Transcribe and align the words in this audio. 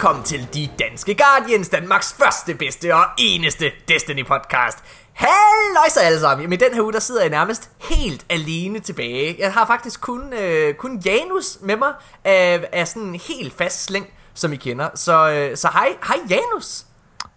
velkommen 0.00 0.24
til 0.24 0.48
De 0.54 0.68
Danske 0.78 1.14
Guardians, 1.14 1.68
Danmarks 1.68 2.12
første, 2.12 2.54
bedste 2.54 2.94
og 2.94 3.04
eneste 3.18 3.70
Destiny-podcast. 3.90 4.78
Halløj 5.12 5.88
så 5.88 6.00
alle 6.00 6.20
sammen. 6.20 6.50
Med 6.50 6.58
den 6.58 6.74
her 6.74 6.82
uge, 6.82 6.92
der 6.92 6.98
sidder 6.98 7.20
jeg 7.20 7.30
nærmest 7.30 7.70
helt 7.80 8.26
alene 8.30 8.80
tilbage. 8.80 9.36
Jeg 9.38 9.52
har 9.52 9.66
faktisk 9.66 10.00
kun, 10.00 10.32
øh, 10.32 10.74
kun 10.74 11.02
Janus 11.04 11.58
med 11.60 11.76
mig 11.76 11.92
af, 12.24 12.68
af 12.72 12.88
sådan 12.88 13.02
en 13.02 13.14
helt 13.14 13.52
fast 13.58 13.84
slæng, 13.84 14.06
som 14.34 14.52
I 14.52 14.56
kender. 14.56 14.88
Så, 14.94 15.30
øh, 15.30 15.56
så 15.56 15.68
hej, 15.72 15.88
hej 16.06 16.16
Janus. 16.30 16.84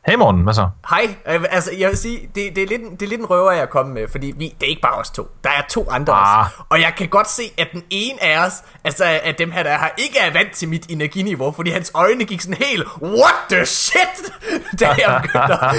Hej 0.06 0.16
morgen, 0.16 0.44
hvad 0.44 0.54
så? 0.54 0.70
Hej, 0.90 1.16
øh, 1.28 1.44
altså 1.50 1.72
jeg 1.80 1.90
vil 1.90 1.98
sige, 1.98 2.30
det, 2.36 2.56
det, 2.56 2.64
er 2.64 2.68
lidt, 2.68 2.82
det 2.92 3.02
er 3.02 3.10
lidt 3.10 3.22
en 3.22 3.26
røver, 3.30 3.52
jeg 3.52 3.62
er 3.62 3.66
kommet 3.66 3.94
med, 3.94 4.08
fordi 4.08 4.34
vi, 4.38 4.56
det 4.60 4.66
er 4.66 4.70
ikke 4.70 4.82
bare 4.82 4.94
os 4.94 5.10
to. 5.10 5.28
Der 5.44 5.50
er 5.50 5.62
to 5.70 5.88
andre 5.92 6.14
ah. 6.14 6.46
os. 6.46 6.52
Og 6.70 6.82
jeg 6.82 6.94
kan 6.98 7.08
godt 7.08 7.30
se, 7.30 7.44
at 7.58 7.68
den 7.74 7.84
ene 7.90 8.24
af 8.24 8.46
os, 8.46 8.64
altså 8.84 9.06
at 9.24 9.38
dem 9.38 9.52
her, 9.52 9.64
der 9.64 9.70
er 9.70 9.78
her, 9.78 9.90
ikke 9.98 10.20
er 10.20 10.34
vant 10.34 10.52
til 10.52 10.70
mit 10.70 10.92
energiniveau, 10.92 11.52
fordi 11.52 11.72
hans 11.72 11.92
øjne 11.96 12.26
gik 12.26 12.42
sådan 12.42 12.58
helt, 12.58 12.88
what 13.02 13.36
the 13.50 13.66
shit, 13.66 14.32
da 14.80 14.88
jeg 14.88 15.22
begyndte 15.22 15.54
at, 15.54 15.76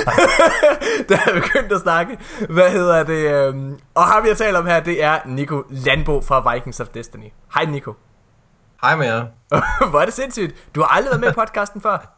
da 1.09 1.19
jeg 1.27 1.43
begyndte 1.43 1.75
at 1.75 1.81
snakke. 1.81 2.19
Hvad 2.49 2.71
hedder 2.71 3.03
det? 3.03 3.31
Øhm, 3.33 3.79
og 3.95 4.05
ham 4.05 4.27
jeg 4.27 4.37
taler 4.37 4.59
om 4.59 4.67
her, 4.67 4.81
det 4.81 5.03
er 5.03 5.19
Nico 5.27 5.63
Landbo 5.71 6.21
fra 6.21 6.53
Vikings 6.53 6.81
of 6.81 6.89
Destiny. 6.89 7.33
Hej 7.55 7.65
Nico. 7.65 7.95
Hej 8.83 8.97
med 8.97 9.07
jer. 9.07 9.25
Hvor 9.91 10.01
er 10.01 10.05
det 10.05 10.15
sindssygt. 10.15 10.75
Du 10.75 10.81
har 10.81 10.89
aldrig 10.89 11.11
været 11.11 11.21
med 11.21 11.31
i 11.31 11.35
podcasten 11.35 11.81
før. 11.81 12.14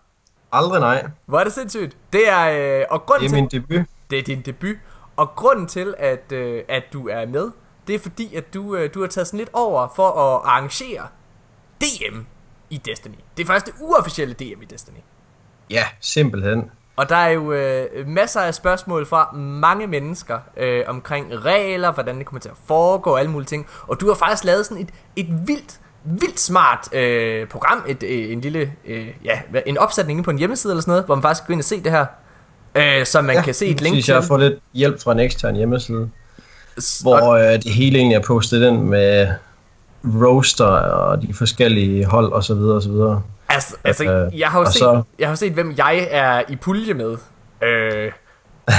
Aldrig 0.53 0.81
nej. 0.81 1.07
Hvor 1.27 1.41
er 1.41 1.45
det 1.45 1.53
sindssygt. 1.53 1.97
Det 2.13 2.29
er, 2.29 2.79
øh, 2.81 2.85
og 2.91 3.07
grunden 3.07 3.31
Det 3.31 3.39
er 3.45 3.49
til, 3.49 3.61
min 3.61 3.69
debut. 3.69 3.87
Det 4.11 4.19
er 4.19 4.23
din 4.23 4.43
debut. 4.43 4.77
Og 5.17 5.29
grunden 5.37 5.67
til, 5.67 5.95
at, 5.99 6.33
øh, 6.33 6.63
at 6.69 6.83
du 6.93 7.09
er 7.09 7.27
med, 7.27 7.51
det 7.87 7.95
er 7.95 7.99
fordi, 7.99 8.35
at 8.35 8.55
du, 8.55 8.77
øh, 8.77 8.95
du 8.95 9.01
har 9.01 9.07
taget 9.07 9.27
sådan 9.27 9.39
lidt 9.39 9.51
over 9.53 9.89
for 9.97 10.09
at 10.09 10.41
arrangere 10.45 11.07
DM 11.81 12.21
i 12.71 12.77
Destiny. 12.77 13.15
Det 13.37 13.43
er 13.43 13.47
faktisk 13.47 13.67
det 13.67 13.83
uofficielle 13.83 14.35
DM 14.35 14.63
i 14.63 14.65
Destiny. 14.65 14.99
Ja, 15.71 15.85
simpelthen. 16.01 16.71
Og 16.97 17.09
der 17.09 17.17
er 17.17 17.29
jo 17.29 17.53
øh, 17.53 18.09
masser 18.09 18.41
af 18.41 18.55
spørgsmål 18.55 19.07
fra 19.07 19.33
mange 19.33 19.87
mennesker 19.87 20.39
øh, 20.57 20.85
omkring 20.87 21.45
regler, 21.45 21.93
hvordan 21.93 22.19
det 22.19 22.27
kommer 22.27 22.41
til 22.41 22.49
at 22.49 22.57
foregå 22.67 23.11
og 23.11 23.19
alle 23.19 23.31
mulige 23.31 23.47
ting. 23.47 23.67
Og 23.83 24.01
du 24.01 24.09
har 24.09 24.15
faktisk 24.15 24.45
lavet 24.45 24.67
sådan 24.67 24.83
et, 24.83 24.95
et 25.17 25.49
vildt, 25.49 25.81
vildt 26.07 26.41
smart 26.41 26.95
øh, 26.95 27.47
program, 27.49 27.85
et, 27.89 28.03
øh, 28.03 28.33
en 28.33 28.41
lille, 28.41 28.73
øh, 28.87 29.07
ja, 29.25 29.39
en 29.67 29.79
opsætning 29.79 30.25
på 30.25 30.31
en 30.31 30.39
hjemmeside 30.39 30.73
eller 30.73 30.81
sådan 30.83 30.91
noget, 30.93 31.05
hvor 31.05 31.15
man 31.15 31.23
faktisk 31.23 31.43
kan 31.43 31.47
gå 31.47 31.53
ind 31.53 31.61
og 31.61 31.65
se 31.65 31.83
det 31.83 31.93
her. 31.93 32.07
Øh, 32.75 33.07
så 33.07 33.21
man 33.21 33.37
ja, 33.37 33.43
kan 33.43 33.55
se 33.55 33.67
et 33.67 33.81
link 33.81 33.95
synes, 33.95 34.05
til. 34.05 34.13
jeg 34.13 34.21
har 34.23 34.27
fået 34.29 34.41
lidt 34.41 34.55
hjælp 34.75 35.03
fra 35.03 35.13
en 35.13 35.19
ekstern 35.21 35.57
hjemmeside, 35.57 36.09
S- 36.81 37.01
hvor 37.01 37.31
øh, 37.31 37.53
det 37.53 37.71
hele 37.73 37.99
egentlig 37.99 38.17
er 38.17 38.21
postet 38.27 38.69
ind 38.69 38.83
med 38.83 39.29
roaster 40.05 40.65
og 40.67 41.23
de 41.23 41.35
forskellige 41.35 42.05
hold 42.05 42.33
og 42.33 42.45
så 42.45 42.55
videre 42.55 42.75
og 42.77 42.83
så 42.83 42.91
videre. 42.91 43.23
Altså, 43.49 43.77
altså 43.85 44.05
Øh, 44.05 44.39
jeg, 44.41 44.49
har 44.49 44.59
jo 44.61 44.65
set, 44.67 44.75
så- 44.75 45.03
jeg 45.19 45.29
har 45.29 45.35
set, 45.35 45.53
hvem 45.53 45.75
jeg 45.77 46.09
er 46.11 46.43
i 46.49 46.57
pulje 46.57 46.95
med. 46.95 47.17
Øh, 47.63 48.13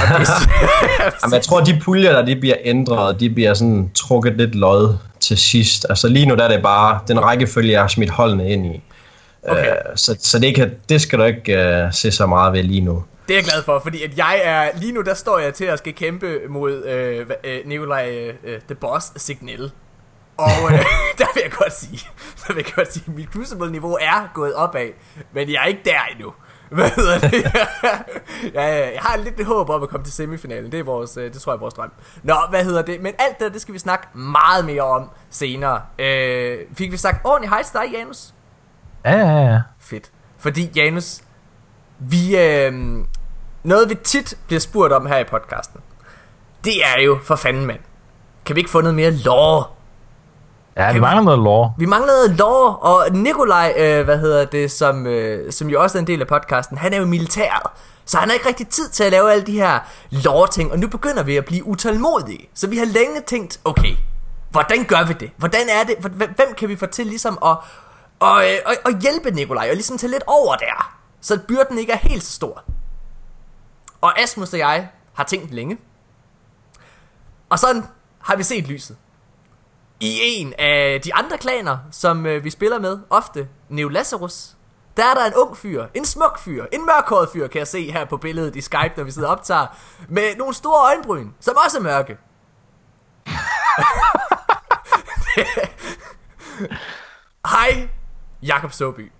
Jamen, 1.24 1.34
jeg 1.34 1.42
tror, 1.42 1.60
de 1.62 1.80
puljer 1.84 2.12
der, 2.12 2.26
de 2.26 2.36
bliver 2.36 2.56
ændret, 2.64 3.20
de 3.20 3.30
bliver 3.30 3.54
sådan 3.54 3.92
trukket 3.96 4.38
lidt 4.38 4.56
lod 4.56 4.96
til 5.28 5.38
sidst. 5.38 5.86
Altså 5.90 6.08
lige 6.08 6.26
nu 6.26 6.36
der 6.36 6.44
er 6.44 6.48
det 6.48 6.64
bare 6.64 7.00
den 7.08 7.24
rækkefølge, 7.24 7.72
jeg 7.72 7.82
har 7.82 7.88
smidt 7.88 8.10
holdene 8.10 8.50
ind 8.50 8.66
i. 8.66 8.84
Okay. 9.48 9.72
Øh, 9.72 9.76
så, 9.96 10.18
så 10.20 10.40
det, 10.40 10.56
kan, 10.56 10.72
det 10.90 11.02
skal 11.02 11.20
du 11.20 11.24
ikke 11.24 11.58
øh, 11.58 11.94
se 11.94 12.12
så 12.12 12.26
meget 12.26 12.54
ved 12.54 12.64
lige 12.64 12.82
nu. 12.82 13.04
det 13.28 13.34
er 13.34 13.38
jeg 13.38 13.44
glad 13.44 13.64
for, 13.64 13.80
fordi 13.80 14.04
at 14.04 14.18
jeg 14.18 14.42
er, 14.44 14.70
lige 14.80 14.92
nu 14.92 15.02
der 15.02 15.14
står 15.14 15.40
jeg 15.40 15.54
til 15.54 15.66
at 15.66 15.80
skal 15.80 15.94
kæmpe 15.94 16.40
mod 16.50 16.84
øh, 16.86 17.26
øh, 17.44 17.60
Nikolaj 17.66 18.10
øh, 18.10 18.34
øh, 18.44 18.60
The 18.60 18.76
Boss 18.76 19.12
Signal. 19.16 19.72
Og 20.38 20.74
øh, 20.74 20.80
der 21.20 21.26
vil 21.34 21.42
jeg 21.44 21.52
godt 21.52 21.74
sige, 21.74 22.00
der 22.48 22.54
vil 22.54 22.64
jeg 22.66 22.74
godt 22.76 22.94
sige, 22.94 23.12
mit 23.12 23.30
crucible 23.34 23.72
niveau 23.72 23.98
er 24.02 24.32
gået 24.34 24.56
opad, 24.56 24.90
men 25.34 25.52
jeg 25.52 25.62
er 25.62 25.66
ikke 25.66 25.82
der 25.86 26.00
endnu. 26.12 26.34
Hvad 26.70 26.90
hedder 26.90 27.20
det? 27.20 27.34
ja, 28.56 28.64
jeg 28.94 29.02
har 29.02 29.18
lidt 29.18 29.46
håb 29.46 29.70
om 29.70 29.84
at 29.84 29.90
komme 29.90 30.04
til 30.04 30.14
semifinalen. 30.14 30.72
Det 30.72 30.80
er 30.80 30.84
vores, 30.84 31.18
øh, 31.18 31.34
det 31.34 31.42
tror 31.42 31.52
jeg 31.52 31.56
er 31.56 31.60
vores 31.60 31.74
drøm. 31.74 31.92
Nå, 32.24 32.36
hvad 32.50 32.64
hedder 32.64 32.82
det? 32.82 33.02
Men 33.02 33.14
alt 33.20 33.40
det, 33.40 33.54
det 33.54 33.62
skal 33.62 33.74
vi 33.74 33.80
snakke 33.80 34.18
meget 34.18 34.66
mere 34.66 34.82
om 34.82 35.10
senere. 35.30 35.82
Øh, 36.00 36.60
fik 36.74 36.92
vi 36.92 36.98
sagt 36.98 37.26
ordentligt 37.26 37.50
hej 37.50 37.64
til 37.64 37.74
dig, 37.74 37.92
Janus? 37.94 38.34
Ja, 39.06 39.18
ja, 39.18 39.52
ja. 39.52 39.62
Fedt. 39.80 40.12
Fordi, 40.38 40.72
Janus, 40.76 41.22
vi, 42.00 42.38
øh, 42.38 42.74
noget 43.64 43.90
vi 43.90 43.96
tit 43.96 44.38
bliver 44.48 44.60
spurgt 44.60 44.94
om 44.94 45.06
her 45.06 45.18
i 45.18 45.24
podcasten, 45.24 45.82
det 46.64 46.74
er 46.86 47.02
jo 47.02 47.20
for 47.24 47.36
fanden 47.36 47.66
mand. 47.66 47.80
Kan 48.46 48.56
vi 48.56 48.60
ikke 48.60 48.72
få 48.72 48.82
noget 48.82 48.96
mere 48.96 49.12
lore? 49.12 49.66
Ja, 50.78 50.94
vi 50.94 51.00
mangler 51.00 51.24
noget 51.24 51.40
lore. 51.40 51.74
Vi 51.78 51.86
manglede 51.86 52.36
lore, 52.36 52.76
og 52.76 53.12
Nikolaj, 53.12 53.74
øh, 53.78 54.06
hvad 54.06 54.18
hedder 54.18 54.46
det, 54.46 54.72
som, 54.72 55.08
øh, 55.08 55.52
som 55.52 55.70
jo 55.70 55.82
også 55.82 55.98
er 55.98 56.00
en 56.00 56.08
del 56.08 56.22
af 56.22 56.28
podcasten, 56.28 56.78
han 56.78 56.94
er 56.94 56.98
jo 56.98 57.06
militæret. 57.06 57.72
Så 58.06 58.18
han 58.18 58.30
har 58.30 58.34
ikke 58.34 58.48
rigtig 58.48 58.68
tid 58.68 58.90
til 58.90 59.04
at 59.04 59.12
lave 59.12 59.32
alle 59.32 59.46
de 59.46 59.52
her 59.52 59.80
lore-ting, 60.12 60.72
og 60.72 60.80
nu 60.80 60.88
begynder 60.88 61.24
vi 61.24 61.38
at 61.38 61.46
blive 61.46 61.68
utålmodige. 61.68 62.50
Så 62.54 62.68
vi 62.68 62.78
har 62.78 62.86
længe 62.86 63.22
tænkt, 63.22 63.60
okay, 63.66 63.96
hvordan 64.50 64.84
gør 64.84 65.04
vi 65.08 65.14
det? 65.14 65.32
Hvordan 65.38 65.62
er 65.70 65.84
det? 65.84 66.12
Hvem 66.12 66.54
kan 66.58 66.70
vi 66.70 66.76
få 66.76 66.86
til 66.86 67.08
ligesom 67.08 67.34
at, 67.34 67.58
og, 68.20 68.36
og, 68.66 68.76
og 68.86 69.00
hjælpe 69.02 69.32
Nikolaj, 69.32 69.68
og 69.70 69.76
ligesom 69.76 69.98
tage 69.98 70.12
lidt 70.12 70.24
over 70.28 70.56
der, 70.56 70.98
så 71.22 71.40
byrden 71.48 71.78
ikke 71.78 71.92
er 71.92 71.98
helt 71.98 72.24
så 72.24 72.32
stor. 72.32 72.64
Og 74.02 74.22
Asmus 74.22 74.54
og 74.54 74.60
jeg 74.60 74.88
har 75.14 75.24
tænkt 75.24 75.54
længe. 75.54 75.78
Og 77.50 77.60
sådan 77.60 77.84
har 78.20 78.36
vi 78.36 78.44
set 78.44 78.68
lyset. 78.68 78.98
I 80.00 80.20
en 80.22 80.54
af 80.60 81.02
de 81.02 81.14
andre 81.14 81.38
klaner, 81.38 81.78
som 81.92 82.26
øh, 82.26 82.44
vi 82.44 82.50
spiller 82.50 82.80
med 82.80 83.00
ofte, 83.10 83.48
Neo 83.70 83.90
Lazarus, 83.90 84.56
der 84.98 85.04
er 85.04 85.14
der 85.14 85.26
en 85.26 85.34
ung 85.34 85.58
fyr, 85.58 85.86
en 85.94 86.06
smuk 86.06 86.40
fyr, 86.40 86.66
en 86.74 86.86
mørkhåret 86.86 87.30
fyr, 87.34 87.48
kan 87.48 87.60
jeg 87.60 87.68
se 87.68 87.92
her 87.92 88.06
på 88.06 88.18
billedet 88.18 88.56
i 88.56 88.62
Skype, 88.62 88.94
når 88.98 89.04
vi 89.04 89.12
sidder 89.12 89.28
og 89.28 89.32
optager, 89.32 89.68
med 90.10 90.36
nogle 90.38 90.54
store 90.54 90.86
øjenbryn, 90.86 91.30
som 91.40 91.56
også 91.66 91.78
er 91.78 91.82
mørke. 91.82 92.18
Hej, 97.54 97.90
Jakob 98.44 98.72
Soby. 98.72 99.12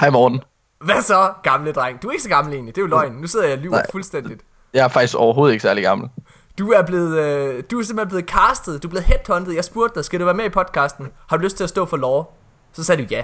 Hej 0.00 0.10
Morten. 0.10 0.42
Hvad 0.84 1.02
så, 1.02 1.32
gamle 1.42 1.72
dreng? 1.72 2.02
Du 2.02 2.08
er 2.08 2.12
ikke 2.12 2.22
så 2.22 2.28
gammel 2.28 2.54
egentlig, 2.54 2.74
det 2.74 2.80
er 2.80 2.84
jo 2.84 2.88
løgn. 2.88 3.12
Nu 3.12 3.26
sidder 3.26 3.46
jeg 3.46 3.56
og 3.56 3.62
lyver 3.62 3.76
Nej. 3.76 3.86
fuldstændigt. 3.92 4.42
Jeg 4.74 4.84
er 4.84 4.88
faktisk 4.88 5.16
overhovedet 5.16 5.52
ikke 5.52 5.62
særlig 5.62 5.84
gammel. 5.84 6.08
Du 6.58 6.70
er 6.70 6.82
blevet, 6.82 7.18
øh, 7.18 7.64
du 7.70 7.78
er 7.78 7.82
simpelthen 7.82 8.08
blevet 8.08 8.24
castet, 8.30 8.82
du 8.82 8.88
er 8.88 8.90
blevet 8.90 9.04
headhunted. 9.04 9.52
Jeg 9.52 9.64
spurgte 9.64 9.94
dig, 9.94 10.04
skal 10.04 10.20
du 10.20 10.24
være 10.24 10.34
med 10.34 10.44
i 10.44 10.48
podcasten? 10.48 11.08
Har 11.28 11.36
du 11.36 11.42
lyst 11.42 11.56
til 11.56 11.64
at 11.64 11.70
stå 11.70 11.86
for 11.86 11.96
lore? 11.96 12.24
Så 12.72 12.84
sagde 12.84 13.02
du 13.02 13.08
ja. 13.10 13.22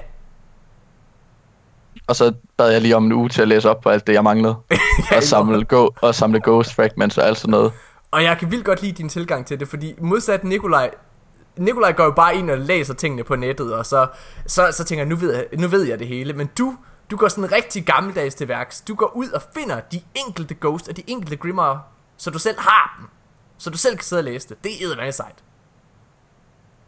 Og 2.06 2.16
så 2.16 2.32
bad 2.56 2.70
jeg 2.70 2.80
lige 2.80 2.96
om 2.96 3.04
en 3.04 3.12
uge 3.12 3.28
til 3.28 3.42
at 3.42 3.48
læse 3.48 3.70
op 3.70 3.80
på 3.80 3.88
alt 3.88 4.06
det, 4.06 4.12
jeg 4.12 4.24
manglede. 4.24 4.56
og, 5.16 5.22
samle 5.22 5.64
go- 5.64 5.88
og 6.02 6.14
samle 6.14 6.40
ghost 6.44 6.74
fragments 6.74 7.18
og 7.18 7.26
alt 7.26 7.38
sådan 7.38 7.50
noget. 7.50 7.72
Og 8.10 8.24
jeg 8.24 8.38
kan 8.38 8.50
vildt 8.50 8.64
godt 8.64 8.82
lide 8.82 8.92
din 8.92 9.08
tilgang 9.08 9.46
til 9.46 9.60
det, 9.60 9.68
fordi 9.68 9.94
modsat 9.98 10.44
Nikolaj, 10.44 10.90
Nikolaj 11.56 11.92
går 11.92 12.04
jo 12.04 12.10
bare 12.10 12.36
ind 12.36 12.50
og 12.50 12.58
læser 12.58 12.94
tingene 12.94 13.24
på 13.24 13.36
nettet, 13.36 13.74
og 13.74 13.86
så, 13.86 14.06
så, 14.46 14.68
så 14.72 14.84
tænker 14.84 15.04
jeg, 15.04 15.08
nu 15.08 15.16
ved 15.16 15.34
jeg, 15.34 15.46
nu 15.58 15.68
ved 15.68 15.82
jeg 15.82 15.98
det 15.98 16.06
hele. 16.06 16.32
Men 16.32 16.50
du, 16.58 16.76
du 17.10 17.16
går 17.16 17.28
sådan 17.28 17.52
rigtig 17.52 17.84
gammeldags 17.84 18.34
til 18.34 18.48
værks. 18.48 18.80
Du 18.80 18.94
går 18.94 19.12
ud 19.16 19.28
og 19.28 19.42
finder 19.54 19.80
de 19.80 20.00
enkelte 20.26 20.54
ghost 20.60 20.88
og 20.88 20.96
de 20.96 21.02
enkelte 21.06 21.36
grimmer, 21.36 21.78
så 22.16 22.30
du 22.30 22.38
selv 22.38 22.60
har 22.60 22.96
dem. 23.00 23.08
Så 23.62 23.70
du 23.70 23.78
selv 23.78 23.96
kan 23.96 24.04
sidde 24.04 24.20
og 24.20 24.24
læse 24.24 24.48
det. 24.48 24.64
Det 24.64 24.72
er 24.72 24.86
eddermame 24.86 25.12
sejt. 25.12 25.34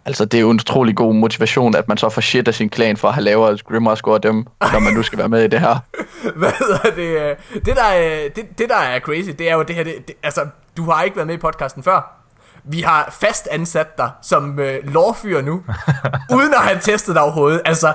Altså, 0.07 0.25
det 0.25 0.39
er 0.39 0.41
jo 0.41 0.51
en 0.51 0.57
utrolig 0.61 0.97
god 0.97 1.15
motivation, 1.15 1.77
at 1.77 1.89
man 1.89 1.97
så 1.97 2.09
får 2.09 2.21
shit 2.21 2.49
af 2.49 2.55
sin 2.55 2.69
klan 2.71 2.97
for 2.97 3.09
at 3.09 3.15
have 3.15 3.25
lavere 3.25 3.59
Grimmer 3.59 3.95
score 3.95 4.19
dem, 4.19 4.47
når 4.73 4.79
man 4.79 4.93
nu 4.95 5.03
skal 5.03 5.19
være 5.19 5.29
med 5.29 5.45
i 5.45 5.49
det 5.49 5.61
her. 5.61 5.77
Hvad 6.37 6.51
hedder 6.59 6.91
det? 6.97 7.31
øh, 7.55 7.63
Det 7.65 7.77
der, 7.77 7.83
er- 7.85 8.29
det, 8.29 8.59
det 8.59 8.69
der 8.69 8.77
er 8.77 9.01
crazy, 9.01 9.29
det 9.39 9.51
er 9.51 9.55
jo 9.55 9.63
det 9.63 9.77
her, 9.77 9.85
det, 9.85 10.09
det, 10.09 10.17
altså, 10.23 10.47
du 10.77 10.91
har 10.91 11.03
ikke 11.03 11.17
været 11.17 11.27
med 11.27 11.35
i 11.35 11.39
podcasten 11.39 11.83
før. 11.83 12.24
Vi 12.71 12.81
har 12.81 13.17
fast 13.21 13.49
ansat 13.51 13.99
dig 13.99 14.11
som 14.23 14.59
øh, 14.59 14.79
lovfyr 14.85 15.41
nu, 15.41 15.63
uden 16.37 16.55
at 16.55 16.61
have 16.61 16.81
testet 16.81 17.15
dig 17.15 17.23
overhovedet. 17.23 17.61
Altså, 17.65 17.93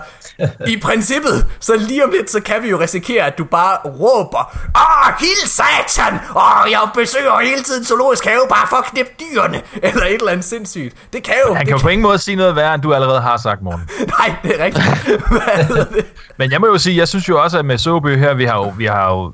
i 0.68 0.78
princippet, 0.84 1.48
så 1.60 1.78
lige 1.78 2.04
om 2.04 2.12
lidt, 2.12 2.30
så 2.30 2.42
kan 2.42 2.64
vi 2.64 2.70
jo 2.70 2.80
risikere, 2.80 3.24
at 3.26 3.38
du 3.38 3.44
bare 3.44 3.78
råber, 3.86 4.58
Åh, 4.76 5.20
hild 5.20 5.48
satan! 5.48 6.20
Åh, 6.36 6.72
jeg 6.72 6.80
besøger 6.94 7.40
hele 7.40 7.64
tiden 7.64 7.86
zoologisk 7.86 8.26
have, 8.26 8.42
bare 8.50 8.68
for 8.68 8.76
at 8.76 8.86
knippe 8.86 9.12
dyrene! 9.20 9.62
Eller 9.88 10.06
et 10.06 10.14
eller 10.14 10.32
andet 10.32 10.46
sindssygt. 10.46 10.96
Det 11.14 11.24
kan 11.24 11.36
jo... 11.48 11.54
Han 11.54 11.66
kan 11.66 11.76
jo 11.76 11.82
på 11.82 11.90
ingen 11.90 12.04
måde 12.04 12.18
sige 12.18 12.36
noget 12.36 12.56
værre, 12.56 12.74
end 12.74 12.82
du 12.82 12.94
allerede 12.94 13.22
har 13.22 13.38
sagt, 13.38 13.62
morgen. 13.62 13.90
Nej, 14.20 14.36
det 14.44 14.60
er 14.60 14.66
rigtigt. 14.66 14.86
Hvad 15.28 15.66
hedder 15.66 15.86
det? 15.86 16.06
Men 16.38 16.52
jeg 16.52 16.62
må 16.62 16.68
jo 16.68 16.78
sige, 16.78 16.98
jeg 16.98 17.08
synes 17.08 17.30
jo 17.30 17.44
også, 17.44 17.60
at 17.60 17.66
med 17.66 17.78
Soby 17.78 18.18
her, 18.18 18.34
vi 18.34 18.46
har 18.46 18.56
jo, 18.56 18.74
vi 18.78 18.86
har 18.86 19.10
jo, 19.10 19.34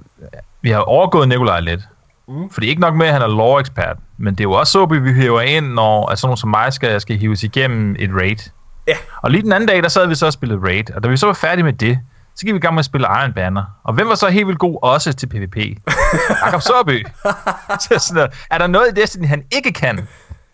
vi 0.62 0.72
har 0.72 0.80
overgået 0.80 1.28
Nikolaj 1.28 1.60
lidt. 1.60 1.82
Mm. 2.28 2.50
Fordi 2.50 2.68
ikke 2.68 2.82
nok 2.82 2.96
med, 2.96 3.08
at 3.08 3.14
han 3.14 3.22
er 3.22 3.28
lore-ekspert, 3.28 3.98
men 4.18 4.36
det 4.36 4.40
er 4.40 4.44
jo 4.44 4.52
også 4.52 4.72
Soby, 4.72 4.94
vi 4.94 5.14
hiver 5.14 5.42
ind, 5.42 5.66
når 5.66 6.10
altså, 6.10 6.28
nogen 6.28 6.38
som 6.38 6.50
mig 6.50 6.74
skal, 6.74 7.02
skal 7.02 7.18
hives 7.18 7.44
igennem 7.44 7.96
et 8.00 8.10
raid. 8.14 8.52
Ja. 8.88 8.98
Og 9.22 9.32
lige 9.32 9.42
den 9.42 9.54
anden 9.54 9.68
dag, 9.68 9.84
der 9.84 9.90
sad 9.90 10.08
vi 10.08 10.16
så 10.16 10.26
og 10.26 10.34
spillede 10.34 10.60
raid, 10.64 10.92
og 10.96 11.04
da 11.04 11.10
vi 11.10 11.18
så 11.18 11.26
var 11.26 11.34
færdige 11.34 11.64
med 11.64 11.74
det, 11.74 12.00
så 12.36 12.46
gik 12.46 12.54
vi 12.54 12.58
i 12.58 12.62
gang 12.62 12.74
med 12.74 12.80
at 12.80 12.86
spille 12.86 13.08
Iron 13.22 13.34
Banner. 13.34 13.64
Og 13.84 13.94
hvem 13.94 14.08
var 14.08 14.16
så 14.16 14.28
helt 14.28 14.48
vildt 14.48 14.60
god 14.60 14.80
også 14.82 15.14
til 15.14 15.28
PvP? 15.28 15.58
Jakob 16.46 16.62
Soby. 16.62 17.06
så 17.82 17.96
sådan 18.00 18.16
noget. 18.16 18.46
Er 18.52 18.58
der 18.58 18.68
noget 18.68 18.88
i 18.98 19.02
Destiny, 19.02 19.28
han 19.28 19.44
ikke 19.52 19.72
kan? 19.72 20.08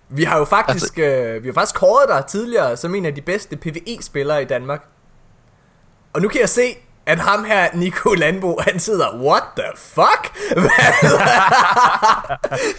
Vi 0.09 0.23
har 0.23 0.37
jo 0.37 0.45
faktisk, 0.45 0.97
altså, 0.97 1.33
øh, 1.35 1.43
vi 1.43 1.47
har 1.47 1.53
faktisk 1.53 1.75
kåret 1.75 2.09
dig 2.09 2.25
tidligere 2.25 2.77
som 2.77 2.95
en 2.95 3.05
af 3.05 3.15
de 3.15 3.21
bedste 3.21 3.57
PvE-spillere 3.57 4.41
i 4.41 4.45
Danmark. 4.45 4.83
Og 6.13 6.21
nu 6.21 6.27
kan 6.27 6.41
jeg 6.41 6.49
se, 6.49 6.61
at 7.05 7.19
ham 7.19 7.43
her, 7.43 7.69
Nico 7.73 8.13
Landbo, 8.13 8.59
han 8.61 8.79
sidder, 8.79 9.15
what 9.15 9.43
the 9.57 9.65
fuck? 9.75 10.37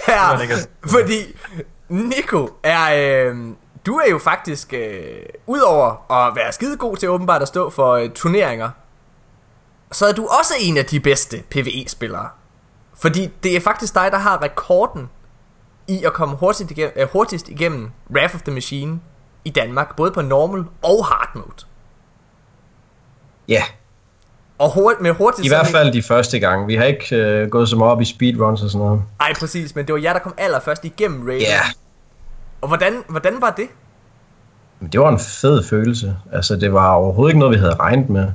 her, 0.06 0.48
fordi 0.94 1.36
Nico 1.88 2.48
er, 2.62 2.94
øh, 2.94 3.36
du 3.86 3.96
er 3.96 4.10
jo 4.10 4.18
faktisk, 4.18 4.72
øh, 4.72 5.22
udover 5.46 6.12
at 6.12 6.36
være 6.36 6.52
skide 6.52 6.76
god 6.76 6.96
til 6.96 7.08
åbenbart 7.08 7.42
at 7.42 7.48
stå 7.48 7.70
for 7.70 7.92
øh, 7.92 8.10
turneringer, 8.10 8.70
så 9.92 10.06
er 10.06 10.12
du 10.12 10.26
også 10.26 10.54
en 10.60 10.76
af 10.76 10.84
de 10.84 11.00
bedste 11.00 11.42
PvE-spillere. 11.50 12.28
Fordi 12.94 13.30
det 13.42 13.56
er 13.56 13.60
faktisk 13.60 13.94
dig, 13.94 14.08
der 14.12 14.18
har 14.18 14.42
rekorden 14.42 15.10
i 15.88 16.04
at 16.04 16.12
komme 16.12 16.36
hurtigt 16.36 16.70
igennem, 16.70 16.92
øh, 16.96 17.08
hurtigst 17.12 17.48
igennem 17.48 17.90
Wrath 18.10 18.34
of 18.34 18.42
the 18.42 18.54
Machine 18.54 19.00
i 19.44 19.50
Danmark, 19.50 19.96
både 19.96 20.10
på 20.10 20.22
normal 20.22 20.64
og 20.82 21.06
hard 21.06 21.30
mode. 21.34 21.66
Ja, 23.48 23.62
Og 24.62 24.74
hurt, 24.74 24.94
med 25.00 25.10
hurtigt 25.10 25.46
i 25.46 25.48
hvert 25.48 25.66
fald 25.66 25.92
de 25.92 26.02
første 26.02 26.38
gange. 26.38 26.66
Vi 26.66 26.74
har 26.76 26.84
ikke 26.84 27.16
øh, 27.16 27.48
gået 27.50 27.68
så 27.68 27.76
meget 27.76 27.92
op 27.92 28.00
i 28.00 28.04
speedruns 28.04 28.62
og 28.62 28.70
sådan 28.70 28.86
noget. 28.86 29.02
Nej, 29.18 29.32
præcis, 29.40 29.74
men 29.74 29.86
det 29.86 29.92
var 29.92 30.00
jer, 30.00 30.12
der 30.12 30.20
kom 30.20 30.34
allerførst 30.38 30.84
igennem 30.84 31.26
raiden. 31.26 31.40
Ja, 31.42 31.60
Og 32.60 32.68
hvordan, 32.68 32.92
hvordan 33.08 33.34
var 33.40 33.50
det? 33.50 33.66
Det 34.92 35.00
var 35.00 35.08
en 35.08 35.18
fed 35.18 35.64
følelse. 35.64 36.16
Altså, 36.32 36.56
det 36.56 36.72
var 36.72 36.92
overhovedet 36.94 37.30
ikke 37.30 37.38
noget, 37.38 37.54
vi 37.54 37.58
havde 37.60 37.74
regnet 37.74 38.08
med. 38.10 38.28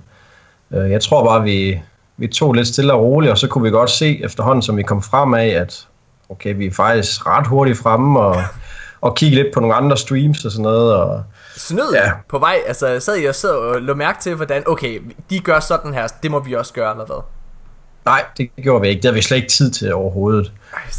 Øh, 0.72 0.92
Jeg 0.92 1.02
tror 1.02 1.26
bare, 1.26 1.44
vi, 1.44 1.82
vi 2.18 2.28
tog 2.28 2.54
lidt 2.54 2.68
stille 2.68 2.94
og 2.94 3.02
roligt, 3.02 3.32
og 3.32 3.38
så 3.38 3.48
kunne 3.48 3.64
vi 3.64 3.70
godt 3.70 3.90
se 3.90 4.24
efterhånden, 4.24 4.62
som 4.62 4.78
vi 4.78 4.84
kom 4.84 5.02
frem 5.02 5.34
af, 5.34 5.48
at 5.48 5.88
okay, 6.30 6.56
vi 6.58 6.66
er 6.66 6.72
faktisk 6.72 7.28
ret 7.28 7.48
hurtigt 7.48 7.78
fremme, 7.78 8.20
og, 8.20 8.36
og 9.02 9.16
kigge 9.16 9.36
lidt 9.36 9.48
på 9.54 9.60
nogle 9.60 9.76
andre 9.76 9.98
streams 9.98 10.46
og 10.46 10.52
sådan 10.52 10.64
noget. 10.64 10.94
Og, 10.94 11.24
Snød 11.58 11.94
Ja. 11.94 12.12
på 12.30 12.40
vej, 12.40 12.58
altså 12.68 13.00
sad 13.00 13.16
jeg 13.16 13.30
og 13.30 13.36
sad 13.36 13.50
og 13.50 13.82
lå 13.82 13.94
mærke 13.94 14.22
til, 14.22 14.36
hvordan, 14.36 14.64
okay, 14.68 15.02
de 15.30 15.40
gør 15.40 15.60
sådan 15.60 15.94
her, 15.94 16.08
det 16.24 16.32
må 16.32 16.40
vi 16.40 16.54
også 16.56 16.74
gøre, 16.74 16.92
eller 16.92 17.06
hvad? 17.06 17.22
nej, 18.06 18.24
det 18.38 18.50
gjorde 18.64 18.82
vi 18.82 18.88
ikke. 18.88 18.98
Det 19.02 19.06
havde 19.06 19.16
vi 19.16 19.22
slet 19.22 19.38
ikke 19.38 19.50
tid 19.50 19.72
til 19.72 19.94
overhovedet. 19.94 20.52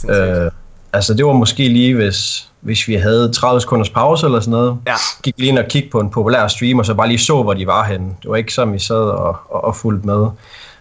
Ej. 0.09 0.15
Øh, 0.17 0.51
altså, 0.93 1.15
det 1.15 1.27
var 1.27 1.33
måske 1.33 1.69
lige, 1.69 1.95
hvis, 1.95 2.49
hvis 2.61 2.89
vi 2.89 2.95
havde 2.95 3.33
30 3.33 3.61
sekunders 3.61 3.91
pause 3.91 4.27
eller 4.27 4.41
sådan 4.41 4.51
noget. 4.51 4.79
Ja. 4.87 4.95
Gik 5.23 5.35
lige 5.39 5.49
ind 5.49 5.59
og 5.59 5.65
kiggede 5.69 5.91
på 5.93 6.01
en 6.01 6.11
populær 6.11 6.49
stream, 6.49 6.79
og 6.79 6.87
så 6.87 6.95
bare 6.95 7.09
lige 7.09 7.19
så, 7.19 7.43
hvor 7.43 7.55
de 7.55 7.67
var 7.67 7.85
henne. 7.85 8.07
Det 8.23 8.31
var 8.31 8.37
ikke 8.37 8.55
sådan, 8.55 8.75
vi 8.75 8.79
sad 8.79 8.97
og, 8.97 9.37
og, 9.49 9.65
og 9.65 9.77
fulgte 9.77 10.07
med. 10.07 10.27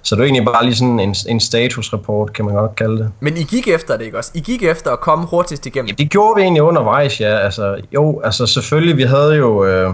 Så 0.08 0.16
det 0.16 0.20
var 0.20 0.26
egentlig 0.26 0.46
bare 0.46 0.64
lige 0.64 0.76
sådan 0.76 1.00
en, 1.00 1.16
en 1.28 1.40
statusrapport, 1.40 2.34
kan 2.34 2.46
man 2.46 2.54
godt 2.54 2.76
kalde 2.76 2.98
det. 2.98 3.12
Men 3.20 3.38
I 3.38 3.44
gik 3.44 3.68
efter 3.68 3.98
det, 3.98 4.06
ikke 4.06 4.18
også? 4.18 4.32
I 4.34 4.40
gik 4.40 4.64
efter 4.64 4.92
at 4.92 5.00
komme 5.00 5.26
hurtigst 5.26 5.66
igennem. 5.66 5.88
Ja, 5.88 5.94
det 5.94 6.10
gjorde 6.10 6.36
vi 6.36 6.42
egentlig 6.42 6.64
undervejs, 6.64 7.22
ja. 7.22 7.38
Altså, 7.38 7.82
jo, 7.94 8.22
altså 8.24 8.46
selvfølgelig, 8.46 8.98
vi 8.98 9.04
havde 9.04 9.36
jo 9.36 9.66
øh, 9.66 9.94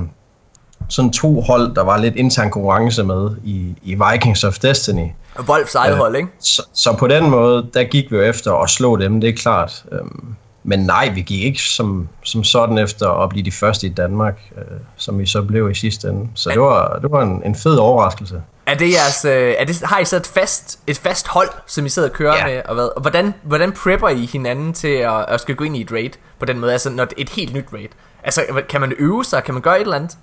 sådan 0.89 1.11
to 1.11 1.41
hold, 1.41 1.75
der 1.75 1.83
var 1.83 1.97
lidt 1.97 2.15
intern 2.15 2.49
konkurrence 2.51 3.03
med 3.03 3.29
i, 3.43 3.75
i 3.83 3.97
Vikings 4.11 4.43
of 4.43 4.59
Destiny. 4.59 5.07
Wolfs 5.49 5.75
eget 5.75 5.91
Øh, 5.93 5.97
hold, 5.97 6.15
ikke? 6.15 6.29
Så, 6.39 6.67
så 6.73 6.95
på 6.99 7.07
den 7.07 7.29
måde, 7.29 7.67
der 7.73 7.83
gik 7.83 8.11
vi 8.11 8.15
jo 8.15 8.21
efter 8.21 8.53
at 8.53 8.69
slå 8.69 8.95
dem, 8.95 9.21
det 9.21 9.29
er 9.29 9.33
klart. 9.33 9.83
Øhm, 9.91 10.35
men 10.63 10.79
nej, 10.79 11.09
vi 11.09 11.21
gik 11.21 11.43
ikke 11.43 11.61
som, 11.61 12.09
som 12.23 12.43
sådan 12.43 12.77
efter 12.77 13.09
at 13.09 13.29
blive 13.29 13.45
de 13.45 13.51
første 13.51 13.87
i 13.87 13.89
Danmark, 13.89 14.39
øh, 14.57 14.63
som 14.97 15.19
vi 15.19 15.25
så 15.25 15.41
blev 15.41 15.71
i 15.71 15.73
sidste 15.73 16.07
ende. 16.07 16.29
Så 16.35 16.49
det 16.49 16.61
var, 16.61 16.99
det 17.01 17.11
var 17.11 17.21
en, 17.21 17.41
en 17.45 17.55
fed 17.55 17.75
overraskelse. 17.75 18.41
Er 18.65 18.75
det 18.75 18.91
jeres, 18.91 19.25
øh, 19.25 19.55
er 19.59 19.65
det, 19.65 19.81
har 19.83 19.99
I 19.99 20.05
så 20.05 20.15
et 20.15 20.27
fast, 20.27 20.79
et 20.87 20.97
fast 20.97 21.27
hold, 21.27 21.49
som 21.67 21.85
I 21.85 21.89
sidder 21.89 22.09
og 22.09 22.13
kører 22.15 22.35
Ja. 22.37 22.45
med? 22.45 22.61
Og, 22.65 22.73
hvad, 22.75 22.89
og 22.95 23.01
hvordan, 23.01 23.33
hvordan 23.43 23.71
prepper 23.71 24.09
I 24.09 24.25
hinanden 24.25 24.73
til 24.73 24.87
at, 24.87 25.25
at 25.27 25.41
skal 25.41 25.55
gå 25.55 25.63
ind 25.63 25.77
i 25.77 25.81
et 25.81 25.91
raid 25.91 26.09
på 26.39 26.45
den 26.45 26.59
måde? 26.59 26.71
Altså 26.71 26.89
når 26.89 27.03
er 27.03 27.07
et 27.17 27.29
helt 27.29 27.53
nyt 27.53 27.65
raid. 27.73 27.89
Altså 28.23 28.41
kan 28.69 28.81
man 28.81 28.93
øve 28.99 29.23
sig? 29.23 29.43
Kan 29.43 29.53
man 29.53 29.61
gøre 29.61 29.75
et 29.75 29.81
eller 29.81 29.95
andet? 29.95 30.17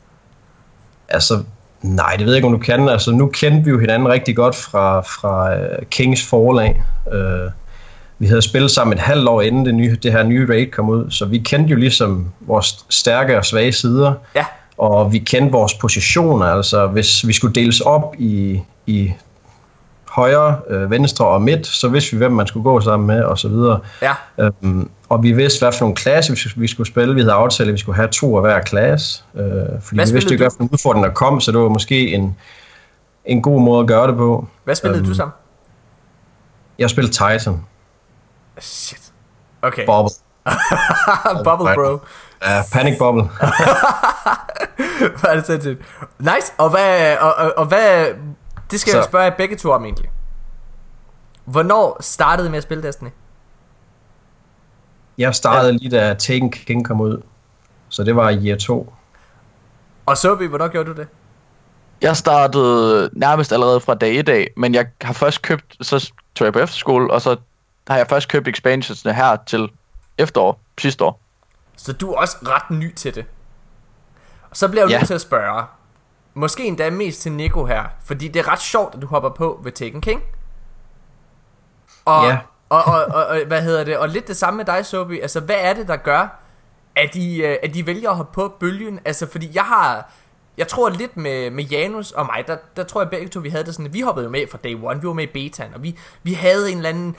Altså, 1.08 1.42
nej, 1.82 2.14
det 2.18 2.26
ved 2.26 2.32
jeg 2.32 2.36
ikke, 2.36 2.46
om 2.46 2.52
du 2.52 2.58
kan. 2.58 2.88
Altså, 2.88 3.10
nu 3.10 3.26
kendte 3.26 3.64
vi 3.64 3.70
jo 3.70 3.78
hinanden 3.78 4.08
rigtig 4.08 4.36
godt 4.36 4.56
fra, 4.56 5.00
fra 5.00 5.54
uh, 5.54 5.86
Kings 5.90 6.26
forlag. 6.26 6.82
Uh, 7.06 7.52
vi 8.20 8.26
havde 8.26 8.42
spillet 8.42 8.70
sammen 8.70 8.92
et 8.92 8.98
halvt 8.98 9.28
år 9.28 9.42
inden 9.42 9.66
det, 9.66 9.74
nye, 9.74 9.96
det 10.02 10.12
her 10.12 10.22
nye 10.22 10.48
raid 10.48 10.66
kom 10.66 10.88
ud, 10.88 11.10
så 11.10 11.24
vi 11.24 11.38
kendte 11.38 11.70
jo 11.70 11.76
ligesom 11.76 12.28
vores 12.40 12.86
stærke 12.88 13.38
og 13.38 13.44
svage 13.44 13.72
sider. 13.72 14.14
Ja. 14.34 14.44
Og 14.78 15.12
vi 15.12 15.18
kendte 15.18 15.52
vores 15.52 15.74
positioner, 15.74 16.46
altså 16.46 16.86
hvis 16.86 17.26
vi 17.26 17.32
skulle 17.32 17.54
deles 17.54 17.80
op 17.80 18.14
i, 18.18 18.60
i 18.86 19.12
højre, 20.08 20.58
øh, 20.68 20.90
venstre 20.90 21.26
og 21.26 21.42
midt, 21.42 21.66
så 21.66 21.88
vidste 21.88 22.12
vi, 22.12 22.18
hvem 22.18 22.32
man 22.32 22.46
skulle 22.46 22.64
gå 22.64 22.80
sammen 22.80 23.06
med, 23.06 23.22
og 23.22 23.38
så 23.38 23.48
videre. 23.48 23.80
Ja. 24.02 24.12
Øhm, 24.38 24.90
og 25.08 25.22
vi 25.22 25.32
vidste, 25.32 25.64
hvad 25.64 25.72
for 25.72 25.80
nogle 25.80 25.96
klasser 25.96 26.52
vi 26.56 26.66
skulle, 26.66 26.86
spille. 26.88 27.14
Vi 27.14 27.20
havde 27.20 27.32
aftalt, 27.32 27.68
at 27.68 27.72
vi 27.72 27.78
skulle 27.78 27.96
have 27.96 28.08
to 28.08 28.36
af 28.36 28.42
hver 28.42 28.60
klasse. 28.60 29.22
Øh, 29.34 29.42
fordi 29.42 29.96
Hvad 29.96 30.06
vi 30.06 30.12
vidste 30.12 30.34
ikke, 30.34 30.42
hvad 30.42 30.50
for 30.50 30.58
nogle 30.58 30.72
udfordringer 30.72 31.10
kom, 31.10 31.40
så 31.40 31.52
det 31.52 31.60
var 31.60 31.68
måske 31.68 32.14
en, 32.14 32.36
en 33.24 33.42
god 33.42 33.60
måde 33.60 33.80
at 33.80 33.86
gøre 33.86 34.06
det 34.06 34.16
på. 34.16 34.46
Hvad 34.64 34.74
spillede 34.74 34.98
Øhm, 34.98 35.08
du 35.08 35.14
sammen? 35.14 35.32
Jeg 36.78 36.90
spillede 36.90 37.12
Titan. 37.12 37.60
Shit. 38.60 39.12
Okay. 39.62 39.86
Bobble. 39.86 40.10
Bubble 41.44 41.74
bro. 41.78 41.92
Uh, 41.94 42.00
Panic 42.72 42.98
Bubble. 42.98 43.22
Hvor 45.20 45.26
er 45.28 45.34
det 45.36 45.46
sindssygt. 45.46 45.80
Nice. 46.18 46.52
Og 46.58 46.70
hvad, 46.70 47.16
og, 47.18 47.34
og, 47.34 47.52
og 47.56 47.66
hvad, 47.66 48.06
det 48.70 48.80
skal 48.80 48.90
så. 48.90 48.96
jeg 48.96 49.04
Så- 49.04 49.08
spørge 49.10 49.24
jer 49.24 49.36
begge 49.36 49.56
to 49.56 49.70
om 49.70 49.84
egentlig. 49.84 50.10
Hvornår 51.44 51.96
startede 52.00 52.48
I 52.48 52.50
med 52.50 52.56
at 52.56 52.62
spille 52.62 52.82
Destiny? 52.82 53.08
Jeg 55.18 55.34
startede 55.34 55.72
lige 55.72 55.90
da 55.90 56.14
Taken 56.14 56.50
King 56.52 56.84
kom 56.86 57.00
ud. 57.00 57.22
Så 57.88 58.04
det 58.04 58.16
var 58.16 58.28
i 58.30 58.46
year 58.48 58.58
2. 58.58 58.92
Og 60.06 60.16
Sobi, 60.18 60.46
hvornår 60.46 60.68
gjorde 60.68 60.90
du 60.94 60.96
det? 61.00 61.08
Jeg 62.00 62.16
startede 62.16 63.10
nærmest 63.12 63.52
allerede 63.52 63.80
fra 63.80 63.94
dag 63.94 64.14
i 64.14 64.22
dag, 64.22 64.50
men 64.56 64.74
jeg 64.74 64.86
har 65.02 65.12
først 65.12 65.42
købt, 65.42 65.76
så 65.80 66.12
tog 66.34 66.44
jeg 66.44 66.52
på 66.52 66.58
efterskole, 66.58 67.12
og 67.12 67.20
så 67.22 67.36
har 67.90 67.96
jeg 67.96 68.06
først 68.06 68.28
købt 68.28 68.48
expansionsne 68.48 69.14
her 69.14 69.36
til 69.46 69.68
efterår, 70.18 70.60
sidste 70.78 71.04
år. 71.04 71.20
Så 71.76 71.92
du 71.92 72.12
er 72.12 72.16
også 72.18 72.36
ret 72.42 72.70
ny 72.70 72.94
til 72.94 73.14
det. 73.14 73.24
Og 74.50 74.56
så 74.56 74.68
bliver 74.68 74.82
jeg 74.82 74.90
Ja. 74.90 74.98
nødt 74.98 75.06
til 75.06 75.14
at 75.14 75.20
spørge. 75.20 75.64
Måske 76.34 76.64
endda 76.64 76.90
mest 76.90 77.22
til 77.22 77.32
Nico 77.32 77.64
her. 77.64 77.84
Fordi 78.04 78.28
det 78.28 78.40
er 78.40 78.48
ret 78.48 78.60
sjovt, 78.60 78.94
at 78.94 79.02
du 79.02 79.06
hopper 79.06 79.28
på 79.30 79.60
ved 79.64 79.72
Taken 79.72 80.00
King. 80.00 80.22
Og, 82.04 82.26
Ja. 82.26 82.38
og, 82.68 82.84
og, 82.84 83.04
og, 83.04 83.26
og, 83.26 83.40
hvad 83.46 83.62
hedder 83.62 83.84
det? 83.84 83.98
Og 83.98 84.08
lidt 84.08 84.28
det 84.28 84.36
samme 84.36 84.56
med 84.56 84.64
dig, 84.64 84.86
Sobi. 84.86 85.20
Altså, 85.20 85.40
hvad 85.40 85.56
er 85.58 85.72
det, 85.72 85.88
der 85.88 85.96
gør, 85.96 86.40
at 86.96 87.14
de, 87.14 87.38
øh, 87.38 87.56
at 87.62 87.74
de 87.74 87.86
vælger 87.86 88.10
at 88.10 88.16
hoppe 88.16 88.32
på 88.34 88.56
bølgen? 88.60 89.00
Altså, 89.04 89.26
fordi 89.30 89.50
jeg 89.54 89.62
har... 89.64 90.10
Jeg 90.58 90.68
tror 90.68 90.88
lidt 90.88 91.16
med, 91.16 91.50
med 91.50 91.64
Janus 91.64 92.12
og 92.12 92.26
mig, 92.26 92.44
der, 92.46 92.56
der 92.76 92.84
tror 92.84 93.00
jeg 93.02 93.10
begge 93.10 93.28
to, 93.28 93.40
vi 93.40 93.48
havde 93.48 93.64
det 93.64 93.74
sådan, 93.74 93.86
at 93.86 93.94
vi 93.94 94.00
hoppede 94.00 94.24
jo 94.24 94.30
med 94.30 94.46
fra 94.50 94.58
day 94.64 94.74
one, 94.82 95.00
vi 95.00 95.06
var 95.06 95.12
med 95.12 95.24
i 95.24 95.26
betaen, 95.48 95.74
og 95.74 95.82
vi, 95.82 95.98
vi 96.22 96.32
havde 96.32 96.70
en 96.70 96.76
eller 96.76 96.88
anden, 96.88 97.16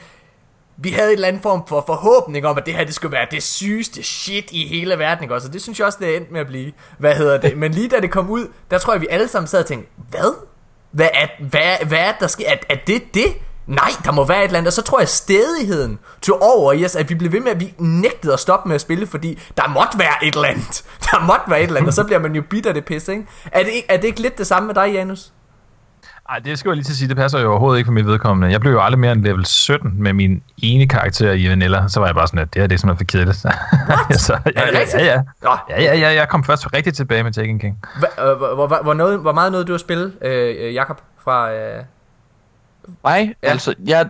vi 0.83 0.89
havde 0.89 1.07
en 1.07 1.13
eller 1.13 1.27
anden 1.27 1.41
form 1.41 1.67
for 1.67 1.83
forhåbning 1.85 2.45
om, 2.45 2.57
at 2.57 2.65
det 2.65 2.73
her, 2.73 2.83
det 2.83 2.93
skulle 2.93 3.11
være 3.11 3.27
det 3.31 3.43
sygeste 3.43 4.03
shit 4.03 4.51
i 4.51 4.67
hele 4.67 4.99
verden, 4.99 5.23
ikke 5.23 5.35
også? 5.35 5.47
så 5.47 5.53
det 5.53 5.61
synes 5.61 5.79
jeg 5.79 5.87
også, 5.87 5.97
det 6.01 6.13
er 6.13 6.17
endt 6.17 6.31
med 6.31 6.41
at 6.41 6.47
blive. 6.47 6.71
Hvad 6.97 7.15
hedder 7.15 7.37
det? 7.37 7.57
Men 7.57 7.71
lige 7.71 7.87
da 7.87 7.99
det 7.99 8.11
kom 8.11 8.29
ud, 8.29 8.47
der 8.71 8.77
tror 8.77 8.93
jeg, 8.93 9.01
vi 9.01 9.07
alle 9.09 9.27
sammen 9.27 9.47
sad 9.47 9.59
og 9.59 9.65
tænkte, 9.65 9.91
hvad? 10.09 10.33
Hvad 10.91 11.09
er, 11.13 11.27
hvad, 11.49 11.87
hvad 11.87 11.99
er 11.99 12.11
det, 12.11 12.19
der 12.19 12.27
sker? 12.27 12.45
Er, 12.47 12.55
er 12.69 12.77
det 12.87 13.13
det? 13.13 13.25
Nej, 13.67 13.91
der 14.05 14.11
må 14.11 14.25
være 14.25 14.39
et 14.39 14.45
eller 14.45 14.57
andet. 14.57 14.67
Og 14.67 14.73
så 14.73 14.81
tror 14.81 14.99
jeg, 14.99 15.09
stedigheden 15.09 15.99
tog 16.21 16.41
over 16.41 16.73
i 16.73 16.85
os, 16.85 16.95
at 16.95 17.09
vi 17.09 17.15
blev 17.15 17.31
ved 17.31 17.39
med, 17.39 17.51
at 17.51 17.59
vi 17.59 17.73
nægtede 17.77 18.33
at 18.33 18.39
stoppe 18.39 18.67
med 18.67 18.75
at 18.75 18.81
spille, 18.81 19.07
fordi 19.07 19.39
der 19.57 19.67
måtte 19.67 19.99
være 19.99 20.25
et 20.25 20.35
eller 20.35 20.47
andet. 20.47 20.83
Der 21.11 21.25
måtte 21.25 21.43
være 21.47 21.59
et 21.59 21.67
eller 21.67 21.77
andet, 21.77 21.87
og 21.87 21.93
så 21.93 22.03
bliver 22.03 22.19
man 22.19 22.35
jo 22.35 22.41
bitter 22.49 22.73
det 22.73 22.85
pisse, 22.85 23.11
ikke? 23.11 23.25
Er 23.51 23.63
det, 23.63 23.71
er 23.89 23.97
det 23.97 24.07
ikke 24.07 24.21
lidt 24.21 24.37
det 24.37 24.47
samme 24.47 24.67
med 24.67 24.75
dig, 24.75 24.93
Janus? 24.93 25.31
Ej, 26.31 26.39
det 26.39 26.59
skal 26.59 26.69
jeg 26.69 26.75
lige 26.75 26.83
til 26.83 26.91
at 26.91 26.97
sige, 26.97 27.07
det 27.07 27.17
passer 27.17 27.39
jo 27.39 27.49
overhovedet 27.49 27.77
ikke 27.77 27.87
for 27.87 27.93
mit 27.93 28.05
vedkommende. 28.05 28.51
Jeg 28.51 28.61
blev 28.61 28.71
jo 28.71 28.81
aldrig 28.81 28.99
mere 28.99 29.11
end 29.11 29.23
level 29.23 29.45
17 29.45 30.03
med 30.03 30.13
min 30.13 30.43
ene 30.57 30.87
karakter 30.87 31.31
i 31.31 31.49
Vanilla. 31.49 31.87
Så 31.87 31.99
var 31.99 32.07
jeg 32.07 32.15
bare 32.15 32.27
sådan, 32.27 32.39
at 32.39 32.53
det 32.53 32.61
her 32.61 32.67
det 32.67 32.75
er 32.75 32.79
simpelthen 32.79 33.07
for 33.07 33.11
kedeligt. 33.11 33.37
så, 34.25 34.37
ja, 34.55 34.61
Er 34.61 34.71
det 34.71 34.93
ja, 34.93 35.05
ja, 35.05 35.21
ja. 35.43 35.55
Ja, 35.69 35.81
ja, 35.83 35.97
ja, 35.97 36.13
jeg 36.13 36.29
kom 36.29 36.43
først 36.43 36.73
rigtig 36.73 36.93
tilbage 36.93 37.23
med 37.23 37.31
Taken 37.31 37.59
King. 37.59 37.85
Øh, 38.19 38.37
hvor, 38.37 39.31
meget 39.31 39.51
nåede 39.51 39.65
du 39.65 39.73
at 39.73 39.79
spille, 39.79 40.13
øh, 40.21 40.73
Jakob 40.73 41.01
fra... 41.23 41.53
Øh, 41.53 41.83
Nej, 43.03 43.33
altså, 43.41 43.75
jeg 43.85 44.09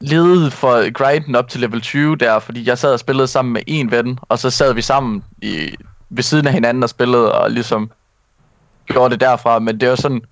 levede 0.00 0.50
for 0.50 0.92
grinden 0.92 1.36
op 1.36 1.48
til 1.48 1.60
level 1.60 1.80
20 1.80 2.16
der, 2.16 2.38
fordi 2.38 2.68
jeg 2.68 2.78
sad 2.78 2.92
og 2.92 3.00
spillede 3.00 3.26
sammen 3.26 3.52
med 3.52 3.62
en 3.66 3.90
ven, 3.90 4.18
og 4.22 4.38
så 4.38 4.50
sad 4.50 4.74
vi 4.74 4.82
sammen 4.82 5.24
i, 5.42 5.74
ved 6.10 6.22
siden 6.22 6.46
af 6.46 6.52
hinanden 6.52 6.82
og 6.82 6.88
spillede, 6.88 7.32
og 7.32 7.50
ligesom 7.50 7.90
gjorde 8.86 9.10
det 9.10 9.20
derfra, 9.20 9.58
men 9.58 9.80
det 9.80 9.88
var 9.88 9.94
sådan, 9.94 10.22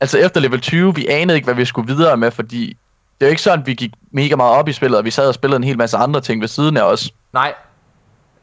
altså 0.00 0.18
efter 0.18 0.40
level 0.40 0.60
20, 0.60 0.94
vi 0.94 1.06
anede 1.06 1.36
ikke, 1.36 1.46
hvad 1.46 1.54
vi 1.54 1.64
skulle 1.64 1.94
videre 1.94 2.16
med, 2.16 2.30
fordi 2.30 2.76
det 3.20 3.26
er 3.26 3.26
jo 3.26 3.30
ikke 3.30 3.42
sådan, 3.42 3.60
at 3.60 3.66
vi 3.66 3.74
gik 3.74 3.90
mega 4.10 4.36
meget 4.36 4.56
op 4.56 4.68
i 4.68 4.72
spillet, 4.72 4.98
og 4.98 5.04
vi 5.04 5.10
sad 5.10 5.28
og 5.28 5.34
spillede 5.34 5.56
en 5.56 5.64
hel 5.64 5.78
masse 5.78 5.96
andre 5.96 6.20
ting 6.20 6.40
ved 6.40 6.48
siden 6.48 6.76
af 6.76 6.82
os. 6.82 7.10
nej. 7.32 7.54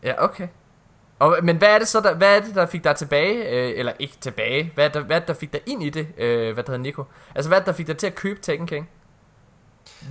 Ja, 0.04 0.24
okay. 0.24 0.48
Og, 1.20 1.38
men 1.44 1.58
hvad 1.58 1.68
er 1.68 1.80
det 1.80 1.88
så, 1.88 2.00
der, 2.00 2.16
hvad 2.16 2.38
er 2.38 2.42
det, 2.42 2.56
der 2.56 2.66
fik 2.66 2.84
dig 2.84 2.96
tilbage, 2.96 3.50
øh, 3.50 3.74
eller 3.80 3.92
ikke 4.00 4.14
tilbage, 4.22 4.72
hvad 4.76 4.86
er, 4.86 4.90
det, 4.90 5.04
hvad 5.04 5.16
er 5.16 5.20
det, 5.20 5.28
der 5.28 5.34
fik 5.34 5.54
dig 5.54 5.62
ind 5.66 5.84
i 5.84 5.90
det, 5.90 6.08
øh, 6.18 6.54
hvad 6.54 6.64
der 6.64 6.72
hedder 6.72 6.84
Nico? 6.84 7.04
Altså, 7.36 7.50
hvad 7.50 7.58
er 7.58 7.62
det, 7.62 7.68
der 7.68 7.74
fik 7.74 7.88
dig 7.88 7.98
til 7.98 8.08
at 8.08 8.16
købe 8.16 8.40
Tekken 8.42 8.68
King? 8.68 8.90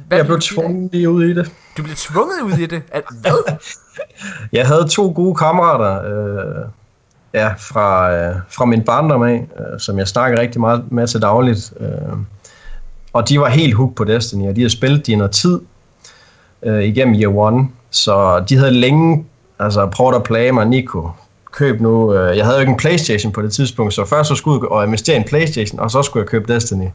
Hvad 0.09 0.19
Jeg 0.19 0.27
blev 0.27 0.41
tvunget 0.41 0.93
lige 0.93 1.11
ud 1.11 1.25
i 1.25 1.35
det. 1.35 1.53
Du 1.77 1.83
blev 1.83 1.97
tvunget 1.97 2.43
ud 2.43 2.59
i 2.59 2.67
det? 2.67 2.83
At, 2.89 3.05
hvad? 3.21 3.57
Jeg 4.59 4.67
havde 4.67 4.89
to 4.89 5.13
gode 5.17 5.35
kammerater, 5.35 6.03
øh, 6.05 6.69
Ja, 7.35 7.49
fra, 7.59 8.12
øh, 8.12 8.35
fra 8.49 8.65
min 8.65 8.83
barndom 8.83 9.23
af, 9.23 9.47
øh, 9.59 9.81
som 9.81 9.99
jeg 9.99 10.09
snakker 10.09 10.41
rigtig 10.41 10.61
meget 10.61 10.93
med 10.93 11.07
til 11.07 11.23
dagligt. 11.23 11.73
Øh, 11.81 12.17
og 13.12 13.29
de 13.29 13.41
var 13.41 13.49
helt 13.49 13.75
hooked 13.75 13.97
på 13.97 14.05
Destiny, 14.05 14.49
og 14.49 14.57
de 14.57 14.61
havde 14.61 14.73
spillet 14.73 15.07
det 15.07 15.12
i 15.12 15.17
noget 15.17 15.31
tid 15.31 15.61
øh, 16.62 16.85
igennem 16.85 17.15
Year 17.15 17.37
One. 17.37 17.69
Så 17.91 18.45
de 18.49 18.57
havde 18.57 18.71
længe 18.71 19.25
altså, 19.59 19.87
prøvet 19.87 20.15
at 20.15 20.23
plage 20.23 20.53
mig, 20.53 20.67
Nico, 20.67 21.11
køb 21.53 21.81
nu. 21.81 22.15
Øh, 22.15 22.37
jeg 22.37 22.45
havde 22.45 22.57
jo 22.57 22.61
ikke 22.61 22.71
en 22.71 22.79
Playstation 22.79 23.33
på 23.33 23.43
det 23.43 23.53
tidspunkt, 23.53 23.95
så 23.95 24.05
først 24.05 24.29
så 24.29 24.35
skulle 24.35 24.61
jeg 24.62 24.71
og 24.71 24.85
investere 24.85 25.17
i 25.17 25.19
en 25.19 25.25
Playstation, 25.25 25.81
og 25.81 25.91
så 25.91 26.03
skulle 26.03 26.23
jeg 26.23 26.29
købe 26.29 26.55
Destiny. 26.55 26.89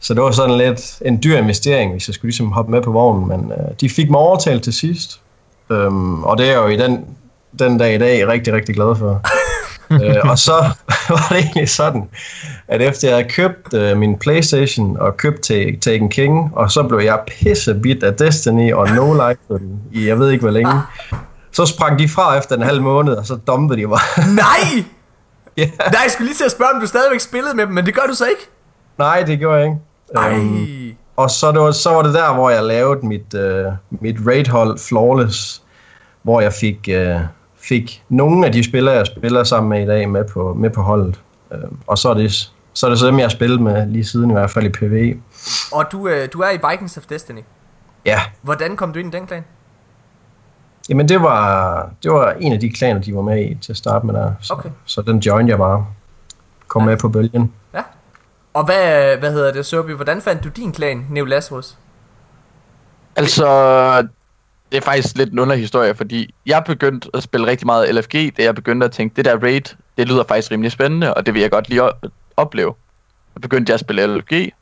Så 0.00 0.14
det 0.14 0.22
var 0.22 0.30
sådan 0.30 0.58
lidt 0.58 1.02
en 1.04 1.22
dyr 1.24 1.36
investering, 1.38 1.92
hvis 1.92 2.08
jeg 2.08 2.14
skulle 2.14 2.28
ligesom 2.28 2.52
hoppe 2.52 2.70
med 2.70 2.82
på 2.82 2.92
vognen, 2.92 3.28
men 3.28 3.52
øh, 3.52 3.74
de 3.80 3.90
fik 3.90 4.10
mig 4.10 4.20
overtalt 4.20 4.62
til 4.62 4.72
sidst. 4.72 5.20
Øhm, 5.70 6.24
og 6.24 6.38
det 6.38 6.46
er 6.46 6.50
jeg 6.50 6.62
jo 6.62 6.66
i 6.66 6.76
den, 6.76 7.04
den 7.58 7.78
dag 7.78 7.94
i 7.94 7.98
dag 7.98 8.28
rigtig, 8.28 8.52
rigtig 8.52 8.74
glad 8.74 8.96
for 8.96 9.20
øh, 9.92 10.30
og 10.30 10.38
så 10.38 10.52
var 11.08 11.26
det 11.30 11.38
egentlig 11.38 11.68
sådan, 11.68 12.08
at 12.68 12.82
efter 12.82 13.08
jeg 13.08 13.16
havde 13.16 13.28
købt 13.28 13.74
øh, 13.74 13.96
min 13.96 14.18
Playstation 14.18 14.96
og 14.96 15.16
købt 15.16 15.40
til 15.40 15.80
Taken 15.80 16.08
King, 16.08 16.50
og 16.56 16.70
så 16.70 16.82
blev 16.82 16.98
jeg 16.98 17.20
pissebit 17.26 18.02
af 18.02 18.14
Destiny 18.14 18.72
og 18.72 18.88
No 18.88 19.12
Life 19.12 19.64
i 19.92 20.08
jeg 20.08 20.18
ved 20.18 20.30
ikke 20.30 20.42
hvor 20.42 20.50
længe, 20.50 20.72
så 21.52 21.66
sprang 21.66 21.98
de 21.98 22.08
fra 22.08 22.38
efter 22.38 22.56
en 22.56 22.62
halv 22.62 22.82
måned, 22.82 23.12
og 23.12 23.26
så 23.26 23.36
dumpede 23.46 23.80
de 23.80 23.86
mig. 23.86 24.00
Nej! 24.36 24.84
ja. 25.56 25.66
Nej, 25.66 26.00
jeg 26.02 26.10
skulle 26.10 26.26
lige 26.26 26.36
til 26.36 26.44
at 26.44 26.50
spørge, 26.50 26.70
om 26.74 26.80
du 26.80 26.86
stadigvæk 26.86 27.20
spillede 27.20 27.56
med 27.56 27.66
dem, 27.66 27.74
men 27.74 27.86
det 27.86 27.94
gør 27.94 28.02
du 28.08 28.14
så 28.14 28.24
ikke. 28.24 28.48
Nej, 28.98 29.22
det 29.22 29.38
gjorde 29.38 29.56
jeg 29.56 29.66
ikke. 29.66 29.78
Ej. 30.16 30.32
Øhm, 30.32 30.94
og 31.16 31.30
så, 31.30 31.52
det 31.52 31.60
var, 31.60 31.70
så 31.70 31.90
var 31.90 32.02
det 32.02 32.14
der, 32.14 32.34
hvor 32.34 32.50
jeg 32.50 32.62
lavede 32.62 33.06
mit, 33.06 33.34
øh, 33.34 33.72
mit 33.90 34.16
raid-hold 34.26 34.78
Flawless, 34.78 35.62
hvor 36.22 36.40
jeg 36.40 36.52
fik, 36.52 36.88
øh, 36.88 37.16
fik 37.62 38.04
nogle 38.08 38.46
af 38.46 38.52
de 38.52 38.64
spillere, 38.64 38.94
jeg 38.94 39.06
spiller 39.06 39.44
sammen 39.44 39.70
med 39.70 39.82
i 39.82 39.86
dag, 39.86 40.10
med 40.10 40.24
på, 40.24 40.54
med 40.54 40.70
på 40.70 40.82
holdet. 40.82 41.20
Øh, 41.52 41.58
og 41.86 41.98
så 41.98 42.08
er, 42.10 42.14
det, 42.14 42.52
så 42.72 42.86
er 42.86 42.90
det 42.90 42.98
så 42.98 43.06
dem, 43.06 43.18
jeg 43.18 43.24
har 43.24 43.30
spillet 43.30 43.60
med 43.60 43.86
lige 43.86 44.04
siden, 44.04 44.30
i 44.30 44.32
hvert 44.32 44.50
fald 44.50 44.64
i 44.66 44.68
PvE. 44.68 45.20
Og 45.72 45.84
du, 45.92 46.08
øh, 46.08 46.28
du 46.32 46.40
er 46.40 46.50
i 46.50 46.58
Vikings 46.70 46.96
of 46.96 47.04
Destiny. 47.06 47.40
Ja, 48.06 48.20
Hvordan 48.42 48.76
kom 48.76 48.92
du 48.92 48.98
ind 48.98 49.14
i 49.14 49.16
den 49.18 49.26
klan? 49.26 49.44
jamen 50.88 51.08
det 51.08 51.22
var, 51.22 51.90
det 52.02 52.10
var 52.12 52.30
en 52.40 52.52
af 52.52 52.60
de 52.60 52.70
klaner, 52.70 53.00
de 53.00 53.14
var 53.14 53.22
med 53.22 53.44
i 53.50 53.54
til 53.54 53.72
at 53.72 53.76
starte 53.76 54.06
med 54.06 54.14
der. 54.14 54.32
Så, 54.40 54.52
Okay. 54.54 54.68
så 54.84 55.02
den 55.02 55.18
joined 55.18 55.48
jeg 55.48 55.58
bare. 55.58 55.86
Kom 56.68 56.82
Ja. 56.82 56.86
med 56.86 56.96
på 56.96 57.08
bølgen. 57.08 57.52
Ja. 57.74 57.82
Og 58.54 58.64
hvad, 58.64 59.16
hvad 59.16 59.32
hedder 59.32 59.52
det, 59.52 59.66
Sørby? 59.66 59.90
Hvordan 59.90 60.20
fandt 60.20 60.44
du 60.44 60.48
din 60.48 60.72
klan, 60.72 61.06
Neo 61.10 61.24
Lazarus? 61.24 61.78
Altså, 63.16 63.46
det 64.72 64.78
er 64.78 64.82
faktisk 64.82 65.16
lidt 65.16 65.32
en 65.32 65.38
underlig 65.38 65.62
historie, 65.62 65.94
fordi 65.94 66.34
jeg 66.46 66.62
begyndte 66.66 67.10
at 67.14 67.22
spille 67.22 67.46
rigtig 67.46 67.66
meget 67.66 67.94
LFG, 67.94 68.36
da 68.36 68.42
jeg 68.42 68.54
begyndte 68.54 68.84
at 68.84 68.92
tænke, 68.92 69.16
det 69.16 69.24
der 69.24 69.38
raid, 69.38 69.76
det 69.98 70.08
lyder 70.08 70.24
faktisk 70.24 70.50
rimelig 70.50 70.72
spændende, 70.72 71.14
og 71.14 71.26
det 71.26 71.34
vil 71.34 71.42
jeg 71.42 71.50
godt 71.50 71.68
lige 71.68 71.82
opleve. 72.36 72.74
Så 73.34 73.40
begyndte 73.40 73.70
jeg 73.70 73.74
at 73.74 73.80
spille 73.80 74.16
LFG, 74.16 74.52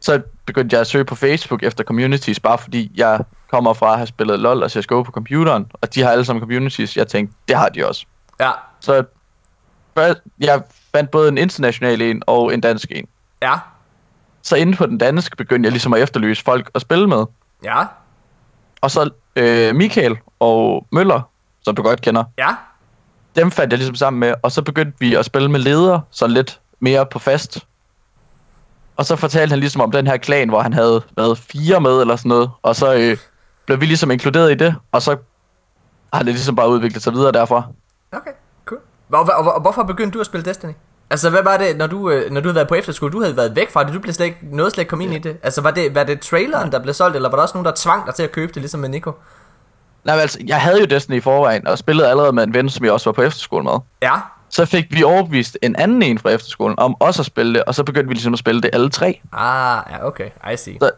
så 0.00 0.22
begyndte 0.46 0.74
jeg 0.74 0.80
at 0.80 0.86
søge 0.86 1.04
på 1.04 1.14
Facebook 1.14 1.62
efter 1.62 1.84
communities, 1.84 2.40
bare 2.40 2.58
fordi 2.58 2.92
jeg 2.94 3.20
kommer 3.50 3.72
fra 3.72 3.92
at 3.92 3.96
have 3.96 4.06
spillet 4.06 4.40
LoL 4.40 4.62
og 4.62 4.70
CSGO 4.70 5.02
på 5.02 5.12
computeren, 5.12 5.66
og 5.72 5.94
de 5.94 6.02
har 6.02 6.10
alle 6.10 6.24
sammen 6.24 6.40
communities, 6.40 6.96
jeg 6.96 7.08
tænkte, 7.08 7.36
det 7.48 7.56
har 7.56 7.68
de 7.68 7.88
også. 7.88 8.06
Ja. 8.40 8.50
Så 8.80 9.04
jeg 10.40 10.62
fandt 10.94 11.10
både 11.10 11.28
en 11.28 11.38
international 11.38 12.02
en 12.02 12.22
og 12.26 12.54
en 12.54 12.60
dansk 12.60 12.90
en. 12.90 13.08
Ja. 13.42 13.54
Så 14.42 14.56
inden 14.56 14.76
for 14.76 14.86
den 14.86 14.98
danske 14.98 15.36
begyndte 15.36 15.66
jeg 15.66 15.72
ligesom 15.72 15.92
at 15.92 16.02
efterlyse 16.02 16.42
folk 16.44 16.70
at 16.74 16.80
spille 16.80 17.06
med. 17.06 17.24
Ja. 17.64 17.84
Og 18.80 18.90
så 18.90 19.10
øh, 19.36 19.74
Michael 19.76 20.16
og 20.40 20.86
Møller, 20.92 21.20
som 21.62 21.74
du 21.74 21.82
godt 21.82 22.00
kender, 22.00 22.24
Ja. 22.38 22.48
dem 23.36 23.50
fandt 23.50 23.72
jeg 23.72 23.78
ligesom 23.78 23.94
sammen 23.94 24.20
med, 24.20 24.34
og 24.42 24.52
så 24.52 24.62
begyndte 24.62 24.96
vi 25.00 25.14
at 25.14 25.24
spille 25.24 25.48
med 25.50 25.60
ledere, 25.60 26.02
så 26.10 26.26
lidt 26.26 26.60
mere 26.80 27.06
på 27.06 27.18
fast. 27.18 27.66
Og 28.96 29.04
så 29.04 29.16
fortalte 29.16 29.50
han 29.52 29.60
ligesom 29.60 29.80
om 29.82 29.90
den 29.90 30.06
her 30.06 30.16
klan, 30.16 30.48
hvor 30.48 30.60
han 30.62 30.72
havde 30.72 31.02
været 31.16 31.38
fire 31.38 31.80
med 31.80 32.00
eller 32.00 32.16
sådan 32.16 32.28
noget, 32.28 32.50
og 32.62 32.76
så 32.76 32.94
øh, 32.94 33.16
blev 33.66 33.80
vi 33.80 33.86
ligesom 33.86 34.10
inkluderet 34.10 34.50
i 34.52 34.54
det, 34.54 34.74
og 34.92 35.02
så 35.02 35.16
har 36.12 36.22
det 36.22 36.34
ligesom 36.34 36.56
bare 36.56 36.68
udviklet 36.68 37.02
sig 37.02 37.12
videre 37.12 37.32
derfra. 37.32 37.62
Okay, 38.12 38.30
cool. 38.64 38.80
Og, 39.12 39.20
og, 39.20 39.46
og, 39.46 39.54
og 39.54 39.60
hvorfor 39.60 39.82
begyndte 39.82 40.14
du 40.16 40.20
at 40.20 40.26
spille 40.26 40.44
Destiny? 40.44 40.72
Altså, 41.10 41.30
hvad 41.30 41.42
var 41.42 41.56
det, 41.56 41.76
når 41.76 41.86
du, 41.86 42.10
øh, 42.10 42.30
når 42.30 42.40
du 42.40 42.48
havde 42.48 42.54
været 42.54 42.68
på 42.68 42.74
efterskole, 42.74 43.12
du 43.12 43.20
havde 43.22 43.36
været 43.36 43.56
væk 43.56 43.70
fra 43.72 43.84
det, 43.84 43.94
du 43.94 43.98
blev 43.98 44.14
slet 44.14 44.26
ikke, 44.26 44.38
nåede 44.42 44.70
slet 44.70 44.82
ikke 44.82 44.90
komme 44.90 45.04
ind 45.04 45.14
i 45.14 45.18
det? 45.18 45.36
Altså, 45.42 45.60
var 45.60 45.70
det, 45.70 45.94
var 45.94 46.04
det 46.04 46.20
traileren, 46.20 46.72
der 46.72 46.78
blev 46.78 46.94
solgt, 46.94 47.16
eller 47.16 47.28
var 47.28 47.36
der 47.36 47.42
også 47.42 47.54
nogen, 47.54 47.64
der 47.66 47.72
tvang 47.76 48.06
dig 48.06 48.14
til 48.14 48.22
at 48.22 48.32
købe 48.32 48.52
det, 48.52 48.62
ligesom 48.62 48.80
med 48.80 48.88
Nico? 48.88 49.12
Nej, 50.04 50.14
men 50.14 50.20
altså, 50.20 50.38
jeg 50.46 50.60
havde 50.60 50.80
jo 50.80 50.86
Destiny 50.86 51.16
i 51.16 51.20
forvejen, 51.20 51.66
og 51.68 51.78
spillede 51.78 52.08
allerede 52.08 52.32
med 52.32 52.42
en 52.42 52.54
ven, 52.54 52.70
som 52.70 52.84
jeg 52.84 52.92
også 52.92 53.10
var 53.10 53.12
på 53.12 53.22
efterskole 53.22 53.64
med. 53.64 53.72
Ja. 54.02 54.12
Så 54.48 54.64
fik 54.66 54.84
vi 54.90 55.02
overbevist 55.02 55.58
en 55.62 55.76
anden 55.76 56.02
en 56.02 56.18
fra 56.18 56.30
efterskolen 56.30 56.78
om 56.78 56.96
også 57.00 57.22
at 57.22 57.26
spille 57.26 57.54
det, 57.54 57.64
og 57.64 57.74
så 57.74 57.84
begyndte 57.84 58.08
vi 58.08 58.14
ligesom 58.14 58.32
at 58.32 58.38
spille 58.38 58.62
det 58.62 58.70
alle 58.72 58.90
tre. 58.90 59.20
Ah, 59.32 59.82
ja, 59.90 60.06
okay, 60.06 60.28
I 60.52 60.56
see. 60.56 60.76
Så 60.82 60.90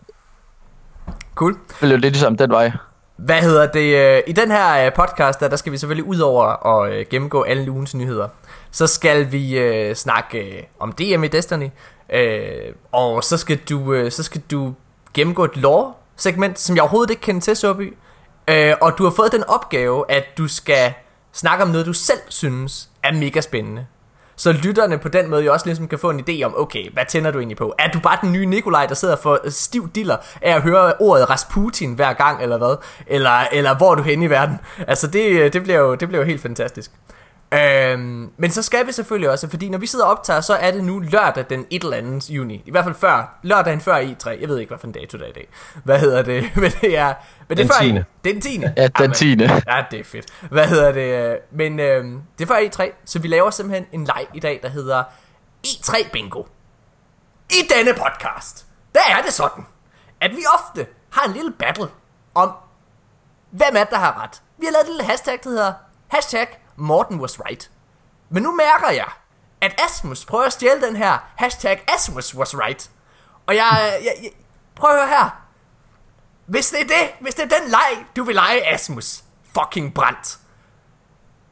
Cool. 1.35 1.53
det 1.53 1.77
blev 1.81 1.99
lidt 1.99 2.13
ligesom 2.13 2.37
den 2.37 2.51
vej. 2.51 2.73
Hvad 3.17 3.37
hedder 3.41 3.67
det? 3.67 4.17
øh, 4.17 4.23
I 4.27 4.33
den 4.33 4.51
her 4.51 4.87
øh, 4.87 4.93
podcast, 4.93 5.41
der, 5.41 5.49
der 5.49 5.57
skal 5.57 5.73
vi 5.73 5.79
selvfølgelig 5.79 6.05
ud 6.05 6.19
over 6.19 6.67
at 6.83 7.09
gennemgå 7.09 7.43
alle 7.43 7.71
ugens 7.71 7.95
nyheder. 7.95 8.29
Så 8.71 8.87
skal 8.87 9.33
vi 9.33 9.59
øh, 9.59 9.95
snakke 9.95 10.39
øh, 10.39 10.63
om 10.79 10.93
DM 10.93 11.25
i 11.25 11.29
Destiny. 11.29 11.69
Øh, 12.13 12.75
og 12.93 13.25
så 13.25 13.37
skal 13.37 13.57
du 13.57 13.93
øh, 13.93 14.13
så 14.13 14.23
skal 14.23 14.43
du 14.51 14.75
gennemgå 15.15 15.45
et 15.45 15.57
lore 15.57 15.93
segment, 16.17 16.59
som 16.59 16.77
jeg 16.77 16.83
overhovedet 16.83 17.11
ikke 17.11 17.23
kender 17.23 17.41
til, 17.41 17.57
Søby. 17.57 17.97
Øh, 18.49 18.75
og 18.81 18.99
du 18.99 19.05
har 19.05 19.11
fået 19.11 19.33
den 19.33 19.45
opgave, 19.45 20.05
at 20.09 20.25
du 20.39 20.49
skal 20.49 20.93
snakke 21.33 21.65
om 21.65 21.71
noget, 21.71 21.87
du 21.87 21.93
selv 21.93 22.21
synes 22.29 22.89
er 23.03 23.13
mega 23.13 23.41
spændende. 23.41 23.87
Så 24.39 24.53
lytterne 24.53 24.99
på 24.99 25.09
den 25.09 25.31
måde 25.31 25.45
jo 25.45 25.53
også 25.53 25.67
ligesom 25.67 25.89
kan 25.89 25.99
få 25.99 26.11
en 26.11 26.25
idé 26.29 26.43
om, 26.43 26.55
okay, 26.57 26.91
hvad 26.93 27.05
tænder 27.09 27.31
du 27.31 27.39
egentlig 27.39 27.57
på? 27.57 27.75
Er 27.79 27.91
du 27.91 28.01
bare 28.01 28.19
den 28.23 28.33
nye 28.33 28.47
Nikolaj, 28.47 28.87
der 28.87 28.95
sidder 28.95 29.17
for 29.17 29.51
stiv 29.51 29.91
diller 29.95 30.17
af 30.43 30.55
at 30.55 30.63
høre 30.63 30.95
ordet 31.01 31.31
Rasputin 31.31 31.95
hver 31.95 32.13
gang, 32.13 32.43
eller 32.43 32.59
hvad? 32.59 32.77
Eller, 33.07 33.47
eller 33.53 33.77
hvor 33.77 33.91
er 33.91 33.95
du 33.95 34.03
henne 34.03 34.25
i 34.25 34.31
verden? 34.31 34.59
Altså, 34.87 35.07
det, 35.07 35.31
øh, 35.31 35.53
det, 35.53 35.63
bliver, 35.63 35.79
jo, 35.79 35.95
det 35.95 36.09
bliver 36.09 36.21
jo 36.21 36.27
helt 36.27 36.43
fantastisk. 36.43 36.91
Øhm, 37.55 38.33
men 38.37 38.51
så 38.51 38.63
skal 38.63 38.87
vi 38.87 38.93
selvfølgelig 38.93 39.31
også, 39.31 39.49
fordi 39.49 39.69
når 39.69 39.79
vi 39.79 39.87
sidder 39.87 40.05
og 40.05 40.11
optager, 40.11 40.41
så 40.41 40.55
er 40.55 40.71
det 40.71 40.85
nu 40.85 40.99
lørdag 40.99 41.45
den 41.51 41.67
et 41.71 41.85
eller 41.85 41.97
andet 41.97 42.31
juni. 42.31 42.63
I 42.67 42.71
hvert 42.71 42.85
fald 42.85 42.95
før, 42.95 43.39
lørdagen 43.43 43.81
før 43.81 44.01
I3. 44.01 44.41
Jeg 44.41 44.49
ved 44.49 44.59
ikke, 44.59 44.71
hvad 44.71 44.79
for 44.79 44.87
en 44.87 44.93
dato 44.93 45.19
der 45.19 45.25
er 45.25 45.29
i 45.29 45.33
dag. 45.33 45.49
Hvad 45.85 45.99
hedder 46.01 46.23
det? 46.23 46.51
Men 46.57 46.71
det 46.81 46.99
er, 46.99 47.15
men 47.49 47.59
det 47.59 47.65
er 47.65 47.69
Den 47.69 47.69
før 47.69 47.83
I- 47.85 47.89
10.. 47.89 47.93
Det 48.25 48.31
er 48.31 48.33
den 48.35 48.41
10. 48.41 48.61
Ja, 48.77 48.87
den 48.87 48.93
Jamen, 49.01 49.15
10. 49.15 49.27
Ja, 49.69 49.85
det 49.91 50.01
er 50.01 50.05
fedt. 50.05 50.27
Hvad 50.51 50.67
hedder 50.69 50.93
det? 50.93 51.39
Men 51.53 51.81
øhm, 51.81 52.23
det 52.39 52.51
er 52.51 52.55
før 52.55 52.85
E3, 52.85 52.93
så 53.05 53.19
vi 53.19 53.29
laver 53.29 53.51
simpelthen 53.51 53.87
en 53.93 54.05
leg 54.05 54.27
i 54.35 54.41
dag, 54.41 54.61
der 54.63 54.69
hedder 54.69 55.03
E3 55.67 56.11
Bingo. 56.13 56.43
I 57.51 57.69
denne 57.77 57.93
podcast, 57.95 58.67
der 58.95 59.01
er 59.19 59.23
det 59.23 59.33
sådan, 59.33 59.65
at 60.21 60.31
vi 60.31 60.43
ofte 60.59 60.87
har 61.13 61.27
en 61.29 61.33
lille 61.35 61.53
battle 61.59 61.89
om, 62.35 62.51
hvem 63.51 63.77
er 63.77 63.81
det, 63.81 63.91
der 63.91 63.99
har 63.99 64.23
ret. 64.23 64.43
Vi 64.59 64.65
har 64.67 64.73
lavet 64.73 64.83
et 64.85 64.89
lille 64.89 65.05
hashtag, 65.05 65.39
der 65.45 65.51
hedder 65.51 65.73
hashtag 66.09 66.47
Morten 66.77 67.21
was 67.21 67.41
right. 67.41 67.71
Men 68.31 68.43
nu 68.43 68.53
mærker 68.53 68.91
jeg, 68.91 69.09
at 69.61 69.81
Asmus 69.85 70.25
prøver 70.25 70.45
at 70.45 70.53
stjæle 70.53 70.87
den 70.87 70.97
her 70.97 71.19
hashtag 71.37 71.85
Asmus 71.95 72.35
was 72.35 72.59
right. 72.59 72.91
Og 73.47 73.57
jeg, 73.57 74.01
jeg, 74.05 74.13
jeg 74.23 74.31
prøv 74.77 74.91
at 74.91 74.97
høre 74.97 75.09
her. 75.09 75.43
Hvis 76.47 76.71
det 76.71 76.81
er 76.81 76.85
det, 76.85 77.11
hvis 77.21 77.35
det 77.35 77.53
er 77.53 77.59
den 77.59 77.69
leg, 77.69 78.07
du 78.17 78.25
vil 78.25 78.35
lege, 78.35 78.73
Asmus, 78.73 79.23
fucking 79.55 79.95
brændt, 79.95 80.39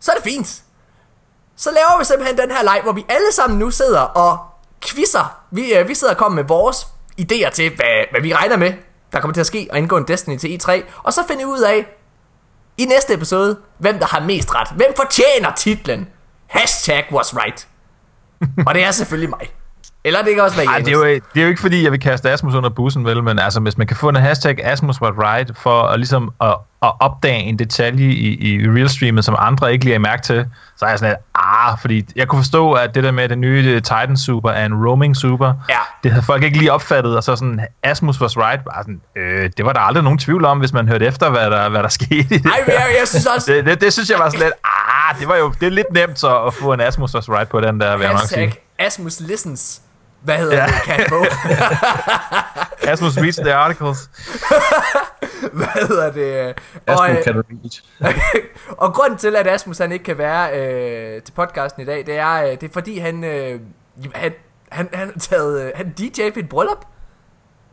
så 0.01 0.13
er 0.13 0.15
det 0.15 0.25
fint. 0.25 0.63
Så 1.57 1.71
laver 1.71 1.99
vi 1.99 2.05
simpelthen 2.05 2.39
den 2.39 2.51
her 2.51 2.63
leg, 2.63 2.81
hvor 2.83 2.93
vi 2.93 3.07
alle 3.09 3.33
sammen 3.33 3.59
nu 3.59 3.71
sidder 3.71 4.01
og 4.01 4.39
quizzer. 4.81 5.41
Vi, 5.51 5.75
øh, 5.75 5.89
vi 5.89 5.95
sidder 5.95 6.13
og 6.15 6.19
kommer 6.19 6.37
med 6.37 6.45
vores 6.45 6.87
idéer 7.21 7.51
til, 7.51 7.77
hvad, 7.77 8.11
hvad 8.11 8.21
vi 8.21 8.35
regner 8.35 8.57
med, 8.57 8.73
der 9.13 9.21
kommer 9.21 9.33
til 9.33 9.41
at 9.41 9.47
ske 9.47 9.69
og 9.71 9.79
indgå 9.79 9.97
en 9.97 10.09
Destiny 10.09 10.39
til 10.39 10.61
E3. 10.63 10.83
Og 11.03 11.13
så 11.13 11.25
finder 11.29 11.47
vi 11.47 11.51
ud 11.51 11.61
af, 11.61 11.87
i 12.79 12.85
næste 12.85 13.15
episode, 13.15 13.59
hvem 13.79 13.99
der 13.99 14.07
har 14.07 14.21
mest 14.21 14.55
ret. 14.55 14.69
Hvem 14.77 14.93
fortjener 14.97 15.55
titlen? 15.57 16.09
Hashtag 16.47 17.05
was 17.13 17.37
right. 17.37 17.69
og 18.67 18.75
det 18.75 18.85
er 18.85 18.91
selvfølgelig 18.91 19.31
mig. 19.31 19.49
Eller 20.07 20.23
det 20.23 20.35
kan 20.35 20.43
også 20.43 20.57
være 20.57 20.67
Ej, 20.67 20.73
Janus. 20.73 20.87
det, 20.87 20.95
er 20.95 20.99
jo, 20.99 21.05
det 21.35 21.41
er 21.41 21.43
jo 21.43 21.49
ikke 21.49 21.61
fordi, 21.61 21.85
jeg 21.85 21.93
vil 21.93 22.01
kaste 22.01 22.31
Asmus 22.31 22.55
under 22.55 22.71
bussen, 22.71 23.05
vel, 23.05 23.23
men 23.23 23.39
altså, 23.39 23.61
hvis 23.61 23.79
man 23.79 23.87
kan 23.87 23.97
få 23.97 24.09
en 24.09 24.17
hashtag 24.17 24.65
Asmus 24.65 25.01
was 25.01 25.13
right, 25.19 25.51
for 25.59 25.83
at, 25.83 25.99
ligesom 25.99 26.33
at, 26.41 26.57
at 26.83 26.93
opdage 27.01 27.41
en 27.41 27.59
detalje 27.59 28.07
i, 28.07 28.55
i 28.55 28.69
realstreamet, 28.69 29.25
som 29.25 29.37
andre 29.39 29.73
ikke 29.73 29.85
lige 29.85 29.95
er 29.95 29.99
mærke 29.99 30.23
til, 30.23 30.47
så 30.77 30.85
er 30.85 30.89
jeg 30.89 30.99
sådan 30.99 31.13
lidt, 31.13 31.21
ah, 31.45 31.79
fordi 31.81 32.07
jeg 32.17 32.29
kunne 32.29 32.43
forstå, 32.43 32.73
at 32.73 32.95
det 32.95 33.05
der 33.05 33.11
med 33.11 33.29
den 33.29 33.41
nye 33.41 33.81
Titan 33.81 34.17
Super 34.17 34.51
er 34.51 34.67
en 34.67 34.87
roaming 34.87 35.17
super, 35.17 35.53
Ja. 35.69 35.79
det 36.03 36.11
havde 36.11 36.25
folk 36.25 36.43
ikke 36.43 36.59
lige 36.59 36.73
opfattet, 36.73 37.17
og 37.17 37.25
så 37.25 37.37
sådan, 37.37 37.61
Asmus 37.83 38.21
was 38.21 38.37
right, 38.37 38.65
bare 38.65 38.83
sådan, 38.83 39.01
øh, 39.17 39.51
det 39.57 39.65
var 39.65 39.73
der 39.73 39.81
aldrig 39.81 40.05
nogen 40.05 40.19
tvivl 40.19 40.45
om, 40.45 40.59
hvis 40.59 40.73
man 40.73 40.89
hørte 40.89 41.07
efter, 41.07 41.31
hvad 41.31 41.51
der, 41.51 41.69
hvad 41.69 41.83
der 41.83 41.89
skete 41.89 42.15
i 42.35 42.39
det. 42.39 42.47
Ej, 42.47 42.61
men 42.67 42.75
jeg, 42.75 42.87
jeg 43.01 43.09
synes 43.09 43.27
også, 43.27 43.53
Det, 43.53 43.65
det, 43.67 43.81
det, 43.81 43.93
synes 43.93 44.11
jeg 44.11 44.19
var 44.19 44.29
sådan 44.29 44.45
lidt, 44.47 44.55
ah, 44.65 45.21
det 45.21 45.29
var 45.29 45.37
jo 45.37 45.53
det 45.61 45.67
er 45.67 45.71
lidt 45.71 45.93
nemt 45.93 46.19
så 46.19 46.43
at 46.43 46.55
få 46.55 46.73
en 46.73 46.81
Asmus 46.81 47.15
was 47.15 47.29
right 47.29 47.49
på 47.49 47.61
den 47.61 47.81
der, 47.81 47.97
vil 47.97 48.05
jeg 48.05 48.13
nok 48.13 48.23
sige. 48.23 48.55
Asmus 48.79 49.21
listens. 49.21 49.81
Hvad 50.25 50.39
hedder 50.39 50.57
Ja. 50.57 50.67
det, 50.67 50.83
kan 50.85 51.07
få? 51.09 51.25
Asmus 52.91 53.17
reads 53.19 53.37
the 53.37 53.55
articles. 53.55 54.11
Hvad 55.53 55.89
hedder 55.89 56.13
det? 56.13 56.59
Og, 56.87 57.09
Aspen 57.09 57.17
øh, 57.17 57.25
kan 57.25 57.35
read. 58.01 58.15
og 58.83 58.95
grunden 58.95 59.19
til, 59.19 59.37
at 59.37 59.47
Asmus 59.47 59.79
han 59.79 59.93
ikke 59.93 60.05
kan 60.05 60.19
være 60.19 60.59
øh, 60.59 61.23
til 61.23 61.33
podcasten 61.33 61.83
i 61.83 61.85
dag, 61.85 62.07
det 62.07 62.17
er, 62.17 62.33
øh, 62.45 62.51
det 62.51 62.63
er 62.63 62.73
fordi, 62.73 62.99
han, 62.99 63.25
øh, 63.25 63.61
han, 64.15 64.33
han, 64.73 64.89
han, 64.93 65.11
har 65.13 65.21
taget, 65.21 65.63
øh, 65.63 65.73
han 65.75 65.93
DJ 65.99 66.31
på 66.31 66.39
et 66.39 66.49
bryllup. 66.49 66.85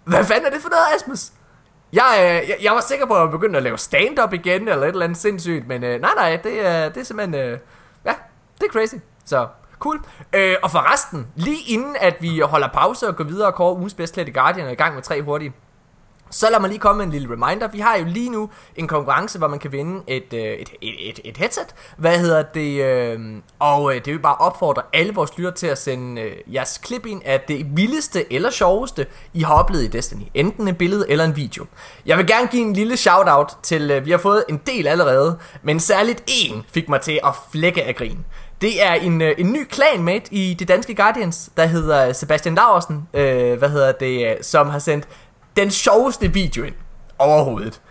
Hvad 0.04 0.26
fanden 0.26 0.46
er 0.46 0.50
det 0.50 0.62
for 0.62 0.70
noget, 0.70 0.84
Asmus? 0.96 1.20
Jeg, 1.94 2.16
øh, 2.20 2.50
jeg, 2.50 2.58
jeg 2.62 2.72
var 2.74 2.82
sikker 2.82 3.06
på 3.06 3.16
at 3.24 3.32
begynde 3.32 3.58
at 3.58 3.64
lave 3.64 3.78
stand-up 3.78 4.34
igen, 4.34 4.68
eller 4.68 4.84
et 4.84 4.88
eller 4.90 5.04
andet 5.06 5.18
sindssygt, 5.18 5.68
men 5.68 5.84
øh, 5.84 6.02
nej, 6.02 6.12
nej, 6.16 6.40
det 6.44 6.68
er, 6.68 6.90
det 6.90 6.98
er 7.02 7.04
simpelthen, 7.04 7.36
øh, 7.42 7.60
ja, 8.06 8.14
det 8.62 8.68
er 8.68 8.72
crazy. 8.72 8.96
Så, 9.26 9.48
cool. 9.82 10.00
Øh, 10.34 10.56
og 10.64 10.72
forresten, 10.72 11.28
lige 11.36 11.74
inden 11.74 11.96
at 12.00 12.16
vi 12.20 12.40
holder 12.40 12.68
pause 12.68 13.08
og 13.08 13.16
går 13.16 13.24
videre 13.24 13.48
og 13.48 13.56
kårer 13.56 13.76
ugens 13.76 13.94
bedst 13.94 14.14
klædte 14.14 14.32
Guardian 14.32 14.66
og 14.66 14.72
i 14.72 14.76
gang 14.76 14.96
med 14.96 15.04
tre 15.04 15.22
hurtige, 15.22 15.54
så 16.32 16.48
lad 16.52 16.60
mig 16.60 16.70
lige 16.70 16.80
komme 16.80 16.98
med 16.98 17.06
en 17.06 17.12
lille 17.12 17.28
reminder. 17.34 17.68
Vi 17.68 17.80
har 17.80 17.98
jo 17.98 18.06
lige 18.06 18.30
nu 18.30 18.50
en 18.76 18.88
konkurrence, 18.88 19.38
hvor 19.38 19.48
man 19.48 19.60
kan 19.60 19.72
vinde 19.72 20.04
et, 20.08 20.34
øh, 20.34 20.40
et, 20.40 20.70
et, 20.82 21.10
et, 21.10 21.20
et 21.26 21.38
headset. 21.38 21.76
Hvad 21.98 22.20
hedder 22.20 22.42
det? 22.42 22.82
Øh, 22.82 23.20
og 23.60 23.96
øh, 23.96 24.06
det 24.06 24.14
vil 24.14 24.20
bare 24.20 24.36
opfordre 24.36 24.82
alle 24.94 25.14
vores 25.14 25.38
lyttere 25.38 25.54
til 25.54 25.68
at 25.68 25.78
sende 25.78 26.22
øh, 26.22 26.54
jeres 26.54 26.78
klip 26.78 27.06
ind 27.06 27.22
af 27.26 27.42
det 27.48 27.66
vildeste 27.76 28.34
eller 28.34 28.50
sjoveste, 28.50 29.06
I 29.34 29.42
har 29.42 29.54
oplevet 29.54 29.84
i 29.84 29.88
Destiny. 29.88 30.24
Enten 30.34 30.68
en 30.68 30.76
billede 30.76 31.06
eller 31.10 31.26
en 31.26 31.36
video. 31.36 31.66
Jeg 32.06 32.18
vil 32.18 32.28
gerne 32.28 32.48
give 32.48 32.62
en 32.62 32.74
lille 32.74 32.98
shout-out 32.98 33.58
til, 33.64 33.92
øh, 33.92 34.06
vi 34.06 34.12
har 34.12 34.18
fået 34.18 34.44
en 34.50 34.58
del 34.58 34.88
allerede, 34.88 35.40
men 35.64 35.80
særligt 35.80 36.24
en 36.28 36.64
fik 36.74 36.90
mig 36.90 37.02
til 37.02 37.20
at 37.24 37.36
flække 37.52 37.84
af 37.84 37.96
grin. 37.96 38.26
Det 38.62 38.84
er 38.84 38.94
en, 38.94 39.22
øh, 39.22 39.36
en 39.38 39.54
ny 39.54 39.72
clanmate 39.72 40.34
i 40.34 40.54
det 40.54 40.68
danske 40.68 40.96
Guardians, 40.96 41.50
der 41.58 41.66
hedder 41.66 42.14
Sebastian 42.14 42.56
Laursen, 42.56 43.08
øh, 43.14 43.58
hvad 43.58 43.70
hedder 43.70 43.92
det, 43.92 44.28
øh, 44.30 44.36
som 44.42 44.70
har 44.70 44.80
sendt 44.80 45.08
den 45.56 45.72
sjoveste 45.72 46.34
video 46.34 46.64
ind 46.64 46.76
overhovedet. 47.20 47.82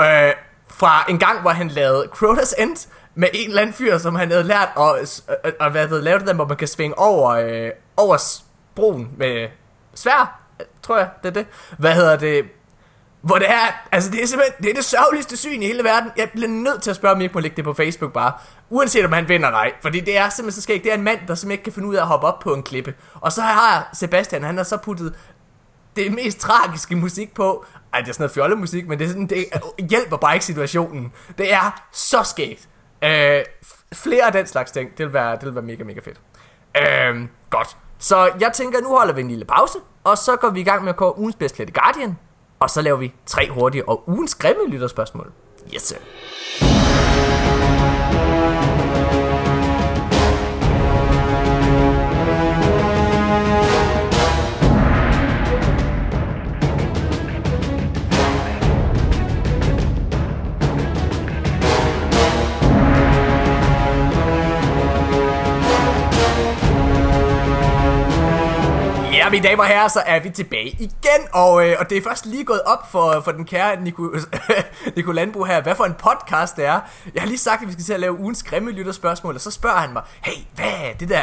Øh, 0.00 0.32
fra 0.68 1.04
en 1.08 1.18
gang, 1.18 1.40
hvor 1.40 1.50
han 1.50 1.68
lavede 1.68 2.08
Crotus 2.12 2.54
End 2.58 2.88
med 3.14 3.28
en 3.34 3.48
eller 3.48 3.62
anden 3.62 3.74
fyr, 3.74 3.98
som 3.98 4.14
han 4.14 4.30
havde 4.30 4.44
lært 4.44 4.68
at, 4.76 4.96
at, 5.00 5.22
øh, 5.28 5.34
øh, 5.44 5.52
at 5.60 5.72
hvad 5.72 5.88
hedder, 5.88 6.02
lave 6.02 6.18
det 6.18 6.26
der, 6.26 6.34
hvor 6.34 6.46
man 6.46 6.56
kan 6.56 6.68
svinge 6.68 6.98
over, 6.98 7.30
øh, 7.30 7.70
over 7.96 8.42
broen 8.74 9.10
med 9.16 9.48
svær, 9.94 10.40
tror 10.82 10.98
jeg, 10.98 11.08
det 11.22 11.28
er 11.28 11.32
det. 11.32 11.46
Hvad 11.78 11.94
hedder 11.94 12.16
det? 12.16 12.44
Hvor 13.26 13.38
det 13.38 13.50
er, 13.50 13.86
altså 13.92 14.10
det 14.10 14.22
er 14.22 14.26
simpelthen, 14.26 14.62
det 14.62 14.70
er 14.70 14.74
det 14.74 14.84
sørgeligste 14.84 15.36
syn 15.36 15.62
i 15.62 15.66
hele 15.66 15.84
verden. 15.84 16.10
Jeg 16.16 16.30
bliver 16.30 16.48
nødt 16.48 16.82
til 16.82 16.90
at 16.90 16.96
spørge, 16.96 17.14
om 17.14 17.20
I 17.20 17.24
ikke 17.24 17.34
må 17.34 17.40
lægge 17.40 17.56
det 17.56 17.64
på 17.64 17.74
Facebook 17.74 18.12
bare. 18.12 18.32
Uanset 18.70 19.04
om 19.04 19.12
han 19.12 19.28
vinder 19.28 19.48
eller 19.48 19.58
ej. 19.58 19.72
Fordi 19.82 20.00
det 20.00 20.18
er 20.18 20.28
simpelthen 20.28 20.52
så 20.52 20.62
skægt. 20.62 20.84
Det 20.84 20.92
er 20.92 20.96
en 20.96 21.02
mand, 21.02 21.18
der 21.28 21.34
simpelthen 21.34 21.50
ikke 21.50 21.64
kan 21.64 21.72
finde 21.72 21.88
ud 21.88 21.94
af 21.94 22.00
at 22.00 22.06
hoppe 22.06 22.26
op 22.26 22.38
på 22.38 22.54
en 22.54 22.62
klippe. 22.62 22.94
Og 23.14 23.32
så 23.32 23.40
har 23.40 23.90
Sebastian, 23.92 24.42
han 24.42 24.56
har 24.56 24.64
så 24.64 24.76
puttet 24.76 25.14
det 25.96 26.12
mest 26.12 26.38
tragiske 26.38 26.96
musik 26.96 27.34
på. 27.34 27.64
Ej, 27.92 28.00
det 28.00 28.08
er 28.08 28.12
sådan 28.12 28.22
noget 28.22 28.34
fjollemusik, 28.34 28.88
men 28.88 28.98
det, 28.98 29.04
er 29.04 29.08
sådan, 29.08 29.26
det 29.26 29.46
hjælper 29.90 30.16
bare 30.16 30.34
ikke 30.34 30.46
situationen. 30.46 31.12
Det 31.38 31.52
er 31.52 31.84
så 31.92 32.22
skægt. 32.22 32.68
Øh, 33.04 33.42
flere 33.94 34.24
af 34.24 34.32
den 34.32 34.46
slags 34.46 34.70
ting, 34.70 34.90
det 34.98 35.06
vil 35.06 35.12
være, 35.12 35.32
det 35.32 35.44
vil 35.44 35.54
være 35.54 35.64
mega, 35.64 35.84
mega 35.84 36.00
fedt. 36.00 36.20
Øh, 36.76 37.28
godt. 37.50 37.76
Så 37.98 38.30
jeg 38.40 38.50
tænker, 38.52 38.80
nu 38.80 38.88
holder 38.88 39.14
vi 39.14 39.20
en 39.20 39.28
lille 39.28 39.44
pause, 39.44 39.78
og 40.04 40.18
så 40.18 40.36
går 40.36 40.50
vi 40.50 40.60
i 40.60 40.64
gang 40.64 40.82
med 40.84 40.90
at 40.90 40.96
kåre 40.96 41.18
ugens 41.18 41.36
bedst 41.36 41.54
klædte 41.54 41.72
Guardian, 41.72 42.18
og 42.60 42.70
så 42.70 42.82
laver 42.82 42.98
vi 42.98 43.12
tre 43.26 43.50
hurtige 43.50 43.88
og 43.88 44.08
ugens 44.08 44.34
grimme 44.34 44.68
lytterspørgsmål. 44.68 45.32
Yes, 45.74 45.82
sir. 45.82 45.96
Ja, 69.26 69.30
mine 69.30 69.48
damer 69.48 69.62
og 69.62 69.68
herrer, 69.68 69.88
så 69.88 70.02
er 70.06 70.20
vi 70.20 70.30
tilbage 70.30 70.70
igen, 70.70 71.28
og, 71.32 71.68
øh, 71.68 71.76
og 71.78 71.90
det 71.90 71.98
er 71.98 72.02
først 72.02 72.26
lige 72.26 72.44
gået 72.44 72.62
op 72.62 72.90
for, 72.90 73.20
for 73.24 73.32
den 73.32 73.44
kære 73.44 73.80
Nico, 73.80 74.14
Nico 74.96 75.12
Landbo 75.12 75.44
her, 75.44 75.62
hvad 75.62 75.74
for 75.74 75.84
en 75.84 75.94
podcast 75.94 76.56
det 76.56 76.64
er. 76.64 76.80
Jeg 77.14 77.22
har 77.22 77.26
lige 77.26 77.38
sagt, 77.38 77.62
at 77.62 77.68
vi 77.68 77.72
skal 77.72 77.84
til 77.84 77.92
at 77.92 78.00
lave 78.00 78.18
ugens 78.18 78.42
grimme 78.42 78.70
lytterspørgsmål, 78.70 79.34
og 79.34 79.40
så 79.40 79.50
spørger 79.50 79.76
han 79.76 79.92
mig, 79.92 80.02
hey, 80.22 80.42
hvad 80.54 80.64
er 80.66 80.92
det 81.00 81.08
der, 81.08 81.22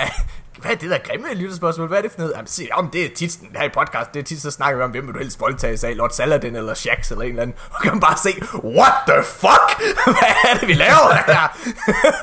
hvad 0.63 0.71
er 0.71 0.75
det 0.75 0.89
der 0.89 0.97
grimme 0.97 1.33
lytterspørgsmål, 1.33 1.87
hvad 1.87 1.97
er 1.97 2.01
det 2.01 2.11
for 2.11 2.19
noget? 2.19 2.33
Jamen, 2.35 2.47
se, 2.47 2.67
om 2.71 2.89
det 2.89 3.05
er 3.05 3.09
tit 3.15 3.31
sådan 3.31 3.49
her 3.55 3.63
i 3.63 3.69
podcast, 3.69 4.13
det 4.13 4.19
er 4.19 4.23
tit, 4.23 4.41
så 4.41 4.51
snakker 4.51 4.77
vi 4.77 4.83
om, 4.83 4.91
hvem 4.91 5.07
vil 5.07 5.13
du 5.13 5.19
helst 5.19 5.39
voldtages 5.39 5.83
af, 5.83 5.97
Lord 5.97 6.09
Saladin 6.09 6.55
eller 6.55 6.73
Shax 6.73 7.11
eller 7.11 7.23
en 7.23 7.29
eller 7.29 7.41
anden, 7.41 7.57
og 7.71 7.81
kan 7.81 7.99
bare 7.99 8.17
se, 8.17 8.29
what 8.63 8.93
the 9.07 9.23
fuck, 9.23 9.81
hvad 10.19 10.51
er 10.51 10.57
det, 10.59 10.67
vi 10.67 10.73
laver 10.73 11.13
her? 11.27 11.57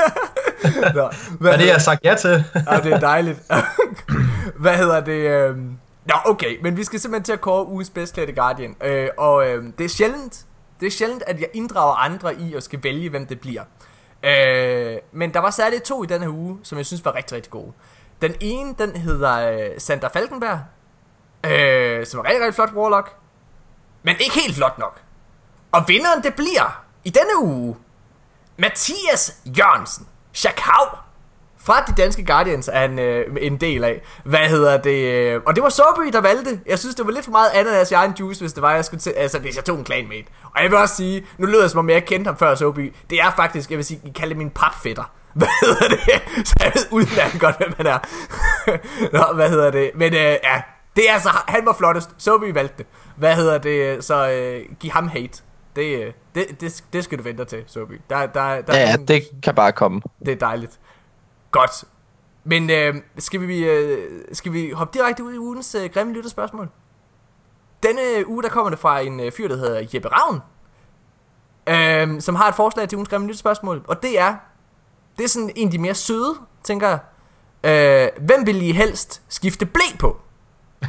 Nå, 0.94 1.10
hvad 1.40 1.52
er 1.52 1.56
det, 1.56 1.66
jeg 1.66 1.74
har 1.74 1.80
sagt 1.80 2.04
ja 2.04 2.14
til? 2.14 2.44
Ja, 2.70 2.80
det 2.80 2.92
er 2.92 3.00
dejligt. 3.00 3.38
Hvad 4.56 4.76
hedder 4.76 5.00
det? 5.00 5.12
Øh... 5.12 5.56
Nå, 6.06 6.14
okay, 6.24 6.58
men 6.62 6.76
vi 6.76 6.84
skal 6.84 7.00
simpelthen 7.00 7.24
til 7.24 7.32
at 7.32 7.40
kåre 7.40 7.66
ugens 7.66 7.90
bedst 7.90 8.14
klædte 8.14 8.32
Guardian. 8.32 8.76
Øh, 8.84 9.08
og 9.18 9.48
øh, 9.48 9.64
det 9.78 9.84
er 9.84 9.88
sjældent, 9.88 10.46
det 10.80 10.86
er 10.86 10.90
sjældent, 10.90 11.22
at 11.26 11.40
jeg 11.40 11.48
inddrager 11.54 11.94
andre 11.94 12.34
i 12.40 12.54
og 12.54 12.62
skal 12.62 12.82
vælge, 12.82 13.08
hvem 13.08 13.26
det 13.26 13.40
bliver. 13.40 13.62
Øh, 14.24 14.96
men 15.12 15.34
der 15.34 15.40
var 15.40 15.50
særligt 15.50 15.82
to 15.82 16.04
i 16.04 16.06
den 16.06 16.22
her 16.22 16.28
uge, 16.28 16.58
som 16.62 16.78
jeg 16.78 16.86
synes 16.86 17.04
var 17.04 17.14
rigtig, 17.14 17.36
rigtig 17.36 17.50
gode. 17.50 17.72
Den 18.22 18.34
ene, 18.40 18.74
den 18.78 18.96
hedder 18.96 19.50
øh, 19.50 19.70
Sander 19.78 20.08
Falkenberg, 20.08 20.60
øh, 21.46 22.06
som 22.06 22.20
er 22.20 22.24
rigtig, 22.24 22.40
rigtig 22.40 22.54
flot 22.54 22.72
Warlock, 22.72 23.16
men 24.02 24.16
ikke 24.20 24.40
helt 24.44 24.56
flot 24.56 24.78
nok. 24.78 25.00
Og 25.72 25.84
vinderen, 25.88 26.22
det 26.22 26.34
bliver 26.34 26.84
i 27.04 27.10
denne 27.10 27.42
uge 27.42 27.76
Mathias 28.56 29.36
Jørgensen, 29.44 30.06
Chakau, 30.34 30.86
fra 31.62 31.84
de 31.84 32.02
danske 32.02 32.24
Guardians 32.24 32.68
er 32.68 32.80
han 32.80 32.98
øh, 32.98 33.36
en 33.40 33.56
del 33.56 33.84
af. 33.84 34.02
Hvad 34.24 34.48
hedder 34.48 34.76
det? 34.76 35.12
Øh, 35.12 35.40
og 35.46 35.54
det 35.54 35.62
var 35.62 35.68
Soby, 35.68 36.12
der 36.12 36.20
valgte. 36.20 36.60
Jeg 36.66 36.78
synes, 36.78 36.94
det 36.94 37.06
var 37.06 37.12
lidt 37.12 37.24
for 37.24 37.32
meget 37.32 37.50
ananas 37.54 37.90
i 37.90 37.94
egen 37.94 38.12
juice, 38.20 38.40
hvis 38.40 38.52
det 38.52 38.62
var, 38.62 38.74
jeg 38.74 38.84
skulle 38.84 39.00
til, 39.00 39.10
altså 39.10 39.38
hvis 39.38 39.56
jeg 39.56 39.64
tog 39.64 39.78
en 39.78 39.86
clanmate. 39.86 40.26
Og 40.54 40.62
jeg 40.62 40.70
vil 40.70 40.78
også 40.78 40.96
sige, 40.96 41.26
nu 41.38 41.46
lyder 41.46 41.62
det 41.62 41.70
som 41.70 41.78
om 41.78 41.90
jeg 41.90 42.04
kendte 42.04 42.28
ham 42.28 42.36
før 42.36 42.54
Soby. 42.54 42.94
Det 43.10 43.20
er 43.20 43.30
faktisk, 43.36 43.70
jeg 43.70 43.76
vil 43.76 43.84
sige, 43.84 44.00
I 44.04 44.10
kalder 44.10 44.36
min 44.36 44.50
papfætter. 44.50 45.10
Hvad 45.32 45.48
hedder 45.62 45.88
det? 45.88 46.22
Så 46.48 46.54
jeg 46.60 46.72
ved 46.74 46.82
udmærket 46.90 47.40
godt, 47.40 47.56
hvem 47.56 47.72
han 47.76 47.86
er. 47.86 47.98
Nå, 49.18 49.34
hvad 49.34 49.50
hedder 49.50 49.70
det? 49.70 49.90
Men 49.94 50.14
øh, 50.14 50.20
ja, 50.20 50.62
det 50.96 51.08
er 51.08 51.12
altså, 51.12 51.28
han 51.48 51.66
var 51.66 51.72
flottest. 51.72 52.10
Soby 52.18 52.52
valgte 52.54 52.74
det. 52.78 52.86
Hvad 53.16 53.34
hedder 53.36 53.58
det? 53.58 54.04
Så 54.04 54.30
øh, 54.30 54.76
giv 54.80 54.90
ham 54.90 55.08
hate. 55.08 55.42
Det, 55.76 56.06
øh, 56.06 56.12
det, 56.34 56.60
det, 56.60 56.84
det 56.92 57.04
skal 57.04 57.18
du 57.18 57.22
vente 57.22 57.44
til, 57.44 57.64
Soby. 57.66 58.00
Der, 58.10 58.26
der, 58.26 58.60
der 58.60 58.76
Ja, 58.76 58.88
ja, 58.90 58.96
det 59.08 59.22
kan 59.42 59.54
bare 59.54 59.72
komme. 59.72 60.00
det 60.18 60.32
er 60.32 60.36
dejligt. 60.36 60.80
Godt. 61.50 61.84
Men 62.44 62.70
øh, 62.70 62.94
skal, 63.18 63.48
vi, 63.48 63.64
øh, 63.64 64.08
skal 64.32 64.52
vi 64.52 64.70
hoppe 64.70 64.98
direkte 64.98 65.24
ud 65.24 65.34
i 65.34 65.38
ugens 65.38 65.74
øh, 65.74 65.90
grimme 65.90 66.12
lytterspørgsmål? 66.12 66.68
Denne 67.82 68.28
uge, 68.28 68.42
der 68.42 68.48
kommer 68.48 68.70
det 68.70 68.78
fra 68.78 69.00
en 69.00 69.20
øh, 69.20 69.32
fyr, 69.32 69.48
der 69.48 69.56
hedder 69.56 69.86
Jeppe 69.94 70.08
Ravn, 70.08 70.40
øh, 71.66 72.20
som 72.20 72.34
har 72.34 72.48
et 72.48 72.54
forslag 72.54 72.88
til 72.88 72.96
ugens 72.96 73.08
grimme 73.08 73.26
lytterspørgsmål, 73.26 73.84
og 73.88 74.02
det 74.02 74.20
er, 74.20 74.34
det 75.18 75.24
er 75.24 75.28
sådan 75.28 75.52
en 75.56 75.68
af 75.68 75.72
de 75.72 75.78
mere 75.78 75.94
søde, 75.94 76.34
tænker 76.62 76.88
jeg. 76.88 76.98
Øh, 77.64 78.24
hvem 78.24 78.46
vil 78.46 78.62
I 78.62 78.72
helst 78.72 79.22
skifte 79.28 79.66
blæ 79.66 79.84
på? 79.98 80.20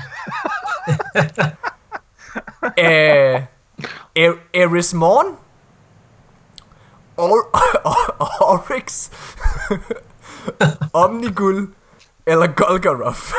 øh, 2.79 3.41
er, 4.15 4.33
Eris 4.53 4.93
Morn? 4.93 5.37
Or, 7.17 7.49
or, 7.83 8.15
Oryx? 8.51 9.09
Omnigul? 10.93 11.73
Eller 12.25 12.47
Golgoroth? 12.47 13.33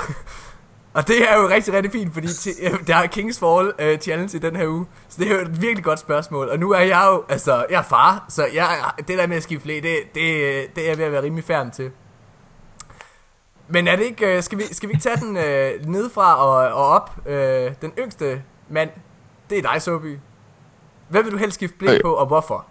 Og 0.94 1.09
det 1.09 1.31
er 1.31 1.37
jo 1.37 1.48
rigtig, 1.48 1.74
rigtig 1.74 1.92
fint, 1.92 2.12
fordi 2.14 2.28
øh, 2.62 2.87
der 2.87 2.96
er 2.96 3.07
Kings 3.07 3.38
Fall 3.38 3.72
uh, 3.83 3.98
challenge 4.00 4.37
i 4.37 4.40
den 4.40 4.57
her 4.57 4.68
uge. 4.68 4.87
Så 5.09 5.16
det 5.18 5.31
er 5.31 5.35
jo 5.35 5.40
et 5.40 5.62
virkelig 5.62 5.85
godt 5.85 5.98
spørgsmål. 5.98 6.48
Og 6.48 6.59
nu 6.59 6.70
er 6.72 6.81
jeg 6.81 7.05
jo, 7.07 7.24
altså, 7.28 7.64
jeg 7.70 7.78
er 7.78 7.83
far, 7.83 8.24
så 8.28 8.46
jeg, 8.55 8.78
det 8.98 9.18
der 9.18 9.26
med 9.26 9.37
at 9.37 9.42
skifte 9.42 9.62
blæ, 9.62 9.74
det, 9.74 9.85
det, 10.14 10.14
det 10.76 10.85
er 10.85 10.88
jeg 10.88 10.98
ved 10.98 11.05
at 11.05 11.12
være 11.12 11.22
rimelig 11.22 11.44
færdig 11.44 11.72
til. 11.72 11.90
Men 13.68 13.88
er 13.88 13.96
det 13.96 14.05
ikke, 14.05 14.37
øh, 14.37 14.42
skal 14.42 14.59
vi, 14.59 14.62
skal 14.72 14.88
vi 14.88 14.92
ikke 14.92 15.02
tage 15.02 15.16
den 15.16 15.37
øh, 15.37 15.87
nedefra 15.87 16.37
og, 16.37 16.74
og 16.74 16.87
op? 16.87 17.11
Øh, 17.26 17.70
den 17.83 17.92
yngste 17.98 18.42
mand, 18.70 18.90
det 19.50 19.59
er 19.59 19.72
dig, 19.72 19.83
Soby. 19.83 20.18
Hvad 21.09 21.22
vil 21.22 21.33
du 21.33 21.37
helst 21.37 21.55
skifte 21.55 21.76
blæ 21.76 21.94
Øh. 21.94 22.00
på, 22.05 22.12
og 22.12 22.26
hvorfor? 22.26 22.66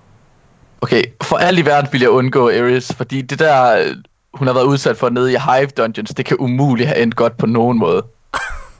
Okay, 0.81 1.03
for 1.23 1.37
alt 1.37 1.59
i 1.59 1.65
verden 1.65 1.89
vil 1.91 2.01
jeg 2.01 2.09
undgå 2.09 2.49
Ares, 2.49 2.93
fordi 2.97 3.21
det 3.21 3.39
der, 3.39 3.93
hun 4.33 4.47
har 4.47 4.53
været 4.53 4.65
udsat 4.65 4.97
for 4.97 5.09
nede 5.09 5.33
i 5.33 5.37
Hive 5.37 5.67
Dungeons, 5.67 6.09
det 6.09 6.25
kan 6.25 6.37
umuligt 6.39 6.87
have 6.87 7.01
endt 7.01 7.15
godt 7.15 7.37
på 7.37 7.45
nogen 7.45 7.79
måde. 7.79 8.05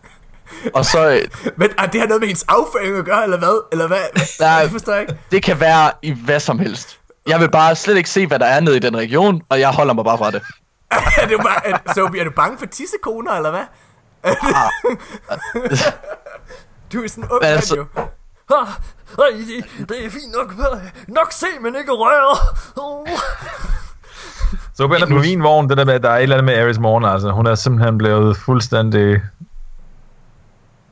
Og 0.75 0.85
så, 0.85 1.09
øh, 1.09 1.51
Men 1.57 1.69
er 1.77 1.85
det 1.85 2.01
har 2.01 2.07
noget 2.07 2.21
med 2.21 2.27
hendes 2.27 2.45
afføring 2.47 2.97
at 2.97 3.05
gøre, 3.05 3.23
eller 3.23 3.37
hvad? 3.37 3.63
Eller 3.71 3.87
hvad? 3.87 3.97
Nej. 4.39 4.61
Det 4.63 4.71
forstår 4.71 4.93
jeg 4.93 5.01
ikke. 5.01 5.17
det 5.31 5.43
kan 5.43 5.59
være 5.59 5.91
i 6.01 6.11
hvad 6.11 6.39
som 6.39 6.59
helst. 6.59 6.99
Jeg 7.27 7.39
vil 7.39 7.49
bare 7.51 7.75
slet 7.75 7.97
ikke 7.97 8.09
se, 8.09 8.27
hvad 8.27 8.39
der 8.39 8.45
er 8.45 8.59
nede 8.59 8.77
i 8.77 8.79
den 8.79 8.97
region, 8.97 9.41
og 9.49 9.59
jeg 9.59 9.69
holder 9.69 9.93
mig 9.93 10.05
bare 10.05 10.17
fra 10.17 10.31
det. 10.31 10.41
er, 11.21 11.27
du 11.27 11.37
bare, 11.37 11.67
er, 11.67 11.77
Sophie, 11.95 12.19
er 12.19 12.23
du 12.23 12.31
bange 12.31 12.57
for 12.57 12.65
tissekoner, 12.65 13.31
eller 13.31 13.51
hvad? 13.51 13.65
Du 16.93 17.03
er 17.03 17.07
sådan 17.07 17.29
ung 17.31 17.41
Hvad 17.43 17.55
mand 17.55 17.61
så? 17.63 17.75
jo. 17.75 17.85
Ah, 18.55 18.67
det 19.89 20.05
er 20.05 20.09
fint 20.09 20.31
nok. 20.31 20.53
Nok 21.07 21.31
se, 21.31 21.45
men 21.61 21.75
ikke 21.75 21.91
røre. 21.91 22.37
Oh. 22.75 23.07
Så 24.73 24.83
er 24.83 25.05
på 25.09 25.15
min 25.15 25.43
vogn, 25.43 25.69
det 25.69 25.77
der 25.77 25.85
med, 25.85 25.93
at 25.93 26.03
der 26.03 26.09
er 26.09 26.17
et 26.17 26.23
eller 26.23 26.35
andet 26.37 26.45
med 26.55 26.63
Aris 26.63 26.79
Morgen, 26.79 27.05
altså. 27.05 27.31
Hun 27.31 27.45
er 27.47 27.55
simpelthen 27.55 27.97
blevet 27.97 28.37
fuldstændig... 28.37 29.21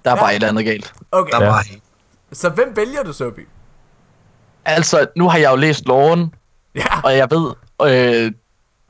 Der 0.05 0.11
er 0.11 0.15
bare 0.15 0.31
et 0.31 0.35
eller 0.35 0.47
andet 0.47 0.65
galt. 0.65 0.93
Okay, 1.11 1.31
Der 1.31 1.43
Ja. 1.43 1.49
var 1.49 1.65
så 2.31 2.49
hvem 2.49 2.75
vælger 2.75 3.03
du, 3.03 3.13
Sobi? 3.13 3.41
Altså, 4.65 5.07
nu 5.15 5.29
har 5.29 5.37
jeg 5.37 5.51
jo 5.51 5.55
læst 5.55 5.85
loven, 5.85 6.33
Ja, 6.75 7.01
og 7.03 7.17
jeg 7.17 7.27
ved, 7.31 7.53
øh, 8.25 8.31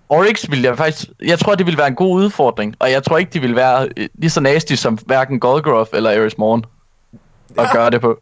Oryx 0.09 0.45
vil 0.49 0.61
jeg 0.61 0.77
faktisk, 0.77 1.07
jeg 1.23 1.39
tror, 1.39 1.55
det 1.55 1.65
vil 1.65 1.77
være 1.77 1.87
en 1.87 1.95
god 1.95 2.15
udfordring, 2.15 2.75
og 2.79 2.91
jeg 2.91 3.03
tror 3.03 3.17
ikke, 3.17 3.31
de 3.33 3.39
vil 3.39 3.55
være 3.55 3.89
øh, 3.97 4.09
lige 4.13 4.29
så 4.29 4.41
nasty 4.41 4.73
som 4.73 4.97
hverken 5.05 5.39
Golgroth 5.39 5.89
eller 5.93 6.09
Ares 6.21 6.37
Morn 6.37 6.63
at 7.57 7.63
Ja. 7.63 7.73
gøre 7.73 7.89
det 7.89 8.01
på. 8.01 8.19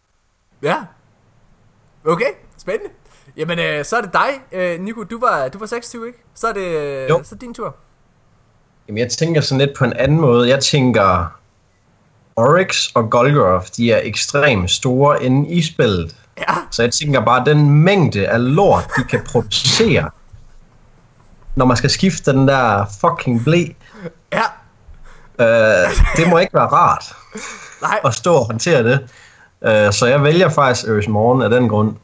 ja. 0.64 0.76
Okay, 2.06 2.30
spændende. 2.58 2.90
Jamen, 3.38 3.60
øh, 3.60 3.86
så 3.86 3.97
er 3.97 4.02
det 4.02 4.13
dig, 4.13 4.30
øh, 4.52 4.80
Nico. 4.80 5.04
Du 5.04 5.19
var, 5.19 5.47
du 5.47 5.60
var 5.60 5.65
26, 5.65 6.08
ikke? 6.08 6.19
Så 6.36 6.47
er 6.47 6.54
det 6.54 6.71
Jo. 7.10 7.21
så 7.23 7.36
er 7.36 7.39
din 7.39 7.54
tur. 7.54 7.76
Jamen, 8.88 8.97
jeg 8.97 9.10
tænker 9.10 9.41
sådan 9.41 9.67
lidt 9.67 9.78
på 9.78 9.84
en 9.86 9.93
anden 9.93 10.19
måde. 10.19 10.50
Jeg 10.50 10.60
tænker, 10.63 11.38
Oryx 12.36 12.88
og 12.95 13.10
Golgoroth, 13.10 13.67
de 13.78 13.91
er 13.91 14.00
ekstremt 14.04 14.71
store 14.71 15.23
inde 15.23 15.50
i 15.50 15.62
spillet. 15.62 16.15
Ja, 16.38 16.54
Så 16.71 16.84
jeg 16.84 16.91
tænker 16.93 17.26
bare, 17.26 17.45
den 17.45 17.69
mængde 17.69 18.28
af 18.28 18.56
lort, 18.56 18.84
de 18.97 19.04
kan 19.04 19.23
producere, 19.23 20.10
når 21.56 21.65
man 21.65 21.78
skal 21.78 21.89
skifte 21.89 22.32
den 22.32 22.47
der 22.47 22.86
fucking 23.02 23.43
blæ, 23.43 23.63
ja. 24.34 24.41
øh, 25.39 25.89
det 26.17 26.30
må 26.30 26.38
ikke 26.38 26.54
være 26.54 26.67
rart 26.67 27.15
Nej, 27.82 28.00
at 28.06 28.13
stå 28.13 28.34
og 28.34 28.45
håndtere 28.45 28.84
det. 28.84 29.10
Øh, 29.62 29.93
så 29.93 30.06
jeg 30.06 30.23
vælger 30.23 30.50
faktisk 30.50 30.88
Øres 30.88 31.08
Morgen 31.08 31.41
af 31.41 31.50
den 31.50 31.69
grund. 31.69 31.95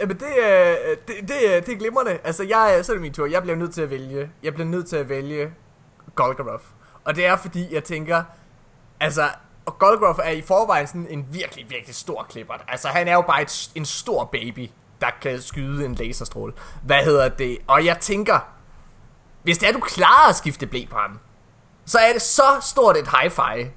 Jamen 0.00 0.08
men 0.08 0.28
det, 0.28 0.38
øh, 0.38 0.96
det, 1.08 1.28
det, 1.28 1.66
det 1.66 1.74
er 1.74 1.78
glimrende. 1.78 2.18
Altså, 2.24 2.44
jeg, 2.44 2.80
så 2.84 2.92
er 2.92 2.94
det 2.94 3.02
min 3.02 3.12
tur. 3.12 3.26
Jeg 3.26 3.42
bliver 3.42 3.56
nødt 3.56 3.74
til 3.74 3.82
at 3.82 3.90
vælge. 3.90 4.30
Jeg 4.42 4.54
bliver 4.54 4.68
nødt 4.68 4.86
til 4.86 4.96
at 4.96 5.08
vælge 5.08 5.52
Golgoroth. 6.14 6.64
Og 7.04 7.16
det 7.16 7.26
er 7.26 7.36
fordi, 7.36 7.74
jeg 7.74 7.84
tænker, 7.84 8.22
altså, 9.00 9.28
og 9.66 9.78
Golgoroth 9.78 10.20
er 10.22 10.30
i 10.30 10.42
forvejen 10.42 10.86
sådan 10.86 11.06
en 11.10 11.26
virkelig, 11.30 11.70
virkelig 11.70 11.94
stor 11.94 12.26
klippert. 12.28 12.64
Altså, 12.68 12.88
han 12.88 13.08
er 13.08 13.12
jo 13.12 13.20
bare 13.22 13.42
et, 13.42 13.70
en 13.74 13.84
stor 13.84 14.24
baby, 14.24 14.70
der 15.00 15.10
kan 15.22 15.40
skyde 15.40 15.84
en 15.84 15.94
laserstråle. 15.94 16.52
Hvad 16.82 17.04
hedder 17.04 17.28
det? 17.28 17.58
Og 17.66 17.84
jeg 17.84 17.98
tænker, 18.00 18.38
hvis 19.42 19.58
det 19.58 19.68
er, 19.68 19.72
du 19.72 19.80
klarer 19.80 20.28
at 20.28 20.36
skifte 20.36 20.66
blæ 20.66 20.84
på 20.90 20.96
ham, 20.96 21.18
så 21.86 21.98
er 21.98 22.12
det 22.12 22.22
så 22.22 22.58
stort 22.60 22.96
et 22.96 23.08
high 23.08 23.30
five, 23.30 23.70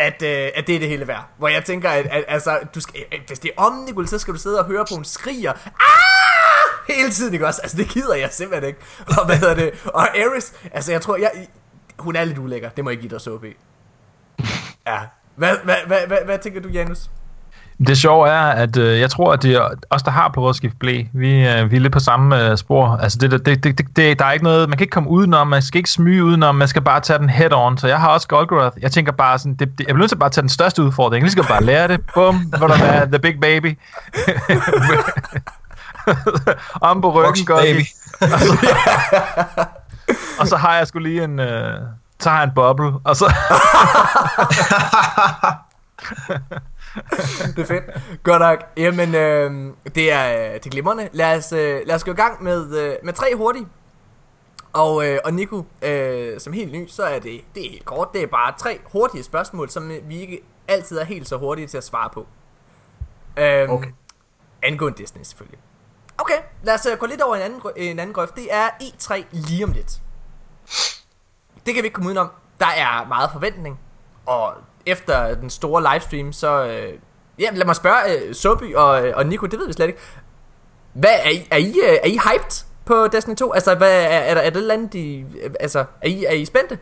at, 0.00 0.22
øh, 0.22 0.50
at 0.54 0.66
det 0.66 0.74
er 0.74 0.78
det 0.78 0.88
hele 0.88 1.08
værd. 1.08 1.28
Hvor 1.38 1.48
jeg 1.48 1.64
tænker, 1.64 1.90
at, 1.90 2.06
at 2.06 2.24
altså, 2.28 2.58
du 2.74 2.80
skal, 2.80 3.04
øh, 3.12 3.20
hvis 3.26 3.38
det 3.38 3.50
er 3.56 3.62
Omnigul, 3.62 4.08
så 4.08 4.18
skal 4.18 4.34
du 4.34 4.38
sidde 4.38 4.58
og 4.58 4.66
høre 4.66 4.84
på, 4.88 4.94
hun 4.94 5.04
skriger, 5.04 5.52
ah! 5.52 6.94
hele 6.94 7.10
tiden, 7.10 7.34
ikke 7.34 7.46
også? 7.46 7.60
Altså, 7.62 7.76
det 7.76 7.88
gider 7.88 8.14
jeg 8.14 8.32
simpelthen 8.32 8.68
ikke. 8.68 8.80
Og 9.18 9.26
hvad 9.26 9.36
hedder 9.36 9.54
det? 9.54 9.86
Og 9.86 10.18
Ares, 10.18 10.52
altså, 10.72 10.92
jeg 10.92 11.02
tror, 11.02 11.16
jeg, 11.16 11.48
hun 11.98 12.16
er 12.16 12.24
lidt 12.24 12.38
ulækker. 12.38 12.68
Det 12.68 12.84
må 12.84 12.90
jeg 12.90 12.98
give 12.98 13.10
dig, 13.10 13.20
Sophie. 13.20 13.54
Ja. 14.86 14.98
Hvad, 15.36 15.56
hvad, 15.64 15.76
hvad, 15.86 16.06
hvad, 16.06 16.18
hvad 16.24 16.38
tænker 16.38 16.60
du, 16.60 16.68
Janus? 16.68 17.10
Det 17.86 17.98
sjove 17.98 18.28
er, 18.28 18.40
at 18.40 18.76
øh, 18.76 19.00
jeg 19.00 19.10
tror, 19.10 19.32
at 19.32 19.42
det 19.42 19.54
er 19.54 19.68
os, 19.90 20.02
der 20.02 20.10
har 20.10 20.28
prøvet 20.28 20.72
blæ. 20.78 21.02
Vi, 21.12 21.48
øh, 21.48 21.70
vi 21.70 21.76
er 21.76 21.80
lidt 21.80 21.92
på 21.92 22.00
samme 22.00 22.50
øh, 22.50 22.56
spor. 22.56 22.98
Altså, 23.02 23.18
det, 23.18 23.30
det, 23.30 23.46
det, 23.46 23.64
det, 23.64 23.78
det, 23.96 24.18
der 24.18 24.24
er 24.24 24.32
ikke 24.32 24.44
noget, 24.44 24.68
man 24.68 24.78
kan 24.78 24.84
ikke 24.84 24.92
komme 24.92 25.10
udenom, 25.10 25.46
man 25.46 25.62
skal 25.62 25.78
ikke 25.78 25.90
smyge 25.90 26.24
udenom, 26.24 26.54
man 26.54 26.68
skal 26.68 26.82
bare 26.82 27.00
tage 27.00 27.18
den 27.18 27.30
head 27.30 27.52
on. 27.52 27.78
Så 27.78 27.88
jeg 27.88 28.00
har 28.00 28.08
også 28.08 28.28
Golgoroth. 28.28 28.76
Jeg 28.82 28.92
tænker 28.92 29.12
bare 29.12 29.38
sådan, 29.38 29.54
det, 29.54 29.60
det, 29.60 29.78
jeg 29.78 29.86
bliver 29.86 29.98
nødt 29.98 30.08
til 30.08 30.16
bare 30.16 30.26
at 30.26 30.32
tage 30.32 30.42
den 30.42 30.48
største 30.48 30.82
udfordring. 30.82 31.22
Jeg 31.22 31.32
skal 31.32 31.44
bare 31.44 31.64
lære 31.64 31.88
det. 31.88 32.00
Bum, 32.14 32.36
hvor 32.58 32.66
der 32.66 32.74
er 32.74 33.06
the 33.06 33.18
big 33.18 33.40
baby. 33.40 33.72
Om 36.80 37.00
på 37.00 37.12
ryggen, 37.12 37.46
baby. 37.46 37.80
og, 38.20 38.28
så, 38.40 38.58
og 40.40 40.48
så 40.48 40.56
har 40.56 40.76
jeg 40.76 40.86
skulle 40.86 41.08
lige 41.08 41.24
en... 41.24 41.40
Øh, 41.40 41.74
så 42.20 42.30
har 42.30 42.36
jeg 42.36 42.44
en 42.44 42.50
bubble, 42.54 42.92
og 43.04 43.16
så... 43.16 43.34
Det 47.56 47.58
er 47.58 47.64
fedt. 47.66 47.84
Godt 48.22 48.40
nok. 48.40 48.58
Jamen, 48.76 49.14
øh, 49.14 49.72
det 49.94 50.12
er, 50.12 50.48
øh, 50.48 50.54
det 50.54 50.66
er 50.66 50.70
glimrende. 50.70 51.08
Lad 51.12 51.36
os, 51.38 51.52
øh, 51.52 51.80
lad 51.86 51.94
os 51.94 52.04
gå 52.04 52.10
i 52.10 52.14
gang 52.14 52.42
med, 52.42 52.76
øh, 52.76 52.94
med 53.02 53.12
tre 53.12 53.36
hurtige. 53.36 53.66
Og, 54.72 55.06
øh, 55.06 55.18
og 55.24 55.34
Nico, 55.34 55.64
øh, 55.82 56.40
som 56.40 56.52
helt 56.52 56.72
ny, 56.72 56.86
så 56.88 57.02
er 57.02 57.18
det, 57.18 57.40
det 57.54 57.66
er 57.66 57.70
helt 57.70 57.84
kort. 57.84 58.08
Det 58.12 58.22
er 58.22 58.26
bare 58.26 58.54
tre 58.58 58.80
hurtige 58.92 59.22
spørgsmål, 59.22 59.70
som 59.70 59.90
øh, 59.90 60.08
vi 60.08 60.20
ikke 60.20 60.40
altid 60.68 60.98
er 60.98 61.04
helt 61.04 61.28
så 61.28 61.36
hurtige 61.36 61.66
til 61.66 61.76
at 61.76 61.84
svare 61.84 62.10
på. 62.12 62.26
Øhm, 63.36 63.70
Okay. 63.70 63.90
Angående 64.62 64.98
Disney 64.98 65.22
selvfølgelig. 65.22 65.58
Okay, 66.18 66.38
lad 66.62 66.74
os 66.74 66.86
øh, 66.86 66.98
gå 66.98 67.06
lidt 67.06 67.20
over 67.20 67.36
en 67.36 67.42
anden, 67.42 67.60
en 67.76 67.98
anden 67.98 68.14
grøft. 68.14 68.34
Det 68.36 68.46
er 68.50 68.68
E3 68.68 69.24
lige 69.32 69.64
om 69.64 69.72
lidt. 69.72 70.00
Det 71.66 71.74
kan 71.74 71.82
vi 71.82 71.86
ikke 71.86 71.94
komme 71.94 72.06
udenom. 72.06 72.28
Der 72.60 72.66
er 72.66 73.06
meget 73.08 73.30
forventning. 73.32 73.80
Og 74.26 74.54
efter 74.86 75.34
den 75.34 75.50
store 75.50 75.92
livestream, 75.92 76.32
så... 76.32 76.66
Øh, 76.66 76.92
ja, 77.38 77.48
lad 77.52 77.66
mig 77.66 77.76
spørge 77.76 78.26
øh, 78.28 78.34
Soby 78.34 78.74
og, 78.74 79.06
øh, 79.06 79.12
og 79.16 79.26
Nico, 79.26 79.46
det 79.46 79.58
ved 79.58 79.66
vi 79.66 79.72
slet 79.72 79.86
ikke. 79.86 79.98
Hvad, 80.92 81.10
er, 81.24 81.30
I, 81.30 81.46
er, 81.50 81.56
I, 81.56 81.68
øh, 81.68 81.98
er 82.02 82.06
I 82.06 82.18
hyped 82.18 82.64
på 82.84 83.06
Destiny 83.12 83.34
2? 83.34 83.52
Altså, 83.52 83.74
hvad, 83.74 83.92
er, 83.92 84.06
er, 84.06 84.34
der, 84.34 84.40
er 84.40 84.50
det 84.50 84.56
et 84.56 84.60
eller 84.60 84.74
andet, 84.74 84.92
de, 84.92 85.24
øh, 85.42 85.50
altså, 85.60 85.84
er 86.00 86.08
I, 86.08 86.24
er 86.24 86.32
I 86.32 86.44
spændte? 86.44 86.78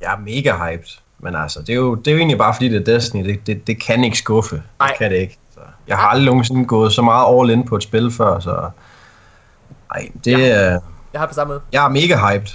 Jeg 0.00 0.12
er 0.12 0.18
mega 0.18 0.52
hyped. 0.52 0.88
Men 1.18 1.34
altså, 1.34 1.60
det 1.60 1.68
er 1.68 1.74
jo, 1.74 1.94
det 1.94 2.08
er 2.08 2.12
jo 2.12 2.18
egentlig 2.18 2.38
bare 2.38 2.54
fordi, 2.54 2.68
det 2.68 2.88
er 2.88 2.94
Destiny. 2.94 3.24
Det, 3.24 3.46
det, 3.46 3.66
det 3.66 3.82
kan 3.82 4.04
ikke 4.04 4.18
skuffe. 4.18 4.62
Nej. 4.78 4.88
Det 4.88 4.98
kan 4.98 5.10
det 5.10 5.16
ikke. 5.16 5.38
Så 5.54 5.60
jeg 5.86 5.96
har 5.96 6.08
aldrig 6.08 6.26
nogensinde 6.26 6.64
gået 6.64 6.92
så 6.92 7.02
meget 7.02 7.40
all 7.40 7.50
in 7.50 7.64
på 7.64 7.76
et 7.76 7.82
spil 7.82 8.12
før, 8.12 8.38
så... 8.38 8.70
Ej, 9.94 10.08
det 10.24 10.50
er... 10.50 10.80
Jeg 11.12 11.20
har 11.20 11.26
på 11.26 11.34
samme 11.34 11.52
måde. 11.52 11.60
Jeg 11.72 11.84
er 11.84 11.88
mega 11.88 12.16
hyped. 12.16 12.48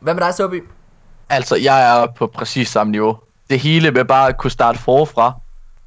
Hvad 0.00 0.14
med 0.14 0.22
dig, 0.22 0.34
Soby? 0.34 0.64
Altså, 1.28 1.56
jeg 1.56 2.02
er 2.02 2.06
på 2.06 2.26
præcis 2.26 2.68
samme 2.68 2.90
niveau. 2.90 3.18
Det 3.50 3.60
hele 3.60 3.90
med 3.90 4.04
bare 4.04 4.28
at 4.28 4.36
kunne 4.38 4.50
starte 4.50 4.78
forfra, 4.78 5.32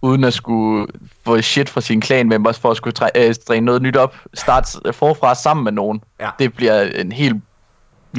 uden 0.02 0.24
at 0.24 0.34
skulle 0.34 0.88
få 1.26 1.42
shit 1.42 1.70
fra 1.70 1.82
sin 1.82 2.02
clan 2.02 2.30
members 2.30 2.60
for 2.60 2.72
at 2.72 2.78
skulle 2.78 2.94
træ- 3.00 3.12
øh, 3.28 3.36
træne 3.48 3.66
noget 3.66 3.82
nyt 3.82 3.98
op. 3.98 4.16
Starte 4.34 4.94
forfra 4.94 5.36
sammen 5.36 5.64
med 5.64 5.72
nogen. 5.72 6.04
Ja. 6.20 6.30
Det 6.40 6.54
bliver 6.54 6.82
en 6.82 7.12
helt 7.12 7.36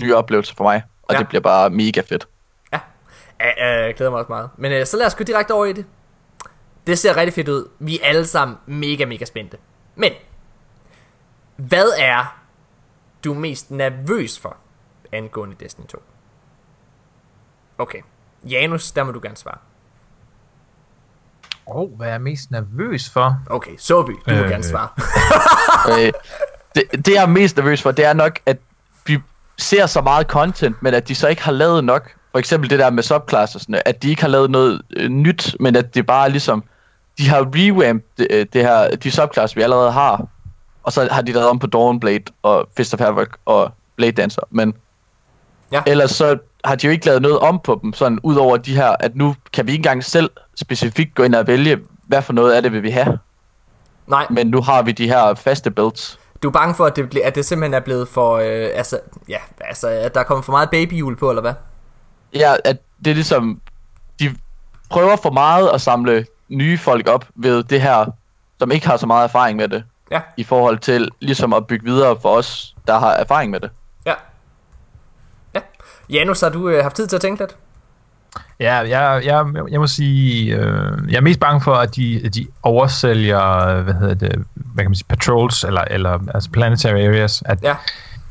ny 0.02 0.12
oplevelse 0.14 0.54
for 0.56 0.64
mig, 0.64 0.82
og 1.02 1.14
Ja. 1.14 1.18
det 1.18 1.28
bliver 1.28 1.40
bare 1.40 1.70
mega 1.70 2.00
fedt. 2.00 2.28
Ja, 2.72 2.80
ja 3.40 3.84
jeg 3.84 3.94
glæder 3.94 4.10
mig 4.10 4.20
også 4.20 4.32
meget. 4.32 4.50
Men 4.58 4.72
øh, 4.72 4.86
så 4.86 4.96
lad 4.96 5.06
os 5.06 5.14
gå 5.14 5.24
direkte 5.24 5.52
over 5.54 5.64
i 5.64 5.72
det. 5.72 5.86
Det 6.86 6.98
ser 6.98 7.16
rigtig 7.16 7.34
fedt 7.34 7.48
ud. 7.48 7.68
Vi 7.78 7.98
er 8.02 8.08
alle 8.08 8.26
sammen 8.26 8.56
mega, 8.66 9.04
mega 9.04 9.24
spændte. 9.24 9.56
Men, 9.94 10.12
hvad 11.56 11.86
er 11.98 12.38
du 13.24 13.34
mest 13.34 13.70
nervøs 13.70 14.38
for 14.38 14.56
angående 15.12 15.56
Destiny 15.60 15.86
2? 15.86 16.02
Okay. 17.78 17.98
Janus, 18.50 18.92
der 18.92 19.04
må 19.04 19.12
du 19.12 19.20
gerne 19.22 19.36
svare. 19.36 19.58
Åh, 21.66 21.76
oh, 21.76 21.96
hvad 21.96 22.06
er 22.06 22.10
jeg 22.10 22.20
mest 22.20 22.50
nervøs 22.50 23.10
for? 23.10 23.36
Okay, 23.50 23.70
Soby, 23.78 24.10
du 24.10 24.34
må 24.34 24.40
Øh. 24.40 24.48
gerne 24.50 24.64
svare. 24.64 24.88
øh, 26.00 26.12
det, 26.74 27.06
det 27.06 27.14
jeg 27.14 27.22
er 27.22 27.26
mest 27.26 27.56
nervøs 27.56 27.82
for, 27.82 27.90
det 27.90 28.04
er 28.04 28.12
nok, 28.12 28.38
at 28.46 28.56
vi 29.06 29.18
ser 29.58 29.86
så 29.86 30.00
meget 30.00 30.26
content, 30.26 30.82
men 30.82 30.94
at 30.94 31.08
de 31.08 31.14
så 31.14 31.28
ikke 31.28 31.42
har 31.42 31.52
lavet 31.52 31.84
nok. 31.84 32.10
For 32.32 32.38
eksempel 32.38 32.70
det 32.70 32.78
der 32.78 32.90
med 32.90 33.02
subclasserne, 33.02 33.88
at 33.88 34.02
de 34.02 34.08
ikke 34.10 34.22
har 34.22 34.28
lavet 34.28 34.50
noget 34.50 34.82
øh, 34.96 35.08
nyt, 35.08 35.56
men 35.60 35.76
at 35.76 35.94
det 35.94 36.06
bare 36.06 36.24
er 36.24 36.28
ligesom, 36.30 36.64
de 37.18 37.28
har 37.28 37.48
revamped 37.54 38.04
det, 38.18 38.26
øh, 38.30 38.46
det 38.52 38.62
her, 38.62 38.96
de 38.96 39.10
subclasses, 39.10 39.56
vi 39.56 39.62
allerede 39.62 39.92
har. 39.92 40.26
Og 40.82 40.92
så 40.92 41.08
har 41.10 41.22
de 41.22 41.32
lavet 41.32 41.48
om 41.48 41.58
på 41.58 41.66
Dawnblade 41.66 42.24
og 42.42 42.68
Fist 42.76 42.94
of 42.94 43.00
Havoc 43.00 43.28
og 43.46 43.72
Blade 43.96 44.12
Dancer, 44.12 44.42
men 44.50 44.74
Ja. 45.72 45.82
ellers 45.86 46.10
så 46.10 46.38
har 46.64 46.74
de 46.74 46.86
jo 46.86 46.92
ikke 46.92 47.06
lavet 47.06 47.22
noget 47.22 47.38
om 47.38 47.60
på 47.64 47.78
dem, 47.82 47.92
sådan 47.92 48.18
ud 48.22 48.36
over 48.36 48.56
de 48.56 48.74
her, 48.76 48.96
at 49.00 49.16
nu 49.16 49.34
kan 49.52 49.66
vi 49.66 49.72
ikke 49.72 49.80
engang 49.80 50.04
selv 50.04 50.30
specifikt 50.54 51.14
gå 51.14 51.22
ind 51.22 51.34
og 51.34 51.46
vælge, 51.46 51.78
hvad 52.06 52.22
for 52.22 52.32
noget 52.32 52.52
af 52.52 52.62
det 52.62 52.72
vil 52.72 52.82
vi 52.82 52.90
have. 52.90 53.18
Nej, 54.06 54.26
Men 54.30 54.46
nu 54.46 54.62
har 54.62 54.82
vi 54.82 54.92
de 54.92 55.08
her 55.08 55.34
faste 55.34 55.70
builds. 55.70 56.18
du 56.42 56.48
er 56.48 56.52
bange 56.52 56.74
for, 56.74 56.86
at 56.86 56.96
det, 56.96 57.10
bliver, 57.10 57.26
at 57.26 57.34
det 57.34 57.44
simpelthen 57.44 57.74
er 57.74 57.80
blevet 57.80 58.08
for... 58.08 58.36
Øh, 58.36 58.68
altså, 58.74 59.00
ja, 59.28 59.38
altså, 59.60 59.88
at 59.88 60.14
der 60.14 60.20
er 60.20 60.24
kommet 60.24 60.44
for 60.44 60.52
meget 60.52 60.70
babyhjul 60.70 61.16
på, 61.16 61.30
eller 61.30 61.40
hvad? 61.42 61.54
Ja, 62.34 62.54
at 62.64 62.76
det 63.04 63.10
er 63.10 63.14
ligesom, 63.14 63.60
de 64.20 64.34
prøver 64.90 65.16
for 65.16 65.30
meget 65.30 65.68
at 65.68 65.80
samle 65.80 66.26
nye 66.48 66.78
folk 66.78 67.08
op 67.08 67.24
ved 67.34 67.62
det 67.64 67.80
her, 67.80 68.06
som 68.58 68.70
ikke 68.70 68.86
har 68.86 68.96
så 68.96 69.06
meget 69.06 69.24
erfaring 69.24 69.56
med 69.56 69.68
det, 69.68 69.84
Ja, 70.10 70.20
i 70.36 70.44
forhold 70.44 70.78
til 70.78 71.08
ligesom 71.20 71.52
at 71.52 71.66
bygge 71.66 71.84
videre 71.84 72.16
for 72.22 72.28
os, 72.36 72.74
der 72.86 72.98
har 72.98 73.10
erfaring 73.12 73.50
med 73.50 73.60
det. 73.60 73.70
Ja. 76.10 76.14
Ja. 76.14 76.18
Janus, 76.20 76.40
har 76.40 76.48
du 76.48 76.68
øh, 76.68 76.82
haft 76.82 76.96
tid 76.96 77.06
til 77.06 77.16
at 77.16 77.22
tænke 77.22 77.42
lidt? 77.42 77.56
Ja, 78.60 78.74
jeg, 78.76 79.22
jeg, 79.24 79.46
jeg 79.70 79.80
må 79.80 79.86
sige, 79.86 80.56
øh, 80.56 80.92
jeg 81.10 81.16
er 81.16 81.20
mest 81.20 81.40
bange 81.40 81.60
for, 81.60 81.74
at 81.74 81.96
de, 81.96 82.30
de 82.34 82.46
oversælger, 82.62 83.82
hvad 83.82 83.94
hedder 83.94 84.14
det, 84.14 84.44
hvad 84.54 84.84
kan 84.84 84.90
man 84.90 84.94
sige, 84.94 85.06
patrols, 85.08 85.64
eller, 85.64 85.84
eller 85.90 86.18
altså 86.34 86.50
planetary 86.50 87.06
areas, 87.08 87.42
at, 87.46 87.58
Ja. 87.62 87.74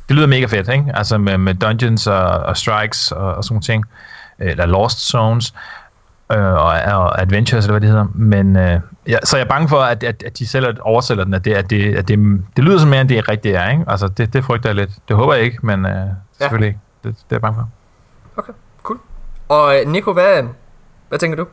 det 0.10 0.16
lyder 0.16 0.28
mega 0.28 0.46
fedt, 0.46 0.70
ikke? 0.70 0.86
Altså 0.94 1.18
med, 1.18 1.38
med 1.38 1.54
dungeons 1.56 2.08
og, 2.08 2.26
og 2.26 2.58
strikes 2.58 3.12
og, 3.12 3.36
og 3.36 3.44
sådan 3.44 3.54
nogle 3.54 3.62
ting. 3.64 3.86
Eller 4.40 4.66
lost 4.66 5.00
zones 5.10 5.54
øh, 6.32 6.38
og, 6.54 6.66
og 6.66 7.22
adventures, 7.22 7.66
eller 7.66 7.74
hvad 7.74 7.82
det 7.82 7.90
hedder. 7.90 8.06
Men 8.16 8.56
øh, 8.56 8.80
ja, 9.08 9.18
så 9.24 9.38
jeg 9.38 9.44
er 9.44 9.50
bange 9.50 9.70
for, 9.70 9.80
at, 9.80 10.04
at, 10.04 10.24
at 10.26 10.40
de 10.40 10.48
selv 10.48 10.78
oversætter 10.82 11.24
den, 11.24 11.34
at 11.34 11.46
det, 11.46 11.54
at 11.54 11.70
det, 11.70 11.96
at 11.96 12.08
det, 12.08 12.42
det 12.56 12.64
lyder 12.64 12.78
som 12.80 12.90
mere, 12.90 13.02
end 13.02 13.10
det 13.10 13.30
rigtigt 13.30 13.56
er, 13.56 13.70
ikke? 13.70 13.84
Altså, 13.88 14.08
det, 14.08 14.34
det 14.34 14.46
frygter 14.46 14.70
jeg 14.70 14.76
lidt. 14.76 14.90
Det 15.08 15.16
håber 15.16 15.34
jeg 15.34 15.44
ikke, 15.44 15.58
men 15.66 15.86
øh, 15.86 16.06
selvfølgelig 16.38 16.68
ikke. 16.68 16.80
Det, 17.04 17.16
det 17.16 17.22
er 17.30 17.36
jeg 17.36 17.42
bange 17.42 17.56
for. 17.56 17.70
Okay, 18.38 18.54
cool. 18.84 19.00
Og 19.50 19.80
øh, 19.80 19.88
Nico, 19.88 20.13
hvad, 20.13 20.44
hvad 21.10 21.20
tænker 21.20 21.38
du? 21.38 21.46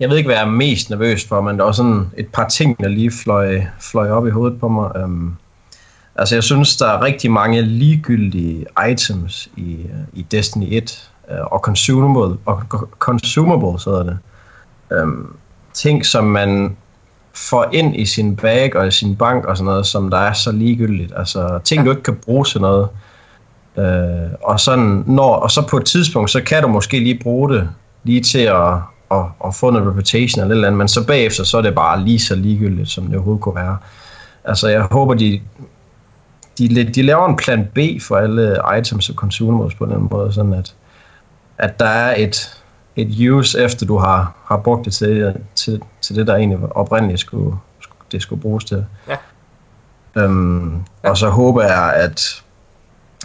Jeg 0.00 0.10
ved 0.10 0.16
ikke, 0.16 0.28
hvad 0.28 0.36
jeg 0.36 0.44
er 0.44 0.50
mest 0.50 0.90
nervøs 0.90 1.24
for, 1.24 1.40
men 1.40 1.58
der 1.58 1.64
var 1.64 1.72
sådan 1.72 2.10
et 2.16 2.28
par 2.32 2.48
ting, 2.48 2.78
der 2.80 2.88
lige 2.88 3.10
fløj, 3.22 3.62
fløj 3.80 4.10
op 4.10 4.26
i 4.26 4.30
hovedet 4.30 4.60
på 4.60 4.68
mig. 4.68 5.04
Um, 5.04 5.36
altså, 6.16 6.34
jeg 6.34 6.42
synes, 6.42 6.76
der 6.76 6.86
er 6.86 7.02
rigtig 7.02 7.30
mange 7.30 7.62
ligegyldige 7.62 8.66
items 8.90 9.48
i, 9.56 9.86
i 10.12 10.22
Destiny 10.22 10.66
1, 10.68 11.10
uh, 11.30 11.52
og 11.52 11.60
consumable, 11.60 12.38
og 12.44 12.62
consumable, 12.98 13.80
så 13.80 13.90
er 13.90 14.02
det. 14.02 14.18
Um, 15.02 15.36
ting, 15.74 16.06
som 16.06 16.24
man 16.24 16.76
får 17.34 17.66
ind 17.72 17.96
i 17.96 18.06
sin 18.06 18.36
bag 18.36 18.76
og 18.76 18.86
i 18.86 18.90
sin 18.90 19.16
bank 19.16 19.44
og 19.44 19.56
sådan 19.56 19.64
noget, 19.64 19.86
som 19.86 20.10
der 20.10 20.18
er 20.18 20.32
så 20.32 20.52
ligegyldigt. 20.52 21.12
Altså, 21.16 21.60
ting, 21.64 21.84
du 21.84 21.90
ikke 21.90 22.02
kan 22.02 22.16
bruge 22.16 22.44
til 22.44 22.60
noget. 22.60 22.88
Uh, 23.78 24.32
og, 24.42 24.60
sådan, 24.60 25.04
når, 25.06 25.34
og 25.34 25.50
så 25.50 25.66
på 25.70 25.76
et 25.76 25.84
tidspunkt, 25.84 26.30
så 26.30 26.42
kan 26.42 26.62
du 26.62 26.68
måske 26.68 26.98
lige 26.98 27.18
bruge 27.22 27.54
det 27.54 27.68
lige 28.04 28.20
til 28.20 28.38
at 28.38 28.80
og, 29.08 29.30
og 29.40 29.54
få 29.54 29.70
noget 29.70 29.88
reputation 29.88 30.42
eller, 30.42 30.54
eller 30.54 30.68
andet, 30.68 30.78
men 30.78 30.88
så 30.88 31.06
bagefter, 31.06 31.44
så 31.44 31.58
er 31.58 31.62
det 31.62 31.74
bare 31.74 32.00
lige 32.00 32.18
så 32.18 32.34
ligegyldigt, 32.34 32.88
som 32.88 33.04
det 33.04 33.14
overhovedet 33.14 33.42
kunne 33.42 33.54
være. 33.54 33.78
Altså, 34.44 34.68
jeg 34.68 34.82
håber, 34.82 35.14
de, 35.14 35.40
de, 36.58 36.84
de 36.84 37.02
laver 37.02 37.28
en 37.28 37.36
plan 37.36 37.68
B 37.74 37.78
for 38.02 38.16
alle 38.16 38.58
items 38.78 39.08
og 39.08 39.14
consumables 39.14 39.74
på 39.74 39.86
den 39.86 40.08
måde, 40.10 40.32
sådan 40.32 40.52
at, 40.52 40.74
at 41.58 41.78
der 41.78 41.88
er 41.88 42.14
et, 42.18 42.62
et 42.96 43.30
use, 43.30 43.60
efter 43.60 43.86
du 43.86 43.98
har, 43.98 44.34
har 44.44 44.56
brugt 44.56 44.84
det 44.84 44.92
til, 44.92 45.34
til, 45.54 45.80
til 46.00 46.16
det, 46.16 46.26
der 46.26 46.36
egentlig 46.36 46.58
oprindeligt 46.70 47.20
skulle, 47.20 47.56
det 48.12 48.22
skulle 48.22 48.42
bruges 48.42 48.64
til. 48.64 48.84
Ja. 49.08 49.16
Øhm, 50.22 50.82
ja. 51.04 51.10
Og 51.10 51.16
så 51.16 51.28
håber 51.28 51.62
jeg, 51.62 51.92
at, 51.94 52.42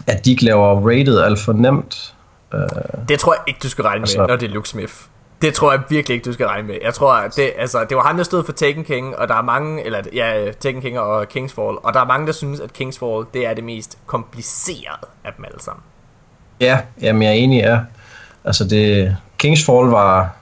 at 0.07 0.25
de 0.25 0.31
ikke 0.31 0.45
laver 0.45 0.89
rated 0.89 1.19
alt 1.19 1.39
for 1.39 1.53
nemt. 1.53 2.13
Øh, 2.53 2.59
det 3.09 3.19
tror 3.19 3.33
jeg 3.33 3.41
ikke, 3.47 3.59
du 3.63 3.69
skal 3.69 3.83
regne 3.83 3.99
med, 3.99 4.07
altså, 4.07 4.25
når 4.27 4.35
det 4.35 4.49
er 4.49 4.53
Luke 4.53 4.69
Smith. 4.69 4.93
Det 5.41 5.53
tror 5.53 5.71
jeg 5.71 5.81
virkelig 5.89 6.15
ikke, 6.15 6.25
du 6.25 6.33
skal 6.33 6.47
regne 6.47 6.67
med. 6.67 6.75
Jeg 6.83 6.93
tror, 6.93 7.21
det, 7.35 7.51
altså, 7.57 7.85
det 7.89 7.97
var 7.97 8.03
ham, 8.03 8.17
der 8.17 8.23
stod 8.23 8.43
for 8.43 8.51
Taken 8.51 8.83
King, 8.83 9.17
og 9.17 9.27
der 9.27 9.35
er 9.35 9.41
mange, 9.41 9.83
eller 9.83 10.01
ja, 10.13 10.51
Taken 10.59 10.81
King 10.81 10.99
og 10.99 11.29
Kingsfall, 11.29 11.77
og 11.83 11.93
der 11.93 11.99
er 11.99 12.05
mange, 12.05 12.27
der 12.27 12.33
synes, 12.33 12.59
at 12.59 12.73
Kingsfall, 12.73 13.25
det 13.33 13.47
er 13.47 13.53
det 13.53 13.63
mest 13.63 13.97
komplicerede 14.05 15.07
af 15.23 15.33
dem 15.37 15.45
alle 15.45 15.61
sammen. 15.61 15.83
Ja, 16.59 16.79
jamen 17.01 17.21
jeg 17.21 17.29
er 17.29 17.33
enig, 17.33 17.61
ja. 17.61 17.79
Altså 18.45 18.67
det, 18.67 19.17
Kingsfall 19.37 19.87
var 19.87 20.35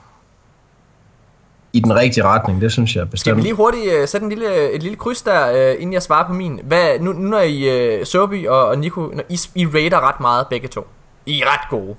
i 1.72 1.80
den 1.80 1.94
rigtige 1.94 2.24
retning, 2.24 2.60
det 2.60 2.72
synes 2.72 2.96
jeg 2.96 3.10
bestemt. 3.10 3.20
Skal 3.20 3.36
vi 3.36 3.40
lige 3.40 3.54
hurtigt 3.54 3.84
uh, 4.02 4.08
sætte 4.08 4.24
en 4.24 4.28
lille, 4.28 4.70
et 4.70 4.82
lille 4.82 4.96
kryds 4.96 5.22
der, 5.22 5.72
uh, 5.74 5.80
inden 5.80 5.92
jeg 5.92 6.02
svarer 6.02 6.26
på 6.26 6.32
min? 6.32 6.60
Hvad, 6.64 6.98
nu, 7.00 7.12
nu 7.12 7.28
når 7.28 7.40
I, 7.40 7.98
uh, 8.00 8.06
Sobi 8.06 8.46
og, 8.46 8.66
og 8.66 8.78
Nico, 8.78 9.00
når 9.00 9.22
I, 9.28 9.38
I 9.54 9.66
raider 9.66 10.08
ret 10.08 10.20
meget 10.20 10.46
begge 10.48 10.68
to. 10.68 10.86
I 11.26 11.40
er 11.40 11.46
ret 11.46 11.70
gode. 11.70 11.96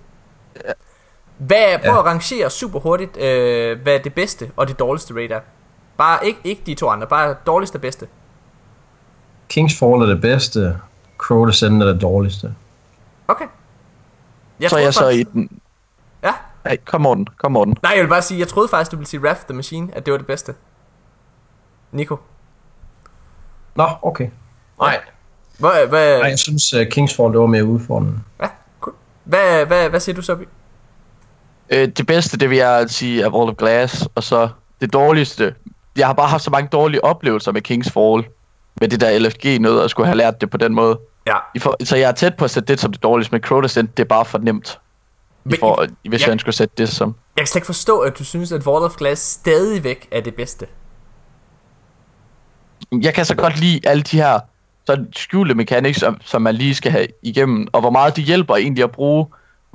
Hvad, 1.38 1.80
prøv 1.86 1.94
ja. 1.94 2.00
at 2.00 2.06
rangere 2.06 2.50
super 2.50 2.80
hurtigt, 2.80 3.18
øh, 3.18 3.82
hvad 3.82 4.00
det 4.00 4.14
bedste 4.14 4.52
og 4.56 4.68
det 4.68 4.80
dårligste 4.80 5.14
raid 5.14 5.32
er. 5.32 5.40
Bare 5.98 6.26
ikke, 6.26 6.40
ikke 6.44 6.62
de 6.66 6.74
to 6.74 6.90
andre, 6.90 7.08
bare 7.08 7.36
dårligste 7.46 7.76
og 7.76 7.82
bedste. 7.82 8.08
Kingsfall 9.50 10.02
er 10.02 10.06
det 10.06 10.22
bedste, 10.22 10.78
Crow 11.18 11.46
Descent 11.46 11.84
er 11.84 11.88
det 11.88 12.02
dårligste. 12.02 12.56
Okay. 13.28 13.46
Jeg 14.60 14.70
så 14.70 14.78
er 14.78 14.82
jeg 14.82 14.94
så 14.94 15.10
i 15.10 15.24
den... 15.24 15.50
Nej, 16.66 16.78
kom 16.86 17.02
Morten, 17.02 17.28
kom 17.38 17.52
Morten. 17.52 17.78
Nej, 17.84 17.92
jeg 17.96 18.04
vil 18.04 18.10
bare 18.10 18.22
sige, 18.22 18.40
jeg 18.40 18.48
troede 18.48 18.68
faktisk, 18.68 18.92
du 18.92 18.98
ville 18.98 19.10
sige 19.10 19.22
Wrath 19.22 19.42
the 19.42 19.54
Machine, 19.54 19.90
at 19.94 20.06
det 20.06 20.12
var 20.12 20.18
det 20.18 20.28
bedste. 20.28 20.54
Nico. 21.92 22.18
Nå, 23.76 23.88
okay. 24.02 24.30
Nej. 24.80 25.00
Hvad, 25.60 25.88
hvad... 25.88 26.20
Nej, 26.20 26.30
jeg 26.30 26.40
synes, 26.40 26.74
uh, 26.74 26.82
Kingsfall 26.92 27.32
det 27.32 27.40
var 27.40 27.46
mere 27.46 27.66
udfordrende. 27.66 28.20
Ja, 28.42 28.48
cool. 28.80 28.96
Hvad, 29.24 29.66
hvad, 29.66 29.90
hvad 29.90 30.00
siger 30.00 30.16
du 30.16 30.22
så, 30.22 30.38
Øh, 31.70 31.88
det 31.88 32.08
bedste, 32.08 32.38
det 32.38 32.50
vil 32.50 32.58
jeg 32.58 32.86
sige, 32.88 33.24
er 33.24 33.30
Wall 33.30 33.50
of 33.50 33.56
Glass, 33.56 34.08
og 34.16 34.24
så 34.24 34.50
det 34.82 34.94
dårligste. 34.94 35.56
Jeg 35.98 36.08
har 36.08 36.14
bare 36.14 36.28
haft 36.28 36.44
så 36.44 36.50
mange 36.50 36.70
dårlige 36.72 37.04
oplevelser 37.04 37.52
med 37.52 37.62
Kings 37.62 37.92
Fall, 37.92 38.24
med 38.82 38.88
det 38.90 39.02
der 39.02 39.20
LFG 39.20 39.62
noget, 39.62 39.84
og 39.84 39.90
skulle 39.90 40.08
have 40.08 40.18
lært 40.18 40.42
det 40.42 40.50
på 40.50 40.58
den 40.58 40.74
måde. 40.74 41.00
Ja. 41.28 41.36
I 41.56 41.60
for, 41.60 41.76
så 41.84 41.98
jeg 41.98 42.08
er 42.08 42.14
tæt 42.14 42.36
på 42.38 42.46
at 42.46 42.52
sætte 42.52 42.68
det 42.68 42.80
som 42.80 42.92
det 42.92 43.04
dårligste, 43.04 43.40
men 43.50 43.64
Descent, 43.64 43.98
det 43.98 44.04
er 44.04 44.08
bare 44.08 44.26
for 44.26 44.38
nemt. 44.38 44.80
I 45.46 45.58
for, 45.60 45.88
hvis 46.10 46.22
jeg, 46.22 46.30
jeg 46.30 46.40
skulle 46.40 46.56
sætte 46.56 46.74
det 46.78 46.90
som... 46.90 47.16
Jeg 47.38 47.42
kan 47.42 47.48
slet 47.48 47.56
ikke 47.56 47.66
forstå, 47.66 48.00
at 48.00 48.20
du 48.20 48.24
synes, 48.24 48.52
at 48.52 48.68
Wall 48.68 48.86
of 48.86 48.96
Glass 48.96 49.22
stadigvæk 49.22 50.08
er 50.12 50.22
det 50.22 50.36
bedste. 50.36 50.68
Jeg 52.92 53.14
kan 53.14 53.26
så 53.26 53.36
godt 53.36 53.60
lide 53.60 53.80
alle 53.84 54.04
de 54.04 54.18
her 54.18 54.40
så 54.86 55.06
skjulte 55.16 55.56
mechanics, 55.56 56.00
som, 56.00 56.18
som 56.22 56.42
man 56.42 56.56
lige 56.56 56.76
skal 56.76 56.92
have 56.92 57.08
igennem, 57.22 57.68
og 57.72 57.82
hvor 57.82 57.90
meget 57.90 58.16
det 58.16 58.24
hjælper 58.24 58.56
egentlig 58.56 58.84
at 58.84 58.92
bruge 58.92 59.28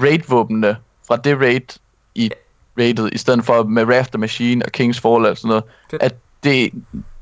raid-våbnene 0.02 0.76
fra 1.06 1.16
det 1.16 1.40
raid 1.40 1.78
i 2.14 2.30
rated, 2.78 3.08
i 3.12 3.18
stedet 3.18 3.44
for 3.44 3.62
med 3.62 3.84
Rafter 3.96 4.18
Machine 4.18 4.64
og 4.64 4.70
King's 4.76 5.00
Fall 5.00 5.26
og 5.26 5.36
sådan 5.36 5.48
noget. 5.48 5.64
Fedt. 5.90 6.02
At 6.02 6.14
det, 6.44 6.70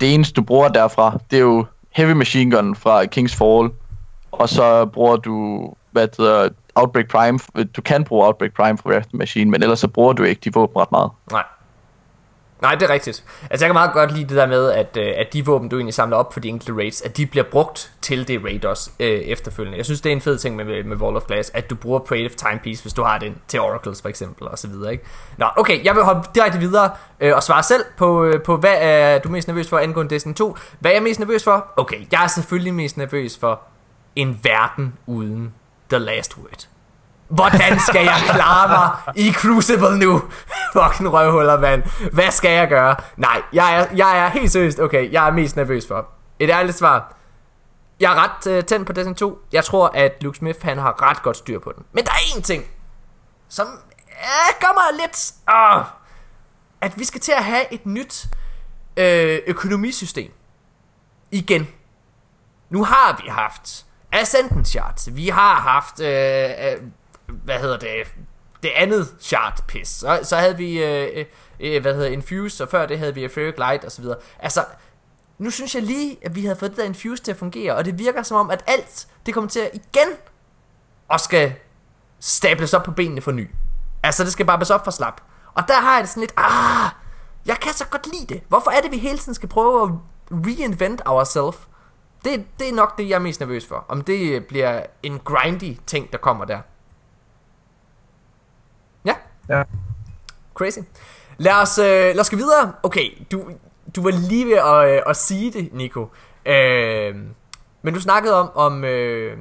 det 0.01 0.15
eneste, 0.15 0.35
du 0.35 0.43
bruger 0.43 0.69
derfra, 0.69 1.19
det 1.31 1.37
er 1.37 1.41
jo 1.41 1.67
Heavy 1.91 2.13
Machine 2.13 2.57
Gun 2.57 2.77
fra 2.77 3.05
King's 3.05 3.37
Fall, 3.37 3.71
og 4.33 4.49
så 4.49 4.87
bruger 4.87 5.17
du, 5.17 5.69
hvad 5.91 6.09
det 6.09 6.17
hedder, 6.17 6.49
Outbreak 6.77 7.09
Prime. 7.09 7.39
Du 7.77 7.83
kan 7.83 8.05
bruge 8.05 8.27
Outbreak 8.27 8.55
Prime 8.57 8.79
fra 8.79 8.91
Rafter 8.91 9.17
Machine, 9.17 9.51
men 9.51 9.63
ellers 9.63 9.79
så 9.79 9.89
bruger 9.89 10.13
du 10.13 10.23
ikke 10.23 10.41
de 10.45 10.53
våben 10.55 10.81
ret 10.81 10.93
meget. 10.93 11.11
Nej. 11.31 11.45
Nej, 12.63 12.75
det 12.75 12.83
er 12.83 12.91
rigtigt. 12.91 13.25
Altså 13.51 13.65
jeg 13.65 13.69
kan 13.69 13.75
meget 13.75 13.93
godt 13.93 14.13
lide 14.13 14.29
det 14.29 14.37
der 14.37 14.47
med, 14.47 14.71
at, 14.71 14.97
øh, 14.97 15.13
at 15.17 15.33
de 15.33 15.47
våben, 15.47 15.69
du 15.69 15.77
egentlig 15.77 15.95
samler 15.95 16.17
op 16.17 16.33
for 16.33 16.41
de 16.41 16.49
enkelte 16.49 16.73
raids, 16.73 17.03
at 17.03 17.17
de 17.17 17.27
bliver 17.27 17.45
brugt 17.51 17.93
til 18.03 18.29
det 18.29 18.45
raid 18.45 18.65
også 18.65 18.91
øh, 19.01 19.09
efterfølgende. 19.09 19.79
Jeg 19.79 19.85
synes, 19.85 20.01
det 20.01 20.11
er 20.11 20.17
en 20.17 20.21
fed 20.21 20.39
ting 20.39 20.57
med, 20.57 20.85
med 20.85 20.97
Wall 20.97 21.17
of 21.17 21.23
Glass, 21.27 21.51
at 21.55 21.71
du 21.71 21.75
bruger 21.75 22.01
Creative 22.01 22.29
Timepiece, 22.29 22.83
hvis 22.83 22.93
du 22.93 23.03
har 23.03 23.19
den 23.19 23.37
til 23.49 23.61
Oracles 23.61 24.03
for 24.03 24.09
eksempel, 24.09 24.49
og 24.49 24.59
så 24.59 24.69
videre, 24.69 24.93
ikke? 24.93 25.05
Nå, 25.37 25.47
okay, 25.57 25.85
jeg 25.85 25.95
vil 25.95 26.03
hoppe 26.03 26.29
direkte 26.35 26.59
videre 26.59 26.91
øh, 27.21 27.35
og 27.35 27.43
svare 27.43 27.63
selv 27.63 27.85
på, 27.97 28.25
øh, 28.25 28.43
på, 28.43 28.57
hvad 28.57 28.75
er 28.79 29.19
du 29.19 29.29
mest 29.29 29.49
nervøs 29.49 29.69
for 29.69 29.79
angående 29.79 30.15
Destiny 30.15 30.35
2? 30.35 30.57
Hvad 30.81 30.91
er 30.91 30.95
jeg 30.95 31.03
mest 31.03 31.21
nervøs 31.21 31.45
for? 31.45 31.67
Okay, 31.77 32.01
jeg 32.13 32.25
er 32.25 32.29
selvfølgelig 32.29 32.75
mest 32.75 32.97
nervøs 32.97 33.39
for 33.39 33.61
en 34.17 34.41
verden 34.43 34.95
uden 35.07 35.55
The 35.91 35.99
Last 35.99 36.37
Word. 36.39 36.69
Hvordan 37.29 37.81
skal 37.81 38.05
jeg 38.05 38.21
klare 38.31 38.69
mig 38.69 39.15
i 39.17 39.33
Crucible 39.33 39.99
nu? 39.99 40.23
Fucking 40.77 41.13
røvhuller, 41.13 41.61
mand. 41.61 41.83
Hvad 42.13 42.31
skal 42.31 42.51
jeg 42.51 42.69
gøre? 42.69 42.97
Nej, 43.17 43.43
jeg 43.53 43.81
er, 43.81 43.87
jeg 43.97 44.19
er 44.19 44.29
helt 44.29 44.53
seriøst, 44.53 44.81
okay, 44.81 45.13
jeg 45.13 45.27
er 45.29 45.33
mest 45.33 45.57
nervøs 45.57 45.89
for. 45.89 46.09
Et 46.39 46.51
ærligt 46.51 46.77
svar. 46.77 47.17
Jeg 48.01 48.13
er 48.13 48.23
ret 48.25 48.59
uh, 48.59 48.65
tændt 48.65 48.87
på 48.87 48.93
Destiny 48.93 49.15
2. 49.15 49.39
Jeg 49.53 49.65
tror, 49.65 49.91
at 49.95 50.13
Luke 50.21 50.39
Smith, 50.39 50.59
han 50.63 50.79
har 50.79 51.11
ret 51.11 51.23
godt 51.23 51.37
styr 51.37 51.59
på 51.59 51.73
den. 51.77 51.85
Men 51.93 52.05
der 52.05 52.11
er 52.11 52.39
én 52.39 52.41
ting, 52.41 52.65
som 53.49 53.67
uh, 53.67 54.61
gør 54.61 54.75
mig 54.75 55.01
lidt... 55.07 55.33
Uh, 55.51 55.87
at 56.81 56.99
vi 56.99 57.05
skal 57.05 57.21
til 57.21 57.33
at 57.33 57.45
have 57.45 57.73
et 57.73 57.87
nyt 57.87 58.27
uh, 59.01 59.39
økonomisystem. 59.47 60.33
Igen. 61.31 61.69
Nu 62.71 62.85
har 62.85 63.21
vi 63.23 63.29
haft 63.29 63.86
Ascendant 64.13 64.69
Charts. 64.69 65.17
Vi 65.17 65.29
har 65.29 65.55
haft... 65.55 66.01
Øh, 66.01 66.51
øh, 66.51 66.83
hvad 67.45 67.59
hedder 67.59 67.77
det, 67.77 68.15
det 68.63 68.71
andet 68.77 69.15
chart 69.21 69.65
pis. 69.69 69.89
Så, 69.89 70.21
så 70.23 70.37
havde 70.37 70.57
vi, 70.57 70.85
øh, 70.85 71.25
øh, 71.61 71.83
hvad 71.83 71.95
hedder 71.95 72.09
Infuse, 72.09 72.65
og 72.65 72.69
før 72.69 72.87
det 72.87 72.99
havde 72.99 73.15
vi 73.15 73.25
Etheric 73.25 73.55
Light 73.59 73.85
og 73.85 73.93
så 73.93 74.03
videre. 74.03 74.17
Altså, 74.39 74.65
nu 75.39 75.51
synes 75.51 75.75
jeg 75.75 75.83
lige, 75.83 76.19
at 76.23 76.35
vi 76.35 76.43
havde 76.43 76.57
fået 76.57 76.71
det 76.71 76.79
der 76.79 76.85
Infuse 76.85 77.23
til 77.23 77.31
at 77.31 77.39
fungere, 77.39 77.75
og 77.75 77.85
det 77.85 77.99
virker 77.99 78.23
som 78.23 78.37
om, 78.37 78.51
at 78.51 78.65
alt, 78.67 79.07
det 79.27 79.35
kommer 79.35 79.51
til 79.51 79.61
at 79.61 79.71
igen, 79.75 80.09
og 81.09 81.21
skal 81.21 81.55
stables 82.21 82.75
op 82.75 82.83
på 82.83 82.91
benene 82.91 83.21
for 83.21 83.33
ny. 83.33 83.51
Altså, 84.03 84.25
det 84.25 84.33
skal 84.33 84.47
bare 84.47 84.75
op 84.75 84.85
for 84.85 84.91
slap. 84.91 85.21
Og 85.55 85.63
der 85.69 85.81
har 85.81 85.95
jeg 85.95 86.03
det 86.03 86.11
sådan 86.11 86.21
lidt, 86.21 86.35
ah, 86.37 86.91
jeg 87.47 87.57
kan 87.57 87.73
så 87.73 87.85
godt 87.87 88.07
lide 88.13 88.35
det. 88.35 88.43
Hvorfor 88.49 88.71
er 88.71 88.81
det, 88.81 88.91
vi 88.91 88.99
hele 88.99 89.19
tiden 89.19 89.35
skal 89.35 89.49
prøve 89.49 89.83
at 89.83 89.91
reinvent 90.31 91.03
ourselves? 91.07 91.57
Det, 92.27 92.47
det 92.59 92.69
er 92.69 92.73
nok 92.73 92.99
det, 92.99 93.09
jeg 93.09 93.15
er 93.15 93.21
mest 93.21 93.41
nervøs 93.41 93.67
for. 93.67 93.85
Om 93.89 94.01
det 94.01 94.47
bliver 94.47 94.83
en 95.03 95.19
grindy 95.19 95.77
ting, 95.87 96.13
der 96.13 96.19
kommer 96.19 96.45
der. 96.45 96.61
Ja. 99.49 99.63
Crazy. 100.55 100.79
Lad 101.39 101.53
os, 101.53 101.79
øh, 101.79 101.87
lad 101.87 102.21
os 102.21 102.31
gå 102.31 102.37
videre. 102.37 102.73
Okay, 102.83 103.27
du, 103.33 103.51
du 103.97 104.03
var 104.03 104.11
lige 104.11 104.47
ved 104.47 104.53
at, 104.53 104.97
øh, 104.97 105.03
at 105.07 105.17
sige 105.17 105.53
det, 105.53 105.73
Nico. 105.73 106.09
Øh, 106.47 107.17
men 107.83 107.95
du 107.95 108.01
snakkede 108.01 108.35
om, 108.35 108.51
om 108.55 108.85
øh, 108.85 109.39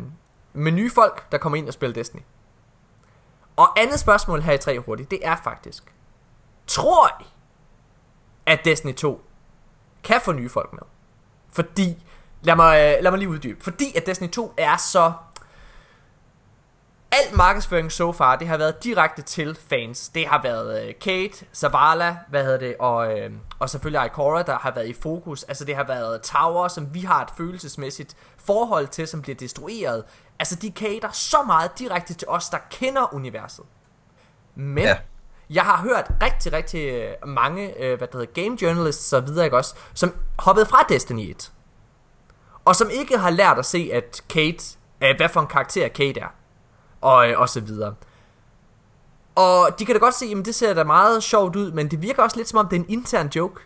med 0.54 0.72
nye 0.72 0.92
folk, 0.92 1.32
der 1.32 1.38
kommer 1.38 1.58
ind 1.58 1.68
og 1.68 1.74
spiller 1.74 1.94
Destiny. 1.94 2.22
Og 3.56 3.80
andet 3.80 4.00
spørgsmål 4.00 4.42
her 4.42 4.54
i 4.54 4.58
tre 4.58 4.80
hurtigt, 4.80 5.12
det 5.12 5.20
er 5.22 5.36
faktisk, 5.44 5.84
tror 6.68 7.22
I, 7.22 7.26
at 8.46 8.66
Destiny 8.66 8.94
2 8.94 9.26
kan 10.04 10.22
få 10.22 10.32
nye 10.32 10.50
folk 10.50 10.74
med? 10.74 10.82
Fordi, 11.52 12.06
lad 12.46 12.56
mig, 12.56 12.96
øh, 12.98 13.04
lad 13.04 13.12
mig 13.12 13.18
lige 13.20 13.30
uddybe, 13.30 13.64
fordi 13.64 13.98
at 13.98 14.06
Destiny 14.06 14.30
2 14.30 14.54
er 14.58 14.78
så 14.78 15.14
Al 17.12 17.38
markedsføring 17.38 17.92
so 17.92 18.12
far, 18.12 18.36
det 18.36 18.48
har 18.48 18.58
været 18.58 18.84
direkte 18.84 19.22
til 19.22 19.58
fans. 19.70 20.10
Det 20.10 20.28
har 20.28 20.42
været 20.42 20.88
øh, 20.88 20.94
Kate, 21.02 21.46
Zavala, 21.54 22.18
hvad 22.30 22.44
hedder 22.44 22.58
det, 22.58 22.76
og, 22.80 23.20
øh, 23.20 23.32
og 23.60 23.70
selvfølgelig 23.70 24.06
Ikora, 24.06 24.44
der 24.44 24.58
har 24.58 24.72
været 24.72 24.88
i 24.88 24.94
fokus. 24.94 25.44
Altså 25.44 25.66
det 25.66 25.76
har 25.76 25.84
været 25.84 26.22
Tower, 26.22 26.68
som 26.68 26.94
vi 26.94 27.00
har 27.00 27.22
et 27.22 27.30
følelsesmæssigt 27.38 28.16
forhold 28.38 28.88
til, 28.88 29.08
som 29.08 29.22
bliver 29.22 29.36
destrueret. 29.36 30.04
Altså 30.40 30.56
de 30.56 30.72
cater 30.76 31.12
så 31.12 31.38
meget 31.46 31.80
direkte 31.80 32.14
til 32.14 32.28
os, 32.28 32.50
der 32.50 32.58
kender 32.70 33.14
universet. 33.14 33.66
Men 34.56 34.84
ja. 34.84 34.98
jeg 35.50 35.64
har 35.64 35.78
hørt 35.78 36.12
rigtig, 36.22 36.54
rigtig 36.54 37.08
mange, 37.26 37.84
øh, 37.84 37.98
hvad 37.98 38.08
det 38.08 38.16
hedder, 38.16 38.44
game 38.44 38.58
journalists 38.62 39.14
og 39.14 39.28
videre, 39.28 39.46
ikke 39.46 39.58
også, 39.58 39.76
som 39.94 40.14
hoppede 40.40 40.66
fra 40.66 40.86
Destiny 40.90 41.30
1. 41.30 41.52
Og 42.66 42.76
som 42.76 42.90
ikke 42.90 43.18
har 43.18 43.30
lært 43.30 43.60
at 43.60 43.66
se, 43.66 43.90
at 43.94 44.22
Kate, 44.30 44.78
øh, 45.02 45.16
hvad 45.18 45.30
for 45.30 45.42
en 45.42 45.48
karakter 45.48 45.88
Kate 45.88 46.20
er. 46.20 46.34
Og, 47.02 47.30
øh, 47.30 47.40
og 47.40 47.50
så 47.50 47.62
videre. 47.62 47.96
Og 49.36 49.80
de 49.80 49.86
kan 49.86 49.96
da 49.96 50.00
godt 50.00 50.16
se, 50.16 50.26
at 50.40 50.46
det 50.46 50.56
ser 50.56 50.74
da 50.74 50.84
meget 50.84 51.24
sjovt 51.24 51.56
ud, 51.56 51.72
men 51.72 51.92
det 51.92 52.02
virker 52.02 52.24
også 52.24 52.38
lidt 52.38 52.50
som 52.50 52.60
om 52.60 52.68
det 52.68 52.76
er 52.76 52.80
en 52.80 52.90
intern 52.90 53.28
joke. 53.28 53.62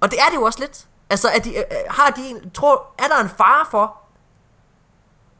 Og 0.00 0.10
det 0.10 0.18
er 0.18 0.30
det 0.30 0.36
jo 0.36 0.42
også 0.42 0.60
lidt. 0.60 0.88
Altså, 1.10 1.28
er 1.28 1.38
de, 1.38 1.56
øh, 1.56 1.64
øh 1.70 1.76
har 1.90 2.10
de 2.10 2.28
en, 2.28 2.50
tror, 2.50 2.86
er 2.98 3.06
der 3.08 3.22
en 3.22 3.28
fare 3.28 3.66
for, 3.70 3.96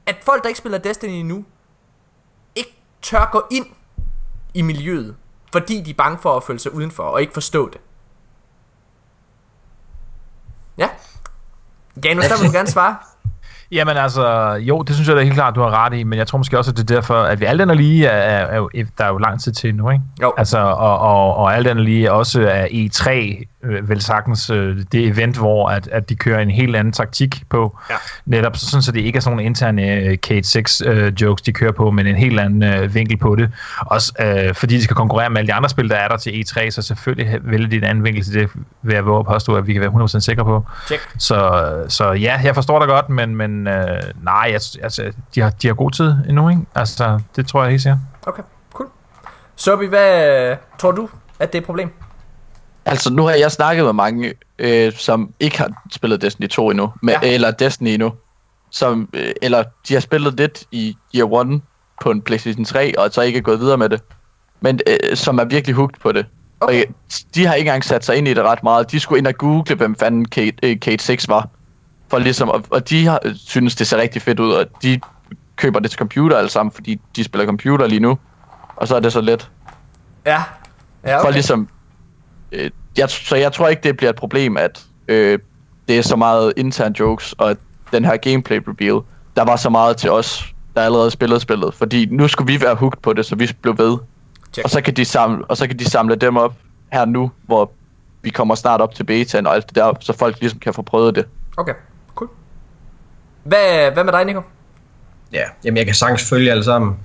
at 0.06 0.16
folk, 0.22 0.42
der 0.42 0.48
ikke 0.48 0.58
spiller 0.58 0.78
Destiny 0.78 1.22
nu, 1.22 1.44
ikke 2.54 2.82
tør 3.02 3.28
gå 3.32 3.44
ind 3.50 3.66
i 4.54 4.62
miljøet, 4.62 5.16
fordi 5.52 5.80
de 5.80 5.90
er 5.90 5.94
bange 5.94 6.18
for 6.18 6.36
at 6.36 6.44
føle 6.44 6.58
sig 6.58 6.74
udenfor 6.74 7.02
og 7.02 7.20
ikke 7.20 7.32
forstå 7.32 7.68
det. 7.68 7.80
Ja. 10.78 10.88
Janus, 12.04 12.24
der 12.24 12.36
vil 12.38 12.46
du 12.46 12.52
gerne 12.52 12.68
svare. 12.68 12.96
Jamen 13.72 13.96
altså, 13.96 14.52
jo, 14.60 14.82
det 14.82 14.94
synes 14.94 15.08
jeg 15.08 15.16
da 15.16 15.22
helt 15.22 15.34
klart, 15.34 15.54
du 15.54 15.60
har 15.60 15.84
ret 15.84 15.94
i, 15.98 16.02
men 16.02 16.18
jeg 16.18 16.26
tror 16.26 16.38
måske 16.38 16.58
også, 16.58 16.70
at 16.70 16.76
det 16.76 16.90
er 16.90 16.94
derfor, 16.94 17.22
at 17.22 17.40
vi 17.40 17.44
alt 17.44 17.60
andet 17.60 17.76
lige 17.76 18.06
er, 18.06 18.46
er, 18.46 18.68
er, 18.74 18.84
der 18.98 19.04
er 19.04 19.08
jo 19.08 19.18
lang 19.18 19.40
tid 19.40 19.52
til 19.52 19.74
nu, 19.74 19.90
ikke? 19.90 20.04
Jo. 20.22 20.32
Altså, 20.38 20.58
og, 20.58 20.98
og, 20.98 21.36
og 21.36 21.54
alt 21.56 21.66
andet 21.66 21.84
lige 21.84 22.12
også 22.12 22.40
er 22.48 22.66
E3 22.66 23.10
øh, 23.66 23.88
vel 23.88 24.00
sagtens 24.00 24.50
øh, 24.50 24.76
det 24.92 25.06
event, 25.06 25.36
hvor 25.36 25.68
at, 25.68 25.88
at 25.88 26.08
de 26.08 26.14
kører 26.14 26.40
en 26.40 26.50
helt 26.50 26.76
anden 26.76 26.92
taktik 26.92 27.42
på. 27.48 27.78
Ja. 27.90 27.94
Netop 28.26 28.56
sådan, 28.56 28.82
så 28.82 28.92
det 28.92 29.00
ikke 29.00 29.16
er 29.16 29.20
sådan 29.20 29.36
nogle 29.36 29.46
interne 29.46 29.94
øh, 29.94 30.18
Kate 30.18 30.48
6 30.48 30.82
øh, 30.86 31.12
jokes, 31.20 31.42
de 31.42 31.52
kører 31.52 31.72
på, 31.72 31.90
men 31.90 32.06
en 32.06 32.16
helt 32.16 32.40
anden 32.40 32.62
øh, 32.62 32.94
vinkel 32.94 33.16
på 33.16 33.36
det. 33.36 33.50
Også 33.80 34.12
øh, 34.20 34.54
fordi 34.54 34.76
de 34.76 34.82
skal 34.82 34.96
konkurrere 34.96 35.30
med 35.30 35.38
alle 35.38 35.48
de 35.48 35.54
andre 35.54 35.68
spil, 35.68 35.88
der 35.88 35.96
er 35.96 36.08
der 36.08 36.16
til 36.16 36.30
E3, 36.30 36.70
så 36.70 36.82
selvfølgelig 36.82 37.38
vælger 37.42 37.68
de 37.68 37.76
en 37.76 37.84
anden 37.84 38.04
vinkel 38.04 38.24
til 38.24 38.34
det, 38.34 38.50
vil 38.82 38.94
jeg 38.94 39.06
våge 39.06 39.20
at 39.20 39.26
påstå, 39.26 39.54
at 39.54 39.66
vi 39.66 39.72
kan 39.72 39.82
være 39.82 39.90
100% 39.90 40.18
sikre 40.20 40.44
på. 40.44 40.64
Check. 40.86 41.02
Så, 41.18 41.72
så 41.88 42.12
ja, 42.12 42.40
jeg 42.44 42.54
forstår 42.54 42.78
dig 42.78 42.88
godt, 42.88 43.08
men, 43.08 43.36
men 43.36 43.55
øh, 43.66 44.02
nej, 44.22 44.50
altså, 44.82 45.12
de, 45.34 45.40
har, 45.40 45.50
de 45.50 45.66
har 45.66 45.74
god 45.74 45.90
tid 45.90 46.14
endnu, 46.28 46.48
ikke? 46.48 46.62
Altså, 46.74 47.20
det 47.36 47.48
tror 47.48 47.62
jeg 47.62 47.70
helt 47.70 47.82
sikkert. 47.82 47.98
Okay, 48.26 48.42
cool. 48.72 48.88
Sobi, 49.56 49.86
hvad 49.86 50.56
tror 50.78 50.92
du, 50.92 51.08
at 51.40 51.52
det 51.52 51.58
er 51.58 51.62
et 51.62 51.66
problem? 51.66 51.90
Altså, 52.84 53.12
nu 53.12 53.22
har 53.22 53.34
jeg 53.34 53.52
snakket 53.52 53.84
med 53.84 53.92
mange, 53.92 54.32
øh, 54.58 54.92
som 54.92 55.30
ikke 55.40 55.58
har 55.58 55.68
spillet 55.90 56.22
Destiny 56.22 56.48
2 56.48 56.70
endnu, 56.70 56.92
med, 57.02 57.14
Ja. 57.22 57.34
eller 57.34 57.50
Destiny 57.50 57.88
endnu, 57.88 58.12
som, 58.70 59.08
øh, 59.12 59.32
eller 59.42 59.62
de 59.88 59.94
har 59.94 60.00
spillet 60.00 60.34
lidt 60.34 60.64
i 60.70 60.96
Year 61.14 61.40
1 61.40 61.60
på 62.02 62.10
en 62.10 62.22
PlayStation 62.22 62.64
3, 62.64 62.98
og 62.98 63.08
så 63.12 63.20
ikke 63.22 63.38
er 63.38 63.42
gået 63.42 63.60
videre 63.60 63.76
med 63.78 63.88
det, 63.88 64.02
men 64.60 64.80
øh, 64.86 65.16
som 65.16 65.38
er 65.38 65.44
virkelig 65.44 65.76
hooked 65.76 66.00
på 66.02 66.12
det. 66.12 66.26
Okay. 66.60 66.74
Og 66.74 66.80
øh, 66.80 66.86
de 67.34 67.46
har 67.46 67.54
ikke 67.54 67.68
engang 67.68 67.84
sat 67.84 68.04
sig 68.04 68.16
ind 68.16 68.28
i 68.28 68.34
det 68.34 68.42
ret 68.44 68.62
meget. 68.62 68.90
De 68.90 69.00
skulle 69.00 69.18
ind 69.18 69.26
og 69.26 69.34
google, 69.34 69.74
hvem 69.74 69.96
fanden 69.96 70.24
Kate, 70.24 70.56
øh, 70.62 70.80
Kate 70.80 71.04
6 71.04 71.28
var. 71.28 71.48
For 72.08 72.18
ligesom, 72.18 72.48
og, 72.48 72.64
og 72.70 72.90
de 72.90 73.06
har, 73.06 73.20
synes, 73.34 73.74
det 73.74 73.86
ser 73.86 73.96
rigtig 73.96 74.22
fedt 74.22 74.40
ud, 74.40 74.52
og 74.52 74.66
de 74.82 75.00
køber 75.56 75.80
det 75.80 75.90
til 75.90 75.98
computer 75.98 76.36
alle 76.36 76.50
sammen, 76.50 76.72
fordi 76.72 77.00
de 77.16 77.24
spiller 77.24 77.46
computer 77.46 77.86
lige 77.86 78.00
nu. 78.00 78.18
Og 78.76 78.88
så 78.88 78.96
er 78.96 79.00
det 79.00 79.12
så 79.12 79.20
let. 79.20 79.50
Ja. 80.26 80.42
Ja, 81.04 81.16
Okay. 81.16 81.26
For 81.26 81.30
ligesom, 81.30 81.68
øh, 82.52 82.70
jeg, 82.98 83.10
så 83.10 83.36
jeg 83.36 83.52
tror 83.52 83.68
ikke, 83.68 83.82
det 83.82 83.96
bliver 83.96 84.10
et 84.10 84.16
problem, 84.16 84.56
at 84.56 84.84
øh, 85.08 85.38
det 85.88 85.98
er 85.98 86.02
så 86.02 86.16
meget 86.16 86.52
intern 86.56 86.92
jokes, 86.92 87.32
og 87.32 87.50
at 87.50 87.56
den 87.92 88.04
her 88.04 88.16
gameplay 88.16 88.60
reveal, 88.68 89.02
der 89.36 89.44
var 89.44 89.56
så 89.56 89.70
meget 89.70 89.96
til 89.96 90.10
os, 90.10 90.54
der 90.76 90.82
allerede 90.82 91.10
spillede 91.10 91.40
spillet. 91.40 91.74
Fordi 91.74 92.06
nu 92.10 92.28
skulle 92.28 92.52
vi 92.52 92.60
være 92.60 92.74
hooked 92.74 93.00
på 93.02 93.12
det, 93.12 93.26
så 93.26 93.36
vi 93.36 93.50
blev 93.62 93.78
ved. 93.78 93.98
Check. 94.52 94.64
Og 94.64 94.70
så, 94.70 94.80
kan 94.80 94.94
de 94.94 95.04
samle, 95.04 95.44
og 95.44 95.56
så 95.56 95.66
kan 95.66 95.78
de 95.78 95.84
samle 95.84 96.14
dem 96.14 96.36
op 96.36 96.54
her 96.92 97.04
nu, 97.04 97.30
hvor 97.46 97.70
vi 98.22 98.30
kommer 98.30 98.54
snart 98.54 98.80
op 98.80 98.94
til 98.94 99.04
betaen 99.04 99.46
og 99.46 99.54
alt 99.54 99.66
det 99.66 99.74
der, 99.74 99.92
så 100.00 100.12
folk 100.12 100.40
ligesom 100.40 100.58
kan 100.58 100.74
få 100.74 100.82
prøvet 100.82 101.14
det. 101.14 101.24
Okay. 101.56 101.74
Hvad, 103.46 103.92
hvad 103.92 104.04
med 104.04 104.12
dig, 104.12 104.24
Nico? 104.24 104.42
Ja, 105.32 105.42
jamen 105.64 105.76
jeg 105.76 105.86
kan 105.86 105.94
sagtens 105.94 106.28
følge 106.28 106.50
alle 106.50 106.64
sammen. 106.64 106.96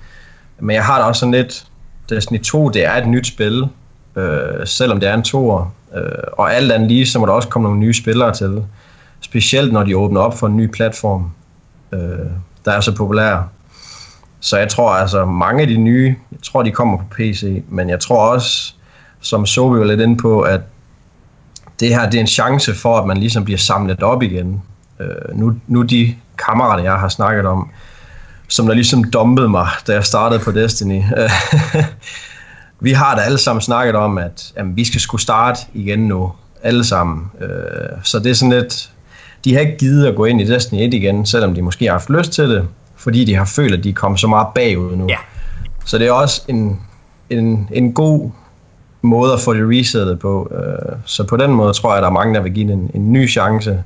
Men 0.58 0.76
jeg 0.76 0.84
har 0.84 0.98
da 0.98 1.04
også 1.04 1.20
sådan 1.20 1.32
lidt, 1.32 1.66
Destiny 2.08 2.40
2, 2.40 2.68
det 2.68 2.84
er 2.84 2.92
et 2.92 3.08
nyt 3.08 3.26
spil, 3.26 3.68
øh, 4.16 4.66
selvom 4.66 5.00
det 5.00 5.08
er 5.08 5.14
en 5.14 5.22
toer. 5.22 5.74
Øh, 5.94 6.02
og 6.32 6.54
alt 6.54 6.72
andet 6.72 6.88
lige, 6.88 7.06
så 7.06 7.18
må 7.18 7.26
der 7.26 7.32
også 7.32 7.48
komme 7.48 7.68
nogle 7.68 7.80
nye 7.80 7.94
spillere 7.94 8.34
til. 8.34 8.64
Specielt 9.20 9.72
når 9.72 9.82
de 9.82 9.96
åbner 9.96 10.20
op 10.20 10.38
for 10.38 10.46
en 10.46 10.56
ny 10.56 10.70
platform, 10.70 11.30
øh, 11.92 12.00
der 12.64 12.72
er 12.72 12.80
så 12.80 12.96
populær. 12.96 13.48
Så 14.40 14.58
jeg 14.58 14.68
tror 14.68 14.90
altså, 14.90 15.24
mange 15.24 15.62
af 15.62 15.68
de 15.68 15.76
nye, 15.76 16.16
jeg 16.32 16.40
tror 16.42 16.62
de 16.62 16.70
kommer 16.70 16.98
på 16.98 17.04
PC, 17.10 17.62
men 17.68 17.90
jeg 17.90 18.00
tror 18.00 18.32
også, 18.32 18.74
som 19.20 19.46
så 19.46 19.68
vi 19.68 19.78
var 19.78 19.84
lidt 19.84 20.00
inde 20.00 20.16
på, 20.16 20.40
at 20.40 20.60
det 21.80 21.88
her 21.88 22.10
det 22.10 22.14
er 22.14 22.20
en 22.20 22.26
chance 22.26 22.74
for, 22.74 22.98
at 22.98 23.06
man 23.06 23.16
ligesom 23.16 23.44
bliver 23.44 23.58
samlet 23.58 24.02
op 24.02 24.22
igen. 24.22 24.62
Øh, 25.00 25.38
nu, 25.38 25.54
nu 25.66 25.82
de 25.82 26.14
kammerater, 26.46 26.82
jeg 26.82 26.94
har 26.94 27.08
snakket 27.08 27.46
om, 27.46 27.70
som 28.48 28.66
der 28.66 28.74
ligesom 28.74 29.04
dumpede 29.04 29.48
mig, 29.48 29.68
da 29.86 29.92
jeg 29.92 30.04
startede 30.04 30.40
på 30.40 30.52
Destiny. 30.52 31.02
vi 32.80 32.92
har 32.92 33.14
da 33.14 33.20
alle 33.20 33.38
sammen 33.38 33.62
snakket 33.62 33.94
om, 33.94 34.18
at 34.18 34.52
jamen, 34.56 34.76
vi 34.76 34.84
skal 34.84 35.00
skulle 35.00 35.22
starte 35.22 35.60
igen 35.74 35.98
nu. 35.98 36.32
Alle 36.62 36.84
sammen. 36.84 37.30
Øh, 37.40 37.48
så 38.02 38.18
det 38.18 38.30
er 38.30 38.34
sådan 38.34 38.52
lidt... 38.52 38.90
De 39.44 39.52
har 39.52 39.60
ikke 39.60 39.76
givet 39.78 40.06
at 40.06 40.16
gå 40.16 40.24
ind 40.24 40.40
i 40.40 40.44
Destiny 40.44 40.80
1 40.80 40.94
igen, 40.94 41.26
selvom 41.26 41.54
de 41.54 41.62
måske 41.62 41.84
har 41.84 41.92
haft 41.92 42.10
lyst 42.10 42.32
til 42.32 42.48
det, 42.50 42.68
fordi 42.96 43.24
de 43.24 43.34
har 43.34 43.44
følt, 43.44 43.74
at 43.74 43.84
de 43.84 43.92
kom 43.92 44.16
så 44.16 44.26
meget 44.26 44.46
bagud 44.54 44.96
nu. 44.96 45.06
Ja. 45.08 45.16
Så 45.84 45.98
det 45.98 46.06
er 46.06 46.12
også 46.12 46.42
en, 46.48 46.80
en, 47.30 47.68
en 47.72 47.92
god 47.92 48.30
måde 49.02 49.32
at 49.32 49.40
få 49.40 49.54
det 49.54 49.68
resettet 49.68 50.18
på. 50.18 50.52
Øh, 50.54 50.96
så 51.04 51.24
på 51.24 51.36
den 51.36 51.50
måde 51.50 51.72
tror 51.72 51.90
jeg, 51.90 51.96
at 51.96 52.02
der 52.02 52.08
er 52.08 52.12
mange, 52.12 52.34
der 52.34 52.40
vil 52.40 52.52
give 52.52 52.66
det 52.66 52.72
en, 52.72 52.90
en 52.94 53.12
ny 53.12 53.28
chance. 53.30 53.82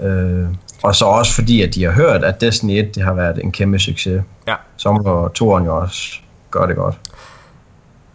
Øh, 0.00 0.48
og 0.82 0.94
så 0.94 1.04
også 1.04 1.34
fordi, 1.34 1.62
at 1.62 1.74
de 1.74 1.84
har 1.84 1.92
hørt, 1.92 2.24
at 2.24 2.40
Destiny 2.40 2.70
1 2.70 2.94
det 2.94 3.02
har 3.02 3.14
været 3.14 3.44
en 3.44 3.52
kæmpe 3.52 3.78
succes. 3.78 4.22
Ja. 4.46 4.54
Så 4.76 4.92
må 4.92 5.28
toeren 5.28 5.64
jo 5.64 5.76
også 5.76 6.20
gøre 6.50 6.66
det 6.66 6.76
godt. 6.76 6.98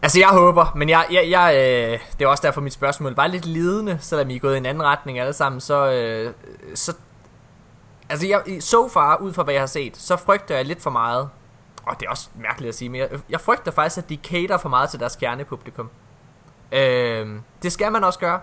Altså, 0.02 0.20
jeg 0.20 0.28
håber, 0.28 0.74
men 0.76 0.90
jeg, 0.90 1.06
jeg, 1.12 1.30
jeg, 1.30 1.56
øh, 1.56 2.00
det 2.20 2.26
er 2.26 2.30
også 2.30 2.48
derfor, 2.48 2.62
mit 2.62 2.74
spørgsmål 2.74 3.16
var 3.16 3.28
lidt 3.28 3.46
lidende, 3.46 3.98
selvom 4.02 4.30
I 4.30 4.36
er 4.36 4.40
gået 4.40 4.56
i 4.56 4.58
en 4.58 4.66
anden 4.66 4.84
retning 4.84 5.20
alle 5.20 5.34
sammen, 5.34 5.62
så, 5.62 5.92
øh, 5.92 6.34
så 6.76 6.94
altså, 8.10 8.28
jeg, 8.28 8.42
so 8.60 8.90
far, 8.90 9.18
ud 9.18 9.34
fra 9.34 9.44
hvad 9.44 9.54
jeg 9.54 9.62
har 9.62 9.68
set, 9.68 9.98
så 9.98 10.18
frygter 10.18 10.56
jeg 10.56 10.66
lidt 10.66 10.82
for 10.82 10.90
meget, 10.90 11.30
og 11.86 11.96
det 12.00 12.06
er 12.06 12.10
også 12.10 12.30
mærkeligt 12.36 12.70
at 12.70 12.76
sige, 12.76 12.90
men 12.90 13.00
jeg, 13.00 13.10
jeg 13.30 13.42
frygter 13.42 13.72
faktisk, 13.72 13.98
at 13.98 14.10
de 14.10 14.18
cater 14.24 14.58
for 14.58 14.70
meget 14.70 14.90
til 14.90 15.00
deres 15.00 15.16
kernepublikum. 15.16 15.90
Øh, 16.72 17.28
det 17.64 17.72
skal 17.72 17.92
man 17.92 18.04
også 18.04 18.20
gøre. 18.20 18.40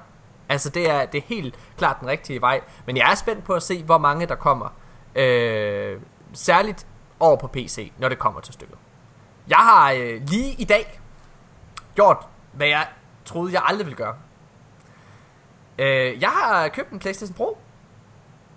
Altså, 0.48 0.70
det 0.70 0.90
er, 0.90 1.06
det 1.06 1.18
er 1.18 1.22
helt 1.26 1.58
klart 1.78 2.00
den 2.00 2.08
rigtige 2.08 2.40
vej, 2.40 2.60
men 2.86 2.96
jeg 2.96 3.10
er 3.10 3.14
spændt 3.14 3.44
på 3.44 3.54
at 3.54 3.62
se, 3.62 3.82
hvor 3.82 3.98
mange 3.98 4.26
der 4.26 4.34
kommer. 4.34 4.68
Øh, 5.14 6.00
særligt 6.32 6.86
over 7.20 7.36
på 7.36 7.46
PC, 7.46 7.92
når 7.98 8.08
det 8.08 8.18
kommer 8.18 8.40
til 8.40 8.54
stykket. 8.54 8.76
Jeg 9.48 9.58
har 9.58 9.92
øh, 9.92 10.22
lige 10.26 10.52
i 10.58 10.64
dag 10.64 11.00
gjort, 11.94 12.16
hvad 12.52 12.66
jeg 12.66 12.86
troede, 13.24 13.52
jeg 13.52 13.62
aldrig 13.64 13.86
ville 13.86 13.96
gøre. 13.96 14.14
Øh, 15.78 16.20
jeg 16.20 16.28
har 16.28 16.68
købt 16.68 16.90
en 16.90 16.98
PlayStation 16.98 17.34
Pro. 17.34 17.58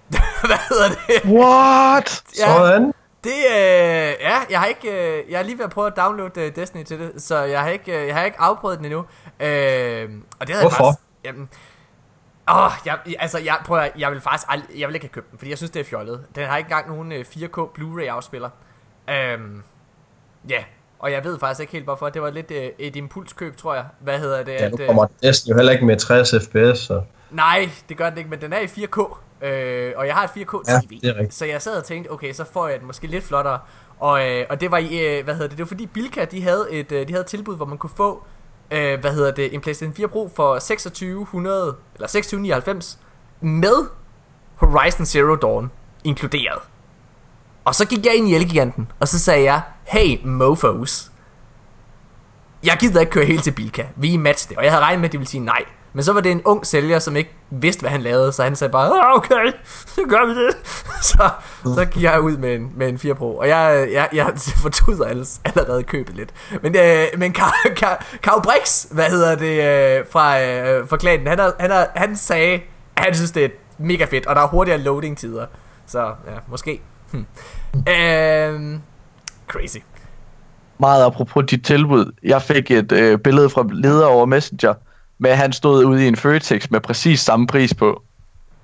hvad 0.50 0.70
hedder 0.70 0.90
det? 0.90 1.26
What? 1.26 2.24
Ja, 2.40 2.46
Sådan. 2.46 2.94
det, 3.24 3.38
øh, 3.50 4.14
ja, 4.22 4.38
jeg 4.50 4.60
har 4.60 4.66
ikke, 4.66 5.20
øh, 5.20 5.32
jeg 5.32 5.40
har 5.40 5.44
lige 5.44 5.58
ved 5.58 5.66
at 5.66 5.72
prøve 5.72 5.88
at 5.88 5.96
downloade 5.98 6.42
øh, 6.42 6.56
Destiny 6.56 6.84
til 6.84 7.00
det, 7.00 7.22
så 7.22 7.38
jeg 7.38 7.62
har 7.62 7.70
ikke, 7.70 8.02
øh, 8.02 8.08
jeg 8.08 8.16
har 8.16 8.24
ikke 8.24 8.40
afprøvet 8.40 8.78
den 8.78 8.86
endnu. 8.86 9.00
Øh, 9.00 10.10
og 10.40 10.48
det 10.48 10.56
havde 10.56 10.64
Hvorfor? 10.64 10.84
Jeg 10.84 10.94
faktisk, 10.94 11.00
jamen, 11.24 11.50
Åh, 12.56 12.72
jeg, 12.86 13.00
altså, 13.20 13.40
jeg, 13.40 13.58
prøv 13.66 13.78
at, 13.80 13.92
jeg 13.98 14.12
vil 14.12 14.22
faktisk 14.22 14.48
ald- 14.52 14.80
jeg 14.80 14.88
vil 14.88 14.96
ikke 14.96 15.06
have 15.06 15.14
købt 15.14 15.32
den, 15.32 15.38
fordi 15.38 15.50
jeg 15.50 15.58
synes, 15.58 15.72
det 15.72 15.80
er 15.80 15.84
fjollet. 15.84 16.26
Den 16.36 16.48
har 16.48 16.58
ikke 16.58 16.68
engang 16.68 16.90
nogen 16.90 17.12
øh, 17.12 17.26
4K 17.30 17.60
Blu-ray 17.80 18.06
afspiller. 18.06 18.50
Øhm, 19.10 19.64
ja, 20.50 20.64
og 21.00 21.12
jeg 21.12 21.24
ved 21.24 21.40
faktisk 21.40 21.60
ikke 21.62 21.74
helt 21.74 21.86
hvorfor. 21.86 22.10
Det 22.10 22.22
var 22.22 22.30
lidt 22.30 22.52
øh, 22.52 22.70
et 22.80 22.96
impulskøb, 22.96 23.58
tror 23.58 23.74
jeg. 23.74 23.86
Hvad 24.00 24.20
hedder 24.20 24.44
det? 24.44 24.52
Ja, 24.54 24.70
nu 24.70 24.74
at, 24.76 24.80
øh, 24.80 24.86
kommer 24.88 25.08
Destiny 25.24 25.52
jo 25.52 25.56
heller 25.58 25.72
ikke 25.72 25.86
med 25.86 25.98
60 25.98 26.30
fps, 26.46 26.80
så 26.80 27.02
Nej, 27.32 27.70
det 27.90 27.98
gør 27.98 28.10
den 28.10 28.18
ikke, 28.18 28.30
men 28.30 28.42
den 28.42 28.54
er 28.54 28.60
i 28.60 28.66
4K. 28.66 29.18
Øh, 29.48 29.94
og 29.96 30.08
jeg 30.08 30.16
har 30.16 30.24
et 30.24 30.30
4K 30.30 30.64
Ja, 31.04 31.30
så 31.30 31.46
jeg 31.46 31.62
sad 31.62 31.78
og 31.78 31.84
tænkte, 31.84 32.12
okay, 32.12 32.34
så 32.34 32.46
får 32.54 32.68
jeg 32.68 32.80
den 32.80 32.88
måske 32.88 33.08
lidt 33.08 33.24
flottere. 33.24 33.60
Og, 34.00 34.30
øh, 34.30 34.46
og 34.50 34.62
det 34.62 34.72
var 34.72 34.78
i, 34.78 35.18
øh, 35.18 35.24
hvad 35.24 35.34
hedder 35.34 35.48
det, 35.50 35.58
det 35.58 35.64
var 35.64 35.68
fordi 35.68 35.86
Bilka, 35.86 36.26
de 36.26 36.44
havde 36.44 36.68
et, 36.72 36.92
øh, 36.92 37.08
de 37.08 37.14
havde 37.14 37.22
et 37.22 37.28
tilbud, 37.28 37.56
hvor 37.56 37.66
man 37.66 37.78
kunne 37.78 37.90
få, 37.98 38.24
øh, 38.72 39.00
hvad 39.00 39.14
hedder 39.14 39.32
det, 39.32 39.54
en 39.54 39.62
PlayStation 39.62 39.96
4 39.96 40.08
Pro 40.08 40.32
for 40.36 40.54
2600, 40.54 41.76
eller 41.96 42.08
2699, 42.08 43.00
med 43.42 43.88
Horizon 44.56 45.06
Zero 45.06 45.36
Dawn 45.36 45.72
inkluderet. 46.04 46.60
Og 47.66 47.76
så 47.76 47.88
gik 47.88 48.06
jeg 48.06 48.16
ind 48.16 48.30
i 48.30 48.36
Elgiganten, 48.36 48.92
og 49.00 49.08
så 49.08 49.20
sagde 49.20 49.44
jeg, 49.44 49.62
hey 49.84 50.26
mofos, 50.26 51.12
jeg 52.64 52.78
gider 52.80 53.00
ikke 53.00 53.12
køre 53.12 53.26
helt 53.26 53.44
til 53.44 53.52
Bilka, 53.52 53.86
vi 53.96 54.14
er 54.14 54.20
match 54.20 54.50
det. 54.50 54.58
Og 54.58 54.64
jeg 54.64 54.72
havde 54.72 54.84
regnet 54.84 55.00
med, 55.00 55.10
at 55.10 55.14
de 55.14 55.18
ville 55.18 55.30
sige 55.30 55.46
nej. 55.46 55.64
Men 55.94 56.04
så 56.04 56.14
var 56.14 56.22
det 56.22 56.32
en 56.32 56.42
ung 56.46 56.66
sælger, 56.66 57.00
som 57.00 57.16
ikke 57.16 57.36
vidste, 57.50 57.82
hvad 57.82 57.90
han 57.90 58.02
lavede, 58.02 58.32
så 58.32 58.44
han 58.44 58.56
sagde 58.56 58.72
bare, 58.72 59.16
okay, 59.16 59.52
så 59.96 60.02
gør 60.10 60.26
vi 60.28 60.46
det. 60.46 60.56
Så, 61.02 61.30
så 61.64 61.86
gik 61.86 62.04
jeg 62.04 62.22
ud 62.22 62.38
med 62.38 62.56
en, 62.56 62.72
med 62.76 62.90
en 62.90 62.98
4 63.00 63.16
Pro, 63.16 63.38
og 63.38 63.48
jeg, 63.48 63.90
jeg, 63.94 64.10
jeg 64.14 64.34
fortryder 64.64 65.06
alles, 65.06 65.42
allerede 65.46 65.84
købet 65.84 66.16
lidt. 66.16 66.30
Men, 66.64 66.76
øh, 66.76 67.06
men 67.18 67.36
Ka- 67.38 67.70
Ka- 67.86 68.20
Kao 68.24 68.40
Brix, 68.42 68.84
hvad 68.92 69.06
hedder 69.06 69.36
det, 69.36 70.00
øh, 70.00 70.06
fra, 70.12 70.42
øh, 70.42 70.88
fra 70.88 70.98
klanen, 70.98 71.28
han, 71.28 71.40
har, 71.40 71.54
han, 71.60 71.72
har, 71.72 71.88
han 71.96 72.16
sagde, 72.16 72.54
at 72.96 73.04
han 73.04 73.16
synes, 73.16 73.32
det 73.32 73.46
er 73.46 73.50
mega 73.78 74.06
fedt, 74.06 74.26
og 74.26 74.36
der 74.36 74.42
er 74.42 74.48
hurtigere 74.48 74.80
loading-tider. 74.80 75.46
Så 75.88 76.00
ja, 76.00 76.38
måske. 76.48 76.82
Hm. 77.12 77.26
Øh, 77.90 78.80
crazy. 79.48 79.78
Meget 80.80 81.06
apropos 81.06 81.46
dit 81.50 81.66
tilbud. 81.66 82.12
Jeg 82.24 82.42
fik 82.42 82.72
et 82.72 82.92
øh, 82.92 83.20
billede 83.20 83.50
fra 83.50 83.66
leder 83.72 84.06
over 84.06 84.26
Messenger, 84.26 84.74
med 85.22 85.32
at 85.32 85.38
han 85.38 85.54
stod 85.54 85.86
ude 85.86 86.06
i 86.06 86.08
en 86.08 86.16
Føtex 86.16 86.70
med 86.70 86.80
præcis 86.80 87.20
samme 87.20 87.48
pris 87.48 87.74
på. 87.74 88.02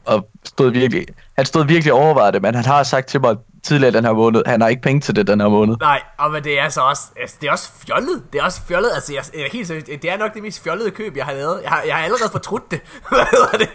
Og 0.05 0.29
stod 0.45 0.71
virkelig, 0.71 1.05
han 1.37 1.45
stod 1.45 1.65
virkelig 1.65 1.93
og 1.93 1.99
overvejede 1.99 2.31
det, 2.31 2.41
men 2.41 2.55
han 2.55 2.65
har 2.65 2.83
sagt 2.83 3.07
til 3.07 3.21
mig 3.21 3.35
tidligere 3.63 3.93
den 3.93 4.05
her 4.05 4.13
måned, 4.13 4.43
han 4.45 4.61
har 4.61 4.67
ikke 4.67 4.81
penge 4.81 5.01
til 5.01 5.15
det 5.15 5.27
den 5.27 5.41
her 5.41 5.47
måned. 5.47 5.75
Nej, 5.79 6.01
og 6.17 6.31
men 6.31 6.43
det 6.43 6.59
er 6.59 6.69
så 6.69 6.81
også, 6.81 7.01
altså, 7.21 7.35
det 7.41 7.47
er 7.47 7.51
også 7.51 7.69
fjollet. 7.87 8.23
Det 8.33 8.39
er 8.39 8.43
også 8.43 8.61
fjollet, 8.67 8.89
altså 8.95 9.13
jeg, 9.13 9.23
jeg, 9.33 9.49
helt 9.53 9.67
seriøst, 9.67 9.87
det 9.87 10.11
er 10.11 10.17
nok 10.17 10.33
det 10.33 10.43
mest 10.43 10.63
fjollede 10.63 10.91
køb, 10.91 11.17
jeg 11.17 11.25
har 11.25 11.33
lavet. 11.33 11.59
Jeg 11.63 11.71
har, 11.71 11.81
jeg 11.87 11.95
har 11.95 12.03
allerede 12.03 12.31
fortrudt 12.31 12.71
det. 12.71 12.81
Hvad 13.09 13.25
hedder 13.31 13.57
det? 13.57 13.69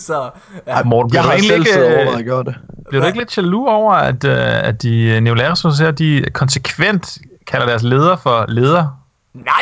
så, 0.08 0.30
ja. 0.66 0.72
Ej, 0.72 0.82
Morten, 0.82 1.10
bliver 1.10 1.22
Jeg 1.22 1.28
har 1.28 1.32
egentlig 1.32 1.48
selv 1.48 1.60
ikke, 1.60 1.72
siddet 1.72 1.96
overvejet 1.96 2.18
at 2.18 2.24
gøre 2.24 2.44
det. 2.44 2.56
bliver 2.88 3.02
du 3.02 3.06
ikke 3.06 3.18
lidt 3.18 3.36
jaloux 3.36 3.68
over, 3.68 3.92
at, 3.92 4.24
øh, 4.24 4.68
at 4.68 4.82
de 4.82 5.36
siger, 5.76 5.90
de 5.90 6.24
konsekvent 6.32 7.18
kalder 7.46 7.66
deres 7.66 7.82
leder 7.82 8.16
for 8.16 8.44
leder? 8.48 8.86
Nej, 9.34 9.52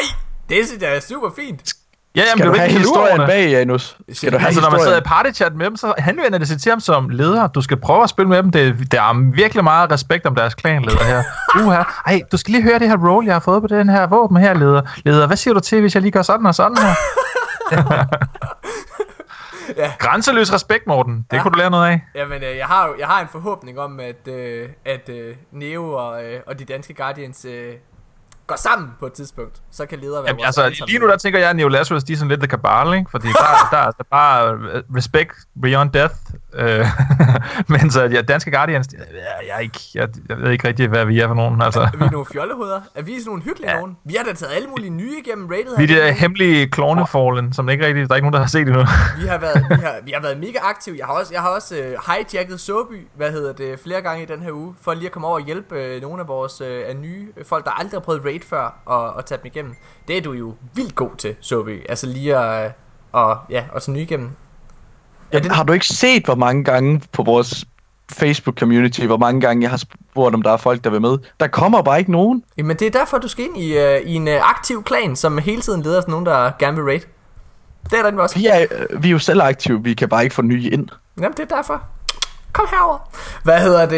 det 0.58 0.66
synes 0.68 0.82
jeg 0.82 0.96
er 0.96 1.00
super 1.00 1.30
fint. 1.36 1.72
Ja, 2.16 2.20
jamen, 2.20 2.38
Skal 2.38 2.46
du 2.52 2.56
have 2.58 2.70
historien 2.70 3.20
bag, 3.26 3.50
Janus? 3.50 3.96
Skal 4.12 4.32
du 4.32 4.38
have 4.38 4.46
Altså, 4.46 4.60
når 4.60 4.70
man 4.70 4.80
sidder 4.80 4.92
i 4.92 4.98
historien? 5.00 5.24
partychat 5.24 5.54
med 5.54 5.66
dem, 5.66 5.76
så 5.76 5.94
henvender 5.98 6.38
det 6.38 6.48
sig 6.48 6.60
til 6.60 6.70
ham 6.70 6.80
som 6.80 7.08
leder. 7.08 7.46
Du 7.46 7.60
skal 7.62 7.76
prøve 7.80 8.02
at 8.02 8.10
spille 8.10 8.28
med 8.28 8.42
dem. 8.42 8.50
Det, 8.50 8.92
der 8.92 9.02
er 9.02 9.30
virkelig 9.34 9.64
meget 9.64 9.90
respekt 9.90 10.26
om 10.26 10.34
deres 10.34 10.54
klanleder 10.54 11.04
her. 11.04 11.22
Uha. 11.64 11.82
Ej, 12.06 12.20
du 12.32 12.36
skal 12.36 12.52
lige 12.52 12.62
høre 12.62 12.78
det 12.78 12.88
her 12.88 12.96
roll, 13.08 13.26
jeg 13.26 13.34
har 13.34 13.40
fået 13.40 13.62
på 13.62 13.66
den 13.68 13.88
her 13.88 14.06
våben 14.06 14.36
her, 14.36 14.54
leder. 14.54 14.82
Leder, 15.04 15.26
hvad 15.26 15.36
siger 15.36 15.54
du 15.54 15.60
til, 15.60 15.80
hvis 15.80 15.94
jeg 15.94 16.02
lige 16.02 16.12
gør 16.12 16.22
sådan 16.22 16.46
og 16.46 16.54
sådan 16.54 16.76
her? 16.76 16.94
Ja. 19.76 19.92
Grænseløs 19.98 20.52
respekt, 20.52 20.86
Morten. 20.86 21.16
Det 21.16 21.24
Ja. 21.32 21.36
ja. 21.36 21.42
kunne 21.42 21.52
du 21.52 21.58
lære 21.58 21.70
noget 21.70 21.88
af. 21.88 22.00
Jamen, 22.14 22.42
øh, 22.42 22.56
jeg, 22.56 22.66
har, 22.66 22.86
jo- 22.86 22.94
jeg 22.98 23.06
har 23.06 23.20
en 23.22 23.28
forhåbning 23.32 23.78
om, 23.78 24.00
at, 24.00 24.28
øh, 24.34 24.68
at 24.84 25.08
øh, 25.08 25.34
Neo 25.52 25.92
og, 25.92 26.24
øh, 26.24 26.40
og 26.46 26.58
de 26.58 26.64
danske 26.64 26.94
Guardians 26.94 27.44
øh, 27.44 27.72
går 28.46 28.56
sammen 28.56 28.90
på 29.00 29.06
et 29.06 29.12
tidspunkt. 29.12 29.62
Så 29.70 29.86
kan 29.86 29.98
ledere 29.98 30.22
være 30.22 30.28
Jamen, 30.28 30.44
altså, 30.44 30.60
sammen 30.62 30.88
lige 30.88 30.98
nu 30.98 31.08
der 31.08 31.16
tænker 31.16 31.38
jeg, 31.38 31.50
at 31.50 31.56
Neo 31.56 31.68
Lazarus, 31.68 32.04
de 32.04 32.12
er 32.12 32.16
sådan 32.16 32.28
lidt 32.28 32.40
the 32.40 32.48
cabal, 32.50 32.94
ikke? 32.94 33.10
Fordi 33.10 33.28
der, 33.28 33.68
der 33.70 33.76
er 33.76 33.86
altså 33.86 34.04
bare 34.10 34.52
øh, 34.54 34.82
respect 34.96 35.32
beyond 35.62 35.90
death. 35.90 36.14
Øh, 36.56 36.86
men 37.80 37.90
så 37.90 38.02
ja, 38.04 38.22
danske 38.22 38.50
Guardians, 38.50 38.86
de- 38.86 38.96
jeg, 38.98 39.06
jeg, 39.48 39.56
er 39.56 39.60
ikke, 39.60 39.80
jeg, 39.94 40.08
jeg 40.28 40.36
ved 40.38 40.50
ikke 40.50 40.68
rigtig, 40.68 40.88
hvad 40.88 41.04
vi 41.04 41.20
er 41.20 41.26
for 41.26 41.34
nogen. 41.34 41.62
Altså, 41.62 41.80
Er 41.80 41.96
vi 41.98 42.04
nogle 42.12 42.26
fjollehoveder? 42.32 42.80
Er 42.94 43.02
vi 43.02 43.12
sådan 43.12 43.24
nogle 43.26 43.42
hyggelige 43.42 43.70
ja. 43.70 43.76
Nogen? 43.76 43.96
Vi 44.04 44.14
har 44.18 44.24
da 44.24 44.32
taget 44.32 44.52
alle 44.56 44.68
mulige 44.68 44.90
nye 44.90 45.12
igennem 45.26 45.46
rated. 45.46 45.76
vi 45.78 45.84
er 45.84 45.88
her. 45.88 46.04
det 46.06 46.14
hemmelige 46.14 46.66
klovnefallen, 46.68 47.52
som 47.52 47.68
ikke 47.68 47.86
rigtig, 47.86 48.08
der 48.08 48.14
er 48.14 48.16
ikke 48.16 48.24
nogen, 48.30 48.32
der 48.32 48.40
har 48.40 48.46
set 48.46 48.60
endnu. 48.68 48.84
Vi 49.20 49.26
har 49.26 49.38
været, 49.38 49.64
vi 49.70 49.74
har, 49.74 49.94
vi 50.04 50.10
har 50.14 50.20
været 50.22 50.38
mega 50.38 50.58
aktive. 50.62 50.96
Jeg 50.98 51.06
har 51.06 51.12
også, 51.12 51.32
jeg 51.34 51.42
har 51.42 51.48
også 51.48 51.76
øh, 51.76 51.92
hijacket 52.30 52.60
Soby, 52.60 53.06
hvad 53.16 53.30
hedder 53.32 53.52
det, 53.52 53.80
flere 53.84 54.00
gange 54.02 54.22
i 54.22 54.26
den 54.26 54.42
her 54.42 54.52
uge, 54.52 54.74
for 54.82 54.94
lige 54.94 55.06
at 55.06 55.12
komme 55.12 55.28
over 55.28 55.38
og 55.38 55.44
hjælpe 55.44 55.74
øh, 55.82 56.02
nogle 56.02 56.20
af 56.22 56.28
vores 56.28 56.60
øh, 56.60 56.94
nye 57.00 57.28
folk, 57.48 57.64
der 57.64 57.70
aldrig 57.70 57.92
har 58.00 58.04
prøvet 58.04 58.24
raid 58.24 58.40
før, 58.50 58.74
og, 58.86 59.12
og 59.14 59.26
tage 59.26 59.38
dem 59.38 59.46
igennem. 59.46 59.74
Det 60.08 60.18
er 60.18 60.22
du 60.22 60.32
jo 60.32 60.54
vildt 60.74 60.94
god 60.94 61.10
til, 61.18 61.34
Soby. 61.40 61.82
Altså 61.88 62.06
lige 62.06 62.36
at, 62.38 62.64
øh, 62.64 62.70
og, 63.12 63.38
ja, 63.50 63.64
og 63.72 63.82
så 63.82 63.90
nye 63.90 64.00
igennem. 64.02 64.30
Er 65.34 65.40
det, 65.40 65.52
Har 65.52 65.62
du 65.64 65.72
ikke 65.72 65.86
set, 65.86 66.24
hvor 66.24 66.34
mange 66.34 66.64
gange 66.64 67.02
på 67.12 67.22
vores 67.22 67.64
Facebook-community, 68.12 69.06
hvor 69.06 69.16
mange 69.16 69.40
gange 69.40 69.62
jeg 69.62 69.70
har 69.70 69.76
spurgt, 69.76 70.34
om 70.34 70.42
der 70.42 70.50
er 70.52 70.56
folk, 70.56 70.84
der 70.84 70.90
vil 70.90 71.00
med? 71.00 71.18
Der 71.40 71.46
kommer 71.46 71.82
bare 71.82 71.98
ikke 71.98 72.12
nogen. 72.12 72.44
Jamen 72.58 72.76
det 72.76 72.86
er 72.86 72.90
derfor, 72.90 73.18
du 73.18 73.28
skal 73.28 73.44
ind 73.44 73.56
i, 73.58 73.78
øh, 73.78 74.00
i 74.00 74.14
en 74.14 74.28
øh, 74.28 74.50
aktiv 74.50 74.82
klan, 74.84 75.16
som 75.16 75.38
hele 75.38 75.62
tiden 75.62 75.82
leder 75.82 75.98
efter 75.98 76.10
nogen, 76.10 76.26
der 76.26 76.50
gerne 76.58 76.76
vil 76.76 76.84
raid. 76.84 77.00
Det 77.90 77.98
er 77.98 78.10
der 78.10 78.22
også. 78.22 78.38
Vi 78.38 78.46
er, 78.46 78.66
vi 78.98 79.08
er 79.08 79.12
jo 79.12 79.18
selv 79.18 79.42
aktive, 79.42 79.82
vi 79.82 79.94
kan 79.94 80.08
bare 80.08 80.22
ikke 80.22 80.34
få 80.34 80.42
nye 80.42 80.70
ind. 80.70 80.88
Jamen 81.20 81.32
det 81.36 81.52
er 81.52 81.56
derfor. 81.56 81.82
Kom 82.52 82.66
herover. 82.70 82.98
Hvad 83.42 83.60
hedder 83.60 83.86
det? 83.86 83.96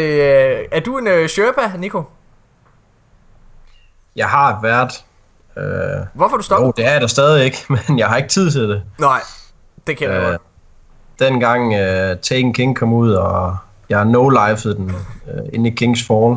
øh, 0.59 0.65
Er 0.71 0.79
du 0.79 0.97
en 0.97 1.07
øh, 1.07 1.29
Sherpa, 1.29 1.71
Nico? 1.77 2.03
Jeg 4.15 4.27
har 4.29 4.59
været... 4.61 4.91
Øh, 5.57 6.05
Hvorfor 6.13 6.37
du 6.37 6.43
stoppet? 6.43 6.67
jo, 6.67 6.73
det 6.77 6.85
er 6.85 6.91
jeg 6.91 7.01
da 7.01 7.07
stadig 7.07 7.45
ikke, 7.45 7.57
men 7.87 7.99
jeg 7.99 8.07
har 8.07 8.17
ikke 8.17 8.29
tid 8.29 8.51
til 8.51 8.61
det. 8.69 8.83
Nej, 8.99 9.21
det 9.87 9.97
kender 9.97 10.13
jeg 10.15 10.23
Øh, 10.23 10.29
godt. 10.31 10.41
Dengang 11.19 11.73
øh, 11.73 12.17
Taken 12.17 12.53
King 12.53 12.75
kom 12.75 12.93
ud, 12.93 13.11
og 13.13 13.57
jeg 13.89 14.01
no-lifede 14.01 14.75
den 14.75 14.91
øh, 15.33 15.41
inde 15.53 15.69
i 15.69 15.73
Kings 15.73 16.07
Fall, 16.07 16.35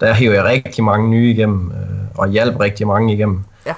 der 0.00 0.12
hævde 0.12 0.36
jeg 0.36 0.44
rigtig 0.44 0.84
mange 0.84 1.08
nye 1.08 1.30
igennem, 1.30 1.70
øh, 1.70 2.18
og 2.18 2.28
hjalp 2.28 2.60
rigtig 2.60 2.86
mange 2.86 3.14
igennem. 3.14 3.44
Ja. 3.66 3.74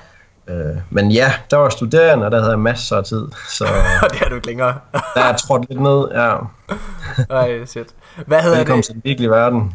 Øh, 0.48 0.76
men 0.90 1.11
ja, 1.11 1.32
der 1.51 1.57
var 1.57 1.68
studerende, 1.68 2.24
og 2.24 2.30
der 2.30 2.38
havde 2.38 2.51
jeg 2.51 2.59
masser 2.59 2.96
af 2.96 3.05
tid, 3.05 3.28
så 3.48 3.64
Og 4.03 4.11
det 4.11 4.20
er 4.22 4.28
du 4.28 4.34
ikke 4.34 4.46
længere. 4.46 4.74
der 5.14 5.22
er 5.22 5.36
trådt 5.36 5.68
lidt 5.68 5.80
ned. 5.80 6.09
Ja. 6.14 6.36
Ej, 7.40 7.64
shit. 7.66 7.86
Hvad 8.26 8.42
hedder 8.42 8.57
Velkommen 8.57 8.76
det? 8.78 8.84
til 8.84 8.94
den 8.94 9.03
virkelige 9.05 9.30
verden. 9.30 9.74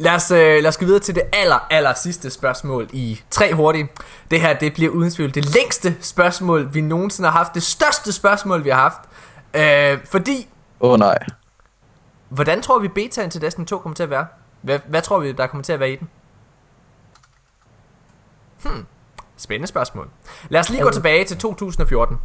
Lad 0.00 0.14
os, 0.14 0.30
øh, 0.30 0.38
lad 0.38 0.66
os 0.66 0.76
gå 0.76 0.84
videre 0.84 1.00
til 1.00 1.14
det 1.14 1.22
aller, 1.32 1.66
aller 1.70 1.94
sidste 1.94 2.30
spørgsmål 2.30 2.88
i 2.92 3.20
tre 3.30 3.54
hurtige. 3.54 3.88
Det 4.30 4.40
her, 4.40 4.52
det 4.52 4.74
bliver 4.74 4.90
uden 4.90 5.10
tvivl 5.10 5.34
det 5.34 5.54
længste 5.54 5.96
spørgsmål, 6.00 6.74
vi 6.74 6.80
nogensinde 6.80 7.28
har 7.28 7.38
haft. 7.38 7.54
Det 7.54 7.62
største 7.62 8.12
spørgsmål, 8.12 8.64
vi 8.64 8.70
har 8.70 8.80
haft. 8.80 9.00
Øh, 9.54 10.04
fordi, 10.04 10.48
Åh 10.80 10.90
oh, 10.90 10.98
nej. 10.98 11.18
hvordan 12.28 12.62
tror 12.62 12.78
vi 12.78 12.88
betaen 12.88 13.30
til 13.30 13.40
Destiny 13.40 13.66
2 13.66 13.78
kommer 13.78 13.94
til 13.94 14.02
at 14.02 14.10
være? 14.10 14.26
Hvad, 14.60 14.78
hvad 14.88 15.02
tror 15.02 15.18
vi, 15.18 15.32
der 15.32 15.46
kommer 15.46 15.64
til 15.64 15.72
at 15.72 15.80
være 15.80 15.90
i 15.90 15.96
den? 15.96 16.08
Hmm, 18.62 18.86
spændende 19.36 19.66
spørgsmål. 19.66 20.10
Lad 20.48 20.60
os 20.60 20.70
lige 20.70 20.82
gå 20.82 20.90
tilbage 20.90 21.24
til 21.24 21.38
2014. 21.38 22.18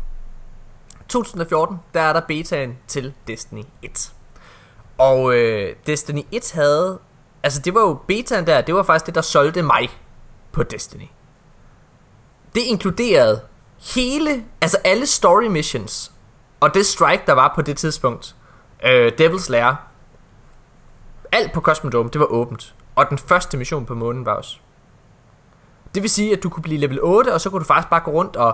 2014, 1.09 1.80
der 1.93 2.01
er 2.01 2.13
der 2.13 2.21
betaen 2.21 2.78
til 2.88 3.13
Destiny 3.28 3.63
1. 3.82 4.13
Og 4.97 5.36
øh, 5.36 5.76
Destiny 5.88 6.21
1 6.32 6.51
havde... 6.51 6.99
Altså 7.43 7.61
det 7.61 7.74
var 7.74 7.82
jo 7.82 7.99
betaen 8.07 8.47
der, 8.47 8.61
det 8.61 8.76
var 8.76 8.84
faktisk 8.84 9.05
det, 9.05 9.15
der 9.15 9.21
solgte 9.21 9.61
mig 9.61 9.89
på 10.51 10.63
Destiny. 10.63 11.07
Det 12.55 12.61
inkluderede 12.61 13.41
hele, 13.95 14.45
altså 14.61 14.78
alle 14.84 15.05
story 15.05 15.43
missions, 15.43 16.11
og 16.64 16.74
det 16.74 16.86
strike, 16.86 17.24
der 17.28 17.34
var 17.34 17.51
på 17.55 17.61
det 17.61 17.78
tidspunkt. 17.78 18.36
Øh, 18.86 19.11
Devil's 19.22 19.51
Lair. 19.51 19.74
Alt 21.32 21.51
på 21.51 21.61
Cosmodome, 21.61 22.09
det 22.09 22.20
var 22.20 22.26
åbent. 22.26 22.76
Og 22.95 23.09
den 23.09 23.18
første 23.18 23.57
mission 23.57 23.86
på 23.86 23.95
månen 23.95 24.26
var 24.26 24.34
også. 24.34 24.57
Det 25.95 26.01
vil 26.01 26.09
sige, 26.09 26.34
at 26.34 26.43
du 26.43 26.49
kunne 26.49 26.64
blive 26.64 26.80
level 26.80 26.99
8, 27.01 27.34
og 27.34 27.41
så 27.41 27.49
kunne 27.49 27.59
du 27.59 27.66
faktisk 27.66 27.89
bare 27.89 27.99
gå 27.99 28.11
rundt 28.11 28.36
og, 28.36 28.47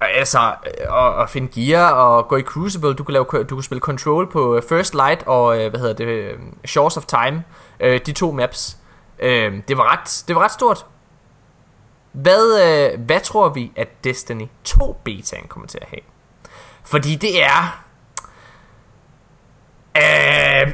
og, 0.00 0.10
altså, 0.10 0.38
øh, 0.38 0.92
og, 0.92 1.14
og 1.14 1.30
finde 1.30 1.48
gear 1.60 1.92
og 1.92 2.28
gå 2.28 2.36
i 2.36 2.42
Crucible. 2.42 2.94
Du 2.94 3.04
kunne, 3.04 3.12
lave, 3.12 3.24
du 3.24 3.54
kunne 3.54 3.64
spille 3.64 3.80
Control 3.80 4.30
på 4.30 4.56
øh, 4.56 4.62
First 4.68 4.94
Light 4.94 5.22
og, 5.26 5.60
øh, 5.60 5.70
hvad 5.70 5.80
hedder 5.80 5.94
det, 5.94 6.36
Shores 6.64 6.96
of 6.96 7.04
Time. 7.04 7.44
Øh, 7.80 8.00
de 8.06 8.12
to 8.12 8.32
maps. 8.32 8.76
Øh, 9.18 9.62
det, 9.68 9.76
var 9.76 9.92
ret, 9.92 10.24
det 10.28 10.36
var 10.36 10.44
ret 10.44 10.52
stort. 10.52 10.86
Hvad, 12.12 12.60
øh, 12.62 13.00
hvad 13.00 13.20
tror 13.20 13.48
vi, 13.48 13.72
at 13.76 14.04
Destiny 14.04 14.46
2 14.64 15.00
betaen 15.04 15.46
kommer 15.48 15.66
til 15.66 15.78
at 15.82 15.88
have? 15.88 16.11
Fordi 16.92 17.16
det 17.16 17.44
er... 17.44 17.84
Øh, 19.96 20.72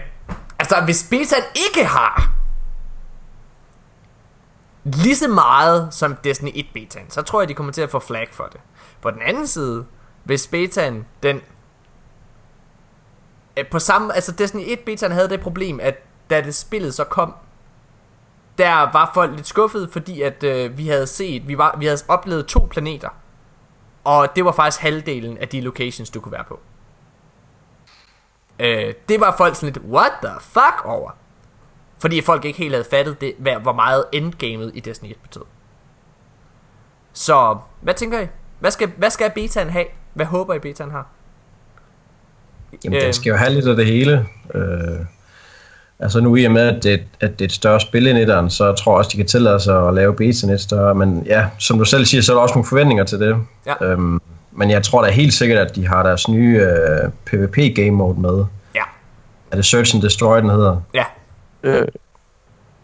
altså, 0.58 0.80
hvis 0.84 1.06
betaen 1.10 1.42
ikke 1.54 1.88
har 1.88 2.32
lige 4.84 5.16
så 5.16 5.28
meget 5.28 5.94
som 5.94 6.16
Destiny 6.16 6.50
1 6.54 6.66
betaen, 6.74 7.10
så 7.10 7.22
tror 7.22 7.40
jeg, 7.40 7.48
de 7.48 7.54
kommer 7.54 7.72
til 7.72 7.82
at 7.82 7.90
få 7.90 7.98
flag 7.98 8.28
for 8.32 8.44
det. 8.44 8.60
På 9.00 9.10
den 9.10 9.22
anden 9.22 9.46
side, 9.46 9.86
hvis 10.24 10.46
betaen, 10.46 11.06
den... 11.22 11.40
øh, 13.56 13.66
På 13.70 13.78
samme, 13.78 14.14
altså 14.14 14.32
Destiny 14.32 14.62
1 14.66 14.80
betaen 14.80 15.12
havde 15.12 15.28
det 15.28 15.40
problem, 15.40 15.80
at 15.82 15.94
da 16.30 16.40
det 16.40 16.54
spillet 16.54 16.94
så 16.94 17.04
kom, 17.04 17.34
der 18.58 18.92
var 18.92 19.10
folk 19.14 19.36
lidt 19.36 19.46
skuffede, 19.46 19.88
fordi 19.92 20.22
at 20.22 20.44
øh, 20.44 20.78
vi 20.78 20.88
havde 20.88 21.06
set, 21.06 21.48
vi, 21.48 21.58
var, 21.58 21.76
vi 21.78 21.86
havde 21.86 21.98
oplevet 22.08 22.46
to 22.46 22.68
planeter. 22.70 23.08
Og 24.09 24.36
det 24.36 24.44
var 24.44 24.52
faktisk 24.52 24.82
halvdelen 24.82 25.38
af 25.38 25.48
de 25.48 25.61
locations, 25.61 26.11
du 26.11 26.20
kunne 26.20 26.32
være 26.32 26.44
på. 26.44 26.61
Øh, 28.61 28.94
det 29.09 29.20
var 29.20 29.34
folk 29.36 29.54
sådan 29.56 29.72
lidt, 29.72 29.84
what 29.84 30.12
the 30.22 30.32
fuck 30.40 30.84
over? 30.84 31.11
Fordi 31.98 32.20
folk 32.20 32.44
ikke 32.44 32.59
helt 32.59 32.74
havde 32.74 32.86
fattet, 32.90 33.20
det, 33.20 33.34
hvad, 33.38 33.56
hvor 33.56 33.72
meget 33.72 34.04
endgamet 34.12 34.70
i 34.74 34.80
Destiny 34.80 35.11
1 35.11 35.16
betød. 35.22 35.42
Så, 37.12 37.59
hvad 37.80 37.94
tænker 37.94 38.20
I? 38.20 38.26
Hvad 38.61 38.70
skal, 38.70 38.92
hvad 38.96 39.11
skal 39.11 39.30
betaen 39.34 39.70
have? 39.70 39.86
Hvad 40.14 40.26
håber 40.26 40.54
I 40.54 40.59
betaen 40.59 40.90
har? 40.90 41.06
Jamen, 42.84 42.96
Øh. 42.98 43.04
den 43.04 43.12
skal 43.12 43.30
jo 43.30 43.36
have 43.36 43.50
lidt 43.50 43.66
af 43.68 43.76
det 43.76 43.86
hele. 43.86 44.26
Øh, 44.54 45.06
Altså 46.01 46.20
nu 46.20 46.36
i 46.36 46.44
og 46.44 46.53
med, 46.53 46.76
at 46.76 46.82
det, 46.84 47.01
at 47.20 47.30
det 47.38 47.40
er 47.40 47.44
et 47.44 47.53
større 47.53 47.80
spil 47.80 48.07
end 48.07 48.18
etteren, 48.18 48.51
så 48.51 48.72
tror 48.72 48.92
jeg 48.92 48.99
også, 48.99 49.11
de 49.12 49.16
kan 49.16 49.26
tillade 49.26 49.61
sig 49.61 49.88
at 49.88 49.94
lave 49.94 50.14
beta 50.14 50.46
lidt 50.46 50.61
større. 50.61 50.94
Men 50.94 51.22
ja, 51.26 51.46
som 51.59 51.78
du 51.78 51.84
selv 51.84 52.05
siger, 52.05 52.22
så 52.22 52.32
er 52.32 52.36
der 52.36 52.42
også 52.42 52.55
nogle 52.55 52.68
forventninger 52.68 53.05
til 53.05 53.20
det. 53.20 53.36
Ja. 53.66 53.86
Øhm, 53.86 54.20
men 54.53 54.70
jeg 54.70 54.82
tror 54.82 55.03
da 55.05 55.11
helt 55.11 55.32
sikkert, 55.34 55.59
at 55.59 55.76
de 55.76 55.86
har 55.88 56.03
deres 56.03 56.28
nye 56.28 56.59
øh, 56.61 57.11
PvP 57.26 57.57
game 57.76 57.90
mode 57.90 58.20
med. 58.20 58.44
Ja. 58.74 58.80
Er 59.51 59.57
det 59.57 59.64
Search 59.64 59.94
and 59.94 60.03
Destroy, 60.03 60.38
den 60.40 60.51
hedder? 60.51 60.76
Ja. 60.94 61.05
Øh, 61.62 61.86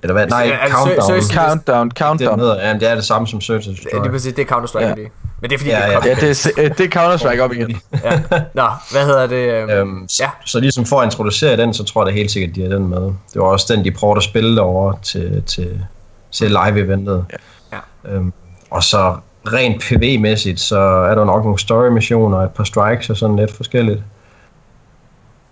Eller 0.03 0.12
hvad? 0.12 0.27
Nej, 0.27 0.47
er 0.47 0.65
det 0.67 0.75
Countdown. 0.75 1.11
Search- 1.21 1.35
countdown, 1.35 1.89
det, 1.89 1.99
countdown. 1.99 2.33
den 2.33 2.41
hedder. 2.41 2.69
Ja, 2.69 2.73
det 2.75 2.91
er 2.91 2.95
det 2.95 3.05
samme 3.05 3.29
som 3.29 3.41
Search 3.41 3.69
and 3.69 3.77
Det 3.77 3.85
Destroy. 3.85 3.99
er 3.99 4.03
lige 4.03 4.12
præcis, 4.12 4.35
det 4.35 4.51
er 4.51 4.57
Counter-Strike, 4.57 4.81
Ja. 4.83 4.89
ja. 4.89 4.95
det. 4.95 5.09
Men 5.45 5.51
det 5.51 5.55
er 5.55 5.59
fordi, 5.59 5.70
Ja, 5.70 5.76
det 5.76 5.84
er 5.84 5.90
ja. 5.92 6.09
Ja, 6.09 6.14
det 6.14 6.59
er, 6.59 6.68
det 6.74 6.95
er 6.97 6.99
Counter-Strike 7.01 7.40
op 7.40 7.53
igen. 7.53 7.80
ja. 8.05 8.20
Nå, 8.55 8.68
hvad 8.90 9.05
hedder 9.07 9.26
det? 9.26 9.53
øhm, 9.62 9.70
Øhm, 9.70 10.09
Ja. 10.20 10.24
ja. 10.24 10.30
Så 10.45 10.61
ligesom 10.61 10.84
for 10.86 11.01
at 11.01 11.05
introducere 11.05 11.57
den, 11.57 11.74
så 11.74 11.84
tror 11.84 12.03
jeg 12.07 12.12
da 12.12 12.18
helt 12.18 12.30
sikkert, 12.30 12.51
at 12.51 12.57
de 12.57 12.62
har 12.62 12.68
den 12.68 12.88
med. 12.88 13.01
Det 13.03 13.16
var 13.34 13.42
også 13.45 13.74
den, 13.74 13.84
de 13.84 13.90
prøvede 13.90 14.16
at 14.16 14.22
spille 14.22 14.61
over 14.61 14.92
til, 15.03 15.42
til, 15.47 15.84
til 16.32 16.49
live-eventet. 16.51 17.24
Ja. 17.72 17.78
Øhm, 18.12 18.32
og 18.70 18.82
så 18.82 19.16
rent 19.53 19.82
PV-mæssigt, 19.82 20.61
så 20.61 20.78
er 20.80 21.14
der 21.14 21.24
nok 21.24 21.42
nogle 21.45 21.59
story-missioner, 21.59 22.38
et 22.38 22.51
par 22.51 22.64
strikes 22.64 23.11
og 23.11 23.16
sådan 23.16 23.36
lidt 23.36 23.57
forskelligt. 23.57 24.03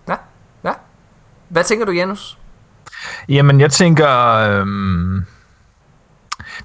Ja, 0.09 0.15
ja. 0.65 0.71
Hvad 1.49 1.63
tænker 1.63 1.85
du, 1.85 1.91
Janus? 1.91 2.37
Jamen, 3.29 3.59
jeg 3.61 3.71
tænker... 3.71 4.09
Øhm, 4.49 5.25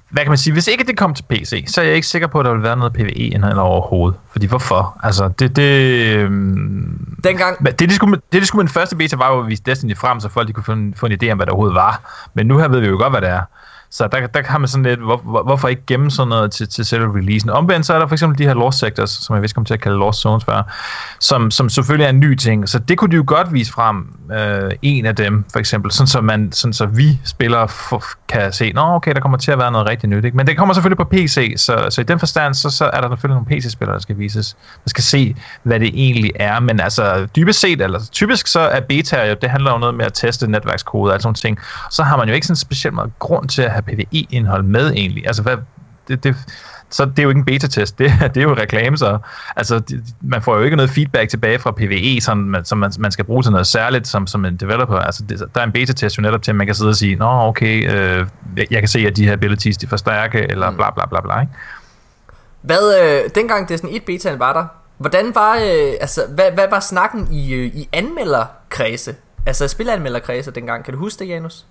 hvad 0.09 0.23
kan 0.23 0.31
man 0.31 0.37
sige? 0.37 0.53
Hvis 0.53 0.67
ikke 0.67 0.83
det 0.83 0.97
kom 0.97 1.13
til 1.13 1.23
PC, 1.29 1.65
så 1.67 1.81
er 1.81 1.85
jeg 1.85 1.95
ikke 1.95 2.07
sikker 2.07 2.27
på, 2.27 2.39
at 2.39 2.45
der 2.45 2.53
vil 2.53 2.63
være 2.63 2.77
noget 2.77 2.93
PvE-indhold 2.93 3.57
overhovedet. 3.57 4.19
Fordi 4.31 4.45
hvorfor? 4.45 4.99
Altså, 5.03 5.27
det... 5.39 5.55
det 5.55 5.63
øhm, 6.15 7.05
Dengang, 7.23 7.65
det, 7.65 7.89
de 7.89 7.95
skulle, 7.95 8.21
det, 8.33 8.41
de 8.41 8.45
skulle 8.45 8.59
med 8.59 8.67
den 8.67 8.73
første 8.73 8.95
beta, 8.95 9.15
var 9.15 9.33
jo 9.33 9.39
at 9.39 9.47
vise 9.47 9.63
Destiny 9.65 9.97
frem, 9.97 10.19
så 10.19 10.29
folk 10.29 10.47
de 10.47 10.53
kunne 10.53 10.63
få 10.63 10.71
en, 10.71 10.93
få 10.97 11.05
en 11.05 11.11
idé 11.11 11.31
om, 11.31 11.37
hvad 11.37 11.45
der 11.45 11.51
overhovedet 11.51 11.75
var. 11.75 12.01
Men 12.33 12.47
nu 12.47 12.57
her 12.57 12.67
ved 12.67 12.79
vi 12.79 12.87
jo 12.87 12.97
godt, 12.97 13.13
hvad 13.13 13.21
det 13.21 13.29
er. 13.29 13.41
Så 13.91 14.07
der, 14.11 14.27
der 14.27 14.41
har 14.45 14.57
man 14.57 14.67
sådan 14.67 14.83
lidt, 14.83 14.99
hvor, 14.99 15.17
hvor, 15.17 15.43
hvorfor 15.43 15.67
ikke 15.67 15.81
gemme 15.87 16.11
sådan 16.11 16.27
noget 16.27 16.51
til, 16.51 16.69
til 16.69 16.85
selve 16.85 17.17
releasen? 17.17 17.49
Omvendt 17.49 17.85
så 17.85 17.93
er 17.93 17.99
der 17.99 18.07
for 18.07 18.15
eksempel 18.15 18.37
de 18.37 18.43
her 18.43 18.53
Lost 18.53 18.79
Sectors, 18.79 19.09
som 19.09 19.35
jeg 19.35 19.43
vist 19.43 19.55
kommer 19.55 19.65
til 19.65 19.73
at 19.73 19.81
kalde 19.81 19.97
Lost 19.97 20.19
Zones 20.19 20.45
før, 20.45 20.75
som, 21.19 21.51
som 21.51 21.69
selvfølgelig 21.69 22.05
er 22.05 22.09
en 22.09 22.19
ny 22.19 22.35
ting. 22.35 22.69
Så 22.69 22.79
det 22.79 22.97
kunne 22.97 23.11
de 23.11 23.15
jo 23.15 23.23
godt 23.27 23.53
vise 23.53 23.71
frem, 23.71 24.07
øh, 24.33 24.71
en 24.81 25.05
af 25.05 25.15
dem 25.15 25.45
for 25.51 25.59
eksempel, 25.59 25.91
sådan 25.91 26.07
så, 26.07 26.21
man, 26.21 26.51
sådan 26.51 26.73
så 26.73 26.85
vi 26.85 27.19
spillere 27.25 27.67
for, 27.67 28.03
kan 28.27 28.53
se, 28.53 28.71
nå 28.71 28.81
okay, 28.81 29.13
der 29.13 29.19
kommer 29.19 29.37
til 29.37 29.51
at 29.51 29.59
være 29.59 29.71
noget 29.71 29.89
rigtig 29.89 30.09
nyt. 30.09 30.25
Ikke? 30.25 30.37
Men 30.37 30.47
det 30.47 30.57
kommer 30.57 30.73
selvfølgelig 30.73 30.97
på 30.97 31.09
PC, 31.11 31.53
så, 31.57 31.87
så 31.89 32.01
i 32.01 32.03
den 32.03 32.19
forstand, 32.19 32.53
så, 32.53 32.69
så 32.69 32.85
er 32.93 33.01
der 33.01 33.09
selvfølgelig 33.09 33.43
nogle 33.43 33.61
PC-spillere, 33.61 33.93
der 33.95 34.01
skal 34.01 34.17
vises. 34.17 34.57
Man 34.85 34.89
skal 34.89 35.03
se, 35.03 35.35
hvad 35.63 35.79
det 35.79 35.91
egentlig 35.93 36.31
er. 36.35 36.59
Men 36.59 36.79
altså, 36.79 37.27
dybest 37.35 37.59
set, 37.59 37.81
eller 37.81 37.99
typisk 38.11 38.47
så 38.47 38.59
er 38.59 38.79
beta 38.79 39.29
jo, 39.29 39.35
det 39.41 39.49
handler 39.49 39.71
jo 39.71 39.77
noget 39.77 39.95
med 39.95 40.05
at 40.05 40.13
teste 40.13 40.47
netværkskode 40.51 41.09
og 41.09 41.13
alt 41.13 41.23
sådan 41.23 41.35
ting. 41.35 41.59
Så 41.91 42.03
har 42.03 42.17
man 42.17 42.27
jo 42.27 42.33
ikke 42.33 42.47
sådan 42.47 42.55
specielt 42.55 42.95
meget 42.95 43.11
grund 43.19 43.49
til 43.49 43.61
at 43.61 43.71
have 43.85 43.95
PvE-indhold 43.95 44.63
med 44.63 44.91
egentlig. 44.91 45.27
Altså, 45.27 45.43
hvad, 45.43 45.57
det, 46.07 46.23
det, 46.23 46.35
så 46.89 47.05
det 47.05 47.19
er 47.19 47.23
jo 47.23 47.29
ikke 47.29 47.39
en 47.39 47.45
beta-test, 47.45 47.99
det, 47.99 48.11
det 48.33 48.37
er 48.37 48.41
jo 48.41 48.53
reklame, 48.53 48.97
så 48.97 49.17
altså, 49.55 49.79
det, 49.79 50.03
man 50.21 50.41
får 50.41 50.57
jo 50.57 50.63
ikke 50.63 50.75
noget 50.75 50.89
feedback 50.89 51.29
tilbage 51.29 51.59
fra 51.59 51.71
PvE, 51.71 52.21
som, 52.21 52.37
man, 52.37 52.65
som 52.65 52.77
man, 52.77 52.91
man 52.99 53.11
skal 53.11 53.25
bruge 53.25 53.43
til 53.43 53.51
noget 53.51 53.67
særligt 53.67 54.07
som, 54.07 54.27
som 54.27 54.45
en 54.45 54.55
developer. 54.55 54.95
Altså, 54.95 55.23
det, 55.29 55.39
der 55.55 55.61
er 55.61 55.65
en 55.65 55.71
beta-test 55.71 56.17
jo 56.17 56.21
netop 56.21 56.41
til, 56.41 56.51
at 56.51 56.55
man 56.55 56.67
kan 56.67 56.75
sidde 56.75 56.89
og 56.89 56.95
sige, 56.95 57.15
nå 57.15 57.25
okay, 57.25 57.93
øh, 57.93 58.27
jeg, 58.57 58.79
kan 58.79 58.87
se, 58.87 58.99
at 58.99 59.17
de 59.17 59.25
her 59.25 59.33
abilities, 59.33 59.77
de 59.77 59.85
er 59.85 59.89
for 59.89 59.97
stærke, 59.97 60.39
eller 60.39 60.71
bla 60.71 60.91
bla 60.91 61.05
bla 61.05 61.21
bla, 61.21 61.41
ikke? 61.41 61.53
hvad, 62.61 63.01
øh, 63.01 63.29
dengang 63.35 63.69
Destiny 63.69 63.95
1 63.95 64.03
betaen 64.03 64.39
var 64.39 64.53
der, 64.53 64.65
hvordan 64.97 65.35
var, 65.35 65.55
øh, 65.55 65.93
altså, 66.01 66.21
hvad, 66.29 66.51
hvad 66.51 66.67
var 66.69 66.79
snakken 66.79 67.27
i, 67.31 67.53
øh, 67.53 67.65
i 67.65 67.89
anmelderkredse? 67.93 69.15
Altså 69.45 69.67
spilanmelderkredse 69.67 70.51
dengang, 70.51 70.83
kan 70.83 70.93
du 70.93 70.99
huske 70.99 71.19
det, 71.19 71.29
Janus? 71.29 71.65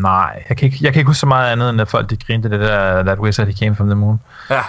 Nej, 0.00 0.44
jeg 0.48 0.56
kan, 0.56 0.66
ikke, 0.66 0.78
jeg 0.80 0.92
kan 0.92 1.00
ikke 1.00 1.08
huske 1.08 1.20
så 1.20 1.26
meget 1.26 1.52
andet, 1.52 1.70
end 1.70 1.80
at 1.80 1.88
folk 1.88 2.10
de 2.10 2.16
grinte 2.16 2.50
det 2.50 2.60
der, 2.60 3.02
that 3.02 3.18
wizard, 3.18 3.46
he 3.46 3.52
came 3.52 3.76
from 3.76 3.86
the 3.86 3.94
moon. 3.94 4.20
Ja, 4.50 4.62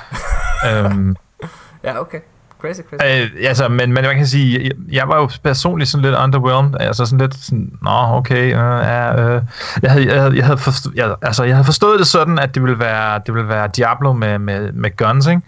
øhm, 0.69 1.15
ja 1.83 1.99
okay. 1.99 2.19
Crazy, 2.61 2.79
crazy. 2.89 3.23
Øh, 3.23 3.47
altså, 3.47 3.67
men, 3.67 3.93
men 3.93 4.03
man 4.03 4.15
kan 4.15 4.27
sige, 4.27 4.63
jeg, 4.63 4.71
jeg 4.91 5.07
var 5.07 5.17
jo 5.17 5.29
personligt 5.43 5.89
sådan 5.89 6.01
lidt 6.05 6.15
underwhelmed, 6.15 6.79
altså 6.79 7.05
sådan 7.05 7.19
lidt 7.19 7.35
sådan, 7.35 7.71
nå, 7.81 7.91
okay, 7.91 8.45
øh, 8.45 8.51
ja, 8.51 9.21
øh. 9.21 9.41
jeg, 9.81 9.91
havde, 9.91 10.05
jeg, 10.05 10.21
havde, 10.21 10.35
jeg, 10.37 10.45
havde 10.45 10.57
forstået, 10.57 10.95
jeg, 10.95 11.15
altså, 11.21 11.43
jeg 11.43 11.55
havde 11.55 11.65
forstået 11.65 11.99
det 11.99 12.07
sådan, 12.07 12.39
at 12.39 12.55
det 12.55 12.63
ville 12.63 12.79
være, 12.79 13.21
det 13.25 13.33
ville 13.33 13.49
være 13.49 13.67
Diablo 13.67 14.13
med, 14.13 14.39
med, 14.39 14.71
med 14.71 14.97
guns, 14.97 15.27
ikke? 15.27 15.41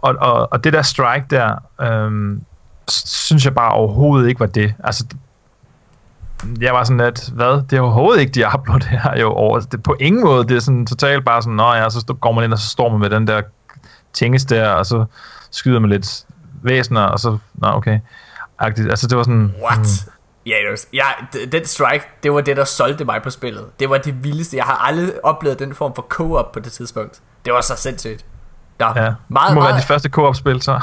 Og, 0.00 0.14
og, 0.20 0.52
og 0.52 0.64
det 0.64 0.72
der 0.72 0.82
strike 0.82 1.26
der, 1.30 1.54
øh, 1.80 2.38
synes 2.88 3.44
jeg 3.44 3.54
bare 3.54 3.70
overhovedet 3.70 4.28
ikke 4.28 4.40
var 4.40 4.46
det. 4.46 4.74
Altså, 4.84 5.04
jeg 6.60 6.74
var 6.74 6.84
sådan 6.84 7.04
lidt, 7.04 7.30
hvad? 7.32 7.62
Det 7.70 7.76
er 7.76 7.80
overhovedet 7.80 8.20
ikke 8.20 8.32
Diablo, 8.32 8.74
det 8.84 8.84
her 8.84 9.20
jo 9.20 9.32
over. 9.32 9.60
Det, 9.60 9.82
på 9.82 9.96
ingen 10.00 10.24
måde, 10.24 10.48
det 10.48 10.56
er 10.56 10.60
sådan 10.60 10.86
totalt 10.86 11.24
bare 11.24 11.42
sådan, 11.42 11.56
nå 11.56 11.72
ja, 11.72 11.90
så 11.90 12.14
går 12.20 12.32
man 12.32 12.44
ind, 12.44 12.52
og 12.52 12.58
så 12.58 12.68
står 12.68 12.88
man 12.88 13.00
med 13.00 13.10
den 13.10 13.26
der 13.26 13.42
tinges 14.12 14.44
der, 14.44 14.68
og 14.68 14.86
så 14.86 15.04
skyder 15.50 15.78
man 15.78 15.90
lidt 15.90 16.24
væsener, 16.62 17.02
og 17.02 17.18
så, 17.18 17.38
nå 17.54 17.68
okay. 17.68 18.00
Agtigt. 18.58 18.90
Altså 18.90 19.06
det 19.06 19.16
var 19.16 19.22
sådan, 19.22 19.54
What? 19.62 20.06
Ja, 20.46 20.54
det 20.62 20.70
var, 20.70 20.78
ja, 20.92 21.06
den 21.52 21.64
strike, 21.64 22.04
det 22.22 22.32
var 22.32 22.40
det, 22.40 22.56
der 22.56 22.64
solgte 22.64 23.04
mig 23.04 23.22
på 23.22 23.30
spillet. 23.30 23.64
Det 23.80 23.90
var 23.90 23.98
det 23.98 24.24
vildeste. 24.24 24.56
Jeg 24.56 24.64
har 24.64 24.76
aldrig 24.76 25.24
oplevet 25.24 25.58
den 25.58 25.74
form 25.74 25.94
for 25.94 26.06
co-op 26.08 26.52
på 26.52 26.60
det 26.60 26.72
tidspunkt. 26.72 27.20
Det 27.44 27.52
var 27.52 27.60
så 27.60 27.76
sindssygt. 27.76 28.24
Nå, 28.78 28.86
ja. 28.86 28.92
meget, 28.92 29.02
det 29.02 29.18
må 29.28 29.60
meget, 29.60 29.72
være 29.72 29.76
dit 29.76 29.84
første 29.84 30.08
co-op-spil, 30.08 30.62
så. 30.62 30.72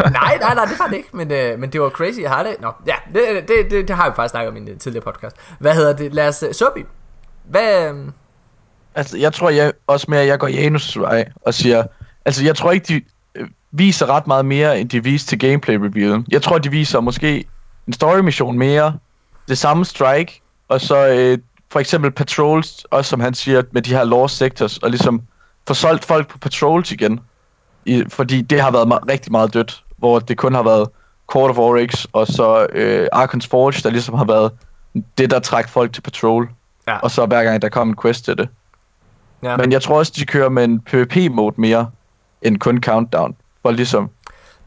nej, 0.00 0.38
nej, 0.40 0.54
nej, 0.54 0.64
det 0.64 0.78
var 0.78 0.86
det 0.86 0.96
ikke, 0.96 1.08
men, 1.12 1.32
øh, 1.32 1.58
men 1.58 1.72
det 1.72 1.80
var 1.80 1.88
crazy, 1.88 2.20
jeg 2.20 2.30
har 2.30 2.42
det. 2.42 2.56
Nå, 2.60 2.72
ja, 2.86 2.94
det, 3.14 3.48
det, 3.48 3.70
det, 3.70 3.88
det 3.88 3.96
har 3.96 4.10
vi 4.10 4.16
faktisk 4.16 4.30
snakket 4.30 4.50
om 4.50 4.56
i 4.56 4.60
en 4.60 4.68
øh, 4.68 4.78
tidligere 4.78 5.04
podcast. 5.04 5.36
Hvad 5.58 5.74
hedder 5.74 5.92
det? 5.92 6.14
Lad 6.14 6.28
os, 6.28 6.42
uh, 6.42 6.52
Sobi, 6.52 6.84
hvad, 7.44 7.90
øh, 7.90 8.12
Altså, 8.96 9.18
jeg 9.18 9.32
tror 9.32 9.50
jeg 9.50 9.72
også 9.86 10.06
mere, 10.08 10.20
at 10.20 10.26
jeg 10.26 10.38
går 10.38 10.48
Janus 10.48 10.98
vej 10.98 11.24
og 11.42 11.54
siger... 11.54 11.84
Altså, 12.24 12.44
jeg 12.44 12.56
tror 12.56 12.72
ikke, 12.72 12.86
de 12.86 13.02
øh, 13.34 13.48
viser 13.70 14.06
ret 14.06 14.26
meget 14.26 14.44
mere, 14.44 14.80
end 14.80 14.88
de 14.88 15.04
viste 15.04 15.28
til 15.28 15.38
gameplay-reviewet. 15.38 16.24
Jeg 16.28 16.42
tror, 16.42 16.58
de 16.58 16.70
viser 16.70 17.00
måske 17.00 17.44
en 17.86 17.92
story-mission 17.92 18.58
mere, 18.58 18.98
det 19.48 19.58
samme 19.58 19.84
strike, 19.84 20.42
og 20.68 20.80
så 20.80 21.06
øh, 21.06 21.38
for 21.70 21.80
eksempel 21.80 22.10
patrols, 22.10 22.86
også 22.90 23.08
som 23.08 23.20
han 23.20 23.34
siger, 23.34 23.62
med 23.72 23.82
de 23.82 23.90
her 23.90 24.04
lost 24.04 24.36
sectors, 24.36 24.78
og 24.78 24.90
ligesom 24.90 25.22
få 25.68 25.74
solgt 25.74 26.04
folk 26.04 26.28
på 26.28 26.38
patrols 26.38 26.92
igen. 26.92 27.20
I, 27.86 28.04
fordi 28.08 28.42
det 28.42 28.60
har 28.60 28.70
været 28.70 28.86
ma- 28.86 29.04
rigtig 29.08 29.32
meget 29.32 29.54
dødt, 29.54 29.84
hvor 29.96 30.18
det 30.18 30.38
kun 30.38 30.54
har 30.54 30.62
været 30.62 30.88
Court 31.26 31.50
of 31.50 31.58
Oryx, 31.58 32.06
og 32.12 32.26
så 32.26 32.66
øh, 32.72 33.08
Arkon's 33.14 33.48
Forge, 33.50 33.72
der 33.82 33.90
ligesom 33.90 34.14
har 34.14 34.24
været 34.24 34.52
det, 35.18 35.30
der 35.30 35.38
trækker 35.38 35.70
folk 35.70 35.92
til 35.92 36.02
patrol. 36.02 36.48
Ja. 36.88 36.98
Og 36.98 37.10
så 37.10 37.26
hver 37.26 37.44
gang, 37.44 37.62
der 37.62 37.68
kom 37.68 37.88
en 37.88 37.96
quest 38.02 38.24
til 38.24 38.38
det. 38.38 38.48
ja. 39.42 39.56
Men 39.56 39.72
jeg 39.72 39.82
tror 39.82 39.98
også, 39.98 40.12
de 40.16 40.26
kører 40.26 40.48
med 40.48 40.64
en 40.64 40.80
PvP-mode 40.80 41.54
mere, 41.60 41.90
end 42.42 42.58
kun 42.58 42.82
Countdown. 42.82 43.36
For 43.62 43.70
ligesom 43.70 44.10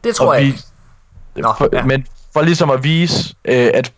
det 0.04 0.14
tror 0.14 0.34
jeg 0.34 0.42
vise, 0.42 0.66
ikke. 1.36 1.42
Nå, 1.48 1.54
for, 1.58 1.68
ja. 1.72 1.84
Men 1.84 2.06
for 2.32 2.42
ligesom 2.42 2.70
at 2.70 2.84
vise, 2.84 3.34
øh, 3.44 3.70
at 3.74 3.92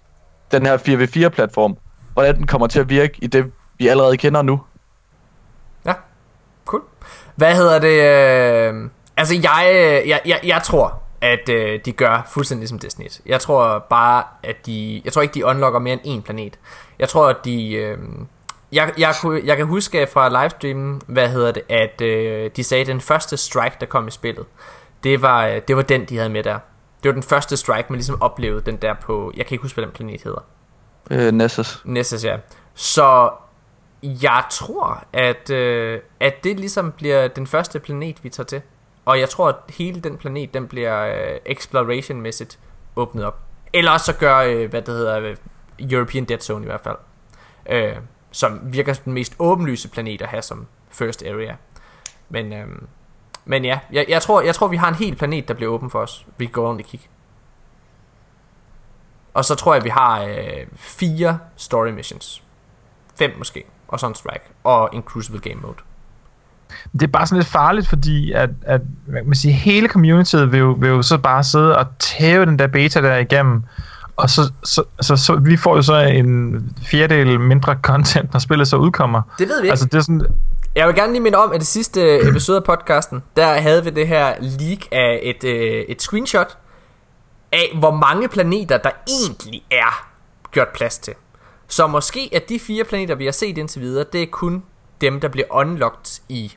den 0.52 0.66
her 0.66 0.76
4v4-platform, 0.76 1.76
hvordan 2.12 2.36
den 2.36 2.46
kommer 2.46 2.66
til 2.66 2.80
at 2.80 2.88
virke 2.88 3.14
i 3.22 3.26
det, 3.26 3.52
vi 3.78 3.88
allerede 3.88 4.16
kender 4.16 4.42
nu. 4.42 4.60
Ja, 5.86 5.92
cool. 6.64 6.82
Hvad 7.36 7.54
hedder 7.56 7.78
det? 7.78 8.72
Øh, 8.74 8.90
altså, 9.16 9.34
jeg, 9.34 9.72
øh, 9.74 10.08
jeg, 10.08 10.20
jeg, 10.26 10.40
jeg 10.44 10.62
tror, 10.64 11.02
at 11.20 11.48
øh, 11.48 11.80
de 11.84 11.92
gør 11.92 12.28
fuldstændig 12.30 12.68
som 12.68 12.78
Destiny 12.78 13.06
1. 13.06 13.20
Jeg 13.26 13.40
tror 13.40 13.86
bare, 13.90 14.24
at 14.42 14.66
de... 14.66 15.02
Jeg 15.04 15.12
tror 15.12 15.22
ikke, 15.22 15.34
de 15.34 15.44
unlocker 15.44 15.78
mere 15.78 15.92
end 15.92 16.00
en 16.04 16.22
planet. 16.22 16.58
Jeg 16.98 17.08
tror, 17.08 17.28
at 17.28 17.36
de... 17.44 17.72
Øh, 17.72 17.98
jeg, 18.72 18.92
jeg, 18.98 19.14
kunne, 19.20 19.40
jeg 19.44 19.56
kan 19.56 19.66
huske 19.66 20.06
fra 20.06 20.42
livestreamen, 20.42 21.02
hvad 21.06 21.28
hedder 21.28 21.52
det, 21.52 21.62
at 21.68 22.00
øh, 22.00 22.50
de 22.56 22.64
sagde, 22.64 22.80
at 22.80 22.86
den 22.86 23.00
første 23.00 23.36
strike, 23.36 23.76
der 23.80 23.86
kom 23.86 24.08
i 24.08 24.10
spillet, 24.10 24.46
det 25.04 25.22
var, 25.22 25.46
øh, 25.46 25.60
det 25.68 25.76
var 25.76 25.82
den, 25.82 26.04
de 26.04 26.16
havde 26.16 26.30
med 26.30 26.42
der. 26.42 26.58
Det 27.02 27.08
var 27.08 27.12
den 27.12 27.22
første 27.22 27.56
strike, 27.56 27.86
man 27.88 27.96
ligesom 27.96 28.22
oplevede 28.22 28.60
den 28.60 28.76
der 28.76 28.94
på... 28.94 29.32
Jeg 29.36 29.46
kan 29.46 29.54
ikke 29.54 29.62
huske, 29.62 29.76
hvad 29.76 29.84
den 29.84 29.92
planet 29.92 30.22
hedder. 30.22 30.44
Øh, 31.10 31.32
Nessus. 31.32 31.82
Nessus, 31.84 32.24
ja. 32.24 32.36
Så 32.74 33.30
jeg 34.02 34.44
tror, 34.50 35.04
at, 35.12 35.50
øh, 35.50 36.00
at 36.20 36.44
det 36.44 36.60
ligesom 36.60 36.92
bliver 36.92 37.28
den 37.28 37.46
første 37.46 37.80
planet, 37.80 38.24
vi 38.24 38.28
tager 38.28 38.46
til. 38.46 38.62
Og 39.04 39.20
jeg 39.20 39.28
tror, 39.28 39.48
at 39.48 39.56
hele 39.68 40.00
den 40.00 40.18
planet, 40.18 40.54
den 40.54 40.68
bliver 40.68 41.06
øh, 41.06 41.38
exploration-mæssigt 41.46 42.58
åbnet 42.96 43.24
op. 43.24 43.38
Eller 43.72 43.90
også 43.90 44.06
så 44.06 44.18
gør, 44.18 44.36
øh, 44.36 44.70
hvad 44.70 44.82
det 44.82 44.94
hedder, 44.94 45.20
øh, 45.20 45.36
European 45.78 46.24
Dead 46.24 46.40
Zone 46.40 46.64
i 46.64 46.66
hvert 46.66 46.80
fald. 46.80 46.96
Øh, 47.66 47.96
som 48.32 48.60
virker 48.62 48.92
som 48.92 49.04
den 49.04 49.12
mest 49.12 49.36
åbenlyse 49.38 49.88
planet 49.88 50.22
at 50.22 50.28
have 50.28 50.42
som 50.42 50.66
first 50.90 51.22
area. 51.22 51.56
Men, 52.28 52.52
øh, 52.52 52.66
men 53.44 53.64
ja, 53.64 53.78
jeg, 53.92 54.06
jeg, 54.08 54.22
tror, 54.22 54.40
jeg 54.40 54.54
tror, 54.54 54.68
vi 54.68 54.76
har 54.76 54.88
en 54.88 54.94
hel 54.94 55.16
planet, 55.16 55.48
der 55.48 55.54
bliver 55.54 55.72
åben 55.72 55.90
for 55.90 55.98
os. 55.98 56.26
Vi 56.36 56.44
kan 56.44 56.52
gå 56.52 56.68
rundt 56.68 56.80
og 56.80 56.86
kigge. 56.86 57.06
Og 59.34 59.44
så 59.44 59.54
tror 59.54 59.74
jeg, 59.74 59.84
vi 59.84 59.88
har 59.88 60.22
øh, 60.22 60.66
fire 60.74 61.38
story 61.56 61.88
missions. 61.88 62.42
Fem 63.18 63.34
måske. 63.38 63.64
Og 63.88 64.00
så 64.00 64.06
en 64.06 64.14
strike. 64.14 64.44
Og 64.64 64.90
en 64.92 65.02
crucible 65.02 65.40
game 65.40 65.60
mode 65.60 65.76
det 66.92 67.02
er 67.02 67.06
bare 67.06 67.26
sådan 67.26 67.38
lidt 67.38 67.48
farligt, 67.48 67.88
fordi 67.88 68.32
at, 68.32 68.50
at 68.62 68.80
man 69.06 69.34
sige, 69.34 69.52
hele 69.52 69.88
communityet 69.88 70.52
vil 70.52 70.58
jo, 70.58 70.76
vil 70.78 70.88
jo 70.88 71.02
så 71.02 71.18
bare 71.18 71.44
sidde 71.44 71.78
og 71.78 71.86
tæve 71.98 72.46
den 72.46 72.58
der 72.58 72.66
beta 72.66 73.00
der 73.00 73.16
igennem, 73.16 73.62
Og 74.16 74.30
så, 74.30 74.52
så, 74.64 74.82
så, 75.00 75.16
så, 75.16 75.34
vi 75.36 75.56
får 75.56 75.76
jo 75.76 75.82
så 75.82 75.96
en 75.96 76.60
fjerdedel 76.84 77.40
mindre 77.40 77.78
content, 77.88 78.32
når 78.32 78.40
spillet 78.40 78.68
så 78.68 78.76
udkommer. 78.76 79.22
Det 79.38 79.48
ved 79.48 79.60
vi 79.60 79.66
ikke. 79.66 79.72
Altså, 79.72 79.86
det 79.86 79.94
er 79.94 80.00
sådan, 80.00 80.22
Jeg 80.74 80.86
vil 80.86 80.94
gerne 80.94 81.12
lige 81.12 81.22
minde 81.22 81.38
om, 81.38 81.52
at 81.52 81.60
det 81.60 81.66
sidste 81.68 82.18
episode 82.28 82.56
af 82.56 82.64
podcasten, 82.64 83.22
der 83.36 83.46
havde 83.46 83.84
vi 83.84 83.90
det 83.90 84.08
her 84.08 84.34
leak 84.40 84.78
af 84.92 85.20
et, 85.22 85.44
øh, 85.44 85.84
et 85.88 86.02
screenshot 86.02 86.58
af, 87.52 87.76
hvor 87.78 87.90
mange 87.90 88.28
planeter, 88.28 88.78
der 88.78 88.90
egentlig 89.08 89.62
er 89.70 90.06
gjort 90.52 90.68
plads 90.68 90.98
til. 90.98 91.14
Så 91.68 91.86
måske 91.86 92.30
at 92.32 92.48
de 92.48 92.58
fire 92.58 92.84
planeter, 92.84 93.14
vi 93.14 93.24
har 93.24 93.32
set 93.32 93.58
indtil 93.58 93.80
videre, 93.80 94.04
det 94.12 94.22
er 94.22 94.26
kun 94.30 94.62
dem, 95.02 95.20
der 95.20 95.28
bliver 95.28 95.46
unlocked 95.50 96.20
i, 96.28 96.52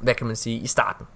hvad 0.00 0.14
kan 0.14 0.26
man 0.26 0.36
sige, 0.36 0.58
i 0.58 0.66
starten. 0.66 1.06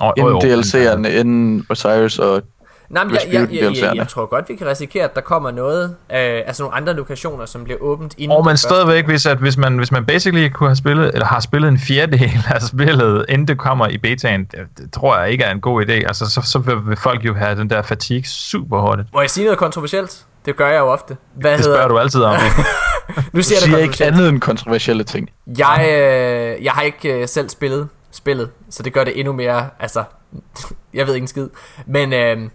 oh, 0.00 0.08
oh, 0.08 0.12
Inden 0.16 0.36
DLC'erne, 0.36 1.08
inden 1.08 1.66
Osiris 1.70 2.18
og 2.18 2.42
Nej, 2.88 3.04
men 3.04 3.14
jeg, 3.14 3.20
jeg, 3.32 3.48
jeg, 3.52 3.76
jeg, 3.82 3.96
jeg, 3.96 4.08
tror 4.08 4.26
godt, 4.26 4.48
vi 4.48 4.56
kan 4.56 4.66
risikere, 4.66 5.04
at 5.04 5.14
der 5.14 5.20
kommer 5.20 5.50
noget, 5.50 5.84
øh, 5.84 6.16
altså 6.46 6.62
nogle 6.62 6.76
andre 6.76 6.94
lokationer, 6.94 7.46
som 7.46 7.64
bliver 7.64 7.78
åbent 7.80 8.14
inden 8.18 8.36
Og 8.36 8.44
første. 8.44 8.68
stadigvæk, 8.68 9.06
hvis, 9.06 9.26
at, 9.26 9.38
hvis, 9.38 9.56
man, 9.56 9.78
hvis 9.78 9.92
man 9.92 10.06
basically 10.06 10.48
kunne 10.48 10.68
have 10.68 10.76
spillet, 10.76 11.10
eller 11.12 11.26
har 11.26 11.40
spillet 11.40 11.68
en 11.68 11.78
fjerdedel 11.78 12.44
af 12.54 12.62
spillet, 12.62 13.26
inden 13.28 13.48
det 13.48 13.58
kommer 13.58 13.88
i 13.88 13.98
betaen, 13.98 14.44
det, 14.44 14.60
det 14.78 14.92
tror 14.92 15.18
jeg 15.18 15.30
ikke 15.30 15.44
er 15.44 15.50
en 15.50 15.60
god 15.60 15.84
idé. 15.84 15.92
Altså, 15.92 16.30
så, 16.30 16.42
så 16.42 16.58
vil, 16.58 16.76
vil 16.86 16.96
folk 16.96 17.24
jo 17.24 17.34
have 17.34 17.56
den 17.56 17.70
der 17.70 17.82
fatigue 17.82 18.24
super 18.24 18.80
hurtigt. 18.80 19.08
Må 19.12 19.20
jeg 19.20 19.30
sige 19.30 19.44
noget 19.44 19.58
kontroversielt? 19.58 20.24
Det 20.44 20.56
gør 20.56 20.68
jeg 20.68 20.78
jo 20.78 20.86
ofte. 20.86 21.16
Hvad 21.34 21.56
Det 21.56 21.64
spørger 21.64 21.88
du 21.88 21.98
altid 21.98 22.22
om. 22.22 22.36
Nu 23.08 23.22
Du 23.36 23.42
siger 23.42 23.56
jeg 23.56 23.62
det 23.62 23.62
siger 23.62 23.78
ikke 23.78 24.04
andet 24.04 24.28
end 24.28 24.40
kontroversielle 24.40 25.04
ting. 25.04 25.30
Jeg, 25.46 25.86
øh, 25.88 26.64
jeg 26.64 26.72
har 26.72 26.82
ikke 26.82 27.14
øh, 27.14 27.28
selv 27.28 27.48
spillet 27.48 27.88
spillet, 28.10 28.50
så 28.70 28.82
det 28.82 28.92
gør 28.92 29.04
det 29.04 29.18
endnu 29.18 29.32
mere, 29.32 29.70
altså, 29.80 30.04
jeg 30.94 31.06
ved 31.06 31.14
ikke 31.14 31.24
en 31.24 31.28
skid. 31.28 31.48
Men 31.86 32.12
øh, 32.12 32.50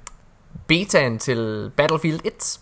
betaen 0.67 1.19
til 1.19 1.71
Battlefield 1.77 2.19
1, 2.25 2.59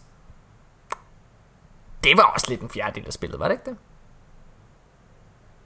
det 2.04 2.18
var 2.18 2.24
også 2.24 2.46
lidt 2.50 2.62
en 2.62 2.70
fjerdedel 2.70 3.08
af 3.08 3.14
spillet, 3.14 3.40
var 3.40 3.48
det 3.48 3.54
ikke 3.54 3.66
det? 3.66 3.78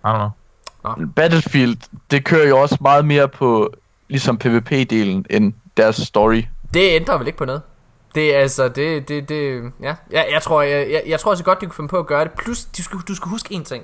I 0.03 0.07
don't 0.07 0.17
know. 0.17 1.07
Battlefield, 1.15 1.77
det 2.11 2.25
kører 2.25 2.47
jo 2.47 2.61
også 2.61 2.77
meget 2.81 3.05
mere 3.05 3.27
på 3.27 3.73
ligesom 4.07 4.39
PvP-delen 4.43 5.23
end 5.29 5.53
deres 5.77 5.95
story. 5.95 6.43
Det 6.73 6.95
ændrer 6.95 7.17
vel 7.17 7.27
ikke 7.27 7.37
på 7.37 7.45
noget. 7.45 7.61
Det 8.15 8.35
er 8.35 8.39
altså, 8.39 8.67
det, 8.67 9.07
det, 9.07 9.29
det, 9.29 9.71
ja. 9.81 9.95
Jeg, 10.11 10.27
jeg 10.31 10.41
tror, 10.41 10.61
jeg, 10.61 10.91
jeg, 10.91 11.03
jeg 11.07 11.19
tror 11.19 11.31
også 11.31 11.43
godt, 11.43 11.61
du 11.61 11.65
kan 11.65 11.75
finde 11.75 11.89
på 11.89 11.99
at 11.99 12.07
gøre 12.07 12.23
det. 12.23 12.31
Plus, 12.31 12.65
du 12.65 12.83
skal, 12.83 12.99
du 13.07 13.15
skal 13.15 13.29
huske 13.29 13.53
en 13.53 13.63
ting. 13.63 13.83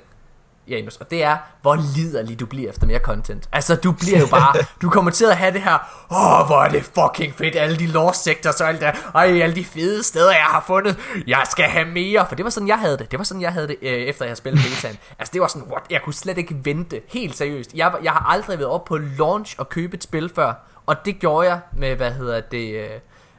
Janus, 0.68 0.96
og 0.96 1.10
det 1.10 1.22
er, 1.22 1.36
hvor 1.62 1.76
liderlig 1.96 2.40
du 2.40 2.46
bliver 2.46 2.68
efter 2.68 2.86
mere 2.86 2.98
content. 2.98 3.48
Altså, 3.52 3.76
du 3.76 3.92
bliver 3.92 4.18
jo 4.18 4.26
bare, 4.26 4.54
du 4.82 4.90
kommer 4.90 5.10
til 5.10 5.24
at 5.24 5.36
have 5.36 5.52
det 5.52 5.62
her, 5.62 6.04
åh, 6.10 6.40
oh, 6.40 6.46
hvor 6.46 6.62
er 6.62 6.68
det 6.68 6.84
fucking 6.84 7.34
fedt, 7.34 7.56
alle 7.56 7.76
de 7.76 7.86
lore 7.86 8.14
sectors 8.14 8.60
og 8.60 8.68
alt 8.68 8.80
det, 8.80 8.92
ej, 9.14 9.40
alle 9.42 9.54
de 9.54 9.64
fede 9.64 10.02
steder, 10.02 10.30
jeg 10.30 10.44
har 10.44 10.64
fundet, 10.66 10.98
jeg 11.26 11.42
skal 11.50 11.64
have 11.64 11.88
mere, 11.88 12.26
for 12.28 12.34
det 12.34 12.44
var 12.44 12.50
sådan, 12.50 12.68
jeg 12.68 12.78
havde 12.78 12.98
det, 12.98 13.10
det 13.10 13.18
var 13.18 13.24
sådan, 13.24 13.40
jeg 13.40 13.52
havde 13.52 13.68
det, 13.68 13.76
øh, 13.82 13.92
efter 13.92 14.24
jeg 14.24 14.28
havde 14.28 14.36
spillet 14.36 14.62
betaen. 14.62 14.98
Altså, 15.18 15.32
det 15.32 15.40
var 15.40 15.46
sådan, 15.46 15.68
what, 15.68 15.82
jeg 15.90 16.02
kunne 16.02 16.14
slet 16.14 16.38
ikke 16.38 16.56
vente, 16.64 17.00
helt 17.08 17.36
seriøst. 17.36 17.74
Jeg, 17.74 17.92
jeg 18.02 18.12
har 18.12 18.26
aldrig 18.32 18.58
været 18.58 18.70
op 18.70 18.84
på 18.84 18.98
launch 18.98 19.54
og 19.58 19.68
købe 19.68 19.96
et 19.96 20.02
spil 20.02 20.30
før, 20.34 20.52
og 20.86 20.96
det 21.04 21.18
gjorde 21.18 21.48
jeg 21.48 21.60
med, 21.76 21.96
hvad 21.96 22.12
hedder 22.12 22.40
det, 22.40 22.74
øh, 22.74 22.90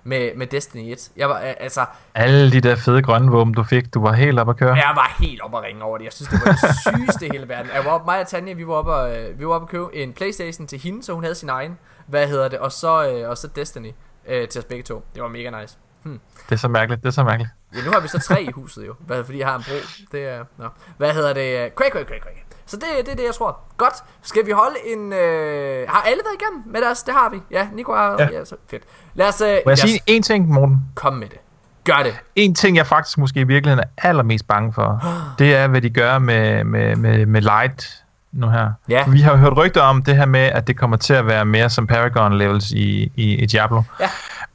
med, 0.04 0.36
med 0.36 0.48
Destiny 0.48 0.92
1. 0.92 1.12
Jeg 1.18 1.30
var, 1.30 1.36
altså, 1.38 1.86
Alle 2.16 2.52
de 2.52 2.62
der 2.62 2.76
fede 2.76 3.02
grønne 3.02 3.32
våben, 3.32 3.54
du 3.54 3.64
fik, 3.64 3.94
du 3.94 4.02
var 4.02 4.14
helt 4.14 4.40
op 4.40 4.50
at 4.50 4.58
køre. 4.58 4.76
jeg 4.76 4.92
var 4.96 5.16
helt 5.20 5.42
op 5.42 5.56
at 5.56 5.64
ringe 5.64 5.84
over 5.84 5.98
det. 5.98 6.06
Jeg 6.06 6.14
synes, 6.14 6.30
det 6.30 6.40
var 6.46 6.52
det 6.52 6.76
sygeste 6.88 7.28
i 7.28 7.30
hele 7.32 7.50
verden. 7.50 7.72
Jeg 7.76 7.86
var 7.86 7.92
op, 7.92 8.06
mig 8.06 8.20
og 8.22 8.28
Tanja, 8.28 8.54
vi 8.54 8.68
var 8.68 8.74
oppe 8.74 8.92
og, 8.94 9.18
øh, 9.18 9.40
vi 9.40 9.48
var 9.48 9.54
oppe 9.54 9.66
og 9.66 9.70
købe 9.70 9.96
en 9.96 10.14
Playstation 10.14 10.68
til 10.68 10.80
hende, 10.80 11.04
så 11.04 11.14
hun 11.14 11.24
havde 11.24 11.36
sin 11.36 11.50
egen. 11.50 11.78
Hvad 12.08 12.28
hedder 12.28 12.48
det? 12.48 12.60
Og 12.60 12.72
så, 12.72 13.10
øh, 13.10 13.30
og 13.30 13.38
så 13.38 13.48
Destiny 13.48 13.92
øh, 14.28 14.48
til 14.48 14.60
os 14.60 14.66
begge 14.66 14.84
to. 14.84 15.06
Det 15.16 15.24
var 15.24 15.30
mega 15.30 15.62
nice. 15.62 15.78
Hmm. 16.04 16.20
Det 16.50 16.56
er 16.56 16.60
så 16.60 16.68
mærkeligt, 16.68 17.02
det 17.04 17.08
er 17.08 17.14
så 17.14 17.24
mærkeligt. 17.24 17.52
Ja, 17.76 17.86
nu 17.86 17.92
har 17.92 18.00
vi 18.00 18.08
så 18.08 18.20
tre 18.20 18.44
i 18.44 18.52
huset 18.52 18.88
jo. 18.88 18.94
Hvad, 19.00 19.24
fordi 19.24 19.40
jeg 19.40 19.48
har 19.48 19.56
en 19.58 19.64
bro. 19.64 19.76
Det 20.12 20.28
er... 20.28 20.44
Nå. 20.58 20.68
Hvad 20.98 21.14
hedder 21.14 21.34
det? 21.34 21.76
Quake, 21.78 21.92
quake, 21.92 22.08
quake, 22.08 22.24
quake. 22.24 22.43
Så 22.66 22.78
det, 22.78 22.86
det 23.06 23.12
er 23.12 23.16
det, 23.16 23.24
jeg 23.24 23.34
tror. 23.34 23.60
Godt. 23.78 23.94
Skal 24.22 24.46
vi 24.46 24.52
holde 24.52 24.76
en... 24.86 25.14
Øh... 25.14 25.90
Har 25.90 26.02
alle 26.02 26.22
været 26.26 26.42
igennem 26.42 26.64
med 26.74 26.82
deres? 26.82 27.04
Det 27.04 27.14
har 27.14 27.30
vi. 27.30 27.38
Ja, 27.52 27.68
Nico 27.74 27.94
har... 27.94 28.16
Ja. 28.20 28.30
Ja. 28.32 28.46
så 28.46 28.56
fedt. 28.70 28.84
Lad 29.14 29.28
os, 29.28 29.42
øh, 29.42 29.48
Må 29.48 29.54
jeg 29.66 29.74
os 29.74 29.80
sige 29.80 30.00
en 30.08 30.24
ting, 30.24 30.48
Morten? 30.48 30.78
komme 30.96 31.20
med 31.20 31.28
det. 31.28 31.38
Gør 31.84 32.04
det. 32.04 32.16
En 32.36 32.56
ting, 32.56 32.78
jeg 32.78 32.88
faktisk 32.88 33.18
måske 33.18 33.40
i 33.40 33.44
virkeligheden 33.44 33.86
er 33.98 34.08
allermest 34.08 34.48
bange 34.48 34.74
for, 34.74 35.04
det 35.40 35.56
er, 35.56 35.68
hvad 35.68 35.82
de 35.82 35.90
gør 35.90 36.20
med, 36.20 36.64
med, 36.64 36.96
med, 36.96 37.26
med 37.26 37.42
Light 37.42 38.04
nu 38.32 38.50
her. 38.50 38.72
Ja. 38.90 39.04
Vi 39.08 39.22
har 39.22 39.36
hørt 39.36 39.58
rygter 39.58 39.82
om 39.82 40.04
det 40.04 40.16
her 40.16 40.26
med, 40.26 40.40
at 40.40 40.68
det 40.68 40.78
kommer 40.78 40.98
til 40.98 41.14
at 41.14 41.28
være 41.28 41.46
mere 41.46 41.70
som 41.70 41.88
Paragon 41.88 42.38
levels 42.38 42.72
i, 42.72 43.12
i, 43.16 43.36
i 43.36 43.46
Diablo. 43.46 43.82
Ja. 44.00 44.10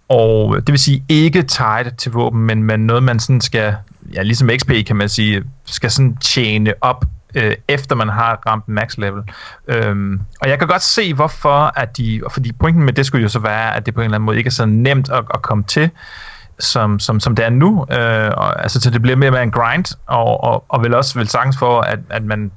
Og 0.09 0.57
det 0.57 0.69
vil 0.69 0.79
sige 0.79 1.05
ikke 1.09 1.43
tied 1.43 1.97
til 1.97 2.13
våben, 2.13 2.41
men, 2.41 2.63
men 2.63 2.81
noget, 2.81 3.03
man 3.03 3.21
sådan 3.21 3.41
skal, 3.41 3.77
ja, 4.15 4.23
ligesom 4.23 4.51
XP 4.59 4.71
kan 4.87 4.97
man 4.97 5.09
sige, 5.09 5.45
skal 5.65 5.91
sådan 5.91 6.17
tjene 6.17 6.75
op, 6.81 7.05
øh, 7.35 7.55
efter 7.69 7.97
man 7.97 8.09
har 8.09 8.43
ramt 8.47 8.69
max 8.69 8.99
level. 8.99 9.23
Øhm, 9.69 10.21
og 10.41 10.49
jeg 10.49 10.59
kan 10.59 10.69
godt 10.69 10.83
se, 10.83 11.15
hvorfor 11.15 11.73
at 11.77 11.97
de, 11.97 12.21
fordi 12.33 12.53
pointen 12.53 12.85
med 12.85 12.93
det 12.93 13.07
skulle 13.07 13.23
jo 13.23 13.29
så 13.29 13.39
være, 13.39 13.77
at 13.77 13.87
det 13.87 13.95
på 13.95 14.01
en 14.01 14.05
eller 14.05 14.15
anden 14.15 14.27
måde 14.27 14.39
ikke 14.39 14.49
er 14.49 14.53
så 14.53 14.67
nemt 14.67 15.11
at, 15.11 15.25
at 15.35 15.43
komme 15.43 15.65
til, 15.65 15.91
som, 16.59 16.99
som, 16.99 17.21
som 17.21 17.37
det 17.37 17.45
er 17.45 17.51
nu. 17.51 17.87
Øh, 17.93 18.31
og, 18.37 18.63
altså, 18.63 18.81
så 18.81 18.91
det 18.91 19.03
bliver 19.03 19.17
mere 19.17 19.31
og 19.31 19.33
mere 19.33 19.43
en 19.43 19.51
grind, 19.51 19.85
og, 20.07 20.45
og, 20.45 20.65
og 20.69 20.83
vel 20.83 20.95
også 20.95 21.19
vel 21.19 21.29
sagtens 21.29 21.59
for, 21.59 21.81
at, 21.81 21.99
at 22.11 22.25
man 22.25 22.51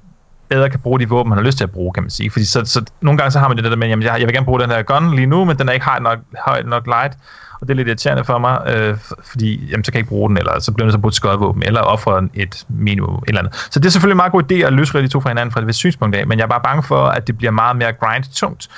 bedre 0.50 0.70
kan 0.70 0.80
bruge 0.80 1.00
de 1.00 1.10
våben, 1.10 1.30
man 1.30 1.38
har 1.38 1.46
lyst 1.46 1.58
til 1.58 1.64
at 1.64 1.72
bruge, 1.72 1.94
kan 1.94 2.04
man 2.04 2.10
sige. 2.10 2.32
Fordi 2.32 2.46
så, 2.46 2.66
så 2.66 2.86
nogle 3.02 3.18
gange 3.18 3.32
så 3.32 3.40
har 3.40 3.48
man 3.48 3.58
det 3.58 3.64
der 3.64 3.76
med, 3.76 3.88
jamen 3.88 4.04
jeg, 4.04 4.20
jeg 4.20 4.28
vil 4.28 4.36
gerne 4.36 4.46
bruge 4.46 4.60
den 4.60 4.70
her 4.70 4.84
gun 4.84 5.16
lige 5.16 5.26
nu, 5.26 5.46
men 5.46 5.58
den 5.58 5.70
er 5.70 5.74
ikke 5.74 5.86
højt 5.86 6.02
nok, 6.02 6.20
højt 6.46 6.68
nok 6.68 6.88
light, 6.88 7.18
og 7.62 7.68
det 7.68 7.74
er 7.74 7.76
lidt 7.76 7.88
irriterende 7.88 8.24
for 8.24 8.38
mig, 8.38 8.62
øh, 8.76 8.98
fordi 9.32 9.68
jamen, 9.72 9.84
så 9.84 9.92
kan 9.92 9.98
jeg 9.98 10.00
ikke 10.04 10.10
bruge 10.10 10.30
den, 10.30 10.38
eller 10.38 10.60
så 10.60 10.72
bliver 10.72 10.94
at 10.94 11.02
bruge 11.02 11.10
et 11.10 11.16
skodvåben, 11.16 11.64
eller 11.64 11.82
ofre 11.82 12.28
et 12.34 12.66
minimum, 12.70 13.16
et 13.16 13.22
eller 13.28 13.40
andet. 13.40 13.68
Så 13.72 13.80
det 13.80 13.86
er 13.86 13.90
selvfølgelig 13.90 14.14
en 14.14 14.18
meget 14.18 14.32
god 14.32 14.44
idé 14.52 14.56
at 14.56 14.74
løsrive 14.74 15.04
de 15.04 15.08
to 15.08 15.20
fra 15.20 15.30
hinanden 15.30 15.52
fra 15.54 15.62
et 15.62 15.76
synspunkt 15.76 16.16
af, 16.16 16.28
men 16.28 16.38
jeg 16.38 16.44
er 16.44 16.50
bare 16.50 16.62
bange 16.64 16.84
for, 16.84 17.06
at 17.06 17.28
det 17.28 17.38
bliver 17.38 17.52
meget 17.52 17.76
mere 17.76 17.94
grind-tungt. 17.94 18.70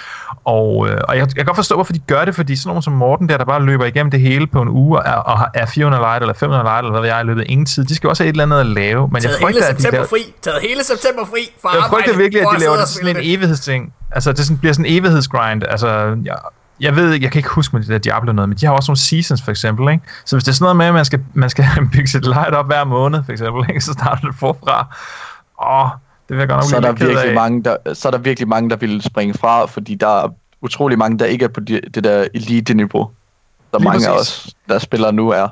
Og, 0.45 0.89
øh, 0.89 0.97
og 1.07 1.17
jeg, 1.17 1.27
jeg 1.27 1.36
kan 1.36 1.45
godt 1.45 1.55
forstå, 1.55 1.75
hvorfor 1.75 1.93
de 1.93 1.99
gør 1.99 2.25
det, 2.25 2.36
fordi 2.36 2.55
sådan 2.55 2.67
nogen 2.69 2.81
som 2.81 2.93
Morten 2.93 3.29
der, 3.29 3.38
der 3.38 3.45
bare 3.45 3.61
løber 3.63 3.86
igennem 3.86 4.11
det 4.11 4.19
hele 4.19 4.47
på 4.47 4.61
en 4.61 4.69
uge, 4.69 4.99
og 4.99 5.03
er, 5.05 5.13
og 5.15 5.38
har- 5.38 5.51
er 5.53 5.65
400 5.65 6.03
light, 6.03 6.21
eller 6.23 6.34
500 6.34 6.63
light, 6.63 6.79
eller 6.79 6.91
hvad 6.91 7.01
ved 7.01 7.09
jeg, 7.09 7.21
i 7.21 7.25
løbet 7.25 7.41
af 7.41 7.45
ingen 7.49 7.65
tid, 7.65 7.84
de 7.86 7.95
skal 7.95 8.07
jo 8.07 8.09
også 8.09 8.23
have 8.23 8.29
et 8.29 8.34
eller 8.34 8.43
andet 8.43 8.59
at 8.59 8.65
lave. 8.65 9.07
Men 9.07 9.15
jeg 9.15 9.21
Taget 9.23 9.38
hele 9.39 9.53
frygter, 9.53 9.67
at 9.67 9.77
de 9.77 9.81
september 9.81 9.97
laver, 9.97 10.07
fri. 10.07 10.34
Taget 10.41 10.61
hele 10.61 10.84
september 10.84 11.25
fri 11.25 11.43
fra 11.61 11.69
jeg 11.75 11.84
frygter 11.89 12.17
virkelig, 12.17 12.41
at 12.41 12.47
de 12.55 12.59
laver 12.59 12.86
sådan 12.86 13.09
en 13.15 13.21
evighedsting. 13.21 13.93
Altså, 14.11 14.31
det 14.31 14.39
sådan, 14.45 14.57
bliver 14.57 14.73
sådan 14.73 14.86
en 14.86 14.97
evighedsgrind. 14.97 15.63
Altså, 15.69 15.88
jeg, 16.25 16.36
jeg 16.80 16.95
ved 16.95 17.13
ikke, 17.13 17.24
jeg 17.24 17.32
kan 17.32 17.39
ikke 17.39 17.49
huske 17.49 17.76
med 17.76 17.84
det 17.84 17.89
der 17.89 17.97
Diablo 17.97 18.32
noget, 18.34 18.49
men 18.49 18.57
de 18.57 18.65
har 18.65 18.74
også 18.74 18.91
nogle 18.91 18.99
seasons, 18.99 19.41
for 19.41 19.51
eksempel, 19.51 19.93
ikke? 19.93 20.03
Så 20.26 20.36
hvis 20.36 20.43
det 20.43 20.51
er 20.51 20.55
sådan 20.55 20.63
noget 20.63 20.78
med, 20.78 20.86
at 20.86 20.93
man 20.93 21.05
skal, 21.05 21.19
man 21.34 21.49
skal 21.49 21.65
bygge 21.93 22.07
sit 22.07 22.26
light 22.26 22.55
op 22.55 22.65
hver 22.65 22.84
måned, 22.84 23.24
for 23.26 23.32
eksempel, 23.32 23.65
ikke? 23.69 23.82
Så 23.82 23.93
starter 23.93 24.28
det 24.28 24.36
forfra. 24.39 24.95
Åh, 25.65 25.89
det 26.30 26.36
vil 26.36 26.38
jeg 26.38 26.47
godt 26.49 26.57
nok 26.57 26.69
Så 26.69 26.76
er, 26.76 26.80
der 26.82 26.91
virkelig 26.91 27.30
af. 27.30 27.36
mange, 27.36 27.63
der, 27.63 27.93
så 27.93 28.07
er 28.07 28.11
der 28.11 28.17
virkelig 28.17 28.47
mange, 28.49 28.69
der 28.69 28.76
vil 28.76 29.01
springe 29.01 29.34
fra, 29.34 29.65
fordi 29.65 29.95
der 29.95 30.24
er 30.24 30.30
utrolig 30.61 30.97
mange, 30.97 31.19
der 31.19 31.26
ikke 31.26 31.45
er 31.45 31.49
på 31.49 31.59
de, 31.59 31.82
det 31.93 32.03
der 32.03 32.28
elite-niveau, 32.34 33.11
der 33.71 33.80
Lige 33.80 33.88
mange 33.89 34.07
af 34.07 34.17
præcis. 34.17 34.45
os, 34.45 34.55
der 34.69 34.80
spiller 34.80 35.11
nu 35.11 35.30
er. 35.30 35.47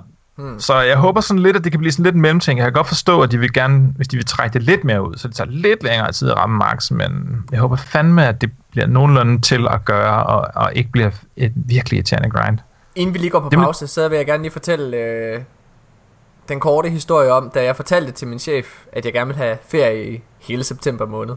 Så 0.59 0.79
jeg 0.79 0.97
håber 0.97 1.21
sådan 1.21 1.43
lidt, 1.43 1.55
at 1.55 1.63
det 1.63 1.71
kan 1.71 1.79
blive 1.79 1.91
sådan 1.91 2.03
lidt 2.03 2.15
en 2.15 2.21
mellemting. 2.21 2.59
Jeg 2.59 2.65
kan 2.65 2.73
godt 2.73 2.87
forstå, 2.87 3.21
at 3.21 3.31
de 3.31 3.37
vil 3.37 3.53
gerne, 3.53 3.93
hvis 3.95 4.07
de 4.07 4.17
vil 4.17 4.25
trække 4.25 4.53
det 4.53 4.63
lidt 4.63 4.83
mere 4.83 5.07
ud, 5.09 5.17
så 5.17 5.27
det 5.27 5.35
tager 5.35 5.49
lidt 5.49 5.83
længere 5.83 6.11
tid 6.11 6.29
at 6.31 6.37
ramme 6.37 6.57
max, 6.57 6.91
men 6.91 7.43
jeg 7.51 7.59
håber 7.59 7.75
fandme, 7.75 8.27
at 8.27 8.41
det 8.41 8.51
bliver 8.71 8.87
nogenlunde 8.87 9.41
til 9.41 9.67
at 9.67 9.85
gøre, 9.85 10.23
og, 10.25 10.47
og 10.55 10.73
ikke 10.75 10.91
bliver 10.91 11.09
et 11.35 11.51
virkelig 11.55 11.97
irriterende 11.97 12.29
grind. 12.29 12.59
Inden 12.95 13.13
vi 13.13 13.19
lige 13.19 13.29
går 13.29 13.39
på 13.39 13.49
Det 13.49 13.59
pause, 13.59 13.87
så 13.87 14.09
vil 14.09 14.15
jeg 14.15 14.25
gerne 14.25 14.43
lige 14.43 14.51
fortælle 14.51 14.97
øh, 14.97 15.41
den 16.49 16.59
korte 16.59 16.89
historie 16.89 17.31
om, 17.31 17.51
da 17.53 17.63
jeg 17.63 17.75
fortalte 17.75 18.11
til 18.11 18.27
min 18.27 18.39
chef, 18.39 18.65
at 18.91 19.05
jeg 19.05 19.13
gerne 19.13 19.27
ville 19.27 19.43
have 19.43 19.57
ferie 19.69 20.11
i 20.13 20.21
hele 20.39 20.63
september 20.63 21.05
måned. 21.05 21.35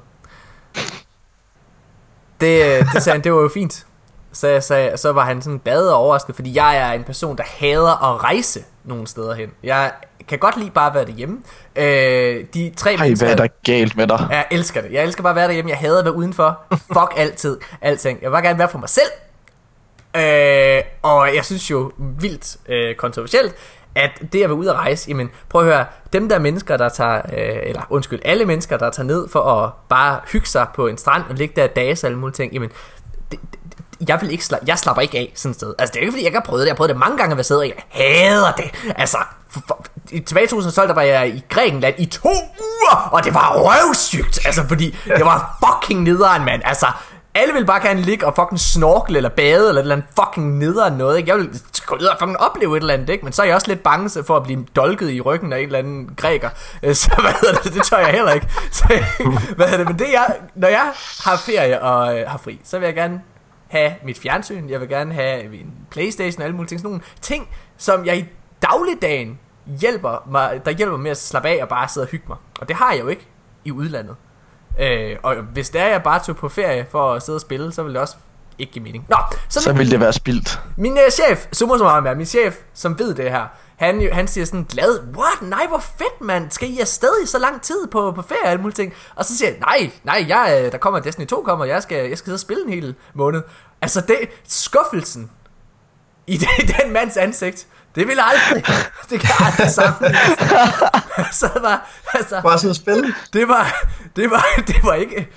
Det, 2.41 2.65
øh, 2.65 2.93
det 2.93 3.03
sagde 3.03 3.15
han, 3.15 3.25
det 3.25 3.33
var 3.33 3.41
jo 3.41 3.51
fint. 3.55 3.87
Så, 4.33 4.49
jeg 4.49 4.63
sagde, 4.63 4.97
så 4.97 5.13
var 5.13 5.25
han 5.25 5.43
sådan 5.43 5.59
bad 5.59 5.89
og 5.89 5.97
overrasket, 5.97 6.35
fordi 6.35 6.57
jeg 6.57 6.77
er 6.77 6.93
en 6.93 7.05
person, 7.05 7.37
der 7.37 7.45
hader 7.47 8.15
at 8.15 8.25
rejse 8.25 8.61
nogle 8.85 9.07
steder 9.07 9.35
hen. 9.35 9.51
Jeg 9.63 9.93
kan 10.29 10.39
godt 10.39 10.57
lide 10.57 10.71
bare 10.71 10.89
at 10.89 10.95
være 10.95 11.05
derhjemme. 11.05 11.43
Øh, 11.77 12.45
de 12.55 12.73
tre 12.77 12.95
Ej, 12.95 13.15
hvad 13.19 13.31
er 13.31 13.37
der 13.37 13.47
galt 13.65 13.97
med 13.97 14.07
dig? 14.07 14.27
jeg 14.31 14.47
elsker 14.51 14.83
det. 14.83 14.93
Jeg 14.93 15.05
elsker 15.05 15.23
bare 15.23 15.31
at 15.31 15.37
være 15.37 15.47
derhjemme. 15.47 15.71
Jeg 15.71 15.79
hader 15.79 15.99
at 15.99 16.05
være 16.05 16.15
udenfor. 16.15 16.61
Fuck 16.95 17.13
altid. 17.17 17.59
Alting. 17.81 18.23
Jeg 18.23 18.31
vil 18.31 18.35
bare 18.35 18.43
gerne 18.43 18.59
være 18.59 18.69
for 18.69 18.79
mig 18.79 18.89
selv. 18.89 19.11
Øh, 20.17 20.83
og 21.03 21.35
jeg 21.35 21.45
synes 21.45 21.71
jo 21.71 21.93
vildt 21.99 22.57
øh, 22.69 22.95
kontroversielt, 22.95 23.55
at 23.95 24.11
det 24.33 24.43
at 24.43 24.49
være 24.49 24.59
ude 24.59 24.71
at 24.71 24.77
rejse, 24.77 25.09
jamen 25.09 25.31
prøv 25.49 25.61
at 25.61 25.67
høre, 25.67 25.87
dem 26.13 26.29
der 26.29 26.39
mennesker, 26.39 26.77
der 26.77 26.89
tager, 26.89 27.17
øh, 27.17 27.59
eller 27.63 27.83
undskyld, 27.91 28.21
alle 28.25 28.45
mennesker, 28.45 28.77
der 28.77 28.91
tager 28.91 29.07
ned 29.07 29.29
for 29.29 29.41
at 29.41 29.71
bare 29.89 30.21
hygge 30.33 30.47
sig 30.47 30.67
på 30.75 30.87
en 30.87 30.99
strand 30.99 31.23
og 31.29 31.35
ligge 31.35 31.55
der 31.57 31.65
og 31.69 31.77
dage 31.77 31.93
og 31.93 32.05
alle 32.05 32.19
mulige 32.19 32.35
ting, 32.35 32.53
jamen 32.53 32.71
det, 33.31 33.41
jeg 34.09 34.19
vil 34.21 34.31
ikke 34.31 34.45
sla- 34.53 34.65
jeg 34.67 34.79
slapper 34.79 35.03
ikke 35.03 35.19
af 35.19 35.33
sådan 35.35 35.51
et 35.51 35.57
sted. 35.57 35.75
Altså 35.79 35.93
det 35.93 35.97
er 35.99 36.01
ikke 36.01 36.13
fordi 36.13 36.23
jeg 36.23 36.27
ikke 36.29 36.39
har 36.39 36.45
prøvet 36.45 36.61
det. 36.61 36.67
Jeg 36.67 36.73
har 36.73 36.77
prøvet 36.77 36.89
det 36.89 36.99
mange 36.99 37.17
gange 37.17 37.31
at 37.33 37.37
være 37.37 37.45
siddet 37.45 37.63
og 37.63 37.69
jeg 37.69 37.77
hader 37.89 38.53
det. 38.53 38.93
Altså 38.97 39.19
for, 39.51 39.61
for, 39.67 39.85
i 40.11 40.21
tilbage 40.21 40.45
i 40.45 40.49
2012 40.49 40.89
der 40.89 40.95
var 40.95 41.03
jeg 41.03 41.29
i 41.29 41.45
Grækenland 41.49 41.95
i 41.99 42.07
to 42.07 42.29
uger, 42.29 43.09
og 43.13 43.25
det 43.25 43.35
var 43.35 43.53
røvsygt. 43.57 44.47
Altså 44.47 44.65
fordi 44.69 44.97
det 45.07 45.25
var 45.25 45.59
fucking 45.67 46.03
nederen, 46.03 46.45
mand. 46.45 46.63
Altså 46.65 46.87
alle 47.35 47.55
vil 47.55 47.67
bare 47.67 47.81
gerne 47.81 48.01
ligge 48.03 48.27
og 48.27 48.35
fucking 48.37 48.61
snorkle 48.61 49.17
eller 49.17 49.29
bade 49.31 49.69
eller 49.69 49.73
et 49.73 49.79
eller 49.85 49.95
andet 49.97 50.09
fucking 50.21 50.59
neder 50.59 50.91
noget, 50.91 51.19
ikke? 51.19 51.29
Jeg 51.31 51.37
vil 51.39 51.61
gå 51.87 51.97
ned 51.97 52.07
og 52.07 52.17
fucking 52.21 52.41
opleve 52.41 52.77
et 52.77 52.81
eller 52.81 52.95
andet, 52.95 53.09
ikke? 53.09 53.25
Men 53.25 53.33
så 53.33 53.43
er 53.43 53.47
jeg 53.47 53.55
også 53.55 53.69
lidt 53.69 53.83
bange 53.83 54.25
for 54.25 54.37
at 54.37 54.43
blive 54.43 54.67
dolket 54.77 55.11
i 55.11 55.21
ryggen 55.21 55.53
af 55.53 55.59
en 55.59 55.65
eller 55.67 55.79
anden 55.79 56.11
græker. 56.17 56.51
Øh, 56.83 56.95
Så 56.95 57.11
hvad 57.21 57.33
hedder 57.41 57.55
det, 57.61 57.75
det 57.75 57.83
tør 57.85 57.99
jeg 57.99 58.09
heller 58.09 58.33
ikke. 58.33 58.47
Så, 58.73 58.85
hvad 59.57 59.67
hedder 59.67 59.77
det, 59.79 59.87
men 59.89 59.99
det 59.99 60.07
jeg, 60.13 60.37
når 60.55 60.69
jeg 60.69 60.93
har 61.25 61.37
ferie 61.37 61.83
og 61.83 62.19
øh, 62.19 62.29
har 62.31 62.39
fri, 62.45 62.61
så 62.65 62.79
vil 62.79 62.87
jeg 62.87 62.95
gerne 62.95 63.21
have 63.79 63.93
mit 64.05 64.19
fjernsyn, 64.19 64.69
jeg 64.69 64.81
vil 64.81 64.89
gerne 64.89 65.15
have 65.15 65.49
min 65.49 65.73
Playstation 65.91 66.41
og 66.41 66.45
alle 66.45 66.57
mulige 66.57 66.69
ting, 66.69 66.81
sådan 66.81 66.91
nogle 66.91 67.05
ting, 67.21 67.49
som 67.77 68.07
jeg 68.07 68.19
i 68.19 68.25
dagligdagen 68.63 69.39
hjælper 69.81 70.29
mig, 70.31 70.61
der 70.65 70.71
hjælper 70.71 70.97
mig 70.97 71.03
med 71.03 71.11
at 71.11 71.17
slappe 71.19 71.49
af 71.49 71.63
og 71.63 71.69
bare 71.69 71.89
sidde 71.89 72.05
og 72.05 72.09
hygge 72.11 72.25
mig. 72.29 72.37
Og 72.61 72.69
det 72.69 72.77
har 72.77 72.93
jeg 72.93 73.01
jo 73.01 73.09
ikke 73.09 73.29
i 73.65 73.71
udlandet. 73.73 74.17
Øh, 74.81 75.17
og 75.23 75.35
hvis 75.37 75.71
det 75.71 75.81
er, 75.81 75.87
jeg 75.87 76.03
bare 76.03 76.21
tog 76.25 76.37
på 76.37 76.49
ferie 76.49 76.87
for 76.91 77.15
at 77.15 77.23
sidde 77.23 77.37
og 77.37 77.41
spille, 77.41 77.73
så 77.73 77.83
vil 77.83 77.93
det 77.93 78.01
også 78.01 78.17
ikke 78.59 78.73
give 78.73 78.83
mening. 78.85 79.05
Nå, 79.09 79.17
så, 79.49 79.61
Så 79.61 79.73
vil 79.73 79.91
det 79.91 80.01
være 80.01 80.13
spildt. 80.13 80.61
min 80.77 80.93
uh, 80.93 80.99
chef, 81.13 81.47
summa 81.53 81.79
summarum 81.79 82.07
er, 82.07 82.15
min 82.15 82.27
chef, 82.27 82.57
som 82.75 82.99
ved 82.99 83.15
det 83.15 83.31
her, 83.31 83.47
han, 83.77 84.01
jo- 84.01 84.15
han 84.15 84.29
siger 84.29 84.45
sådan 84.45 84.65
glad, 84.65 85.01
what, 85.17 85.43
nej, 85.43 85.67
hvor 85.69 85.79
fedt, 85.79 86.21
mand, 86.21 86.51
skal 86.51 86.71
I 86.71 86.81
afsted 86.81 87.23
i 87.23 87.27
så 87.27 87.39
lang 87.39 87.63
tid 87.63 87.87
på, 87.87 88.13
på 88.13 88.23
ferie 88.23 88.43
og 88.43 88.49
alle 88.51 88.63
mulige 88.63 88.75
ting? 88.77 88.93
Og 89.15 89.25
så 89.25 89.37
siger 89.37 89.51
jeg, 89.51 89.59
nej, 89.59 89.91
nej, 90.05 90.25
jeg, 90.29 90.63
øh, 90.67 90.73
der 90.73 90.79
kommer 90.79 91.01
Destiny 91.01 91.27
2 91.27 91.43
kommer, 91.43 91.65
jeg 91.65 91.83
skal, 91.83 92.09
jeg 92.09 92.19
skal 92.19 92.25
sidde 92.27 92.37
og 92.37 92.41
spille 92.41 92.63
en 92.65 92.73
hel 92.73 92.95
måned. 93.15 93.43
Altså, 93.83 94.01
det, 94.01 94.17
skuffelsen 94.49 95.31
i 96.27 96.37
det, 96.37 96.49
den 96.83 96.93
mands 96.93 97.17
ansigt, 97.17 97.67
det 97.95 98.09
vil 98.09 98.19
aldrig, 98.21 98.65
det 99.11 99.21
kan 99.21 99.31
aldrig 99.47 99.71
sammen. 99.71 100.15
så 101.41 101.51
var, 101.63 101.91
altså, 102.15 102.41
Bare 102.43 102.69
og 102.71 102.77
spille. 102.77 103.15
det 103.33 103.49
var, 103.49 103.87
det 104.17 104.31
var, 104.31 104.45
det 104.67 104.77
var 104.85 104.95
ikke, 104.95 105.29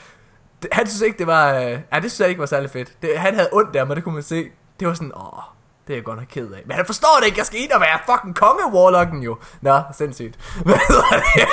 det, 0.62 0.70
han 0.72 0.88
synes 0.88 1.02
ikke, 1.02 1.18
det 1.18 1.28
var, 1.28 1.54
øh, 1.54 1.62
ja, 1.94 2.00
det 2.00 2.12
synes 2.12 2.20
jeg 2.20 2.30
ikke 2.30 2.40
var 2.40 2.46
særlig 2.46 2.70
fedt. 2.70 3.02
Det, 3.02 3.20
han 3.20 3.36
havde 3.36 3.50
ondt 3.52 3.76
af 3.76 3.88
mig, 3.88 3.96
det 3.96 4.04
kunne 4.04 4.14
man 4.14 4.24
se. 4.24 4.46
Det 4.80 4.88
var 4.88 4.94
sådan, 4.94 5.12
åh, 5.16 5.40
det 5.88 5.94
er 5.94 5.98
jeg 5.98 6.04
godt 6.04 6.18
nok 6.18 6.28
ked 6.34 6.52
af. 6.52 6.62
Men 6.66 6.76
han 6.76 6.86
forstår 6.86 7.18
det 7.20 7.26
ikke, 7.26 7.38
jeg 7.38 7.46
skal 7.46 7.60
ind 7.64 7.72
og 7.72 7.82
være 7.82 8.00
fucking 8.10 8.36
konge 8.36 8.64
warlocken 8.74 9.22
jo. 9.24 9.38
Nå, 9.62 9.80
sindssygt. 9.98 10.36
Hvad 10.66 10.76
hedder 10.88 11.04
det? 11.12 11.48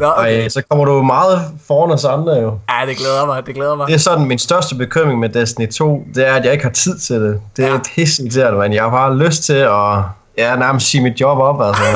Nå, 0.00 0.06
okay. 0.16 0.42
Ej, 0.42 0.48
så 0.48 0.62
kommer 0.70 0.84
du 0.84 1.02
meget 1.02 1.50
foran 1.66 1.90
os 1.90 2.04
andre 2.04 2.32
jo. 2.32 2.58
Ja, 2.70 2.86
det 2.86 2.96
glæder 2.96 3.26
mig, 3.26 3.46
det 3.46 3.54
glæder 3.54 3.74
mig. 3.76 3.86
Det 3.86 3.94
er 3.94 3.98
sådan 3.98 4.24
min 4.26 4.38
største 4.38 4.74
bekymring 4.74 5.18
med 5.20 5.28
Destiny 5.28 5.68
2, 5.72 6.04
det 6.14 6.28
er, 6.28 6.34
at 6.34 6.44
jeg 6.44 6.52
ikke 6.52 6.64
har 6.64 6.72
tid 6.72 6.98
til 6.98 7.20
det. 7.22 7.40
Det 7.56 7.64
er 7.64 7.72
Ja. 7.72 7.78
pisseirriterende, 7.94 8.58
men 8.58 8.72
jeg 8.72 8.82
har 8.82 8.90
bare 8.90 9.16
lyst 9.16 9.42
til 9.44 9.52
at 9.52 9.98
ja, 10.38 10.56
nærmest 10.56 10.86
sige 10.90 11.02
mit 11.02 11.20
job 11.20 11.38
op, 11.38 11.62
altså. 11.62 11.82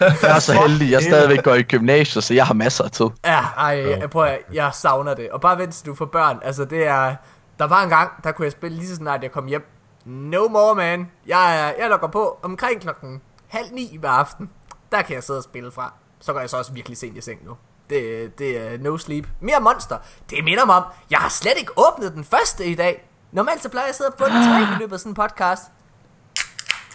Jeg 0.00 0.36
er 0.36 0.38
så 0.38 0.52
heldig, 0.52 0.90
jeg 0.90 1.02
stadigvæk 1.02 1.42
går 1.42 1.54
i 1.54 1.62
gymnasiet, 1.62 2.24
så 2.24 2.34
jeg 2.34 2.46
har 2.46 2.54
masser 2.54 2.84
af 2.84 2.90
tid. 2.90 3.06
Ja, 3.24 3.38
ej, 3.58 3.98
jeg, 4.00 4.10
prøver, 4.10 4.26
jeg, 4.26 4.38
jeg 4.52 4.70
savner 4.72 5.14
det. 5.14 5.28
Og 5.32 5.40
bare 5.40 5.58
vent 5.58 5.74
til 5.74 5.86
du 5.86 5.94
får 5.94 6.04
børn. 6.04 6.38
Altså, 6.44 6.64
det 6.64 6.86
er... 6.86 7.14
Der 7.58 7.64
var 7.64 7.82
en 7.82 7.88
gang, 7.88 8.24
der 8.24 8.32
kunne 8.32 8.44
jeg 8.44 8.52
spille 8.52 8.76
lige 8.76 8.88
så 8.88 8.96
snart 8.96 9.22
jeg 9.22 9.32
kom 9.32 9.46
hjem. 9.46 9.66
No 10.04 10.48
more, 10.48 10.74
man. 10.74 11.10
Jeg, 11.26 11.74
jeg 11.78 11.88
logger 11.88 12.08
på 12.08 12.38
omkring 12.42 12.80
klokken 12.80 13.22
halv 13.48 13.72
ni 13.72 13.96
hver 14.00 14.08
aften. 14.08 14.50
Der 14.92 15.02
kan 15.02 15.14
jeg 15.14 15.24
sidde 15.24 15.38
og 15.38 15.44
spille 15.44 15.70
fra. 15.70 15.92
Så 16.20 16.32
går 16.32 16.40
jeg 16.40 16.50
så 16.50 16.56
også 16.58 16.72
virkelig 16.72 16.98
sent 16.98 17.16
i 17.16 17.20
seng 17.20 17.44
nu. 17.44 17.56
Det, 17.90 18.38
det 18.38 18.58
er 18.58 18.78
no 18.78 18.98
sleep. 18.98 19.28
Mere 19.40 19.60
monster. 19.60 19.98
Det 20.30 20.44
minder 20.44 20.66
mig 20.66 20.76
om, 20.76 20.84
jeg 21.10 21.18
har 21.18 21.28
slet 21.28 21.54
ikke 21.58 21.72
åbnet 21.76 22.12
den 22.14 22.24
første 22.24 22.64
i 22.64 22.74
dag. 22.74 23.08
Normalt 23.32 23.62
så 23.62 23.68
plejer 23.68 23.86
jeg 23.86 23.88
at 23.88 23.94
sidde 23.94 24.10
og 24.10 24.18
den 24.18 24.44
tre 24.44 24.62
i 24.62 24.78
løbet 24.78 24.92
af 24.92 25.00
sådan 25.00 25.10
en 25.10 25.14
podcast. 25.14 25.62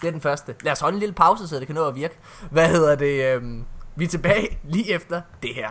Det 0.00 0.06
er 0.06 0.10
den 0.10 0.20
første. 0.20 0.54
Lad 0.62 0.72
os 0.72 0.80
holde 0.80 0.94
en 0.94 1.00
lille 1.00 1.14
pause, 1.14 1.48
så 1.48 1.56
det 1.56 1.66
kan 1.66 1.74
nå 1.74 1.86
at 1.88 1.94
virke. 1.94 2.18
Hvad 2.50 2.68
hedder 2.68 2.94
det? 2.94 3.34
Øhm, 3.34 3.64
vi 3.96 4.04
er 4.04 4.08
tilbage 4.08 4.58
lige 4.64 4.92
efter 4.92 5.22
det 5.42 5.54
her. 5.54 5.68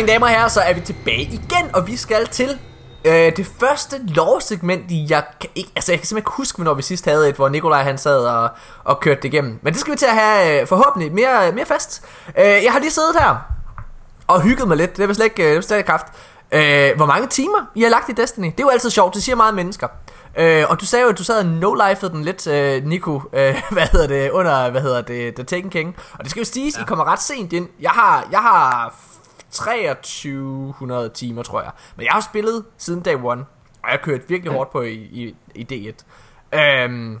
Mine 0.00 0.12
damer 0.12 0.26
og 0.26 0.32
herrer, 0.32 0.48
så 0.48 0.60
er 0.60 0.74
vi 0.74 0.80
tilbage 0.80 1.22
igen, 1.22 1.70
og 1.74 1.86
vi 1.86 1.96
skal 1.96 2.26
til 2.26 2.58
øh, 3.04 3.12
det 3.36 3.50
første 3.60 3.96
lovsegment, 4.06 4.84
jeg 4.90 5.24
kan 5.40 5.50
ikke, 5.54 5.70
altså 5.76 5.92
jeg 5.92 5.98
kan 5.98 6.06
simpelthen 6.06 6.18
ikke 6.18 6.30
huske, 6.36 6.56
hvornår 6.56 6.74
vi 6.74 6.82
sidst 6.82 7.04
havde 7.04 7.28
et, 7.28 7.34
hvor 7.34 7.48
Nikolaj 7.48 7.82
han 7.82 7.98
sad 7.98 8.24
og, 8.26 8.50
og 8.84 9.00
kørte 9.00 9.22
det 9.22 9.28
igennem. 9.28 9.58
Men 9.62 9.72
det 9.72 9.80
skal 9.80 9.92
vi 9.92 9.98
til 9.98 10.06
at 10.06 10.14
have 10.14 10.60
øh, 10.60 10.66
forhåbentlig 10.66 11.12
mere, 11.12 11.52
mere 11.52 11.66
fast. 11.66 12.04
Øh, 12.38 12.44
jeg 12.44 12.72
har 12.72 12.78
lige 12.78 12.90
siddet 12.90 13.16
her 13.20 13.36
og 14.26 14.40
hygget 14.40 14.68
mig 14.68 14.76
lidt, 14.76 14.96
det 14.96 15.02
er 15.02 15.06
vist 15.06 15.16
slet 15.16 15.24
ikke, 15.24 15.42
det 15.42 15.52
er 15.52 15.56
vist 15.56 15.68
slet 15.68 15.78
ikke 15.78 15.90
haft. 15.90 16.06
Øh, 16.52 16.96
hvor 16.96 17.06
mange 17.06 17.26
timer 17.28 17.70
I 17.74 17.82
har 17.82 17.90
lagt 17.90 18.08
i 18.08 18.12
Destiny? 18.12 18.46
Det 18.46 18.60
er 18.60 18.64
jo 18.64 18.68
altid 18.68 18.90
sjovt, 18.90 19.14
det 19.14 19.22
siger 19.22 19.36
meget 19.36 19.54
mennesker. 19.54 19.88
Øh, 20.36 20.64
og 20.68 20.80
du 20.80 20.86
sagde 20.86 21.02
jo, 21.02 21.08
at 21.08 21.18
du 21.18 21.24
sad 21.24 21.38
og 21.38 21.44
no-lifede 21.44 22.10
den 22.10 22.24
lidt, 22.24 22.46
øh, 22.46 22.84
Nico, 22.84 23.22
øh, 23.32 23.62
hvad 23.70 23.86
hedder 23.92 24.06
det, 24.06 24.30
under, 24.30 24.70
hvad 24.70 24.80
hedder 24.80 25.00
det, 25.00 25.34
The 25.34 25.44
Taken 25.44 25.70
King. 25.70 25.96
Og 26.12 26.18
det 26.24 26.30
skal 26.30 26.40
jo 26.40 26.44
siges, 26.44 26.76
ja. 26.76 26.82
I 26.82 26.84
kommer 26.86 27.04
ret 27.04 27.22
sent 27.22 27.52
ind. 27.52 27.68
Jeg 27.80 27.90
har, 27.90 28.28
jeg 28.30 28.38
har 28.38 28.94
2300 29.50 31.08
timer, 31.08 31.42
tror 31.42 31.62
jeg. 31.62 31.70
Men 31.96 32.04
jeg 32.04 32.12
har 32.12 32.20
spillet 32.20 32.64
siden 32.78 33.00
day 33.02 33.14
one, 33.14 33.44
og 33.82 33.88
jeg 33.88 33.90
har 33.90 33.96
kørt 33.96 34.20
virkelig 34.28 34.52
hårdt 34.52 34.70
på 34.70 34.82
i, 34.82 34.94
i, 34.94 35.36
i 35.54 35.92
D1. 35.92 36.04
Øhm, 36.58 37.20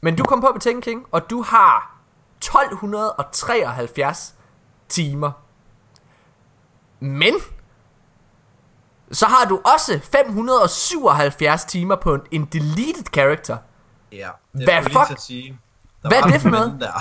men 0.00 0.16
du 0.16 0.24
kom 0.24 0.40
på 0.40 0.50
med 0.52 0.60
Taken 0.60 0.82
King, 0.82 1.06
og 1.10 1.30
du 1.30 1.42
har 1.42 1.98
1273 2.36 4.34
timer. 4.88 5.30
Men 7.00 7.34
så 9.12 9.26
har 9.26 9.48
du 9.48 9.60
også 9.74 10.00
577 10.12 11.64
timer 11.64 11.96
på 11.96 12.18
en, 12.30 12.44
deleted 12.44 13.04
character. 13.14 13.56
Ja, 14.12 14.28
Hvad 14.52 14.64
jeg 14.74 14.82
lige 14.84 14.98
fuck? 15.08 15.20
sige. 15.20 15.58
Der 16.02 16.08
Hvad 16.08 16.18
er 16.18 16.26
det 16.26 16.40
for 16.40 16.48
noget? 16.48 16.76
Der. 16.80 16.92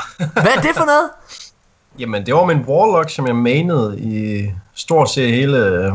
Hvad 0.41 0.58
er 0.58 0.62
det 0.62 0.76
for 0.76 0.86
noget? 0.86 1.10
Jamen, 1.99 2.25
det 2.25 2.33
var 2.33 2.45
min 2.45 2.57
warlock, 2.67 3.09
som 3.09 3.27
jeg 3.27 3.35
manede 3.35 3.99
i 3.99 4.45
stort 4.73 5.09
set 5.09 5.31
hele 5.31 5.57
øh, 5.57 5.91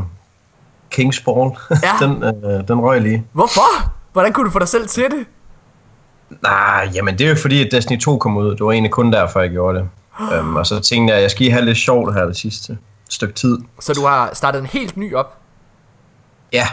Kingspawn. 0.91 1.57
Ja. 1.71 1.77
den, 2.07 2.23
øh, 2.25 2.69
den 2.69 2.81
røg 2.81 3.01
lige. 3.01 3.25
Hvorfor? 3.33 3.93
Hvordan 4.13 4.33
kunne 4.33 4.47
du 4.47 4.51
få 4.51 4.59
dig 4.59 4.69
selv 4.69 4.89
til 4.89 5.03
det? 5.05 5.27
Nej, 6.43 6.91
jamen 6.95 7.19
det 7.19 7.25
er 7.27 7.31
jo 7.31 7.37
fordi, 7.43 7.67
at 7.67 7.73
Destiny 7.73 8.01
2 8.01 8.19
kom 8.19 8.37
ud. 8.37 8.51
Det 8.51 8.61
var 8.61 8.73
egentlig 8.73 8.91
kun 8.93 9.13
derfor, 9.13 9.41
jeg 9.41 9.51
gjorde 9.51 9.79
det. 9.79 9.89
um, 10.41 10.57
og 10.59 10.67
så 10.67 10.81
tænkte 10.81 11.11
jeg, 11.11 11.17
at 11.17 11.23
jeg 11.23 11.31
skal 11.31 11.41
lige 11.45 11.53
have 11.53 11.65
lidt 11.65 11.79
sjovt 11.79 12.15
her 12.15 12.25
det 12.25 12.37
sidste 12.37 12.79
stykke 13.11 13.35
tid. 13.35 13.59
Så 13.81 13.93
du 13.93 14.07
har 14.07 14.31
startet 14.33 14.61
en 14.61 14.67
helt 14.67 14.97
ny 14.97 15.15
op. 15.15 15.39
Ja, 16.53 16.67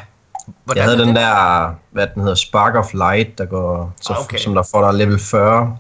Hvordan 0.66 0.78
jeg 0.82 0.84
havde 0.92 1.00
den 1.00 1.08
det? 1.08 1.16
der, 1.16 1.70
hvad 1.92 2.08
den 2.14 2.22
hedder, 2.22 2.36
Spark 2.36 2.76
of 2.76 2.94
Light, 2.94 3.38
der 3.38 3.46
går, 3.46 3.94
så, 4.02 4.14
Ah, 4.14 4.20
okay. 4.20 4.38
som 4.38 4.54
der 4.56 4.64
får 4.72 4.92
dig 4.92 4.94
level 5.00 5.20
40 5.20 5.78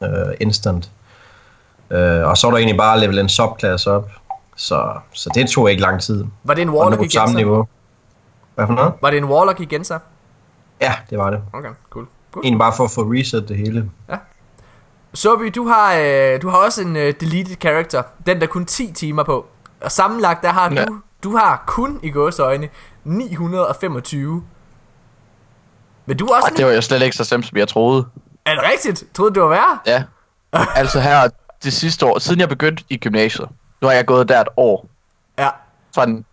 uh, 0.00 0.08
instant. 0.40 0.90
Uh, 1.90 2.28
og 2.30 2.36
så 2.36 2.46
er 2.46 2.50
der 2.50 2.58
egentlig 2.58 2.76
bare 2.78 3.00
level 3.00 3.18
en 3.18 3.28
subklasse 3.28 3.90
op. 3.92 4.10
Så, 4.56 4.92
så 5.12 5.30
det 5.34 5.48
tog 5.50 5.70
ikke 5.70 5.82
lang 5.82 6.00
tid. 6.02 6.24
Var 6.44 6.54
det 6.54 6.62
en 6.62 6.70
warlock 6.70 6.96
på 6.96 7.02
igen 7.02 7.10
samme 7.10 7.32
så? 7.32 7.36
niveau. 7.36 7.68
Hvad 8.54 8.66
for 8.66 8.74
noget? 8.74 8.92
Var 9.02 9.10
det 9.10 9.16
en 9.16 9.24
warlock 9.24 9.60
igen 9.60 9.84
så? 9.84 9.98
Ja, 10.80 10.94
det 11.10 11.18
var 11.18 11.30
det. 11.30 11.42
Okay, 11.52 11.68
cool. 11.90 12.06
cool. 12.32 12.44
Egentlig 12.44 12.58
bare 12.58 12.72
for 12.76 12.84
at 12.84 12.90
få 12.90 13.00
reset 13.02 13.48
det 13.48 13.56
hele. 13.56 13.90
Sobi, 15.14 15.48
du 15.50 15.66
har, 15.68 15.94
øh, 15.94 16.42
du 16.42 16.48
har 16.48 16.58
også 16.58 16.82
en 16.82 16.96
øh, 16.96 17.14
deleted 17.20 17.56
character. 17.60 18.02
Den 18.26 18.40
der 18.40 18.46
kun 18.46 18.64
10 18.66 18.92
timer 18.92 19.22
på. 19.22 19.46
Og 19.80 19.92
sammenlagt, 19.92 20.42
der 20.42 20.48
har 20.52 20.72
Ja. 20.74 20.84
du, 20.84 21.00
du 21.22 21.36
har 21.36 21.62
kun 21.66 22.00
i 22.02 22.10
gåseøjne 22.10 22.68
925. 23.04 24.42
Men 26.06 26.16
du 26.16 26.26
er 26.26 26.34
også... 26.36 26.48
Og 26.52 26.56
det 26.58 26.66
var 26.66 26.72
jo 26.72 26.80
slet 26.80 27.02
ikke 27.02 27.16
så 27.16 27.24
slemt, 27.24 27.46
som 27.46 27.58
jeg 27.58 27.68
troede. 27.68 28.06
Er 28.46 28.54
det 28.54 28.62
rigtigt? 28.72 29.04
Troede 29.14 29.30
du, 29.30 29.34
det 29.34 29.42
var 29.42 29.48
værre? 29.48 29.78
Ja. 29.86 30.02
Altså 30.80 31.00
her, 31.00 31.28
det 31.64 31.72
sidste 31.72 32.06
år, 32.06 32.18
siden 32.18 32.40
jeg 32.40 32.48
begyndte 32.48 32.84
i 32.88 32.96
gymnasiet, 32.96 33.48
nu 33.82 33.88
har 33.88 33.94
jeg 33.94 34.06
gået 34.06 34.28
der 34.28 34.40
et 34.40 34.48
år, 34.56 34.86
Ja. 35.38 35.48
sådan, 35.94 36.24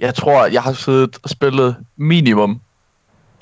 jeg 0.00 0.14
tror, 0.14 0.46
jeg 0.46 0.62
har 0.62 0.72
siddet 0.72 1.18
og 1.22 1.30
spillet 1.30 1.76
minimum 1.96 2.60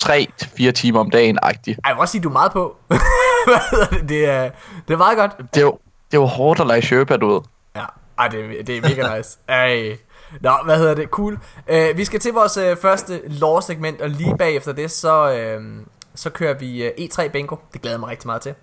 3-4 0.05 0.71
timer 0.71 1.01
om 1.01 1.11
dagen, 1.11 1.39
agtigt. 1.43 1.81
Ej, 1.85 1.89
jeg 1.89 1.97
vil 1.97 2.01
også 2.01 2.13
sige, 2.13 2.23
du 2.23 2.29
er 2.29 2.33
meget 2.33 2.53
på. 2.53 2.77
Det? 2.91 4.09
Det 4.09 4.25
er, 4.31 4.51
det 4.89 4.95
er 4.95 4.99
meget 4.99 5.19
godt. 5.19 5.39
Det 5.55 5.57
er 5.61 5.61
jo, 5.65 5.79
det 6.11 6.17
er 6.17 6.21
jo 6.21 6.27
hårdt 6.27 6.61
at 6.61 6.67
lege 6.67 6.83
Sherpa, 6.83 7.17
du 7.17 7.29
ved. 7.33 7.41
Ja, 7.77 7.85
ej, 8.19 8.29
det, 8.29 8.59
er- 8.61 8.65
det 8.65 8.77
er 8.77 8.81
mega 8.83 9.17
nice. 9.17 9.39
Ej. 9.49 9.97
Nå, 10.41 10.53
hvad 10.65 10.79
hedder 10.79 10.95
det? 10.95 11.09
Cool. 11.09 11.39
Uh, 11.73 11.97
vi 11.97 12.05
skal 12.05 12.21
til 12.21 12.33
vores 12.33 12.57
uh, 12.57 12.77
første 12.83 13.21
lore-segment, 13.29 14.01
og 14.01 14.09
lige 14.11 14.37
bagefter 14.39 14.73
det, 14.73 14.91
så, 14.91 15.33
uh, 15.59 15.85
så 16.15 16.31
kører 16.31 16.55
vi 16.59 16.87
uh, 16.87 17.05
E3 17.05 17.29
Bingo. 17.29 17.57
Det 17.73 17.81
glæder 17.83 17.95
jeg 17.95 18.01
mig 18.01 18.09
rigtig 18.09 18.27
meget 18.27 18.43
til. 18.43 18.55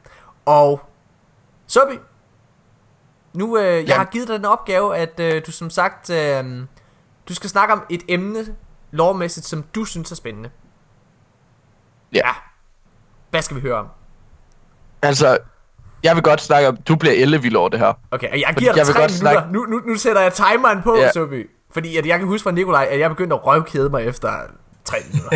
Og, 0.45 0.82
Sobi, 1.68 1.93
nu, 3.34 3.57
uh, 3.57 3.63
jeg 3.63 3.84
Ja. 3.88 3.95
har 3.97 4.05
givet 4.05 4.27
dig 4.27 4.36
den 4.38 4.45
opgave, 4.45 4.97
at 4.97 5.19
uh, 5.19 5.41
du 5.47 5.51
som 5.51 5.69
sagt, 5.69 6.09
uh, 6.09 6.15
du 7.30 7.36
skal 7.36 7.49
snakke 7.49 7.73
om 7.73 7.84
et 7.89 8.01
emne, 8.07 8.39
lovmæssigt, 8.91 9.45
som 9.45 9.63
du 9.75 9.86
synes 9.86 10.11
er 10.11 10.15
spændende. 10.15 10.49
Ja. 12.13 12.30
Hvad 13.30 13.41
skal 13.41 13.55
vi 13.57 13.61
høre 13.61 13.75
om? 13.75 13.88
Altså, 15.01 15.38
jeg 16.03 16.15
vil 16.15 16.23
godt 16.23 16.41
snakke 16.41 16.67
om, 16.67 16.77
du 16.77 16.95
bliver 16.95 17.15
ellevild 17.15 17.55
over 17.55 17.69
det 17.69 17.80
her. 17.80 17.93
Okay, 18.11 18.32
og 18.32 18.39
jeg 18.39 18.53
giver 18.57 18.71
dig 18.71 18.77
jeg 18.80 18.88
vil 18.88 18.93
tre 18.93 19.01
godt 19.01 19.11
minutter. 19.11 19.32
snakke- 19.41 19.53
Nu, 19.53 19.65
nu, 19.65 19.82
nu 19.88 19.95
sætter 19.95 20.21
jeg 20.21 20.34
timeren 20.34 20.82
på, 20.84 20.95
ja. 20.95 21.01
Ja. 21.01 21.11
Soby. 21.11 21.49
Fordi 21.73 21.97
at 21.97 22.05
jeg 22.05 22.19
kan 22.19 22.27
huske 22.27 22.43
fra 22.43 22.51
Nikolaj, 22.51 22.88
at 22.91 22.99
jeg 22.99 23.09
begyndte 23.09 23.36
at 23.36 23.45
røvkæde 23.45 23.89
mig 23.89 24.03
efter 24.05 24.32
tre 24.86 24.97
minutter. 25.13 25.30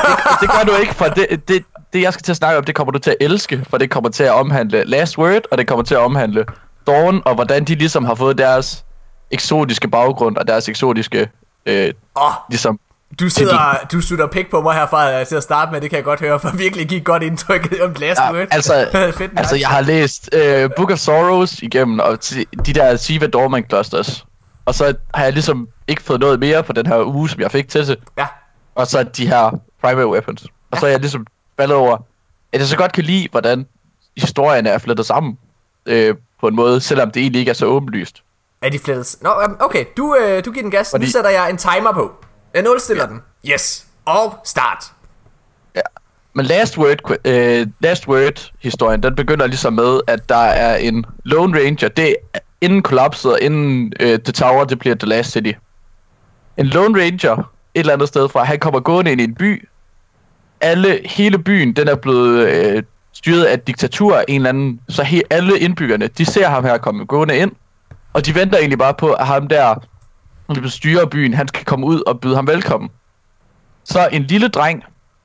det 0.40 0.50
gør 0.50 0.72
du 0.72 0.80
ikke, 0.80 0.94
for 0.94 1.04
det, 1.04 1.48
det, 1.48 1.64
det 1.92 2.02
jeg 2.02 2.12
skal 2.12 2.22
til 2.22 2.32
at 2.32 2.36
snakke 2.36 2.58
om, 2.58 2.64
det 2.64 2.74
kommer 2.74 2.92
du 2.92 2.98
til 2.98 3.10
at 3.10 3.16
elske, 3.20 3.64
for 3.70 3.78
det 3.78 3.90
kommer 3.90 4.10
til 4.10 4.24
at 4.24 4.32
omhandle 4.32 4.84
Last 4.84 5.18
Word, 5.18 5.42
og 5.50 5.58
det 5.58 5.68
kommer 5.68 5.84
til 5.84 5.94
at 5.94 6.00
omhandle 6.00 6.46
Dawn, 6.86 7.22
og 7.24 7.34
hvordan 7.34 7.64
de 7.64 7.74
ligesom 7.74 8.04
har 8.04 8.14
fået 8.14 8.38
deres 8.38 8.84
eksotiske 9.30 9.88
baggrund, 9.88 10.36
og 10.36 10.48
deres 10.48 10.68
eksotiske, 10.68 11.28
øh, 11.66 11.92
Åh, 12.16 12.32
ligesom, 12.50 12.80
du 13.20 13.28
sidder, 13.30 13.86
du 13.92 14.00
sutter 14.00 14.26
pik 14.26 14.50
på 14.50 14.62
mig 14.62 14.74
herfra 14.74 15.20
øh, 15.20 15.26
til 15.26 15.36
at 15.36 15.42
starte 15.42 15.72
med, 15.72 15.80
det 15.80 15.90
kan 15.90 15.96
jeg 15.96 16.04
godt 16.04 16.20
høre, 16.20 16.40
for 16.40 16.56
virkelig 16.56 16.96
et 16.96 17.04
godt 17.04 17.22
indtryk 17.22 17.74
om 17.82 17.94
Last 17.98 18.20
Ja, 18.20 18.32
Word. 18.32 18.46
altså, 18.50 18.88
Fedt, 19.18 19.32
altså, 19.36 19.56
jeg 19.56 19.68
har 19.68 19.80
læst 19.80 20.30
øh, 20.32 20.70
Book 20.76 20.90
of 20.90 20.98
Sorrows 20.98 21.58
igennem, 21.62 21.98
og 21.98 22.18
de 22.66 22.72
der 22.72 22.96
Siva 22.96 23.26
Dorman 23.26 23.64
Clusters, 23.68 24.24
og 24.64 24.74
så 24.74 24.94
har 25.14 25.24
jeg 25.24 25.32
ligesom 25.32 25.68
ikke 25.88 26.02
fået 26.02 26.20
noget 26.20 26.40
mere 26.40 26.62
på 26.62 26.72
den 26.72 26.86
her 26.86 27.02
uge, 27.06 27.28
som 27.28 27.40
jeg 27.40 27.50
fik 27.50 27.68
til 27.68 27.86
sig. 27.86 27.96
Ja, 28.18 28.26
og 28.74 28.86
så 28.86 29.02
de 29.02 29.26
her 29.26 29.60
primary 29.82 30.04
weapons. 30.12 30.46
Og 30.70 30.78
så 30.78 30.86
er 30.86 30.90
jeg 30.90 31.00
ligesom 31.00 31.26
faldet 31.60 31.76
over, 31.76 31.96
at 32.52 32.60
jeg 32.60 32.66
så 32.68 32.76
godt 32.76 32.92
kan 32.92 33.04
lide, 33.04 33.28
hvordan 33.30 33.66
historierne 34.16 34.68
er 34.68 34.78
flettet 34.78 35.06
sammen 35.06 35.38
øh, 35.86 36.14
på 36.42 36.48
en 36.48 36.56
måde, 36.56 36.80
selvom 36.80 37.10
det 37.10 37.20
egentlig 37.20 37.40
ikke 37.40 37.50
er 37.50 37.54
så 37.54 37.66
åbenlyst. 37.66 38.22
er 38.62 38.68
de 38.68 38.78
flettes? 38.78 39.18
Nå, 39.20 39.30
øhm, 39.42 39.56
okay, 39.60 39.84
du, 39.96 40.16
øh, 40.20 40.44
du 40.44 40.52
giver 40.52 40.62
den 40.62 40.70
gas. 40.70 40.90
Fordi... 40.90 41.04
Nu 41.04 41.10
sætter 41.10 41.30
jeg 41.30 41.50
en 41.50 41.56
timer 41.56 41.92
på. 41.92 42.12
Jeg 42.54 42.62
nulstiller 42.62 43.04
ja. 43.04 43.10
den. 43.10 43.20
Yes. 43.46 43.86
Og 44.04 44.34
start. 44.44 44.84
Ja. 45.74 45.80
Men 46.32 46.46
Last 46.46 46.78
Word, 46.78 47.26
øh, 47.26 47.66
Last 47.80 48.08
Word 48.08 48.50
historien, 48.62 49.02
den 49.02 49.14
begynder 49.14 49.46
ligesom 49.46 49.72
med, 49.72 50.00
at 50.06 50.28
der 50.28 50.44
er 50.44 50.76
en 50.76 51.04
Lone 51.24 51.58
Ranger, 51.58 51.88
det 51.88 52.16
er 52.34 52.38
inden 52.60 52.82
kollapset, 52.82 53.32
og 53.32 53.40
inden 53.40 53.92
øh, 54.00 54.18
The 54.18 54.32
Tower, 54.32 54.64
det 54.64 54.78
bliver 54.78 54.94
The 54.94 55.08
Last 55.08 55.30
City. 55.32 55.52
En 56.56 56.66
Lone 56.66 57.02
Ranger, 57.02 57.36
et 57.74 57.80
eller 57.80 57.92
andet 57.92 58.08
sted 58.08 58.28
fra, 58.28 58.44
han 58.44 58.58
kommer 58.58 58.80
gående 58.80 59.12
ind 59.12 59.20
i 59.20 59.24
en 59.24 59.34
by. 59.34 59.68
Alle, 60.60 61.00
hele 61.04 61.38
byen, 61.38 61.76
den 61.76 61.88
er 61.88 61.94
blevet 61.94 62.48
øh, 62.48 62.82
styret 63.12 63.44
af 63.44 63.54
et 63.54 63.66
diktatur 63.66 64.24
en 64.28 64.34
eller 64.34 64.48
anden, 64.48 64.80
så 64.88 65.02
he, 65.02 65.22
alle 65.30 65.58
indbyggerne, 65.58 66.06
de 66.06 66.24
ser 66.24 66.48
ham 66.48 66.64
her 66.64 66.78
komme 66.78 67.04
gående 67.04 67.36
ind, 67.36 67.52
og 68.12 68.26
de 68.26 68.34
venter 68.34 68.58
egentlig 68.58 68.78
bare 68.78 68.94
på, 68.94 69.12
at 69.12 69.26
ham 69.26 69.48
der, 69.48 69.74
som 70.54 70.68
styrer 70.68 71.06
byen, 71.06 71.34
han 71.34 71.48
skal 71.48 71.64
komme 71.64 71.86
ud 71.86 72.02
og 72.06 72.20
byde 72.20 72.34
ham 72.34 72.46
velkommen. 72.46 72.90
Så 73.84 74.08
en 74.12 74.22
lille 74.22 74.48
dreng, 74.48 74.84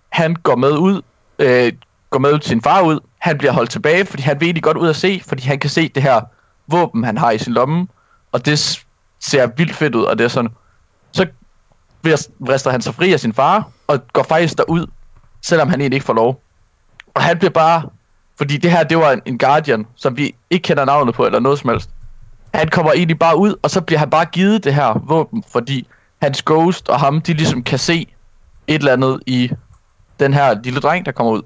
han 0.09 0.35
går 0.35 0.55
med 0.55 0.71
ud, 0.71 1.01
øh, 1.39 1.73
går 2.09 2.19
med 2.19 2.41
sin 2.41 2.61
far 2.61 2.81
ud. 2.81 2.99
Han 3.17 3.38
bliver 3.38 3.51
holdt 3.51 3.69
tilbage, 3.69 4.05
fordi 4.05 4.23
han 4.23 4.39
vil 4.39 4.45
egentlig 4.45 4.63
godt 4.63 4.77
ud 4.77 4.89
at 4.89 4.95
se, 4.95 5.21
fordi 5.27 5.43
han 5.43 5.59
kan 5.59 5.69
se 5.69 5.89
det 5.89 6.03
her 6.03 6.21
våben, 6.67 7.03
han 7.03 7.17
har 7.17 7.31
i 7.31 7.38
sin 7.38 7.53
lomme. 7.53 7.88
Og 8.31 8.45
det 8.45 8.85
ser 9.19 9.47
vildt 9.57 9.75
fedt 9.75 9.95
ud, 9.95 10.03
og 10.03 10.17
det 10.17 10.23
er 10.23 10.27
sådan. 10.27 10.51
Så 11.11 11.27
vrister 12.39 12.71
han 12.71 12.81
sig 12.81 12.95
fri 12.95 13.13
af 13.13 13.19
sin 13.19 13.33
far, 13.33 13.69
og 13.88 13.99
går 14.13 14.23
faktisk 14.23 14.57
derud, 14.57 14.88
selvom 15.41 15.69
han 15.69 15.81
egentlig 15.81 15.95
ikke 15.95 16.05
får 16.05 16.13
lov. 16.13 16.41
Og 17.18 17.24
han 17.24 17.38
bliver 17.38 17.51
bare, 17.51 17.84
fordi 18.38 18.57
det 18.57 18.72
her, 18.72 18.84
det 18.84 18.97
var 18.97 19.11
en, 19.11 19.22
en 19.26 19.38
Guardian, 19.38 19.88
som 19.95 20.18
vi 20.18 20.36
ikke 20.49 20.63
kender 20.63 20.86
navnet 20.86 21.15
på, 21.15 21.26
eller 21.26 21.39
noget 21.39 21.59
som 21.59 21.70
helst. 21.70 21.89
Han 22.53 22.68
kommer 22.68 22.91
egentlig 22.91 23.20
bare 23.20 23.38
ud, 23.38 23.55
og 23.61 23.70
så 23.70 23.82
bliver 23.82 23.99
han 23.99 24.09
bare 24.09 24.26
givet 24.26 24.63
det 24.63 24.74
her 24.74 25.01
våben, 25.07 25.43
fordi 25.51 25.88
hans 26.22 26.43
ghost 26.43 26.89
og 26.89 26.99
ham, 26.99 27.22
de 27.22 27.34
ligesom 27.34 27.63
kan 27.63 27.80
se 27.80 28.07
et 28.68 28.76
eller 28.76 28.93
andet 28.93 29.20
i 29.26 29.51
den 30.20 30.34
her 30.34 30.61
lille 30.63 30.80
dreng, 30.80 31.05
der 31.05 31.11
kommer 31.11 31.34
ud. 31.34 31.41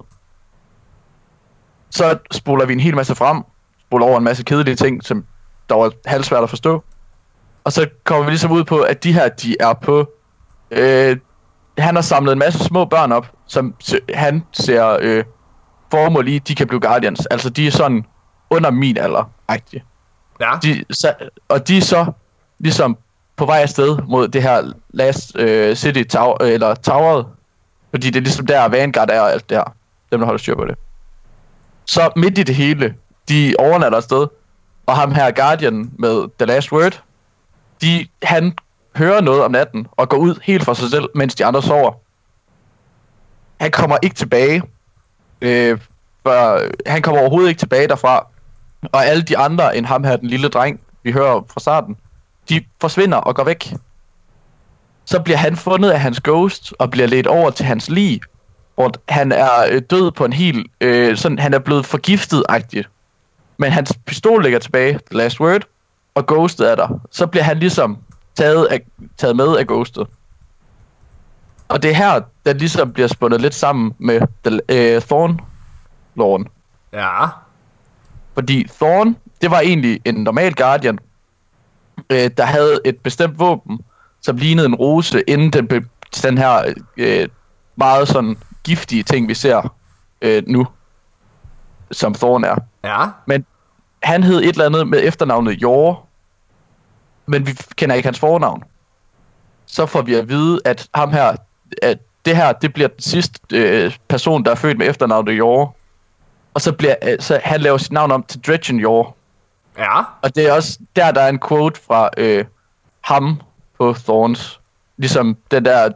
Så 1.89 2.17
spoler 2.31 2.65
vi 2.65 2.73
en 2.73 2.79
hel 2.79 2.95
masse 2.95 3.15
frem, 3.15 3.43
spoler 3.87 4.05
over 4.05 4.17
en 4.17 4.23
masse 4.23 4.43
kedelige 4.43 4.75
ting, 4.75 5.03
som 5.03 5.25
der 5.69 5.75
var 5.75 5.91
halvsvært 6.05 6.43
at 6.43 6.49
forstå. 6.49 6.83
Og 7.63 7.71
så 7.71 7.87
kommer 8.03 8.25
vi 8.25 8.31
ligesom 8.31 8.51
ud 8.51 8.63
på, 8.63 8.79
at 8.79 9.03
de 9.03 9.13
her, 9.13 9.29
de 9.29 9.55
er 9.59 9.73
på... 9.73 10.11
Øh, 10.71 11.17
han 11.77 11.95
har 11.95 12.01
samlet 12.01 12.31
en 12.31 12.39
masse 12.39 12.59
små 12.59 12.85
børn 12.85 13.11
op, 13.11 13.31
som 13.47 13.75
han 14.13 14.43
ser 14.51 14.97
øh, 15.01 15.23
formål 15.91 16.27
i, 16.27 16.39
de 16.39 16.55
kan 16.55 16.67
blive 16.67 16.81
Guardians. 16.81 17.25
Altså, 17.25 17.49
de 17.49 17.67
er 17.67 17.71
sådan 17.71 18.05
under 18.49 18.71
min 18.71 18.97
alder 18.97 19.31
-agtige. 19.51 19.81
Ja. 20.39 20.51
De, 20.63 20.85
så, 20.91 21.13
og 21.49 21.67
de 21.67 21.77
er 21.77 21.81
så 21.81 22.11
ligesom 22.59 22.97
på 23.35 23.45
vej 23.45 23.61
afsted 23.61 23.97
mod 24.07 24.27
det 24.27 24.43
her 24.43 24.71
Last 24.89 25.35
øh, 25.35 25.75
City 25.75 26.03
tower, 26.03 26.37
eller 26.41 26.75
Toweret. 26.75 27.25
Fordi 27.89 28.07
det 28.07 28.15
er 28.15 28.21
ligesom 28.21 28.45
der 28.45 28.67
Vanguard 28.67 29.09
er 29.09 29.21
og 29.21 29.31
alt 29.31 29.49
det 29.49 29.57
her. 29.57 29.75
Dem 30.11 30.19
der 30.19 30.25
holder 30.25 30.39
styr 30.39 30.55
på 30.55 30.65
det. 30.65 30.75
Så 31.85 32.09
midt 32.15 32.37
i 32.37 32.43
det 32.43 32.55
hele, 32.55 32.95
de 33.29 33.55
overnatter 33.59 33.97
afsted. 33.97 34.27
Og 34.85 34.95
ham 34.95 35.11
her 35.11 35.31
Guardian 35.31 35.91
med 35.99 36.27
The 36.37 36.45
Last 36.45 36.71
Word, 36.71 37.03
de, 37.81 38.07
han 38.23 38.57
hører 38.95 39.21
noget 39.21 39.43
om 39.43 39.51
natten 39.51 39.87
og 39.91 40.09
går 40.09 40.17
ud 40.17 40.39
helt 40.43 40.63
for 40.63 40.73
sig 40.73 40.89
selv, 40.89 41.05
mens 41.15 41.35
de 41.35 41.45
andre 41.45 41.61
sover. 41.61 41.91
Han 43.59 43.71
kommer 43.71 43.97
ikke 44.01 44.15
tilbage. 44.15 44.61
Øh, 45.41 45.79
for, 46.23 46.61
han 46.89 47.01
kommer 47.01 47.21
overhovedet 47.21 47.49
ikke 47.49 47.59
tilbage 47.59 47.87
derfra. 47.87 48.27
Og 48.91 49.05
alle 49.05 49.23
de 49.23 49.37
andre 49.37 49.77
end 49.77 49.85
ham 49.85 50.03
her, 50.03 50.15
den 50.15 50.27
lille 50.27 50.47
dreng, 50.47 50.79
vi 51.03 51.11
hører 51.11 51.41
fra 51.53 51.59
starten, 51.59 51.97
de 52.49 52.65
forsvinder 52.81 53.17
og 53.17 53.35
går 53.35 53.43
væk. 53.43 53.73
Så 55.05 55.19
bliver 55.19 55.37
han 55.37 55.55
fundet 55.55 55.91
af 55.91 55.99
hans 55.99 56.21
ghost 56.21 56.73
og 56.79 56.91
bliver 56.91 57.07
ledt 57.07 57.27
over 57.27 57.49
til 57.49 57.65
hans 57.65 57.89
lig, 57.89 58.21
hvor 58.75 58.91
han 59.09 59.31
er 59.31 59.65
øh, 59.71 59.81
død 59.89 60.11
på 60.11 60.25
en 60.25 60.33
helt, 60.33 60.71
øh, 60.81 61.17
sådan, 61.17 61.39
han 61.39 61.53
er 61.53 61.59
blevet 61.59 61.85
forgiftet-agtigt. 61.85 62.89
Men 63.57 63.71
hans 63.71 63.93
pistol 64.05 64.43
ligger 64.43 64.59
tilbage, 64.59 64.91
the 64.91 65.17
last 65.17 65.39
word, 65.39 65.61
og 66.15 66.25
ghostet 66.27 66.71
er 66.71 66.75
der. 66.75 66.99
Så 67.11 67.27
bliver 67.27 67.43
han 67.43 67.57
ligesom 67.57 67.97
taget, 68.35 68.65
af, 68.65 68.81
taget 69.17 69.35
med 69.35 69.57
af 69.57 69.67
ghostet. 69.67 70.07
Og 71.71 71.83
det 71.83 71.91
er 71.91 71.95
her, 71.95 72.21
der 72.45 72.53
ligesom 72.53 72.93
bliver 72.93 73.07
spundet 73.07 73.41
lidt 73.41 73.53
sammen 73.53 73.93
med 73.97 74.21
øh, 74.69 75.01
Thorn-loven. 75.01 76.45
Ja. 76.93 77.25
Fordi 78.33 78.67
Thorn, 78.75 79.15
det 79.41 79.51
var 79.51 79.59
egentlig 79.59 80.01
en 80.05 80.15
normal 80.15 80.53
Guardian, 80.53 80.99
øh, 82.09 82.31
der 82.37 82.45
havde 82.45 82.79
et 82.85 82.97
bestemt 82.97 83.39
våben, 83.39 83.79
som 84.21 84.37
lignede 84.37 84.65
en 84.65 84.75
rose, 84.75 85.23
inden 85.27 85.53
den 85.53 85.67
blev 85.67 85.81
den 86.23 86.37
her 86.37 86.73
øh, 86.97 87.27
meget 87.75 88.07
sådan 88.07 88.37
giftige 88.63 89.03
ting, 89.03 89.27
vi 89.27 89.33
ser 89.33 89.75
øh, 90.21 90.43
nu, 90.47 90.67
som 91.91 92.13
Thorn 92.13 92.43
er. 92.43 92.55
Ja. 92.83 93.05
Men 93.25 93.45
han 94.03 94.23
hed 94.23 94.41
et 94.41 94.49
eller 94.49 94.65
andet 94.65 94.87
med 94.87 94.99
efternavnet 95.03 95.61
Jor, 95.61 96.05
men 97.25 97.47
vi 97.47 97.51
kender 97.75 97.95
ikke 97.95 98.07
hans 98.07 98.19
fornavn. 98.19 98.63
Så 99.65 99.85
får 99.85 100.01
vi 100.01 100.15
at 100.15 100.29
vide, 100.29 100.59
at 100.65 100.87
ham 100.93 101.11
her, 101.11 101.35
at 101.81 101.97
det 102.25 102.35
her, 102.35 102.51
det 102.51 102.73
bliver 102.73 102.87
den 102.87 103.01
sidste 103.01 103.39
øh, 103.53 103.97
person, 104.07 104.45
der 104.45 104.51
er 104.51 104.55
født 104.55 104.77
med 104.77 104.89
efternavnet 104.89 105.33
Jor. 105.33 105.75
Og 106.53 106.61
så 106.61 106.71
bliver 106.71 106.95
øh, 107.03 107.17
så 107.19 107.39
han 107.43 107.61
laver 107.61 107.77
sit 107.77 107.91
navn 107.91 108.11
om 108.11 108.23
til 108.23 108.41
Dredgen 108.47 108.79
Jor. 108.79 109.15
Ja. 109.77 109.99
Og 110.21 110.35
det 110.35 110.47
er 110.49 110.53
også 110.53 110.79
der, 110.95 111.11
der 111.11 111.21
er 111.21 111.29
en 111.29 111.39
quote 111.47 111.81
fra 111.87 112.09
øh, 112.17 112.45
ham 113.01 113.41
på 113.79 113.93
Thorns. 113.93 114.59
Ligesom 114.97 115.37
den 115.51 115.65
der, 115.65 115.89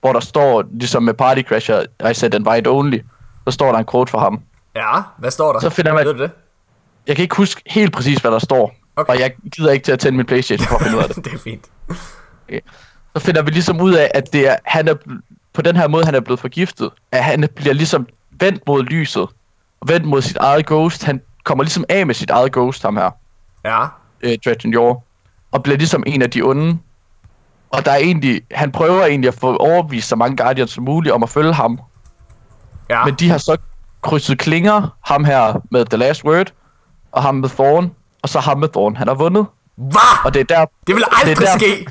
hvor 0.00 0.12
der 0.12 0.20
står, 0.20 0.64
ligesom 0.72 1.02
med 1.02 1.14
Party 1.14 1.42
Crasher, 1.42 1.82
I 2.10 2.14
said 2.14 2.34
invite 2.34 2.68
only. 2.70 2.98
Så 3.44 3.50
står 3.50 3.72
der 3.72 3.78
en 3.78 3.86
quote 3.90 4.10
fra 4.10 4.18
ham. 4.18 4.40
Ja. 4.76 5.00
Hvad 5.18 5.30
står 5.30 5.52
der? 5.52 5.60
Så 5.60 5.70
finder 5.70 5.94
man- 5.94 6.06
Ved 6.06 6.14
du 6.14 6.22
det? 6.22 6.30
Jeg 7.06 7.16
kan 7.16 7.22
ikke 7.22 7.36
huske 7.36 7.62
helt 7.66 7.92
præcis, 7.92 8.18
hvad 8.18 8.30
der 8.30 8.38
står. 8.38 8.74
Okay. 8.96 9.12
Og 9.12 9.20
jeg 9.20 9.32
gider 9.52 9.72
ikke 9.72 9.84
til 9.84 9.92
at 9.92 9.98
tænde 9.98 10.16
min 10.16 10.26
Playstation 10.26 10.66
for 10.68 10.76
at 10.76 10.82
finde 10.82 10.96
ud 10.98 11.02
af 11.02 11.08
det. 11.08 11.16
det 11.24 11.32
er 11.32 11.38
fint. 11.38 11.64
Så 13.16 13.22
finder 13.22 13.42
vi 13.42 13.50
ligesom 13.50 13.80
ud 13.80 13.92
af, 13.94 14.10
at 14.14 14.32
det 14.32 14.48
er, 14.50 14.56
han 14.64 14.88
er, 14.88 14.94
på 15.52 15.62
den 15.62 15.76
her 15.76 15.88
måde, 15.88 16.04
han 16.04 16.14
er 16.14 16.20
blevet 16.20 16.40
forgiftet, 16.40 16.90
at 17.12 17.24
han 17.24 17.48
bliver 17.56 17.74
ligesom 17.74 18.06
vendt 18.40 18.62
mod 18.66 18.82
lyset, 18.82 19.22
og 19.80 19.88
vendt 19.88 20.06
mod 20.06 20.22
sit 20.22 20.36
eget 20.36 20.66
ghost. 20.66 21.04
Han 21.04 21.20
kommer 21.44 21.64
ligesom 21.64 21.84
af 21.88 22.06
med 22.06 22.14
sit 22.14 22.30
eget 22.30 22.52
ghost, 22.52 22.82
ham 22.82 22.96
her, 22.96 23.10
Ja. 23.64 23.86
øh, 24.22 24.38
Dredgen 24.44 24.72
Yor, 24.74 25.04
og 25.52 25.62
bliver 25.62 25.76
ligesom 25.76 26.02
en 26.06 26.22
af 26.22 26.30
de 26.30 26.42
onde. 26.42 26.78
Og 27.70 27.84
der 27.84 27.90
er 27.90 27.96
egentlig, 27.96 28.42
han 28.50 28.72
prøver 28.72 29.04
egentlig 29.06 29.28
at 29.28 29.34
få 29.34 29.56
overbevist 29.56 30.08
så 30.08 30.16
mange 30.16 30.36
Guardians 30.36 30.70
som 30.70 30.84
muligt 30.84 31.12
om 31.14 31.22
at 31.22 31.28
følge 31.30 31.52
ham. 31.52 31.80
Ja. 32.90 33.04
Men 33.04 33.14
de 33.14 33.30
har 33.30 33.38
så 33.38 33.56
krydset 34.02 34.38
klinger, 34.38 34.96
ham 35.04 35.24
her 35.24 35.60
med 35.70 35.84
The 35.84 35.96
Last 35.96 36.24
Word, 36.24 36.52
og 37.12 37.22
ham 37.22 37.34
med 37.34 37.48
Thorn, 37.48 37.90
og 38.22 38.28
så 38.28 38.40
ham 38.40 38.58
med 38.58 38.68
Thorn. 38.68 38.96
Han 38.96 39.08
har 39.08 39.14
vundet, 39.14 39.46
Hvad? 39.76 40.24
og 40.24 40.34
det 40.34 40.40
er 40.40 40.44
der, 40.56 40.66
Det 40.86 40.94
vil 40.94 41.04
aldrig 41.20 41.36
det 41.36 41.48
er 41.48 41.50
der- 41.52 41.58
ske. 41.58 41.86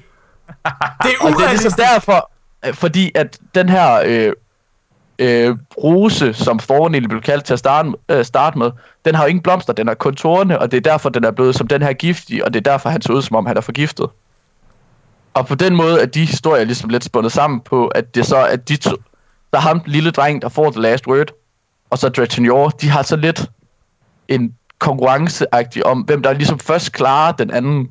Det 0.66 0.72
er 0.72 1.26
og 1.26 1.30
det 1.30 1.46
er 1.46 1.50
ligesom 1.50 1.72
urealistisk. 1.72 1.78
derfor, 1.78 2.32
øh, 2.66 2.74
fordi 2.74 3.12
at 3.16 3.40
den 3.56 3.70
her 3.70 4.02
øh, 4.06 4.34
øh, 5.20 5.58
rose, 5.84 6.34
som 6.34 6.60
egentlig 6.70 7.10
blev 7.10 7.22
kaldt 7.22 7.46
til 7.46 7.54
at 7.54 7.60
starte, 7.60 7.92
øh, 8.10 8.26
starte 8.26 8.58
med, 8.58 8.72
den 9.06 9.16
har 9.16 9.24
jo 9.24 9.28
ingen 9.28 9.44
blomster, 9.44 9.74
den 9.74 9.88
har 9.88 9.96
kun 9.96 10.16
torne, 10.16 10.60
og 10.60 10.72
det 10.72 10.78
er 10.78 10.82
derfor, 10.82 11.10
den 11.10 11.24
er 11.24 11.32
blevet 11.32 11.56
som 11.56 11.68
den 11.68 11.82
her 11.82 11.94
giftig, 11.94 12.46
og 12.46 12.54
det 12.54 12.68
er 12.68 12.72
derfor, 12.72 12.90
han 12.90 13.02
ser 13.02 13.14
ud, 13.14 13.22
som 13.22 13.36
om 13.36 13.46
han 13.46 13.58
er 13.58 13.62
forgiftet. 13.62 14.10
Og 15.34 15.48
på 15.48 15.56
den 15.56 15.76
måde 15.76 16.02
er 16.02 16.06
de 16.06 16.26
historier 16.26 16.64
ligesom 16.64 16.90
lidt 16.90 17.04
spundet 17.04 17.32
sammen 17.32 17.60
på, 17.60 17.88
at 17.88 18.16
det 18.16 18.26
så 18.26 18.38
er 18.38 18.56
de 18.56 18.76
to, 18.76 18.96
der 19.52 19.58
er 19.58 19.62
ham, 19.62 19.80
den 19.80 19.92
lille 19.92 20.12
dreng, 20.12 20.42
der 20.42 20.50
får 20.50 20.72
the 20.72 20.82
last 20.82 21.08
word, 21.08 21.32
og 21.90 21.98
så 21.98 22.10
Dredgen 22.10 22.46
Yor, 22.46 22.70
de 22.70 22.90
har 22.90 23.02
så 23.04 23.16
lidt 23.16 23.50
en 24.28 24.56
konkurrenceagtig 24.80 25.86
om, 25.86 26.02
hvem 26.02 26.22
der 26.22 26.34
ligesom 26.34 26.60
først 26.60 26.92
klarer 26.92 27.32
den 27.32 27.52
anden, 27.52 27.90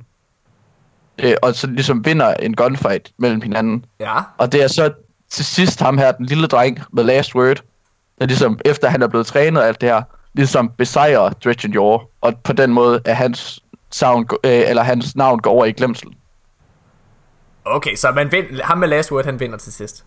øh, 1.18 1.34
og 1.42 1.54
så 1.54 1.66
ligesom 1.66 2.04
vinder 2.04 2.34
en 2.34 2.54
gunfight 2.54 3.12
mellem 3.18 3.40
hinanden. 3.42 3.84
Ja. 4.00 4.14
Og 4.38 4.52
det 4.52 4.62
er 4.62 4.68
så 4.68 4.92
til 5.30 5.44
sidst 5.44 5.80
ham 5.80 5.98
her, 5.98 6.12
den 6.12 6.26
lille 6.26 6.46
dreng 6.46 6.80
med 6.92 7.04
last 7.04 7.34
word, 7.34 7.62
der 8.18 8.26
ligesom, 8.26 8.58
efter 8.64 8.88
han 8.88 9.02
er 9.02 9.08
blevet 9.08 9.26
trænet 9.26 9.62
og 9.62 9.68
alt 9.68 9.80
det 9.80 9.88
her, 9.88 10.02
ligesom 10.34 10.70
besejrer 10.78 11.30
Dredgen 11.30 11.72
Yor, 11.72 12.10
og 12.20 12.34
på 12.44 12.52
den 12.52 12.72
måde 12.72 13.00
er 13.04 13.14
hans, 13.14 13.60
sound, 13.90 14.26
øh, 14.44 14.50
eller 14.52 14.82
hans 14.82 15.16
navn 15.16 15.38
går 15.38 15.50
over 15.50 15.64
i 15.64 15.72
glemsel. 15.72 16.08
Okay, 17.64 17.94
så 17.96 18.10
man 18.10 18.32
vind, 18.32 18.60
ham 18.60 18.78
med 18.78 18.88
last 18.88 19.12
word, 19.12 19.24
han 19.24 19.40
vinder 19.40 19.58
til 19.58 19.72
sidst. 19.72 20.04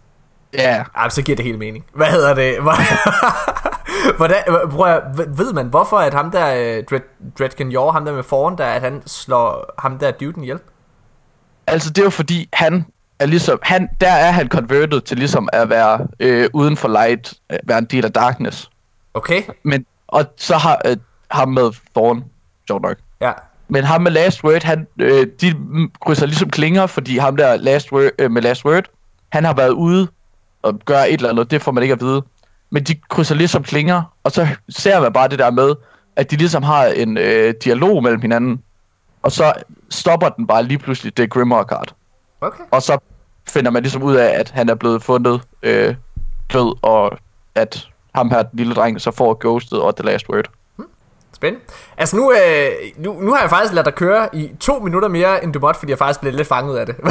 Ja, 0.53 0.83
Ja, 0.97 1.09
så 1.09 1.21
giver 1.21 1.35
det 1.35 1.45
helt 1.45 1.59
mening. 1.59 1.85
Hvad 1.93 2.07
hedder 2.07 2.33
det? 2.33 2.55
Hvordan, 4.17 4.37
prøv 4.71 4.85
at, 4.93 5.03
ved 5.37 5.53
man, 5.53 5.67
hvorfor 5.67 5.97
at 5.97 6.13
ham 6.13 6.31
der, 6.31 6.53
øh, 6.77 6.83
Dred- 6.91 7.33
Dredgen 7.39 7.71
Yor, 7.71 7.91
ham 7.91 8.05
der 8.05 8.13
med 8.13 8.23
foran 8.23 8.57
der, 8.57 8.65
at 8.65 8.81
han 8.81 9.01
slår 9.05 9.73
ham 9.79 9.99
der 9.99 10.11
duden 10.11 10.43
ihjel? 10.43 10.59
Altså 11.67 11.89
det 11.89 11.97
er 11.97 12.03
jo 12.03 12.09
fordi, 12.09 12.49
han 12.53 12.85
er 13.19 13.25
ligesom, 13.25 13.59
han, 13.63 13.89
der 14.01 14.11
er 14.11 14.31
han 14.31 14.47
converted 14.47 15.01
til 15.01 15.17
ligesom 15.17 15.49
at 15.53 15.69
være 15.69 16.07
øh, 16.19 16.49
uden 16.53 16.77
for 16.77 16.87
light, 16.87 17.33
øh, 17.51 17.57
være 17.63 17.77
en 17.77 17.85
del 17.85 18.05
af 18.05 18.13
darkness. 18.13 18.69
Okay, 19.13 19.41
Men, 19.63 19.85
og 20.07 20.25
så 20.37 20.57
har 20.57 20.81
øh, 20.85 20.97
ham 21.31 21.49
med 21.49 21.71
Thorn, 21.95 22.23
sjovt 22.67 22.81
nok. 22.81 22.97
ja. 23.21 23.31
Men 23.67 23.83
ham 23.83 24.01
med 24.01 24.11
Last 24.11 24.43
Word, 24.43 24.63
han, 24.63 24.87
øh, 24.99 25.27
de 25.41 25.55
krydser 26.01 26.25
ligesom 26.25 26.49
klinger, 26.49 26.87
fordi 26.87 27.17
ham 27.17 27.35
der 27.35 27.55
last 27.55 27.91
word, 27.91 28.09
øh, 28.19 28.31
med 28.31 28.41
Last 28.41 28.65
Word, 28.65 28.83
han 29.31 29.43
har 29.45 29.53
været 29.53 29.69
ude 29.69 30.07
og 30.61 30.79
gøre 30.85 31.09
et 31.09 31.13
eller 31.13 31.29
andet, 31.29 31.51
det 31.51 31.61
får 31.61 31.71
man 31.71 31.83
ikke 31.83 31.93
at 31.93 32.01
vide. 32.01 32.21
Men 32.69 32.83
de 32.83 32.95
krydser 33.09 33.35
ligesom 33.35 33.63
klinger, 33.63 34.01
og 34.23 34.31
så 34.31 34.47
ser 34.69 35.01
man 35.01 35.13
bare 35.13 35.27
det 35.27 35.39
der 35.39 35.51
med, 35.51 35.75
at 36.15 36.31
de 36.31 36.35
ligesom 36.35 36.63
har 36.63 36.85
en 36.85 37.17
øh, 37.17 37.53
dialog 37.63 38.03
mellem 38.03 38.21
hinanden, 38.21 38.61
og 39.25 39.31
så 39.31 39.53
stopper 39.89 40.29
den 40.29 40.47
bare 40.47 40.63
lige 40.63 40.77
pludselig 40.77 41.17
det 41.17 41.29
Grimoire 41.29 41.63
card. 41.63 41.95
Okay. 42.41 42.63
Og 42.71 42.81
så 42.81 42.97
finder 43.49 43.71
man 43.71 43.83
ligesom 43.83 44.03
ud 44.03 44.15
af, 44.15 44.39
at 44.39 44.49
han 44.49 44.69
er 44.69 44.75
blevet 44.75 45.03
fundet 45.03 45.41
øh, 45.63 45.95
død, 46.53 46.75
og 46.81 47.17
at 47.55 47.87
ham 48.15 48.31
her, 48.31 48.43
den 48.43 48.57
lille 48.57 48.73
dreng, 48.73 49.01
så 49.01 49.11
får 49.11 49.37
ghostet 49.39 49.81
og 49.81 49.95
the 49.95 50.05
last 50.05 50.29
word. 50.29 50.45
Spændende. 51.35 51.65
Altså 51.97 52.15
nu, 52.15 52.31
øh, 52.31 52.71
nu, 52.97 53.21
nu 53.21 53.33
har 53.33 53.41
jeg 53.41 53.49
faktisk 53.49 53.73
ladet 53.73 53.85
dig 53.85 53.95
køre 53.95 54.35
i 54.35 54.51
to 54.59 54.79
minutter 54.79 55.09
mere, 55.09 55.43
end 55.43 55.53
du 55.53 55.59
måtte, 55.59 55.79
fordi 55.79 55.89
jeg 55.91 55.97
faktisk 55.97 56.19
blev 56.21 56.33
lidt 56.33 56.47
fanget 56.47 56.77
af 56.77 56.85
det. 56.85 56.95
Det? 57.03 57.05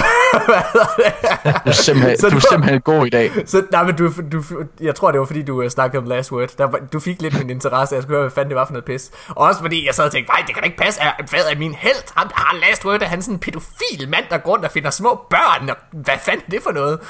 Du 1.65 1.69
er 1.69 1.71
simpelthen, 1.73 2.19
Så 2.19 2.29
du 2.31 2.37
er 2.37 2.41
du- 2.41 2.47
simpelthen 2.51 2.81
god 2.81 3.07
i 3.07 3.11
dag. 3.11 3.31
Så, 3.47 3.67
nej, 3.71 3.83
men 3.85 3.97
du, 3.97 4.13
du, 4.33 4.43
jeg 4.81 4.95
tror, 4.95 5.11
det 5.11 5.21
var 5.21 5.27
fordi, 5.27 5.43
du 5.43 5.63
uh, 5.63 5.69
snakkede 5.69 5.99
om 6.03 6.05
Last 6.09 6.33
Word. 6.33 6.49
Der, 6.59 6.67
du 6.93 7.01
fik 7.01 7.23
lidt 7.23 7.39
min 7.39 7.51
interesse. 7.51 7.95
Jeg 7.95 8.03
skulle 8.03 8.15
høre, 8.17 8.23
hvad 8.23 8.31
fanden 8.35 8.49
det 8.51 8.57
var 8.57 8.65
for 8.65 8.73
noget 8.73 8.85
pis. 8.85 9.11
Og 9.29 9.47
også 9.47 9.61
fordi, 9.61 9.87
jeg 9.87 9.95
sad 9.95 10.05
og 10.05 10.13
tænkte, 10.13 10.33
nej, 10.33 10.43
det 10.47 10.55
kan 10.55 10.63
da 10.63 10.67
ikke 10.67 10.79
passe. 10.79 11.01
Er, 11.01 11.13
hvad 11.31 11.41
er 11.55 11.59
min 11.59 11.75
held? 11.75 12.15
Ham, 12.17 12.29
der 12.29 12.35
har 12.37 12.57
Last 12.69 12.85
Word, 12.85 13.03
er 13.03 13.07
han 13.07 13.23
sådan 13.23 13.35
en 13.35 13.39
pædofil 13.41 14.09
mand, 14.09 14.25
der 14.31 14.39
går 14.39 14.51
rundt 14.51 14.65
og 14.65 14.71
finder 14.71 14.91
små 14.91 15.21
børn. 15.31 15.71
Og, 15.71 15.77
hvad 15.93 16.15
fanden 16.21 16.43
er 16.47 16.51
det 16.51 16.63
for 16.63 16.73
noget? 16.73 17.01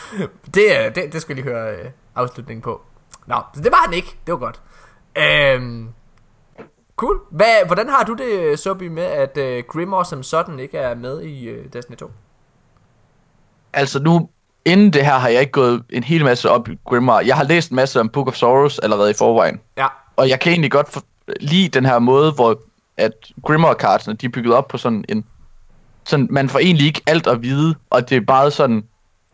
Det, 0.55 0.65
øh, 0.79 0.95
det, 0.95 1.13
det 1.13 1.23
skal 1.23 1.37
jeg 1.37 1.45
lige 1.45 1.53
høre 1.55 1.73
uh, 1.73 1.91
afslutningen 2.15 2.63
på. 2.63 2.81
Nå, 3.27 3.37
så 3.55 3.61
det 3.63 3.73
var 3.73 3.83
han 3.85 3.95
ikke. 3.95 4.17
Det 4.27 4.33
var 4.33 4.39
godt. 4.39 4.61
Øhm, 5.19 5.89
cool. 6.97 7.21
Hvad, 7.31 7.67
hvordan 7.67 7.89
har 7.89 8.05
du 8.05 8.15
det, 8.15 8.59
Sobi, 8.59 8.89
med, 8.89 9.03
at 9.03 9.37
uh, 9.37 9.65
Grimoire 9.69 10.05
som 10.05 10.23
sådan 10.23 10.59
ikke 10.59 10.79
er 10.79 10.95
med 10.95 11.23
i 11.23 11.53
uh, 11.53 11.65
Destiny 11.73 11.97
2? 11.97 12.11
Altså 13.73 13.99
nu, 13.99 14.29
inden 14.65 14.93
det 14.93 15.05
her 15.07 15.19
har 15.19 15.29
jeg 15.29 15.41
ikke 15.41 15.53
gået 15.53 15.83
en 15.91 16.03
hel 16.03 16.25
masse 16.25 16.51
op 16.51 16.69
i 16.69 16.79
Grimoire. 16.89 17.27
Jeg 17.27 17.37
har 17.37 17.45
læst 17.45 17.71
en 17.71 17.77
masse 17.77 18.01
om 18.01 18.09
Book 18.09 18.29
of 18.29 18.35
Sorrows 18.35 18.79
allerede 18.79 19.11
i 19.11 19.15
forvejen. 19.15 19.61
Ja, 19.77 19.87
Og 20.17 20.29
jeg 20.29 20.41
kan 20.41 20.53
egentlig 20.53 20.71
godt 20.71 20.89
for, 20.93 21.03
lide 21.41 21.69
den 21.69 21.87
her 21.87 21.99
måde, 21.99 22.33
hvor 22.33 22.61
at 22.97 23.13
Grimoire 23.43 23.75
cardsene, 23.75 24.15
de 24.17 24.27
er 24.27 24.31
bygget 24.31 24.55
op 24.55 24.69
på 24.69 24.79
sådan 24.79 25.05
en... 25.09 25.25
Sådan, 26.05 26.29
man 26.31 26.49
får 26.49 26.59
egentlig 26.59 26.87
ikke 26.87 27.03
alt 27.07 27.27
at 27.27 27.43
vide, 27.43 27.75
og 27.91 28.11
det 28.11 28.17
er 28.17 28.21
bare 28.21 28.51
sådan 28.51 28.85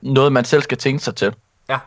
noget, 0.03 0.33
man 0.33 0.45
selv 0.45 0.63
skal 0.63 0.79
tænke 0.79 1.05
sig 1.05 1.15
til. 1.15 1.35
ja. 1.69 1.79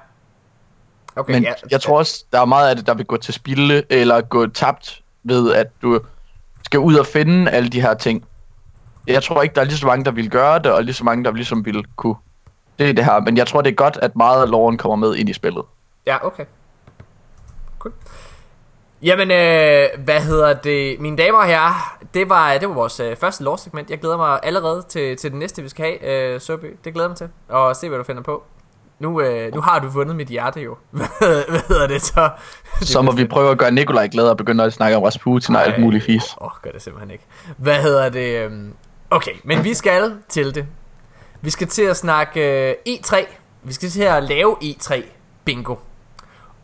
Okay, 1.15 1.33
Men 1.33 1.43
ja, 1.43 1.53
jeg 1.71 1.81
tror 1.81 1.97
også, 1.97 2.25
der 2.31 2.41
er 2.41 2.45
meget 2.45 2.69
af 2.69 2.75
det, 2.75 2.87
der 2.87 2.93
vil 2.93 3.05
gå 3.05 3.17
til 3.17 3.33
spilde, 3.33 3.83
eller 3.89 4.21
gå 4.21 4.47
tabt 4.47 5.02
ved, 5.23 5.53
at 5.53 5.67
du 5.81 5.99
skal 6.65 6.79
ud 6.79 6.95
og 6.95 7.05
finde 7.05 7.51
alle 7.51 7.69
de 7.69 7.81
her 7.81 7.93
ting. 7.93 8.25
Jeg 9.07 9.23
tror 9.23 9.41
ikke, 9.41 9.55
der 9.55 9.61
er 9.61 9.65
lige 9.65 9.77
så 9.77 9.87
mange, 9.87 10.05
der 10.05 10.11
vil 10.11 10.29
gøre 10.29 10.59
det, 10.59 10.71
og 10.71 10.83
lige 10.83 10.93
så 10.93 11.03
mange, 11.03 11.23
der 11.23 11.31
ligesom 11.31 11.65
vil 11.65 11.85
kunne. 11.95 12.15
Det 12.79 12.89
er 12.89 12.93
det 12.93 13.05
her, 13.05 13.19
men 13.19 13.37
jeg 13.37 13.47
tror, 13.47 13.61
det 13.61 13.69
er 13.71 13.75
godt, 13.75 13.99
at 14.01 14.15
meget 14.15 14.41
af 14.41 14.49
loven 14.49 14.77
kommer 14.77 14.95
med 14.95 15.15
ind 15.15 15.29
i 15.29 15.33
spillet. 15.33 15.63
Ja, 16.05 16.25
okay. 16.25 16.45
Cool. 17.79 17.93
Jamen, 19.03 19.31
øh, 19.31 20.03
hvad 20.03 20.21
hedder 20.21 20.53
det? 20.53 20.99
Mine 20.99 21.17
damer 21.17 21.37
og 21.37 21.45
herrer, 21.45 21.97
det 22.13 22.29
var, 22.29 22.57
det 22.57 22.69
var 22.69 22.75
vores 22.75 22.99
øh, 22.99 23.15
første 23.15 23.43
lore-segment. 23.43 23.89
Jeg 23.89 23.99
glæder 23.99 24.17
mig 24.17 24.39
allerede 24.43 24.85
til, 24.89 25.17
til 25.17 25.31
det 25.31 25.39
næste, 25.39 25.61
vi 25.61 25.69
skal 25.69 25.85
have, 25.85 26.33
øh, 26.33 26.41
Søby. 26.41 26.77
Det 26.83 26.93
glæder 26.93 27.05
jeg 27.05 27.09
mig 27.09 27.17
til. 27.17 27.29
Og 27.49 27.75
se, 27.75 27.89
hvad 27.89 27.97
du 27.97 28.03
finder 28.03 28.21
på. 28.21 28.43
Nu, 29.03 29.21
øh, 29.21 29.53
nu 29.55 29.61
har 29.61 29.79
du 29.79 29.87
vundet 29.87 30.15
mit 30.15 30.27
hjerte 30.27 30.61
jo. 30.61 30.75
hvad 30.91 31.67
hedder 31.67 31.87
det 31.87 32.01
så? 32.01 32.29
Så 32.81 33.01
må 33.01 33.11
vi 33.11 33.25
prøve 33.25 33.51
at 33.51 33.57
gøre 33.57 33.71
Nikolaj 33.71 34.07
glad 34.07 34.23
og 34.23 34.37
begynde 34.37 34.63
at 34.63 34.73
snakke 34.73 34.97
om 34.97 35.03
Rasputin 35.03 35.55
og 35.55 35.65
alt 35.65 35.81
muligt 35.81 36.03
fis. 36.05 36.23
Åh, 36.41 36.45
oh, 36.45 36.51
gør 36.61 36.71
det 36.71 36.81
simpelthen 36.81 37.11
ikke. 37.11 37.25
Hvad 37.57 37.81
hedder 37.81 38.09
det? 38.09 38.45
øhm, 38.45 38.73
Okay, 39.09 39.31
men 39.43 39.63
vi 39.63 39.73
skal 39.73 40.13
til 40.29 40.55
det. 40.55 40.65
Vi 41.41 41.49
skal 41.49 41.67
til 41.67 41.81
at 41.81 41.97
snakke 41.97 42.69
øh, 42.69 42.75
E3. 42.89 43.25
Vi 43.63 43.73
skal 43.73 43.89
til 43.89 44.01
at 44.01 44.23
lave 44.23 44.55
E3 44.63 45.03
bingo. 45.45 45.75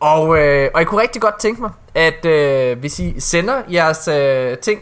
Og, 0.00 0.38
øh, 0.38 0.70
og 0.74 0.80
jeg 0.80 0.86
kunne 0.86 1.00
rigtig 1.02 1.22
godt 1.22 1.38
tænke 1.38 1.60
mig, 1.60 1.70
at 1.94 2.24
øh, 2.24 2.78
hvis 2.78 2.98
I 2.98 3.20
sender 3.20 3.62
jeres 3.72 4.08
øh, 4.08 4.58
ting, 4.58 4.80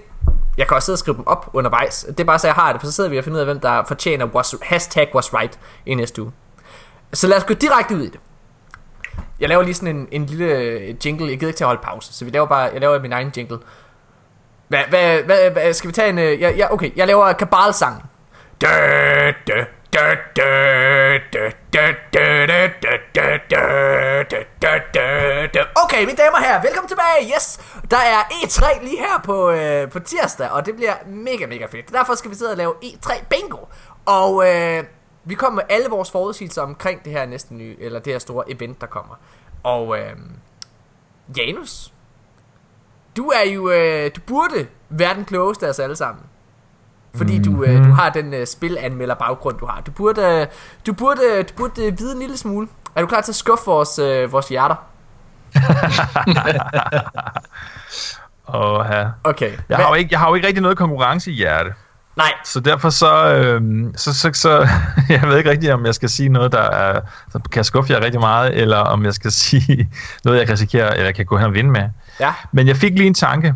jeg 0.59 0.67
kan 0.69 0.75
også 0.75 0.87
sidde 0.87 0.95
og 0.95 0.99
skrive 0.99 1.17
dem 1.17 1.27
op 1.27 1.51
undervejs. 1.53 2.07
Det 2.09 2.21
er 2.21 2.25
bare 2.25 2.39
så 2.39 2.47
jeg 2.47 2.55
har 2.55 2.73
det, 2.73 2.81
for 2.81 2.87
så 2.87 2.93
sidder 2.93 3.11
vi 3.11 3.19
og 3.19 3.25
finder 3.25 3.37
ud 3.37 3.41
af, 3.41 3.47
hvem 3.47 3.61
der 3.61 3.85
fortjener 3.89 4.27
was, 4.27 4.55
hashtag 4.63 5.15
was 5.15 5.35
right 5.35 5.59
i 5.87 5.95
næste 5.95 6.23
uge. 6.23 6.33
Så 7.13 7.27
lad 7.27 7.37
os 7.37 7.45
gå 7.45 7.55
direkte 7.55 7.95
ud 7.97 8.03
i 8.03 8.09
det. 8.09 8.21
Jeg 9.41 9.49
laver 9.49 9.63
lige 9.63 9.75
sådan 9.75 9.97
en, 9.97 10.09
en 10.13 10.27
lille 10.27 10.47
jingle. 11.05 11.31
Jeg 11.31 11.39
gider 11.39 11.49
ikke 11.49 11.57
til 11.57 11.65
at 11.65 11.69
holde 11.69 11.83
pause, 11.85 12.13
så 12.13 12.25
vi 12.25 12.31
laver 12.31 12.47
bare, 12.47 12.71
jeg 12.73 12.81
laver 12.81 13.01
min 13.01 13.13
egen 13.13 13.33
jingle. 13.37 13.59
Hvad, 14.69 14.81
hvad, 14.89 15.23
hvad, 15.23 15.51
hvad 15.51 15.73
skal 15.73 15.89
vi 15.89 15.93
tage 15.93 16.09
en... 16.09 16.19
Ja, 16.19 16.51
ja, 16.51 16.73
okay, 16.73 16.91
jeg 16.97 17.07
laver 17.07 17.33
kabalsangen. 17.33 18.03
Okay, 25.85 26.05
mine 26.05 26.17
damer 26.17 26.37
og 26.37 26.43
herrer, 26.45 26.63
velkommen 26.63 26.89
tilbage, 26.89 27.35
yes! 27.37 27.61
Der 27.91 27.97
er 27.97 28.21
E3 28.23 28.85
lige 28.85 28.99
her 28.99 29.21
på, 29.25 29.51
øh, 29.51 29.91
på 29.91 29.99
tirsdag, 30.01 30.51
og 30.51 30.67
det 30.67 30.77
bliver 30.77 30.95
mega, 31.07 31.47
mega 31.47 31.67
fedt. 31.67 31.93
Derfor 31.93 32.15
skal 32.15 32.31
vi 32.31 32.37
sidde 32.37 32.51
og 32.51 32.57
lave 32.57 32.73
E3 32.85 33.25
bingo. 33.31 33.59
Og 34.07 34.49
øh, 34.49 34.85
vi 35.29 35.35
kommer 35.35 35.63
med 35.63 35.77
alle 35.77 35.89
vores 35.91 36.11
forudsigelser 36.11 36.63
omkring 36.63 37.05
det 37.05 37.13
her 37.13 37.27
næste 37.27 37.55
nye, 37.55 37.77
eller 37.79 38.01
det 38.01 38.13
her 38.13 38.19
store 38.19 38.51
event, 38.51 38.81
der 38.81 38.87
kommer. 38.87 39.15
Og 39.63 39.99
øh, 39.99 40.17
Janus, 41.37 41.93
du 43.17 43.29
er 43.29 43.51
jo, 43.51 43.71
øh, 43.71 44.11
du 44.17 44.21
burde 44.27 44.67
være 44.89 45.15
den 45.15 45.25
klogeste 45.25 45.67
af 45.67 45.71
os 45.71 45.79
alle 45.79 45.97
sammen. 45.97 46.25
Fordi 47.15 47.43
du, 47.43 47.65
øh, 47.65 47.85
du 47.85 47.91
har 47.93 48.11
den 48.11 48.35
øh, 48.35 48.47
spilanmelder 48.47 49.15
baggrund, 49.15 49.59
du 49.59 49.67
har. 49.67 49.81
Du 49.81 49.91
burde, 49.91 50.23
øh, 50.23 50.47
du 50.87 50.93
burde, 50.93 51.43
du 51.43 51.55
burde 51.57 51.87
øh, 51.87 51.99
vide 51.99 52.13
en 52.13 52.19
lille 52.19 52.37
smule. 52.37 52.69
Er 52.95 53.01
du 53.01 53.07
klar 53.07 53.21
til 53.21 53.33
at 53.33 53.37
skuffe 53.37 53.65
vores, 53.67 53.99
øh, 53.99 54.33
vores 54.33 54.49
hjerter? 54.49 54.77
Og 58.47 58.87
ja. 58.91 59.09
Okay. 59.25 59.59
Jeg 59.69 59.77
har, 59.77 59.89
jo 59.89 59.95
ikke, 59.95 60.09
jeg 60.13 60.21
har 60.21 60.29
jo 60.29 60.35
ikke 60.35 60.47
rigtig 60.47 60.63
noget 60.63 60.79
konkurrence 60.79 61.31
i 61.31 61.35
hjerte. 61.35 61.75
Nej. 62.19 62.33
Så 62.45 62.61
derfor 62.61 62.91
så, 62.91 63.35
øh, 63.35 63.63
så, 63.97 64.15
så, 64.15 64.31
så, 64.35 64.69
jeg 65.09 65.23
ved 65.23 65.39
ikke 65.39 65.51
rigtig, 65.51 65.73
om 65.75 65.87
jeg 65.87 65.95
skal 65.95 66.09
sige 66.09 66.29
noget, 66.29 66.53
der 66.53 66.63
er, 66.63 67.01
der 67.33 67.39
kan 67.53 67.65
skuffe 67.65 67.93
jer 67.93 68.05
rigtig 68.05 68.21
meget, 68.21 68.57
eller 68.57 68.77
om 68.77 69.05
jeg 69.05 69.15
skal 69.15 69.33
sige 69.47 69.89
noget, 70.25 70.39
jeg 70.39 70.47
kan 70.47 70.53
risikere, 70.53 70.93
eller 70.93 71.05
jeg 71.05 71.15
kan 71.15 71.27
gå 71.27 71.37
hen 71.37 71.47
og 71.47 71.55
vinde 71.55 71.71
med. 71.71 71.89
Ja. 72.21 72.33
Men 72.53 72.69
jeg 72.69 72.77
fik 72.77 72.93
lige 72.93 73.07
en 73.07 73.15
tanke. 73.15 73.55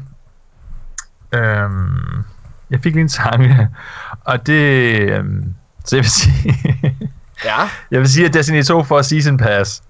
Øhm, 1.34 2.24
jeg 2.70 2.80
fik 2.82 2.92
lige 2.92 3.02
en 3.02 3.08
tanke, 3.08 3.68
og 4.30 4.46
det, 4.46 5.00
øhm, 5.00 5.54
så 5.84 5.96
jeg 5.96 6.02
vil 6.02 6.10
sige, 6.10 6.96
Ja. 7.44 7.68
jeg 7.90 8.00
vil 8.00 8.08
sige, 8.08 8.26
at 8.26 8.34
Destiny 8.34 8.62
2 8.64 8.84
får 8.84 9.02
Season 9.02 9.36
Pass. 9.36 9.82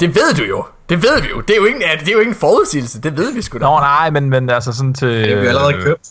Det 0.00 0.14
ved 0.14 0.34
du 0.36 0.44
jo. 0.44 0.64
Det 0.88 1.02
ved 1.02 1.22
vi 1.22 1.28
jo. 1.28 1.40
Det 1.40 1.50
er 1.50 1.56
jo 1.56 1.64
ikke, 1.64 1.78
det 2.00 2.08
er 2.08 2.12
jo 2.12 2.18
ikke 2.18 2.30
en 2.30 2.34
forudsigelse. 2.36 3.00
Det 3.00 3.16
ved 3.16 3.34
vi 3.34 3.42
sgu 3.42 3.58
da. 3.58 3.64
Nå 3.64 3.78
nej, 3.78 4.10
men, 4.10 4.30
men 4.30 4.50
altså 4.50 4.72
sådan 4.72 4.94
til... 4.94 5.08
Det 5.08 5.32
er 5.32 5.40
vi 5.40 5.46
allerede 5.46 5.72
købt. 5.82 6.08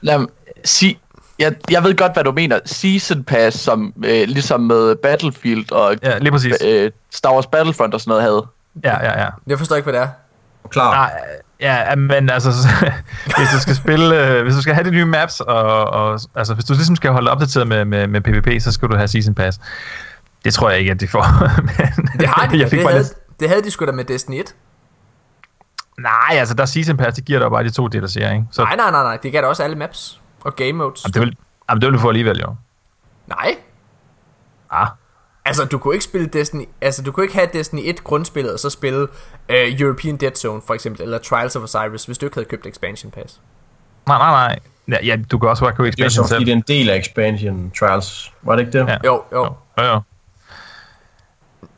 Lad 0.00 0.26
sige, 0.64 0.98
jeg, 1.38 1.54
jeg 1.70 1.84
ved 1.84 1.96
godt, 1.96 2.12
hvad 2.12 2.24
du 2.24 2.32
mener. 2.32 2.58
Season 2.64 3.24
Pass, 3.24 3.58
som 3.58 3.92
øh, 4.04 4.28
ligesom 4.28 4.60
med 4.60 4.96
Battlefield 4.96 5.72
og 5.72 5.96
Ja, 6.02 6.18
lige 6.18 6.32
præcis. 6.32 6.54
øh, 6.64 6.90
Star 7.10 7.32
Wars 7.34 7.46
Battlefront 7.46 7.94
og 7.94 8.00
sådan 8.00 8.10
noget 8.10 8.22
havde. 8.22 8.46
Ja, 8.84 9.04
ja, 9.04 9.22
ja. 9.22 9.28
Jeg 9.46 9.58
forstår 9.58 9.76
ikke, 9.76 9.90
hvad 9.90 10.00
det 10.00 10.08
er. 10.08 10.08
Klar. 10.70 10.94
Nej, 10.94 11.10
ja, 11.60 11.94
men 11.94 12.30
altså, 12.30 12.50
hvis 13.38 13.48
du 13.54 13.60
skal 13.60 13.76
spille, 13.76 14.26
øh, 14.26 14.42
hvis 14.42 14.54
du 14.54 14.62
skal 14.62 14.74
have 14.74 14.84
de 14.84 14.90
nye 14.90 15.04
maps, 15.04 15.40
og, 15.40 15.62
og 15.84 16.20
altså, 16.34 16.54
hvis 16.54 16.64
du 16.64 16.72
ligesom 16.72 16.96
skal 16.96 17.10
holde 17.10 17.30
opdateret 17.30 17.66
med, 17.66 17.84
med, 17.84 18.06
med 18.06 18.20
PvP, 18.20 18.62
så 18.62 18.72
skal 18.72 18.88
du 18.88 18.96
have 18.96 19.08
Season 19.08 19.34
Pass. 19.34 19.60
Det 20.44 20.54
tror 20.54 20.70
jeg 20.70 20.78
ikke, 20.78 20.90
at 20.90 21.00
de 21.00 21.08
får. 21.08 21.24
men, 21.62 22.08
Det 22.20 22.28
har 22.28 22.48
de. 22.48 22.58
jeg 22.60 22.70
fik 22.70 22.78
det, 22.78 22.88
havde, 22.88 23.02
lidt, 23.02 23.40
det 23.40 23.48
havde 23.48 23.62
de 23.62 23.70
sgu 23.70 23.86
da 23.86 23.92
med 23.92 24.04
Destiny 24.04 24.40
1. 24.40 24.54
nej, 25.98 26.38
altså, 26.38 26.54
der 26.54 26.62
er 26.62 26.66
Season 26.66 26.96
Pass, 26.96 27.14
det 27.16 27.24
giver 27.24 27.38
dig 27.38 27.50
bare 27.50 27.64
de 27.64 27.70
to 27.70 27.86
DLC'er, 27.86 28.32
ikke? 28.32 28.44
Så, 28.52 28.62
Nej, 28.62 28.76
nej, 28.76 28.90
nej, 28.90 29.02
nej. 29.02 29.16
De 29.22 29.30
gav 29.30 29.42
da 29.42 29.46
også 29.46 29.62
alle 29.62 29.76
maps 29.76 30.20
og 30.46 30.56
game 30.56 30.72
modes. 30.72 31.04
Jamen, 31.04 31.14
det 31.14 31.20
vil, 31.20 31.36
jamen, 31.68 31.80
det 31.80 31.86
vil 31.86 31.94
du 31.94 32.00
få 32.00 32.08
alligevel, 32.08 32.40
jo. 32.40 32.54
Nej. 33.26 33.56
Ah. 34.70 34.88
Altså, 35.44 35.64
du 35.64 35.78
kunne 35.78 35.94
ikke 35.94 36.04
spille 36.04 36.26
Destiny... 36.26 36.64
Altså, 36.80 37.02
du 37.02 37.12
kunne 37.12 37.24
ikke 37.24 37.34
have 37.34 37.48
Destiny 37.52 37.80
1 37.84 38.04
grundspillet, 38.04 38.52
og 38.52 38.58
så 38.58 38.70
spille 38.70 39.02
uh, 39.02 39.08
European 39.48 40.16
Dead 40.16 40.34
Zone, 40.34 40.62
for 40.66 40.74
eksempel, 40.74 41.02
eller 41.02 41.18
Trials 41.18 41.56
of 41.56 41.62
Osiris, 41.62 42.04
hvis 42.04 42.18
du 42.18 42.26
ikke 42.26 42.36
havde 42.36 42.48
købt 42.48 42.66
Expansion 42.66 43.10
Pass. 43.10 43.40
Nej, 44.06 44.18
nej, 44.18 44.30
nej. 44.30 44.58
Ja, 44.88 45.06
ja 45.06 45.16
du 45.30 45.38
kan 45.38 45.48
også 45.48 45.64
bare 45.64 45.72
købe 45.72 45.90
Det 45.90 46.00
er 46.00 46.04
jo 46.04 46.06
expansion 46.06 46.24
så, 46.24 46.34
fordi 46.34 46.44
selv. 46.44 46.46
det 46.46 46.52
er 46.52 46.56
en 46.56 46.80
del 46.84 46.90
af 46.90 46.98
Expansion 46.98 47.72
Trials. 47.78 48.32
Var 48.42 48.56
det 48.56 48.66
ikke 48.66 48.78
det? 48.78 48.86
Ja. 48.86 48.96
Jo, 49.04 49.22
jo. 49.32 49.44
Jo, 49.44 49.52
hva, 49.74 50.00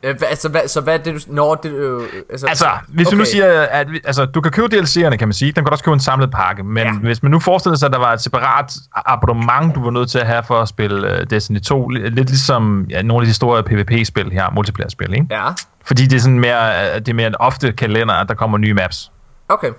altså, 0.03 0.49
hvad, 0.49 0.67
så 0.67 0.81
hvad 0.81 0.93
er 0.93 0.97
det, 1.03 1.13
du... 1.27 1.33
Når 1.33 1.55
det... 1.55 1.71
Øh, 1.71 2.01
altså, 2.29 2.47
Altså, 2.47 2.67
hvis 2.87 3.07
okay. 3.07 3.15
du 3.15 3.19
nu 3.19 3.25
siger, 3.25 3.61
at 3.71 3.87
altså, 4.05 4.25
du 4.25 4.41
kan 4.41 4.51
købe 4.51 4.75
DLC'erne, 4.75 5.15
kan 5.15 5.27
man 5.27 5.33
sige. 5.33 5.51
Den 5.51 5.63
kan 5.65 5.71
også 5.71 5.83
købe 5.83 5.93
en 5.93 5.99
samlet 5.99 6.31
pakke. 6.31 6.63
Men 6.63 6.77
Ja. 6.83 6.93
hvis 6.93 7.23
man 7.23 7.31
nu 7.31 7.39
forestiller 7.39 7.77
sig, 7.77 7.85
at 7.85 7.91
der 7.93 7.99
var 7.99 8.13
et 8.13 8.21
separat 8.21 8.73
abonnement, 8.95 9.75
du 9.75 9.83
var 9.83 9.91
nødt 9.91 10.09
til 10.09 10.19
at 10.19 10.27
have 10.27 10.43
for 10.43 10.61
at 10.61 10.67
spille 10.67 11.13
uh, 11.13 11.23
Destiny 11.29 11.61
2, 11.61 11.85
li- 11.87 11.99
lidt 11.99 12.29
ligesom 12.29 12.85
ja, 12.89 13.01
nogle 13.01 13.23
af 13.23 13.27
de 13.27 13.33
store 13.33 13.63
PvP-spil 13.63 14.31
her, 14.31 14.51
multiplayer-spil, 14.53 15.13
ikke? 15.13 15.25
Ja, 15.31 15.47
Fordi 15.85 16.05
det 16.05 16.15
er 16.15 16.19
sådan 16.21 16.39
mere, 16.39 16.89
øh, 16.89 16.95
det 16.99 17.09
er 17.09 17.13
mere 17.13 17.27
en 17.27 17.35
ofte 17.39 17.71
kalender, 17.71 18.13
at 18.13 18.29
der 18.29 18.35
kommer 18.35 18.57
nye 18.57 18.73
maps. 18.73 19.11
okay. 19.49 19.69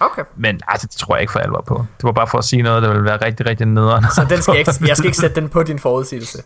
Okay. 0.00 0.22
Men 0.36 0.60
altså, 0.68 0.86
det 0.86 0.96
tror 0.96 1.14
jeg 1.16 1.20
ikke 1.20 1.32
for 1.32 1.38
alvor 1.40 1.64
på. 1.66 1.74
Det 1.96 2.04
var 2.04 2.12
bare 2.12 2.26
for 2.26 2.38
at 2.38 2.44
sige 2.44 2.62
noget, 2.62 2.82
der 2.82 2.88
ville 2.88 3.04
være 3.04 3.16
rigtig, 3.24 3.46
rigtig 3.46 3.66
nederen. 3.66 4.04
Så 4.14 4.26
den 4.30 4.42
skal 4.42 4.52
jeg, 4.52 4.58
ikke, 4.58 4.72
jeg 4.88 4.96
skal 4.96 5.06
ikke 5.06 5.18
sætte 5.18 5.40
den 5.40 5.48
på 5.48 5.62
din 5.62 5.78
forudsigelse. 5.78 6.38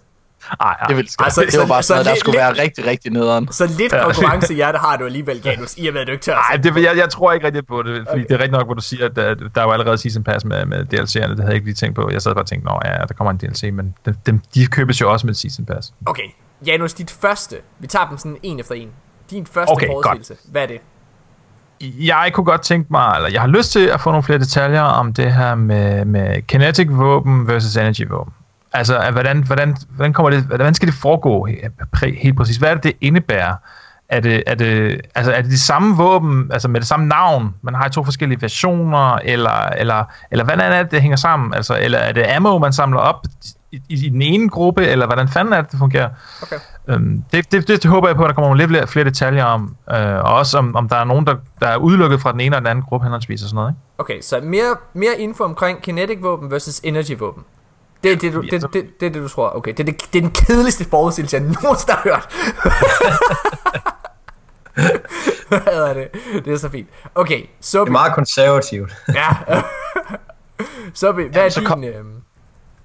Ej, 0.61 0.70
ej. 0.80 0.86
Det, 0.88 0.97
vil, 0.97 1.03
Altså, 1.03 1.40
altså, 1.40 1.40
det 1.51 1.61
var 1.61 1.66
bare 1.66 1.82
så 1.82 1.86
sådan 1.86 1.97
noget, 1.97 2.07
der 2.07 2.12
lidt- 2.12 2.20
skulle 2.20 2.38
lidt- 2.38 2.57
være 2.59 2.64
rigtig, 2.64 2.86
rigtig 2.86 3.12
nederen. 3.12 3.49
Så 3.53 3.66
lidt 3.78 3.93
Ja. 3.93 4.05
konkurrencehjerte 4.05 4.78
har 4.78 4.97
du 4.97 5.05
alligevel, 5.05 5.40
Janus, 5.45 5.74
i 5.76 5.86
og 5.86 5.93
med, 5.95 6.01
at 6.01 6.07
du 6.07 6.12
ikke 6.12 6.22
tør. 6.24 6.34
Nej, 6.51 6.57
det, 6.62 6.82
jeg, 6.84 6.97
jeg 6.97 7.11
tror 7.11 7.32
ikke 7.32 7.47
rigtig 7.47 7.66
på 7.66 7.82
det, 7.82 7.97
fordi 7.97 8.09
Okay. 8.11 8.22
det 8.28 8.30
er 8.34 8.38
rigtig 8.38 8.53
nok, 8.59 8.66
hvor 8.66 8.74
du 8.74 8.80
siger, 8.82 9.05
at 9.07 9.16
der, 9.16 9.34
der 9.34 9.62
var 9.64 9.72
allerede 9.72 9.99
season 9.99 10.24
pass 10.24 10.45
med, 10.45 10.64
med 10.66 10.78
DLC'erne, 10.95 11.28
det 11.30 11.38
havde 11.38 11.45
jeg 11.47 11.55
ikke 11.55 11.66
lige 11.66 11.74
tænkt 11.74 11.97
på. 11.97 12.11
Jeg 12.12 12.22
sad 12.22 12.34
bare 12.34 12.43
og 12.43 12.49
tænkte, 12.49 12.66
nå 12.68 12.80
ja, 12.84 12.93
der 12.93 13.14
kommer 13.14 13.30
en 13.30 13.36
DLC, 13.36 13.70
men 13.72 13.95
dem, 14.07 14.14
dem, 14.26 14.40
de 14.55 14.66
købes 14.66 15.01
jo 15.01 15.12
også 15.12 15.26
med 15.26 15.34
season 15.34 15.64
pass. 15.66 15.93
Okay, 16.07 16.22
Janus, 16.66 16.93
dit 16.95 17.11
første. 17.11 17.57
Vi 17.78 17.86
tager 17.86 18.09
dem 18.09 18.18
sådan 18.18 18.36
en 18.43 18.61
efter 18.61 18.74
en. 18.74 18.88
Din 19.30 19.47
første 19.47 19.72
Okay, 19.72 19.86
forudsigelse. 19.86 20.34
Hvad 20.51 20.62
er 20.62 20.66
det? 20.66 20.78
Jeg 22.07 22.30
kunne 22.34 22.45
godt 22.45 22.62
tænke 22.62 22.86
mig, 22.90 23.12
eller 23.16 23.30
jeg 23.30 23.40
har 23.40 23.49
lyst 23.49 23.72
til 23.72 23.86
at 23.86 24.01
få 24.01 24.11
nogle 24.11 24.22
flere 24.22 24.38
detaljer 24.38 24.82
om 24.82 25.12
det 25.12 25.32
her 25.34 25.55
med, 25.55 26.05
med 26.05 26.43
kinetic 26.43 26.86
våben 26.90 27.49
versus 27.49 27.76
energy 27.76 28.09
våben. 28.11 28.32
Altså, 28.74 28.98
at 28.98 29.12
hvordan, 29.12 29.42
hvordan, 29.42 29.76
hvordan, 29.88 30.12
kommer 30.12 30.30
det, 30.30 30.42
hvordan 30.42 30.74
skal 30.74 30.88
det 30.88 30.94
foregå 30.94 31.48
helt 32.18 32.36
præcis? 32.36 32.56
Hvad 32.56 32.70
er 32.70 32.74
det, 32.74 32.82
det 32.82 32.92
indebærer? 33.00 33.54
Er 34.08 34.20
det, 34.20 34.42
er, 34.46 34.54
det, 34.54 35.00
altså, 35.14 35.32
er 35.32 35.42
det 35.42 35.50
de 35.50 35.60
samme 35.60 35.96
våben, 35.96 36.50
altså 36.52 36.68
med 36.68 36.80
det 36.80 36.88
samme 36.88 37.08
navn, 37.08 37.54
man 37.62 37.74
har 37.74 37.86
i 37.86 37.90
to 37.90 38.04
forskellige 38.04 38.42
versioner, 38.42 39.14
eller, 39.14 39.66
eller, 39.76 40.04
eller 40.30 40.44
hvordan 40.44 40.72
er 40.72 40.82
det, 40.82 40.90
det 40.90 41.02
hænger 41.02 41.16
sammen? 41.16 41.54
Altså, 41.54 41.78
eller 41.80 41.98
er 41.98 42.12
det 42.12 42.26
ammo, 42.26 42.58
man 42.58 42.72
samler 42.72 42.98
op 42.98 43.26
i, 43.72 43.80
i, 43.88 44.08
den 44.08 44.22
ene 44.22 44.48
gruppe, 44.48 44.86
eller 44.86 45.06
hvordan 45.06 45.28
fanden 45.28 45.54
er 45.54 45.60
det, 45.60 45.70
det 45.70 45.78
fungerer? 45.78 46.08
Okay. 46.42 46.56
Øhm, 46.88 47.24
det, 47.32 47.52
det, 47.52 47.68
det, 47.68 47.82
det 47.82 47.90
håber 47.90 48.08
jeg 48.08 48.16
på, 48.16 48.22
at 48.22 48.28
der 48.28 48.34
kommer 48.34 48.48
nogle 48.48 48.60
lidt 48.60 48.70
flere, 48.70 48.86
flere 48.86 49.04
detaljer 49.04 49.44
om, 49.44 49.76
øh, 49.90 50.14
og 50.16 50.34
også 50.34 50.58
om, 50.58 50.76
om 50.76 50.88
der 50.88 50.96
er 50.96 51.04
nogen, 51.04 51.26
der, 51.26 51.34
der 51.60 51.66
er 51.66 51.76
udelukket 51.76 52.20
fra 52.20 52.32
den 52.32 52.40
ene 52.40 52.56
og 52.56 52.60
den 52.60 52.68
anden 52.68 52.84
gruppe 52.84 53.04
henholdsvis 53.04 53.42
og 53.42 53.48
sådan 53.48 53.56
noget. 53.56 53.70
Ikke? 53.70 53.80
Okay, 53.98 54.20
så 54.20 54.40
mere, 54.42 54.76
mere 54.94 55.18
info 55.18 55.44
omkring 55.44 55.82
kinetic 55.82 56.18
våben 56.22 56.50
versus 56.50 56.80
energy 56.84 57.18
våben. 57.18 57.44
Det 58.05 58.12
er 58.12 58.16
det, 58.16 58.32
du, 58.32 58.40
det, 58.40 58.50
det, 58.62 58.72
det, 58.72 58.82
er 59.07 59.11
det, 59.11 59.14
du 59.14 59.28
tror. 59.28 59.57
Okay, 59.57 59.70
det 59.72 59.80
er, 59.80 59.84
det, 59.84 60.00
det 60.12 60.18
er 60.18 60.22
den 60.22 60.30
kedeligste 60.30 60.84
forudsigelse, 60.90 61.36
jeg 61.36 61.44
nogensinde 61.44 61.92
har 61.92 62.00
hørt. 62.05 62.28
Hvad 65.48 65.88
er 65.88 65.94
det? 65.94 66.09
Det 66.44 66.53
er 66.53 66.57
så 66.57 66.68
fint. 66.68 66.88
Okay, 67.14 67.40
Det 67.40 67.48
så 67.61 67.80
er 67.80 67.84
meget 67.86 68.12
konservativt. 68.14 68.92
Ja. 69.14 69.26
så 70.94 71.12
hvad 71.12 71.36
er 71.36 71.48
så 71.48 71.61
din... 71.61 71.68
kom- 71.68 71.84
Øh, 71.84 71.94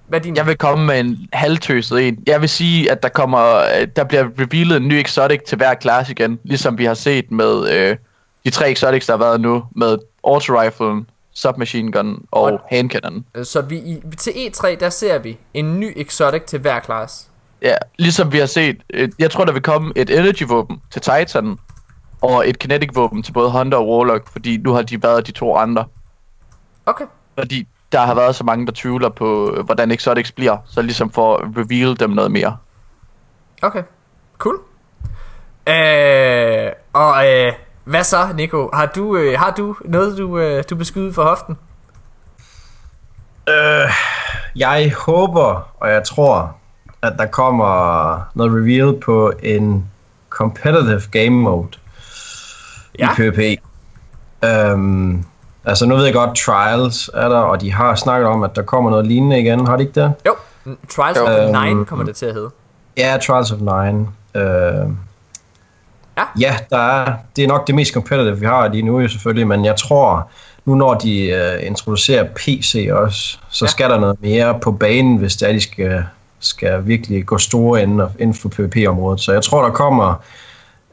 hvad 0.08 0.20
er 0.20 0.24
din... 0.24 0.36
Jeg 0.36 0.46
vil 0.48 0.58
komme 0.58 0.86
med 0.86 1.00
en 1.00 1.18
halvtøset 1.34 2.08
en. 2.08 2.24
Jeg 2.28 2.42
vil 2.42 2.50
sige, 2.50 2.92
at 2.92 3.04
der 3.04 3.10
kommer, 3.10 3.56
øh, 3.56 3.88
der 3.96 4.04
bliver 4.04 4.24
revealet 4.40 4.78
en 4.78 4.88
ny 4.88 4.94
exotic 4.94 5.40
til 5.48 5.58
hver 5.58 5.74
klasse 5.74 6.12
igen, 6.12 6.40
ligesom 6.44 6.78
vi 6.78 6.86
har 6.86 6.94
set 6.94 7.32
med 7.32 7.70
øh, 7.74 7.98
de 8.46 8.50
tre 8.50 8.72
exotics, 8.72 9.06
der 9.06 9.14
har 9.14 9.18
været 9.26 9.42
nu, 9.42 9.64
med 9.76 9.98
auto-riflen, 10.24 11.06
submachine 11.38 11.92
gun 11.92 12.26
og 12.32 12.42
Og- 12.44 12.60
handcannon. 12.70 13.26
Så 13.44 13.62
vi 13.62 13.76
i, 13.78 14.02
til 14.18 14.32
E3, 14.32 14.76
der 14.80 14.90
ser 14.90 15.18
vi 15.18 15.38
en 15.54 15.80
ny 15.80 15.94
exotic 15.96 16.42
til 16.44 16.60
hver 16.60 16.80
klasse. 16.80 17.26
Ja, 17.62 17.76
ligesom 17.98 18.32
vi 18.32 18.38
har 18.40 18.46
set, 18.46 18.78
øh, 18.94 19.10
jeg 19.20 19.32
tror, 19.32 19.46
der 19.46 19.54
vil 19.54 19.62
komme 19.62 19.94
et 19.96 20.10
energy-våben 20.10 20.82
til 20.92 21.02
Titan, 21.02 21.58
og 22.22 22.50
et 22.50 22.60
kinetic-våben 22.60 23.24
til 23.24 23.32
både 23.32 23.52
Hunter 23.52 23.78
og 23.78 23.88
Warlock, 23.90 24.32
fordi 24.32 24.58
nu 24.58 24.74
har 24.74 24.82
de 24.82 25.04
været 25.04 25.28
de 25.28 25.32
to 25.32 25.56
andre. 25.56 25.86
Okay. 26.86 27.06
Fordi 27.40 27.68
der 27.92 28.00
har 28.00 28.16
været 28.16 28.36
så 28.36 28.44
mange, 28.44 28.66
der 28.66 28.72
tvivler 28.76 29.10
på, 29.10 29.54
øh, 29.58 29.66
hvordan 29.66 29.92
exotics 29.92 30.32
bliver, 30.32 30.58
så 30.66 30.82
ligesom 30.82 31.12
for 31.12 31.36
at 31.38 31.44
reveal 31.58 32.00
dem 32.00 32.10
noget 32.10 32.32
mere. 32.32 32.58
Okay. 33.62 33.84
Cool. 34.38 34.56
Øh, 35.68 36.72
og 36.94 37.28
øh, 37.28 37.54
hvad 37.88 38.04
så, 38.04 38.18
Nico? 38.36 38.70
Har 38.74 38.86
du, 38.86 39.18
øh, 39.18 39.40
har 39.40 39.52
du 39.58 39.76
noget, 39.86 40.18
du, 40.18 40.38
øh, 40.40 40.64
du 40.70 40.76
beskyder 40.76 41.14
for 41.14 41.24
hoften? 41.24 41.58
Øh, 43.50 43.90
jeg 44.56 44.94
håber, 45.06 45.70
og 45.80 45.90
jeg 45.90 46.04
tror, 46.04 46.56
at 47.02 47.14
der 47.18 47.26
kommer 47.26 48.20
noget 48.36 48.52
reveal 48.54 49.00
på 49.06 49.32
en 49.44 49.86
competitive 50.30 51.02
game 51.12 51.30
mode 51.30 51.68
Ja. 53.00 53.12
i 53.12 53.16
PvP. 53.16 53.40
Øhm, 54.46 55.24
altså 55.66 55.86
nu 55.86 55.96
ved 55.96 56.06
jeg 56.06 56.14
godt, 56.14 56.38
Trials 56.38 57.10
er 57.14 57.30
der, 57.30 57.38
og 57.40 57.62
de 57.62 57.74
har 57.74 57.96
snakket 57.96 58.28
om, 58.30 58.44
at 58.44 58.56
der 58.56 58.62
kommer 58.62 58.90
noget 58.90 59.08
lignende 59.08 59.40
igen. 59.40 59.68
Har 59.68 59.76
de 59.78 59.84
ikke 59.84 60.02
det? 60.02 60.14
Jo. 60.26 60.36
Trials 60.90 61.18
Jo. 61.18 61.24
of 61.26 61.30
Øhm, 61.30 61.62
Nine 61.64 61.86
kommer 61.86 62.06
det 62.06 62.16
til 62.16 62.26
at 62.26 62.34
hedde. 62.34 62.50
Ja, 62.98 63.18
Trials 63.28 63.52
of 63.52 63.60
Nine. 63.60 64.08
Øh, 64.36 64.90
Ja. 66.18 66.24
ja, 66.40 66.58
der 66.70 66.78
er, 66.78 67.14
det 67.36 67.44
er 67.44 67.48
nok 67.48 67.68
det 67.68 67.76
mest 67.76 67.94
competitive, 67.94 68.40
vi 68.40 68.46
har 68.46 68.68
lige 68.68 68.84
nu 68.84 69.00
jo 69.00 69.08
selvfølgelig, 69.08 69.48
men 69.48 69.66
jeg 69.66 69.76
tror, 69.76 70.30
nu 70.66 70.76
når 70.76 70.94
de 70.94 71.22
øh, 71.30 71.68
introducerer 71.68 72.24
PC 72.36 72.90
også, 72.92 73.38
så 73.50 73.66
Ja. 73.66 73.70
skal 73.70 73.90
der 73.90 74.00
noget 74.00 74.22
mere 74.22 74.60
på 74.62 74.72
banen, 74.72 75.18
hvis 75.18 75.36
det 75.36 75.50
er, 75.50 75.54
de 75.54 75.62
skal, 75.62 76.04
skal 76.40 76.88
virkelig 76.88 77.26
gå 77.26 77.38
store 77.38 77.84
inden, 77.84 78.02
inden 78.20 78.34
for 78.34 78.50
PvP-området. 78.50 79.20
Så 79.22 79.34
jeg 79.34 79.44
tror, 79.44 79.64
der 79.64 79.72
kommer 79.72 80.24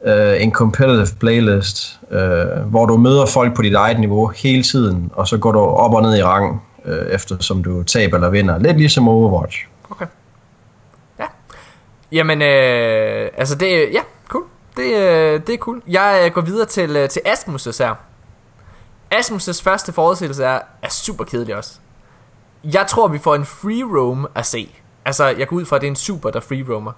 øh, 0.05 0.43
en 0.43 0.51
competitive 0.51 1.07
playlist, 1.19 1.99
øh, 2.11 2.45
hvor 2.65 2.85
du 2.85 2.97
møder 2.97 3.25
folk 3.25 3.55
på 3.55 3.61
dit 3.61 3.73
eget 3.73 3.99
niveau 3.99 4.27
hele 4.27 4.63
tiden, 4.63 5.11
og 5.13 5.27
så 5.27 5.37
går 5.37 5.51
du 5.51 5.59
op 5.59 5.93
og 5.93 6.01
ned 6.01 6.17
i 6.17 6.23
rang, 6.23 6.61
øh, 6.85 7.05
eftersom 7.11 7.63
du 7.63 7.83
taber 7.83 8.17
eller 8.17 8.29
vinder. 8.29 8.59
Lidt 8.59 8.77
ligesom 8.77 9.07
Overwatch. 9.07 9.57
Okay. 9.89 10.05
Ja. 11.19 11.25
Jamen, 12.11 12.41
øh, 12.41 13.29
altså 13.37 13.55
det, 13.55 13.89
ja. 13.93 13.99
Det, 14.77 14.83
øh, 14.93 15.41
det 15.47 15.53
er 15.53 15.57
cool. 15.57 15.81
Jeg 15.87 16.23
øh, 16.25 16.31
går 16.33 16.41
videre 16.41 16.65
til, 16.65 16.95
øh, 16.95 17.09
til 17.09 17.21
Asmus' 17.27 17.83
her. 17.83 17.95
Asmus' 19.13 19.63
første 19.63 19.93
forudsigelse 19.93 20.43
er, 20.43 20.59
er 20.81 20.89
super 20.89 21.23
kedelig 21.23 21.55
også. 21.55 21.71
Jeg 22.63 22.85
tror, 22.87 23.07
vi 23.07 23.17
får 23.19 23.35
en 23.35 23.45
free 23.45 23.99
roam 23.99 24.27
at 24.35 24.45
se. 24.45 24.69
Altså, 25.05 25.25
jeg 25.25 25.47
går 25.47 25.55
ud 25.55 25.65
fra, 25.65 25.75
at 25.75 25.81
det 25.81 25.87
er 25.87 25.91
en 25.91 25.95
super, 25.95 26.29
der 26.29 26.39
free 26.39 26.65
roamer. 26.73 26.91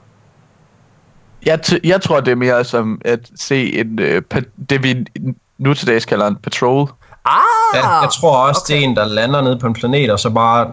Jeg, 1.46 1.60
t- 1.68 1.80
jeg 1.84 2.02
tror, 2.02 2.20
det 2.20 2.32
er 2.32 2.36
mere 2.36 2.64
som 2.64 3.02
at 3.06 3.20
se 3.36 3.74
en, 3.80 4.00
øh, 4.00 4.22
pa- 4.34 4.66
det, 4.70 4.84
vi 4.84 5.06
nu 5.58 5.74
til 5.74 5.88
dags 5.88 6.06
kalder 6.06 6.28
en 6.28 6.36
patrol. 6.36 6.90
Ah! 7.26 7.42
Ja, 7.74 7.90
jeg 7.90 8.10
tror 8.10 8.38
også, 8.38 8.62
okay. 8.66 8.74
det 8.76 8.84
er 8.84 8.88
en, 8.90 8.96
der 8.96 9.06
lander 9.06 9.42
nede 9.42 9.60
på 9.60 9.68
en 9.68 9.74
planet, 9.74 10.12
og 10.12 10.20
så 10.20 10.30
bare 10.30 10.72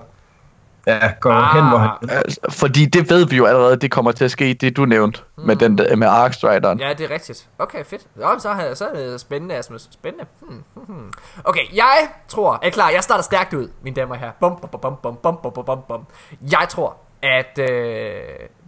Ja, 0.86 1.12
går 1.20 1.30
ah, 1.30 1.54
hen, 1.54 1.68
hvor 1.68 1.78
han... 1.78 1.90
Ah. 2.10 2.16
Altså, 2.16 2.40
fordi 2.50 2.86
det 2.86 3.10
ved 3.10 3.26
vi 3.26 3.36
jo 3.36 3.44
allerede, 3.44 3.76
det 3.76 3.90
kommer 3.90 4.12
til 4.12 4.24
at 4.24 4.30
ske, 4.30 4.54
det 4.54 4.76
du 4.76 4.84
nævnte 4.84 5.20
mm. 5.36 5.44
med, 5.44 5.56
den, 5.56 5.78
hmm. 5.90 5.98
med 5.98 6.08
Arkstrideren. 6.08 6.80
Ja, 6.80 6.92
det 6.98 7.10
er 7.10 7.14
rigtigt. 7.14 7.48
Okay, 7.58 7.84
fedt. 7.84 8.06
Nå, 8.16 8.38
så, 8.38 8.48
er, 8.48 8.74
så 8.74 8.88
er 8.88 8.92
det 8.92 9.20
spændende, 9.20 9.54
Asmus. 9.54 9.88
Spændende. 9.90 10.26
Hmm. 10.40 10.64
hmm, 10.74 10.94
hmm. 10.94 11.12
Okay, 11.44 11.74
jeg 11.74 12.08
tror... 12.28 12.58
Er 12.62 12.70
klar? 12.70 12.90
Jeg 12.90 13.02
starter 13.02 13.22
stærkt 13.22 13.54
ud, 13.54 13.68
mine 13.82 13.96
damer 13.96 14.14
og 14.14 14.20
herrer. 14.20 14.32
Bum, 14.40 14.56
bum, 14.56 14.80
bum, 14.80 14.96
bum, 15.02 15.16
bum, 15.22 15.52
bum, 15.54 15.64
bum, 15.64 15.78
bum. 15.88 16.06
Jeg 16.42 16.66
tror, 16.68 16.96
at 17.22 17.58
øh, 17.70 18.18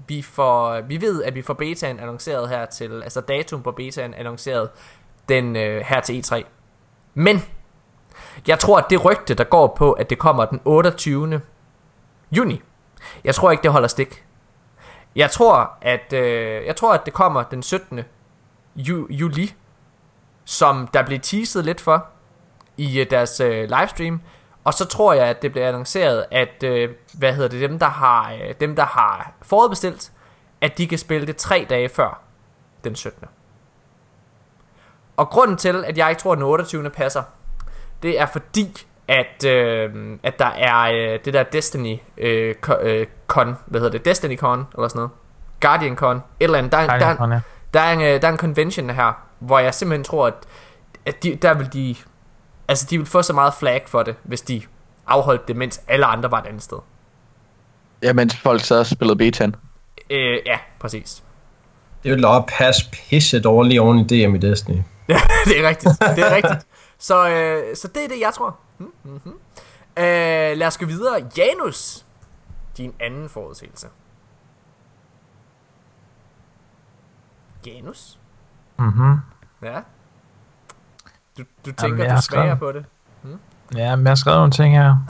vi, 0.09 0.22
får, 0.22 0.80
vi 0.80 1.01
ved, 1.01 1.22
at 1.22 1.34
vi 1.34 1.43
får 1.43 1.55
betaen 1.55 2.01
annonceret 2.01 2.48
her 2.48 2.66
til... 2.66 3.02
Altså 3.02 3.20
datum 3.20 3.62
på 3.62 3.70
betaen 3.70 4.14
annonceret 4.14 4.68
den 5.28 5.56
øh, 5.56 5.84
her 5.86 6.01
til 6.01 6.24
E3. 6.26 6.43
Men... 7.14 7.43
Jeg 8.47 8.59
tror, 8.59 8.78
at 8.78 8.84
det 8.90 9.05
rygte, 9.05 9.34
der 9.34 9.44
går 9.44 9.74
på, 9.78 9.93
at 9.93 10.10
det 10.10 10.18
kommer 10.18 10.44
den 10.44 10.60
28 10.64 11.40
juni, 12.32 12.62
jeg 13.24 13.35
tror 13.35 13.51
ikke, 13.51 13.62
det 13.62 13.73
holder 13.73 13.89
stik. 13.89 14.24
Jeg 15.16 15.31
tror, 15.31 15.70
at 15.81 16.12
øh, 16.12 16.66
jeg 16.66 16.77
tror, 16.77 16.94
at 16.94 17.07
det 17.07 17.15
kommer 17.15 17.43
den 17.43 17.62
17. 17.62 18.01
Ju- 18.77 19.07
juli, 19.11 19.55
som 20.44 20.86
der 20.86 21.03
blev 21.03 21.20
teaset 21.20 21.65
lidt 21.65 21.81
for 21.81 22.07
i 22.77 23.01
øh, 23.01 23.11
deres 23.11 23.40
øh, 23.40 23.69
livestream. 23.69 24.20
Og 24.65 24.74
så 24.74 24.85
tror 24.85 25.12
jeg, 25.12 25.27
at 25.27 25.43
det 25.43 25.53
bliver 25.53 25.69
annonceret, 25.69 26.27
at 26.31 26.62
øh, 26.65 26.90
hvad 27.15 27.32
hedder 27.35 27.48
det, 27.48 27.70
dem 27.70 27.78
der 27.78 27.86
har 27.89 28.32
øh, 28.32 28.55
dem 28.61 28.77
der 28.77 28.85
har 28.85 29.32
forudbestilt, 29.43 30.12
at 30.61 30.78
de 30.78 30.89
kan 30.89 30.98
spille 30.98 31.27
det 31.27 31.36
tre 31.36 31.66
dage 31.70 31.89
før 31.89 32.20
den 32.85 32.97
17. 32.97 33.28
Og 35.16 35.28
grunden 35.28 35.57
til, 35.57 35.85
at 35.85 35.98
jeg 35.98 36.11
ikke 36.11 36.20
tror, 36.23 36.32
at 36.32 36.36
den 36.36 36.44
28. 36.44 36.90
passer, 36.90 37.23
det 38.03 38.20
er 38.20 38.27
fordi, 38.27 38.86
at, 39.09 39.45
øh, 39.45 40.19
at 40.23 40.39
der 40.39 40.47
er 40.47 40.81
øh, 40.83 41.19
det 41.24 41.35
der 41.35 41.43
Destiny 41.43 41.97
øh, 42.19 42.55
øh, 42.81 43.07
Con, 43.27 43.57
hvad 43.66 43.81
hedder 43.81 43.93
det, 43.99 44.05
Destiny 44.05 44.39
Con, 44.39 44.66
eller 44.74 44.89
sådan 44.89 44.99
noget, 44.99 45.11
Guardian 45.61 45.97
Con, 45.97 46.16
et 46.16 46.23
eller 46.41 46.59
andet, 46.59 46.73
der, 46.73 46.78
er- 46.78 46.87
der, 46.87 46.99
Guardian 46.99 47.16
Con, 47.16 47.33
ja. 47.33 47.41
der, 47.74 47.81
er 47.81 47.93
en, 47.93 48.01
øh, 48.01 48.23
der 48.23 48.28
er 48.28 48.33
en 48.33 48.39
convention 48.39 48.91
her, 48.91 49.12
hvor 49.39 49.59
jeg 49.59 49.74
simpelthen 49.74 50.05
tror, 50.05 50.27
at, 50.27 50.35
at 51.07 51.23
de, 51.23 51.35
der 51.35 51.55
vil 51.55 51.73
de, 51.73 51.95
altså 52.69 52.87
de 52.91 52.99
vil 52.99 53.07
få 53.07 53.23
så 53.23 53.33
meget 53.33 53.55
flag 53.55 53.83
for 53.87 54.03
det, 54.03 54.15
hvis 54.23 54.41
de 54.41 54.62
afholdt 55.07 55.49
det, 55.49 55.57
mens 55.57 55.81
alle 55.89 56.07
andre 56.07 56.31
var 56.31 56.41
et 56.41 56.47
andet 56.47 56.62
sted. 56.62 56.78
Ja, 58.03 58.12
mens 58.12 58.37
folk 58.37 58.65
så 58.65 58.85
spillede 58.85 59.16
betaen. 59.19 59.57
Øh, 60.11 60.39
ja, 60.47 60.59
præcis. 60.81 61.23
Det 62.03 62.11
vil 62.12 62.23
da 62.23 62.41
passe 62.49 62.91
pisse 62.93 63.41
dårligt 63.41 63.81
oven 63.81 63.99
i 63.99 64.03
DM 64.05 64.35
i 64.35 64.39
Destiny. 64.39 64.78
Ja, 65.09 65.19
det 65.45 65.61
er 65.65 65.69
rigtigt. 65.69 65.93
Det 66.16 66.19
er 66.33 66.35
rigtigt. 66.37 66.66
Så, 66.99 67.28
øh, 67.28 67.77
så 67.77 67.89
det 67.89 68.05
er 68.05 68.09
det, 68.09 68.20
jeg 68.20 68.31
tror. 68.35 68.57
Hmm, 68.78 68.93
mm-hmm. 69.05 69.32
øh, 69.97 70.57
lad 70.57 70.66
os 70.66 70.78
gå 70.78 70.86
videre. 70.86 71.31
Janus, 71.36 72.07
din 72.77 72.94
anden 73.01 73.28
forudsigelse. 73.28 73.89
Janus? 77.66 78.19
Mhm. 78.78 79.16
Ja. 79.62 79.81
Du, 81.39 81.43
du 81.66 81.73
tænker, 81.73 82.05
jeg 82.05 82.16
du 82.16 82.23
smager 82.23 82.55
på 82.55 82.73
det. 82.73 82.85
Ja, 83.74 83.97
men 83.97 84.05
jeg 84.05 84.11
har 84.11 84.15
skrevet 84.15 84.39
nogle 84.39 84.53
ting 84.53 84.74
her. 84.74 84.97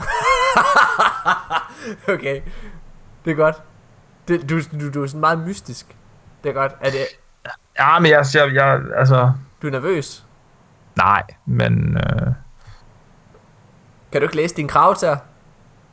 Okay. 2.07 2.41
Det 3.25 3.31
er 3.31 3.35
godt. 3.35 3.63
Det, 4.27 4.49
du, 4.49 4.59
du, 4.79 4.91
du 4.93 5.03
er 5.03 5.07
sådan 5.07 5.19
meget 5.19 5.39
mystisk. 5.39 5.97
Det 6.43 6.49
er 6.49 6.53
godt. 6.53 6.71
Er 6.81 6.89
det, 6.89 7.05
Ja, 7.79 7.99
men 7.99 8.11
jeg, 8.11 8.25
jeg, 8.33 8.53
jeg 8.53 8.81
altså... 8.95 9.31
du 9.61 9.67
er 9.67 9.71
nervøs? 9.71 10.25
Nej, 10.95 11.23
men... 11.45 11.97
Øh, 11.97 12.33
Kan 14.17 14.21
du 14.21 14.25
ikke 14.25 14.35
læse 14.35 14.55
din 14.55 14.67
krav 14.67 14.95
til? 14.95 15.07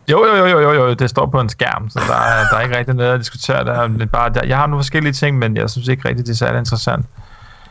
jo, 0.09 0.27
jo, 0.27 0.35
jo, 0.37 0.47
jo, 0.47 0.61
jo, 0.61 0.73
jo, 0.73 0.95
det 0.95 1.11
står 1.11 1.27
på 1.27 1.41
en 1.41 1.49
skærm, 1.49 1.91
så 1.91 2.01
der 2.09 2.15
er, 2.15 2.49
der 2.51 2.57
er 2.57 2.61
ikke 2.61 2.79
rigtig 2.79 2.95
noget 2.95 3.13
at 3.13 3.21
diskutere. 3.21 3.65
Der 3.65 3.73
er 3.73 3.87
lidt 3.89 4.13
bare, 4.13 4.33
der, 4.33 4.47
jeg 4.47 4.57
har 4.57 4.67
nogle 4.67 4.83
forskellige 4.83 5.13
ting, 5.13 5.39
men 5.39 5.57
jeg 5.57 5.71
synes 5.71 5.89
ikke 5.89 6.09
rigtig, 6.09 6.27
det 6.27 6.33
er 6.33 6.37
særlig 6.37 6.59
interessant 6.59 7.07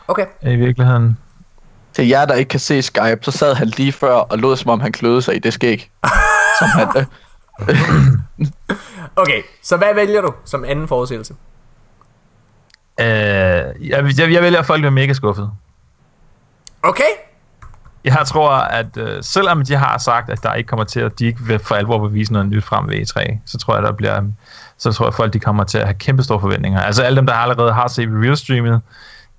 Okay. 0.08 0.26
i 0.42 0.56
virkeligheden. 0.56 1.18
Til 1.92 2.08
jer, 2.08 2.24
der 2.24 2.34
ikke 2.34 2.48
kan 2.48 2.60
se 2.60 2.82
Skype, 2.82 3.18
så 3.22 3.30
sad 3.30 3.54
han 3.54 3.68
lige 3.68 3.92
før 3.92 4.14
og 4.14 4.38
lod 4.38 4.56
som 4.56 4.70
om 4.70 4.80
han 4.80 4.92
kløede 4.92 5.22
sig 5.22 5.36
i 5.36 5.38
det 5.38 5.52
skæg. 5.52 5.90
som 6.58 6.68
han, 6.68 6.88
øh, 6.96 7.06
Okay, 9.16 9.42
så 9.62 9.76
hvad 9.76 9.94
vælger 9.94 10.20
du 10.20 10.32
som 10.44 10.64
anden 10.64 10.88
forudsigelse? 10.88 11.34
Øh, 13.00 13.06
jeg, 13.06 13.72
jeg, 14.18 14.32
jeg 14.32 14.42
vælger, 14.42 14.58
at 14.58 14.66
folk 14.66 14.80
bliver 14.80 14.90
mega 14.90 15.12
skuffet. 15.12 15.50
Okay. 16.82 17.10
Jeg 18.04 18.22
tror, 18.26 18.50
at 18.50 18.96
øh, 18.96 19.22
selvom 19.22 19.64
de 19.64 19.76
har 19.76 19.98
sagt, 19.98 20.30
at 20.30 20.42
der 20.42 20.54
ikke 20.54 20.68
kommer 20.68 20.84
til 20.84 21.00
at 21.00 21.18
de 21.18 21.26
ikke 21.26 21.40
vil 21.42 21.58
for 21.58 21.74
alvor 21.74 22.06
vil 22.06 22.14
vise 22.14 22.32
noget 22.32 22.48
nyt 22.48 22.64
frem 22.64 22.88
ved 22.88 22.94
E3, 22.96 23.38
så 23.46 23.58
tror 23.58 23.74
jeg, 23.74 23.82
der 23.82 23.92
bliver, 23.92 24.22
så 24.78 24.92
tror 24.92 25.04
jeg, 25.04 25.08
at 25.08 25.14
folk 25.14 25.32
de 25.32 25.40
kommer 25.40 25.64
til 25.64 25.78
at 25.78 25.84
have 25.84 25.94
kæmpe 25.94 26.22
store 26.22 26.40
forventninger. 26.40 26.80
Altså 26.80 27.02
alle 27.02 27.16
dem, 27.16 27.26
der 27.26 27.34
allerede 27.34 27.72
har 27.72 27.88
set 27.88 28.08
review-streamet, 28.08 28.80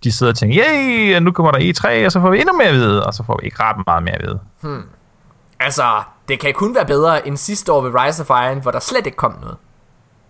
de 0.03 0.11
sidder 0.11 0.31
og 0.31 0.37
tænker, 0.37 0.63
yay, 0.65 1.19
nu 1.19 1.31
kommer 1.31 1.51
der 1.51 1.59
E3, 1.59 2.05
og 2.05 2.11
så 2.11 2.21
får 2.21 2.29
vi 2.29 2.39
endnu 2.39 2.57
mere 2.57 2.67
at 2.67 2.73
vide, 2.73 3.05
og 3.05 3.13
så 3.13 3.23
får 3.23 3.37
vi 3.41 3.45
ikke 3.45 3.63
ret 3.63 3.75
meget 3.87 4.03
mere 4.03 4.15
at 4.15 4.21
vide. 4.21 4.39
Altså, 5.59 6.03
det 6.27 6.39
kan 6.39 6.53
kun 6.53 6.75
være 6.75 6.85
bedre 6.85 7.27
end 7.27 7.37
sidste 7.37 7.71
år 7.71 7.81
ved 7.81 7.91
Rise 7.95 8.21
of 8.21 8.29
Iron, 8.29 8.61
hvor 8.61 8.71
der 8.71 8.79
slet 8.79 9.05
ikke 9.05 9.15
kom 9.15 9.37
noget. 9.41 9.57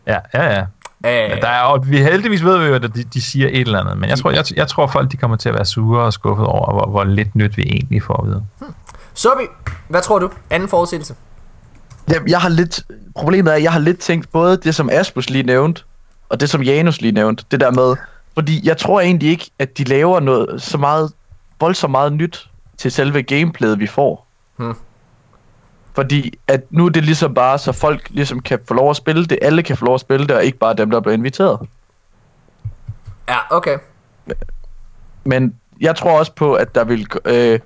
Ja, 0.07 0.19
ja, 0.33 0.53
ja. 0.53 0.65
Øh, 1.05 1.29
Men 1.29 1.41
der 1.41 1.47
er, 1.47 1.61
og 1.61 1.89
vi 1.89 1.97
heldigvis 1.97 2.43
ved 2.43 2.57
vi 2.57 2.65
jo, 2.65 2.73
at 2.73 2.81
de, 2.81 3.03
de 3.03 3.21
siger 3.21 3.47
et 3.47 3.61
eller 3.61 3.79
andet, 3.79 3.97
men 3.97 4.09
jeg 4.09 4.19
tror, 4.19 4.31
jeg, 4.31 4.43
jeg 4.55 4.67
tror 4.67 4.87
folk 4.87 5.11
de 5.11 5.17
kommer 5.17 5.37
til 5.37 5.49
at 5.49 5.55
være 5.55 5.65
sure 5.65 6.01
og 6.01 6.13
skuffet 6.13 6.45
over, 6.45 6.73
hvor, 6.73 6.85
hvor 6.89 7.03
lidt 7.03 7.35
nyt 7.35 7.57
vi 7.57 7.63
egentlig 7.63 8.03
får 8.03 8.13
at 8.13 8.27
vide. 8.27 8.45
Sobi, 9.13 9.43
hvad 9.87 10.01
tror 10.01 10.19
du? 10.19 10.29
Anden 10.49 10.69
forudsigelse. 10.69 11.15
jeg, 12.07 12.21
jeg 12.27 12.41
har 12.41 12.49
lidt, 12.49 12.83
problemet 13.15 13.51
er, 13.51 13.55
at 13.55 13.63
jeg 13.63 13.71
har 13.71 13.79
lidt 13.79 13.99
tænkt 13.99 14.31
både 14.31 14.57
det, 14.57 14.75
som 14.75 14.89
Asmus 14.91 15.29
lige 15.29 15.43
nævnte, 15.43 15.83
og 16.29 16.39
det, 16.39 16.49
som 16.49 16.63
Janus 16.63 17.01
lige 17.01 17.11
nævnte. 17.11 17.43
Det 17.51 17.59
der 17.59 17.71
med, 17.71 17.95
fordi 18.33 18.67
jeg 18.67 18.77
tror 18.77 19.01
egentlig 19.01 19.29
ikke, 19.29 19.51
at 19.59 19.77
de 19.77 19.83
laver 19.83 20.19
noget 20.19 20.61
så 20.61 20.77
meget, 20.77 21.11
voldsomt 21.59 21.91
meget 21.91 22.13
nyt 22.13 22.49
til 22.77 22.91
selve 22.91 23.21
gameplayet, 23.21 23.79
vi 23.79 23.87
får. 23.87 24.27
Hmm. 24.57 24.75
Fordi 25.95 26.39
at 26.47 26.61
nu 26.69 26.85
er 26.85 26.89
det 26.89 27.03
ligesom 27.03 27.33
bare, 27.33 27.57
så 27.57 27.71
folk 27.71 28.09
ligesom 28.09 28.39
kan 28.39 28.59
få 28.67 28.73
lov 28.73 28.89
at 28.89 28.95
spille 28.95 29.25
det, 29.25 29.39
alle 29.41 29.63
kan 29.63 29.77
få 29.77 29.85
lov 29.85 29.93
at 29.95 30.01
spille 30.01 30.27
det, 30.27 30.35
og 30.35 30.43
ikke 30.45 30.57
bare 30.57 30.73
dem, 30.73 30.89
der 30.89 30.99
bliver 30.99 31.13
inviteret. 31.17 31.69
Ja, 33.29 33.37
okay. 33.49 33.77
Men 35.23 35.55
jeg 35.81 35.95
tror 35.95 36.19
også 36.19 36.31
på, 36.31 36.53
at 36.53 36.75
der 36.75 36.83
vil, 36.83 37.07
øh, 37.25 37.59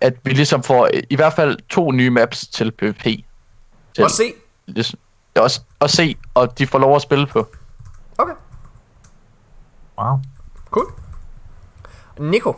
at 0.00 0.14
vi 0.24 0.30
ligesom 0.30 0.62
får 0.62 0.88
i 1.10 1.16
hvert 1.16 1.32
fald 1.32 1.58
to 1.68 1.90
nye 1.90 2.10
maps 2.10 2.46
til 2.46 2.70
PvP. 2.72 3.04
Til, 3.94 4.04
Og 4.04 4.10
se. 4.10 4.32
Ligesom, 4.66 4.98
også 5.36 5.60
at 5.80 5.90
se, 5.90 6.16
og 6.34 6.58
de 6.58 6.66
får 6.66 6.78
lov 6.78 6.96
at 6.96 7.02
spille 7.02 7.26
på. 7.26 7.48
Okay, 8.18 8.34
Wow. 9.98 10.18
cool. 10.70 10.86
Nico. 12.18 12.56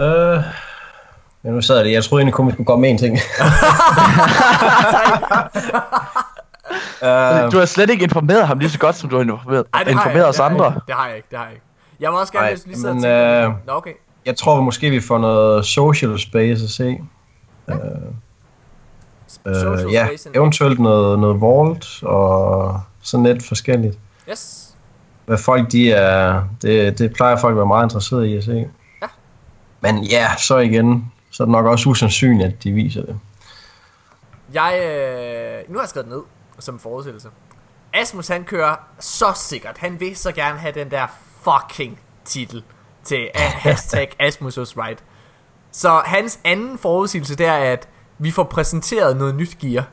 Øh, 0.00 0.42
ja, 1.44 1.50
nu 1.50 1.60
sad 1.60 1.76
jeg 1.76 1.84
det. 1.84 1.92
Jeg 1.92 2.04
troede 2.04 2.20
egentlig 2.20 2.34
kun, 2.34 2.46
vi 2.46 2.52
skulle 2.52 2.66
komme 2.66 2.80
med 2.80 2.90
en 2.90 2.98
ting. 2.98 3.14
øh, 7.02 7.52
Du 7.52 7.58
har 7.58 7.64
slet 7.66 7.90
ikke 7.90 8.04
informeret 8.04 8.46
ham 8.46 8.58
lige 8.58 8.70
så 8.70 8.78
godt, 8.78 8.96
som 8.96 9.10
du 9.10 9.16
har 9.16 9.22
informeret, 9.22 9.64
Ej, 9.74 9.80
informeret 9.80 10.14
jeg, 10.16 10.24
os 10.26 10.36
det 10.36 10.42
andre. 10.42 10.64
Det 10.86 10.94
har 10.94 11.06
jeg 11.06 11.16
ikke, 11.16 11.28
det 11.30 11.38
har 11.38 11.44
jeg 11.44 11.54
ikke. 11.54 11.64
Jeg 12.00 12.10
må 12.10 12.20
også 12.20 12.32
gerne 12.32 12.46
Ej, 12.46 12.54
lige 12.54 12.66
lige 12.66 12.76
sidde 12.76 12.88
og 12.90 12.94
men, 12.94 13.02
tænke 13.02 13.46
øh. 13.46 13.52
Nå, 13.66 13.72
okay. 13.72 13.92
jeg 14.26 14.36
tror 14.36 14.60
måske, 14.60 14.90
vi 14.90 15.00
får 15.00 15.18
noget 15.18 15.64
social 15.64 16.18
space 16.18 16.64
at 16.64 16.70
se. 16.70 16.98
Social 19.44 19.86
Øh, 19.86 19.92
ja, 19.92 20.06
space 20.06 20.30
eventuelt 20.34 20.78
noget, 20.80 21.18
noget 21.18 21.40
vault 21.40 22.02
og 22.02 22.80
sådan 23.02 23.26
lidt 23.26 23.46
forskelligt. 23.48 23.98
Yes. 24.30 24.60
Hvad 25.26 25.38
folk 25.38 25.72
de 25.72 25.92
er, 25.92 26.42
det, 26.62 26.98
det 26.98 27.12
plejer 27.12 27.36
folk 27.36 27.52
at 27.52 27.56
være 27.56 27.66
meget 27.66 27.84
interesserede 27.84 28.30
i 28.30 28.36
at 28.36 28.44
se. 28.44 28.68
Ja. 29.02 29.06
Men 29.80 30.04
ja, 30.04 30.26
så 30.38 30.58
igen, 30.58 31.12
så 31.34 31.42
er 31.42 31.44
det 31.44 31.52
nok 31.52 31.66
også 31.66 31.88
usandsynligt, 31.88 32.52
at 32.52 32.62
de 32.62 32.72
viser 32.72 33.02
det. 33.02 33.20
Jeg, 34.52 34.80
øh, 34.82 35.72
nu 35.72 35.78
har 35.78 35.82
jeg 35.82 35.88
skrevet 35.88 36.08
ned 36.08 36.20
som 36.58 36.78
forudsigelse. 36.78 37.28
Asmus 37.94 38.28
han 38.28 38.44
kører 38.44 38.76
så 38.98 39.32
sikkert. 39.36 39.78
Han 39.78 40.00
vil 40.00 40.16
så 40.16 40.32
gerne 40.32 40.58
have 40.58 40.74
den 40.74 40.90
der 40.90 41.06
fucking 41.42 42.00
titel 42.24 42.64
til 43.04 43.30
hashtag 43.64 44.16
Asmus 44.18 44.58
was 44.58 44.76
right. 44.76 45.04
Så 45.70 46.02
hans 46.04 46.40
anden 46.44 46.78
forudsigelse 46.78 47.36
det 47.36 47.46
er, 47.46 47.54
at 47.56 47.88
vi 48.18 48.30
får 48.30 48.44
præsenteret 48.44 49.16
noget 49.16 49.34
nyt 49.34 49.58
gear. 49.58 49.88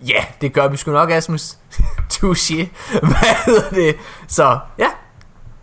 Ja, 0.00 0.24
det 0.40 0.52
gør 0.52 0.68
vi 0.68 0.76
sgu 0.76 0.92
nok, 0.92 1.10
Asmus. 1.10 1.58
Touché. 2.14 2.66
Hvad 3.00 3.44
hedder 3.46 3.70
det? 3.70 3.96
Så 4.28 4.58
ja, 4.78 4.88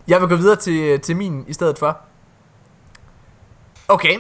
jeg 0.08 0.22
vil 0.22 0.30
gå 0.30 0.36
videre 0.36 0.56
til, 0.56 1.00
til 1.00 1.16
min 1.16 1.46
i 1.48 1.54
stedet 1.54 1.80
for. 1.80 1.98
Okay, 3.88 4.18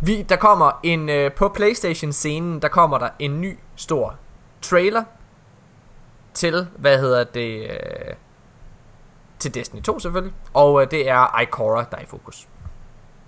vi, 0.00 0.22
der 0.22 0.36
kommer 0.36 0.80
en 0.82 1.08
øh, 1.08 1.32
på 1.32 1.48
PlayStation 1.48 2.12
scenen, 2.12 2.62
der 2.62 2.68
kommer 2.68 2.98
der 2.98 3.08
en 3.18 3.40
ny 3.40 3.58
stor 3.76 4.16
trailer 4.62 5.04
til, 6.34 6.66
hvad 6.78 6.98
hedder 6.98 7.24
det, 7.24 7.70
øh, 7.70 8.14
til 9.38 9.54
Destiny 9.54 9.82
2 9.82 9.98
selvfølgelig, 9.98 10.34
og 10.54 10.82
øh, 10.82 10.90
det 10.90 11.08
er 11.08 11.40
Ikora, 11.40 11.84
der 11.90 11.96
er 11.96 12.02
i 12.02 12.06
fokus. 12.06 12.48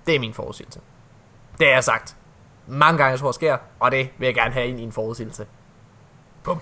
Det 0.06 0.14
er 0.14 0.20
min 0.20 0.34
forudsigelse. 0.34 0.80
Det 1.58 1.68
er 1.68 1.72
jeg 1.72 1.84
sagt 1.84 2.16
mange 2.66 2.98
gange, 2.98 3.10
jeg 3.10 3.18
tror 3.18 3.32
sker, 3.32 3.56
og 3.80 3.90
det 3.90 4.10
vil 4.18 4.26
jeg 4.26 4.34
gerne 4.34 4.52
have 4.52 4.66
ind 4.66 4.80
i 4.80 4.82
en 4.82 4.92
forudsigelse. 4.92 5.46
Bum. 6.42 6.60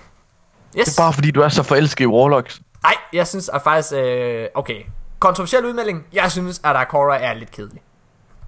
Yes. 0.78 0.86
Det 0.86 0.98
er 0.98 1.02
bare 1.02 1.12
fordi, 1.12 1.30
du 1.30 1.40
er 1.40 1.48
så 1.48 1.62
forelsket 1.62 2.04
i 2.04 2.06
Warlocks. 2.06 2.60
Nej, 2.82 2.94
jeg 3.12 3.26
synes 3.26 3.48
at 3.48 3.62
faktisk, 3.62 3.94
øh, 3.94 4.48
okay, 4.54 4.82
kontroversiel 5.18 5.64
udmelding, 5.64 6.06
jeg 6.12 6.32
synes, 6.32 6.60
at 6.64 6.76
Akora 6.76 7.18
er 7.18 7.34
lidt 7.34 7.50
kedelig. 7.50 7.82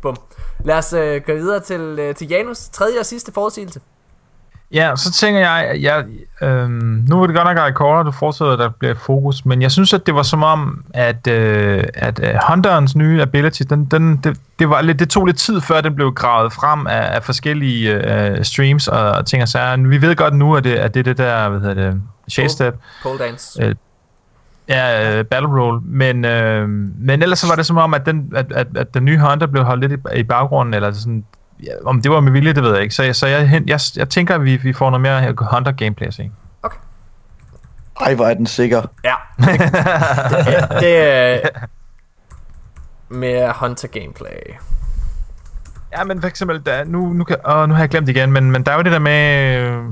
Bum. 0.02 0.16
Lad 0.64 0.78
os 0.78 0.92
øh, 0.92 1.22
gå 1.26 1.32
videre 1.32 1.60
til, 1.60 1.80
øh, 1.80 2.14
til 2.14 2.28
Janus, 2.28 2.58
tredje 2.58 3.00
og 3.00 3.06
sidste 3.06 3.32
forudsigelse. 3.32 3.80
Ja, 4.72 4.96
så 4.96 5.12
tænker 5.12 5.40
jeg, 5.40 5.64
at 5.64 5.82
jeg 5.82 6.04
øhm, 6.42 7.04
nu 7.08 7.22
er 7.22 7.26
det 7.26 7.36
godt 7.36 7.56
nok 7.56 7.68
Icora, 7.70 8.02
du 8.02 8.10
fortsætter, 8.10 8.56
der 8.56 8.68
bliver 8.68 8.94
fokus, 8.94 9.44
men 9.44 9.62
jeg 9.62 9.70
synes, 9.70 9.94
at 9.94 10.06
det 10.06 10.14
var 10.14 10.22
som 10.22 10.42
om, 10.42 10.84
at, 10.94 11.26
øh, 11.26 11.84
at 11.94 12.18
uh, 12.18 12.26
Hunterens 12.48 12.96
nye 12.96 13.22
ability, 13.22 13.62
den, 13.70 13.84
den, 13.84 14.16
det, 14.16 14.36
det, 14.58 14.70
var 14.70 14.82
lidt, 14.82 14.98
det 14.98 15.10
tog 15.10 15.26
lidt 15.26 15.38
tid, 15.38 15.60
før 15.60 15.80
den 15.80 15.94
blev 15.94 16.12
gravet 16.12 16.52
frem 16.52 16.86
af, 16.86 17.14
af 17.14 17.22
forskellige 17.22 17.94
øh, 17.94 18.44
streams 18.44 18.88
og, 18.88 19.10
og 19.10 19.26
ting 19.26 19.42
og 19.42 19.48
sager. 19.48 19.88
Vi 19.88 20.02
ved 20.02 20.16
godt 20.16 20.34
nu, 20.34 20.56
at 20.56 20.64
det, 20.64 20.74
at 20.74 20.94
det 20.94 21.00
er 21.00 21.04
det 21.04 21.18
der, 21.18 21.48
hvad 21.48 21.60
hedder 21.60 21.90
det, 21.90 22.02
Chase 22.30 22.54
Step. 22.54 22.74
Pole 23.02 23.18
dance. 23.18 23.62
Øh, 23.62 23.74
Ja, 24.70 25.18
uh, 25.20 25.24
Battle 25.26 25.48
Roll. 25.60 25.80
Men, 25.84 26.24
øh, 26.24 26.68
men 26.98 27.22
ellers 27.22 27.38
så 27.38 27.48
var 27.48 27.54
det 27.56 27.66
som 27.66 27.76
om, 27.78 27.94
at 27.94 28.06
den, 28.06 28.32
at, 28.36 28.52
at, 28.52 28.66
at 28.76 28.94
den 28.94 29.04
nye 29.04 29.18
Hunter 29.18 29.46
blev 29.46 29.64
holdt 29.64 29.88
lidt 29.88 29.92
i, 30.14 30.18
i 30.18 30.22
baggrunden, 30.22 30.74
eller 30.74 30.92
sådan, 30.92 31.24
ja, 31.62 31.72
om 31.84 32.02
det 32.02 32.10
var 32.10 32.20
med 32.20 32.32
vilje, 32.32 32.52
det 32.52 32.62
ved 32.62 32.72
jeg 32.72 32.82
ikke. 32.82 32.94
Så, 32.94 33.02
jeg- 33.02 33.16
så 33.16 33.26
jeg, 33.26 33.62
jeg, 33.66 33.80
jeg 33.96 34.08
tænker, 34.08 34.34
at 34.34 34.44
vi, 34.44 34.56
vi 34.56 34.72
får 34.72 34.90
noget 34.90 35.00
mere 35.00 35.34
Hunter 35.52 35.72
gameplay 35.72 36.06
at 36.06 36.14
se. 36.14 36.30
Ej, 38.00 38.14
hvor 38.14 38.24
er 38.26 38.34
den 38.34 38.46
sikker. 38.46 38.82
Ja. 39.04 39.14
Det, 39.46 39.60
det, 39.60 40.80
det 40.80 40.98
er 40.98 41.48
mere 43.08 43.52
Hunter 43.60 43.88
gameplay. 43.88 44.30
Ja, 45.98 46.04
men 46.04 46.20
for 46.20 46.28
eksempel, 46.28 46.62
der, 46.66 46.84
nu, 46.84 47.12
nu, 47.12 47.24
kan, 47.24 47.36
åh, 47.48 47.68
nu 47.68 47.74
har 47.74 47.82
jeg 47.82 47.88
glemt 47.88 48.06
det 48.06 48.16
igen, 48.16 48.32
men, 48.32 48.50
men 48.50 48.62
der 48.62 48.72
er 48.72 48.76
jo 48.76 48.82
det 48.82 48.92
der 48.92 48.98
med, 48.98 49.54
øh, 49.56 49.82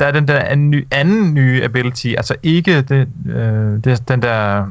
der 0.00 0.06
er 0.06 0.10
den 0.10 0.28
der 0.28 0.38
anden, 0.38 0.70
ny, 0.70 0.86
anden 0.90 1.34
nye 1.34 1.64
ability, 1.64 2.06
altså 2.16 2.34
ikke 2.42 2.82
det, 2.82 3.08
øh, 3.26 3.84
det, 3.84 4.08
den 4.08 4.22
der 4.22 4.66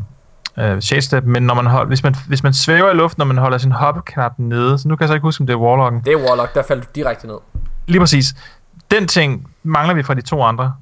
øh, 0.58 0.82
shade 0.82 1.02
step, 1.02 1.24
men 1.24 1.44
når 1.44 1.54
man 1.54 1.66
hold, 1.66 1.88
hvis, 1.88 2.04
man, 2.04 2.16
hvis 2.28 2.44
man 2.44 2.54
svæver 2.54 2.92
i 2.92 2.94
luften, 2.94 3.20
når 3.20 3.26
man 3.26 3.38
holder 3.38 3.58
sin 3.58 3.72
hoppeknap 3.72 4.32
nede, 4.38 4.78
så 4.78 4.88
nu 4.88 4.96
kan 4.96 5.04
jeg 5.04 5.08
så 5.08 5.14
ikke 5.14 5.28
huske, 5.28 5.42
om 5.42 5.48
det 5.48 5.54
er 5.54 5.58
Warlocken. 5.58 6.02
Det 6.02 6.14
er 6.14 6.30
Warlock, 6.30 6.56
der 6.56 6.64
faldt 6.64 6.84
du 6.84 6.90
direkte 6.96 7.28
ned. 7.28 7.38
Lige 7.88 8.00
præcis. 8.00 8.36
Den 8.92 9.08
ting 9.08 9.48
mangler 9.64 9.96
vi 9.96 10.04
fra 10.04 10.14
de 10.14 10.22
to 10.22 10.44
andre. 10.44 10.74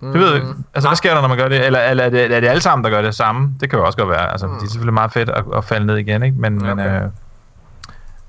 Det 0.00 0.20
ved 0.20 0.26
jeg 0.26 0.36
ikke. 0.36 0.48
Altså, 0.74 0.88
hvad 0.88 0.96
sker 0.96 1.14
der, 1.14 1.20
når 1.20 1.28
man 1.28 1.36
gør 1.38 1.48
det? 1.48 1.66
Eller, 1.66 1.80
eller 1.80 2.04
er, 2.04 2.10
det, 2.10 2.34
er 2.34 2.40
det 2.40 2.48
alle 2.48 2.60
sammen, 2.60 2.84
der 2.84 2.90
gør 2.90 3.02
det 3.02 3.14
samme? 3.14 3.54
Det 3.60 3.70
kan 3.70 3.78
jo 3.78 3.84
også 3.86 3.98
godt 3.98 4.10
være. 4.10 4.30
Altså, 4.30 4.46
mm. 4.46 4.54
det 4.54 4.62
er 4.62 4.70
selvfølgelig 4.70 4.94
meget 4.94 5.12
fedt 5.12 5.28
at, 5.28 5.44
at 5.56 5.64
falde 5.64 5.86
ned 5.86 5.96
igen, 5.96 6.22
ikke? 6.22 6.36
Men, 6.38 6.64
Ja, 6.64 6.74
men 6.74 6.86
okay. 6.86 7.02
øh, 7.02 7.08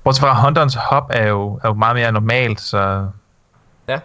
bortset 0.04 0.20
fra, 0.20 0.44
Hunterens 0.44 0.74
hop 0.74 1.10
er 1.10 1.28
jo, 1.28 1.60
er 1.64 1.68
jo 1.68 1.74
meget 1.74 1.96
mere 1.96 2.12
normalt, 2.12 2.60
så... 2.60 3.06
Ja. 3.88 3.98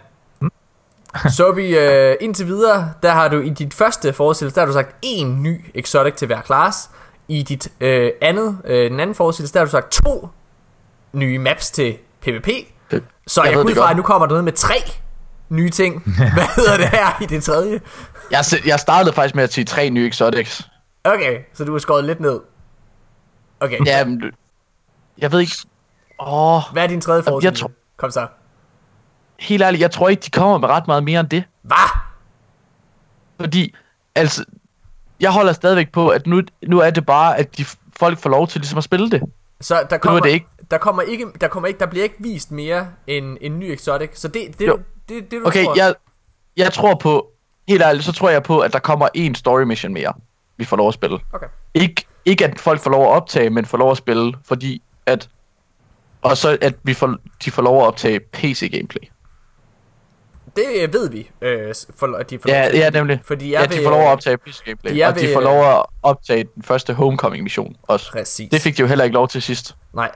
Så 1.30 1.52
vi 1.52 1.76
øh, 1.78 2.16
indtil 2.20 2.46
videre, 2.46 2.92
der 3.02 3.10
har 3.10 3.28
du 3.28 3.40
i 3.40 3.48
dit 3.50 3.74
første 3.74 4.12
forestillelse, 4.12 4.54
der 4.54 4.60
har 4.60 4.66
du 4.66 4.72
sagt 4.72 4.96
en 5.02 5.42
ny 5.42 5.64
exotic 5.74 6.14
til 6.14 6.26
hver 6.26 6.42
class. 6.42 6.90
I 7.28 7.42
dit 7.42 7.72
øh, 7.80 8.10
andet, 8.22 8.58
øh, 8.64 8.90
den 8.90 9.00
anden 9.00 9.14
forestillelse, 9.16 9.54
der 9.54 9.60
har 9.60 9.64
du 9.64 9.70
sagt 9.70 9.92
to 9.92 10.28
nye 11.12 11.38
maps 11.38 11.70
til 11.70 11.98
PvP. 12.20 12.46
Det- 12.90 13.04
Så 13.26 13.42
jeg 13.42 13.52
jeg, 13.52 13.58
ud 13.64 13.74
fra, 13.74 13.90
at 13.90 13.96
nu 13.96 14.02
kommer 14.02 14.26
der 14.26 14.30
noget 14.32 14.44
med 14.44 14.52
tre 14.52 14.74
nye 15.48 15.70
ting. 15.70 16.02
Hvad 16.34 16.54
hedder 16.56 16.76
det 16.76 16.86
her 16.88 17.22
i 17.22 17.26
det 17.26 17.44
tredje? 17.44 17.80
Jeg, 18.30 18.44
jeg 18.66 18.80
startede 18.80 19.14
faktisk 19.14 19.34
med 19.34 19.44
at 19.44 19.52
sige 19.52 19.64
tre 19.64 19.90
nye 19.90 20.08
exotics. 20.08 20.68
Okay, 21.04 21.38
så 21.54 21.64
du 21.64 21.72
har 21.72 21.78
skåret 21.78 22.04
lidt 22.04 22.20
ned. 22.20 22.40
Okay, 23.60 23.86
Ja, 23.86 24.04
men, 24.04 24.22
jeg 25.18 25.32
ved 25.32 25.40
ikke... 25.40 25.52
Åh, 26.20 26.60
hvad 26.72 26.82
er 26.82 26.86
din 26.86 27.00
tredje 27.00 27.18
jeg 27.18 27.24
forestillelse? 27.24 27.62
tror- 27.62 27.70
Kom 27.96 28.10
så. 28.10 28.26
Helt 29.42 29.62
ærligt, 29.62 29.80
jeg 29.80 29.90
tror 29.90 30.08
ikke, 30.08 30.20
de 30.20 30.30
kommer 30.30 30.58
med 30.58 30.68
ret 30.68 30.86
meget 30.86 31.04
mere 31.04 31.20
end 31.20 31.28
det. 31.28 31.44
Hvad? 31.62 31.76
Fordi, 33.40 33.74
altså, 34.14 34.44
jeg 35.20 35.30
holder 35.32 35.52
stadigvæk 35.52 35.92
på, 35.92 36.08
at 36.08 36.26
nu, 36.26 36.42
nu 36.66 36.78
er 36.78 36.90
det 36.90 37.06
bare, 37.06 37.38
at 37.38 37.56
de 37.58 37.64
folk 37.96 38.18
får 38.18 38.30
lov 38.30 38.48
til 38.48 38.60
ligesom 38.60 38.78
at 38.78 38.84
spille 38.84 39.10
det. 39.10 39.22
Så 39.60 39.86
der 39.90 39.98
kommer, 39.98 40.20
det 40.20 40.30
ikke. 40.30 40.46
der 40.70 40.78
kommer 40.78 41.02
ikke, 41.02 41.26
der 41.40 41.48
kommer 41.48 41.66
ikke, 41.68 41.80
der 41.80 41.86
bliver 41.86 42.02
ikke 42.02 42.16
vist 42.18 42.50
mere 42.50 42.88
end 43.06 43.36
en 43.40 43.58
ny 43.58 43.64
exotic. 43.64 44.10
Så 44.14 44.28
det, 44.28 44.58
det, 44.58 44.66
Jo. 44.66 44.76
det, 44.76 44.84
det, 45.08 45.30
det 45.30 45.40
du 45.40 45.46
Okay, 45.46 45.64
tror. 45.64 45.76
jeg, 45.76 45.94
jeg 46.56 46.72
tror 46.72 46.94
på, 46.94 47.28
helt 47.68 47.82
ærligt, 47.82 48.04
så 48.04 48.12
tror 48.12 48.30
jeg 48.30 48.42
på, 48.42 48.58
at 48.60 48.72
der 48.72 48.78
kommer 48.78 49.08
en 49.14 49.34
story 49.34 49.62
mission 49.62 49.92
mere, 49.92 50.12
vi 50.56 50.64
får 50.64 50.76
lov 50.76 50.88
at 50.88 50.94
spille. 50.94 51.18
Okay. 51.32 51.46
Ikke, 51.74 52.04
ikke 52.24 52.44
at 52.44 52.60
folk 52.60 52.80
får 52.80 52.90
lov 52.90 53.02
at 53.02 53.08
optage, 53.08 53.50
men 53.50 53.64
får 53.64 53.78
lov 53.78 53.90
at 53.90 53.96
spille, 53.96 54.34
fordi 54.44 54.82
at... 55.06 55.28
Og 56.22 56.36
så 56.36 56.58
at 56.60 56.74
vi 56.82 56.94
får, 56.94 57.16
de 57.44 57.50
får 57.50 57.62
lov 57.62 57.80
at 57.80 57.86
optage 57.86 58.20
PC-gameplay. 58.20 59.08
Det 60.56 60.92
ved 60.92 61.10
vi, 61.10 61.30
øh, 61.40 61.74
for, 61.96 62.16
at 62.16 62.30
de 62.30 62.38
får 62.38 62.48
lov 62.48 62.56
Ja, 62.56 62.68
til. 62.70 62.78
ja, 62.78 62.90
nemlig. 62.90 63.20
Fordi 63.24 63.50
Ja, 63.50 63.60
jeg 63.60 63.70
de 63.70 63.74
vil, 63.74 63.84
får 63.84 63.90
lov 63.90 64.00
at 64.00 64.06
øh, 64.06 64.12
optage 64.12 64.36
PC-gameplay, 64.38 64.92
de 64.94 65.02
er 65.02 65.08
og 65.08 65.14
de 65.14 65.20
ved, 65.26 65.32
får 65.32 65.40
øh, 65.40 65.44
lov 65.46 65.64
at 65.78 65.82
optage 66.02 66.44
den 66.54 66.62
første 66.62 66.94
Homecoming-mission 66.94 67.76
også. 67.82 68.12
Præcis. 68.12 68.50
Det 68.50 68.60
fik 68.60 68.76
de 68.76 68.80
jo 68.80 68.86
heller 68.86 69.04
ikke 69.04 69.14
lov 69.14 69.28
til 69.28 69.42
sidst. 69.42 69.76
Nej. 69.94 70.10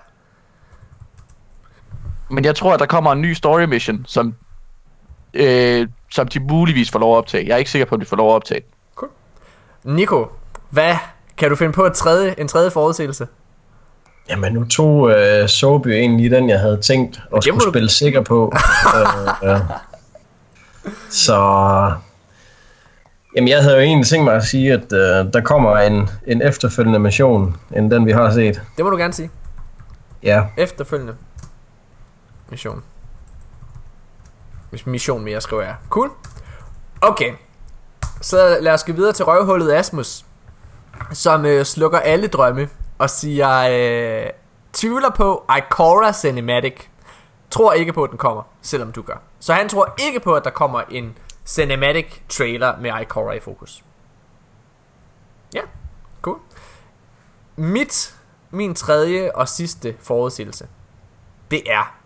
Men 2.30 2.44
jeg 2.44 2.56
tror, 2.56 2.74
at 2.74 2.80
der 2.80 2.86
kommer 2.86 3.12
en 3.12 3.20
ny 3.22 3.32
story 3.32 3.62
mission, 3.64 4.04
som, 4.08 4.34
øh, 5.34 5.88
som 6.10 6.28
de 6.28 6.40
muligvis 6.40 6.90
får 6.90 6.98
lov 6.98 7.14
at 7.14 7.18
optage. 7.18 7.46
Jeg 7.46 7.52
er 7.54 7.58
ikke 7.58 7.70
sikker 7.70 7.86
på, 7.86 7.94
at 7.94 8.00
de 8.00 8.06
får 8.06 8.16
lov 8.16 8.30
at 8.30 8.34
optage 8.34 8.60
den. 8.60 9.08
Nico, 9.96 10.26
hvad 10.70 10.94
kan 11.36 11.50
du 11.50 11.56
finde 11.56 11.72
på 11.72 11.84
et 11.84 11.92
tredje, 11.94 12.34
en 12.38 12.48
tredje 12.48 12.70
forudsigelse? 12.70 13.28
Jamen, 14.28 14.52
nu 14.52 14.64
tog 14.64 15.10
øh, 15.10 15.48
Soby 15.48 15.86
egentlig 15.88 16.30
den, 16.30 16.48
jeg 16.48 16.60
havde 16.60 16.80
tænkt 16.80 17.20
at 17.36 17.44
skulle 17.44 17.60
du- 17.64 17.70
spille 17.70 17.90
sikker 17.90 18.20
på. 18.22 18.52
øh, 19.44 19.50
øh. 19.50 19.60
Så... 21.10 21.92
Jamen, 23.36 23.48
jeg 23.48 23.62
havde 23.62 23.74
jo 23.76 23.82
egentlig 23.82 24.06
tænkt 24.06 24.24
mig 24.24 24.34
at 24.34 24.44
sige, 24.44 24.72
at 24.72 24.92
øh, 24.92 25.32
der 25.32 25.40
kommer 25.44 25.76
en, 25.78 26.10
en 26.26 26.42
efterfølgende 26.42 26.98
mission, 26.98 27.56
end 27.76 27.90
den 27.90 28.06
vi 28.06 28.12
har 28.12 28.30
set. 28.30 28.62
Det 28.76 28.84
må 28.84 28.90
du 28.90 28.96
gerne 28.96 29.12
sige. 29.12 29.30
Ja, 30.22 30.44
Efterfølgende 30.56 31.14
mission. 32.50 32.82
Hvis 34.70 34.86
mission 34.86 35.24
mere, 35.24 35.40
skriver 35.40 35.62
jeg. 35.62 35.74
Cool. 35.88 36.10
Okay. 37.00 37.32
Så 38.20 38.58
lad 38.60 38.72
os 38.72 38.84
gå 38.84 38.92
videre 38.92 39.12
til 39.12 39.24
røvhullet 39.24 39.72
Asmus. 39.72 40.24
Som 41.12 41.46
øh, 41.46 41.64
slukker 41.64 41.98
alle 41.98 42.26
drømme. 42.26 42.68
Og 42.98 43.10
siger, 43.10 43.58
øh, 43.70 44.30
tvivler 44.72 45.10
på 45.16 45.44
Ikora 45.58 46.12
Cinematic. 46.12 46.90
Tror 47.50 47.72
ikke 47.72 47.92
på, 47.92 48.04
at 48.04 48.10
den 48.10 48.18
kommer, 48.18 48.42
selvom 48.62 48.92
du 48.92 49.02
gør. 49.02 49.16
Så 49.40 49.54
han 49.54 49.68
tror 49.68 49.94
ikke 49.98 50.20
på, 50.20 50.34
at 50.34 50.44
der 50.44 50.50
kommer 50.50 50.80
en 50.80 51.18
cinematic 51.44 52.06
trailer 52.28 52.76
med 52.76 53.00
Ikora 53.00 53.32
i 53.32 53.40
fokus. 53.40 53.84
Ja, 55.54 55.60
cool. 56.22 56.38
Mit, 57.56 58.16
min 58.50 58.74
tredje 58.74 59.32
og 59.34 59.48
sidste 59.48 59.96
forudsigelse, 60.00 60.68
det 61.50 61.72
er, 61.72 61.96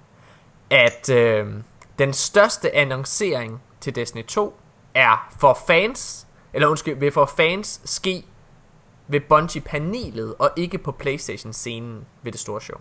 at 0.70 1.08
øh, 1.10 1.54
den 1.98 2.12
største 2.12 2.74
annoncering 2.76 3.62
til 3.80 3.94
Destiny 3.94 4.26
2 4.26 4.60
er 4.94 5.28
for 5.38 5.58
fans, 5.66 6.26
eller 6.52 6.68
undskyld, 6.68 6.98
vil 6.98 7.12
for 7.12 7.26
fans 7.26 7.80
ske 7.84 8.24
ved 9.08 9.20
Bungie-panelet, 9.20 10.34
og 10.38 10.50
ikke 10.56 10.78
på 10.78 10.92
Playstation-scenen 10.92 12.06
ved 12.22 12.32
det 12.32 12.40
store 12.40 12.60
show. 12.60 12.78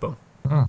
Bum. 0.00 0.16
Mm. 0.44 0.66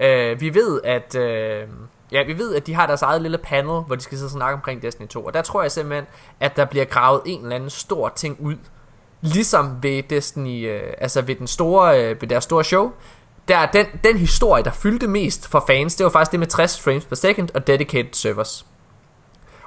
Øh, 0.00 0.40
vi 0.40 0.54
ved, 0.54 0.80
at... 0.84 1.14
Øh, 1.14 1.68
Ja, 2.12 2.24
vi 2.26 2.38
ved, 2.38 2.54
at 2.54 2.66
de 2.66 2.74
har 2.74 2.86
deres 2.86 3.02
eget 3.02 3.22
lille 3.22 3.38
panel, 3.38 3.80
hvor 3.86 3.94
de 3.94 4.00
skal 4.00 4.18
sidde 4.18 4.26
og 4.28 4.32
snakke 4.32 4.54
omkring 4.54 4.82
Destiny 4.82 5.06
2. 5.06 5.24
Og 5.24 5.34
der 5.34 5.42
tror 5.42 5.62
jeg 5.62 5.70
simpelthen, 5.70 6.06
at 6.40 6.56
der 6.56 6.64
bliver 6.64 6.84
gravet 6.84 7.22
en 7.26 7.42
eller 7.42 7.56
anden 7.56 7.70
stor 7.70 8.12
ting 8.16 8.36
ud. 8.40 8.56
Ligesom 9.20 9.82
ved 9.82 10.02
Destiny, 10.02 10.70
øh, 10.70 10.92
altså 10.98 11.22
ved 11.22 11.34
den 11.34 11.46
store, 11.46 12.04
øh, 12.04 12.20
ved 12.20 12.28
deres 12.28 12.44
store 12.44 12.64
show. 12.64 12.92
Der, 13.48 13.66
den, 13.66 13.86
den 14.04 14.16
historie, 14.16 14.64
der 14.64 14.70
fyldte 14.70 15.06
mest 15.06 15.48
for 15.48 15.64
fans, 15.66 15.96
det 15.96 16.04
var 16.04 16.10
faktisk 16.10 16.30
det 16.30 16.40
med 16.40 16.46
60 16.46 16.80
frames 16.80 17.04
per 17.04 17.16
second 17.16 17.48
og 17.54 17.66
dedicated 17.66 18.12
servers. 18.12 18.66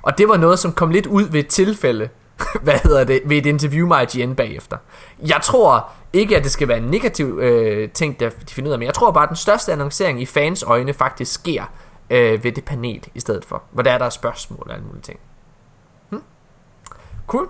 Og 0.02 0.18
det 0.18 0.28
var 0.28 0.38
noget, 0.38 0.60
som 0.60 0.74
kom 0.74 0.90
lidt 0.90 1.06
ud 1.06 1.24
ved 1.24 1.40
et 1.40 1.48
tilfælde, 1.48 2.10
hvad 2.64 2.80
hedder 2.84 3.04
det, 3.04 3.22
ved 3.26 3.38
et 3.38 3.46
interview 3.46 3.88
med 3.88 4.16
IGN 4.16 4.36
bagefter. 4.36 4.78
Jeg 5.28 5.40
tror 5.44 5.90
ikke, 6.14 6.38
at 6.38 6.44
det 6.44 6.52
skal 6.52 6.68
være 6.68 6.78
en 6.78 6.84
negativ 6.84 7.40
øh, 7.42 7.90
ting, 7.92 8.20
der 8.20 8.30
de 8.30 8.54
finder 8.54 8.70
ud 8.70 8.74
af, 8.74 8.80
men 8.80 8.86
jeg 8.86 8.94
tror 8.94 9.12
bare, 9.12 9.24
at 9.24 9.30
den 9.30 9.36
største 9.38 9.72
annoncering 9.72 10.22
i 10.22 10.26
fans 10.26 10.64
øjne 10.64 10.94
faktisk 10.94 11.34
sker 11.34 11.64
øh, 12.10 12.44
ved 12.44 12.52
det 12.52 12.66
panel 12.66 13.04
i 13.16 13.20
stedet 13.20 13.46
for. 13.46 13.64
Hvor 13.72 13.84
der 13.84 13.92
er 13.92 13.98
der 13.98 14.06
er 14.06 14.10
spørgsmål 14.10 14.64
og 14.68 14.74
alle 14.74 14.86
mulige 14.86 15.02
ting. 15.02 15.20
Hm? 16.10 16.24
Cool. 17.28 17.50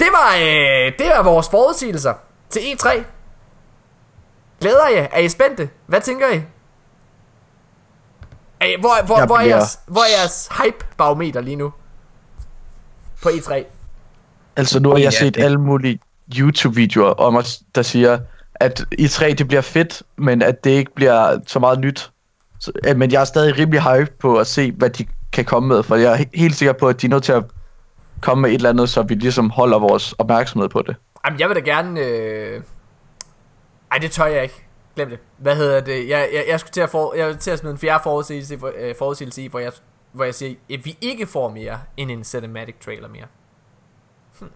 Det 0.00 0.08
var, 0.12 0.34
øh, 0.36 0.92
det 0.98 1.06
var 1.16 1.22
vores 1.22 1.48
forudsigelser 1.48 2.14
til 2.50 2.60
E3. 2.60 3.02
Glæder 4.60 4.88
I 4.88 4.94
jer? 4.96 5.06
Er 5.12 5.18
I 5.18 5.28
spændte? 5.28 5.68
Hvad 5.86 6.00
tænker 6.00 6.28
I? 6.32 6.42
Er 8.60 8.66
I 8.66 8.76
hvor, 8.80 9.06
hvor, 9.06 9.16
Jeg 9.18 9.26
hvor, 9.26 9.36
er 9.36 9.40
jeres, 9.42 9.80
hvor 9.86 10.00
er 10.00 10.18
jeres 10.20 10.48
hype-barometer 10.62 11.40
lige 11.40 11.56
nu? 11.56 11.72
På 13.22 13.28
E3. 13.28 13.64
Altså, 14.56 14.80
nu 14.80 14.88
har 14.88 14.96
jeg 14.96 15.04
Ja, 15.04 15.10
set 15.10 15.34
det- 15.34 15.42
alle 15.44 15.58
mulige 15.60 16.00
YouTube-videoer 16.38 17.10
om 17.10 17.36
os, 17.36 17.62
der 17.74 17.82
siger, 17.82 18.18
at 18.54 18.84
i 18.98 19.08
3 19.08 19.32
det 19.32 19.48
bliver 19.48 19.60
fedt, 19.62 20.02
men 20.16 20.42
at 20.42 20.64
det 20.64 20.70
ikke 20.70 20.94
bliver 20.94 21.40
så 21.46 21.58
meget 21.58 21.80
nyt. 21.80 22.10
Så, 22.60 22.72
øh, 22.88 22.96
men 22.96 23.12
jeg 23.12 23.20
er 23.20 23.24
stadig 23.24 23.58
rimelig 23.58 23.82
hype 23.82 24.12
på 24.18 24.36
at 24.38 24.46
se, 24.46 24.72
hvad 24.72 24.90
de 24.90 25.06
kan 25.32 25.44
komme 25.44 25.68
med, 25.68 25.82
for 25.82 25.96
jeg 25.96 26.12
er 26.20 26.24
helt 26.34 26.54
sikker 26.56 26.72
på, 26.72 26.88
at 26.88 27.00
de 27.02 27.06
er 27.06 27.10
nødt 27.10 27.24
til 27.24 27.32
at 27.32 27.44
komme 28.20 28.42
med 28.42 28.50
et 28.50 28.54
eller 28.54 28.70
andet, 28.70 28.88
så 28.88 29.02
vi 29.02 29.14
ligesom 29.14 29.50
holder 29.50 29.78
vores 29.78 30.12
opmærksomhed 30.12 30.68
på 30.68 30.82
det. 30.82 30.96
Jamen, 31.26 31.40
jeg 31.40 31.48
vil 31.48 31.56
da 31.56 31.60
gerne... 31.60 32.00
Øh... 32.00 32.62
Ej, 33.92 33.98
det 33.98 34.10
tør 34.10 34.26
jeg 34.26 34.42
ikke. 34.42 34.66
Glem 34.96 35.10
det. 35.10 35.18
Hvad 35.38 35.56
hedder 35.56 35.80
det? 35.80 36.08
Jeg, 36.08 36.28
jeg, 36.32 36.44
jeg 36.48 36.60
skulle 36.60 36.72
til 36.72 36.80
at, 36.80 36.90
for, 36.90 37.14
jeg 37.14 37.26
vil 37.28 37.36
til 37.38 37.50
at 37.50 37.58
smide 37.58 37.72
en 37.72 37.78
fjerde 37.78 38.00
forudsigelse, 38.02 38.56
hvor- 38.56 38.72
øh, 38.76 38.94
forudsigelse 38.98 39.42
i, 39.42 39.46
hvor 39.48 39.58
jeg, 39.58 39.72
hvor 40.12 40.24
jeg 40.24 40.34
siger, 40.34 40.54
at 40.72 40.84
vi 40.84 40.98
ikke 41.00 41.26
får 41.26 41.48
mere 41.48 41.80
end 41.96 42.10
en 42.10 42.24
cinematic 42.24 42.74
trailer 42.84 43.08
mere. 43.08 43.24
Hm. 44.40 44.46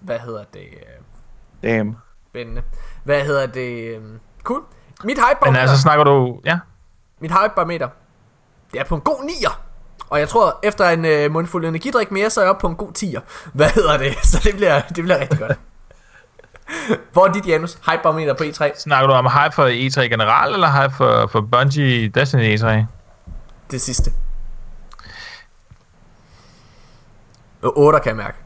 Hvad 0.00 0.18
hedder 0.18 0.44
det? 0.54 0.60
Øh, 0.60 1.03
Damn. 1.64 1.96
Spændende. 2.30 2.62
Hvad 3.04 3.24
hedder 3.24 3.46
det? 3.46 3.96
Øh, 3.96 4.02
Cool. 4.42 4.60
Mit 5.04 5.16
Men 5.16 5.16
hypebarometer, 5.16 5.60
altså, 5.62 5.78
snakker 5.78 6.04
du... 6.04 6.40
Ja, 6.44 6.58
mit 7.20 7.30
hypebarometer, 7.30 7.88
det 8.72 8.80
er 8.80 8.84
på 8.84 8.94
en 8.94 9.00
god 9.00 9.16
9'er. 9.30 9.52
Og 10.10 10.18
jeg 10.18 10.28
tror, 10.28 10.58
efter 10.62 10.88
en 10.88 11.04
øh, 11.04 11.30
mundfuld 11.32 11.64
energidrik 11.64 12.10
mere, 12.10 12.30
så 12.30 12.40
er 12.40 12.44
jeg 12.44 12.50
oppe 12.50 12.60
på 12.60 12.66
en 12.66 12.76
god 12.76 12.88
10'er. 12.98 13.20
Hvad 13.52 13.70
hedder 13.70 13.96
det? 13.98 14.14
Så 14.32 14.40
det 14.44 14.54
bliver, 14.56 14.80
det 14.80 15.04
bliver 15.04 15.18
rigtig 15.20 15.38
godt. 15.38 15.58
Hvor 17.12 17.28
er 17.28 17.32
dit, 17.32 17.46
Janus? 17.46 17.74
Hypebarometer 17.74 18.34
på 18.34 18.44
E 18.44 18.46
E3? 18.48 18.78
snakker 18.80 19.06
du 19.06 19.12
om 19.12 19.24
hype 19.26 19.54
for 19.54 19.66
E3 19.66 20.00
generelt, 20.02 20.54
eller 20.54 20.82
hype 20.82 20.94
for, 20.94 21.26
for 21.26 21.40
Bungie 21.40 22.08
Destiny 22.08 22.56
E3? 22.58 22.84
Det 23.70 23.80
sidste. 23.80 24.10
8 27.62 28.00
kan 28.00 28.08
jeg 28.08 28.16
mærke. 28.16 28.38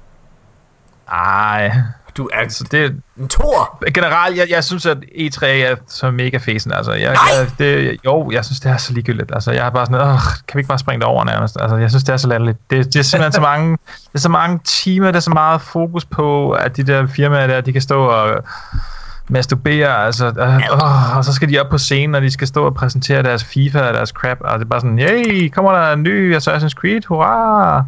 Ej, 1.09 1.73
Du 2.19 2.29
er 2.33 2.49
så 2.49 2.65
det... 2.71 3.03
en 3.17 3.29
tor. 3.29 3.79
Generelt, 3.95 4.37
jeg, 4.37 4.51
jeg 4.51 4.65
synes, 4.65 4.87
at 4.87 4.99
E3 4.99 5.47
er 5.47 5.77
så 5.87 6.11
mega 6.11 6.37
fesen. 6.37 6.73
Altså, 6.73 6.93
jeg, 6.93 7.13
Nej! 7.13 7.39
jeg, 7.39 7.51
det, 7.59 7.97
jo, 8.05 8.31
jeg 8.31 8.45
synes, 8.45 8.61
det 8.61 8.71
er 8.71 8.77
så 8.77 8.93
ligegyldigt. 8.93 9.31
Altså, 9.35 9.53
jeg 9.53 9.67
er 9.67 9.71
bare 9.71 9.87
sådan, 9.87 10.01
Åh, 10.01 10.19
kan 10.49 10.57
vi 10.57 10.61
ikke 10.61 10.69
bare 10.69 10.79
springe 10.79 11.01
det 11.01 11.09
over 11.09 11.25
nærmest? 11.25 11.57
Altså, 11.61 11.77
jeg 11.77 11.91
synes, 11.91 12.05
det 12.05 12.13
er 12.13 12.17
så 12.17 12.29
latterligt. 12.29 12.59
Det, 12.71 12.85
det 12.87 12.97
er 12.97 13.03
simpelthen 13.03 13.33
så 13.33 13.41
mange, 13.41 13.79
det 13.87 14.15
er 14.15 14.19
så 14.19 14.29
mange 14.29 14.61
timer, 14.65 15.07
det 15.07 15.17
er 15.17 15.21
så 15.21 15.31
meget 15.31 15.61
fokus 15.61 16.05
på, 16.05 16.51
at 16.51 16.77
de 16.77 16.83
der 16.83 17.07
firmaer 17.07 17.47
der, 17.47 17.61
de 17.61 17.73
kan 17.73 17.83
stå 17.83 18.05
og 18.05 18.45
masturbere, 19.29 20.05
altså, 20.05 20.27
øh, 20.27 21.17
og 21.17 21.25
så 21.25 21.33
skal 21.33 21.49
de 21.49 21.61
op 21.61 21.71
på 21.71 21.79
scenen, 21.79 22.15
og 22.15 22.23
de 22.23 22.31
skal 22.31 22.47
stå 22.47 22.65
og 22.65 22.75
præsentere 22.75 23.23
deres 23.23 23.45
FIFA 23.45 23.81
og 23.81 23.95
deres 23.95 24.09
crap, 24.09 24.39
og 24.41 24.59
det 24.59 24.65
er 24.65 24.69
bare 24.69 24.81
sådan, 24.81 24.99
yay, 24.99 25.49
kommer 25.49 25.73
der 25.73 25.93
en 25.93 26.03
ny 26.03 26.37
Assassin's 26.37 26.69
Creed, 26.69 27.01
hurra! 27.09 27.85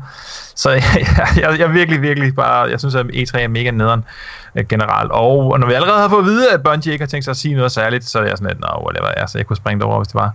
Så 0.55 0.71
jeg, 0.71 1.07
jeg, 1.37 1.59
jeg 1.59 1.73
virkelig, 1.73 2.03
virkelig 2.03 2.35
bare, 2.35 2.71
jeg 2.71 2.79
synes, 2.79 2.95
at 2.95 3.07
E3 3.07 3.39
er 3.39 3.49
mega 3.49 3.71
nederen 3.71 4.05
øh, 4.57 4.65
generelt, 4.69 5.12
og, 5.12 5.39
og 5.39 5.61
når 5.61 5.67
vi 5.67 5.73
allerede 5.73 6.01
har 6.01 6.09
fået 6.09 6.21
at 6.23 6.27
vide, 6.27 6.53
at 6.53 6.62
Bungie 6.62 6.93
ikke 6.93 7.03
har 7.03 7.09
tænkt 7.09 7.25
sig 7.25 7.31
at 7.31 7.37
sige 7.37 7.55
noget 7.55 7.73
særligt, 7.73 8.05
så 8.05 8.19
er 8.19 8.23
jeg 8.23 8.39
sådan 8.39 8.49
lidt, 8.49 8.61
nå, 8.61 8.85
whatever, 8.87 9.09
altså, 9.09 9.39
jeg 9.39 9.47
kunne 9.47 9.57
springe 9.57 9.81
det 9.81 9.87
over, 9.87 9.99
hvis 9.99 10.09
det 10.09 10.15
var. 10.15 10.33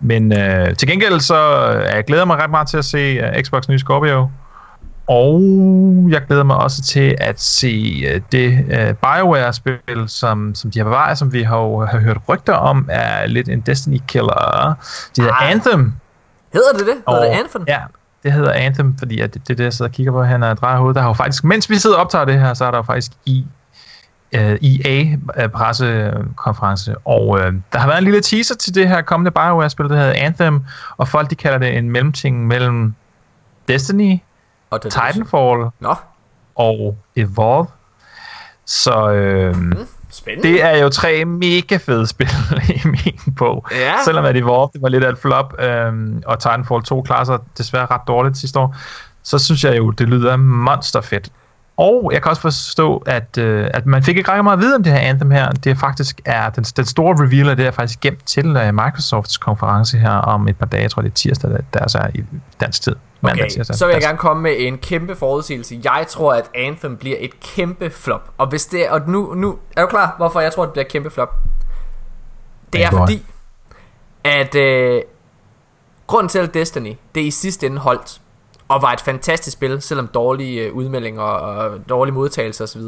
Men 0.00 0.38
øh, 0.38 0.76
til 0.76 0.88
gengæld 0.88 1.20
så 1.20 1.70
øh, 1.72 1.82
jeg 1.94 2.04
glæder 2.04 2.24
mig 2.24 2.36
ret 2.36 2.50
meget 2.50 2.68
til 2.68 2.76
at 2.78 2.84
se 2.84 3.20
uh, 3.20 3.42
Xbox 3.42 3.68
nye 3.68 3.78
Scorpio, 3.78 4.30
og 5.08 5.42
jeg 6.10 6.22
glæder 6.26 6.44
mig 6.44 6.56
også 6.56 6.82
til 6.82 7.14
at 7.20 7.40
se 7.40 8.02
uh, 8.14 8.20
det 8.32 8.64
uh, 8.64 8.94
BioWare-spil, 8.96 10.04
som, 10.06 10.54
som 10.54 10.70
de 10.70 10.78
har 10.78 10.84
bevaret, 10.84 11.18
som 11.18 11.32
vi 11.32 11.42
har, 11.42 11.58
jo- 11.58 11.84
har 11.84 11.98
hørt 11.98 12.18
rygter 12.28 12.52
om, 12.54 12.88
er 12.90 13.26
lidt 13.26 13.48
en 13.48 13.60
Destiny-killer. 13.60 14.74
Det 15.16 15.24
hedder 15.24 15.32
Ej. 15.32 15.50
Anthem. 15.50 15.92
Hedder 16.52 16.72
det 16.72 16.80
det? 16.86 16.94
Hedder 17.08 17.20
det 17.22 17.30
Og- 17.30 17.36
Anthem? 17.38 17.64
Ja, 17.68 17.80
det 18.22 18.32
hedder 18.32 18.52
Anthem, 18.52 18.98
fordi 18.98 19.20
at 19.20 19.34
det, 19.34 19.42
det 19.48 19.54
er 19.54 19.56
det, 19.56 19.64
jeg 19.64 19.72
sidder 19.72 19.88
og 19.88 19.92
kigger 19.94 20.12
på, 20.12 20.22
han 20.22 20.42
er 20.42 20.54
drejer 20.54 20.78
hovedet. 20.78 20.94
Der 20.94 21.00
har 21.00 21.08
jo 21.08 21.14
faktisk, 21.14 21.44
mens 21.44 21.70
vi 21.70 21.76
sidder 21.76 21.96
og 21.96 22.02
optager 22.02 22.24
det 22.24 22.40
her, 22.40 22.54
så 22.54 22.64
er 22.64 22.70
der 22.70 22.78
jo 22.78 22.82
faktisk 22.82 23.12
i 23.26 23.46
uh, 24.36 24.40
EA-pressekonference, 24.40 26.94
og 27.04 27.28
uh, 27.28 27.40
der 27.72 27.78
har 27.78 27.86
været 27.86 27.98
en 27.98 28.04
lille 28.04 28.20
teaser 28.20 28.54
til 28.54 28.74
det 28.74 28.88
her 28.88 29.02
kommende 29.02 29.30
BioWare-spil, 29.30 29.88
der 29.88 29.96
hedder 29.96 30.12
Anthem, 30.16 30.60
og 30.96 31.08
folk 31.08 31.30
de 31.30 31.34
kalder 31.34 31.58
det 31.58 31.76
en 31.78 31.90
mellemting 31.90 32.46
mellem 32.46 32.94
Destiny, 33.68 34.18
Og 34.70 34.82
det 34.82 34.92
Titanfall 34.92 35.70
Nå, 35.80 35.94
og 36.54 36.96
Evolve. 37.16 37.66
Så 38.64 39.10
øh, 39.10 39.54
spændende. 40.10 40.48
det 40.48 40.64
er 40.64 40.76
jo 40.76 40.88
tre 40.88 41.24
mega 41.24 41.76
fede 41.76 42.06
spil 42.14 42.28
i 42.68 42.80
min 42.84 43.34
bog. 43.38 43.66
Ja. 43.70 43.94
Selvom 44.04 44.24
at 44.24 44.36
Evolve 44.36 44.70
det 44.72 44.82
var 44.82 44.88
lidt 44.88 45.04
af 45.04 45.12
et 45.12 45.18
flop, 45.18 45.60
øh, 45.60 45.92
og 46.26 46.38
Titanfall 46.38 46.82
2 46.82 47.02
klarer 47.02 47.24
sig 47.24 47.38
desværre 47.58 47.86
ret 47.86 48.00
dårligt 48.08 48.36
sidste 48.36 48.58
år, 48.58 48.76
så 49.22 49.38
synes 49.38 49.64
jeg 49.64 49.76
jo, 49.76 49.90
det 49.90 50.08
lyder 50.08 50.36
monsterfedt. 50.36 51.30
Og 51.76 52.10
jeg 52.12 52.22
kan 52.22 52.30
også 52.30 52.42
forstå, 52.42 53.02
at, 53.06 53.38
øh, 53.38 53.70
at 53.74 53.86
man 53.86 54.02
fik 54.02 54.16
ikke 54.16 54.30
ret 54.30 54.44
meget 54.44 54.56
at 54.56 54.62
vide 54.62 54.74
om 54.74 54.82
det 54.82 54.92
her 54.92 54.98
Anthem 54.98 55.30
her. 55.30 55.50
Det 55.50 55.70
er 55.70 55.74
faktisk 55.74 56.20
er, 56.24 56.50
den, 56.50 56.64
den 56.64 56.84
store 56.84 57.24
revealer, 57.24 57.54
det 57.54 57.66
er 57.66 57.70
faktisk 57.70 58.00
gemt 58.00 58.26
til 58.26 58.56
uh, 58.56 58.74
Microsofts 58.74 59.36
konference 59.36 59.98
her 59.98 60.10
om 60.10 60.48
et 60.48 60.56
par 60.56 60.66
dage, 60.66 60.82
jeg 60.82 60.90
tror 60.90 61.02
det 61.02 61.10
er 61.10 61.14
tirsdag, 61.14 61.50
der, 61.50 61.58
der 61.74 61.88
så 61.88 61.98
er 61.98 62.08
i 62.14 62.24
dansk 62.60 62.82
tid. 62.82 62.94
Mandag, 63.26 63.44
Okay, 63.44 63.50
tirsdag, 63.50 63.76
så 63.76 63.86
vil 63.86 63.92
jeg 63.92 64.02
gerne 64.02 64.18
komme 64.18 64.42
med 64.42 64.54
en 64.58 64.78
kæmpe 64.78 65.16
forudsigelse. 65.16 65.80
Jeg 65.84 66.06
tror, 66.08 66.34
at 66.34 66.50
Anthem 66.54 66.96
bliver 66.96 67.16
et 67.20 67.40
kæmpe 67.40 67.90
flop. 67.90 68.30
Og 68.38 68.46
hvis 68.46 68.66
det 68.66 68.86
er, 68.86 68.90
og 68.90 69.00
nu, 69.06 69.34
nu 69.34 69.58
er 69.76 69.82
du 69.82 69.88
klar, 69.88 70.14
hvorfor 70.16 70.40
jeg 70.40 70.52
tror, 70.52 70.64
det 70.64 70.72
bliver 70.72 70.84
et 70.84 70.92
kæmpe 70.92 71.10
flop? 71.10 71.34
Det 72.72 72.84
er 72.84 72.90
fordi, 72.90 73.26
at 74.24 74.54
øh, 74.54 75.02
grunden 76.06 76.28
til, 76.28 76.38
at 76.38 76.54
Destiny, 76.54 76.94
det 77.14 77.20
i 77.20 77.30
sidste 77.30 77.66
ende 77.66 77.78
holdt, 77.78 78.20
og 78.68 78.82
var 78.82 78.92
et 78.92 79.00
fantastisk 79.00 79.56
spil, 79.56 79.82
selvom 79.82 80.06
dårlige 80.06 80.62
øh, 80.62 80.72
udmeldinger 80.72 81.22
og 81.22 81.78
dårlige 81.88 82.14
modtagelser 82.14 82.64
osv., 82.64 82.82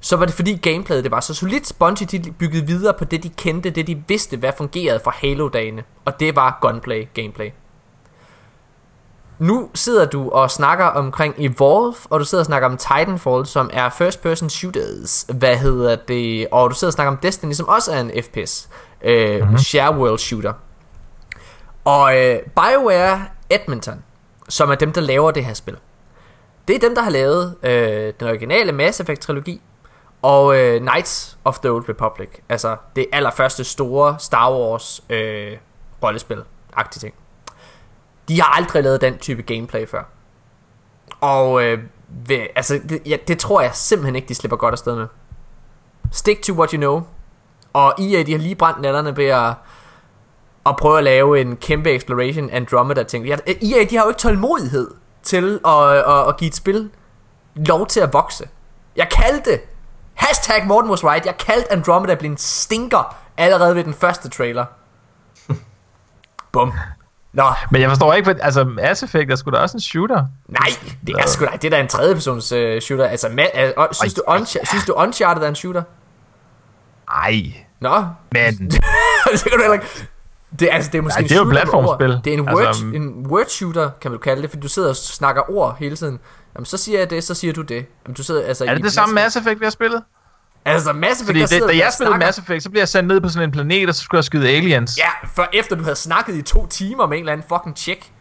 så 0.00 0.16
var 0.16 0.24
det 0.24 0.34
fordi 0.34 0.56
gameplayet 0.56 1.04
det 1.04 1.10
var 1.10 1.20
så 1.20 1.34
solidt. 1.34 1.72
Bungie 1.78 2.06
de 2.06 2.32
byggede 2.32 2.66
videre 2.66 2.94
på 2.98 3.04
det, 3.04 3.22
de 3.22 3.28
kendte, 3.28 3.70
det 3.70 3.86
de 3.86 4.02
vidste, 4.08 4.36
hvad 4.36 4.52
fungerede 4.56 5.00
fra 5.04 5.10
Halo-dagene. 5.10 5.84
Og 6.04 6.20
det 6.20 6.36
var 6.36 6.58
gunplay, 6.60 7.06
gameplay. 7.14 7.50
Nu 9.44 9.70
sidder 9.74 10.06
du 10.06 10.30
og 10.30 10.50
snakker 10.50 10.84
omkring 10.84 11.34
Evolve, 11.38 11.94
og 12.10 12.20
du 12.20 12.24
sidder 12.24 12.42
og 12.42 12.46
snakker 12.46 12.68
om 12.68 12.76
Titanfall, 12.76 13.46
som 13.46 13.70
er 13.72 13.88
first 13.88 14.22
person 14.22 14.50
shooters, 14.50 15.26
hvad 15.34 15.56
hedder 15.56 15.96
det, 15.96 16.48
og 16.52 16.70
du 16.70 16.74
sidder 16.74 16.88
og 16.88 16.92
snakker 16.92 17.12
om 17.12 17.16
Destiny, 17.16 17.52
som 17.52 17.68
også 17.68 17.92
er 17.92 18.00
en 18.00 18.10
FPS, 18.22 18.68
øh, 19.02 19.40
mm-hmm. 19.40 19.58
share 19.58 19.96
world 19.98 20.18
shooter. 20.18 20.52
Og 21.84 22.16
øh, 22.16 22.38
BioWare 22.40 23.24
Edmonton, 23.50 24.04
som 24.48 24.70
er 24.70 24.74
dem, 24.74 24.92
der 24.92 25.00
laver 25.00 25.30
det 25.30 25.44
her 25.44 25.54
spil, 25.54 25.76
det 26.68 26.76
er 26.76 26.80
dem, 26.80 26.94
der 26.94 27.02
har 27.02 27.10
lavet 27.10 27.56
øh, 27.62 28.12
den 28.20 28.28
originale 28.28 28.72
Mass 28.72 29.00
Effect 29.00 29.20
trilogi, 29.20 29.62
og 30.22 30.58
øh, 30.58 30.80
Knights 30.80 31.38
of 31.44 31.58
the 31.58 31.70
Old 31.70 31.88
Republic, 31.88 32.28
altså 32.48 32.76
det 32.96 33.06
allerførste 33.12 33.64
store 33.64 34.16
Star 34.18 34.52
Wars 34.52 35.00
øh, 35.10 35.52
rollespil-agtige 36.04 37.00
ting. 37.00 37.14
De 38.28 38.40
har 38.40 38.56
aldrig 38.56 38.82
lavet 38.82 39.00
den 39.00 39.18
type 39.18 39.42
gameplay 39.42 39.88
før. 39.88 40.02
Og 41.20 41.64
øh, 41.64 41.78
ved, 42.08 42.46
altså, 42.56 42.80
det, 42.88 43.02
ja, 43.06 43.16
det 43.28 43.38
tror 43.38 43.60
jeg 43.60 43.70
simpelthen 43.74 44.16
ikke, 44.16 44.28
de 44.28 44.34
slipper 44.34 44.56
godt 44.56 44.72
afsted 44.72 44.96
med. 44.96 45.06
Stick 46.12 46.42
to 46.42 46.52
what 46.52 46.70
you 46.70 46.78
know. 46.78 47.02
Og 47.72 47.94
EA, 47.98 48.22
de 48.22 48.32
har 48.32 48.38
lige 48.38 48.54
brændt 48.54 48.80
nætterne 48.80 49.16
ved 49.16 49.26
at, 49.26 49.52
at 50.66 50.76
prøve 50.76 50.98
at 50.98 51.04
lave 51.04 51.40
en 51.40 51.56
kæmpe 51.56 51.90
exploration 51.90 52.50
Andromeda 52.50 53.02
ting. 53.02 53.26
Ja, 53.26 53.36
EA, 53.46 53.84
de 53.90 53.96
har 53.96 54.04
jo 54.04 54.08
ikke 54.08 54.20
tålmodighed 54.20 54.90
til 55.22 55.60
at, 55.66 55.88
at, 55.90 56.28
at 56.28 56.36
give 56.36 56.48
et 56.48 56.54
spil 56.54 56.90
lov 57.54 57.86
til 57.86 58.00
at 58.00 58.12
vokse. 58.12 58.48
Jeg 58.96 59.08
kaldte 59.10 59.60
Hashtag 60.14 60.66
Morten 60.66 60.90
was 60.90 61.04
right. 61.04 61.26
Jeg 61.26 61.38
kaldte 61.38 61.72
Andromeda 61.72 62.14
blive 62.14 62.30
en 62.30 62.36
stinker 62.36 63.16
allerede 63.36 63.74
ved 63.74 63.84
den 63.84 63.94
første 63.94 64.28
trailer. 64.28 64.64
Bum. 66.52 66.72
Nå, 67.34 67.44
Men 67.70 67.80
jeg 67.82 67.90
forstår 67.90 68.14
ikke, 68.14 68.26
hvad, 68.32 68.34
altså 68.42 68.64
Mass 68.64 69.02
Effect 69.02 69.30
er 69.30 69.36
sgu 69.36 69.50
da 69.50 69.56
også 69.56 69.76
en 69.76 69.80
shooter. 69.80 70.26
nej, 70.48 70.68
det 71.06 71.14
er 71.18 71.26
sgu 71.26 71.44
da, 71.44 71.50
det 71.56 71.64
er 71.64 71.70
da 71.70 71.80
en 71.80 71.88
tredjepersons 71.88 72.52
uh, 72.52 72.58
shooter. 72.80 73.06
Altså, 73.08 73.26
ma- 73.26 73.80
uh, 73.80 73.84
synes, 73.92 74.14
du 74.14 74.22
Unch- 74.28 74.64
synes 74.70 74.84
du 74.86 74.92
Uncharted 74.92 75.42
er 75.42 75.48
en 75.48 75.54
shooter? 75.54 75.82
Ej, 77.10 77.42
Nå, 77.80 78.04
men 78.32 78.70
det 78.70 79.42
kan 79.42 79.52
du 79.52 79.60
heller 79.60 79.72
ikke. 79.72 79.86
Det, 80.58 80.68
altså, 80.72 80.90
det 80.90 80.98
er 80.98 81.02
måske 81.02 81.20
Nej, 81.20 81.28
det 81.28 81.36
er 81.36 81.40
jo 81.40 81.50
platformspil. 81.50 82.20
Det 82.24 82.34
er 82.34 82.38
en 82.38 82.48
word, 82.50 82.66
Altså, 82.66 82.84
en 82.84 83.26
word 83.26 83.46
shooter, 83.48 83.90
kan 84.00 84.10
man 84.10 84.20
kalde 84.20 84.42
det, 84.42 84.50
fordi 84.50 84.60
du 84.62 84.68
sidder 84.68 84.88
og 84.88 84.96
snakker 84.96 85.50
ord 85.50 85.76
hele 85.78 85.96
tiden. 85.96 86.20
Jamen, 86.54 86.66
så 86.66 86.76
siger 86.76 86.98
jeg 86.98 87.10
det, 87.10 87.24
så 87.24 87.34
siger 87.34 87.52
du 87.52 87.62
det. 87.62 87.86
Jamen, 88.06 88.14
du 88.14 88.22
sidder, 88.22 88.46
altså, 88.46 88.64
er 88.64 88.74
det 88.74 88.84
det 88.84 88.92
samme 88.92 89.14
Mass 89.14 89.36
Effect, 89.36 89.60
vi 89.60 89.64
har 89.66 89.70
spillet? 89.70 90.02
Altså, 90.64 90.92
Mass 90.92 91.12
Effect, 91.20 91.26
Fordi 91.26 91.40
der 91.40 91.46
det, 91.46 91.62
da 91.78 91.84
jeg 91.84 91.92
spillede 91.92 92.18
Mass 92.18 92.38
Effect, 92.38 92.62
så 92.62 92.70
bliver 92.70 92.80
jeg 92.80 92.88
sendt 92.88 93.08
ned 93.08 93.20
på 93.20 93.28
sådan 93.28 93.48
en 93.48 93.52
planet, 93.52 93.88
og 93.88 93.94
så 93.94 94.02
skulle 94.02 94.18
jeg 94.18 94.24
skyde 94.24 94.48
aliens. 94.48 94.98
Ja, 94.98 95.26
for 95.34 95.48
efter 95.52 95.76
du 95.76 95.82
havde 95.82 95.96
snakket 95.96 96.34
i 96.34 96.42
to 96.42 96.66
timer 96.66 97.06
med 97.06 97.16
en 97.16 97.22
eller 97.22 97.32
anden 97.32 97.46
fucking 97.48 97.76
chick. 97.76 98.12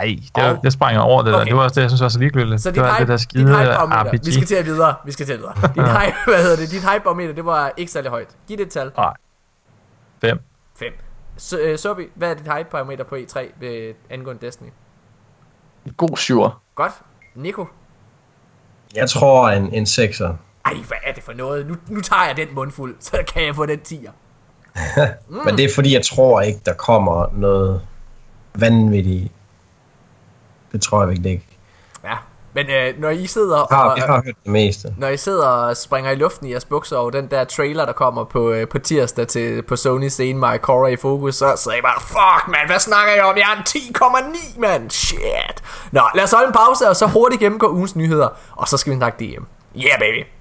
Ej, 0.00 0.16
det, 0.36 0.44
Og- 0.44 0.58
det 0.64 0.72
sprang 0.72 0.92
jeg 0.92 1.00
over 1.00 1.22
det 1.22 1.32
der. 1.32 1.38
Okay. 1.40 1.48
Det 1.48 1.56
var 1.56 1.62
også 1.62 1.74
det, 1.74 1.80
jeg 1.82 1.90
synes 1.90 2.02
var 2.02 2.08
så 2.08 2.18
ligegyldigt. 2.18 2.62
Så 2.62 2.68
det 2.68 2.74
dit 2.74 2.82
var 2.82 2.90
hype, 2.90 3.00
det 3.00 3.08
der 3.08 3.16
dit 3.16 3.22
skide 3.22 3.44
hypebarometer, 3.44 4.04
RPG. 4.04 4.26
vi 4.26 4.32
skal 4.32 4.46
til 4.46 4.64
videre, 4.66 4.94
vi 5.04 5.12
skal 5.12 5.26
til 5.26 5.36
videre. 5.38 5.52
Dit 5.74 5.88
hype, 5.88 6.16
hvad 6.26 6.42
hedder 6.42 6.56
det, 6.56 6.70
dit 6.70 6.80
hypebarometer, 6.92 7.32
det 7.34 7.44
var 7.44 7.72
ikke 7.76 7.92
særlig 7.92 8.10
højt. 8.10 8.28
Giv 8.48 8.56
det 8.56 8.66
et 8.66 8.72
tal. 8.72 8.92
Nej. 8.96 9.12
Fem. 10.20 10.38
5. 10.78 10.92
Så, 11.36 11.58
øh, 11.58 11.78
Sobi, 11.78 12.02
hvad 12.14 12.30
er 12.30 12.34
dit 12.34 12.52
hypebarometer 12.52 13.04
på 13.04 13.14
E3 13.14 13.38
ved 13.60 13.94
angående 14.10 14.46
Destiny? 14.46 14.68
God 15.96 16.16
syver. 16.16 16.62
Godt. 16.74 16.92
Nico? 17.34 17.66
Jeg 18.94 19.10
tror 19.10 19.48
en, 19.50 19.72
en 19.74 19.86
sekser. 19.86 20.34
Ej, 20.68 20.74
hvad 20.88 20.98
er 21.04 21.12
det 21.12 21.22
for 21.22 21.32
noget. 21.32 21.66
Nu, 21.66 21.74
nu 21.88 22.00
tager 22.00 22.26
jeg 22.26 22.36
den 22.36 22.48
mundfuld, 22.54 22.96
så 23.00 23.16
kan 23.34 23.44
jeg 23.46 23.54
få 23.54 23.66
den 23.66 23.80
tiger. 23.80 24.10
Mm. 25.28 25.36
Men 25.46 25.56
det 25.56 25.64
er 25.64 25.74
fordi, 25.74 25.94
jeg 25.94 26.04
tror 26.04 26.40
ikke, 26.40 26.60
der 26.66 26.72
kommer 26.72 27.26
noget 27.32 27.80
vanvittigt. 28.54 29.32
Det 30.72 30.82
tror 30.82 31.00
jeg 31.00 31.08
virkelig 31.08 31.32
ikke. 31.32 31.46
Ja, 32.04 32.16
men 32.52 32.70
øh, 32.70 33.00
når 33.00 33.08
I 33.10 33.26
sidder 33.26 33.66
Jeg 33.70 33.78
har, 33.78 33.90
og, 33.90 33.98
jeg 33.98 34.06
har 34.06 34.22
hørt 34.24 34.34
det 34.44 34.52
meste. 34.52 34.94
når 34.98 35.08
I 35.08 35.16
sidder 35.16 35.46
og 35.46 35.76
springer 35.76 36.10
i 36.10 36.14
luften 36.14 36.46
i 36.46 36.50
jeres 36.50 36.64
bukser 36.64 36.96
over 36.96 37.10
den 37.10 37.30
der 37.30 37.44
trailer, 37.44 37.84
der 37.84 37.92
kommer 37.92 38.24
på, 38.24 38.50
øh, 38.50 38.68
på 38.68 38.78
tirsdag 38.78 39.28
til, 39.28 39.62
på 39.62 39.76
Sony 39.76 40.08
scene 40.08 40.38
med 40.38 40.58
Cora 40.58 40.88
i 40.88 40.96
fokus, 40.96 41.34
så 41.34 41.74
I 41.78 41.82
bare, 41.82 42.00
fuck 42.00 42.48
man, 42.48 42.60
hvad 42.66 42.78
snakker 42.78 43.12
jeg 43.14 43.24
om? 43.24 43.36
Jeg 43.36 43.52
er 43.52 43.56
en 43.56 43.64
10,9 44.56 44.60
mand, 44.60 44.90
shit. 44.90 45.62
Nå, 45.92 46.02
lad 46.14 46.24
os 46.24 46.32
holde 46.32 46.46
en 46.46 46.52
pause, 46.52 46.88
og 46.88 46.96
så 46.96 47.06
hurtigt 47.06 47.40
gennemgå 47.40 47.68
ugens 47.72 47.96
nyheder, 47.96 48.28
og 48.52 48.68
så 48.68 48.76
skal 48.76 48.92
vi 48.92 48.96
snakke 48.96 49.24
DM. 49.24 49.42
Yeah, 49.76 49.98
baby. 49.98 50.37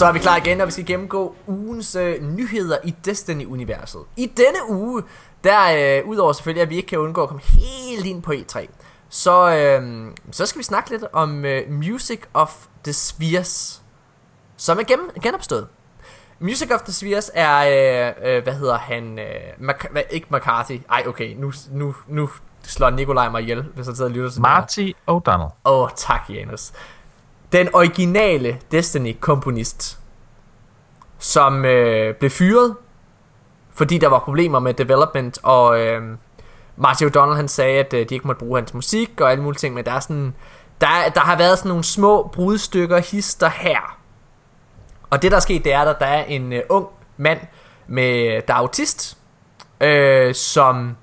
Så 0.00 0.06
er 0.06 0.12
vi 0.12 0.18
klar 0.18 0.36
igen, 0.36 0.60
og 0.60 0.66
vi 0.66 0.72
skal 0.72 0.86
gennemgå 0.86 1.34
ugens 1.46 1.94
øh, 1.96 2.22
nyheder 2.22 2.78
i 2.84 2.94
Destiny-universet. 3.04 4.00
I 4.16 4.26
denne 4.26 4.70
uge, 4.70 5.02
der 5.44 5.98
øh, 6.00 6.08
udover 6.08 6.32
selvfølgelig, 6.32 6.62
at 6.62 6.70
vi 6.70 6.76
ikke 6.76 6.88
kan 6.88 6.98
undgå 6.98 7.22
at 7.22 7.28
komme 7.28 7.42
helt 7.42 8.06
ind 8.06 8.22
på 8.22 8.32
E3, 8.32 8.66
så, 9.08 9.50
øh, 9.50 10.06
så 10.30 10.46
skal 10.46 10.58
vi 10.58 10.64
snakke 10.64 10.90
lidt 10.90 11.04
om 11.12 11.44
øh, 11.44 11.70
Music 11.72 12.20
of 12.34 12.66
the 12.84 12.92
Spheres, 12.92 13.82
som 14.56 14.78
er 14.78 14.82
gennem, 14.82 15.10
genopstået. 15.22 15.68
Music 16.38 16.70
of 16.70 16.80
the 16.80 16.92
Spheres 16.92 17.30
er, 17.34 17.58
øh, 17.58 18.36
øh, 18.36 18.42
hvad 18.42 18.54
hedder 18.54 18.78
han, 18.78 19.18
øh, 19.18 19.68
Mac- 19.68 19.92
hvad, 19.92 20.02
ikke 20.10 20.26
McCarthy, 20.30 20.80
ej 20.90 21.04
okay, 21.06 21.34
nu, 21.36 21.52
nu, 21.70 21.94
nu 22.08 22.30
slår 22.62 22.90
Nikolaj 22.90 23.28
mig 23.28 23.42
ihjel, 23.42 23.62
hvis 23.62 23.86
han 23.86 23.96
sidder 23.96 24.10
og 24.10 24.14
lytter 24.14 24.30
til. 24.30 24.40
Marty 24.40 24.90
O'Donnell. 25.10 25.50
Åh, 25.64 25.82
oh, 25.82 25.88
tak 25.96 26.20
Janus. 26.28 26.72
Den 27.52 27.74
originale 27.74 28.60
Destiny-komponist, 28.72 29.98
som 31.18 31.64
øh, 31.64 32.14
blev 32.14 32.30
fyret, 32.30 32.76
fordi 33.70 33.98
der 33.98 34.08
var 34.08 34.18
problemer 34.18 34.58
med 34.58 34.74
development, 34.74 35.38
og 35.42 35.80
øh, 35.80 36.02
Marty 36.76 37.02
O'Donnell 37.04 37.34
han 37.34 37.48
sagde, 37.48 37.78
at 37.78 37.94
øh, 37.94 38.08
de 38.08 38.14
ikke 38.14 38.26
måtte 38.26 38.38
bruge 38.38 38.58
hans 38.58 38.74
musik 38.74 39.20
og 39.20 39.30
alle 39.30 39.42
mulige 39.42 39.58
ting, 39.58 39.74
men 39.74 39.84
der 39.84 39.92
er 39.92 40.00
sådan, 40.00 40.34
der, 40.80 40.88
der 41.14 41.20
har 41.20 41.38
været 41.38 41.58
sådan 41.58 41.68
nogle 41.68 41.84
små 41.84 42.30
brudstykker 42.32 42.98
hister 42.98 43.48
her. 43.48 43.98
Og 45.10 45.22
det 45.22 45.30
der 45.30 45.36
er 45.36 45.40
sket, 45.40 45.64
det 45.64 45.72
er, 45.72 45.80
at 45.80 45.96
der 46.00 46.06
er 46.06 46.24
en 46.24 46.52
øh, 46.52 46.62
ung 46.68 46.86
mand, 47.16 47.40
med, 47.86 48.42
der 48.48 48.54
er 48.54 48.58
autist, 48.58 49.18
øh, 49.80 50.34
som, 50.34 50.96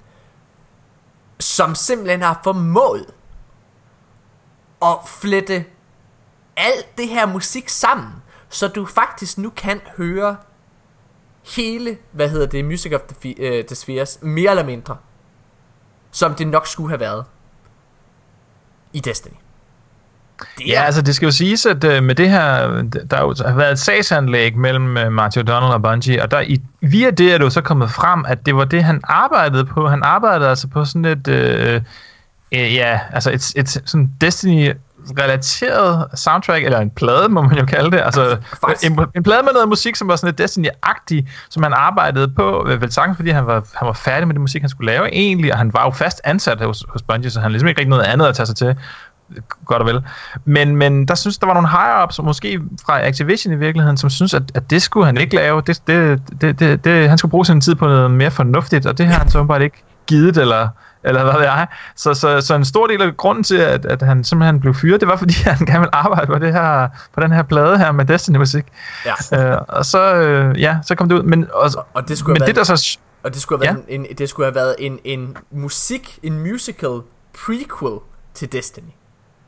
som 1.40 1.76
simpelthen 1.76 2.22
har 2.22 2.40
formået 2.44 3.06
at 4.82 4.98
flette 5.06 5.66
alt 6.58 6.98
det 6.98 7.08
her 7.08 7.26
musik 7.26 7.70
sammen, 7.70 8.14
så 8.50 8.68
du 8.68 8.86
faktisk 8.86 9.38
nu 9.38 9.50
kan 9.50 9.82
høre 9.98 10.38
hele, 11.56 11.98
hvad 12.12 12.30
hedder 12.30 12.46
det, 12.46 12.66
Music 12.66 12.94
of 12.94 13.02
the, 13.02 13.36
øh, 13.40 13.66
the 13.66 13.76
Spheres, 13.76 14.20
mere 14.22 14.50
eller 14.50 14.66
mindre, 14.66 14.98
som 16.12 16.36
det 16.36 16.48
nok 16.48 16.68
skulle 16.68 16.90
have 16.90 17.00
været 17.00 17.26
i 18.94 19.00
Destiny. 19.00 19.34
Det 20.58 20.68
Ja, 20.68 20.82
altså 20.82 21.02
det 21.02 21.16
skal 21.16 21.26
jo 21.26 21.32
siges, 21.32 21.66
at 21.66 21.84
uh, 21.84 22.04
med 22.04 22.16
det 22.16 22.30
her, 22.30 22.68
der 22.82 23.22
jo 23.22 23.36
har 23.46 23.56
været 23.56 23.72
et 23.72 23.80
sagsanlæg 23.80 24.58
mellem 24.58 24.98
uh, 24.98 25.12
Marty 25.12 25.38
O'Donnell 25.38 25.74
og 25.74 25.82
Bungie, 25.82 26.24
og 26.24 26.32
der 26.32 26.42
i, 26.42 26.62
via 26.82 27.10
det 27.10 27.34
er 27.34 27.38
det 27.38 27.46
jo 27.46 27.50
så 27.50 27.62
kommet 27.62 27.92
frem, 27.92 28.26
at 28.28 28.46
det 28.46 28.56
var 28.56 28.66
det, 28.66 28.84
han 28.84 29.02
arbejdede 29.04 29.66
på. 29.66 29.88
Han 29.88 30.04
arbejdede 30.04 30.50
altså 30.50 30.68
på 30.68 30.86
sådan 30.86 31.06
et, 31.06 31.28
uh, 31.28 31.84
uh, 32.60 32.74
ja, 32.76 33.00
altså 33.12 33.32
et, 33.32 33.52
et 33.56 33.70
sådan 33.70 34.12
Destiny 34.22 34.74
relateret 35.20 36.06
soundtrack, 36.14 36.64
eller 36.66 36.80
en 36.80 36.90
plade, 36.90 37.30
må 37.30 37.42
man 37.42 37.58
jo 37.58 37.66
kalde 37.66 37.92
det. 37.92 38.02
Altså, 38.02 38.38
Faktisk. 38.62 38.92
en, 38.92 39.00
en 39.16 39.24
plade 39.24 39.44
med 39.44 39.54
noget 39.54 39.70
musik, 39.70 39.96
som 39.96 40.08
var 40.08 40.16
sådan 40.16 40.36
lidt 40.38 40.42
Destiny-agtig, 40.42 41.28
som 41.50 41.64
han 41.64 41.74
arbejdede 41.74 42.28
på, 42.28 42.68
øh, 42.70 42.82
vel 42.82 42.92
sagt, 42.92 43.16
fordi 43.16 43.30
han 43.30 43.46
var, 43.46 43.68
han 43.76 43.86
var 43.88 43.94
færdig 43.94 44.28
med 44.28 44.34
det 44.34 44.42
musik, 44.42 44.62
han 44.62 44.70
skulle 44.70 44.92
lave 44.92 45.14
egentlig, 45.14 45.52
og 45.52 45.58
han 45.58 45.74
var 45.74 45.84
jo 45.86 45.92
fast 45.92 46.22
ansat 46.24 46.62
hos, 46.62 46.86
hos 46.90 47.02
Bungie, 47.02 47.30
så 47.30 47.40
han 47.40 47.52
ligesom 47.52 47.68
ikke 47.68 47.80
rigtig 47.80 47.90
noget 47.90 48.04
andet 48.04 48.26
at 48.26 48.36
tage 48.36 48.46
sig 48.46 48.56
til 48.56 48.76
godt 49.66 49.82
og 49.82 49.88
vel. 49.88 50.04
Men, 50.46 50.76
men 50.76 51.06
der 51.06 51.16
synes 51.16 51.38
der 51.38 51.46
var 51.46 51.54
nogle 51.54 51.70
higher-ups, 51.70 52.24
måske 52.24 52.60
fra 52.86 53.08
Activision 53.08 53.54
i 53.54 53.58
virkeligheden, 53.58 53.98
som 53.98 54.10
synes, 54.10 54.34
at, 54.34 54.44
at 54.54 54.70
det 54.70 54.82
skulle 54.82 55.06
han 55.06 55.18
ikke 55.18 55.36
lave. 55.36 55.62
Det, 55.62 55.82
det, 55.88 56.22
det, 56.42 56.60
det, 56.60 56.84
det, 56.86 57.10
han 57.10 57.18
skulle 57.18 57.30
bruge 57.30 57.46
sin 57.46 57.62
tid 57.62 57.76
på 57.76 57.88
noget 57.88 58.12
mere 58.12 58.32
fornuftigt, 58.32 58.86
og 58.86 58.98
det 58.98 59.08
har 59.08 59.20
han 59.20 59.30
så 59.30 59.44
bare 59.44 59.64
ikke 59.64 59.84
givet, 60.08 60.38
eller, 60.38 60.68
eller 61.08 61.24
hvad 61.24 61.34
ved 61.34 61.42
jeg. 61.42 61.68
Så, 61.96 62.14
så, 62.14 62.42
så 62.42 62.56
en 62.56 62.66
stor 62.66 62.88
del 62.88 63.02
af 63.02 63.18
grunden 63.18 63.44
til, 63.44 63.58
at, 63.58 63.86
at 63.86 64.02
han 64.02 64.24
simpelthen 64.24 64.60
blev 64.60 64.74
fyret, 64.74 65.00
det 65.02 65.08
var, 65.08 65.16
fordi 65.16 65.34
han 65.34 65.58
gerne 65.66 65.80
ville 65.80 65.96
arbejde 65.96 66.28
på, 66.28 66.40
det 66.40 66.54
her, 66.54 66.88
på 67.14 67.22
den 67.22 67.32
her 67.32 67.44
plade 67.44 67.78
her 67.78 67.92
med 67.92 68.06
Destiny-musik. 68.06 68.66
Ja. 69.32 69.52
Øh, 69.52 69.62
og 69.68 69.86
så, 69.86 70.14
øh, 70.16 70.62
ja, 70.62 70.78
så 70.84 70.96
kom 70.96 71.10
det 71.10 71.16
ud. 71.16 71.24
Men, 71.24 71.48
og, 71.54 71.86
Og 71.94 72.08
det 72.08 72.18
skulle 72.18 72.34
men 72.34 72.42
have 72.42 72.48
det, 72.48 72.56
der 72.56 72.62
været, 72.70 72.80
så... 72.80 72.98
og 73.24 73.34
det 73.34 73.42
skulle 73.42 73.66
have 73.68 73.76
været, 73.76 73.86
en, 73.88 74.06
en, 74.10 74.18
det 74.18 74.30
skulle 74.30 74.46
have 74.46 74.56
været 74.56 74.76
en, 74.80 75.00
en 75.04 75.38
musik, 75.52 76.20
en 76.24 76.40
musical 76.40 77.00
prequel 77.46 78.00
til 78.34 78.52
Destiny. 78.52 78.84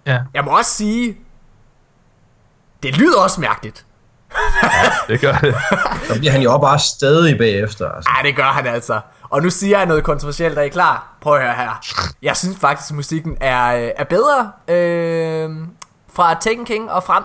Ja, 0.05 0.19
Jeg 0.33 0.43
må 0.43 0.57
også 0.57 0.71
sige, 0.71 1.17
det 2.83 2.97
lyder 2.97 3.19
også 3.23 3.41
mærkeligt. 3.41 3.85
det 5.07 5.21
gør 5.21 5.33
det. 5.33 5.55
Så 6.07 6.19
bliver 6.19 6.31
han 6.31 6.41
jo 6.41 6.51
også 6.51 6.61
bare 6.61 6.79
stadig 6.79 7.37
bagefter. 7.37 7.89
Altså. 7.89 8.09
Ja, 8.17 8.27
det 8.27 8.35
gør 8.35 8.43
han 8.43 8.67
altså. 8.67 8.99
Og 9.29 9.41
nu 9.41 9.49
siger 9.49 9.77
jeg 9.77 9.87
noget 9.87 10.03
kontroversielt, 10.03 10.57
er 10.57 10.61
I 10.61 10.69
klar? 10.69 11.17
Prøv 11.21 11.35
at 11.35 11.41
høre 11.41 11.53
her. 11.53 11.79
Jeg 12.21 12.37
synes 12.37 12.57
faktisk, 12.59 12.91
at 12.91 12.95
musikken 12.95 13.37
er, 13.41 13.75
øh, 13.75 13.91
er 13.97 14.03
bedre 14.03 14.51
øh, 14.67 15.67
fra 16.13 16.33
Taken 16.33 16.65
King 16.65 16.91
og 16.91 17.03
frem, 17.03 17.23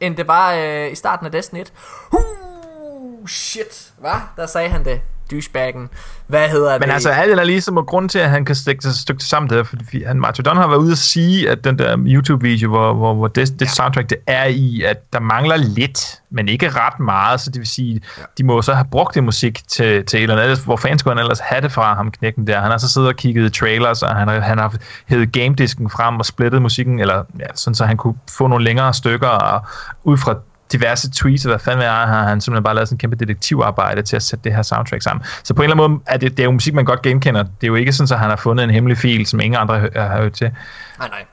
end 0.00 0.16
det 0.16 0.28
var 0.28 0.52
øh, 0.54 0.92
i 0.92 0.94
starten 0.94 1.26
af 1.26 1.32
Destiny 1.32 1.60
1. 1.60 1.72
Uh, 2.12 3.28
shit. 3.28 3.92
Hvad? 3.98 4.14
Der 4.36 4.46
sagde 4.46 4.68
han 4.68 4.84
det. 4.84 5.00
Douchebaggen. 5.30 5.88
Hvad 6.26 6.48
hedder 6.48 6.72
det? 6.72 6.80
Men 6.80 6.90
altså, 6.90 7.10
alt 7.10 7.30
eller 7.30 7.44
lige, 7.44 7.60
så 7.60 7.72
må 7.72 7.82
grunden 7.82 8.08
til, 8.08 8.18
at 8.18 8.30
han 8.30 8.44
kan 8.44 8.54
stikke 8.54 8.82
sig 8.82 8.88
et 8.88 8.96
stykke 8.96 9.24
sammen, 9.24 9.50
det 9.50 9.58
er, 9.58 9.64
fordi 9.64 10.04
han, 10.04 10.20
Martin 10.20 10.44
Don 10.44 10.56
har 10.56 10.68
været 10.68 10.78
ude 10.78 10.92
at 10.92 10.98
sige, 10.98 11.50
at 11.50 11.64
den 11.64 11.78
der 11.78 11.96
YouTube-video, 12.06 12.68
hvor, 12.68 12.94
hvor, 12.94 13.14
hvor 13.14 13.28
det, 13.28 13.60
det 13.60 13.70
soundtrack 13.70 14.10
det 14.10 14.18
er 14.26 14.44
i, 14.44 14.82
at 14.82 15.12
der 15.12 15.20
mangler 15.20 15.56
lidt, 15.56 16.20
men 16.30 16.48
ikke 16.48 16.68
ret 16.68 17.00
meget, 17.00 17.40
så 17.40 17.50
det 17.50 17.58
vil 17.58 17.66
sige, 17.66 18.00
ja. 18.18 18.22
de 18.38 18.44
må 18.44 18.62
så 18.62 18.74
have 18.74 18.86
brugt 18.90 19.14
det 19.14 19.24
musik 19.24 19.68
til, 19.68 20.04
til 20.04 20.18
et 20.18 20.22
eller 20.22 20.42
andet, 20.42 20.58
hvor 20.58 20.76
fanden 20.76 20.98
skulle 20.98 21.16
han 21.16 21.22
ellers 21.22 21.40
have 21.40 21.60
det 21.60 21.72
fra 21.72 21.94
ham, 21.94 22.10
knækken 22.10 22.46
der. 22.46 22.60
Han 22.60 22.70
har 22.70 22.78
så 22.78 22.88
siddet 22.88 23.08
og 23.08 23.16
kigget 23.16 23.52
trailers, 23.52 24.02
og 24.02 24.16
han 24.16 24.28
har, 24.28 24.40
han 24.40 24.58
har 24.58 24.74
hævet 25.06 25.32
game-disken 25.32 25.90
frem 25.90 26.18
og 26.18 26.26
splittet 26.26 26.62
musikken, 26.62 27.00
eller 27.00 27.24
ja, 27.38 27.46
sådan, 27.54 27.74
så 27.74 27.84
han 27.84 27.96
kunne 27.96 28.14
få 28.30 28.46
nogle 28.46 28.64
længere 28.64 28.94
stykker, 28.94 29.28
og 29.28 29.66
ud 30.04 30.16
fra 30.16 30.34
diverse 30.72 31.10
tweets, 31.10 31.44
og 31.44 31.50
hvad 31.50 31.58
fanden 31.58 31.82
er, 31.82 31.90
har 31.90 32.28
han 32.28 32.40
simpelthen 32.40 32.64
bare 32.64 32.74
lavet 32.74 32.88
sådan 32.88 32.94
en 32.94 32.98
kæmpe 32.98 33.16
detektivarbejde 33.16 34.02
til 34.02 34.16
at 34.16 34.22
sætte 34.22 34.44
det 34.44 34.54
her 34.54 34.62
soundtrack 34.62 35.02
sammen. 35.02 35.24
Så 35.44 35.54
på 35.54 35.62
en 35.62 35.70
eller 35.70 35.76
anden 35.76 35.92
måde 35.92 36.02
er 36.06 36.16
det, 36.16 36.30
det 36.30 36.40
er 36.40 36.44
jo 36.44 36.50
musik, 36.50 36.74
man 36.74 36.84
godt 36.84 37.02
genkender. 37.02 37.42
Det 37.42 37.62
er 37.62 37.66
jo 37.66 37.74
ikke 37.74 37.92
sådan, 37.92 38.14
at 38.14 38.20
han 38.20 38.30
har 38.30 38.36
fundet 38.36 38.64
en 38.64 38.70
hemmelig 38.70 38.98
fil, 38.98 39.26
som 39.26 39.40
ingen 39.40 39.60
andre 39.60 39.88
har 39.94 40.20
hørt 40.22 40.32
til. 40.32 40.50
Nej, 40.98 41.08
nej. 41.08 41.24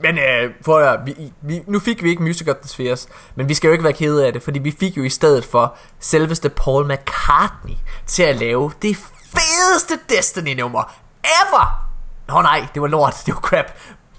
Men 0.00 0.18
øh, 0.18 0.50
for 0.64 0.78
at, 0.78 0.88
høre, 0.88 1.06
vi, 1.06 1.32
vi, 1.42 1.60
nu 1.66 1.78
fik 1.78 2.02
vi 2.02 2.08
ikke 2.08 2.22
Music 2.22 2.48
of 2.48 2.56
the 2.56 2.68
Spheres, 2.68 3.08
men 3.34 3.48
vi 3.48 3.54
skal 3.54 3.68
jo 3.68 3.72
ikke 3.72 3.84
være 3.84 3.92
kede 3.92 4.26
af 4.26 4.32
det, 4.32 4.42
fordi 4.42 4.58
vi 4.58 4.74
fik 4.80 4.96
jo 4.96 5.02
i 5.02 5.08
stedet 5.08 5.44
for 5.44 5.76
selveste 6.00 6.48
Paul 6.48 6.86
McCartney 6.86 7.74
til 8.06 8.22
at 8.22 8.36
lave 8.36 8.72
det 8.82 8.96
fedeste 8.96 9.94
Destiny-nummer 10.08 10.94
ever! 11.24 11.88
Nå 12.28 12.42
nej, 12.42 12.66
det 12.74 12.82
var 12.82 12.88
lort, 12.88 13.14
det 13.26 13.34
var 13.34 13.40
crap. 13.40 13.66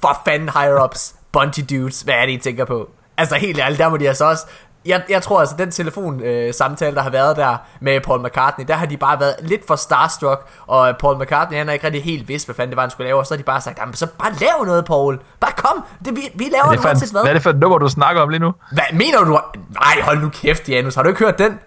For 0.01 0.21
fanden 0.25 0.49
higher-ups. 0.49 1.15
Bungie 1.31 1.65
dudes, 1.65 2.01
hvad 2.01 2.13
er 2.13 2.25
det, 2.25 2.33
I 2.33 2.37
tænker 2.37 2.65
på? 2.65 2.89
Altså 3.19 3.35
helt 3.35 3.59
ærligt, 3.59 3.79
der 3.79 3.89
må 3.89 3.97
de 3.97 4.07
altså 4.07 4.25
også... 4.25 4.45
Jeg, 4.85 5.03
jeg 5.09 5.21
tror 5.21 5.39
altså, 5.39 5.55
den 5.57 5.71
telefon 5.71 6.21
øh, 6.23 6.53
samtale, 6.53 6.95
der 6.95 7.01
har 7.01 7.09
været 7.09 7.37
der 7.37 7.57
med 7.81 8.01
Paul 8.01 8.25
McCartney, 8.25 8.65
der 8.67 8.73
har 8.75 8.85
de 8.85 8.97
bare 8.97 9.19
været 9.19 9.35
lidt 9.41 9.67
for 9.67 9.75
starstruck, 9.75 10.47
og 10.67 10.97
Paul 10.97 11.23
McCartney, 11.23 11.57
han 11.57 11.67
har 11.67 11.73
ikke 11.73 11.85
rigtig 11.85 12.03
helt 12.03 12.27
vidst, 12.27 12.47
hvad 12.47 12.55
fanden 12.55 12.69
det 12.69 12.75
var, 12.75 12.83
han 12.83 12.89
skulle 12.89 13.07
lave, 13.07 13.19
og 13.19 13.25
så 13.25 13.33
har 13.33 13.37
de 13.37 13.43
bare 13.43 13.61
sagt, 13.61 13.97
så 13.97 14.07
bare 14.19 14.33
lav 14.33 14.65
noget, 14.65 14.85
Paul. 14.85 15.19
Bare 15.39 15.51
kom, 15.57 15.83
det, 16.05 16.15
vi, 16.15 16.21
vi 16.35 16.43
laver 16.43 16.65
er, 16.65 16.71
det 16.71 16.81
for 16.81 17.11
hvad. 17.11 17.21
hvad 17.21 17.29
er 17.29 17.33
det 17.33 17.43
for 17.43 17.49
et 17.49 17.59
nummer, 17.59 17.77
du 17.77 17.89
snakker 17.89 18.21
om 18.21 18.29
lige 18.29 18.39
nu? 18.39 18.53
Hvad 18.71 18.83
mener 18.93 19.23
du? 19.23 19.39
Nej, 19.69 20.01
hold 20.03 20.21
nu 20.21 20.29
kæft, 20.29 20.69
Janus. 20.69 20.95
Har 20.95 21.03
du 21.03 21.09
ikke 21.09 21.19
hørt 21.19 21.39
den? 21.39 21.59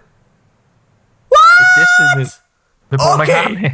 Destiny. 1.76 2.26
Med 2.90 2.98
Paul 2.98 3.20
Okay. 3.20 3.32
McCartney. 3.32 3.70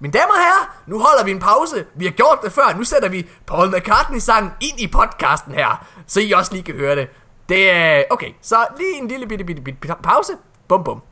Mine 0.00 0.12
damer 0.12 0.32
og 0.32 0.38
herrer, 0.38 0.76
nu 0.86 0.98
holder 0.98 1.24
vi 1.24 1.30
en 1.30 1.38
pause. 1.40 1.84
Vi 1.94 2.04
har 2.04 2.12
gjort 2.12 2.38
det 2.44 2.52
før. 2.52 2.76
Nu 2.76 2.84
sætter 2.84 3.08
vi 3.08 3.28
Paul 3.46 3.76
McCartney-sangen 3.76 4.52
ind 4.60 4.80
i 4.80 4.86
podcasten 4.86 5.54
her, 5.54 5.86
så 6.08 6.20
I 6.20 6.32
også 6.32 6.52
lige 6.52 6.64
kan 6.64 6.74
høre 6.74 6.96
det. 6.96 7.08
Det 7.48 7.70
er... 7.70 8.02
Okay, 8.10 8.32
så 8.40 8.56
lige 8.78 8.96
en 9.02 9.08
lille 9.08 9.26
bitte, 9.26 9.44
bitte, 9.44 9.62
bitte, 9.62 9.80
bitte 9.80 9.96
pause. 10.02 10.32
Bum, 10.68 10.84
bum. 10.84 11.02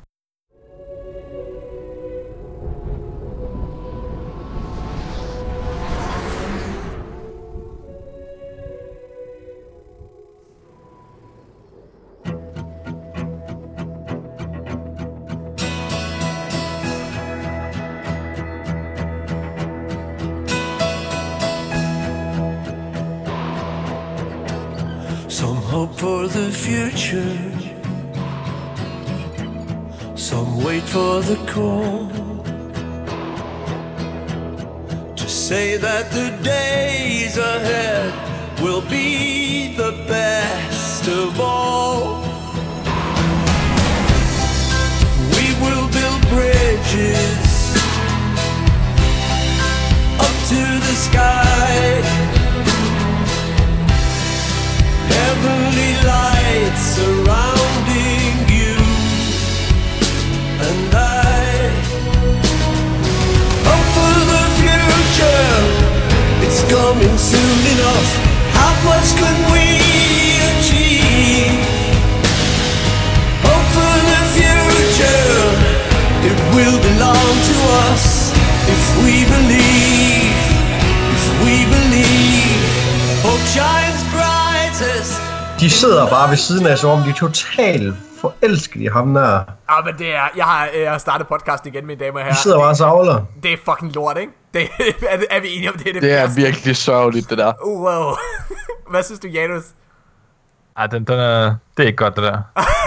Hope 25.77 25.95
for 25.99 26.27
the 26.27 26.51
future. 26.51 27.37
Some 30.17 30.65
wait 30.65 30.83
for 30.95 31.21
the 31.21 31.39
call. 31.53 32.09
To 35.21 35.29
say 35.29 35.77
that 35.77 36.05
the 36.19 36.29
days 36.43 37.37
ahead 37.37 38.11
will 38.63 38.85
be 38.89 39.77
the 39.77 39.93
best 40.09 41.07
of 41.09 41.39
all. 41.39 42.23
We 45.37 45.47
will 45.63 45.87
build 45.99 46.23
bridges 46.33 47.55
up 50.25 50.37
to 50.53 50.61
the 50.87 50.97
sky. 51.09 52.26
Coming 66.97 67.19
soon 67.19 67.61
enough. 67.75 68.11
How 68.59 68.73
much 68.89 69.09
can 69.21 69.37
we 69.53 69.67
achieve? 70.53 71.61
Hope 73.47 73.69
for 73.77 73.97
the 74.11 74.23
future. 74.37 75.41
It 76.29 76.39
will 76.55 76.79
belong 76.89 77.33
to 77.51 77.57
us 77.91 78.33
if 78.75 78.83
we 79.03 79.15
believe. 79.35 80.37
If 81.17 81.25
we 81.45 81.55
believe. 81.65 81.87
Shines 83.47 83.96
brightest. 83.96 83.96
De 85.61 85.71
sidder 85.71 86.09
bare 86.11 86.31
ved 86.31 86.37
siden 86.37 86.67
af, 86.67 86.79
som 86.79 86.91
om 86.91 87.03
de 87.03 87.11
er 87.11 87.15
totalt 87.15 87.95
forelskede 88.21 88.85
i 88.85 88.87
ham 88.87 89.15
der. 89.15 89.41
Ah, 89.69 89.85
men 89.85 89.95
det 89.99 90.15
er... 90.15 90.23
Jeg 90.37 90.45
har, 90.45 90.69
jeg 90.83 90.91
har 90.91 90.99
startet 90.99 91.27
podcasten 91.27 91.75
igen, 91.75 91.87
mine 91.87 92.01
damer 92.05 92.21
og 92.25 92.31
De 92.31 92.37
sidder 92.37 92.57
herrer. 92.57 92.65
bare 92.65 92.71
og 92.73 92.77
savler. 92.77 93.25
Det 93.43 93.53
er 93.53 93.57
fucking 93.65 93.93
lort, 93.95 94.19
ikke? 94.19 94.33
Det, 94.55 94.63
er, 95.11 95.19
er 95.31 95.41
vi 95.41 95.49
enige 95.57 95.69
om 95.71 95.79
det? 95.79 95.89
Er 95.89 95.93
det, 95.93 96.03
Det 96.03 96.13
er 96.13 96.27
bedste? 96.27 96.41
virkelig 96.43 96.77
sørgeligt, 96.77 97.31
det 97.31 97.39
der. 97.39 97.53
Wow. 97.67 98.15
Hvad 98.91 99.03
synes 99.03 99.21
du, 99.21 99.29
Janus? 99.29 99.63
Ej, 100.77 100.87
den, 100.87 101.05
den 101.05 101.19
er, 101.19 101.55
det 101.77 101.83
er 101.83 101.87
ikke 101.87 101.97
godt, 101.97 102.17
det 102.17 102.23
der. 102.25 102.39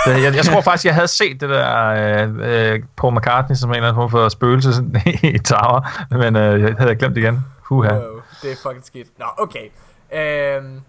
Det, 0.06 0.24
jeg, 0.24 0.36
jeg 0.36 0.46
tror 0.46 0.62
faktisk, 0.62 0.86
jeg 0.86 0.94
havde 0.94 1.08
set 1.08 1.42
det 1.42 1.50
der 1.50 1.88
øh, 1.88 2.74
øh, 2.74 2.80
Paul 2.98 3.16
McCartney 3.16 3.56
som 3.56 3.70
en 3.70 3.76
eller 3.76 3.88
anden 3.90 4.02
form 4.02 4.10
for 4.12 4.30
spøgelse 4.30 4.74
sådan, 4.74 5.02
i 5.36 5.38
Tower, 5.38 5.90
men 6.18 6.36
øh, 6.36 6.62
jeg 6.62 6.76
havde 6.78 6.96
glemt 6.96 7.16
det 7.16 7.22
igen. 7.22 7.46
Huha. 7.64 7.94
Wow, 7.94 8.02
det 8.42 8.52
er 8.52 8.56
fucking 8.64 8.86
skidt. 8.86 9.08
Nå, 9.20 9.26
okay. 9.38 9.66
Øhm, 10.14 10.82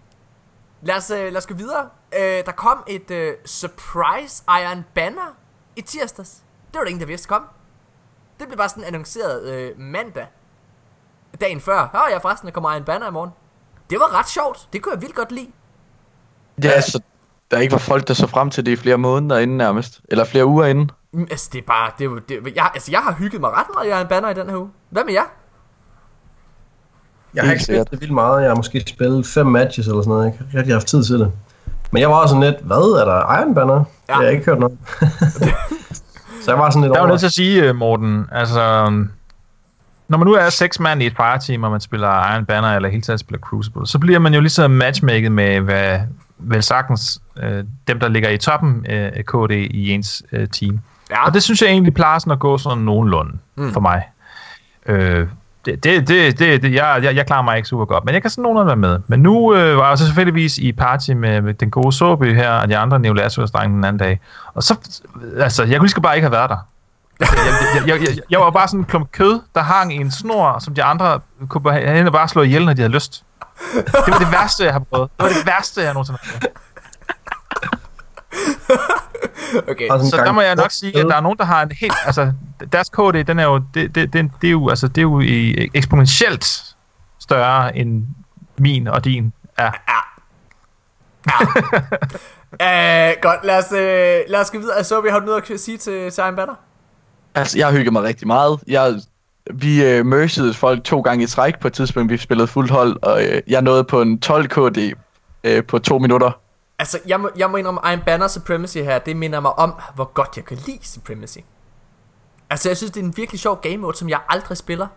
lad, 0.81 0.95
os, 0.95 1.11
øh, 1.11 1.17
lad 1.23 1.37
os 1.37 1.47
gå 1.47 1.53
videre. 1.53 1.89
Øh, 2.19 2.45
der 2.45 2.51
kom 2.51 2.83
et 2.87 3.11
øh, 3.11 3.33
surprise 3.45 4.43
Iron 4.49 4.85
Banner 4.95 5.35
i 5.75 5.81
tirsdags. 5.81 6.29
Det 6.71 6.77
var 6.77 6.79
der 6.81 6.87
ingen, 6.89 6.99
der 7.01 7.07
vidste 7.07 7.27
kom. 7.27 7.43
Det 8.39 8.47
blev 8.47 8.57
bare 8.57 8.69
sådan 8.69 8.83
annonceret 8.83 9.43
øh, 9.53 9.79
mandag. 9.79 10.27
Dagen 11.41 11.61
før. 11.61 11.89
Hør 11.93 12.07
jeg 12.11 12.21
forresten, 12.21 12.47
der 12.47 12.53
kommer 12.53 12.73
Iron 12.73 12.83
Banner 12.83 13.07
i 13.07 13.11
morgen. 13.11 13.31
Det 13.89 13.99
var 13.99 14.19
ret 14.19 14.29
sjovt. 14.29 14.67
Det 14.73 14.81
kunne 14.81 14.93
jeg 14.93 15.01
vildt 15.01 15.15
godt 15.15 15.31
lide. 15.31 15.51
Ja, 16.63 16.69
altså, 16.69 17.01
der 17.51 17.59
ikke 17.59 17.71
var 17.71 17.77
folk, 17.77 18.07
der 18.07 18.13
så 18.13 18.27
frem 18.27 18.49
til 18.49 18.65
det 18.65 18.71
i 18.71 18.75
flere 18.75 18.97
måneder 18.97 19.37
inden 19.39 19.57
nærmest. 19.57 20.01
Eller 20.09 20.25
flere 20.25 20.45
uger 20.45 20.65
inden. 20.65 20.91
Mm, 21.11 21.27
Altså, 21.31 21.49
det 21.53 21.59
er 21.61 21.65
bare... 21.67 21.91
Det, 21.97 22.05
er 22.05 22.09
jo- 22.09 22.19
det, 22.19 22.55
jeg, 22.55 22.71
altså, 22.73 22.91
jeg 22.91 22.99
har 22.99 23.11
hygget 23.13 23.41
mig 23.41 23.49
ret 23.51 23.65
meget 23.73 23.87
i 23.87 23.89
Iron 23.89 24.07
Banner 24.07 24.29
i 24.29 24.33
den 24.33 24.49
her 24.49 24.57
uge. 24.57 24.69
Hvad 24.89 25.03
med 25.03 25.13
jer? 25.13 25.23
Jeg 27.33 27.43
har 27.43 27.47
Helt 27.47 27.53
ikke 27.53 27.65
sikkert. 27.65 27.87
spillet 27.87 27.91
det 27.91 28.01
vildt 28.01 28.13
meget. 28.13 28.41
Jeg 28.41 28.49
har 28.49 28.55
måske 28.55 28.83
spillet 28.87 29.27
fem 29.27 29.47
matches 29.47 29.87
eller 29.87 30.01
sådan 30.01 30.09
noget. 30.09 30.25
Jeg 30.25 30.33
har 30.37 30.45
ikke 30.45 30.57
rigtig 30.57 30.75
haft 30.75 30.87
tid 30.87 31.03
til 31.03 31.19
det. 31.19 31.31
Men 31.91 32.01
jeg 32.01 32.09
var 32.09 32.15
også 32.15 32.35
sådan 32.35 32.51
lidt, 32.51 32.61
hvad 32.61 33.01
er 33.01 33.05
der 33.05 33.39
Iron 33.39 33.55
Banner? 33.55 33.73
Ja. 33.73 33.81
Det 34.07 34.15
har 34.15 34.21
jeg 34.21 34.31
ikke 34.31 34.45
hørt 34.45 34.59
noget. 34.59 34.77
så 36.43 36.51
jeg 36.51 36.59
var 36.59 36.69
sådan 36.69 36.81
lidt 36.81 36.93
Jeg 36.93 36.99
er 36.99 37.03
jo 37.03 37.09
nødt 37.09 37.19
til 37.19 37.27
at 37.27 37.33
sige, 37.33 37.63
øh, 37.63 37.75
Morten, 37.75 38.25
altså... 38.31 38.89
Når 40.07 40.17
man 40.17 40.27
nu 40.27 40.33
er 40.33 40.49
seks 40.49 40.79
mand 40.79 41.03
i 41.03 41.05
et 41.05 41.13
fireteam, 41.15 41.63
og 41.63 41.71
man 41.71 41.81
spiller 41.81 42.33
Iron 42.33 42.45
Banner, 42.45 42.75
eller 42.75 42.89
hele 42.89 43.01
tiden 43.01 43.19
spiller 43.19 43.39
Crucible, 43.39 43.87
så 43.87 43.99
bliver 43.99 44.19
man 44.19 44.33
jo 44.33 44.39
ligesom 44.39 44.71
matchmaket 44.71 45.31
med, 45.31 45.59
hvad 45.59 45.99
vel 46.37 46.63
sagtens 46.63 47.21
øh, 47.37 47.63
dem, 47.87 47.99
der 47.99 48.07
ligger 48.07 48.29
i 48.29 48.37
toppen 48.37 48.85
øh, 48.89 49.11
af 49.15 49.23
KD 49.25 49.51
i 49.51 49.91
ens 49.91 50.23
øh, 50.31 50.47
team. 50.47 50.79
Ja. 51.09 51.25
Og 51.25 51.33
det 51.33 51.43
synes 51.43 51.61
jeg 51.61 51.69
egentlig 51.69 51.93
plejer 51.93 52.19
sådan 52.19 52.31
at 52.31 52.39
gå 52.39 52.57
sådan 52.57 52.83
nogenlunde 52.83 53.37
mm. 53.55 53.73
for 53.73 53.79
mig. 53.79 54.03
Øh, 54.85 55.27
det, 55.65 55.83
det, 55.83 56.07
det, 56.07 56.39
det, 56.39 56.61
det 56.61 56.73
jeg, 56.73 56.99
jeg, 57.03 57.15
jeg 57.15 57.25
klarer 57.27 57.41
mig 57.41 57.57
ikke 57.57 57.69
super 57.69 57.85
godt, 57.85 58.05
men 58.05 58.13
jeg 58.13 58.21
kan 58.21 58.31
sådan 58.31 58.41
nogenlunde 58.41 58.67
være 58.67 58.75
med. 58.75 58.99
Men 59.07 59.19
nu 59.19 59.55
øh, 59.55 59.77
var 59.77 59.89
jeg 59.89 59.97
så 59.97 60.05
selvfølgelig 60.05 60.59
i 60.59 60.71
party 60.71 61.11
med, 61.11 61.41
med 61.41 61.53
den 61.53 61.71
gode 61.71 61.91
Sobe 61.91 62.33
her, 62.33 62.51
og 62.51 62.69
de 62.69 62.77
andre 62.77 62.99
neolassus 62.99 63.51
den 63.51 63.83
anden 63.83 63.97
dag. 63.97 64.19
Og 64.53 64.63
så, 64.63 64.75
altså, 65.39 65.63
jeg 65.63 65.79
kunne 65.79 65.87
lige 65.87 66.01
bare 66.01 66.15
ikke 66.15 66.25
have 66.25 66.31
været 66.31 66.49
der. 66.49 66.67
Jeg, 67.19 67.27
jeg, 67.87 67.87
jeg, 67.87 68.07
jeg, 68.07 68.17
jeg 68.29 68.39
var 68.39 68.49
bare 68.49 68.67
sådan 68.67 68.79
en 68.79 68.85
klump 68.85 69.11
kød, 69.11 69.41
der 69.55 69.61
hang 69.61 69.93
i 69.93 69.95
en 69.95 70.11
snor, 70.11 70.59
som 70.59 70.75
de 70.75 70.83
andre 70.83 71.19
kunne 71.49 71.93
hen 71.95 72.07
og 72.07 72.13
bare 72.13 72.27
slå 72.27 72.41
ihjel, 72.41 72.65
når 72.65 72.73
de 72.73 72.81
havde 72.81 72.93
lyst. 72.93 73.23
Det 73.75 73.93
var 74.07 74.17
det 74.19 74.31
værste, 74.31 74.63
jeg 74.63 74.73
har 74.73 74.79
prøvet. 74.79 75.09
Det 75.17 75.23
var 75.23 75.29
det 75.29 75.45
værste, 75.45 75.81
jeg 75.81 75.93
nogensinde 75.93 76.19
har 76.21 76.39
prøvet. 76.39 76.53
Okay. 79.67 79.87
Så 79.87 80.21
der 80.25 80.31
må 80.31 80.41
jeg 80.41 80.55
nok 80.55 80.71
sige, 80.71 80.99
at 80.99 81.05
der 81.05 81.15
er 81.15 81.21
nogen, 81.21 81.37
der 81.37 81.45
har 81.45 81.63
en 81.63 81.71
helt... 81.71 81.93
Altså, 82.05 82.33
deres 82.71 82.89
KD, 82.89 83.23
den 83.27 83.39
er 83.39 83.43
jo... 83.43 83.61
Det, 83.73 83.95
det, 83.95 84.13
det, 84.13 84.31
det 84.41 84.47
er 84.47 84.51
jo, 84.51 84.69
altså, 84.69 84.87
det 84.87 84.97
er 84.97 85.01
jo 85.01 85.19
i, 85.19 85.69
eksponentielt 85.73 86.45
større 87.19 87.77
end 87.77 88.03
min 88.57 88.87
og 88.87 89.05
din 89.05 89.33
er. 89.57 89.71
Uh, 92.51 93.21
godt, 93.27 93.43
lad 93.43 93.57
os, 93.57 93.71
uh, 93.71 94.31
lad 94.31 94.39
os 94.41 94.51
gå 94.51 94.59
videre. 94.59 94.83
Så 94.83 95.01
vi 95.01 95.09
har 95.09 95.19
du 95.19 95.25
noget 95.25 95.51
at 95.51 95.59
sige 95.59 95.77
til, 95.77 96.11
til 96.11 96.21
Iron 96.21 96.35
Banner? 96.35 96.55
Altså, 97.35 97.57
jeg 97.57 97.71
hygger 97.71 97.91
mig 97.91 98.03
rigtig 98.03 98.27
meget. 98.27 98.59
Jeg, 98.67 98.93
vi 99.53 99.83
øh, 99.83 100.05
mergede 100.05 100.53
folk 100.53 100.83
to 100.83 101.01
gange 101.01 101.23
i 101.23 101.27
træk 101.27 101.59
på 101.59 101.67
et 101.67 101.73
tidspunkt, 101.73 102.11
vi 102.11 102.17
spillede 102.17 102.47
fuldt 102.47 102.71
hold, 102.71 102.97
og 103.01 103.23
øh, 103.25 103.41
jeg 103.47 103.61
nåede 103.61 103.83
på 103.83 104.01
en 104.01 104.19
12 104.19 104.47
KD 104.47 104.93
øh, 105.43 105.63
på 105.63 105.79
to 105.79 105.97
minutter. 105.97 106.40
Altså, 106.81 106.99
jeg 107.07 107.19
må, 107.19 107.29
jeg 107.35 107.49
må 107.49 107.57
indrømme, 107.57 107.81
Iron 107.85 108.01
Banner 108.05 108.27
Supremacy 108.27 108.77
her, 108.77 108.99
det 108.99 109.17
minder 109.17 109.39
mig 109.39 109.59
om, 109.59 109.73
hvor 109.95 110.05
godt 110.13 110.29
jeg 110.35 110.45
kan 110.45 110.57
lide 110.57 110.79
Supremacy. 110.87 111.37
Altså, 112.49 112.69
jeg 112.69 112.77
synes, 112.77 112.91
det 112.91 112.99
er 112.99 113.05
en 113.05 113.17
virkelig 113.17 113.39
sjov 113.39 113.61
game 113.61 113.77
mode, 113.77 113.97
som 113.97 114.09
jeg 114.09 114.19
aldrig 114.29 114.57
spiller. 114.57 114.87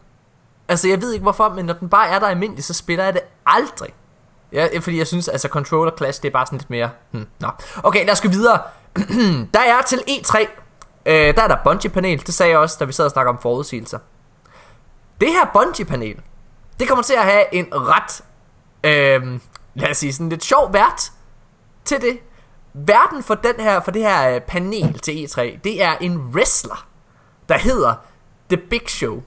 Altså, 0.68 0.88
jeg 0.88 1.02
ved 1.02 1.12
ikke 1.12 1.22
hvorfor, 1.22 1.48
men 1.48 1.64
når 1.64 1.74
den 1.74 1.88
bare 1.88 2.08
er 2.08 2.18
der 2.18 2.26
almindelig, 2.26 2.64
så 2.64 2.74
spiller 2.74 3.04
jeg 3.04 3.14
det 3.14 3.22
aldrig. 3.46 3.94
Ja, 4.52 4.68
fordi 4.80 4.98
jeg 4.98 5.06
synes, 5.06 5.28
altså 5.28 5.48
Controller 5.48 5.96
Clash, 5.96 6.22
det 6.22 6.28
er 6.28 6.32
bare 6.32 6.46
sådan 6.46 6.58
lidt 6.58 6.70
mere... 6.70 6.90
Hmm, 7.10 7.26
nå. 7.40 7.48
Okay, 7.82 8.04
lad 8.04 8.12
os 8.12 8.20
gå 8.20 8.28
videre. 8.28 8.62
der 9.54 9.60
er 9.60 9.82
til 9.86 10.02
E3. 10.08 10.40
Øh, 11.06 11.36
der 11.36 11.42
er 11.42 11.48
der 11.48 11.56
Bungie-panel. 11.64 12.26
Det 12.26 12.34
sagde 12.34 12.50
jeg 12.50 12.58
også, 12.58 12.76
da 12.80 12.84
vi 12.84 12.92
sad 12.92 13.04
og 13.04 13.10
snakkede 13.10 13.30
om 13.30 13.38
forudsigelser. 13.38 13.98
Det 15.20 15.28
her 15.28 15.44
Bungie-panel, 15.52 16.20
det 16.80 16.88
kommer 16.88 17.02
til 17.02 17.14
at 17.14 17.24
have 17.24 17.54
en 17.54 17.66
ret... 17.72 18.24
Øh, 18.84 19.40
lad 19.74 19.90
os 19.90 19.96
sige, 19.96 20.12
sådan 20.12 20.28
lidt 20.28 20.44
sjov 20.44 20.72
vært 20.72 21.12
til 21.84 22.00
det. 22.00 22.18
Verden 22.74 23.22
for, 23.22 23.34
den 23.34 23.54
her, 23.58 23.80
for 23.80 23.90
det 23.90 24.02
her 24.02 24.34
øh, 24.34 24.40
panel 24.40 24.98
til 24.98 25.12
E3, 25.24 25.58
det 25.64 25.82
er 25.82 25.96
en 26.00 26.16
wrestler, 26.18 26.86
der 27.48 27.58
hedder 27.58 27.94
The 28.48 28.56
Big 28.56 28.82
Show. 28.90 29.22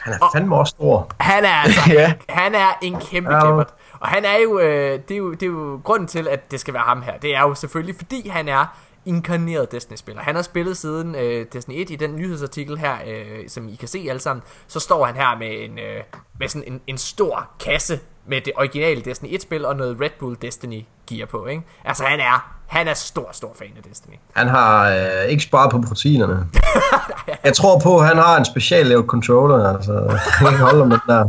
Han 0.00 0.12
er 0.14 0.18
fandme 0.34 0.56
også 0.56 0.70
stor. 0.70 1.08
Han 1.20 1.44
er 1.44 1.48
altså, 1.48 1.80
Ja. 1.92 2.14
han 2.28 2.54
er 2.54 2.78
en 2.82 3.00
kæmpe 3.00 3.34
Ja. 3.34 3.40
klippert. 3.40 3.74
Og 4.00 4.08
han 4.08 4.24
er 4.24 4.36
jo, 4.42 4.58
øh, 4.58 4.98
det 5.08 5.14
er 5.14 5.18
jo, 5.18 5.32
det 5.32 5.42
er 5.42 5.46
jo 5.46 5.80
grunden 5.84 6.08
til, 6.08 6.28
at 6.28 6.50
det 6.50 6.60
skal 6.60 6.74
være 6.74 6.82
ham 6.82 7.02
her. 7.02 7.18
Det 7.18 7.36
er 7.36 7.40
jo 7.40 7.54
selvfølgelig, 7.54 7.96
fordi 7.96 8.28
han 8.28 8.48
er 8.48 8.66
inkarneret 9.06 9.72
Destiny-spiller. 9.72 10.22
Han 10.22 10.34
har 10.34 10.42
spillet 10.42 10.76
siden 10.76 11.14
øh, 11.14 11.46
Destiny 11.52 11.74
1 11.74 11.90
i 11.90 11.96
den 11.96 12.16
nyhedsartikel 12.16 12.78
her, 12.78 12.96
øh, 13.06 13.48
som 13.48 13.68
I 13.68 13.74
kan 13.74 13.88
se 13.88 14.06
alle 14.08 14.20
sammen. 14.20 14.42
Så 14.66 14.80
står 14.80 15.04
han 15.06 15.14
her 15.16 15.36
med 15.38 15.64
en, 15.64 15.78
øh, 15.78 16.02
med 16.38 16.48
sådan 16.48 16.72
en, 16.72 16.80
en 16.86 16.98
stor 16.98 17.50
kasse 17.60 18.00
med 18.26 18.40
det 18.40 18.52
originale 18.56 19.00
Destiny 19.02 19.28
1-spil 19.38 19.64
og 19.64 19.76
noget 19.76 20.00
Red 20.00 20.10
Bull 20.20 20.36
Destiny 20.42 20.84
gear 21.06 21.26
på, 21.26 21.46
ikke? 21.46 21.62
Altså 21.84 22.04
han 22.04 22.20
er, 22.20 22.54
han 22.66 22.88
er 22.88 22.94
stor, 22.94 23.28
stor 23.32 23.52
fan 23.58 23.72
af 23.76 23.82
Destiny. 23.82 24.14
Han 24.32 24.48
har 24.48 24.90
øh, 24.90 25.24
ikke 25.28 25.42
sparet 25.42 25.70
på 25.70 25.82
proteinerne. 25.88 26.46
Jeg 27.44 27.54
tror 27.54 27.78
på, 27.78 27.98
at 27.98 28.06
han 28.06 28.16
har 28.16 28.36
en 28.38 28.44
special 28.44 28.86
lavet 28.86 29.06
controller, 29.06 29.74
altså. 29.76 29.92
Jeg 30.40 30.48
kan 30.50 30.58
holde 30.58 30.86
med 30.86 30.98
der. 31.06 31.28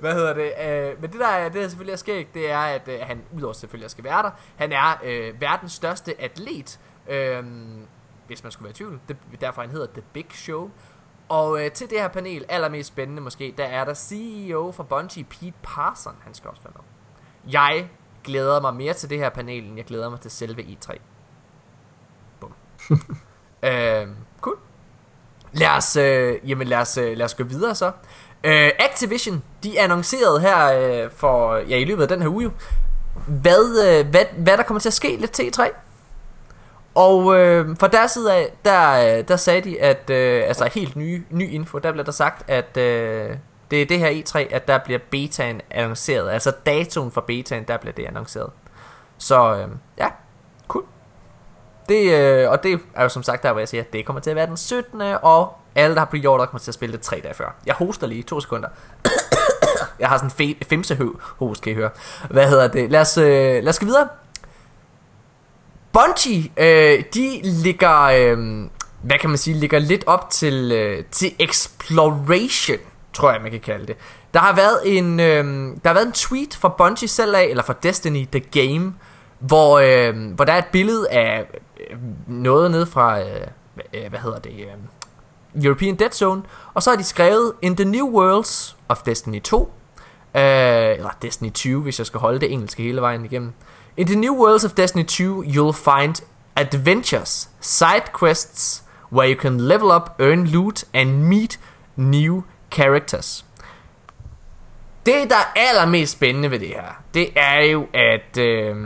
Hvad 0.00 0.14
hedder 0.14 0.34
det? 0.34 0.52
Øh, 0.68 1.00
men 1.02 1.10
det 1.12 1.20
der, 1.20 1.26
er- 1.28 1.48
det 1.48 1.62
der 1.62 1.68
selvfølgelig 1.68 1.92
er 1.92 1.96
skægt, 1.96 2.34
det 2.34 2.50
er, 2.50 2.58
at 2.58 2.82
øh, 2.88 2.98
han, 3.02 3.20
udover 3.36 3.52
selvfølgelig 3.52 3.90
skal 3.90 4.04
være 4.04 4.22
der, 4.22 4.30
han 4.56 4.72
er 4.72 5.00
øh, 5.04 5.40
verdens 5.40 5.72
største 5.72 6.14
atlet, 6.22 6.78
øh, 7.10 7.42
hvis 8.26 8.42
man 8.42 8.52
skulle 8.52 8.64
være 8.64 8.70
i 8.70 8.74
tvivl. 8.74 8.98
Det, 9.08 9.16
derfor 9.40 9.60
han 9.60 9.70
hedder 9.70 9.86
The 9.86 10.02
Big 10.12 10.26
Show. 10.34 10.70
Og 11.28 11.64
øh, 11.64 11.70
til 11.70 11.90
det 11.90 12.00
her 12.00 12.08
panel, 12.08 12.44
allermest 12.48 12.88
spændende 12.88 13.22
måske, 13.22 13.54
der 13.58 13.64
er 13.64 13.84
der 13.84 13.94
CEO 13.94 14.72
for 14.72 14.82
Bungie, 14.82 15.24
Pete 15.24 15.52
Parson, 15.62 16.14
han 16.20 16.34
skal 16.34 16.50
også 16.50 16.62
være 16.62 16.72
med. 16.76 16.82
Jeg 17.52 17.90
glæder 18.24 18.60
mig 18.60 18.74
mere 18.74 18.94
til 18.94 19.10
det 19.10 19.18
her 19.18 19.28
panel, 19.28 19.64
end 19.64 19.76
jeg 19.76 19.84
glæder 19.84 20.10
mig 20.10 20.20
til 20.20 20.30
selve 20.30 20.62
E3. 20.62 20.98
Bum. 22.40 22.52
øh, 23.62 24.08
cool. 24.40 24.58
Lad 25.52 25.68
os, 25.68 25.96
øh, 25.96 26.50
jamen 26.50 26.66
lad 26.66 26.78
os, 26.78 26.96
øh, 26.96 27.16
lad 27.16 27.24
os 27.24 27.34
gå 27.34 27.44
videre 27.44 27.74
så. 27.74 27.92
Øh, 28.44 28.70
Activision, 28.78 29.42
de 29.62 29.80
annoncerede 29.80 30.40
her 30.40 30.66
øh, 31.04 31.10
for, 31.10 31.56
ja, 31.56 31.76
i 31.76 31.84
løbet 31.84 32.02
af 32.02 32.08
den 32.08 32.22
her 32.22 32.28
uge, 32.28 32.52
hvad, 33.26 33.86
øh, 33.88 34.10
hvad, 34.10 34.24
hvad 34.38 34.56
der 34.56 34.62
kommer 34.62 34.80
til 34.80 34.88
at 34.88 34.92
ske 34.92 35.16
lidt 35.16 35.32
til 35.32 35.42
E3. 35.42 35.68
Og 36.98 37.38
øh, 37.38 37.76
fra 37.80 37.88
deres 37.88 38.10
side 38.10 38.34
af, 38.34 38.52
der, 38.64 39.18
øh, 39.18 39.28
der 39.28 39.36
sagde 39.36 39.60
de, 39.60 39.80
at 39.80 40.10
øh, 40.10 40.42
altså 40.46 40.70
helt 40.74 40.96
ny, 40.96 41.22
ny 41.30 41.50
info, 41.50 41.78
der 41.78 41.92
blev 41.92 42.04
der 42.04 42.12
sagt, 42.12 42.50
at 42.50 42.76
øh, 42.76 43.30
det 43.70 43.82
er 43.82 43.86
det 43.86 43.98
her 43.98 44.22
E3, 44.22 44.54
at 44.54 44.68
der 44.68 44.78
bliver 44.78 44.98
betaen 45.10 45.60
annonceret. 45.70 46.30
Altså 46.30 46.52
datoen 46.66 47.10
for 47.10 47.20
betaen, 47.20 47.64
der 47.68 47.76
bliver 47.76 47.92
det 47.92 48.04
annonceret. 48.06 48.50
Så 49.18 49.54
øh, 49.56 49.68
ja, 49.98 50.08
cool. 50.68 50.84
Det, 51.88 52.12
øh, 52.12 52.50
og 52.50 52.62
det 52.62 52.80
er 52.94 53.02
jo 53.02 53.08
som 53.08 53.22
sagt 53.22 53.42
der, 53.42 53.52
hvor 53.52 53.60
jeg 53.60 53.68
siger, 53.68 53.82
at 53.82 53.92
det 53.92 54.06
kommer 54.06 54.20
til 54.20 54.30
at 54.30 54.36
være 54.36 54.46
den 54.46 54.56
17. 54.56 55.00
Og 55.22 55.52
alle, 55.74 55.94
der 55.94 56.00
har 56.00 56.06
pre-order, 56.14 56.46
kommer 56.46 56.60
til 56.60 56.70
at 56.70 56.74
spille 56.74 56.92
det 56.92 57.00
tre 57.00 57.20
dage 57.22 57.34
før. 57.34 57.54
Jeg 57.66 57.74
hoster 57.74 58.06
lige 58.06 58.22
to 58.22 58.40
sekunder. 58.40 58.68
jeg 60.00 60.08
har 60.08 60.18
sådan 60.18 60.30
en 60.38 60.56
fe- 60.56 60.68
femsehøv 60.68 61.20
host, 61.20 61.62
kan 61.62 61.72
I 61.72 61.74
høre. 61.74 61.90
Hvad 62.30 62.48
hedder 62.48 62.68
det? 62.68 62.90
Lad 62.90 63.00
os, 63.00 63.18
øh, 63.18 63.24
lad 63.62 63.68
os 63.68 63.78
gå 63.78 63.86
videre. 63.86 64.08
Bungie, 65.92 66.50
øh, 66.56 67.04
de 67.14 67.40
ligger, 67.42 68.02
øh, 68.02 68.68
hvad 69.02 69.18
kan 69.18 69.30
man 69.30 69.38
sige, 69.38 69.56
ligger 69.56 69.78
lidt 69.78 70.04
op 70.06 70.30
til, 70.30 70.72
øh, 70.72 71.04
til 71.10 71.34
exploration, 71.38 72.78
tror 73.12 73.32
jeg 73.32 73.42
man 73.42 73.50
kan 73.50 73.60
kalde 73.60 73.86
det. 73.86 73.96
Der 74.34 74.40
har 74.40 74.54
været 74.56 74.98
en, 74.98 75.20
øh, 75.20 75.44
der 75.82 75.88
har 75.88 75.94
været 75.94 76.06
en 76.06 76.12
tweet 76.12 76.56
fra 76.60 76.68
Bungie 76.68 77.08
selv 77.08 77.34
af, 77.34 77.44
eller 77.44 77.62
fra 77.62 77.74
Destiny 77.82 78.26
The 78.32 78.40
Game, 78.40 78.94
hvor, 79.38 79.78
øh, 79.78 80.34
hvor 80.34 80.44
der 80.44 80.52
er 80.52 80.58
et 80.58 80.66
billede 80.72 81.10
af 81.10 81.46
øh, 81.90 81.96
noget 82.26 82.70
ned 82.70 82.86
fra, 82.86 83.20
øh, 83.20 83.26
øh, 83.94 84.08
hvad 84.08 84.20
hedder 84.20 84.38
det, 84.38 84.50
øh, 84.50 85.64
European 85.64 85.94
Dead 85.94 86.10
Zone, 86.10 86.42
og 86.74 86.82
så 86.82 86.90
har 86.90 86.96
de 86.96 87.04
skrevet, 87.04 87.52
In 87.62 87.76
the 87.76 87.84
new 87.84 88.10
worlds 88.10 88.76
of 88.88 89.02
Destiny 89.02 89.42
2, 89.42 89.72
øh, 90.34 90.42
eller 90.42 91.10
Destiny 91.22 91.52
20, 91.52 91.82
hvis 91.82 91.98
jeg 91.98 92.06
skal 92.06 92.20
holde 92.20 92.40
det 92.40 92.52
engelske 92.52 92.82
hele 92.82 93.00
vejen 93.00 93.24
igennem. 93.24 93.52
In 93.98 94.06
the 94.06 94.14
new 94.14 94.32
worlds 94.32 94.64
of 94.64 94.76
Destiny 94.76 95.02
2, 95.02 95.42
you'll 95.42 95.72
find 95.72 96.22
adventures, 96.56 97.48
side 97.60 98.12
quests, 98.12 98.84
where 99.10 99.26
you 99.26 99.34
can 99.34 99.58
level 99.58 99.90
up, 99.90 100.14
earn 100.20 100.44
loot, 100.44 100.84
and 100.94 101.28
meet 101.28 101.58
new 101.96 102.44
characters. 102.70 103.44
Det, 105.06 105.30
der 105.30 105.36
er 105.36 105.52
allermest 105.56 106.12
spændende 106.12 106.50
ved 106.50 106.58
det 106.58 106.68
her, 106.68 107.02
det 107.14 107.28
er 107.36 107.60
jo, 107.60 107.86
at 107.94 108.38
øh, 108.38 108.76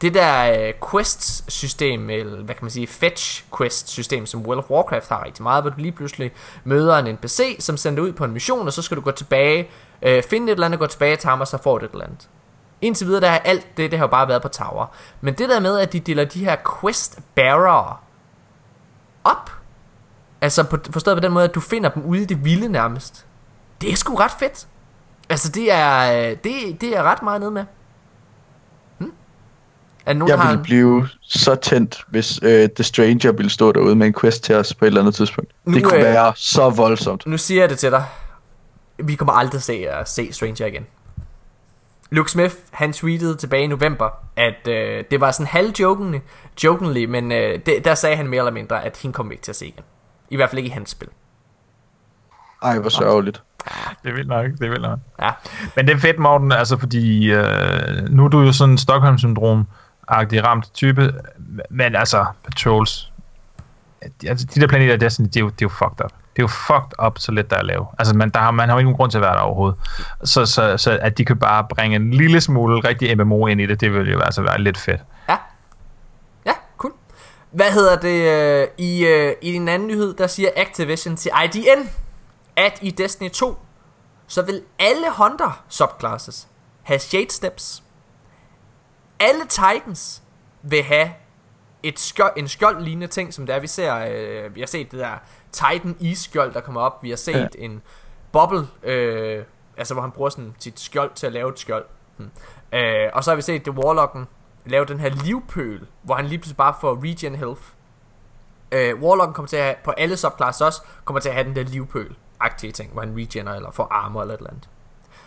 det 0.00 0.14
der 0.14 0.52
øh, 0.52 0.74
quest-system, 0.90 2.10
eller 2.10 2.42
hvad 2.42 2.54
kan 2.54 2.64
man 2.64 2.70
sige, 2.70 2.86
fetch-quest-system, 2.86 4.26
som 4.26 4.46
World 4.46 4.58
of 4.58 4.70
Warcraft 4.70 5.08
har 5.08 5.24
rigtig 5.24 5.42
meget, 5.42 5.62
hvor 5.62 5.70
du 5.70 5.76
lige 5.78 5.92
pludselig 5.92 6.32
møder 6.64 6.98
en 6.98 7.14
NPC, 7.14 7.56
som 7.58 7.76
sender 7.76 8.02
dig 8.02 8.08
ud 8.08 8.12
på 8.12 8.24
en 8.24 8.32
mission, 8.32 8.66
og 8.66 8.72
så 8.72 8.82
skal 8.82 8.96
du 8.96 9.02
gå 9.02 9.10
tilbage, 9.10 9.68
øh, 10.02 10.22
finde 10.22 10.46
et 10.46 10.50
eller 10.56 10.66
andet, 10.66 10.80
gå 10.80 10.86
tilbage 10.86 11.16
til 11.16 11.28
ham, 11.28 11.40
og 11.40 11.48
så 11.48 11.58
får 11.62 11.78
du 11.78 11.84
et 11.84 11.92
eller 11.92 12.04
andet. 12.04 12.28
Indtil 12.80 13.06
videre, 13.06 13.20
der 13.20 13.28
har 13.30 13.38
alt 13.38 13.76
det, 13.76 13.90
det 13.90 13.98
har 13.98 14.06
jo 14.06 14.10
bare 14.10 14.28
været 14.28 14.42
på 14.42 14.48
tower. 14.48 14.86
Men 15.20 15.34
det 15.34 15.48
der 15.48 15.60
med, 15.60 15.78
at 15.78 15.92
de 15.92 16.00
deler 16.00 16.24
de 16.24 16.44
her 16.44 16.56
quest-bearere 16.80 17.96
op, 19.24 19.50
altså 20.40 20.62
på, 20.64 20.76
forstået 20.90 21.16
på 21.16 21.20
den 21.20 21.32
måde, 21.32 21.44
at 21.44 21.54
du 21.54 21.60
finder 21.60 21.90
dem 21.90 22.02
ude 22.04 22.22
i 22.22 22.24
det 22.24 22.44
vilde 22.44 22.68
nærmest, 22.68 23.26
det 23.80 23.92
er 23.92 23.96
sgu 23.96 24.14
ret 24.14 24.30
fedt. 24.38 24.66
Altså, 25.28 25.48
det 25.52 25.72
er, 25.72 26.12
øh, 26.30 26.36
det, 26.44 26.80
det 26.80 26.96
er 26.96 27.02
ret 27.02 27.22
meget 27.22 27.40
nede 27.40 27.50
med. 27.50 27.64
Hm? 28.98 29.12
Er 30.06 30.12
nogen, 30.14 30.30
Jeg 30.30 30.38
har 30.38 30.46
ville 30.48 30.58
en- 30.58 30.62
blive 30.64 31.08
så 31.22 31.54
tændt, 31.54 32.04
hvis 32.08 32.40
øh, 32.42 32.68
The 32.68 32.84
Stranger 32.84 33.32
ville 33.32 33.50
stå 33.50 33.72
derude 33.72 33.96
med 33.96 34.06
en 34.06 34.14
quest 34.20 34.42
til 34.44 34.54
os 34.54 34.74
på 34.74 34.84
et 34.84 34.86
eller 34.86 35.00
andet 35.00 35.14
tidspunkt. 35.14 35.50
Nu, 35.64 35.74
det 35.74 35.84
kunne 35.84 35.96
øh, 35.96 36.02
være 36.04 36.32
så 36.36 36.70
voldsomt. 36.70 37.26
Nu 37.26 37.38
siger 37.38 37.62
jeg 37.62 37.70
det 37.70 37.78
til 37.78 37.90
dig. 37.90 38.04
Vi 38.98 39.14
kommer 39.14 39.32
aldrig 39.32 39.62
til 39.62 39.72
at 39.72 39.72
se, 39.72 40.00
uh, 40.00 40.06
se 40.06 40.32
Stranger 40.32 40.66
igen. 40.66 40.86
Luke 42.10 42.30
Smith, 42.30 42.54
han 42.70 42.92
tweetede 42.92 43.36
tilbage 43.36 43.64
i 43.64 43.66
november, 43.66 44.08
at 44.36 44.68
øh, 44.68 45.04
det 45.10 45.20
var 45.20 45.30
sådan 45.30 45.46
halvjokende, 45.46 46.20
jokingly, 46.64 47.04
men 47.04 47.32
øh, 47.32 47.58
det, 47.66 47.84
der 47.84 47.94
sagde 47.94 48.16
han 48.16 48.28
mere 48.28 48.38
eller 48.38 48.52
mindre, 48.52 48.84
at 48.84 48.98
hende 49.02 49.28
vi 49.28 49.34
ikke 49.34 49.42
til 49.42 49.52
at 49.52 49.56
se 49.56 49.66
igen. 49.66 49.84
I 50.30 50.36
hvert 50.36 50.50
fald 50.50 50.58
ikke 50.58 50.68
i 50.68 50.72
hans 50.72 50.90
spil. 50.90 51.08
Ej, 52.62 52.78
hvor 52.78 52.90
sørgeligt. 52.90 53.42
Det 54.02 54.10
er 54.10 54.14
vildt 54.14 54.28
nok, 54.28 54.46
det 54.46 54.62
er 54.62 54.68
vildt 54.68 54.82
nok. 54.82 54.98
Ja, 55.22 55.30
Men 55.76 55.86
det 55.86 55.94
er 55.94 55.98
fedt, 55.98 56.18
Morten, 56.18 56.52
altså 56.52 56.78
fordi 56.78 57.32
øh, 57.32 58.08
nu 58.10 58.24
er 58.24 58.28
du 58.28 58.40
jo 58.40 58.52
sådan 58.52 58.72
en 58.72 58.78
Stockholm-syndrom-agtig 58.78 60.44
ramt 60.44 60.74
type, 60.74 61.12
men 61.70 61.96
altså, 61.96 62.26
Patrols, 62.44 63.07
altså 64.26 64.46
de 64.54 64.60
der 64.60 64.66
planeter 64.66 64.96
der, 64.96 65.06
Destiny, 65.06 65.26
det 65.26 65.36
er, 65.36 65.40
jo, 65.40 65.46
det 65.46 65.62
er 65.62 65.64
jo 65.64 65.68
fucked 65.68 66.04
up. 66.04 66.10
Det 66.36 66.38
er 66.38 66.42
jo 66.42 66.46
fucked 66.46 67.06
up, 67.06 67.18
så 67.18 67.32
lidt 67.32 67.50
der 67.50 67.56
er 67.56 67.60
at 67.60 67.66
lave. 67.66 67.86
Altså, 67.98 68.16
man, 68.16 68.30
der 68.30 68.40
har, 68.40 68.50
man 68.50 68.68
har 68.68 68.76
jo 68.76 68.80
ingen 68.80 68.94
grund 68.96 69.10
til 69.10 69.18
at 69.18 69.22
være 69.22 69.34
der 69.34 69.40
overhovedet. 69.40 69.78
Så, 70.24 70.46
så, 70.46 70.76
så 70.76 70.98
at 71.02 71.18
de 71.18 71.24
kan 71.24 71.38
bare 71.38 71.66
bringe 71.70 71.96
en 71.96 72.10
lille 72.10 72.40
smule 72.40 72.88
rigtig 72.88 73.18
MMO 73.18 73.46
ind 73.46 73.60
i 73.60 73.66
det, 73.66 73.80
det 73.80 73.92
ville 73.92 74.12
jo 74.12 74.20
altså 74.20 74.42
være 74.42 74.60
lidt 74.60 74.78
fedt. 74.78 75.00
ja. 75.28 75.36
Ja, 76.46 76.52
cool. 76.76 76.92
Hvad 77.50 77.72
hedder 77.72 77.96
det? 77.96 78.22
Øh, 78.62 78.68
i, 78.78 79.06
øh, 79.06 79.32
I 79.42 79.52
din 79.52 79.68
anden 79.68 79.88
nyhed, 79.88 80.14
der 80.14 80.26
siger 80.26 80.50
Activision 80.56 81.16
til 81.16 81.30
IDN, 81.44 81.88
at 82.56 82.78
i 82.82 82.90
Destiny 82.90 83.30
2, 83.30 83.58
så 84.26 84.42
vil 84.42 84.62
alle 84.78 85.06
Hunter 85.16 85.64
subclasses 85.68 86.48
have 86.82 86.98
shade 86.98 87.30
steps. 87.30 87.82
Alle 89.20 89.40
Titans 89.48 90.22
vil 90.62 90.82
have 90.82 91.08
et 91.88 91.98
skjold, 91.98 92.32
en 92.36 92.48
skjold 92.48 92.82
lignende 92.84 93.06
ting, 93.06 93.34
som 93.34 93.46
det 93.46 93.54
er, 93.54 93.60
vi 93.60 93.66
ser, 93.66 93.94
øh, 94.10 94.54
vi 94.54 94.60
har 94.60 94.66
set 94.66 94.90
det 94.90 94.98
der 95.00 95.12
Titan 95.52 96.14
skjold 96.14 96.54
der 96.54 96.60
kommer 96.60 96.80
op, 96.80 97.02
vi 97.02 97.10
har 97.10 97.16
set 97.16 97.34
ja. 97.34 97.46
en 97.58 97.82
bubble, 98.32 98.66
øh, 98.82 99.44
altså 99.76 99.94
hvor 99.94 100.02
han 100.02 100.10
bruger 100.10 100.30
sådan 100.30 100.54
sit 100.58 100.80
skjold 100.80 101.10
til 101.14 101.26
at 101.26 101.32
lave 101.32 101.48
et 101.52 101.58
skjold. 101.58 101.84
Hmm. 102.16 102.30
Øh, 102.72 103.10
og 103.12 103.24
så 103.24 103.30
har 103.30 103.36
vi 103.36 103.42
set 103.42 103.64
det 103.64 103.72
Warlocken 103.74 104.26
lave 104.66 104.84
den 104.84 105.00
her 105.00 105.10
livpøl, 105.24 105.80
hvor 106.02 106.14
han 106.14 106.26
lige 106.26 106.38
pludselig 106.38 106.56
bare 106.56 106.74
får 106.80 106.94
regen 107.02 107.34
health. 107.34 107.60
Øh, 108.72 109.02
Warlocken 109.02 109.34
kommer 109.34 109.48
til 109.48 109.56
at 109.56 109.62
have, 109.64 109.74
på 109.84 109.90
alle 109.90 110.16
subclasses 110.16 110.60
også, 110.60 110.82
kommer 111.04 111.20
til 111.20 111.28
at 111.28 111.34
have 111.34 111.46
den 111.48 111.56
der 111.56 111.62
livpøl 111.62 112.14
agtige 112.40 112.72
ting, 112.72 112.92
hvor 112.92 113.02
han 113.02 113.14
regener 113.16 113.54
eller 113.54 113.70
får 113.70 113.88
armor 113.90 114.22
eller 114.22 114.34
et 114.34 114.38
eller 114.38 114.50
andet. 114.50 114.68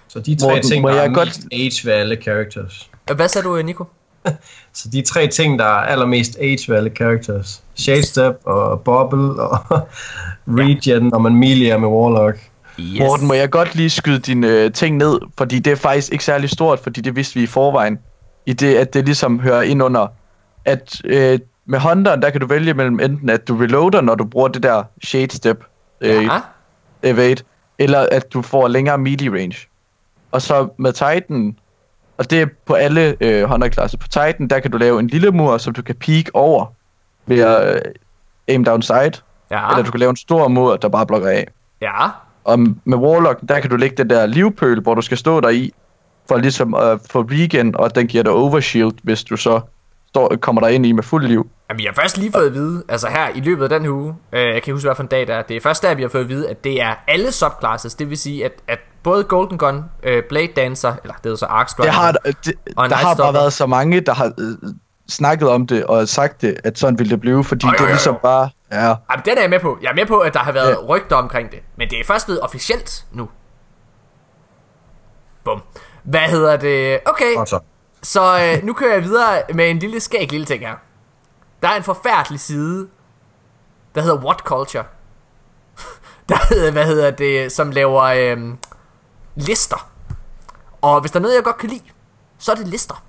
Så 0.08 0.20
de 0.20 0.36
tre 0.36 0.48
Morten, 0.48 0.64
ting, 0.64 0.82
må 0.82 0.90
der 0.90 0.96
er 0.96 1.02
jeg 1.02 1.14
godt- 1.14 1.40
age 1.52 1.88
ved 1.88 1.94
alle 1.94 2.22
characters. 2.22 2.92
Hvad 3.16 3.28
sagde 3.28 3.48
du, 3.48 3.62
Nico? 3.62 3.86
Så 4.74 4.90
de 4.92 5.02
tre 5.02 5.28
ting, 5.28 5.60
der 5.60 5.66
er 5.66 5.70
allermest 5.86 6.38
age 6.40 6.60
ved 6.68 6.78
alle 6.78 6.90
characters. 6.96 7.64
Shade 7.76 8.04
Step 8.04 8.36
og 8.44 8.82
Bubble 8.82 9.42
og 9.44 9.60
Regen, 10.58 11.04
når 11.04 11.20
man 11.20 11.36
melee 11.36 11.78
med 11.78 11.88
Warlock. 11.88 12.38
Yes. 12.80 13.00
Morten, 13.00 13.28
må 13.28 13.34
jeg 13.34 13.50
godt 13.50 13.76
lige 13.76 13.90
skyde 13.90 14.20
dine 14.20 14.48
øh, 14.48 14.72
ting 14.72 14.98
ned, 14.98 15.20
fordi 15.38 15.60
det 15.60 15.72
er 15.72 15.76
faktisk 15.76 16.12
ikke 16.12 16.24
særlig 16.24 16.50
stort, 16.50 16.80
fordi 16.80 17.02
det 17.02 17.16
vidste 17.16 17.36
vi 17.36 17.44
i 17.44 17.48
forvejen. 17.48 18.00
I 18.46 18.54
det, 18.54 18.76
at 18.76 18.94
det 18.94 19.06
ligesom 19.06 19.40
hører 19.40 19.62
ind 19.62 19.84
under, 19.84 20.08
at 20.66 21.02
øh, 21.06 21.40
med 21.66 21.80
Hunteren, 21.80 22.22
der 22.22 22.30
kan 22.30 22.42
du 22.42 22.48
vælge 22.48 22.74
mellem 22.74 23.00
enten, 23.00 23.30
at 23.30 23.48
du 23.48 23.58
reloader, 23.58 24.02
når 24.02 24.16
du 24.16 24.26
bruger 24.26 24.48
det 24.48 24.64
der 24.64 24.84
Shade 25.04 25.36
Step 25.36 25.64
øh, 26.02 26.24
Ja. 26.24 26.40
evade, 27.04 27.36
eller 27.80 28.00
at 28.12 28.34
du 28.34 28.42
får 28.42 28.68
længere 28.68 28.98
melee 28.98 29.32
range. 29.32 29.58
Og 30.32 30.42
så 30.42 30.68
med 30.78 30.94
Titan, 30.94 31.56
og 32.22 32.30
det 32.30 32.42
er 32.42 32.46
på 32.66 32.74
alle 32.74 33.16
øh, 33.22 33.44
Hunter-klasser, 33.50 33.98
på 33.98 34.08
Titan, 34.08 34.48
der 34.50 34.60
kan 34.60 34.72
du 34.72 34.78
lave 34.78 35.00
en 35.00 35.08
lille 35.08 35.32
mur, 35.32 35.58
som 35.58 35.74
du 35.74 35.82
kan 35.82 35.96
peek 35.96 36.30
over 36.34 36.66
ved 37.26 37.40
at 37.40 37.76
øh, 37.76 37.82
aim 38.48 38.64
down 38.64 38.82
sight, 38.82 39.24
Ja. 39.52 39.70
eller 39.70 39.84
du 39.84 39.92
kan 39.92 40.00
lave 40.00 40.10
en 40.10 40.16
stor 40.16 40.48
mur, 40.48 40.76
der 40.76 40.90
bare 40.90 41.06
blokker 41.06 41.30
af. 41.30 41.48
Ja. 41.82 42.10
Og 42.44 42.60
med 42.86 42.98
Warlock, 42.98 43.40
der 43.50 43.60
kan 43.60 43.70
du 43.70 43.76
lægge 43.76 43.96
den 43.98 44.10
der 44.10 44.26
livpøl, 44.26 44.80
hvor 44.82 44.96
du 44.96 45.02
skal 45.02 45.18
stå 45.18 45.40
der 45.40 45.50
i, 45.50 45.72
for 46.28 46.38
ligesom 46.38 46.74
at 46.74 47.00
få 47.12 47.22
regen, 47.32 47.76
og 47.76 47.96
den 47.96 48.08
giver 48.08 48.24
dig 48.24 48.32
overshield, 48.34 48.92
hvis 49.04 49.24
du 49.24 49.38
så 49.38 49.62
står, 50.10 50.36
kommer 50.42 50.62
der 50.62 50.68
ind 50.68 50.86
i 50.86 50.92
med 50.92 51.04
fuld 51.04 51.28
liv. 51.28 51.50
Jamen, 51.70 51.80
vi 51.80 51.86
har 51.86 52.02
først 52.02 52.18
lige 52.18 52.32
fået 52.32 52.46
at 52.48 52.54
vide, 52.54 52.84
altså 52.90 53.08
her 53.08 53.30
i 53.36 53.40
løbet 53.40 53.64
af 53.72 53.80
den 53.80 53.90
uge, 53.90 54.16
øh, 54.34 54.40
jeg 54.54 54.64
kan 54.64 54.74
huske, 54.74 54.88
hvad 54.88 54.96
for 54.96 55.04
en 55.04 55.10
dag 55.10 55.28
der 55.28 55.36
er, 55.36 55.42
det 55.42 55.56
er 55.58 55.62
først 55.62 55.84
der, 55.84 55.96
vi 55.96 56.02
har 56.02 56.10
fået 56.10 56.22
at 56.24 56.30
vide, 56.30 56.50
at 56.50 56.64
det 56.64 56.82
er 56.82 56.94
alle 57.08 57.32
subclasses, 57.32 57.96
det 57.96 58.10
vil 58.10 58.18
sige, 58.18 58.46
at, 58.46 58.52
at 58.68 58.80
både 59.04 59.24
Golden 59.24 59.58
Gun, 59.58 59.84
øh, 60.04 60.24
Blade 60.30 60.48
Dancer, 60.56 60.94
eller 61.04 61.14
det 61.16 61.26
er 61.26 61.30
jo 61.30 61.36
så 61.36 61.46
Arc 61.46 61.70
Strider, 61.72 61.92
Det 61.92 62.00
har, 62.00 62.12
det, 62.12 62.54
Og 62.78 62.90
der 62.90 62.96
har 62.96 63.16
bare 63.16 63.34
været 63.34 63.54
så 63.54 63.66
mange, 63.66 64.02
der 64.02 64.14
har 64.14 64.32
øh, 64.40 64.74
snakket 65.10 65.50
om 65.50 65.68
det 65.68 65.86
og 65.86 66.08
sagt 66.08 66.42
det, 66.42 66.58
at 66.64 66.80
sådan 66.80 67.00
ville 67.00 67.10
det 67.12 67.22
blive, 67.22 67.44
fordi 67.44 67.66
Jo, 67.66 67.72
det 67.72 67.80
er 67.82 67.86
ligesom 67.88 68.18
bare... 68.24 68.50
Ja, 68.72 68.86
Jamen, 68.88 69.26
den 69.26 69.38
er 69.38 69.42
jeg 69.42 69.50
med 69.50 69.60
på. 69.60 69.78
Jeg 69.82 69.90
er 69.90 69.96
med 69.96 70.06
på, 70.06 70.20
at 70.20 70.34
der 70.34 70.40
har 70.40 70.52
været 70.52 70.70
Ja. 70.70 70.76
rygter 70.88 71.16
omkring 71.16 71.52
det. 71.52 71.60
Men 71.78 71.90
det 71.90 72.00
er 72.00 72.04
først 72.06 72.26
blevet 72.26 72.42
officielt 72.42 73.06
nu. 73.12 73.30
Bum. 75.44 75.62
Hvad 76.04 76.20
hedder 76.20 76.58
det? 76.58 77.00
Okay, 77.06 77.34
så. 77.46 77.60
så 78.04 78.22
øh, 78.58 78.64
nu 78.66 78.74
kører 78.74 78.94
jeg 78.94 79.04
videre 79.04 79.42
med 79.54 79.70
en 79.70 79.80
lille 79.80 80.00
skæg 80.00 80.32
lille 80.32 80.46
ting 80.46 80.68
her. 80.68 80.76
Der 81.62 81.68
er 81.68 81.76
en 81.76 81.84
forfærdelig 81.84 82.40
side, 82.40 82.88
der 83.96 84.02
hedder 84.02 84.24
What 84.26 84.40
Culture. 84.40 84.84
der 86.30 86.38
hedder, 86.50 86.72
hvad 86.72 86.86
hedder 86.86 87.12
det, 87.12 87.52
som 87.52 87.72
laver 87.72 88.02
øh, 88.02 88.38
lister. 89.36 89.90
Og 90.82 91.02
hvis 91.02 91.12
der 91.12 91.20
er 91.20 91.22
noget, 91.22 91.36
jeg 91.36 91.44
godt 91.44 91.58
kan 91.58 91.70
lide, 91.70 91.84
så 92.38 92.52
er 92.52 92.56
det 92.56 92.68
lister. 92.68 93.04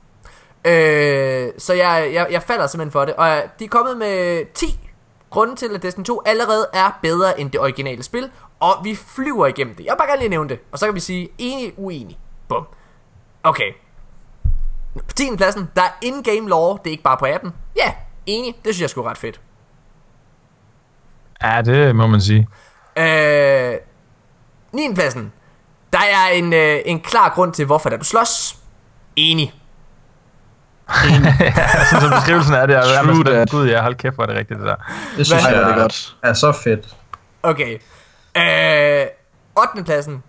Øh, 0.65 1.53
så 1.59 1.73
jeg, 1.75 2.11
jeg, 2.13 2.27
jeg 2.31 2.43
falder 2.43 2.67
simpelthen 2.67 2.93
for 2.93 3.05
det. 3.05 3.15
Og 3.15 3.43
de 3.59 3.65
er 3.65 3.69
kommet 3.69 3.97
med 3.97 4.45
10 4.55 4.91
grunde 5.31 5.57
til, 5.57 5.75
at 5.75 5.83
Destiny 5.83 6.05
2 6.05 6.23
allerede 6.27 6.67
er 6.73 6.99
bedre 7.03 7.41
end 7.41 7.51
det 7.51 7.61
originale 7.61 8.03
spil. 8.03 8.31
Og 8.61 8.85
vi 8.85 8.95
flyver 8.95 9.47
igennem 9.47 9.75
det. 9.75 9.85
Jeg 9.85 9.93
vil 9.93 9.99
bare 9.99 10.09
gerne 10.09 10.21
lige 10.21 10.29
nævne 10.29 10.49
det. 10.49 10.59
Og 10.73 10.79
så 10.79 10.87
kan 10.87 10.95
vi 10.95 11.01
sige 11.01 11.29
enig, 11.39 11.75
uenig. 11.77 12.19
Bum. 12.49 12.67
Okay. 13.43 13.73
På 14.95 15.15
10. 15.15 15.37
pladsen, 15.37 15.71
der 15.77 15.83
er 15.83 15.91
in-game 16.03 16.49
lore. 16.49 16.79
Det 16.79 16.87
er 16.87 16.91
ikke 16.91 17.03
bare 17.03 17.17
på 17.17 17.27
appen. 17.27 17.53
Ja, 17.77 17.95
enig. 18.27 18.55
Det 18.65 18.75
synes 18.75 18.81
jeg 18.81 18.91
skulle 18.91 19.11
ret 19.11 19.19
fedt. 19.19 19.41
Ja, 21.43 21.63
det 21.65 21.97
må 21.97 22.07
man 22.07 22.21
sige. 22.21 22.49
Øh, 22.97 23.75
9. 24.73 24.95
pladsen. 24.95 25.33
Der 25.93 25.99
er 25.99 26.29
en, 26.33 26.53
øh, 26.53 26.81
en 26.85 27.01
klar 27.01 27.29
grund 27.35 27.53
til, 27.53 27.65
hvorfor 27.67 27.89
der 27.89 27.97
du 27.97 28.05
slås. 28.05 28.57
Enig. 29.17 29.55
Sådan 31.91 32.01
som 32.01 32.11
beskrivelsen 32.11 32.55
er 32.55 32.67
det, 32.67 32.77
er 32.77 33.03
True 33.03 33.25
that. 33.25 33.51
gud 33.51 33.69
ja, 33.69 33.83
hold 33.83 33.95
kæft, 33.95 34.15
hvor 34.15 34.23
er 34.25 34.27
det 34.27 34.37
rigtigt 34.37 34.59
det 34.61 34.67
der. 34.69 34.77
Det 35.17 35.27
synes 35.27 35.43
Ej, 35.45 35.51
jeg 35.51 35.61
er 35.61 35.67
det 35.67 35.75
er, 35.77 35.81
godt. 35.81 36.17
er 36.23 36.33
så 36.33 36.53
fedt. 36.53 36.97
Okay. 37.43 37.79
Øh, 38.37 39.07
8. 39.75 39.85
pladsen. 39.85 40.23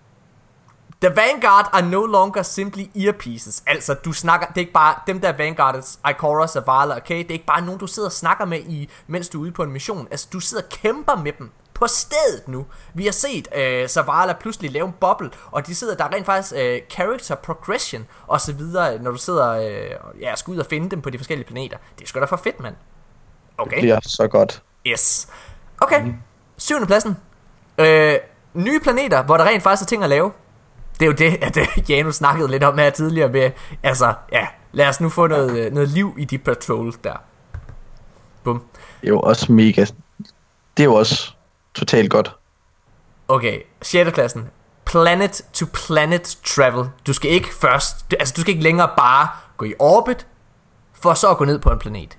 The 1.02 1.16
Vanguard 1.16 1.70
are 1.74 1.82
no 1.82 2.06
longer 2.06 2.42
simply 2.42 2.84
earpieces. 2.96 3.64
Altså, 3.68 3.94
du 3.94 4.14
snakker, 4.14 4.48
det 4.48 4.56
er 4.58 4.60
ikke 4.60 4.74
bare 4.74 4.96
dem 5.08 5.20
der 5.22 5.34
Vanguards, 5.38 6.00
Ikora, 6.10 6.48
Zavala, 6.48 6.96
okay? 6.96 7.18
Det 7.18 7.28
er 7.30 7.34
ikke 7.34 7.46
bare 7.46 7.62
nogen, 7.62 7.80
du 7.80 7.88
sidder 7.88 8.10
og 8.10 8.14
snakker 8.14 8.46
med, 8.46 8.60
i, 8.60 8.90
mens 9.08 9.30
du 9.30 9.38
er 9.40 9.42
ude 9.44 9.52
på 9.52 9.64
en 9.64 9.72
mission. 9.72 10.08
Altså, 10.12 10.28
du 10.34 10.40
sidder 10.40 10.64
og 10.64 10.70
kæmper 10.70 11.16
med 11.16 11.32
dem 11.40 11.52
på 11.84 11.88
stedet 11.88 12.48
nu. 12.48 12.66
Vi 12.94 13.06
har 13.06 13.12
set 13.12 13.48
øh, 13.56 13.88
Zavala 13.88 14.34
pludselig 14.34 14.72
lave 14.72 14.88
en 14.88 14.94
boble, 15.00 15.30
og 15.52 15.68
de 15.68 15.76
sidder, 15.76 15.96
der 15.96 16.04
er 16.04 16.14
rent 16.14 16.26
faktisk 16.26 16.54
øh, 16.58 16.82
character 16.90 17.36
progression 17.36 18.06
og 18.28 18.42
så 18.42 18.54
videre, 18.54 19.00
når 19.00 19.12
du 19.12 19.18
sidder 19.18 19.50
øh, 19.50 19.90
og, 20.02 20.14
ja, 20.20 20.36
skal 20.36 20.52
ud 20.52 20.58
og 20.58 20.66
finde 20.66 20.90
dem 20.90 21.02
på 21.02 21.10
de 21.10 21.18
forskellige 21.18 21.48
planeter. 21.48 21.78
Det 21.98 22.04
er 22.04 22.08
sgu 22.08 22.20
da 22.20 22.26
for 22.26 22.36
fedt, 22.36 22.60
mand. 22.60 22.76
Okay. 23.58 23.80
bliver 23.80 24.00
så 24.04 24.28
godt. 24.28 24.62
Yes. 24.86 25.28
Okay. 25.82 26.14
Syvende 26.58 26.88
pladsen. 26.88 27.18
Øh, 27.78 28.18
nye 28.54 28.80
planeter, 28.80 29.24
hvor 29.24 29.38
der 29.38 29.46
rent 29.46 29.64
faktisk 29.64 29.84
er 29.84 29.88
ting 29.88 30.04
at 30.04 30.10
lave. 30.10 30.32
Det 31.00 31.02
er 31.02 31.06
jo 31.06 31.14
det, 31.14 31.38
at 31.48 31.58
øh, 31.58 31.90
Janus 31.90 32.16
snakkede 32.16 32.48
lidt 32.48 32.64
om 32.64 32.78
her 32.78 32.90
tidligere 32.90 33.30
med, 33.30 33.52
altså, 33.84 34.14
ja, 34.32 34.48
lad 34.72 34.88
os 34.88 35.02
nu 35.02 35.10
få 35.10 35.28
noget, 35.28 35.58
øh, 35.58 35.74
noget 35.74 35.90
liv 35.90 36.16
i 36.18 36.26
de 36.26 36.38
patrols 36.38 36.98
der. 37.04 37.16
Bum. 38.44 38.64
Det 39.02 39.08
er 39.08 39.12
jo 39.12 39.20
også 39.20 39.52
mega... 39.52 39.86
Det 40.78 40.84
er 40.84 40.88
jo 40.88 40.94
også 40.94 41.34
totalt 41.76 42.10
godt. 42.12 42.36
Okay, 43.28 43.58
6. 43.82 44.12
pladsen. 44.14 44.44
Planet 44.86 45.42
to 45.54 45.66
planet 45.74 46.38
travel. 46.46 46.86
Du 47.08 47.14
skal 47.14 47.32
ikke 47.32 47.48
først, 47.62 48.12
du- 48.12 48.16
altså 48.20 48.34
du 48.38 48.42
skal 48.42 48.52
ikke 48.52 48.64
længere 48.64 48.90
bare 48.98 49.28
gå 49.58 49.66
i 49.66 49.74
orbit, 49.80 50.28
for 51.02 51.14
så 51.14 51.28
at 51.30 51.38
gå 51.38 51.46
ned 51.46 51.60
på 51.60 51.70
en 51.70 51.80
planet. 51.80 52.18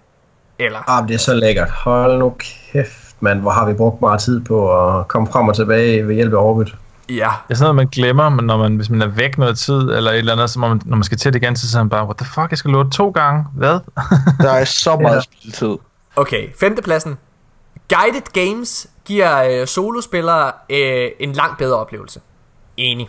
Eller, 0.58 0.90
Ah, 0.90 1.02
men 1.02 1.08
det 1.08 1.14
er 1.14 1.18
så 1.18 1.34
lækkert. 1.34 1.70
Hold 1.70 2.18
nu 2.18 2.34
kæft, 2.38 3.16
mand. 3.20 3.40
Hvor 3.40 3.50
har 3.50 3.66
vi 3.66 3.72
brugt 3.74 4.00
meget 4.00 4.20
tid 4.20 4.40
på 4.40 4.88
at 4.98 5.08
komme 5.08 5.28
frem 5.32 5.48
og 5.48 5.54
tilbage 5.56 6.08
ved 6.08 6.14
hjælp 6.14 6.32
af 6.32 6.36
Orbit. 6.38 6.74
ja, 7.08 7.14
Det 7.14 7.20
er 7.50 7.54
sådan 7.54 7.62
noget, 7.64 7.74
man 7.76 7.86
glemmer, 7.86 8.28
men 8.28 8.44
når 8.46 8.56
man, 8.56 8.76
hvis 8.76 8.90
man 8.90 9.02
er 9.02 9.06
væk 9.06 9.38
noget 9.38 9.58
tid, 9.58 9.74
eller 9.80 10.10
et 10.10 10.18
eller 10.18 10.32
andet, 10.32 10.50
så 10.50 10.58
må 10.60 10.68
man, 10.68 10.80
når 10.84 10.96
man 10.96 11.04
skal 11.04 11.18
til 11.18 11.32
det 11.32 11.42
igen, 11.42 11.56
så 11.56 11.70
siger 11.70 11.82
man 11.82 11.88
bare, 11.90 12.04
what 12.04 12.16
the 12.16 12.26
fuck, 12.26 12.50
jeg 12.50 12.58
skal 12.58 12.70
låne 12.70 12.90
to 12.90 13.10
gange? 13.10 13.44
Hvad? 13.56 13.78
Der 14.40 14.50
er 14.50 14.64
så 14.64 14.96
meget 15.02 15.16
Ja. 15.16 15.20
spilletid. 15.20 15.76
Okay, 16.16 16.48
femtepladsen. 16.60 17.18
Guided 17.88 18.32
Games 18.32 18.86
giver 19.04 19.60
øh, 19.60 19.66
solospillere 19.66 20.52
øh, 20.70 21.10
en 21.18 21.32
langt 21.32 21.58
bedre 21.58 21.78
oplevelse. 21.78 22.20
Enig. 22.76 23.08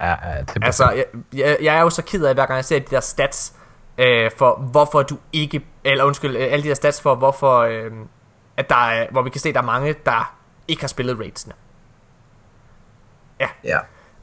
ja, 0.00 0.08
ja, 0.10 0.40
det 0.40 0.64
Altså, 0.64 0.90
jeg, 0.90 1.04
jeg, 1.34 1.58
jeg 1.62 1.76
er 1.76 1.80
jo 1.80 1.90
så 1.90 2.02
ked 2.02 2.24
af, 2.24 2.34
hver 2.34 2.46
gang 2.46 2.56
jeg 2.56 2.64
ser 2.64 2.78
de 2.78 2.86
der 2.90 3.00
stats, 3.00 3.54
øh, 3.98 4.30
for 4.36 4.56
hvorfor 4.56 5.02
du 5.02 5.18
ikke, 5.32 5.66
eller 5.84 6.04
undskyld, 6.04 6.36
øh, 6.36 6.52
alle 6.52 6.62
de 6.62 6.68
der 6.68 6.74
stats 6.74 7.00
for, 7.00 7.14
hvorfor, 7.14 7.58
øh, 7.58 7.90
at 8.56 8.68
der 8.68 8.76
er, 8.76 9.06
hvor 9.10 9.22
vi 9.22 9.30
kan 9.30 9.40
se, 9.40 9.48
at 9.48 9.54
der 9.54 9.60
er 9.60 9.64
mange, 9.64 9.94
der 10.06 10.36
ikke 10.68 10.82
har 10.82 10.88
spillet 10.88 11.18
raidsene. 11.18 11.54
Ja. 13.40 13.48
Øh, 13.64 13.80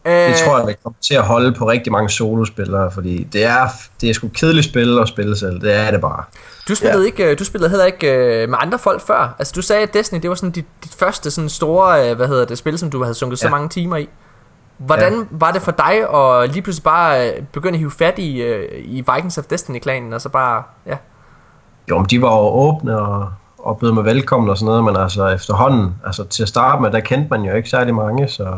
Det 0.07 0.35
tror 0.45 0.57
jeg, 0.57 0.67
vi 0.67 0.73
kommer 0.83 0.97
til 1.01 1.15
at 1.15 1.23
holde 1.23 1.51
på 1.51 1.69
rigtig 1.69 1.91
mange 1.91 2.09
solospillere, 2.09 2.91
fordi 2.91 3.23
det 3.23 3.43
er, 3.43 3.67
det 4.01 4.09
er 4.09 4.13
sgu 4.13 4.27
kedeligt 4.27 4.65
spil 4.65 4.99
at 4.99 5.07
spille 5.07 5.37
selv. 5.37 5.61
Det 5.61 5.75
er 5.75 5.91
det 5.91 6.01
bare. 6.01 6.23
Du 6.67 6.75
spillede, 6.75 7.01
ja. 7.01 7.05
ikke, 7.05 7.31
øh, 7.31 7.39
du 7.39 7.43
spillede 7.43 7.69
heller 7.69 7.85
ikke 7.85 8.13
øh, 8.13 8.49
med 8.49 8.57
andre 8.61 8.79
folk 8.79 9.01
før. 9.01 9.35
Altså, 9.39 9.53
du 9.55 9.61
sagde, 9.61 9.83
at 9.83 9.93
Destiny, 9.93 10.21
det 10.21 10.29
var 10.29 10.35
sådan 10.35 10.51
dit, 10.51 10.65
dit 10.83 10.95
første 10.99 11.31
sådan 11.31 11.49
store, 11.49 12.09
øh, 12.09 12.15
hvad 12.15 12.27
hedder 12.27 12.45
det, 12.45 12.57
spil, 12.57 12.77
som 12.77 12.89
du 12.89 13.03
havde 13.03 13.15
sunket 13.15 13.41
ja. 13.41 13.47
så 13.47 13.49
mange 13.49 13.69
timer 13.69 13.97
i. 13.97 14.09
Hvordan 14.77 15.13
ja. 15.13 15.25
var 15.31 15.51
det 15.51 15.61
for 15.61 15.71
dig 15.71 16.15
at 16.15 16.49
lige 16.51 16.61
pludselig 16.61 16.83
bare 16.83 17.29
øh, 17.29 17.43
begynde 17.53 17.73
at 17.73 17.79
hive 17.79 17.91
fat 17.91 18.19
i, 18.19 18.41
øh, 18.41 18.83
i 18.85 19.03
Vikings 19.13 19.37
of 19.37 19.45
Destiny-klanen, 19.45 20.13
og 20.13 20.21
så 20.21 20.29
bare, 20.29 20.63
ja. 20.85 20.97
Jo, 21.89 21.97
men 21.97 22.05
de 22.05 22.21
var 22.21 22.37
jo 22.37 22.47
åbne 22.47 22.99
og, 22.99 23.29
og 23.57 23.79
bød 23.79 23.91
mig 23.91 24.05
velkommen 24.05 24.49
og 24.49 24.57
sådan 24.57 24.65
noget, 24.65 24.83
men 24.83 24.95
altså 24.95 25.27
efterhånden, 25.27 25.95
altså 26.05 26.23
til 26.23 26.43
at 26.43 26.49
starte 26.49 26.81
med, 26.81 26.91
der 26.91 26.99
kendte 26.99 27.27
man 27.29 27.41
jo 27.41 27.55
ikke 27.55 27.69
særlig 27.69 27.95
mange, 27.95 28.27
så 28.27 28.57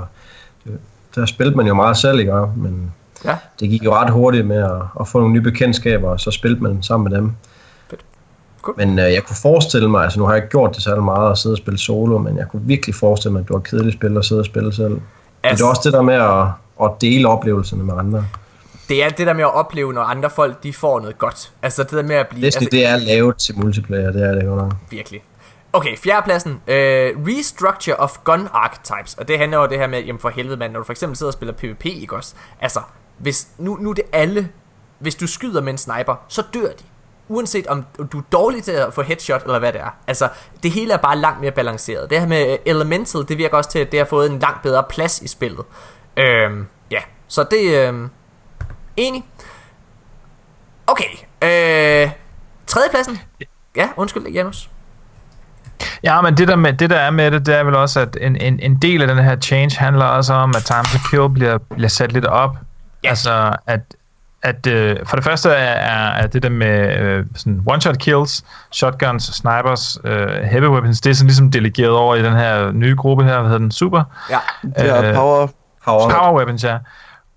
det, 0.64 0.80
der 1.16 1.26
spillede 1.26 1.58
man 1.58 1.68
jo 1.68 1.74
meget 1.74 1.98
selv, 1.98 2.20
ikke? 2.20 2.34
Men 2.56 2.92
Ja. 3.26 3.38
det 3.60 3.70
gik 3.70 3.84
jo 3.84 3.94
ret 3.96 4.10
hurtigt 4.12 4.48
med 4.48 4.58
at, 4.58 4.72
at 5.00 5.08
få 5.08 5.20
nogle 5.20 5.34
nye 5.34 5.42
bekendtskaber, 5.42 6.10
og 6.10 6.20
så 6.20 6.32
spillede 6.32 6.64
man 6.64 6.84
sammen 6.84 7.12
med 7.12 7.18
dem. 7.20 7.32
Cool. 8.62 8.76
Men 8.78 9.00
øh, 9.00 9.14
jeg 9.14 9.24
kunne 9.24 9.36
forestille 9.42 9.90
mig, 9.90 10.04
altså 10.04 10.20
nu 10.20 10.26
har 10.26 10.34
jeg 10.34 10.38
ikke 10.44 10.50
gjort 10.50 10.76
det 10.76 10.84
særlig 10.84 11.04
meget 11.04 11.32
at 11.32 11.38
sidde 11.38 11.54
og 11.54 11.58
spille 11.58 11.80
solo, 11.80 12.18
men 12.18 12.38
jeg 12.38 12.46
kunne 12.52 12.62
virkelig 12.66 12.96
forestille 12.96 13.32
mig, 13.34 13.40
at 13.40 13.48
det 13.48 13.54
var 13.54 13.60
kedeligt 13.60 13.96
spil 13.96 14.18
at 14.18 14.26
sidde 14.26 14.42
og 14.42 14.46
spille 14.46 14.74
selv. 14.74 14.90
Men 14.90 15.02
det 15.44 15.62
er 15.62 15.66
også 15.66 15.82
det 15.84 15.94
der 15.94 16.02
med 16.02 16.14
at, 16.14 16.46
at 16.86 16.92
dele 17.02 17.28
oplevelserne 17.28 17.84
med 17.84 17.94
andre. 17.98 18.26
det 18.90 19.04
er 19.04 19.10
det 19.10 19.28
der 19.28 19.34
med 19.34 19.44
at 19.44 19.56
opleve, 19.56 19.94
når 19.94 20.02
andre 20.02 20.30
folk, 20.30 20.64
de 20.64 20.74
får 20.74 21.00
noget 21.00 21.18
godt. 21.18 21.52
Altså 21.62 21.84
det 21.84 21.92
der 21.92 22.04
med 22.04 22.16
at 22.16 22.28
blive, 22.28 22.46
Destiny, 22.46 22.64
altså, 22.64 22.78
det 22.78 22.86
er 22.86 22.98
lavet 23.16 23.38
til 23.38 23.58
multiplayer, 23.60 24.12
det 24.12 24.24
er 24.24 24.32
det 24.36 24.46
godt 24.46 24.62
nok. 24.62 24.74
virkelig. 24.90 25.22
Okay, 25.74 25.98
fjerdepladsen. 25.98 26.62
Øh, 26.68 27.14
restructure 27.18 27.96
of 27.96 28.18
gun 28.24 28.48
archetypes. 28.54 29.14
Og 29.14 29.28
det 29.28 29.38
handler 29.38 29.58
jo 29.58 29.64
om 29.64 29.70
det 29.70 29.80
her 29.80 29.88
med, 29.88 30.04
jamen 30.04 30.20
for 30.20 30.30
helvede 30.30 30.58
mand, 30.58 30.74
når 30.74 30.80
du 30.80 30.84
for 30.84 30.94
eksempel 30.94 31.18
sidder 31.18 31.30
og 31.30 31.34
spiller 31.34 31.54
PvP, 31.54 31.86
ikke 31.86 32.16
også? 32.16 32.36
Altså, 32.62 32.82
hvis, 33.18 33.48
nu, 33.58 33.78
nu 33.82 33.90
er 33.90 33.94
det 33.94 34.04
alle, 34.14 34.50
hvis 35.00 35.16
du 35.16 35.28
skyder 35.28 35.62
med 35.62 35.72
en 35.72 35.78
sniper, 35.78 36.16
så 36.28 36.44
dør 36.54 36.68
de. 36.68 36.84
Uanset 37.28 37.68
om 37.68 37.86
du 38.12 38.18
er 38.18 38.24
dårlig 38.32 38.64
til 38.64 38.72
at 38.72 38.94
få 38.94 39.02
headshot, 39.02 39.44
eller 39.44 39.60
hvad 39.60 39.74
det 39.74 39.82
er. 39.82 39.90
Altså, 40.08 40.30
det 40.64 40.72
hele 40.72 40.94
er 40.94 40.98
bare 40.98 41.18
langt 41.18 41.42
mere 41.42 41.52
balanceret. 41.52 42.10
Det 42.10 42.20
her 42.20 42.28
med 42.28 42.52
øh, 42.52 42.58
Elemental, 42.66 43.28
det 43.28 43.38
virker 43.38 43.58
også 43.58 43.70
til, 43.70 43.80
at 43.80 43.92
det 43.92 44.00
har 44.00 44.06
fået 44.06 44.32
en 44.32 44.40
langt 44.40 44.62
bedre 44.62 44.84
plads 44.90 45.22
i 45.22 45.28
spillet. 45.28 45.66
Øhm, 46.18 46.68
ja, 46.92 47.02
så 47.28 47.44
det... 47.52 47.88
Øhm, 47.88 48.10
enig. 48.98 49.26
Okay, 50.88 51.12
øh, 51.44 52.12
tredjepladsen. 52.68 53.20
Ja, 53.76 53.90
undskyld, 53.98 54.28
Janus. 54.28 54.70
Ja, 56.04 56.22
men 56.22 56.38
det 56.38 56.48
der, 56.48 56.56
med, 56.56 56.74
det 56.74 56.90
der 56.90 56.96
er 56.96 57.12
med 57.12 57.32
det, 57.32 57.46
det 57.46 57.56
er 57.56 57.64
vel 57.64 57.76
også, 57.76 58.00
at 58.00 58.18
en, 58.22 58.36
en, 58.36 58.60
en 58.60 58.76
del 58.76 59.02
af 59.02 59.08
den 59.08 59.18
her 59.18 59.36
change 59.36 59.78
handler 59.78 60.06
også 60.06 60.34
om, 60.34 60.54
at 60.56 60.64
time 60.64 60.84
to 60.84 60.98
kill 61.10 61.30
bliver, 61.30 61.58
bliver 61.58 61.90
sat 61.90 62.12
lidt 62.12 62.26
op. 62.26 62.58
Ja. 63.04 63.10
Altså, 63.10 63.56
at, 63.68 63.82
at 64.44 64.68
øh, 64.68 64.98
for 65.06 65.16
det 65.16 65.26
første 65.26 65.50
er, 65.50 66.12
er, 66.12 66.28
det 66.28 66.44
der 66.44 66.50
med 66.50 66.98
øh, 67.00 67.26
sådan 67.36 67.62
one-shot 67.70 67.98
kills, 67.98 68.44
shotguns, 68.72 69.24
snipers, 69.24 69.98
øh, 70.04 70.28
heavy 70.28 70.68
weapons, 70.68 71.02
det 71.02 71.10
er 71.10 71.14
sådan 71.14 71.28
ligesom 71.28 71.52
delegeret 71.52 71.92
over 71.92 72.16
i 72.16 72.24
den 72.24 72.34
her 72.34 72.72
nye 72.72 72.96
gruppe 72.96 73.24
her, 73.24 73.40
hvad 73.40 73.44
hedder 73.44 73.58
den, 73.58 73.72
Super? 73.72 74.04
Ja. 74.30 74.38
Det 74.64 74.90
er 74.90 75.10
Øh, 75.10 75.16
power... 75.16 75.48
Power. 75.86 76.10
Power 76.10 76.38
weapons, 76.38 76.64
ja. 76.64 76.78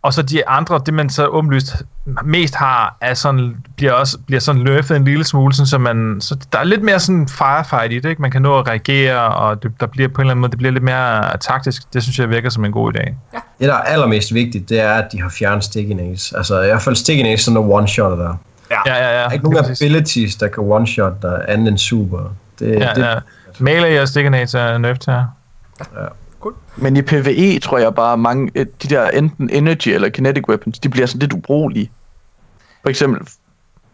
Og 0.03 0.15
så 0.15 0.23
de 0.23 0.49
andre, 0.49 0.81
det 0.87 0.95
man 0.95 1.11
så 1.11 1.27
åbenlyst 1.27 1.85
mest 2.25 2.55
har, 2.55 2.97
er 3.01 3.15
sådan, 3.15 3.57
bliver 3.77 3.93
også 3.93 4.19
bliver 4.27 4.41
sådan 4.41 4.63
løftet 4.63 4.97
en 4.97 5.05
lille 5.05 5.25
smule, 5.25 5.55
sådan, 5.55 5.67
så, 5.67 5.79
man, 5.79 6.17
så 6.21 6.37
der 6.53 6.59
er 6.59 6.65
lidt 6.65 6.83
mere 6.83 7.01
sådan 7.01 7.29
firefight 7.29 7.93
i 7.93 7.99
det, 7.99 8.09
ikke? 8.09 8.23
Man 8.23 8.31
kan 8.31 8.43
nå 8.43 8.59
at 8.59 8.69
reagere, 8.69 9.35
og 9.35 9.63
det, 9.63 9.73
der 9.81 9.87
bliver 9.87 10.09
på 10.09 10.21
en 10.21 10.25
eller 10.25 10.31
anden 10.31 10.41
måde, 10.41 10.51
det 10.51 10.59
bliver 10.59 10.73
lidt 10.73 10.85
mere 10.85 11.39
taktisk. 11.39 11.83
Det 11.93 12.03
synes 12.03 12.19
jeg 12.19 12.31
virker 12.31 12.51
som 12.51 12.65
en 12.65 12.73
god 12.73 12.95
idé. 12.97 13.05
Det, 13.33 13.69
der 13.69 13.75
er 13.75 13.83
allermest 13.83 14.35
vigtigt, 14.35 14.69
det 14.69 14.81
er, 14.81 14.95
at 14.95 15.13
de 15.13 15.23
har 15.23 15.29
fjernet 15.29 15.65
sticky 15.65 15.93
Nace. 15.93 16.37
Altså, 16.37 16.63
i 16.63 16.67
hvert 16.67 16.83
fald 16.83 16.97
sticky 16.97 17.23
Nace, 17.23 17.45
sådan 17.45 17.63
en 17.63 17.73
one-shot 17.73 18.03
der. 18.03 18.37
Ja, 18.71 18.81
ja, 18.87 18.95
ja. 18.95 19.19
Der 19.19 19.29
er 19.29 19.31
ikke 19.31 19.51
nogen 19.51 19.65
abilities, 19.65 20.37
der 20.37 20.49
kan 20.49 20.65
one-shot 20.65 21.23
der 21.23 21.39
andet 21.49 21.69
end 21.69 21.79
super. 21.79 22.19
Det, 22.59 22.81
Ja, 22.81 22.91
det, 22.95 23.03
ja. 23.03 23.15
Melee 23.59 24.03
og 24.03 24.09
Stickernates 24.09 24.55
er 24.55 24.79
nerf 24.79 24.99
til 24.99 25.13
Cool. 26.43 26.55
Men 26.77 26.97
i 26.97 27.03
PvE 27.03 27.59
tror 27.59 27.79
jeg 27.79 27.95
bare, 27.95 28.17
mange 28.17 28.51
øh, 28.55 28.67
de 28.83 28.89
der 28.89 29.09
enten 29.09 29.51
energy 29.51 29.89
eller 29.89 30.09
kinetic 30.09 30.49
weapons, 30.49 30.79
de 30.79 30.89
bliver 30.89 31.07
sådan 31.07 31.21
lidt 31.21 31.33
ubrugelige. 31.33 31.91
For 32.83 32.89
eksempel, 32.89 33.29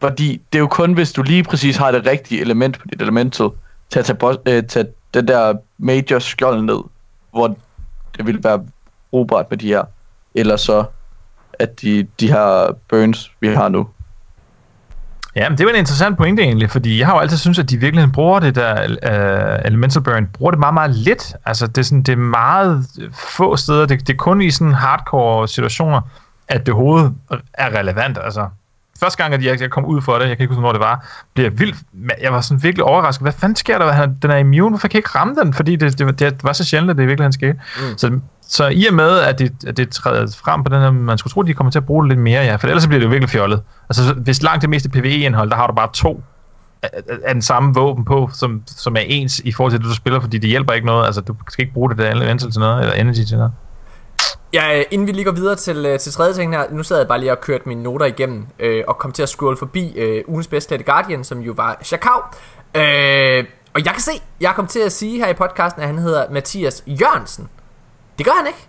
fordi 0.01 0.43
det 0.53 0.59
er 0.59 0.61
jo 0.61 0.67
kun, 0.67 0.93
hvis 0.93 1.13
du 1.13 1.23
lige 1.23 1.45
præcis 1.45 1.77
har 1.77 1.91
det 1.91 2.07
rigtige 2.07 2.41
element 2.41 2.79
på 2.79 2.87
dit 2.93 3.03
elemental, 3.03 3.51
til 3.91 3.99
at 3.99 4.05
tage, 4.05 4.17
boss, 4.17 4.39
øh, 4.47 4.63
tage 4.63 4.87
den 5.15 5.29
der 5.29 5.55
major 5.79 6.19
skjold 6.19 6.63
ned, 6.63 6.81
hvor 7.31 7.57
det 8.17 8.27
ville 8.27 8.45
være 8.45 8.65
brugbart 9.11 9.51
med 9.51 9.59
de 9.59 9.67
her. 9.67 9.85
Eller 10.35 10.57
så, 10.57 10.85
at 11.53 11.81
de, 11.81 12.07
de 12.21 12.29
her 12.29 12.77
burns, 12.89 13.33
vi 13.41 13.49
har 13.49 13.69
nu. 13.69 13.89
Ja, 15.39 15.49
men 15.49 15.59
det 15.59 15.67
var 15.67 15.73
en 15.73 15.79
interessant 15.79 16.17
pointe 16.17 16.43
egentlig, 16.43 16.71
fordi 16.71 16.99
jeg 16.99 17.07
har 17.07 17.15
jo 17.15 17.21
altid 17.21 17.37
synes, 17.37 17.59
at 17.59 17.71
de 17.71 17.77
virkelig 17.77 18.13
bruger 18.13 18.41
det 18.41 18.55
der 18.55 18.75
uh, 19.61 19.67
Elemental 19.67 20.03
Burn, 20.03 20.27
bruger 20.27 20.51
det 20.51 20.61
meget, 20.61 20.75
meget 20.75 20.91
lidt. 20.91 21.35
Altså, 21.47 21.67
det 21.67 21.79
er, 21.79 21.83
sådan, 21.83 22.03
det 22.03 22.13
er 22.13 22.17
meget 22.17 22.87
få 23.13 23.57
steder. 23.57 23.87
Det, 23.87 24.01
det 24.07 24.13
er 24.13 24.17
kun 24.17 24.41
i 24.41 24.51
sådan 24.51 24.73
hardcore 24.73 25.49
situationer, 25.49 26.01
at 26.49 26.67
det 26.67 26.75
hovedet 26.75 27.15
er 27.55 27.79
relevant. 27.79 28.19
Altså, 28.25 28.49
første 29.01 29.23
gang, 29.23 29.35
at 29.35 29.45
jeg, 29.45 29.61
jeg 29.61 29.71
kom 29.71 29.85
ud 29.85 30.01
for 30.01 30.13
det, 30.13 30.29
jeg 30.29 30.37
kan 30.37 30.45
ikke 30.45 30.55
huske, 30.55 30.61
hvor 30.61 30.73
det 30.73 30.81
var, 30.81 31.07
blev 31.35 31.45
jeg 31.45 31.59
vildt, 31.61 31.77
jeg 32.23 32.33
var 32.33 32.41
sådan 32.41 32.63
virkelig 32.63 32.85
overrasket. 32.85 33.25
Hvad 33.25 33.33
fanden 33.33 33.57
sker 33.57 33.79
der? 33.79 33.93
Han- 33.93 34.17
Den 34.23 34.31
er 34.31 34.37
immune, 34.37 34.69
hvorfor 34.71 34.89
kan 34.89 34.95
jeg 34.95 34.99
ikke 34.99 35.19
ramme 35.19 35.35
den? 35.35 35.55
Fordi 35.55 35.77
det, 35.77 35.99
det, 35.99 36.07
var- 36.07 36.13
det 36.13 36.45
var 36.45 36.53
så 36.53 36.65
sjældent, 36.65 36.91
at 36.91 36.97
det 36.97 37.07
virkelig 37.07 37.25
han 37.25 37.33
skete. 37.33 37.53
Mm. 37.77 37.99
Så, 37.99 38.21
så 38.43 38.69
i 38.69 38.87
og 38.87 38.95
med, 38.95 39.19
at 39.19 39.39
det, 39.39 39.53
at 39.67 39.77
det 39.77 39.89
træder 39.91 40.37
frem 40.45 40.65
på 40.65 40.75
den 40.75 40.81
her, 40.83 40.91
man 40.91 41.19
skulle 41.19 41.33
tro, 41.33 41.41
at 41.41 41.47
de 41.47 41.55
kommer 41.55 41.71
til 41.71 41.79
at 41.79 41.87
bruge 41.87 42.05
det 42.05 42.09
lidt 42.09 42.21
mere, 42.21 42.43
ja, 42.43 42.57
for 42.57 42.67
ellers 42.67 42.83
så 42.83 42.89
bliver 42.89 42.99
det 43.01 43.05
jo 43.07 43.11
virkelig 43.11 43.31
fjollet. 43.31 43.63
Altså, 43.89 44.07
så- 44.09 44.15
hvis 44.15 44.43
langt 44.43 44.63
det 44.63 44.71
meste 44.71 44.89
PvE-indhold, 44.89 45.51
der 45.51 45.57
har 45.57 45.67
du 45.67 45.73
bare 45.75 45.89
to 45.95 46.23
af, 46.83 46.91
den 47.33 47.43
samme 47.43 47.75
våben 47.75 48.05
på, 48.05 48.31
som, 48.35 48.63
som 48.67 48.97
er 48.97 49.01
ens 49.01 49.39
i 49.39 49.53
forhold 49.53 49.73
til 49.73 49.81
det, 49.81 49.89
du 49.89 49.95
spiller, 49.95 50.21
fordi 50.21 50.39
det 50.39 50.51
hjælper 50.51 50.73
ikke 50.73 50.87
noget. 50.87 51.07
Altså, 51.07 51.21
du 51.21 51.35
skal 51.51 51.63
ikke 51.63 51.75
bruge 51.75 51.91
det 51.91 51.99
der 51.99 52.11
elemental 52.11 52.51
til 52.51 52.61
noget, 52.61 52.81
eller 52.81 52.95
energy 52.95 53.25
til 53.29 53.37
noget. 53.37 53.53
Ja, 54.53 54.83
inden 54.91 55.07
vi 55.07 55.13
lige 55.13 55.25
går 55.25 55.33
videre 55.33 55.57
til, 55.57 55.87
øh, 55.87 55.99
til 55.99 56.13
tredje 56.13 56.35
ting 56.35 56.57
her, 56.57 56.71
nu 56.71 56.83
sad 56.83 56.99
jeg 56.99 57.09
bare 57.09 57.21
lige 57.21 57.33
og 57.33 57.41
kørte 57.41 57.69
mine 57.69 57.83
noter 57.83 58.07
igennem, 58.07 58.47
øh, 58.59 58.85
og 58.89 58.99
kom 58.99 59.13
til 59.13 59.23
at 59.23 59.29
scrolle 59.29 59.57
forbi 59.57 59.99
øh, 59.99 60.25
ugens 60.27 60.47
bedste 60.47 60.75
The 60.75 60.85
Guardian, 60.85 61.25
som 61.25 61.41
jo 61.41 61.53
var 61.57 61.79
Chakao. 61.85 62.21
Øh, 62.75 63.45
og 63.75 63.85
jeg 63.85 63.93
kan 63.93 64.03
se, 64.03 64.13
jeg 64.41 64.55
kom 64.55 64.67
til 64.67 64.81
at 64.81 64.93
sige 64.93 65.19
her 65.19 65.29
i 65.29 65.35
podcasten, 65.35 65.83
at 65.83 65.89
han 65.89 65.99
hedder 65.99 66.31
Mathias 66.31 66.83
Jørgensen. 66.87 67.49
Det 68.19 68.27
gør 68.27 68.33
han 68.33 68.47
ikke. 68.47 68.69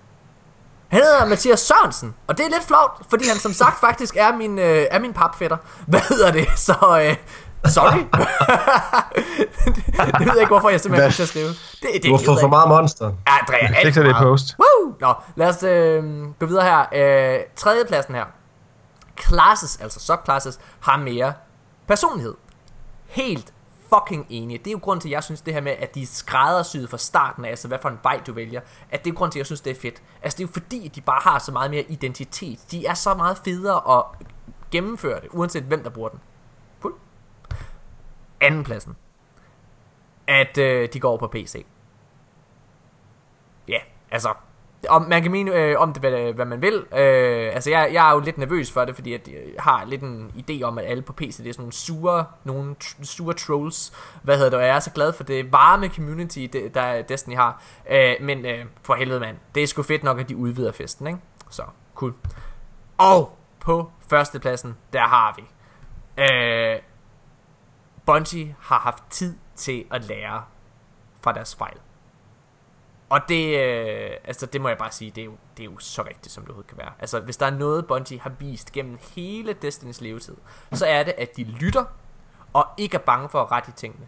Han 0.88 1.02
hedder 1.02 1.26
Mathias 1.26 1.60
Sørensen, 1.60 2.16
og 2.28 2.38
det 2.38 2.46
er 2.46 2.50
lidt 2.50 2.64
flot, 2.64 2.92
fordi 3.10 3.28
han 3.28 3.38
som 3.38 3.54
sagt 3.54 3.80
faktisk 3.80 4.16
er 4.16 4.36
min, 4.38 4.60
øh, 4.60 4.86
er 4.92 5.00
min 5.00 5.14
papfætter. 5.14 5.58
Hvad 5.88 6.00
hedder 6.10 6.32
det? 6.32 6.48
Så, 6.56 7.02
øh, 7.04 7.16
sorry. 7.66 7.98
det, 7.98 8.06
det 10.20 10.26
ved 10.26 10.34
jeg 10.34 10.40
ikke, 10.40 10.48
hvorfor 10.48 10.70
jeg 10.70 10.82
simpelthen 10.82 11.08
kom 11.08 11.14
til 11.14 11.24
at 11.24 11.30
skrive. 11.30 11.48
Det, 11.48 11.90
det 11.94 12.04
du 12.04 12.16
har 12.16 12.24
fået 12.26 12.40
for 12.42 12.48
meget 12.48 12.70
monster. 12.70 13.06
Ja, 13.06 13.34
drikker 13.48 13.76
alt 13.76 13.94
til 13.94 14.06
det 14.06 14.10
i 14.10 14.14
post. 14.22 14.56
Woo! 14.60 14.94
Nå, 15.00 15.14
lad 15.36 15.48
os 15.48 15.64
øh, 15.64 16.04
gå 16.40 16.46
videre 16.46 16.64
her. 16.64 16.80
Øh, 16.94 17.40
tredje 17.56 17.86
pladsen 17.86 18.16
her. 18.16 18.26
Classes, 19.22 19.78
altså 19.82 20.00
subclasses, 20.00 20.60
har 20.80 20.98
mere 20.98 21.34
personlighed. 21.88 22.34
Helt 23.08 23.54
fucking 23.94 24.26
enig. 24.30 24.60
Det 24.60 24.68
er 24.68 24.72
jo 24.72 24.80
grund 24.82 25.02
til, 25.02 25.08
at 25.08 25.12
jeg 25.12 25.24
synes 25.24 25.42
det 25.42 25.54
her 25.54 25.62
med, 25.62 25.72
at 25.80 25.96
de 25.96 26.02
er 26.02 26.06
skræddersyet 26.06 26.90
fra 26.90 26.98
starten 26.98 27.46
af, 27.46 27.50
altså 27.50 27.68
hvad 27.68 27.78
for 27.82 27.90
en 27.90 28.00
vej 28.04 28.22
du 28.28 28.34
vælger, 28.34 28.62
at 28.92 29.06
det 29.06 29.12
er 29.12 29.16
grund 29.16 29.32
til, 29.32 29.40
at 29.40 29.42
jeg 29.42 29.46
synes, 29.46 29.62
det 29.62 29.72
er 29.78 29.82
fedt. 29.82 30.02
Altså 30.24 30.38
det 30.38 30.44
er 30.44 30.48
jo 30.48 30.52
fordi, 30.54 30.86
at 30.86 30.96
de 30.96 31.02
bare 31.02 31.22
har 31.24 31.40
så 31.40 31.52
meget 31.52 31.72
mere 31.72 31.82
identitet. 31.82 32.60
De 32.72 32.86
er 32.86 32.94
så 32.94 33.14
meget 33.14 33.38
federe 33.46 33.98
at 33.98 34.28
gennemføre 34.72 35.20
det, 35.22 35.30
uanset 35.32 35.64
hvem 35.64 35.84
der 35.84 35.90
bruger 35.90 36.10
den 36.10 36.20
andenpladsen, 38.42 38.42
Anden 38.42 38.64
pladsen. 38.64 38.96
At 40.28 40.58
øh, 40.58 40.90
de 40.94 41.00
går 41.00 41.10
over 41.10 41.18
på 41.18 41.28
PC. 41.28 41.66
Ja, 43.68 43.80
altså 44.12 44.34
om 44.88 45.02
man 45.02 45.22
kan 45.22 45.32
mene 45.32 45.56
øh, 45.56 45.80
om 45.80 45.94
det, 45.94 46.02
hvad, 46.02 46.34
hvad 46.34 46.46
man 46.46 46.62
vil. 46.62 46.74
Øh, 46.74 47.54
altså, 47.54 47.70
jeg, 47.70 47.90
jeg 47.94 48.10
er 48.10 48.14
jo 48.14 48.20
lidt 48.20 48.38
nervøs 48.38 48.72
for 48.72 48.86
det, 48.86 48.96
fordi 48.96 49.14
at 49.14 49.28
øh, 49.28 49.34
jeg 49.34 49.64
har 49.64 49.86
lidt 49.86 50.02
en 50.02 50.32
idé 50.38 50.64
om, 50.64 50.78
at 50.78 50.86
alle 50.86 51.04
på 51.04 51.14
PC, 51.14 51.38
det 51.38 51.48
er 51.48 51.54
sådan 51.54 51.62
nogle 51.62 51.74
sure, 51.74 52.26
nogle 52.44 52.76
tr- 52.84 53.04
sure 53.04 53.34
trolls. 53.34 53.94
Hvad 54.24 54.36
hedder 54.36 54.50
det? 54.50 54.60
Og 54.60 54.66
jeg 54.66 54.76
er 54.76 54.80
så 54.80 54.92
glad 54.92 55.14
for 55.14 55.24
det 55.24 55.52
varme 55.52 55.90
community, 55.90 56.40
det, 56.54 56.74
der 56.74 57.02
Destiny 57.02 57.36
har. 57.36 57.64
Øh, 57.92 58.16
men 58.22 58.46
øh, 58.46 58.66
for 58.84 58.96
helvede, 58.96 59.20
mand. 59.20 59.38
Det 59.56 59.64
er 59.64 59.68
sgu 59.68 59.84
fedt 59.84 60.04
nok, 60.04 60.20
at 60.20 60.30
de 60.30 60.38
udvider 60.38 60.72
festen, 60.72 61.08
ikke? 61.08 61.20
Så, 61.50 61.64
cool. 61.96 62.14
Og 62.98 63.38
på 63.60 63.92
førstepladsen, 64.10 64.78
der 64.94 65.02
har 65.02 65.36
vi... 65.38 65.44
Øh, 66.24 66.80
Bungie 68.10 68.56
har 68.60 68.80
haft 68.80 69.04
tid 69.10 69.38
til 69.56 69.86
at 69.92 70.04
lære 70.04 70.44
fra 71.22 71.34
deres 71.34 71.56
fejl. 71.56 71.78
Og 73.10 73.20
det, 73.30 73.60
øh, 73.60 74.12
altså 74.24 74.46
det 74.46 74.62
må 74.62 74.68
jeg 74.68 74.78
bare 74.78 74.92
sige, 74.92 75.12
det 75.12 75.22
er, 75.22 75.26
jo, 75.26 75.38
det 75.58 75.64
er 75.64 75.72
jo 75.72 75.78
så 75.78 76.04
rigtigt, 76.04 76.32
som 76.32 76.44
det 76.44 76.50
overhovedet 76.50 76.70
kan 76.70 76.78
være. 76.78 76.92
Altså, 77.00 77.20
hvis 77.20 77.38
der 77.38 77.46
er 77.46 77.50
noget, 77.50 77.88
Bungie 77.88 78.20
har 78.20 78.30
vist 78.30 78.72
gennem 78.72 78.98
hele 79.16 79.54
Destinys 79.54 80.02
levetid, 80.02 80.36
så 80.74 80.86
er 80.86 81.04
det, 81.04 81.14
at 81.18 81.38
de 81.38 81.44
lytter, 81.44 81.86
og 82.54 82.68
ikke 82.78 82.98
er 82.98 83.02
bange 83.02 83.30
for 83.30 83.42
at 83.42 83.52
rette 83.52 83.70
i 83.70 83.74
tingene. 83.76 84.08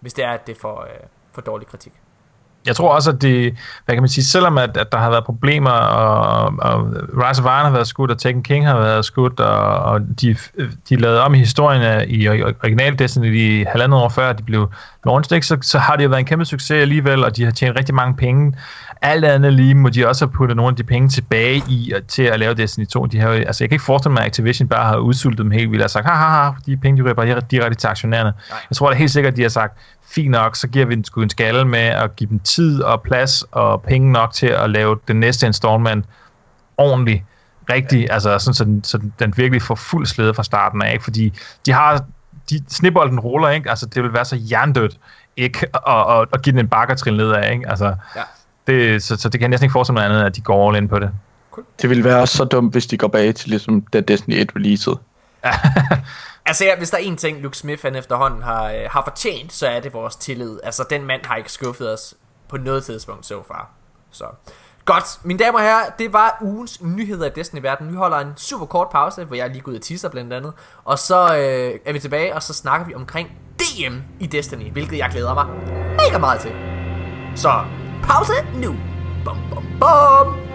Hvis 0.00 0.14
det 0.14 0.24
er, 0.24 0.30
at 0.30 0.46
det 0.46 0.56
får, 0.56 0.82
øh, 0.82 1.00
for 1.32 1.40
dårlig 1.40 1.68
kritik. 1.68 1.92
Jeg 2.66 2.76
tror 2.76 2.94
også, 2.94 3.10
at 3.10 3.22
det, 3.22 3.54
hvad 3.84 3.94
kan 3.94 4.02
man 4.02 4.08
sige, 4.08 4.24
selvom 4.24 4.58
at, 4.58 4.76
at 4.76 4.92
der 4.92 4.98
har 4.98 5.10
været 5.10 5.24
problemer, 5.24 5.70
og, 5.70 6.54
og 6.58 6.86
Rise 6.92 7.42
of 7.42 7.46
Iron 7.46 7.64
har 7.64 7.70
været 7.70 7.86
skudt, 7.86 8.10
og 8.10 8.18
Tekken 8.18 8.42
King 8.42 8.66
har 8.66 8.78
været 8.78 9.04
skudt, 9.04 9.40
og, 9.40 9.66
og 9.66 10.00
de, 10.20 10.36
de 10.88 10.96
lavede 10.96 11.22
om 11.22 11.34
i 11.34 11.38
historien 11.38 12.08
i 12.08 12.28
original 12.28 12.98
Destiny 12.98 13.36
i 13.36 13.64
halvandet 13.68 14.00
år 14.00 14.08
før, 14.08 14.32
de 14.32 14.42
blev 14.42 14.70
launched, 15.04 15.36
ikke? 15.36 15.46
Så, 15.46 15.58
så 15.62 15.78
har 15.78 15.96
det 15.96 16.04
jo 16.04 16.08
været 16.08 16.20
en 16.20 16.26
kæmpe 16.26 16.44
succes 16.44 16.70
alligevel, 16.70 17.24
og 17.24 17.36
de 17.36 17.44
har 17.44 17.50
tjent 17.50 17.78
rigtig 17.78 17.94
mange 17.94 18.16
penge. 18.16 18.54
Alt 19.04 19.24
andet 19.24 19.52
lige 19.52 19.74
må 19.74 19.88
de 19.88 20.08
også 20.08 20.26
have 20.26 20.32
puttet 20.32 20.56
nogle 20.56 20.70
af 20.70 20.76
de 20.76 20.84
penge 20.84 21.08
tilbage 21.08 21.62
i 21.68 21.92
og, 21.96 22.06
til 22.06 22.22
at 22.22 22.38
lave 22.40 22.54
Destiny 22.54 22.86
2. 22.86 23.06
De 23.06 23.20
har, 23.20 23.28
altså, 23.28 23.64
jeg 23.64 23.68
kan 23.70 23.74
ikke 23.74 23.84
forestille 23.84 24.12
mig, 24.12 24.20
at 24.20 24.26
Activision 24.26 24.68
bare 24.68 24.86
har 24.88 24.96
udsultet 24.96 25.38
dem 25.38 25.50
helt 25.50 25.70
vildt 25.70 25.84
og 25.84 25.90
sagt, 25.90 26.06
haha, 26.06 26.50
de 26.66 26.76
penge, 26.76 26.96
de 26.98 27.02
ryger 27.02 27.14
bare 27.14 27.40
direkte 27.50 27.74
til 27.78 27.86
aktionærerne. 27.88 28.32
Nej. 28.50 28.58
Jeg 28.70 28.76
tror 28.76 28.90
da 28.90 28.96
helt 28.96 29.10
sikkert, 29.10 29.32
at 29.32 29.36
de 29.36 29.42
har 29.42 29.48
sagt, 29.48 29.78
fint 30.14 30.30
nok, 30.30 30.56
så 30.56 30.68
giver 30.68 30.86
vi 30.86 30.94
den 30.94 31.04
sgu 31.04 31.22
en 31.22 31.30
skalle 31.30 31.64
med 31.64 31.78
at 31.80 32.16
give 32.16 32.30
dem 32.30 32.38
tid 32.38 32.82
og 32.82 33.02
plads 33.02 33.44
og 33.52 33.82
penge 33.82 34.12
nok 34.12 34.32
til 34.32 34.46
at 34.46 34.70
lave 34.70 34.98
den 35.08 35.20
næste 35.20 35.46
installment 35.46 36.04
ordentligt, 36.76 37.22
rigtig, 37.70 38.00
ja. 38.08 38.14
altså 38.14 38.38
sådan, 38.38 38.54
så, 38.54 38.64
den, 38.64 38.84
så 38.84 38.98
den- 39.18 39.34
virkelig 39.36 39.62
får 39.62 39.74
fuld 39.74 40.06
slæde 40.06 40.34
fra 40.34 40.42
starten 40.42 40.82
af, 40.82 40.92
ikke? 40.92 41.04
fordi 41.04 41.32
de 41.66 41.72
har, 41.72 42.04
de, 42.50 42.60
snibolden 42.68 43.20
ruller, 43.20 43.48
ikke? 43.48 43.70
altså 43.70 43.86
det 43.86 44.02
vil 44.02 44.12
være 44.12 44.24
så 44.24 44.38
jerndødt, 44.50 44.96
ikke 45.36 45.66
at, 45.88 46.04
at, 46.20 46.26
at 46.32 46.42
give 46.42 46.52
den 46.52 46.60
en 46.60 46.68
bakkertrin 46.68 47.14
nedad, 47.14 47.50
ikke? 47.52 47.68
Altså, 47.70 47.94
Ja. 48.16 48.20
Det, 48.66 49.02
så, 49.02 49.16
så 49.16 49.28
det 49.28 49.32
kan 49.32 49.42
jeg 49.42 49.48
næsten 49.48 49.64
ikke 49.64 49.72
forestille 49.72 49.94
mig 49.94 50.04
andet, 50.04 50.24
at 50.24 50.36
de 50.36 50.40
går 50.40 50.68
all 50.68 50.76
in 50.76 50.88
på 50.88 50.98
det. 50.98 51.10
Det 51.82 51.90
ville 51.90 52.04
være 52.04 52.26
så 52.26 52.44
dumt, 52.44 52.72
hvis 52.72 52.86
de 52.86 52.96
går 52.96 53.08
bag 53.08 53.34
til 53.34 53.50
ligesom 53.50 53.80
da 53.82 54.00
Destiny 54.00 54.34
1 54.34 54.56
releasede. 54.56 54.98
Altså, 56.46 56.64
ja, 56.64 56.76
hvis 56.76 56.90
der 56.90 56.96
er 56.96 57.02
en 57.02 57.16
ting, 57.16 57.40
Luke 57.40 57.56
Smith 57.56 57.82
han 57.82 57.94
efterhånden 57.94 58.42
har, 58.42 58.64
øh, 58.64 58.80
har 58.90 59.02
fortjent, 59.04 59.52
så 59.52 59.66
er 59.66 59.80
det 59.80 59.92
vores 59.92 60.16
tillid. 60.16 60.58
Altså, 60.62 60.84
den 60.90 61.06
mand 61.06 61.20
har 61.24 61.36
ikke 61.36 61.52
skuffet 61.52 61.92
os 61.92 62.14
på 62.48 62.56
noget 62.56 62.84
tidspunkt 62.84 63.26
så 63.26 63.42
far. 63.48 63.70
Så. 64.10 64.24
Godt, 64.84 65.04
mine 65.22 65.38
damer 65.38 65.58
og 65.58 65.64
herrer, 65.64 65.90
det 65.98 66.12
var 66.12 66.38
ugens 66.42 66.82
nyheder 66.82 67.26
i 67.26 67.30
Destiny-verden. 67.36 67.90
Vi 67.90 67.96
holder 67.96 68.18
en 68.18 68.32
super 68.36 68.66
kort 68.66 68.88
pause, 68.88 69.24
hvor 69.24 69.36
jeg 69.36 69.44
er 69.44 69.48
lige 69.48 69.60
gået 69.60 69.76
og 69.76 69.82
tisser 69.82 70.08
blandt 70.08 70.32
andet. 70.32 70.52
Og 70.84 70.98
så 70.98 71.36
øh, 71.36 71.80
er 71.84 71.92
vi 71.92 71.98
tilbage, 71.98 72.34
og 72.34 72.42
så 72.42 72.54
snakker 72.54 72.86
vi 72.86 72.94
omkring 72.94 73.28
DM 73.58 73.94
i 74.20 74.26
Destiny, 74.26 74.72
hvilket 74.72 74.98
jeg 74.98 75.10
glæder 75.10 75.34
mig 75.34 75.46
mega 75.96 76.18
meget 76.18 76.40
til. 76.40 76.52
Så, 77.36 77.64
pause 78.06 78.44
nu. 78.60 78.74
Bum, 79.24 79.38
bum, 79.50 79.64
bum. 79.80 80.53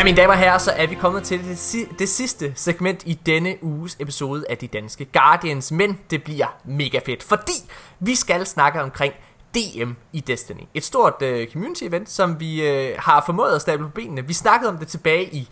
Ja, 0.00 0.04
mine 0.04 0.16
damer 0.16 0.32
og 0.32 0.38
herrer, 0.38 0.58
så 0.58 0.70
er 0.76 0.86
vi 0.86 0.94
kommet 0.94 1.22
til 1.22 1.44
det, 1.44 1.58
si- 1.58 1.84
det 1.98 2.08
sidste 2.08 2.52
segment 2.56 3.02
i 3.06 3.14
denne 3.26 3.56
uges 3.62 3.96
episode 4.00 4.44
af 4.50 4.58
De 4.58 4.66
Danske 4.66 5.04
Guardians. 5.04 5.72
Men 5.72 5.98
det 6.10 6.22
bliver 6.24 6.46
mega 6.64 7.00
fedt, 7.06 7.22
fordi 7.22 7.52
vi 7.98 8.14
skal 8.14 8.46
snakke 8.46 8.82
omkring 8.82 9.14
DM 9.54 9.90
i 10.12 10.20
Destiny. 10.20 10.60
Et 10.74 10.84
stort 10.84 11.14
øh, 11.22 11.48
community 11.52 11.84
event, 11.84 12.10
som 12.10 12.40
vi 12.40 12.68
øh, 12.68 12.94
har 12.98 13.22
formået 13.26 13.54
at 13.54 13.60
stable 13.60 13.84
på 13.84 13.90
benene. 13.90 14.26
Vi 14.26 14.32
snakkede 14.32 14.70
om 14.70 14.78
det 14.78 14.88
tilbage 14.88 15.34
i 15.34 15.48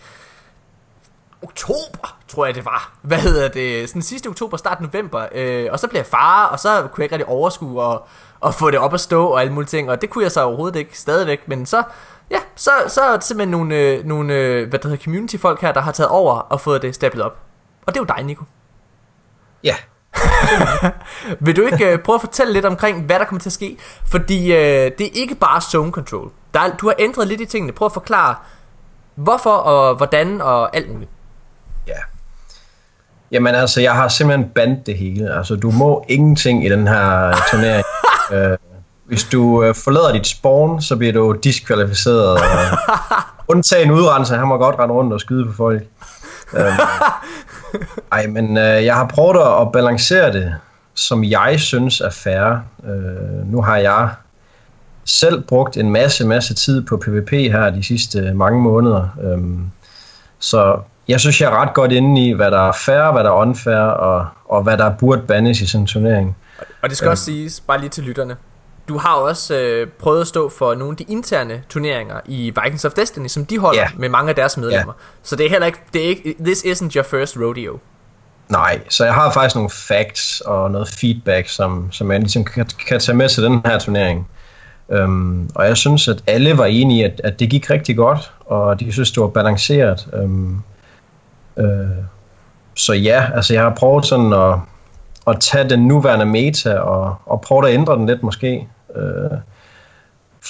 oktober, 1.43 2.17
tror 2.29 2.47
jeg 2.47 2.55
det 2.55 2.65
var. 2.65 2.93
Hvad 3.03 3.19
hedder 3.19 3.49
det? 3.49 3.89
Sådan 3.89 4.03
sidste 4.03 4.27
oktober, 4.29 4.57
start 4.57 4.81
november. 4.81 5.27
Øh, 5.33 5.69
og 5.73 5.79
så 5.79 5.89
blev 5.89 5.99
jeg 5.99 6.07
far, 6.07 6.47
og 6.47 6.61
så 6.61 6.69
kunne 6.93 7.03
jeg 7.03 7.05
ikke 7.05 7.15
rigtig 7.15 7.29
overskue 7.29 7.83
og, 7.83 8.07
og 8.41 8.55
få 8.55 8.71
det 8.71 8.79
op 8.79 8.95
at 8.95 9.01
stå 9.01 9.27
og 9.27 9.41
alle 9.41 9.53
mulige 9.53 9.69
ting. 9.69 9.91
Og 9.91 10.01
det 10.01 10.11
kunne 10.11 10.25
jeg 10.25 10.33
så 10.33 10.43
overhovedet 10.43 10.79
ikke 10.79 10.99
stadigvæk. 10.99 11.49
Men 11.49 11.67
så, 11.67 11.83
ja, 12.31 12.39
så, 12.57 12.71
så 12.89 13.01
er 13.01 13.13
det 13.13 13.25
simpelthen 13.25 13.51
nogle, 13.51 13.75
øh, 13.75 14.05
nogle 14.05 14.35
øh, 14.35 14.69
hvad 14.69 14.79
der 14.79 14.89
hedder, 14.89 15.05
community 15.05 15.37
folk 15.37 15.61
her, 15.61 15.73
der 15.73 15.81
har 15.81 15.93
taget 15.93 16.09
over 16.09 16.35
og 16.35 16.61
fået 16.61 16.83
det 16.83 16.95
stablet 16.95 17.25
op. 17.25 17.37
Og 17.87 17.95
det 17.95 18.01
er 18.01 18.05
jo 18.09 18.15
dig, 18.17 18.25
Nico. 18.25 18.45
Ja, 19.65 19.75
Vil 21.45 21.57
du 21.57 21.63
ikke 21.63 21.93
øh, 21.93 21.99
prøve 21.99 22.15
at 22.15 22.21
fortælle 22.21 22.53
lidt 22.53 22.65
omkring, 22.65 23.05
hvad 23.05 23.19
der 23.19 23.25
kommer 23.25 23.41
til 23.41 23.49
at 23.49 23.53
ske? 23.53 23.77
Fordi 24.07 24.53
øh, 24.53 24.91
det 24.99 25.01
er 25.01 25.11
ikke 25.15 25.35
bare 25.35 25.61
zone 25.61 25.93
control. 25.93 26.31
Der 26.55 26.61
er, 26.61 26.77
du 26.77 26.87
har 26.87 26.95
ændret 26.99 27.29
lidt 27.29 27.41
i 27.41 27.47
tingene. 27.47 27.73
Prøv 27.73 27.87
at 27.87 27.93
forklare, 27.93 28.35
hvorfor 29.15 29.51
og 29.51 29.97
hvordan 29.97 30.41
og 30.41 30.77
alt 30.77 30.93
muligt. 30.93 31.11
ja. 31.87 31.93
Jamen 33.31 33.55
altså, 33.55 33.81
jeg 33.81 33.93
har 33.93 34.09
simpelthen 34.09 34.51
bandt 34.51 34.87
det 34.87 34.99
hele. 34.99 35.37
Altså, 35.37 35.57
du 35.57 35.71
må 35.71 36.05
ingenting 36.09 36.67
i 36.67 36.69
den 36.69 36.89
her 36.89 37.37
turnering. 37.51 37.85
øh, 38.33 38.59
hvis 39.09 39.25
du 39.25 39.63
øh, 39.65 39.75
forlader 39.75 40.13
dit 40.13 40.27
spawn, 40.27 40.83
så 40.83 40.97
bliver 40.97 41.13
du 41.13 41.33
diskvalificeret. 41.33 42.41
Øh, 42.41 42.79
undtagen 43.53 43.91
udrenser, 43.91 44.39
han 44.39 44.49
må 44.49 44.57
godt 44.57 44.79
rende 44.79 44.95
rundt 44.95 45.13
og 45.13 45.21
skyde 45.21 45.47
på 45.47 45.53
folk. 45.53 45.83
Øhm, 46.57 46.67
ej, 48.13 48.27
men 48.27 48.57
øh, 48.57 48.85
jeg 48.85 48.95
har 48.95 49.07
prøvet 49.07 49.61
at, 49.61 49.73
balancere 49.73 50.33
det, 50.33 50.55
som 50.95 51.25
jeg 51.25 51.61
synes 51.61 52.01
er 52.01 52.11
fair. 52.11 52.59
Øh, 52.85 53.53
nu 53.53 53.63
har 53.63 53.77
jeg 53.77 54.11
selv 55.05 55.43
brugt 55.43 55.77
en 55.77 55.91
masse, 55.91 56.27
masse 56.27 56.55
tid 56.55 56.83
på 56.83 56.97
PvP 56.97 57.31
her 57.31 57.71
de 57.71 57.83
sidste 57.83 58.35
mange 58.35 58.63
måneder. 58.63 59.09
Øhm, 59.23 59.71
så 60.39 60.79
jeg 61.09 61.21
synes, 61.21 61.41
jeg 61.41 61.53
er 61.53 61.57
ret 61.57 61.75
godt 61.75 61.93
inde 61.93 62.29
i, 62.29 62.33
hvad 62.33 62.51
der 62.51 62.69
er 62.69 62.73
fair, 62.73 63.13
hvad 63.13 63.25
der 63.25 63.31
er 63.31 63.35
unfair, 63.35 63.77
og, 63.77 64.27
og 64.45 64.63
hvad 64.63 64.79
der 64.79 64.91
burde 64.99 65.23
bandes 65.23 65.61
i 65.61 65.67
sådan 65.67 65.83
en 65.83 65.87
turnering. 65.87 66.37
Og 66.83 66.89
det 66.89 66.99
skal 66.99 67.11
også 67.11 67.25
siges, 67.25 67.61
bare 67.61 67.81
lige 67.81 67.91
til 67.91 68.05
lytterne. 68.05 68.37
Du 68.89 68.99
har 68.99 69.15
også 69.15 69.55
øh, 69.55 69.89
prøvet 69.99 70.21
at 70.21 70.27
stå 70.27 70.49
for 70.49 70.75
nogle 70.75 70.91
af 70.91 70.97
de 70.97 71.05
interne 71.09 71.63
turneringer 71.69 72.21
i 72.27 72.53
Vikings 72.63 72.85
of 72.85 72.93
Destiny, 72.93 73.27
som 73.27 73.47
de 73.47 73.59
holder 73.59 73.81
Ja. 73.81 73.89
med 73.97 74.09
mange 74.09 74.29
af 74.29 74.35
deres 74.35 74.57
medlemmer. 74.57 74.93
Så 75.23 75.37
det 75.37 75.47
er 75.47 75.51
heller 75.51 75.67
ikke, 75.67 75.79
det 75.93 76.05
er 76.05 76.09
ikke, 76.09 76.37
this 76.45 76.65
isn't 76.65 76.97
your 76.97 77.03
first 77.03 77.37
rodeo. 77.37 77.79
Nej, 78.49 78.81
så 78.89 79.05
jeg 79.05 79.15
har 79.15 79.33
faktisk 79.33 79.55
nogle 79.55 79.71
facts 79.71 80.41
og 80.41 80.71
noget 80.71 80.89
feedback, 80.89 81.49
som, 81.49 81.93
som 81.93 82.13
jeg 82.13 82.21
ligesom 82.21 82.45
kan, 82.45 82.67
kan 82.89 83.01
tage 83.01 83.17
med 83.17 83.29
til 83.29 83.43
den 83.43 83.61
her 83.65 83.79
turnering. 83.79 84.29
Um, 84.89 85.51
og 85.55 85.67
jeg 85.67 85.77
synes, 85.77 86.09
at 86.09 86.23
alle 86.27 86.59
var 86.59 86.65
enige 86.65 87.05
at, 87.05 87.21
at 87.25 87.41
det 87.41 87.51
gik 87.51 87.71
rigtig 87.71 87.97
godt, 87.97 88.33
og 88.47 88.81
de 88.81 88.93
synes, 88.93 89.11
det 89.11 89.21
var 89.21 89.29
balanceret. 89.29 90.09
Um, 90.23 90.63
uh, 91.57 91.65
så 92.75 92.93
ja, 92.93 93.27
altså 93.35 93.55
jeg 93.55 93.63
har 93.63 93.75
prøvet 93.75 94.07
sådan 94.07 94.33
at, 94.33 94.55
at 95.27 95.41
tage 95.41 95.69
den 95.69 95.87
nuværende 95.87 96.27
meta 96.27 96.75
og, 96.75 97.17
og 97.27 97.41
prøve 97.41 97.69
at 97.69 97.75
ændre 97.75 97.95
den 97.97 98.07
lidt 98.07 98.23
måske, 98.23 98.69
uh, 98.97 99.39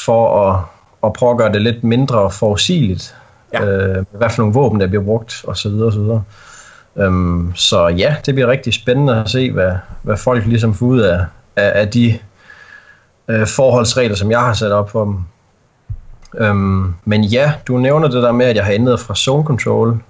for 0.05 0.49
at, 0.49 0.61
at 1.05 1.13
prøve 1.13 1.31
at 1.31 1.39
gøre 1.39 1.53
det 1.53 1.63
lidt 1.63 1.85
mindre 1.85 2.31
forudsigeligt. 2.31 3.17
Ja. 3.53 3.63
Uh, 3.63 4.05
hvad 4.13 4.31
for 4.31 4.43
nogle 4.43 4.55
våben, 4.55 4.81
der 4.81 4.87
bliver 4.87 5.05
brugt, 5.05 5.45
og 5.47 5.57
så 5.57 5.69
videre, 5.69 5.87
og 5.87 5.93
så 5.93 6.01
videre. 6.01 6.23
Øhm, 6.99 7.53
så 7.55 7.89
ja, 7.89 8.17
det 8.27 8.35
bliver 8.35 8.49
rigtig 8.49 8.75
spændende 8.75 9.21
at 9.21 9.31
se, 9.31 9.53
hvad, 9.53 9.73
hvad 10.03 10.17
folk 10.17 10.47
ligesom 10.47 10.75
får 10.75 10.87
ud 10.87 11.01
af, 11.01 11.25
af, 11.57 11.81
af 11.81 11.89
de 11.89 12.19
øh, 13.29 13.47
forholdsregler, 13.47 14.17
som 14.17 14.31
jeg 14.31 14.41
har 14.41 14.53
sat 14.53 14.73
op 14.73 14.91
for 14.91 15.05
dem. 15.05 15.19
Øhm, 16.39 16.95
men 17.05 17.25
ja, 17.25 17.53
du 17.69 17.79
nævner 17.79 18.09
det 18.09 18.23
der 18.23 18.33
med, 18.33 18.47
at 18.47 18.57
jeg 18.57 18.65
har 18.65 18.73
ændret 18.73 19.01
fra 19.01 19.15
zone 19.15 19.45
control. 19.45 20.03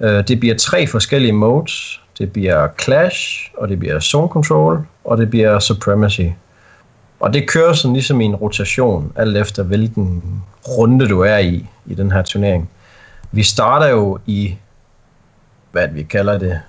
Øh, 0.00 0.28
det 0.28 0.40
bliver 0.40 0.54
tre 0.56 0.86
forskellige 0.86 1.32
modes. 1.32 2.00
Det 2.18 2.32
bliver 2.32 2.68
clash, 2.82 3.50
og 3.58 3.68
det 3.68 3.78
bliver 3.78 4.00
zone 4.00 4.28
control, 4.28 4.86
og 5.04 5.18
det 5.18 5.30
bliver 5.30 5.58
supremacy. 5.58 6.26
Og 7.20 7.32
det 7.32 7.48
kører 7.48 7.72
sådan 7.72 7.92
ligesom 7.92 8.20
i 8.20 8.24
en 8.24 8.36
rotation, 8.36 9.12
alt 9.16 9.36
efter 9.36 9.62
hvilken 9.62 10.22
runde 10.68 11.08
du 11.08 11.20
er 11.20 11.38
i, 11.38 11.66
i 11.86 11.94
den 11.94 12.12
her 12.12 12.22
turnering. 12.22 12.70
Vi 13.32 13.42
starter 13.42 13.88
jo 13.88 14.18
i 14.26 14.56
hvad 15.72 15.88
vi 15.88 16.02
kalder 16.02 16.38
det, 16.38 16.60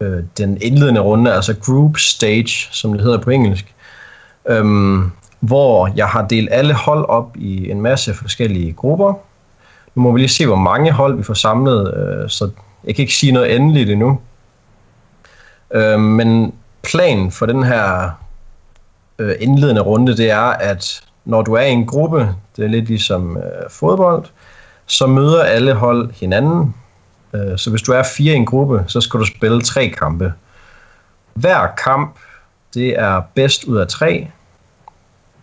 øh, 0.00 0.22
den 0.38 0.58
indledende 0.62 1.00
runde, 1.00 1.34
altså 1.34 1.54
group 1.54 1.98
stage, 1.98 2.68
som 2.70 2.92
det 2.92 3.02
hedder 3.02 3.18
på 3.18 3.30
engelsk, 3.30 3.74
øhm, 4.48 5.10
hvor 5.40 5.92
jeg 5.96 6.06
har 6.06 6.26
delt 6.26 6.48
alle 6.52 6.74
hold 6.74 7.08
op 7.08 7.36
i 7.36 7.70
en 7.70 7.80
masse 7.80 8.14
forskellige 8.14 8.72
grupper. 8.72 9.14
Nu 9.94 10.02
må 10.02 10.12
vi 10.12 10.18
lige 10.18 10.28
se, 10.28 10.46
hvor 10.46 10.56
mange 10.56 10.92
hold 10.92 11.16
vi 11.16 11.22
får 11.22 11.34
samlet, 11.34 11.94
øh, 11.94 12.28
så 12.28 12.50
jeg 12.84 12.94
kan 12.94 13.02
ikke 13.02 13.14
sige 13.14 13.32
noget 13.32 13.56
endeligt 13.56 13.90
endnu. 13.90 14.20
Øh, 15.74 16.00
men 16.00 16.54
planen 16.82 17.30
for 17.30 17.46
den 17.46 17.62
her 17.62 18.10
øh, 19.20 19.34
indledende 19.40 19.80
runde, 19.80 20.16
det 20.16 20.30
er, 20.30 20.50
at 20.50 21.02
når 21.24 21.42
du 21.42 21.54
er 21.54 21.62
i 21.62 21.70
en 21.70 21.86
gruppe, 21.86 22.34
det 22.56 22.64
er 22.64 22.68
lidt 22.68 22.88
ligesom 22.88 23.36
øh, 23.36 23.70
fodbold, 23.70 24.24
så 24.86 25.06
møder 25.06 25.42
alle 25.42 25.74
hold 25.74 26.10
hinanden, 26.12 26.74
Øh, 27.34 27.58
Så 27.58 27.70
hvis 27.70 27.82
du 27.82 27.92
er 27.92 28.02
fire 28.02 28.32
i 28.32 28.36
en 28.36 28.46
gruppe, 28.46 28.84
så 28.86 29.00
skal 29.00 29.20
du 29.20 29.24
spille 29.24 29.60
tre 29.60 29.88
kampe. 29.88 30.32
Hver 31.34 31.66
kamp, 31.84 32.16
det 32.74 32.98
er 32.98 33.22
bedst 33.34 33.64
ud 33.64 33.76
af 33.76 33.88
tre. 33.88 34.28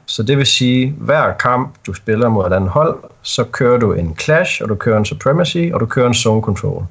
Så 0.05 0.23
det 0.23 0.37
vil 0.37 0.45
sige, 0.45 0.95
hver 0.97 1.33
kamp, 1.33 1.75
du 1.87 1.93
spiller 1.93 2.29
mod 2.29 2.47
et 2.47 2.53
andet 2.53 2.69
hold, 2.69 2.97
så 3.21 3.43
kører 3.43 3.77
du 3.77 3.93
en 3.93 4.15
clash, 4.19 4.61
og 4.63 4.69
du 4.69 4.75
kører 4.75 4.97
en 4.97 5.05
supremacy, 5.05 5.69
og 5.73 5.79
du 5.79 5.85
kører 5.85 6.07
en 6.07 6.13
zone 6.13 6.41
control. 6.41 6.85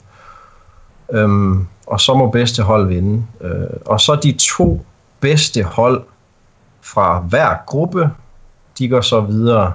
Øhm, 1.13 1.67
og 1.87 2.01
så 2.01 2.15
må 2.15 2.31
bedste 2.31 2.63
hold 2.63 2.87
vinde. 2.87 3.27
Øh, 3.41 3.67
og 3.87 4.01
så 4.01 4.19
de 4.23 4.33
to 4.33 4.81
bedste 5.21 5.63
hold 5.63 6.03
fra 6.87 7.19
hver 7.21 7.57
gruppe, 7.67 8.11
de 8.79 8.89
går 8.89 9.01
så 9.01 9.21
videre 9.21 9.73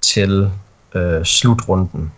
til 0.00 0.50
øh, 0.94 1.24
slutrunden 1.24 2.12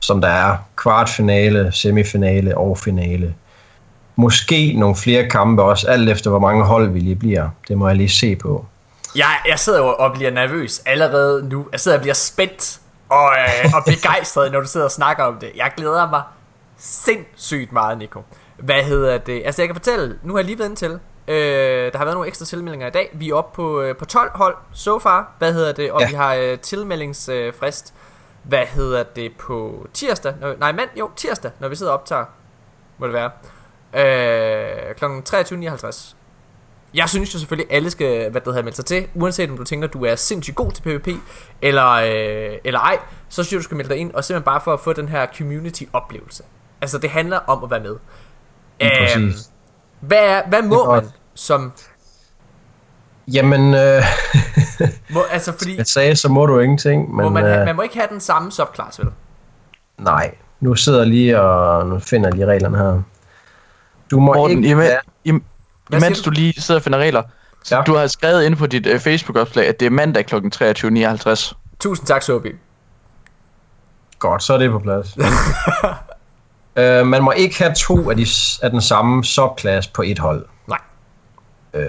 som 0.00 0.20
der 0.20 0.28
er 0.28 0.56
kvartfinale, 0.76 1.72
semifinale 1.72 2.58
og 2.58 2.78
finale. 2.78 3.34
Måske 4.16 4.74
nogle 4.78 4.96
flere 4.96 5.28
kampe 5.28 5.62
også, 5.62 5.86
alt 5.86 6.08
efter 6.08 6.30
hvor 6.30 6.38
mange 6.38 6.64
hold 6.64 6.90
vi 6.90 7.00
lige 7.00 7.16
bliver. 7.16 7.48
Det 7.68 7.78
må 7.78 7.88
jeg 7.88 7.96
lige 7.96 8.08
se 8.08 8.36
på. 8.36 8.66
Jeg, 9.16 9.36
jeg 9.48 9.58
sidder 9.58 9.78
jo 9.78 9.94
og 9.98 10.12
bliver 10.12 10.30
nervøs 10.30 10.82
allerede 10.86 11.48
nu. 11.48 11.66
Jeg 11.72 11.80
sidder 11.80 11.96
og 11.96 12.00
bliver 12.00 12.14
spændt 12.14 12.80
og, 13.08 13.30
øh, 13.38 13.74
og 13.74 13.82
begejstret, 13.86 14.52
når 14.52 14.60
du 14.60 14.66
sidder 14.66 14.86
og 14.86 14.92
snakker 14.92 15.24
om 15.24 15.36
det. 15.40 15.50
Jeg 15.56 15.72
glæder 15.76 16.10
mig 16.10 16.22
sindssygt 16.78 17.72
meget, 17.72 17.98
Nico. 17.98 18.22
Hvad 18.58 18.82
hedder 18.82 19.18
det? 19.18 19.42
Altså, 19.44 19.62
jeg 19.62 19.68
kan 19.68 19.74
fortælle, 19.74 20.18
nu 20.22 20.32
har 20.32 20.38
jeg 20.38 20.46
lige 20.46 20.58
været 20.58 20.68
ind 20.68 20.76
til. 20.76 20.98
Øh, 21.28 21.92
der 21.92 21.98
har 21.98 22.04
været 22.04 22.14
nogle 22.14 22.28
ekstra 22.28 22.44
tilmeldinger 22.44 22.86
i 22.86 22.90
dag. 22.90 23.10
Vi 23.12 23.30
er 23.30 23.34
oppe 23.34 23.56
på, 23.56 23.80
øh, 23.80 23.96
på 23.96 24.04
12 24.04 24.30
hold 24.34 24.56
so 24.72 24.98
far. 24.98 25.32
Hvad 25.38 25.52
hedder 25.52 25.72
det? 25.72 25.92
Og 25.92 26.00
ja. 26.00 26.08
Vi 26.08 26.14
har 26.14 26.34
øh, 26.34 26.58
tilmeldingsfrist. 26.58 27.94
Hvad 28.42 28.66
hedder 28.66 29.02
det 29.02 29.32
på 29.38 29.86
tirsdag? 29.92 30.34
Når, 30.40 30.54
nej, 30.58 30.72
mand, 30.72 30.90
jo, 30.98 31.10
tirsdag, 31.16 31.50
når 31.58 31.68
vi 31.68 31.76
sidder 31.76 31.92
og 31.92 31.98
optager. 31.98 32.24
Må 32.98 33.06
det 33.06 33.14
være. 33.14 33.30
Øh, 33.94 34.94
kl. 34.94 35.04
23.59. 35.04 36.14
Jeg 36.94 37.08
synes 37.08 37.34
jo 37.34 37.38
selvfølgelig, 37.38 37.70
at 37.70 37.76
alle 37.76 37.90
skal 37.90 38.30
hvad 38.30 38.40
det 38.40 38.48
hedder, 38.48 38.62
melde 38.62 38.76
sig 38.76 38.84
til, 38.84 39.06
uanset 39.14 39.50
om 39.50 39.56
du 39.56 39.64
tænker, 39.64 39.88
at 39.88 39.92
du 39.92 40.04
er 40.04 40.14
sindssygt 40.14 40.56
god 40.56 40.72
til 40.72 40.82
PvP, 40.82 41.08
eller, 41.62 41.90
øh, 41.90 42.58
eller 42.64 42.80
ej, 42.80 42.98
så 43.28 43.42
synes 43.42 43.52
jeg, 43.52 43.58
du 43.58 43.62
skal 43.62 43.76
melde 43.76 43.90
dig 43.90 43.98
ind, 43.98 44.12
og 44.12 44.24
simpelthen 44.24 44.44
bare 44.44 44.60
for 44.60 44.72
at 44.72 44.80
få 44.80 44.92
den 44.92 45.08
her 45.08 45.26
community-oplevelse. 45.36 46.42
Altså, 46.80 46.98
det 46.98 47.10
handler 47.10 47.38
om 47.38 47.64
at 47.64 47.70
være 47.70 47.80
med. 47.80 47.96
Præcis. 48.80 49.50
Hvad, 50.00 50.18
er, 50.18 50.42
hvad 50.48 50.62
må 50.62 50.84
godt. 50.84 51.04
man 51.04 51.12
som... 51.34 51.72
Jamen, 53.32 53.74
øh, 53.74 54.02
Må, 55.14 55.22
altså, 55.30 55.52
fordi 55.52 55.76
jeg 55.76 55.86
sagde, 55.86 56.16
så 56.16 56.28
må 56.28 56.46
du 56.46 56.58
ingenting, 56.60 57.14
men 57.14 57.24
må 57.24 57.28
man, 57.28 57.44
øh, 57.44 57.64
man 57.66 57.76
må 57.76 57.82
ikke 57.82 57.94
have 57.94 58.08
den 58.10 58.20
samme 58.20 58.52
subclass, 58.52 58.98
vel? 58.98 59.08
nej. 59.98 60.34
Nu 60.60 60.74
sidder 60.74 60.98
jeg 60.98 61.08
lige 61.08 61.40
og 61.40 61.86
nu 61.86 61.98
finder 61.98 62.28
jeg 62.28 62.34
lige 62.34 62.46
reglerne 62.46 62.78
her. 62.78 63.02
Du 64.10 64.20
må 64.20 64.34
Morten, 64.34 64.56
ikke 64.56 64.70
imens, 64.70 64.88
have, 64.88 65.00
im, 65.24 65.42
imens 65.92 66.22
du 66.22 66.30
lige 66.30 66.60
sidder 66.60 66.80
og 66.80 66.84
finder 66.84 66.98
regler, 66.98 67.22
så 67.64 67.76
Ja. 67.76 67.82
du 67.82 67.94
har 67.96 68.06
skrevet 68.06 68.44
ind 68.44 68.56
på 68.56 68.66
dit 68.66 68.86
uh, 68.86 69.00
Facebook-opslag, 69.00 69.66
at 69.68 69.80
det 69.80 69.86
er 69.86 69.90
mandag 69.90 70.26
kl. 70.26 70.34
23.59. 70.34 71.54
Tusind 71.80 72.06
tak, 72.06 72.22
Sobi. 72.22 72.48
Godt, 74.18 74.42
så 74.42 74.54
er 74.54 74.58
det 74.58 74.70
på 74.70 74.78
plads. 74.78 75.16
øh, 76.76 77.06
man 77.06 77.22
må 77.22 77.30
ikke 77.30 77.58
have 77.58 77.74
to 77.74 78.10
af, 78.10 78.16
de, 78.16 78.26
af 78.62 78.70
den 78.70 78.80
samme 78.80 79.24
subclass 79.24 79.88
på 79.88 80.02
et 80.02 80.18
hold. 80.18 80.46
Nej. 80.68 80.78
Øh, 81.74 81.84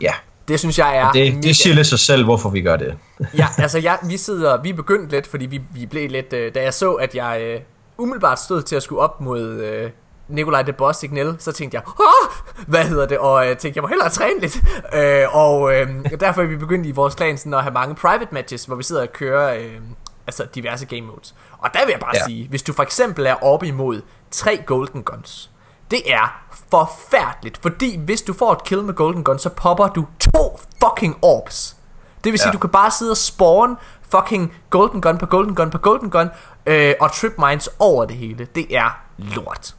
ja. 0.00 0.12
Det 0.48 0.60
synes 0.60 0.78
jeg 0.78 0.96
er 0.96 1.12
Det, 1.12 1.42
det 1.42 1.56
siger 1.56 1.74
lidt 1.74 1.86
sig 1.86 1.98
selv, 1.98 2.24
hvorfor 2.24 2.50
vi 2.50 2.62
gør 2.62 2.76
det. 2.76 2.94
Ja, 3.38 3.46
altså 3.58 3.78
jeg, 3.78 3.98
vi 4.02 4.16
sidder, 4.16 4.62
vi 4.62 4.70
er 4.70 4.74
begyndt 4.74 5.10
lidt, 5.10 5.26
fordi 5.26 5.46
vi, 5.46 5.60
vi 5.74 5.86
blev 5.86 6.10
lidt, 6.10 6.32
øh, 6.32 6.54
da 6.54 6.62
jeg 6.62 6.74
så, 6.74 6.92
at 6.92 7.14
jeg 7.14 7.40
øh, 7.42 7.60
umiddelbart 7.98 8.40
stod 8.40 8.62
til 8.62 8.76
at 8.76 8.82
skulle 8.82 9.00
op 9.00 9.20
mod 9.20 9.40
øh, 9.40 9.90
Nikolaj 10.28 10.62
de 10.62 10.72
Boss 10.72 10.98
Signal, 10.98 11.36
så 11.38 11.52
tænkte 11.52 11.74
jeg, 11.74 11.82
Åh! 11.86 12.30
hvad 12.66 12.84
hedder 12.84 13.06
det, 13.06 13.18
og 13.18 13.42
jeg 13.42 13.50
øh, 13.50 13.56
tænkte, 13.56 13.78
jeg 13.78 13.82
må 13.82 13.88
hellere 13.88 14.08
træne 14.08 14.40
lidt, 14.40 14.62
øh, 14.94 15.36
og 15.36 15.74
øh, 15.74 15.88
derfor 16.20 16.42
er 16.42 16.46
vi 16.46 16.56
begyndt 16.56 16.86
i 16.86 16.90
vores 16.90 17.14
klan 17.14 17.38
sådan 17.38 17.54
at 17.54 17.62
have 17.62 17.72
mange 17.72 17.94
private 17.94 18.28
matches, 18.32 18.64
hvor 18.64 18.76
vi 18.76 18.82
sidder 18.82 19.02
og 19.02 19.12
kører 19.12 19.54
øh, 19.54 19.80
altså 20.28 20.46
diverse 20.54 20.86
game 20.86 21.00
modes. 21.00 21.34
Og 21.58 21.70
der 21.74 21.84
vil 21.84 21.90
jeg 21.92 22.00
bare 22.00 22.14
ja. 22.14 22.24
Sige, 22.24 22.48
hvis 22.48 22.62
du 22.62 22.72
for 22.72 22.82
eksempel 22.82 23.26
er 23.26 23.34
oppe 23.34 23.66
imod 23.66 24.02
tre 24.30 24.62
Golden 24.66 25.02
Guns, 25.02 25.50
det 25.90 26.12
er 26.12 26.42
forfærdeligt, 26.70 27.58
fordi 27.62 27.98
hvis 27.98 28.22
du 28.22 28.32
får 28.32 28.52
et 28.52 28.64
kill 28.64 28.82
med 28.82 28.94
Golden 28.94 29.24
Gun, 29.24 29.38
så 29.38 29.48
popper 29.48 29.88
du 29.88 30.06
to 30.20 30.60
fucking 30.84 31.16
orbs. 31.22 31.76
Det 32.24 32.32
vil 32.32 32.38
sige. 32.38 32.48
Ja. 32.48 32.52
du 32.52 32.58
kan 32.58 32.70
bare 32.70 32.90
sidde 32.90 33.10
og 33.10 33.16
spawn 33.16 33.76
fucking 34.02 34.54
Golden 34.70 35.00
Gun 35.00 35.18
på 35.18 35.26
Golden 35.26 35.54
Gun 35.54 35.70
på 35.70 35.78
Golden 35.78 36.10
Gun, 36.10 36.28
øh, 36.66 36.94
og 37.00 37.12
trip 37.12 37.32
mines 37.38 37.68
over 37.78 38.04
det 38.04 38.16
hele. 38.16 38.48
Det 38.54 38.76
er 38.76 39.00
lort. 39.18 39.74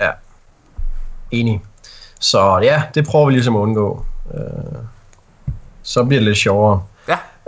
Ja. 0.00 0.10
Enig. 1.30 1.62
Så 2.20 2.58
ja, 2.62 2.82
det 2.94 3.06
prøver 3.06 3.26
vi 3.26 3.32
ligesom 3.32 3.56
at 3.56 3.60
undgå. 3.60 4.04
Øh, 4.34 4.40
så 5.82 6.04
bliver 6.04 6.20
det 6.20 6.28
lidt 6.28 6.38
sjovere. 6.38 6.82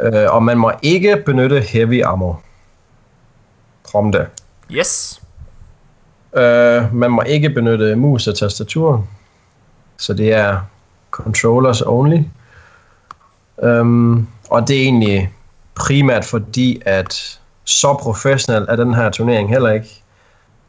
Øh, 0.01 0.27
og 0.29 0.43
man 0.43 0.59
må 0.59 0.73
ikke 0.83 1.16
benytte 1.27 1.61
heavy 1.61 2.03
armor. 2.03 2.43
Krom 3.83 4.12
det. 4.12 4.27
yes. 4.71 5.23
Øh, 6.37 6.95
man 6.95 7.11
må 7.11 7.23
ikke 7.27 7.51
benytte 7.51 7.97
mus 7.97 8.27
og 8.27 8.39
tastatur. 8.39 9.07
Så 9.97 10.15
det 10.15 10.33
er 10.33 10.61
controllers 11.11 11.83
only. 11.83 12.19
Um, 13.57 14.29
og 14.51 14.69
det 14.69 14.77
er 14.77 14.83
egentlig 14.83 15.33
primært 15.75 16.25
fordi, 16.25 16.83
at 16.87 17.41
så 17.65 17.95
professionel 17.95 18.66
er 18.69 18.77
den 18.77 18.95
her 18.95 19.11
turnering 19.11 19.49
heller 19.49 19.71
ikke. 19.71 20.03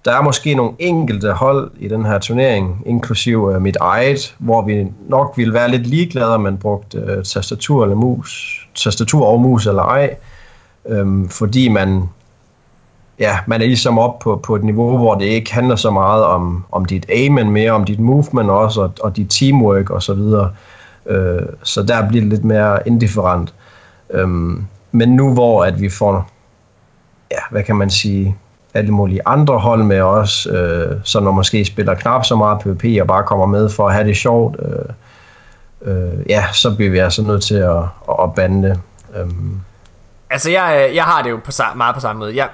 Der 0.06 0.12
er 0.12 0.22
måske 0.22 0.56
nogle 0.56 0.74
enkelte 0.80 1.32
hold 1.32 1.72
i 1.78 1.88
den 1.88 2.06
her 2.06 2.20
turnering, 2.20 2.84
inklusiv 2.86 3.44
uh, 3.44 3.62
mit 3.62 3.76
eget, 3.76 4.36
hvor 4.40 4.62
vi 4.62 4.88
nok 5.10 5.34
ville 5.38 5.54
være 5.54 5.72
lidt 5.72 5.88
ligeglade, 5.88 6.36
om 6.36 6.42
man 6.42 6.58
brugte 6.58 7.18
uh, 7.18 7.24
tastatur 7.24 7.84
eller 7.84 7.96
mus, 7.96 8.65
tastatur 8.76 9.26
og 9.26 9.42
mus 9.42 9.68
eller 9.68 9.84
ej, 9.84 10.16
øhm, 10.86 11.30
fordi 11.30 11.70
man 11.70 12.10
ja, 13.20 13.38
man 13.48 13.62
er 13.62 13.66
ligesom 13.66 14.00
op 14.00 14.20
på, 14.20 14.36
på 14.44 14.56
et 14.56 14.64
niveau, 14.64 14.98
hvor 14.98 15.16
det 15.16 15.26
ikke 15.26 15.54
handler 15.54 15.76
så 15.76 15.92
meget 15.92 16.24
om, 16.24 16.66
om 16.72 16.86
dit 16.86 17.06
aim, 17.10 17.34
men 17.34 17.50
mere 17.50 17.72
om 17.72 17.84
dit 17.84 18.00
movement 18.00 18.50
også, 18.50 18.82
og, 18.82 18.92
og 19.02 19.16
dit 19.16 19.30
teamwork 19.30 19.90
og 19.90 20.04
så 20.04 20.14
videre. 20.14 20.52
Øh, 21.06 21.42
så 21.64 21.84
der 21.84 22.08
bliver 22.08 22.22
det 22.22 22.30
lidt 22.30 22.44
mere 22.44 22.88
indifferent. 22.88 23.54
Øhm, 24.10 24.66
men 24.92 25.16
nu 25.16 25.34
hvor 25.34 25.64
at 25.64 25.82
vi 25.82 25.90
får, 25.90 26.30
ja, 27.32 27.38
hvad 27.52 27.64
kan 27.64 27.76
man 27.76 27.90
sige, 27.90 28.36
alle 28.74 28.92
mulige 28.92 29.22
andre 29.26 29.60
hold 29.60 29.84
med 29.84 30.02
os, 30.02 30.48
øh, 30.52 30.88
så 31.04 31.20
når 31.20 31.32
måske 31.32 31.66
spiller 31.66 31.94
knap 31.94 32.26
så 32.26 32.36
meget 32.36 32.60
PvP 32.60 33.02
og 33.02 33.08
bare 33.08 33.24
kommer 33.24 33.46
med 33.46 33.70
for 33.70 33.88
at 33.88 33.94
have 33.94 34.08
det 34.08 34.18
sjovt, 34.18 34.56
øh, 34.60 34.86
øh, 35.86 36.30
ja, 36.30 36.46
så 36.54 36.76
bliver 36.76 36.92
vi 36.92 36.98
altså 36.98 37.22
nødt 37.22 37.44
til 37.44 37.56
at, 37.56 37.78
at, 38.10 38.16
at 38.24 38.36
bande 38.36 38.70
det. 38.70 38.80
Øhm, 39.16 39.60
Altså, 40.30 40.52
jeg, 40.52 40.88
øh, 40.90 40.96
jeg 40.96 41.04
har 41.04 41.22
det 41.22 41.30
jo 41.30 41.40
på, 41.46 41.52
meget 41.76 41.96
på 41.96 42.02
samme 42.02 42.20
måde. 42.20 42.36
Jeg, 42.36 42.50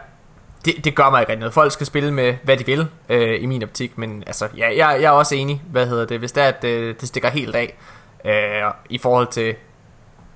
det, 0.66 0.86
det 0.86 0.96
gør 0.96 1.10
mig 1.10 1.22
ikke 1.22 1.30
rigtig 1.30 1.40
noget. 1.40 1.54
Folk 1.54 1.72
skal 1.72 1.86
spille 1.86 2.12
med, 2.14 2.36
hvad 2.44 2.58
de 2.58 2.66
vil, 2.66 2.88
øh, 3.10 3.44
i 3.44 3.46
min 3.46 3.64
optik. 3.64 3.98
Men 3.98 4.24
altså, 4.28 4.48
ja, 4.58 4.68
jeg, 4.70 5.02
jeg 5.02 5.08
er 5.08 5.12
også 5.12 5.36
enig, 5.36 5.64
hvad 5.72 5.88
hedder 5.88 6.06
det, 6.06 6.20
hvis 6.20 6.32
det 6.32 6.44
er, 6.44 6.48
at 6.48 6.64
øh, 6.64 6.96
det 7.00 7.08
stikker 7.08 7.30
helt 7.30 7.56
af, 7.56 7.78
øh, 8.26 8.72
i 8.90 8.98
forhold 8.98 9.28
til, 9.28 9.56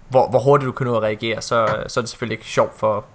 hvor, 0.10 0.30
hvor 0.30 0.40
hurtigt 0.40 0.68
du 0.68 0.72
kan 0.72 0.88
nå 0.88 0.96
at 0.96 1.04
reagere, 1.04 1.42
så, 1.42 1.68
så 1.88 2.00
er 2.00 2.02
det 2.02 2.10
selvfølgelig 2.10 2.36
ikke 2.36 2.50
sjovt 2.50 2.80
for, 2.80 3.06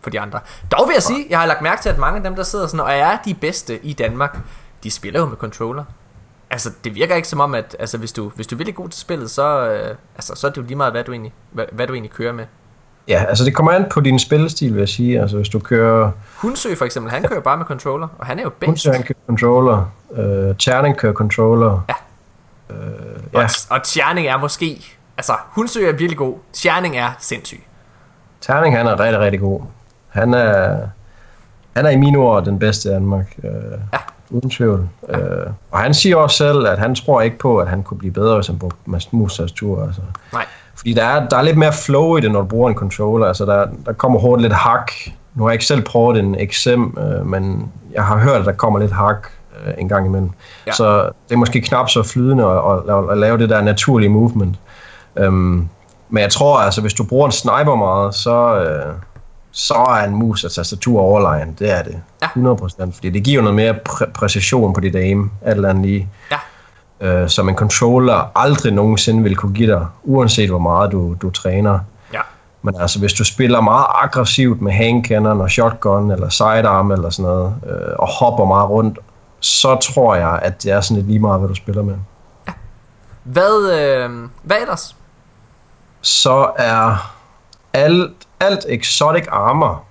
for 0.00 0.10
de 0.10 0.20
andre. 0.20 0.40
Dog 0.72 0.88
vil 0.88 0.94
jeg 0.94 1.02
sige, 1.02 1.26
jeg 1.30 1.38
har 1.38 1.46
lagt 1.46 1.62
mærke 1.62 1.82
til, 1.82 1.88
at 1.88 1.98
mange 1.98 2.16
af 2.16 2.22
dem, 2.22 2.36
der 2.36 2.42
sidder 2.42 2.66
sådan, 2.66 2.80
og 2.80 2.92
er 2.92 3.18
de 3.24 3.34
bedste 3.34 3.78
i 3.84 3.92
Danmark, 3.92 4.38
de 4.82 4.90
spiller 4.90 5.20
jo 5.20 5.26
med 5.26 5.36
controller. 5.36 5.84
Altså, 6.50 6.70
det 6.84 6.94
virker 6.94 7.14
ikke 7.14 7.28
som 7.28 7.40
om, 7.40 7.54
at 7.54 7.76
altså, 7.78 7.98
hvis, 7.98 8.12
du, 8.12 8.32
hvis 8.34 8.46
du 8.46 8.54
er 8.54 8.56
virkelig 8.56 8.74
god 8.74 8.88
til 8.88 9.00
spillet, 9.00 9.30
så, 9.30 9.70
øh, 9.70 9.96
altså, 10.14 10.34
så 10.36 10.46
er 10.46 10.50
det 10.50 10.56
jo 10.56 10.62
lige 10.62 10.76
meget, 10.76 10.92
hvad 10.92 11.04
du 11.04 11.12
egentlig, 11.12 11.32
hvad, 11.50 11.64
hvad 11.72 11.86
du 11.86 11.92
egentlig 11.92 12.10
kører 12.10 12.32
med. 12.32 12.44
ja, 13.08 13.24
altså 13.28 13.44
det 13.44 13.54
kommer 13.54 13.72
an 13.72 13.86
på 13.90 14.00
din 14.00 14.18
spillestil, 14.18 14.72
vil 14.74 14.78
jeg 14.78 14.88
sige. 14.88 15.20
Altså 15.20 15.36
hvis 15.36 15.48
du 15.48 15.58
kører 15.58 16.10
Hunsø 16.36 16.74
for 16.74 16.84
eksempel, 16.84 17.12
han 17.12 17.22
kører 17.22 17.40
bare 17.40 17.56
med 17.56 17.66
controller, 17.66 18.08
og 18.18 18.26
han 18.26 18.38
er 18.38 18.42
jo 18.42 18.48
bedst. 18.50 18.66
Hunsø, 18.68 18.90
han 18.92 19.02
kører 19.02 19.18
controller. 19.26 19.90
Øh, 20.14 20.56
Tjerning 20.56 20.96
kører 20.96 21.12
controller. 21.12 21.80
Ja. 21.88 21.94
Øh, 22.74 22.76
Og, 23.32 23.40
ja, 23.42 23.48
og 23.70 23.82
Tjerning 23.82 24.26
er 24.26 24.36
måske... 24.36 24.96
Altså, 25.16 25.32
Hunsø 25.50 25.88
er 25.88 25.92
virkelig 25.92 26.16
god. 26.16 26.38
Tjerning 26.52 26.96
er 26.96 27.10
sindssyg. 27.18 27.60
Terning 28.40 28.76
han 28.76 28.86
er 28.86 29.00
rigtig, 29.00 29.18
rigtig 29.20 29.40
god. 29.40 29.60
Han 30.08 30.34
er, 30.34 30.78
han 31.76 31.86
er 31.86 31.90
i 31.90 31.96
mine 31.96 32.18
ord 32.18 32.44
den 32.44 32.58
bedste 32.58 32.88
i 32.88 32.92
Danmark. 32.92 33.34
Øh, 33.44 33.50
Ja. 33.92 33.98
Uden 34.30 34.50
tvivl. 34.50 34.88
Øh, 35.08 35.18
og 35.70 35.78
han 35.78 35.94
siger 35.94 36.16
også 36.16 36.36
selv, 36.36 36.66
at 36.66 36.78
han 36.78 36.94
tror 36.94 37.20
ikke 37.20 37.38
på, 37.38 37.58
at 37.58 37.68
han 37.68 37.82
kunne 37.82 37.98
blive 37.98 38.12
bedre, 38.12 38.34
hvis 38.34 38.46
han 38.46 38.58
brugte 38.58 38.78
mus-tastatur. 39.10 39.84
Altså. 39.84 40.00
Nej. 40.32 40.44
Fordi 40.74 40.92
der 40.92 41.04
er, 41.04 41.28
der 41.28 41.36
er 41.36 41.42
lidt 41.42 41.56
mere 41.56 41.72
flow 41.72 42.16
i 42.16 42.20
det, 42.20 42.30
når 42.32 42.40
du 42.40 42.46
bruger 42.46 42.70
en 42.70 42.76
controller. 42.76 43.26
Altså 43.26 43.44
der, 43.46 43.66
der 43.86 43.92
kommer 43.92 44.18
hurtigt 44.18 44.42
lidt 44.42 44.52
hak. 44.52 44.92
Nu 45.34 45.42
har 45.42 45.50
jeg 45.50 45.54
ikke 45.54 45.64
selv 45.64 45.82
prøvet 45.82 46.18
en 46.18 46.36
XM, 46.52 46.98
øh, 46.98 47.26
men 47.26 47.72
jeg 47.92 48.04
har 48.04 48.18
hørt, 48.18 48.40
at 48.40 48.46
der 48.46 48.52
kommer 48.52 48.78
lidt 48.78 48.92
hak 48.92 49.28
øh, 49.66 49.74
en 49.78 49.88
gang 49.88 50.06
imellem. 50.06 50.30
Ja. 50.66 50.70
Ja. 50.70 50.72
Så 50.72 51.02
det 51.02 51.34
er 51.34 51.36
måske 51.36 51.60
knap 51.60 51.88
så 51.88 52.02
flydende 52.02 52.44
at, 52.44 52.94
at, 52.96 53.10
at 53.10 53.18
lave 53.18 53.38
det 53.38 53.48
der 53.48 53.62
naturlige 53.62 54.08
movement. 54.08 54.58
Øhm, 55.16 55.68
men 56.08 56.22
jeg 56.22 56.30
tror, 56.30 56.58
altså, 56.58 56.80
hvis 56.80 56.94
du 56.94 57.04
bruger 57.04 57.26
en 57.26 57.32
sniper 57.32 57.74
meget, 57.74 58.14
så, 58.14 58.64
øh, 58.64 58.94
så 59.58 59.74
er 59.74 60.04
en 60.04 60.14
mus 60.14 60.44
og 60.44 60.52
tastatur 60.52 61.00
overlegen. 61.00 61.56
Det 61.58 61.70
er 61.70 61.82
det. 61.82 62.00
Ja. 62.22 62.26
100%. 62.26 62.92
Fordi 62.94 63.10
det 63.10 63.24
giver 63.24 63.42
noget 63.42 63.54
mere 63.54 63.74
præ- 63.88 64.10
præcision 64.12 64.72
på 64.74 64.80
dit 64.80 64.96
aim, 64.96 65.30
alt 65.42 65.56
eller 65.56 65.68
andet 65.68 65.84
lige. 65.86 66.08
Ja. 66.30 66.38
Øh, 67.06 67.28
som 67.28 67.48
en 67.48 67.54
controller 67.54 68.32
aldrig 68.34 68.72
nogensinde 68.72 69.22
vil 69.22 69.36
kunne 69.36 69.54
give 69.54 69.72
dig, 69.72 69.86
uanset 70.04 70.48
hvor 70.50 70.58
meget 70.58 70.92
du, 70.92 71.14
du 71.22 71.30
træner. 71.30 71.78
Ja. 72.12 72.20
Men 72.62 72.74
altså, 72.80 72.98
hvis 72.98 73.12
du 73.12 73.24
spiller 73.24 73.60
meget 73.60 73.86
aggressivt 73.94 74.60
med 74.60 74.72
handcannon 74.72 75.40
og 75.40 75.50
shotgun 75.50 76.10
eller 76.10 76.28
sidearm 76.28 76.90
eller 76.90 77.10
sådan 77.10 77.30
noget, 77.30 77.54
øh, 77.66 77.94
og 77.98 78.08
hopper 78.08 78.44
meget 78.44 78.70
rundt, 78.70 78.98
så 79.40 79.76
tror 79.76 80.14
jeg, 80.14 80.38
at 80.42 80.62
det 80.62 80.72
er 80.72 80.80
sådan 80.80 80.96
lidt 80.96 81.06
lige 81.06 81.18
meget, 81.18 81.40
hvad 81.40 81.48
du 81.48 81.54
spiller 81.54 81.82
med. 81.82 81.94
Hvad, 83.24 83.78
øh, 83.80 84.10
hvad 84.42 84.56
ellers? 84.60 84.96
Så 86.00 86.50
er 86.56 87.12
alt, 87.72 88.12
alt 88.40 88.66
exotic 88.68 89.24
armor, 89.28 89.84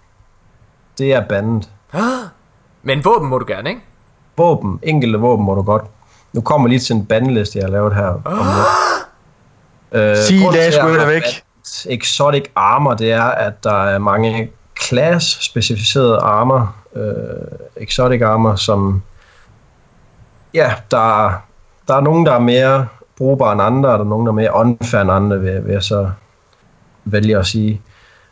det 0.98 1.14
er 1.14 1.28
bandet. 1.28 1.70
Men 2.84 3.06
våben 3.06 3.30
må 3.30 3.38
du 3.38 3.46
gerne, 3.48 3.70
ikke? 3.70 3.82
Våben, 4.38 4.80
enkelte 4.84 5.20
våben 5.20 5.46
må 5.46 5.56
du 5.56 5.62
godt. 5.62 5.84
Nu 6.34 6.42
kommer 6.42 6.68
lige 6.68 6.80
til 6.80 6.96
en 6.96 7.06
bandeliste, 7.06 7.60
jeg 7.60 7.66
har 7.66 7.72
lavet 7.72 7.96
her. 7.96 8.14
Lidt. 9.92 10.02
øh, 10.02 10.18
Sig 10.18 10.54
det, 10.54 10.60
at 10.60 10.74
sgu 10.74 10.88
væk. 11.06 11.24
Exotic 11.90 12.44
armor, 12.56 12.94
det 12.94 13.12
er, 13.12 13.24
at 13.24 13.64
der 13.64 13.84
er 13.84 13.98
mange 13.98 14.52
class-specificerede 14.82 16.18
armor, 16.18 16.76
øh, 16.96 17.04
exotic 17.78 18.22
armor, 18.22 18.56
som 18.56 19.02
ja, 20.54 20.74
der, 20.92 21.32
der 21.88 21.96
er 21.96 22.02
nogen, 22.02 22.26
der 22.26 22.32
er 22.32 22.40
mere 22.40 22.88
brugbare 23.18 23.54
end 23.54 23.62
andre, 23.62 23.90
og 23.90 24.00
der 24.00 24.06
er 24.06 24.10
nogen, 24.10 24.26
der 24.26 24.32
er 24.32 24.36
mere 24.36 24.54
unfair 24.56 25.02
end 25.02 25.12
andre, 25.12 25.40
vil, 25.40 25.66
vil 25.66 25.72
jeg 25.74 25.84
så 25.84 26.10
vælge 27.06 27.38
at 27.38 27.46
sige. 27.48 27.82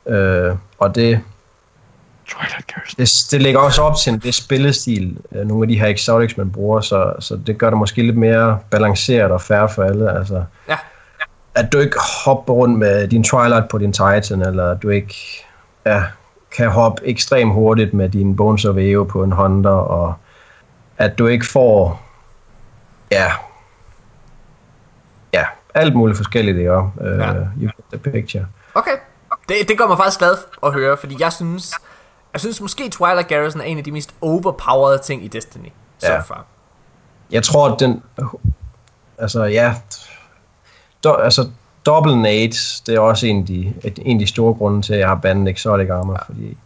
Øh, 0.07 0.56
og 0.80 0.95
det, 0.95 1.22
det, 2.98 3.10
det 3.32 3.41
lægger 3.41 3.60
også 3.60 3.82
op 3.82 3.95
til 4.03 4.14
en 4.14 4.23
vis 4.23 4.36
spillestil, 4.36 5.18
øh, 5.32 5.48
nogle 5.48 5.64
af 5.64 5.68
de 5.68 5.80
her 5.80 5.88
exotics, 5.88 6.38
man 6.38 6.52
bruger, 6.52 6.82
så, 6.82 7.14
så 7.19 7.36
det 7.48 7.57
gør 7.57 7.69
det 7.69 7.80
måske 7.80 8.02
lidt 8.02 8.18
mere 8.18 8.60
balanceret 8.72 9.32
og 9.32 9.41
fair 9.41 9.68
for 9.68 9.84
alle. 9.84 10.18
Altså, 10.19 10.44
Ja. 10.69 10.77
at 11.56 11.72
du 11.73 11.77
ikke 11.80 11.98
hopper 12.26 12.53
rundt 12.53 12.80
med 12.80 13.07
din 13.07 13.23
Twilight 13.23 13.68
på 13.69 13.77
din 13.77 13.94
Titan, 13.94 14.41
eller 14.41 14.72
at 14.72 14.82
du 14.84 14.90
ikke 14.90 15.15
ja, 15.86 16.03
kan 16.57 16.69
hoppe 16.69 17.02
ekstremt 17.06 17.53
hurtigt 17.53 17.94
med 17.94 18.10
din 18.10 18.36
Bones 18.36 18.65
of 18.65 18.76
Eo 18.77 19.03
på 19.03 19.23
en 19.23 19.32
Honda, 19.32 19.69
og 19.69 20.14
at 20.98 21.18
du 21.18 21.27
ikke 21.27 21.45
får 21.45 22.02
ja, 23.11 23.32
ja, 25.34 25.44
alt 25.73 25.95
muligt 25.95 26.18
forskelligt, 26.18 26.57
ikke? 26.57 26.77
Uh, 26.77 26.90
Ja. 27.19 27.34
You 27.34 27.45
get 27.61 27.73
the 27.94 28.11
picture. 28.11 28.45
Okay. 28.76 28.91
Det, 29.49 29.55
det 29.67 29.77
gør 29.77 29.88
mig 29.88 29.97
faktisk 29.97 30.19
glad 30.19 30.38
at 30.63 30.73
høre, 30.73 30.97
fordi 30.97 31.15
jeg 31.19 31.34
synes... 31.34 31.72
Jeg 32.34 32.39
synes 32.41 32.61
måske 32.61 32.89
Twilight 32.89 33.27
Garrison 33.27 33.61
er 33.61 33.65
en 33.65 33.77
af 33.77 33.84
de 33.84 33.91
mest 33.91 34.15
overpowered 34.22 34.99
ting 34.99 35.26
i 35.26 35.27
Destiny. 35.27 35.67
Så 35.99 36.11
Ja. 36.11 36.19
far. 36.19 36.45
Jeg 37.31 37.43
tror, 37.43 37.69
at 37.73 37.80
den... 37.80 38.03
Altså, 39.17 39.43
ja... 39.43 39.76
Do, 41.03 41.13
altså, 41.13 41.49
Double 41.85 42.22
Nades, 42.22 42.81
det 42.88 42.95
er 42.95 42.99
også 42.99 43.27
en 43.27 43.39
af, 43.39 43.45
de, 43.45 43.73
en 43.97 44.17
af 44.17 44.19
de 44.19 44.27
store 44.27 44.53
grunde 44.53 44.81
til, 44.81 44.93
at 44.93 44.99
jeg 44.99 45.07
har 45.07 45.15
bandet 45.15 45.51
Exotic 45.53 45.89
Armor, 45.89 46.23
fordi 46.26 46.57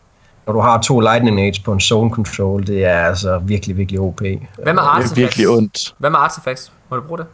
når 0.46 0.54
du 0.54 0.60
har 0.60 0.82
to 0.82 1.00
Lightning 1.00 1.36
Nades 1.36 1.60
på 1.60 1.74
en 1.74 1.80
Zone 1.80 2.10
Control, 2.12 2.68
det 2.68 2.86
er 2.86 3.00
altså 3.06 3.38
virkelig, 3.38 3.78
virkelig 3.78 4.00
OP. 4.00 4.20
Hvad 4.22 4.30
med 4.30 4.40
Det 4.66 4.78
er 4.78 4.82
Artifacts? 4.82 5.18
virkelig 5.18 5.50
ondt. 5.50 5.96
Hvad 5.98 6.10
med 6.10 6.20
Artifacts? 6.20 6.72
Må 6.90 6.98
du 6.98 7.02
bruge 7.04 7.18
det? 7.18 7.26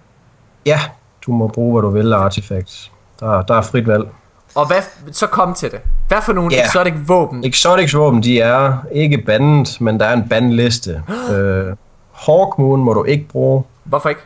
Ja, 0.65 0.79
Du 1.25 1.31
må 1.31 1.47
bruge, 1.47 1.73
hvad 1.73 1.81
du 1.81 1.89
vil 1.89 2.13
af 2.13 2.17
artifacts. 2.17 2.91
Der, 3.19 3.41
der 3.41 3.55
er 3.55 3.61
frit 3.61 3.87
valg. 3.87 4.07
Og 4.55 4.67
hvad, 4.67 4.81
så 5.11 5.27
kom 5.27 5.53
til 5.53 5.71
det. 5.71 5.79
Hvad 6.07 6.21
for 6.21 6.33
nogle 6.33 6.55
yeah. 6.55 6.65
exotic 6.65 6.93
våben? 7.07 7.43
Exotics 7.45 7.95
våben, 7.95 8.23
de 8.23 8.39
er 8.39 8.77
ikke 8.91 9.17
bandet, 9.17 9.81
men 9.81 9.99
der 9.99 10.05
er 10.05 10.13
en 10.13 10.29
bandliste. 10.29 11.03
øh, 11.31 11.75
Hawkmoon 12.13 12.79
må 12.83 12.93
du 12.93 13.03
ikke 13.03 13.27
bruge. 13.27 13.63
Hvorfor 13.83 14.09
ikke? 14.09 14.21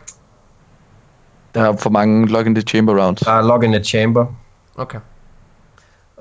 Der 1.55 1.61
er 1.69 1.77
for 1.77 1.89
mange 1.89 2.27
Lock 2.27 2.45
in 2.47 2.55
the 2.55 2.61
Chamber 2.61 3.03
rounds. 3.03 3.19
Der 3.21 3.31
er 3.31 3.41
Lock 3.41 3.63
in 3.63 3.71
the 3.71 3.83
Chamber. 3.83 4.25
Okay, 4.77 4.99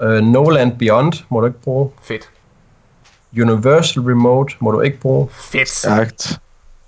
Øh, 0.02 0.22
No 0.22 0.48
Land 0.48 0.78
Beyond 0.78 1.12
må 1.28 1.40
du 1.40 1.46
ikke 1.46 1.60
bruge. 1.62 1.90
fedt. 2.02 2.30
Universal 3.42 4.02
Remote 4.02 4.54
må 4.60 4.70
du 4.70 4.80
ikke 4.80 5.00
bruge. 5.00 5.28
Fedt. 5.32 5.68
Sagt. 5.68 6.40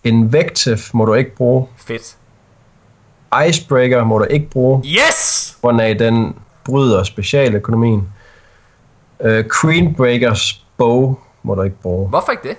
Invective 0.04 0.78
må 0.92 1.04
du 1.04 1.14
ikke 1.14 1.36
bruge. 1.36 1.66
Fedt. 1.76 2.16
Icebreaker 3.48 4.04
må 4.04 4.18
du 4.18 4.24
ikke 4.24 4.50
bruge, 4.50 4.82
Yes! 4.84 5.58
grund 5.62 5.80
af 5.80 5.98
den 5.98 6.34
bryder 6.64 7.02
specialøkonomien. 7.02 8.08
Øh, 9.20 9.44
Queenbreakers 9.60 10.64
Bow 10.76 11.16
må 11.42 11.54
du 11.54 11.62
ikke 11.62 11.80
bruge. 11.82 12.08
Hvorfor 12.08 12.32
ikke 12.32 12.48
det? 12.48 12.56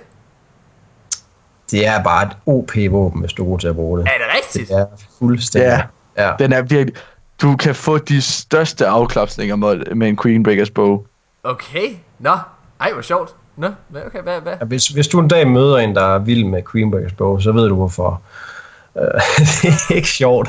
Det 1.70 1.86
er 1.86 2.02
bare 2.02 2.26
et 2.26 2.36
OP-våben, 2.46 3.20
hvis 3.20 3.32
du 3.32 3.44
er 3.44 3.48
god 3.48 3.58
til 3.58 3.68
at 3.68 3.74
bruge 3.74 3.98
det. 3.98 4.06
Er 4.06 4.18
det 4.18 4.36
rigtigt? 4.36 4.68
Det 4.68 4.78
er 4.78 4.86
fuldstændig. 5.18 5.86
Ja. 6.16 6.26
ja. 6.26 6.32
Den 6.38 6.52
er 6.52 6.62
virkelig... 6.62 7.02
Du 7.42 7.56
kan 7.56 7.74
få 7.74 7.98
de 7.98 8.22
største 8.22 8.86
afklapsninger 8.86 9.56
med, 9.56 9.94
med 9.94 10.08
en 10.08 10.18
Queenbreakers 10.22 10.70
bow. 10.70 11.04
Okay. 11.42 11.88
Nå. 12.18 12.36
Ej, 12.80 12.92
hvor 12.92 13.02
sjovt. 13.02 13.34
Nå, 13.56 13.68
okay, 14.06 14.22
hvad, 14.22 14.40
hvad? 14.40 14.52
Ja, 14.60 14.64
Hvis, 14.64 14.88
hvis 14.88 15.08
du 15.08 15.20
en 15.20 15.28
dag 15.28 15.48
møder 15.48 15.78
en, 15.78 15.94
der 15.94 16.14
er 16.14 16.18
vild 16.18 16.44
med 16.44 16.62
Queenbreakers 16.72 17.12
Bow, 17.12 17.38
så 17.38 17.52
ved 17.52 17.68
du 17.68 17.74
hvorfor. 17.74 18.22
Øh, 18.98 19.04
det 19.62 19.68
er 19.90 19.94
ikke 19.94 20.08
sjovt. 20.08 20.48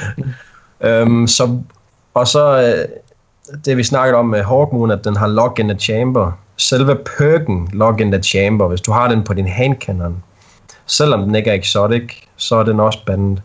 øhm, 0.86 1.26
så, 1.26 1.62
og 2.14 2.28
så 2.28 2.60
øh, 2.62 2.88
det 3.64 3.76
vi 3.76 3.82
snakkede 3.84 4.18
om 4.18 4.26
med 4.26 4.42
Hawkmoon, 4.42 4.90
at 4.90 5.04
den 5.04 5.16
har 5.16 5.26
Lock 5.26 5.58
in 5.58 5.68
the 5.68 5.78
Chamber. 5.78 6.32
Selve 6.56 6.96
perken 7.18 7.68
Lock 7.72 8.00
in 8.00 8.12
the 8.12 8.22
Chamber, 8.22 8.68
hvis 8.68 8.80
du 8.80 8.92
har 8.92 9.08
den 9.08 9.22
på 9.24 9.34
din 9.34 9.46
handcannon, 9.46 10.22
selvom 10.86 11.22
den 11.22 11.34
ikke 11.34 11.50
er 11.50 11.54
exotic, 11.54 12.12
så 12.36 12.56
er 12.56 12.62
den 12.62 12.80
også 12.80 12.98
bandet. 13.06 13.42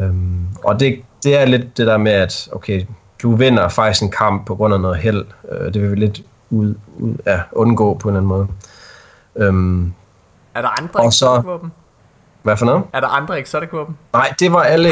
Øhm, 0.00 0.46
og 0.64 0.80
det, 0.80 1.00
det 1.24 1.40
er 1.40 1.44
lidt 1.44 1.76
det 1.76 1.86
der 1.86 1.96
med, 1.96 2.12
at 2.12 2.48
okay, 2.52 2.84
du 3.22 3.34
vinder 3.36 3.68
faktisk 3.68 4.02
en 4.02 4.10
kamp 4.10 4.46
på 4.46 4.54
grund 4.54 4.74
af 4.74 4.80
noget 4.80 4.96
held. 4.96 5.24
Øh, 5.52 5.74
det 5.74 5.82
vil 5.82 5.90
vi 5.90 5.96
lidt 5.96 6.22
ud, 6.50 6.74
ud, 6.98 7.14
ja, 7.26 7.40
undgå 7.52 7.94
på 7.94 8.08
en 8.08 8.16
eller 8.16 8.20
anden 8.20 8.28
måde. 8.28 8.46
Øhm, 9.36 9.92
Er 10.54 10.60
der 10.62 10.80
andre 10.82 11.00
Og 11.00 11.12
så- 11.12 11.40
våben? 11.44 11.72
Hvad 12.42 12.56
for 12.56 12.66
noget? 12.66 12.82
Er 12.92 13.00
der 13.00 13.08
andre 13.08 13.40
exotic 13.40 13.68
våben? 13.72 13.96
Nej, 14.12 14.34
det 14.38 14.52
var 14.52 14.62
alle. 14.62 14.90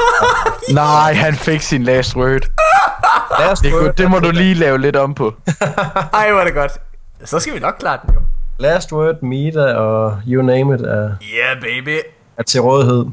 Nej, 0.74 1.12
han 1.14 1.34
fik 1.34 1.60
sin 1.60 1.82
last 1.82 2.16
word. 2.16 2.40
Os 3.50 3.58
Det, 3.60 3.72
kunne, 3.72 3.92
det 3.98 4.10
må 4.10 4.18
du 4.18 4.30
lige 4.30 4.54
lave 4.54 4.78
lidt 4.78 4.96
om 4.96 5.14
på. 5.14 5.34
Ej, 6.12 6.30
hvor 6.30 6.40
er 6.40 6.44
det 6.44 6.54
godt. 6.54 6.72
Så 7.24 7.38
skal 7.38 7.54
vi 7.54 7.58
nok 7.58 7.74
klare 7.78 7.98
den 8.06 8.14
jo. 8.14 8.20
Last 8.58 8.92
Word, 8.92 9.22
Mita 9.22 9.74
og 9.74 10.18
you 10.28 10.42
name 10.42 10.74
it 10.74 10.80
er, 10.80 11.10
Yeah, 11.34 11.60
baby. 11.60 11.98
er 12.36 12.42
til 12.42 12.60
rådighed. 12.60 13.04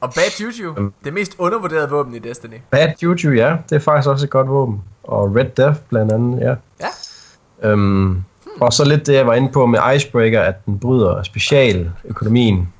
Og 0.00 0.12
Bad 0.14 0.40
Juju, 0.40 0.90
det 1.04 1.12
mest 1.14 1.32
undervurderede 1.38 1.90
våben 1.90 2.14
i 2.14 2.18
Destiny. 2.18 2.54
Bad 2.70 2.88
Juju, 3.02 3.30
ja, 3.32 3.56
det 3.70 3.76
er 3.76 3.80
faktisk 3.80 4.08
også 4.08 4.26
et 4.26 4.30
godt 4.30 4.48
våben. 4.48 4.82
Og 5.04 5.36
Red 5.36 5.44
Death 5.56 5.78
blandt 5.88 6.12
andet, 6.12 6.40
ja. 6.40 6.54
Ja. 6.80 7.68
Øhm, 7.70 8.24
og 8.60 8.72
så 8.72 8.84
lidt 8.84 9.06
det, 9.06 9.14
jeg 9.14 9.26
var 9.26 9.34
inde 9.34 9.52
på 9.52 9.66
med 9.66 9.78
Icebreaker, 9.96 10.42
at 10.42 10.66
den 10.66 10.78
bryder 10.78 11.22
specialøkonomien. 11.22 12.72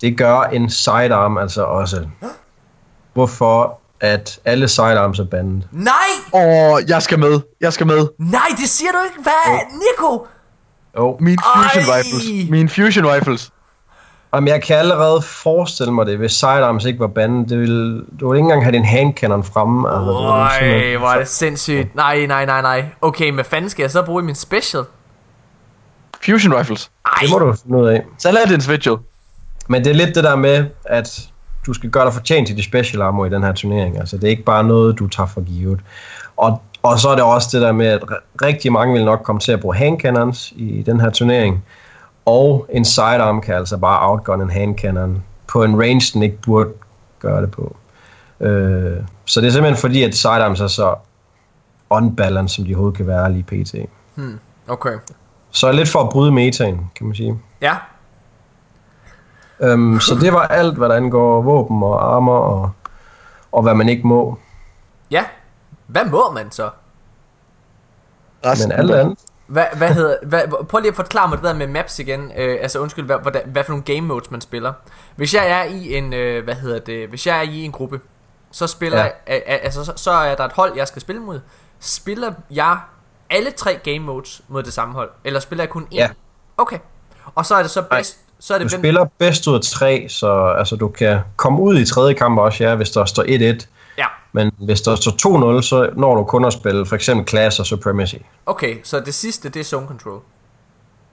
Det 0.00 0.18
gør 0.18 0.40
en 0.40 0.70
sidearm 0.70 1.38
altså 1.38 1.62
også. 1.64 2.06
Hvorfor 3.12 3.78
at 4.00 4.40
alle 4.44 4.68
sidearms 4.68 5.18
er 5.18 5.24
bandet. 5.24 5.68
Nej! 5.72 5.92
Åh, 6.34 6.78
jeg 6.88 7.02
skal 7.02 7.18
med. 7.18 7.40
Jeg 7.60 7.72
skal 7.72 7.86
med. 7.86 8.06
Nej, 8.18 8.40
det 8.60 8.68
siger 8.68 8.90
du 8.92 8.98
ikke. 9.04 9.22
Hvad? 9.22 9.58
Nico? 9.72 10.26
Jo, 10.96 11.16
Min 11.20 11.38
fusion 11.38 11.82
Ej! 11.94 11.98
rifles. 11.98 12.50
Min 12.50 12.68
fusion 12.68 13.06
rifles. 13.06 13.50
Jamen, 14.34 14.48
jeg 14.48 14.62
kan 14.62 14.76
allerede 14.76 15.22
forestille 15.22 15.92
mig 15.92 16.06
det, 16.06 16.18
hvis 16.18 16.32
sidearms 16.32 16.84
ikke 16.84 17.00
var 17.00 17.06
bandet. 17.06 17.48
Det 17.48 17.58
ville, 17.58 18.04
du 18.20 18.28
ville 18.28 18.38
ikke 18.38 18.44
engang 18.44 18.64
have 18.64 18.72
din 18.72 18.84
handcannon 18.84 19.44
fremme. 19.44 19.88
Altså, 19.88 20.00
det 20.00 20.06
var 20.28 20.50
simpelthen- 20.60 20.92
Øj, 20.92 20.96
hvor 20.98 21.08
er 21.08 21.18
det 21.18 21.28
sindssygt. 21.28 21.94
Nej, 21.94 22.26
nej, 22.26 22.44
nej, 22.46 22.62
nej. 22.62 22.84
Okay, 23.00 23.32
hvad 23.32 23.44
fanden 23.44 23.70
skal 23.70 23.82
jeg 23.82 23.90
så 23.90 24.02
bruge 24.02 24.22
i 24.22 24.26
min 24.26 24.34
special? 24.34 24.82
Fusion 26.26 26.54
rifles. 26.58 26.90
Ej, 27.06 27.12
Det 27.22 27.30
må 27.30 27.38
du 27.38 27.54
finde 27.62 27.78
ud 27.78 27.88
af. 27.88 28.02
Saladins 28.18 28.68
Vigil. 28.70 28.96
Men 29.68 29.84
det 29.84 29.90
er 29.90 29.94
lidt 29.94 30.14
det 30.14 30.24
der 30.24 30.36
med, 30.36 30.66
at 30.84 31.28
du 31.66 31.72
skal 31.72 31.90
gøre 31.90 32.04
dig 32.04 32.12
fortjent 32.12 32.46
til 32.46 32.56
de 32.56 32.62
special 32.62 33.02
armor 33.02 33.26
i 33.26 33.28
den 33.28 33.42
her 33.42 33.52
turnering. 33.52 33.98
Altså, 33.98 34.16
det 34.16 34.24
er 34.24 34.28
ikke 34.28 34.42
bare 34.42 34.64
noget, 34.64 34.98
du 34.98 35.08
tager 35.08 35.26
for 35.26 35.40
givet. 35.40 35.80
Og, 36.36 36.62
og 36.82 36.98
så 36.98 37.08
er 37.08 37.14
det 37.14 37.24
også 37.24 37.48
det 37.52 37.62
der 37.62 37.72
med, 37.72 37.86
at 37.86 38.02
rigtig 38.42 38.72
mange 38.72 38.92
vil 38.92 39.04
nok 39.04 39.22
komme 39.22 39.40
til 39.40 39.52
at 39.52 39.60
bruge 39.60 39.76
handcannons 39.76 40.52
i 40.56 40.82
den 40.82 41.00
her 41.00 41.10
turnering. 41.10 41.64
Og 42.26 42.66
en 42.70 42.84
sidearm 42.84 43.40
kan 43.40 43.54
altså 43.54 43.76
bare 43.76 44.10
outgun 44.10 44.42
en 44.42 44.50
handcannon 44.50 45.22
på 45.46 45.64
en 45.64 45.80
range, 45.80 46.10
den 46.14 46.22
ikke 46.22 46.38
burde 46.42 46.70
gøre 47.20 47.42
det 47.42 47.50
på. 47.50 47.76
Øh, 48.40 48.96
så 49.24 49.40
det 49.40 49.46
er 49.46 49.50
simpelthen 49.50 49.80
fordi, 49.80 50.02
at 50.02 50.14
sidearms 50.14 50.60
er 50.60 50.66
så 50.66 50.94
unbalanced, 51.90 52.56
som 52.56 52.64
de 52.64 52.70
overhovedet 52.70 52.96
kan 52.96 53.06
være 53.06 53.32
lige 53.32 53.42
pt. 53.42 53.74
okay. 54.68 54.98
Så 55.50 55.72
lidt 55.72 55.88
for 55.88 56.00
at 56.00 56.08
bryde 56.08 56.32
metaen, 56.32 56.90
kan 56.96 57.06
man 57.06 57.16
sige. 57.16 57.38
Ja, 57.60 57.74
Øhm, 59.60 60.00
så 60.00 60.14
det 60.14 60.32
var 60.32 60.40
alt, 60.46 60.76
hvad 60.78 60.88
der 60.88 60.94
angår 60.94 61.42
våben 61.42 61.82
og 61.82 62.14
armor 62.14 62.38
og, 62.38 62.70
og 63.52 63.62
hvad 63.62 63.74
man 63.74 63.88
ikke 63.88 64.06
må. 64.06 64.38
ja. 65.10 65.24
Hvad 65.86 66.04
må 66.04 66.30
man 66.30 66.50
så? 66.50 66.70
Men 68.42 68.72
alt 68.72 68.90
andet. 68.90 69.18
Hvad, 69.46 69.64
hvad 69.76 69.88
hedder, 69.94 70.16
hvad, 70.22 70.42
prøv 70.68 70.80
lige 70.80 70.90
at 70.90 70.96
forklare 70.96 71.28
mig 71.28 71.38
det 71.38 71.44
der 71.44 71.54
med 71.54 71.66
maps 71.66 71.98
igen. 71.98 72.32
Øh, 72.36 72.58
altså 72.60 72.78
undskyld, 72.78 73.06
hvad, 73.06 73.16
hvad, 73.18 73.32
hvad 73.46 73.64
for 73.64 73.72
nogle 73.72 73.84
game 73.84 74.00
modes 74.00 74.30
man 74.30 74.40
spiller. 74.40 74.72
Hvis 75.16 75.34
jeg 75.34 75.50
er 75.50 75.62
i 75.64 75.94
en, 75.96 76.12
øh, 76.12 76.44
hvad 76.44 76.54
hedder 76.54 76.78
det, 76.78 77.08
hvis 77.08 77.26
jeg 77.26 77.38
er 77.38 77.42
i 77.42 77.62
en 77.64 77.72
gruppe, 77.72 78.00
så 78.50 78.66
spiller 78.66 78.98
Ja. 78.98 79.04
jeg, 79.26 79.42
altså 79.46 79.84
så, 79.84 79.92
så 79.96 80.10
er 80.10 80.34
der 80.34 80.44
et 80.44 80.52
hold, 80.52 80.72
jeg 80.76 80.88
skal 80.88 81.02
spille 81.02 81.22
mod. 81.22 81.40
Spiller 81.80 82.32
jeg 82.50 82.78
alle 83.30 83.50
tre 83.50 83.74
game 83.84 83.98
modes 83.98 84.42
mod 84.48 84.62
det 84.62 84.72
samme 84.72 84.94
hold? 84.94 85.10
Eller 85.24 85.40
spiller 85.40 85.62
jeg 85.64 85.70
kun 85.70 85.82
én? 85.82 85.86
Ja. 85.96 86.08
Okay. 86.56 86.78
Og 87.34 87.46
så 87.46 87.54
er 87.54 87.62
det 87.62 87.70
så 87.70 87.82
bedst, 87.82 88.18
så 88.40 88.54
er 88.54 88.58
Du 88.58 88.64
det 88.64 88.72
hvem- 88.72 88.80
spiller 88.80 89.04
bedst 89.18 89.46
ud 89.46 89.54
af 89.54 89.60
tre, 89.60 90.06
så 90.08 90.54
altså, 90.58 90.76
du 90.76 90.88
kan 90.88 91.18
komme 91.36 91.60
ud 91.60 91.78
i 91.78 91.84
tredje 91.84 92.14
kamp 92.14 92.38
også, 92.38 92.64
ja, 92.64 92.74
hvis 92.74 92.90
der 92.90 93.04
står 93.04 93.22
1-1. 93.22 93.66
Ja, 93.98 94.06
Men 94.32 94.50
hvis 94.58 94.80
der 94.80 94.94
står 94.96 95.10
2-0, 95.58 95.62
så 95.62 95.90
når 95.96 96.14
du 96.14 96.24
kun 96.24 96.44
at 96.44 96.52
spille 96.52 96.86
for 96.86 96.94
eksempel 96.96 97.28
Class 97.28 97.60
og 97.60 97.66
Supremacy. 97.66 98.14
okay, 98.46 98.76
så 98.84 99.00
det 99.00 99.14
sidste, 99.14 99.48
det 99.48 99.60
er 99.60 99.64
zone 99.64 99.86
control. 99.86 100.20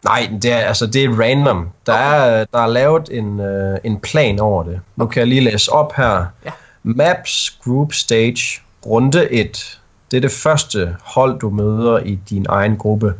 Nej, 0.03 0.29
det 0.41 0.51
er, 0.51 0.57
altså, 0.57 0.87
det 0.87 1.03
er 1.03 1.09
random. 1.21 1.69
Der, 1.85 1.93
okay. 1.93 2.39
er, 2.39 2.45
der 2.53 2.59
er 2.59 2.67
lavet 2.67 3.09
en, 3.11 3.39
øh, 3.39 3.77
en 3.83 3.99
plan 3.99 4.39
over 4.39 4.63
det. 4.63 4.79
Nu 4.95 5.05
kan 5.05 5.19
jeg 5.19 5.27
lige 5.27 5.41
læse 5.41 5.71
op 5.71 5.93
her. 5.95 6.25
Ja. 6.45 6.51
Maps 6.83 7.57
Group 7.63 7.93
Stage, 7.93 8.61
runde 8.85 9.31
1. 9.33 9.79
Det 10.11 10.17
er 10.17 10.21
det 10.21 10.31
første 10.31 10.95
hold, 11.03 11.39
du 11.39 11.49
møder 11.49 11.99
i 11.99 12.19
din 12.29 12.45
egen 12.49 12.77
gruppe. 12.77 13.13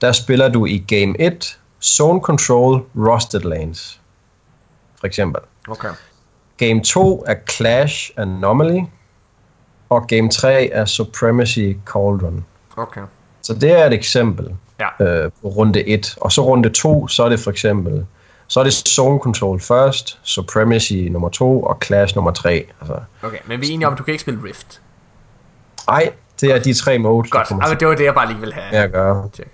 Der 0.00 0.12
spiller 0.12 0.48
du 0.48 0.66
i 0.66 0.84
Game 0.88 1.20
1, 1.20 1.58
Zone 1.84 2.20
Control, 2.20 2.82
Rusted 2.96 3.40
Lanes. 3.40 4.00
For 4.98 5.06
eksempel. 5.06 5.42
Okay. 5.68 5.88
Game 6.56 6.82
2 6.82 7.24
er 7.26 7.34
Clash 7.50 8.10
Anomaly. 8.16 8.80
Og 9.88 10.06
Game 10.06 10.30
3 10.30 10.66
er 10.68 10.84
Supremacy 10.84 11.72
Cauldron. 11.86 12.44
Okay. 12.76 13.00
Så 13.42 13.54
det 13.54 13.72
er 13.72 13.86
et 13.86 13.92
eksempel 13.92 14.54
Ja. 14.80 15.04
øh, 15.04 15.30
på 15.42 15.48
runde 15.48 15.88
1. 15.88 16.14
Og 16.20 16.32
så 16.32 16.42
runde 16.46 16.68
2, 16.70 17.08
så 17.08 17.24
er 17.24 17.28
det 17.28 17.40
for 17.40 17.50
eksempel, 17.50 18.06
så 18.46 18.60
er 18.60 18.64
det 18.64 18.72
Zone 18.72 19.18
Control 19.20 19.60
først, 19.60 20.18
Supremacy 20.22 20.92
nummer 20.92 21.28
2 21.28 21.62
og 21.62 21.78
Clash 21.84 22.14
nummer 22.16 22.30
3. 22.30 22.66
Altså, 22.80 22.96
Okay, 23.22 23.38
men 23.46 23.60
vi 23.60 23.68
er 23.70 23.74
enige 23.74 23.86
om, 23.86 23.92
at 23.92 23.98
du 23.98 24.04
kan 24.04 24.12
ikke 24.12 24.22
spille 24.22 24.40
Rift. 24.44 24.80
ej, 25.88 26.12
det 26.40 26.50
er 26.54 26.58
de 26.58 26.72
tre 26.74 26.98
modes, 26.98 27.30
Godt, 27.30 27.50
ah, 27.50 27.68
men 27.68 27.78
det 27.78 27.88
var 27.88 27.94
det, 27.94 28.04
jeg 28.04 28.14
bare 28.14 28.26
lige 28.28 28.40
ville 28.40 28.54
have. 28.54 28.82
at 28.84 28.92
gøre. 28.92 29.28
Check. 29.34 29.48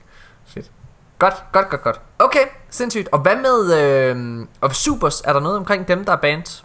Godt, 1.18 1.34
godt, 1.52 1.68
godt, 1.68 1.82
godt. 1.82 2.00
Okay, 2.18 2.40
sindssygt. 2.70 3.08
Og 3.12 3.18
hvad 3.18 3.36
med 3.36 3.74
øh, 3.82 4.46
og 4.60 4.74
Supers? 4.74 5.20
Er 5.24 5.32
der 5.32 5.40
noget 5.40 5.56
omkring 5.56 5.88
dem, 5.88 6.04
der 6.04 6.12
er 6.12 6.16
banned? 6.16 6.62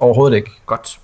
Overhovedet 0.00 0.36
ikke. 0.36 0.50
Godt. 0.66 1.00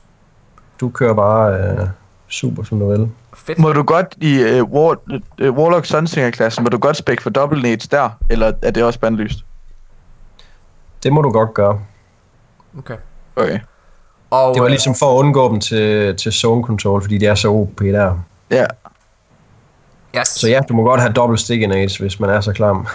Du 0.81 0.89
kører 0.89 1.15
bare 1.15 1.55
øh, 1.55 1.89
super, 2.29 2.63
som 2.63 2.79
du 2.79 2.91
vil. 2.91 3.11
Fedt. 3.35 3.59
Må 3.59 3.73
du 3.73 3.83
godt 3.83 4.15
i 4.17 4.61
uh, 4.61 4.73
War, 4.73 4.97
uh, 5.43 5.59
Warlock 5.59 5.87
Sunsinger-klassen, 5.87 6.65
må 6.65 6.69
du 6.69 6.79
godt 6.79 6.97
spække 6.97 7.23
for 7.23 7.31
double 7.31 7.63
nades 7.63 7.89
der? 7.89 8.11
Eller 8.31 8.53
er 8.63 8.71
det 8.71 8.85
også 8.85 9.01
bandlyst? 9.01 9.39
Det 11.03 11.13
må 11.13 11.23
du 11.23 11.31
godt 11.31 11.55
gøre. 11.55 11.81
Okay. 12.79 12.97
Okay. 13.37 13.59
Og, 14.31 14.55
Det 14.55 14.61
var 14.61 14.67
øh, 14.67 14.71
ligesom 14.71 14.95
for 14.95 15.15
at 15.15 15.19
undgå 15.19 15.49
dem 15.49 15.61
til, 15.61 16.17
til 16.17 16.33
Zone 16.33 16.65
Control, 16.65 17.03
fordi 17.03 17.19
de 17.19 17.27
er 17.27 17.35
så 17.35 17.49
OP 17.49 17.81
der. 17.81 18.15
Ja. 18.51 18.67
Yes. 20.19 20.29
Så 20.29 20.49
ja, 20.49 20.61
du 20.69 20.75
må 20.75 20.85
godt 20.85 21.01
have 21.01 21.13
dobbelt 21.13 21.41
stick 21.41 21.69
nades, 21.69 21.97
hvis 21.97 22.21
man 22.21 22.31
er 22.31 22.41
så 22.41 22.53
klam. 22.53 22.87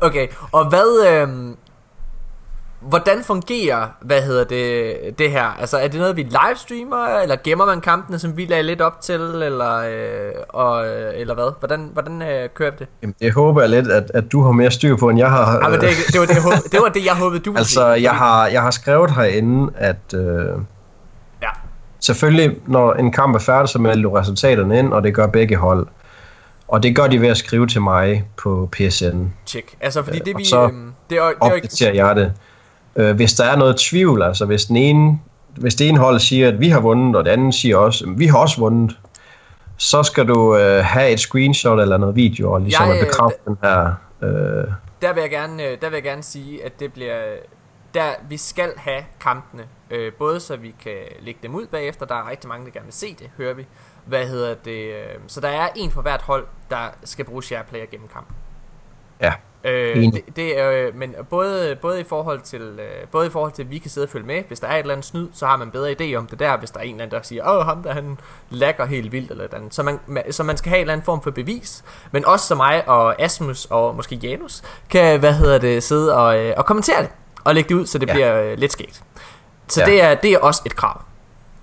Okay, 0.00 0.26
og 0.52 0.68
hvad... 0.68 1.06
Øh, 1.08 1.28
hvordan 2.80 3.24
fungerer, 3.24 3.86
hvad 4.00 4.22
hedder 4.22 4.44
det, 4.44 4.94
det 5.18 5.30
her? 5.30 5.56
Altså, 5.60 5.78
er 5.78 5.88
det 5.88 6.00
noget, 6.00 6.16
vi 6.16 6.22
livestreamer, 6.22 7.18
eller 7.22 7.36
gemmer 7.44 7.66
man 7.66 7.80
kampene, 7.80 8.18
som 8.18 8.36
vi 8.36 8.44
lagde 8.44 8.62
lidt 8.62 8.80
op 8.80 9.00
til, 9.00 9.20
eller, 9.20 9.76
øh, 9.76 10.32
og, 10.48 10.86
øh, 10.86 11.12
eller 11.14 11.34
hvad? 11.34 11.52
Hvordan, 11.58 11.90
hvordan 11.92 12.22
øh, 12.22 12.48
kører 12.54 12.70
det? 12.70 12.86
Jamen, 13.02 13.14
det 13.20 13.32
håber 13.34 13.60
jeg 13.60 13.70
lidt, 13.70 13.88
at, 13.88 14.10
at 14.14 14.32
du 14.32 14.42
har 14.42 14.52
mere 14.52 14.70
styr 14.70 14.96
på, 14.96 15.08
end 15.08 15.18
jeg 15.18 15.30
har. 15.30 15.52
Ja, 15.62 15.68
men 15.68 15.80
det, 15.80 15.88
det, 16.12 16.20
var 16.20 16.26
det, 16.26 16.34
jeg 16.34 16.42
håbede, 16.42 16.62
det 16.72 16.80
var 16.80 16.88
det, 16.88 17.04
jeg 17.04 17.14
håbede, 17.14 17.40
du 17.40 17.50
ville 17.50 17.58
Altså, 17.58 17.94
sige. 17.94 18.02
jeg 18.02 18.12
har, 18.12 18.46
jeg 18.46 18.62
har 18.62 18.70
skrevet 18.70 19.10
herinde, 19.10 19.72
at 19.76 20.14
øh, 20.14 20.48
selvfølgelig, 22.00 22.56
når 22.66 22.92
en 22.92 23.12
kamp 23.12 23.34
er 23.34 23.38
færdig, 23.38 23.68
så 23.68 23.78
melder 23.78 24.02
du 24.02 24.10
resultaterne 24.10 24.78
ind, 24.78 24.92
og 24.92 25.02
det 25.02 25.14
gør 25.14 25.26
begge 25.26 25.56
hold. 25.56 25.86
Og 26.68 26.82
det 26.82 26.96
gør 26.96 27.06
de 27.06 27.20
ved 27.20 27.28
at 27.28 27.36
skrive 27.36 27.66
til 27.66 27.80
mig 27.80 28.24
på 28.36 28.68
PSN. 28.72 29.26
tjek. 29.46 29.76
Altså, 29.80 30.02
fordi 30.02 30.18
det 30.18 30.34
og 30.34 30.38
vi... 30.38 30.44
så 30.44 30.62
øhm, 30.62 30.92
det 31.10 31.18
er, 31.18 31.22
det 31.26 31.34
er. 31.40 31.46
Opdaterer 31.46 31.94
jeg 31.94 32.16
det. 32.16 32.32
Øh, 32.96 33.16
hvis 33.16 33.32
der 33.32 33.44
er 33.44 33.56
noget 33.56 33.76
tvivl, 33.76 34.22
altså 34.22 34.44
hvis 34.44 34.64
den 34.64 34.76
ene, 34.76 35.18
hvis 35.56 35.74
det 35.74 35.88
ene 35.88 35.98
hold 35.98 36.18
siger, 36.18 36.48
at 36.48 36.60
vi 36.60 36.68
har 36.68 36.80
vundet, 36.80 37.16
og 37.16 37.24
det 37.24 37.30
andet 37.30 37.54
siger 37.54 37.76
også, 37.76 38.04
at 38.04 38.18
vi 38.18 38.26
har 38.26 38.38
også 38.38 38.60
vundet, 38.60 38.98
så 39.76 40.02
skal 40.02 40.28
du 40.28 40.56
øh, 40.56 40.84
have 40.84 41.10
et 41.10 41.20
screenshot 41.20 41.80
eller 41.80 41.96
noget 41.96 42.16
video, 42.16 42.52
og 42.52 42.60
ligesom 42.60 42.86
Jeg, 42.86 42.94
at 42.96 43.00
øh, 43.00 43.06
bekræfte 43.06 43.38
den 43.46 43.56
her... 43.62 43.94
Øh, 44.22 44.64
Der 45.02 45.14
vil 45.14 45.20
jeg 45.20 45.30
gerne, 45.30 45.62
øh, 45.62 45.78
der 45.80 45.88
vil 45.88 45.96
jeg 45.96 46.02
gerne 46.02 46.22
sige, 46.22 46.64
at 46.64 46.80
det 46.80 46.92
bliver... 46.92 47.14
Der, 47.94 48.14
vi 48.28 48.36
skal 48.36 48.72
have 48.76 49.04
kampene, 49.20 49.66
øh, 49.90 50.12
både 50.12 50.40
så 50.40 50.56
vi 50.56 50.74
kan 50.82 50.96
lægge 51.20 51.40
dem 51.42 51.54
ud 51.54 51.66
bagefter, 51.66 52.06
der 52.06 52.14
er 52.14 52.30
rigtig 52.30 52.48
mange, 52.48 52.66
der 52.66 52.72
gerne 52.72 52.86
vil 52.86 52.94
se 52.94 53.14
det, 53.14 53.30
hører 53.36 53.54
vi. 53.54 53.66
Hvad 54.04 54.26
hedder 54.26 54.54
det? 54.54 54.94
Øh, 54.94 55.14
så 55.26 55.40
der 55.40 55.48
er 55.48 55.68
en 55.76 55.90
for 55.90 56.02
hvert 56.02 56.22
hold, 56.22 56.46
der 56.70 56.88
skal 57.04 57.24
bruge 57.24 57.42
shareplayer 57.42 57.86
gennem 57.86 58.08
kampen. 58.08 58.36
ja, 59.20 59.32
Øh, 59.64 59.96
det, 59.96 60.36
det 60.36 60.58
er, 60.58 60.70
øh, 60.70 60.94
men 60.96 61.14
både, 61.30 61.76
både, 61.82 62.00
i 62.00 62.04
forhold 62.04 62.40
til, 62.40 62.60
øh, 62.62 63.08
både 63.12 63.26
i 63.26 63.30
forhold 63.30 63.52
til, 63.52 63.62
at 63.62 63.70
vi 63.70 63.78
kan 63.78 63.90
sidde 63.90 64.04
og 64.04 64.08
følge 64.08 64.26
med, 64.26 64.42
hvis 64.48 64.60
der 64.60 64.66
er 64.68 64.74
et 64.74 64.78
eller 64.78 64.92
andet 64.94 65.06
snyd, 65.06 65.28
så 65.32 65.46
har 65.46 65.56
man 65.56 65.70
bedre 65.70 65.96
idé 66.00 66.14
om 66.14 66.26
det 66.26 66.38
der, 66.38 66.56
hvis 66.56 66.70
der 66.70 66.78
er 66.80 66.84
en 66.84 66.90
eller 66.90 67.02
anden, 67.04 67.16
der 67.16 67.22
siger, 67.22 67.50
åh, 67.50 67.66
ham 67.66 67.82
der, 67.82 67.92
han 67.92 68.18
lækker 68.50 68.84
helt 68.84 69.12
vildt, 69.12 69.30
eller 69.30 69.44
et 69.44 69.48
eller 69.48 69.58
andet. 69.58 69.74
Så 69.74 69.82
man, 69.82 70.00
ma- 70.08 70.30
så 70.30 70.42
man 70.42 70.56
skal 70.56 70.70
have 70.70 70.78
en 70.78 70.80
eller 70.80 70.92
anden 70.92 71.04
form 71.04 71.22
for 71.22 71.30
bevis, 71.30 71.84
men 72.12 72.24
også 72.24 72.46
så 72.46 72.54
mig 72.54 72.88
og 72.88 73.22
Asmus 73.22 73.64
og 73.64 73.94
måske 73.96 74.16
Janus, 74.16 74.62
kan, 74.90 75.20
hvad 75.20 75.32
hedder 75.32 75.58
det, 75.58 75.82
sidde 75.82 76.16
og, 76.16 76.38
øh, 76.38 76.54
og 76.56 76.66
kommentere 76.66 77.02
det, 77.02 77.10
og 77.44 77.54
lægge 77.54 77.68
det 77.68 77.74
ud, 77.74 77.86
så 77.86 77.98
det 77.98 78.08
Ja. 78.08 78.12
bliver 78.12 78.42
øh, 78.42 78.58
lidt 78.58 78.72
skægt. 78.72 79.02
Så 79.68 79.80
Ja. 79.80 79.86
det, 79.86 80.02
er, 80.02 80.14
det 80.14 80.30
er 80.32 80.38
også 80.38 80.62
et 80.66 80.76
krav. 80.76 81.02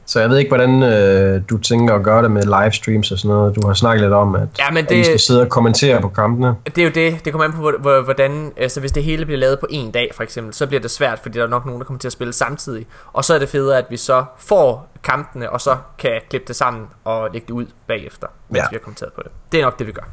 så 0.08 0.20
jeg 0.20 0.30
ved 0.30 0.38
ikke, 0.38 0.50
hvordan 0.50 0.84
øh, 0.84 1.42
du 1.50 1.58
tænker 1.58 1.96
at 1.96 2.04
gøre 2.04 2.24
det 2.24 2.32
med 2.32 2.44
livestreams 2.44 3.12
og 3.12 3.18
sådan 3.20 3.36
noget. 3.36 3.56
Du 3.56 3.68
har 3.68 3.74
snakket 3.74 4.02
lidt 4.02 4.14
om, 4.14 4.36
at, 4.36 4.48
Ja, 4.60 4.70
men 4.72 4.86
at 4.86 4.92
I 4.92 4.98
det- 4.98 5.06
skal 5.06 5.20
sidde 5.20 5.42
og 5.42 5.50
kommentere 5.50 6.02
på 6.02 6.10
kampene. 6.10 6.56
Det 6.66 6.78
er 6.78 6.84
jo 6.84 6.92
det, 6.96 7.26
det 7.26 7.34
kommer 7.34 7.46
an 7.46 7.52
på, 7.54 7.58
hvor- 7.60 7.78
hvor- 7.80 8.02
hvordan, 8.02 8.52
altså 8.58 8.80
hvis 8.80 8.92
det 8.92 9.04
hele 9.04 9.26
bliver 9.26 9.40
lavet 9.40 9.60
på 9.60 9.68
en 9.70 9.92
dag 9.92 10.12
for 10.16 10.24
eksempel, 10.24 10.54
så 10.54 10.68
bliver 10.68 10.82
det 10.82 10.92
svært, 10.92 11.20
fordi 11.20 11.38
der 11.38 11.44
er 11.46 11.50
nok 11.50 11.66
nogen, 11.66 11.82
der 11.82 11.86
kommer 11.86 12.00
til 12.00 12.08
at 12.08 12.12
spille 12.12 12.34
samtidig. 12.34 12.86
Og 13.14 13.26
så 13.26 13.34
er 13.34 13.40
det 13.40 13.50
federe, 13.50 13.78
at 13.78 13.86
vi 13.90 13.98
så 13.98 14.26
får 14.38 14.92
kampene, 15.04 15.50
og 15.50 15.62
så 15.62 15.78
kan 15.98 16.12
klippe 16.30 16.48
det 16.48 16.56
sammen 16.56 16.86
og 17.04 17.30
lægge 17.34 17.48
det 17.48 17.54
ud 17.54 17.66
bagefter, 17.88 18.28
mens 18.50 18.58
ja. 18.58 18.64
vi 18.72 18.76
har 18.76 18.80
kommenteret 18.80 19.14
på 19.14 19.22
det. 19.24 19.32
Det 19.52 19.60
er 19.60 19.64
nok 19.64 19.80
det, 19.80 19.88
vi 19.88 19.92
gør. 19.92 20.08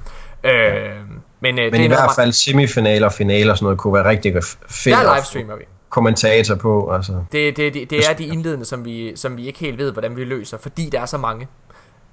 Øh, 0.44 0.97
men 1.43 1.59
øh, 1.59 1.64
Men 1.64 1.73
det 1.73 1.81
er 1.81 1.85
i 1.85 1.89
hvert 1.89 2.10
fald 2.16 2.32
semifinaler 2.32 3.06
og 3.06 3.12
finaler 3.12 3.52
og 3.52 3.59
sådan 3.59 3.64
noget 3.64 3.78
kunne 3.78 3.94
være 3.94 4.05
rigtig 4.09 4.35
fedt 4.69 4.97
Der 4.97 5.14
livestreamer 5.14 5.56
vi. 5.56 5.64
kommentator 5.89 6.55
på. 6.55 6.90
Altså. 6.94 7.12
Det, 7.32 7.56
det, 7.56 7.74
det, 7.74 7.90
det 7.90 7.98
er 8.10 8.14
de 8.14 8.24
indledende, 8.27 8.64
som 8.64 8.85
vi, 8.85 9.16
som 9.16 9.36
vi 9.36 9.47
ikke 9.47 9.59
helt 9.59 9.78
ved, 9.78 9.93
hvordan 9.93 10.16
vi 10.16 10.24
løser, 10.24 10.59
fordi 10.59 10.89
der 10.93 11.01
er 11.01 11.06
så 11.06 11.19
mange. 11.19 11.48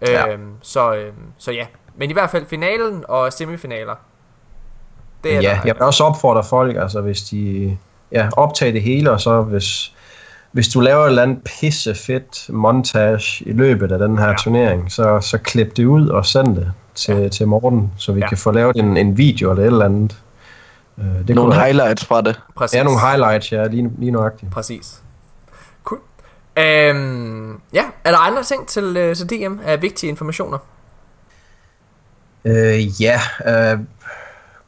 Ja. 0.01 0.27
Øhm, 0.27 0.51
så, 0.61 0.93
øhm, 0.95 1.13
så 1.37 1.51
ja. 1.51 1.65
Men 1.97 2.09
i 2.09 2.13
hvert 2.13 2.29
fald 2.29 2.45
finalen 2.45 3.03
og 3.07 3.33
semifinaler. 3.33 3.95
Det 5.23 5.35
er 5.35 5.41
ja, 5.41 5.49
der, 5.49 5.59
jeg 5.65 5.75
vil 5.75 5.81
også 5.81 6.03
opfordre 6.03 6.43
folk, 6.43 6.77
altså 6.77 7.01
hvis 7.01 7.21
de 7.21 7.77
ja, 8.11 8.29
optager 8.37 8.71
det 8.71 8.81
hele, 8.81 9.11
og 9.11 9.21
så 9.21 9.41
hvis, 9.41 9.93
hvis 10.51 10.67
du 10.67 10.79
laver 10.79 11.03
et 11.03 11.09
eller 11.09 11.23
andet 11.23 11.39
pisse 11.59 11.95
fedt 11.95 12.49
montage 12.49 13.45
i 13.45 13.51
løbet 13.51 13.91
af 13.91 13.99
den 13.99 14.17
her 14.17 14.27
ja. 14.27 14.35
turnering, 14.35 14.91
så, 14.91 15.19
så 15.21 15.37
klip 15.37 15.77
det 15.77 15.85
ud 15.85 16.07
og 16.07 16.25
send 16.25 16.55
det 16.55 16.71
til, 16.99 17.15
ja. 17.15 17.27
til 17.27 17.47
Morten, 17.47 17.91
så 17.97 18.11
vi 18.11 18.19
ja. 18.19 18.25
Ja. 18.25 18.29
kan 18.29 18.37
få 18.37 18.51
lavet 18.51 18.75
en, 18.75 18.97
en 18.97 19.17
video 19.17 19.51
eller 19.51 19.63
et 19.63 19.67
eller 19.67 19.85
andet. 19.85 20.17
Øh, 20.97 21.05
det 21.05 21.35
Nogle 21.35 21.51
kunne 21.51 21.63
highlights 21.63 22.05
fra 22.05 22.21
det. 22.21 22.41
Præcis. 22.55 22.77
Ja, 22.77 22.83
nogle 22.83 22.99
highlights, 22.99 23.51
ja, 23.51 23.67
lige, 23.67 23.91
lige 23.97 24.11
nøjagtigt. 24.11 24.51
Præcis. 24.51 25.01
Cool. 25.83 26.01
Øhm, 26.57 27.61
ja, 27.73 27.83
er 28.03 28.11
der 28.11 28.17
andre 28.17 28.43
ting 28.43 28.67
til, 28.67 28.97
øh, 28.97 29.15
til 29.15 29.29
DM 29.29 29.59
af 29.65 29.81
vigtige 29.81 30.09
informationer? 30.09 30.57
Øh, 32.45 33.01
ja, 33.01 33.19
øh, 33.47 33.79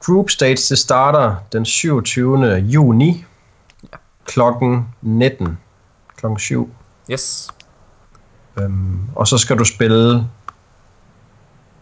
Group 0.06 0.30
Stage, 0.30 0.56
det 0.56 0.78
starter 0.78 1.36
den 1.54 1.66
27. 1.66 2.46
juni 2.56 3.26
klokken 4.26 4.88
19. 5.02 5.58
Klokken 6.18 6.40
7. 6.40 6.70
Yes. 7.12 7.48
Øhm, 8.60 9.00
og 9.16 9.28
så 9.28 9.38
skal 9.38 9.58
du 9.58 9.64
spille 9.64 10.28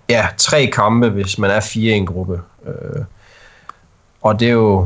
ja, 0.10 0.28
tre 0.38 0.68
kampe, 0.74 1.10
hvis 1.10 1.38
man 1.38 1.52
er 1.52 1.60
fire 1.60 1.94
i 1.94 1.98
en 1.98 2.06
gruppe. 2.06 2.42
Øh, 2.68 3.04
og 4.22 4.40
det 4.40 4.48
er 4.48 4.54
jo, 4.54 4.86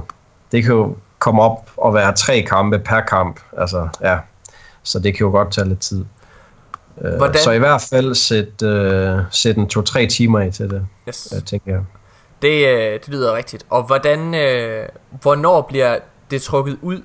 det 0.51 0.63
kan 0.63 0.73
jo 0.73 0.95
komme 1.19 1.41
op 1.41 1.69
og 1.77 1.93
være 1.93 2.13
tre 2.13 2.41
kampe 2.41 2.79
per 2.79 3.01
kamp. 3.01 3.39
Altså, 3.57 3.87
ja. 4.01 4.17
Så 4.83 4.99
det 4.99 5.13
kan 5.17 5.25
jo 5.25 5.31
godt 5.31 5.51
tage 5.53 5.67
lidt 5.67 5.79
tid. 5.79 6.05
Øh, 7.01 7.13
Hvordan- 7.17 7.41
Så 7.41 7.51
i 7.51 7.59
hvert 7.59 7.81
fald 7.89 8.15
sæt, 8.15 8.61
øh, 8.63 9.19
sæt 9.31 9.55
en 9.57 9.67
to-tre 9.67 10.07
timer 10.07 10.39
i 10.41 10.51
til 10.51 10.69
det, 10.69 10.87
yes. 11.09 11.33
øh, 11.37 11.43
tænker 11.43 11.71
jeg. 11.71 11.83
Det, 12.41 12.67
øh, 12.67 12.93
det 12.99 13.09
lyder 13.09 13.33
rigtigt. 13.35 13.65
Og 13.69 13.83
hvordan, 13.83 14.35
øh, 14.35 14.87
hvornår 15.21 15.61
bliver 15.61 15.99
det 16.31 16.41
trukket 16.41 16.77
ud, 16.81 17.01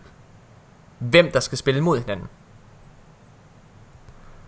hvem 0.98 1.30
der 1.32 1.40
skal 1.40 1.58
spille 1.58 1.80
mod 1.80 1.98
hinanden? 1.98 2.26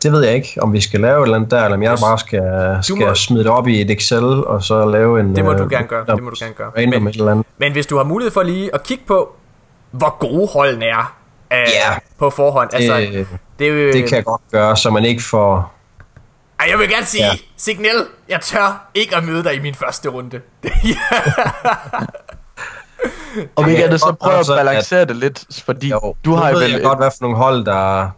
Det 0.03 0.13
ved 0.13 0.25
jeg 0.25 0.35
ikke, 0.35 0.59
om 0.63 0.73
vi 0.73 0.81
skal 0.81 1.01
lave 1.01 1.19
et 1.19 1.23
eller 1.23 1.37
andet 1.37 1.51
der, 1.51 1.65
eller 1.65 1.77
om 1.77 1.83
jeg 1.83 1.97
bare 2.03 2.19
skal, 2.19 2.43
skal 2.83 2.97
må- 2.97 3.15
smide 3.15 3.45
det 3.45 3.53
op 3.53 3.69
i 3.69 3.81
et 3.81 3.91
Excel, 3.91 4.25
og 4.25 4.63
så 4.63 4.85
lave 4.91 5.21
en... 5.21 5.37
Det 5.37 5.45
må 5.45 5.53
du 5.53 5.63
øh, 5.65 5.71
gerne 5.71 5.87
gøre. 5.87 6.05
Det 6.07 6.23
må 6.23 6.31
du 6.31 6.37
gerne 6.39 6.55
gøre. 6.55 6.71
Men- 6.77 7.07
et 7.09 7.15
eller 7.17 7.31
andet. 7.33 7.47
Men 7.59 7.73
hvis 7.73 7.87
du 7.87 7.97
har 7.97 8.05
mulighed 8.05 8.33
for 8.33 8.43
lige 8.43 8.75
at 8.75 8.83
kigge 8.83 9.05
på, 9.07 9.33
hvor 9.91 10.17
gode 10.19 10.49
holdene 10.53 10.85
er 10.85 11.17
øh, 11.53 11.59
Ja. 11.59 11.99
på 12.19 12.31
forhånd. 12.31 12.71
Altså, 12.75 12.95
Det, 12.97 13.27
det, 13.59 13.69
jo, 13.71 13.93
det 13.93 14.09
kan 14.09 14.17
jeg 14.17 14.25
godt 14.25 14.41
gøre, 14.53 14.77
så 14.77 14.91
man 14.91 15.05
ikke 15.05 15.23
får... 15.23 15.73
Ej, 16.61 16.67
jeg 16.71 16.79
vil 16.79 16.89
gerne 16.89 17.07
sige, 17.07 17.25
Ja. 17.25 17.31
Signal, 17.57 18.07
jeg 18.29 18.41
tør 18.41 18.91
ikke 18.95 19.17
at 19.17 19.25
møde 19.25 19.45
dig 19.45 19.55
i 19.55 19.61
min 19.61 19.75
første 19.75 20.09
runde. 20.09 20.41
Og 23.57 23.67
vi 23.67 23.75
kan 23.75 23.99
så 23.99 24.15
prøve 24.21 24.33
at 24.33 24.39
også, 24.39 24.53
at- 24.55 24.67
balancere 24.67 25.05
det 25.05 25.17
lidt, 25.17 25.45
fordi 25.65 25.89
Jo, 25.91 26.15
du 26.25 26.35
har 26.35 26.51
jo 26.51 26.59
vel... 26.59 26.71
jeg 26.71 26.83
godt, 26.83 26.99
hvad 26.99 27.11
for 27.11 27.19
nogle 27.21 27.37
hold, 27.37 27.65
der, 27.65 28.11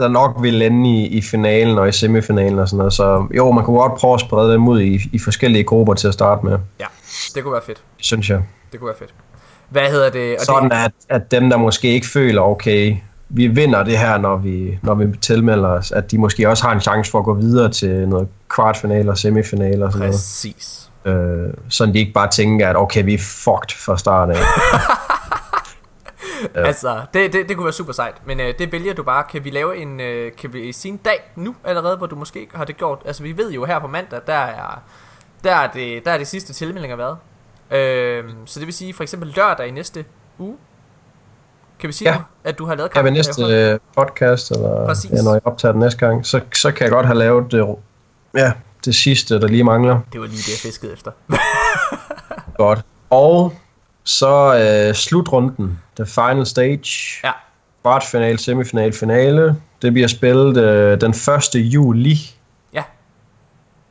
der 0.00 0.08
nok 0.08 0.36
vil 0.42 0.62
ende 0.62 0.90
i, 0.90 1.06
i 1.06 1.22
finalen 1.22 1.78
og 1.78 1.88
i 1.88 1.92
semifinalen 1.92 2.58
og 2.58 2.68
sådan 2.68 2.78
noget. 2.78 2.92
Så 2.92 3.26
jo, 3.36 3.50
man 3.50 3.64
kunne 3.64 3.78
godt 3.78 3.94
prøve 3.94 4.14
at 4.14 4.20
sprede 4.20 4.52
dem 4.52 4.68
ud 4.68 4.80
i, 4.80 5.00
i 5.12 5.18
forskellige 5.18 5.64
grupper 5.64 5.94
til 5.94 6.08
at 6.08 6.14
starte 6.14 6.46
med, 6.46 6.58
ja, 6.80 6.86
det 7.34 7.42
kunne 7.42 7.52
være 7.52 7.62
fedt. 7.66 7.82
synes 7.96 8.30
jeg. 8.30 8.42
Det 8.72 8.80
kunne 8.80 8.88
være 8.88 8.98
fedt. 8.98 9.14
Hvad 9.68 9.90
hedder 9.90 10.10
det? 10.10 10.36
Og 10.36 10.40
Sådan 10.40 10.70
det, 10.70 10.76
at, 10.76 10.92
at 11.08 11.30
dem, 11.30 11.50
der 11.50 11.56
måske 11.56 11.88
ikke 11.88 12.06
føler, 12.06 12.42
okay, 12.42 12.96
vi 13.28 13.46
vinder 13.46 13.82
det 13.84 13.98
her, 13.98 14.18
når 14.18 14.36
vi, 14.36 14.78
når 14.82 14.94
vi 14.94 15.16
tilmelder 15.16 15.68
os, 15.68 15.92
at 15.92 16.10
de 16.10 16.18
måske 16.18 16.48
også 16.48 16.64
har 16.64 16.72
en 16.72 16.80
chance 16.80 17.10
for 17.10 17.18
at 17.18 17.24
gå 17.24 17.34
videre 17.34 17.70
til 17.70 18.08
noget 18.08 18.28
kvartfinaler 18.48 19.10
og 19.10 19.18
semifinaler 19.18 19.86
og 19.86 19.92
sådan 19.92 20.06
noget. 20.06 20.12
Præcis. 20.12 20.90
Øh, 21.04 21.54
sådan 21.68 21.94
de 21.94 21.98
ikke 21.98 22.12
bare 22.12 22.28
tænker, 22.30 22.68
at 22.68 22.76
okay, 22.76 23.04
vi 23.04 23.14
er 23.14 23.18
fucked 23.18 23.76
fra 23.76 23.98
start 23.98 24.30
af. 24.30 24.36
Ja. 26.54 26.66
Altså, 26.66 27.00
det, 27.14 27.32
det, 27.32 27.48
det 27.48 27.56
kunne 27.56 27.64
være 27.64 27.72
super 27.72 27.92
sejt. 27.92 28.14
Men 28.26 28.40
øh, 28.40 28.54
det 28.58 28.72
vælger 28.72 28.94
du 28.94 29.02
bare. 29.02 29.24
Kan 29.30 29.44
vi 29.44 29.50
lave 29.50 29.76
en, 29.76 30.00
øh, 30.00 30.32
kan 30.38 30.52
vi 30.52 30.72
sige 30.72 30.92
en 30.92 30.96
dag 30.98 31.32
nu 31.36 31.54
allerede, 31.64 31.96
hvor 31.96 32.06
du 32.06 32.16
måske 32.16 32.48
har 32.54 32.64
det 32.64 32.76
gjort? 32.76 33.02
Altså, 33.04 33.22
vi 33.22 33.36
ved 33.36 33.50
jo 33.52 33.64
her 33.64 33.78
på 33.78 33.86
mandag, 33.86 34.20
der 34.26 34.32
er, 34.34 34.82
der 35.44 35.54
er, 35.56 35.70
det, 35.70 36.04
der 36.04 36.10
er 36.10 36.18
det 36.18 36.26
sidste 36.26 36.52
tilmeldinger 36.52 36.96
været. 36.96 37.16
Øh, 37.70 38.24
så 38.46 38.60
det 38.60 38.66
vil 38.66 38.74
sige, 38.74 38.94
for 38.94 39.02
eksempel 39.02 39.32
lørdag 39.36 39.66
i 39.68 39.70
næste 39.70 40.04
uge. 40.38 40.56
Kan 41.78 41.88
vi 41.88 41.92
sige, 41.92 42.08
Ja. 42.10 42.18
at 42.44 42.58
du 42.58 42.66
har 42.66 42.74
lavet 42.74 42.90
Kan 42.90 43.04
vi 43.04 43.08
kampen? 43.08 43.12
næste 43.14 43.42
øh, 43.72 43.78
podcast, 43.96 44.50
eller 44.50 44.86
Præcis. 44.86 45.10
ja, 45.10 45.22
når 45.22 45.32
jeg 45.32 45.40
optager 45.44 45.72
den 45.72 45.80
næste 45.80 45.98
gang, 46.06 46.26
så, 46.26 46.40
så 46.54 46.72
kan 46.72 46.84
jeg 46.84 46.90
godt 46.90 47.06
have 47.06 47.18
lavet 47.18 47.52
det, 47.52 47.76
ja, 48.36 48.52
det 48.84 48.94
sidste, 48.94 49.40
der 49.40 49.46
lige 49.48 49.64
mangler. 49.64 50.00
Det 50.12 50.20
var 50.20 50.26
lige 50.26 50.36
det, 50.36 50.48
jeg 50.48 50.70
fiskede 50.70 50.92
efter. 50.92 51.10
Godt. 52.56 52.80
Og 53.10 53.52
så 54.04 54.54
øh, 54.54 54.94
slutrunden, 54.94 55.78
the 55.96 56.06
final 56.06 56.46
stage, 56.46 57.20
ja, 57.24 57.32
kvartfinale, 57.82 58.38
semifinal, 58.38 58.92
finale. 58.92 59.56
Det 59.82 59.92
bliver 59.92 60.08
spillet 60.08 60.56
øh, 60.56 61.00
den 61.00 61.10
1. 61.10 61.54
juli 61.54 62.34
ja. 62.72 62.82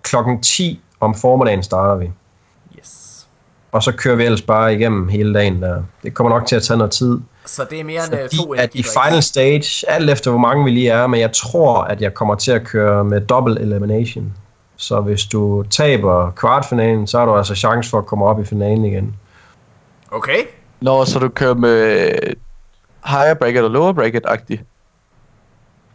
klokken 0.02 0.42
10 0.42 0.82
om 1.00 1.16
formiddagen 1.16 1.64
starter 1.64 1.96
vi. 1.96 2.12
Yes. 2.80 3.28
Og 3.72 3.84
så 3.84 3.92
kører 3.92 4.16
vi 4.16 4.24
ellers 4.24 4.42
bare 4.42 4.76
igennem 4.76 5.08
hele 5.08 5.34
dagen 5.34 5.62
der. 5.62 5.84
Det 6.04 6.14
kommer 6.14 6.30
nok 6.30 6.46
til 6.48 6.56
at 6.56 6.64
tage 6.64 6.78
noget 6.78 6.92
tid. 6.92 7.20
Så 7.46 7.66
det 7.70 7.80
er 7.80 7.84
mere 7.84 8.06
end 8.06 8.14
øh, 8.14 8.22
Fordi 8.22 8.38
to 8.38 8.54
at 8.54 8.76
i 8.76 8.84
final 8.84 9.24
stage, 9.24 9.90
alt 9.90 10.10
efter 10.10 10.32
hvor 10.32 10.40
mange 10.40 10.64
vi 10.64 10.72
lige 10.72 10.90
er, 10.90 11.08
men 11.08 11.20
jeg 11.20 11.32
tror, 11.32 11.82
at 11.82 12.02
jeg 12.02 12.14
kommer 12.14 12.36
til 12.36 12.52
at 12.52 12.64
køre 12.64 13.04
med 13.04 13.22
double 13.22 13.62
elimination. 13.62 14.34
Så 14.78 15.02
hvis 15.02 15.26
du 15.26 15.64
taber 15.70 16.32
kvartfinalen, 16.32 17.08
så 17.08 17.20
har 17.20 17.26
du 17.26 17.36
altså 17.36 17.56
chance 17.56 17.90
for 17.90 17.98
at 17.98 18.06
komme 18.06 18.26
op 18.26 18.42
i 18.42 18.46
finalen 18.46 18.86
igen. 18.86 19.16
Okay. 20.12 20.44
Når 20.82 21.06
så 21.06 21.20
du 21.20 21.30
kører 21.30 21.54
med 21.54 22.10
higher 23.06 23.34
bracket 23.34 23.64
og 23.64 23.72
lower 23.72 23.94
bracket-agtig. 23.94 24.60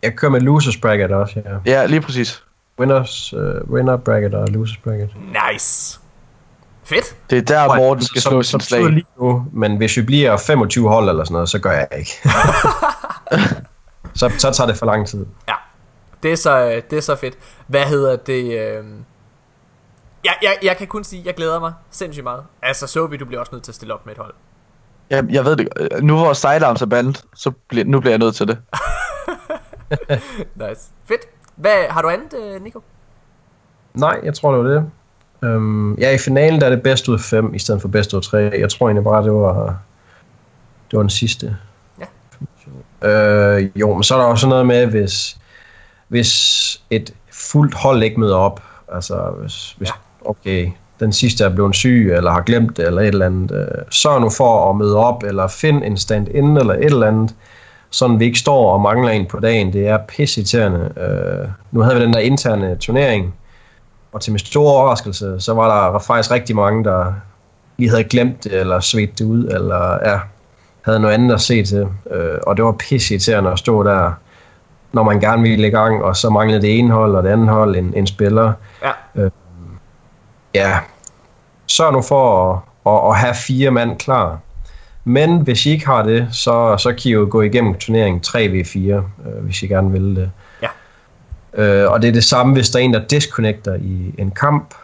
Jeg 0.03 0.17
kører 0.17 0.33
med 0.33 0.41
losers 0.41 0.77
bracket 0.77 1.11
også, 1.11 1.43
ja. 1.45 1.73
Ja, 1.81 1.87
lige 1.87 2.01
præcis. 2.01 2.45
Winners, 2.79 3.35
uh, 3.35 3.71
winner 3.71 3.97
bracket 3.97 4.35
og 4.35 4.49
losers 4.49 4.77
bracket. 4.77 5.11
Nice. 5.53 6.01
Fedt. 6.85 7.17
Det 7.31 7.39
er 7.39 7.43
der, 7.43 7.77
Morten 7.77 8.05
skal 8.05 8.23
Som- 8.23 8.31
slå 8.31 8.43
som 8.43 8.61
sin 8.61 8.67
slag. 8.69 8.91
Lige 8.91 9.07
nu, 9.21 9.47
men 9.53 9.77
hvis 9.77 9.97
vi 9.97 10.03
bliver 10.03 10.37
25 10.37 10.89
hold 10.89 11.09
eller 11.09 11.25
sådan 11.25 11.33
noget, 11.33 11.49
så 11.49 11.59
gør 11.59 11.71
jeg 11.73 11.89
ikke. 11.99 12.11
så, 14.21 14.33
så 14.39 14.51
tager 14.53 14.67
det 14.69 14.77
for 14.77 14.87
lang 14.87 15.07
tid. 15.09 15.27
Ja, 15.49 15.55
det 16.23 16.33
er 16.33 16.37
så, 16.37 16.83
det 16.91 16.97
er 16.97 17.01
så 17.03 17.17
fedt. 17.17 17.35
Hvad 17.67 17.83
hedder 17.85 18.17
det? 18.17 18.59
Øh... 18.59 18.85
Jeg, 20.25 20.35
jeg, 20.43 20.59
jeg 20.63 20.77
kan 20.77 20.87
kun 20.87 21.05
sige, 21.05 21.21
at 21.21 21.27
jeg 21.27 21.35
glæder 21.35 21.61
mig 21.61 21.73
sindssygt 21.91 22.25
meget. 22.25 22.43
Altså, 22.63 22.87
Sobi, 22.87 23.17
du 23.17 23.25
bliver 23.25 23.41
også 23.41 23.53
nødt 23.53 23.65
til 23.65 23.71
at 23.71 23.77
stille 23.77 23.95
op 23.95 24.07
med 24.07 24.15
et 24.15 24.19
hold. 24.19 24.35
Jeg, 25.11 25.25
jeg 25.31 25.45
ved 25.45 25.57
det. 25.57 25.69
Nu 26.03 26.17
hvor 26.17 26.33
sidearms 26.33 26.83
er 26.83 26.87
bandet, 26.87 27.25
så 27.35 27.51
bliver, 27.69 27.85
nu 27.85 28.01
bliver 28.01 28.13
jeg 28.13 28.19
nødt 28.19 28.35
til 28.35 28.49
det. 28.49 28.59
Nice. 30.69 30.81
Fedt. 31.09 31.21
Hvad, 31.57 31.85
har 31.91 32.03
du 32.03 32.09
andet, 32.09 32.35
øh, 32.35 32.63
Nico? 32.63 32.83
Nej, 33.95 34.21
jeg 34.23 34.35
tror, 34.35 34.57
det 34.57 34.65
var 34.65 34.71
det. 34.71 34.91
Um, 35.43 35.99
ja, 35.99 36.15
i 36.15 36.19
finalen 36.19 36.61
der 36.61 36.67
er 36.67 36.71
det 36.71 36.83
bedst 36.83 37.09
ud 37.09 37.15
af 37.15 37.21
fem, 37.21 37.55
i 37.55 37.59
stedet 37.59 37.81
for 37.81 37.89
bedst 37.89 38.13
ud 38.13 38.19
af 38.19 38.23
tre. 38.23 38.39
Jeg 38.39 38.71
tror 38.71 38.89
egentlig 38.89 39.05
bare, 39.05 39.25
det 39.25 39.33
var, 39.33 39.79
det 40.91 40.97
var 40.97 41.03
den 41.03 41.11
sidste. 41.11 41.57
Ja. 42.01 42.07
Øh, 43.09 43.71
jo, 43.77 43.95
men 43.95 44.03
så 44.03 44.15
er 44.15 44.19
der 44.19 44.27
også 44.27 44.49
noget 44.49 44.67
med, 44.67 44.87
hvis, 44.87 45.37
hvis 46.09 46.83
et 46.91 47.15
fuldt 47.33 47.75
hold 47.75 48.03
ikke 48.03 48.21
møder 48.21 48.37
op, 48.37 48.63
altså 48.89 49.31
hvis, 49.41 49.73
hvis 49.73 49.91
okay, 50.25 50.71
den 51.01 51.13
sidste 51.13 51.45
er 51.45 51.49
blevet 51.49 51.75
syg, 51.75 52.13
eller 52.17 52.31
har 52.31 52.41
glemt 52.41 52.77
det, 52.77 52.87
eller 52.87 53.03
et 53.03 53.09
eller 53.09 53.27
andet, 53.27 53.53
øh, 53.53 53.85
sørg 53.91 54.21
nu 54.21 54.31
for 54.31 54.71
at 54.71 54.77
møde 54.77 54.97
op, 54.97 55.23
eller 55.23 55.49
find 55.49 55.85
en 55.85 55.97
stand-in, 55.97 56.57
eller 56.57 56.75
et 56.75 56.85
eller 56.85 57.07
andet, 57.07 57.35
sådan 57.91 58.21
vi 58.21 58.25
ikke 58.25 58.39
står 58.39 58.73
og 58.73 58.81
mangler 58.81 59.11
en 59.11 59.27
på 59.27 59.41
dagen. 59.41 59.73
Det 59.73 59.89
er 59.89 59.99
pisseirriterende. 60.09 60.93
Øh, 60.97 61.49
nu 61.71 61.81
havde 61.81 61.97
vi 61.97 62.05
den 62.05 62.13
der 62.13 62.19
interne 62.19 62.77
turnering, 62.77 63.35
og 64.13 64.21
til 64.21 64.33
min 64.33 64.39
store 64.39 64.73
overraskelse, 64.73 65.41
så 65.41 65.55
var 65.55 65.93
der 65.93 65.99
faktisk 65.99 66.31
rigtig 66.31 66.57
mange, 66.57 66.85
der 66.85 67.15
lige 67.77 67.91
havde 67.91 68.05
glemt 68.05 68.45
det, 68.45 68.61
eller 68.61 68.81
svedt 68.81 69.19
det 69.19 69.25
ud, 69.25 69.45
eller 69.45 70.11
ja, 70.11 70.19
havde 70.83 71.01
noget 71.01 71.15
andet 71.15 71.35
at 71.35 71.41
se 71.41 71.65
til. 71.65 71.87
Øh, 72.11 72.39
og 72.47 72.57
det 72.57 72.65
var 72.65 72.73
pisseirriterende 72.73 73.51
at 73.51 73.59
stå 73.59 73.83
der, 73.83 74.13
når 74.93 75.03
man 75.03 75.21
gerne 75.21 75.43
ville 75.43 75.67
i 75.67 75.71
gang, 75.71 76.05
og 76.05 76.17
så 76.17 76.31
manglede 76.31 76.63
det 76.63 76.79
ene 76.79 76.93
hold 76.93 77.15
og 77.15 77.23
det 77.23 77.29
andet 77.29 77.49
hold 77.49 77.77
en, 77.77 77.93
en 77.97 78.07
spiller. 78.07 78.53
Ja. 78.83 78.91
Ja, 80.55 80.79
sørg 81.67 81.93
nu 81.93 82.03
for 82.03 82.53
at, 82.53 82.61
at, 82.93 83.11
at 83.11 83.17
have 83.17 83.35
fire 83.35 83.71
mand 83.71 83.99
klar. 83.99 84.39
Men 85.05 85.41
hvis 85.41 85.67
I 85.67 85.71
ikke 85.71 85.87
har 85.87 86.03
det, 86.03 86.29
så, 86.33 86.77
så 86.79 86.89
kan 86.89 87.03
I 87.05 87.11
jo 87.11 87.27
gå 87.31 87.43
igennem 87.43 87.75
turneringen 87.75 88.23
3v4, 88.27 88.79
øh, 88.79 89.03
hvis 89.45 89.63
I 89.63 89.67
gerne 89.67 89.93
vil 89.93 90.17
det. 90.17 90.31
Ja. 90.63 90.69
Øh, 91.63 91.93
og 91.93 92.03
det 92.03 92.09
er 92.09 92.13
det 92.13 92.25
samme, 92.25 92.53
hvis 92.53 92.71
der 92.71 92.79
er 92.79 92.83
en, 92.83 92.95
der 92.95 93.07
disconnecter 93.07 93.75
i 93.75 94.15
en 94.19 94.31
kamp, 94.31 94.75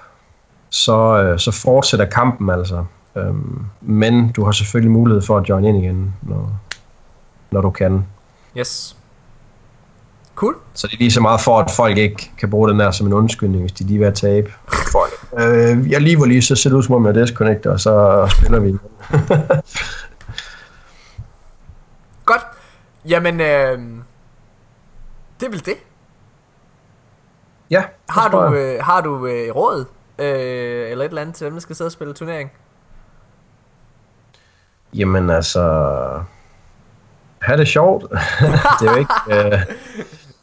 så, 0.71 1.23
øh, 1.23 1.39
så 1.39 1.51
fortsætter 1.51 2.07
kampen 2.07 2.51
altså. 2.51 2.85
Øhm, 3.17 3.65
men 3.81 4.33
du 4.33 4.45
har 4.45 4.53
selvfølgelig 4.53 4.91
mulighed 4.91 5.23
for 5.23 5.39
at 5.39 5.49
join 5.49 5.65
ind 5.65 5.85
igen, 5.85 6.15
når, 6.23 6.61
når 7.51 7.61
du 7.61 7.71
kan. 7.71 8.07
Yes. 8.57 8.97
Cool. 10.35 10.55
Så 10.75 10.87
det 10.87 10.95
er 10.95 10.99
lige 10.99 11.11
så 11.11 11.21
meget 11.21 11.41
for, 11.41 11.59
at 11.59 11.71
folk 11.71 11.99
ikke 11.99 12.31
kan 12.39 12.51
bruge 12.51 12.69
den 12.69 12.81
der 12.81 12.91
som 12.91 13.07
en 13.07 13.13
undskyldning, 13.13 13.63
hvis 13.63 13.73
de 13.73 13.85
lige 13.85 14.05
er 14.05 14.09
at 14.09 14.15
tabe. 14.15 14.53
Øh, 15.39 15.91
jeg 15.91 16.01
lige 16.01 16.19
var 16.19 16.27
lige 16.27 16.43
så 16.43 16.57
ser 16.57 16.71
det 16.71 16.77
ud 16.77 16.83
som 16.83 16.95
om 16.95 17.07
jeg 17.07 17.17
er 17.17 17.25
disconnector, 17.25 17.71
og 17.71 17.81
så 17.81 18.27
spiller 18.37 18.61
vi 18.61 18.69
igen. 18.69 18.81
Godt. 22.25 22.47
Jamen, 23.09 23.41
øh, 23.41 23.79
det 25.41 25.47
er 25.47 25.51
vel 25.51 25.65
det. 25.65 25.75
ja, 27.71 27.85
Har 28.09 28.23
det 28.23 28.33
tror 28.33 28.49
du, 28.49 28.55
øh, 28.55 28.85
har 28.85 29.01
du 29.01 29.27
øh, 29.27 29.57
råd, 29.57 29.85
øh, 30.19 30.91
eller 30.91 31.05
et 31.05 31.09
eller 31.09 31.23
andet 31.23 31.35
til 31.35 31.45
dem, 31.45 31.55
der 31.55 31.61
skal 31.61 31.77
sidde 31.77 31.89
og 31.89 31.93
spille 31.93 32.15
turnering? 32.15 32.53
Jamen 34.95 35.31
altså... 35.31 36.23
Ha' 37.41 37.57
det 37.57 37.69
sjovt. 37.69 38.05
det 38.81 38.89
er 38.89 38.93
jo 38.93 38.99
ikke... 38.99 39.13
Øh, 39.31 39.53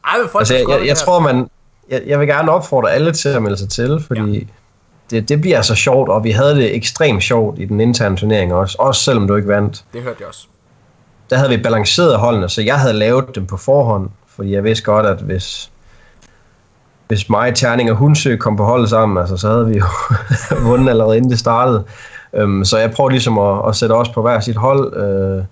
Ej, 0.05 0.15
folk 0.31 0.41
altså, 0.41 0.53
har 0.53 0.59
jeg, 0.59 0.79
jeg, 0.79 0.87
jeg 0.87 0.97
tror, 0.97 1.19
man... 1.19 1.49
Jeg, 1.89 2.03
jeg 2.05 2.19
vil 2.19 2.27
gerne 2.27 2.51
opfordre 2.51 2.91
alle 2.91 3.13
til 3.13 3.29
at 3.29 3.41
melde 3.43 3.57
sig 3.57 3.69
til, 3.69 4.03
fordi... 4.07 4.39
Ja. 4.39 4.45
Det, 5.09 5.29
det 5.29 5.41
bliver 5.41 5.61
så 5.61 5.75
sjovt, 5.75 6.09
og 6.09 6.23
vi 6.23 6.31
havde 6.31 6.55
det 6.55 6.75
ekstremt 6.75 7.23
sjovt 7.23 7.59
i 7.59 7.65
den 7.65 7.79
interne 7.79 8.17
turnering 8.17 8.53
også, 8.53 8.75
også 8.79 9.03
selvom 9.03 9.27
du 9.27 9.35
ikke 9.35 9.47
vandt. 9.47 9.85
Det 9.93 10.01
hørte 10.01 10.17
jeg 10.19 10.27
også. 10.27 10.47
der 11.29 11.37
havde 11.37 11.49
vi 11.49 11.57
balanceret 11.57 12.17
holdene, 12.17 12.49
så 12.49 12.61
jeg 12.61 12.79
havde 12.79 12.93
lavet 12.93 13.35
dem 13.35 13.45
på 13.45 13.57
forhånd, 13.57 14.09
fordi 14.35 14.53
jeg 14.53 14.63
vidste 14.63 14.83
godt, 14.83 15.05
at 15.05 15.17
hvis, 15.17 15.71
hvis 17.07 17.29
mig, 17.29 17.55
Terning 17.55 17.91
og 17.91 17.97
Hunsø 17.97 18.37
kom 18.37 18.57
på 18.57 18.63
holdet 18.63 18.89
sammen, 18.89 19.17
altså, 19.17 19.37
så 19.37 19.49
havde 19.49 19.67
vi 19.67 19.77
jo 19.77 19.85
vundet 20.69 20.89
allerede 20.89 21.17
inden 21.17 21.31
det 21.31 21.39
startede. 21.39 21.83
Um, 22.43 22.65
så 22.65 22.77
jeg 22.77 22.91
prøvede 22.91 23.13
ligesom 23.13 23.37
at, 23.37 23.67
at 23.67 23.75
sætte 23.75 23.93
os 23.93 24.09
på 24.09 24.21
hver 24.21 24.39
sit 24.39 24.55
hold, 24.55 24.97
uh, 25.37 25.43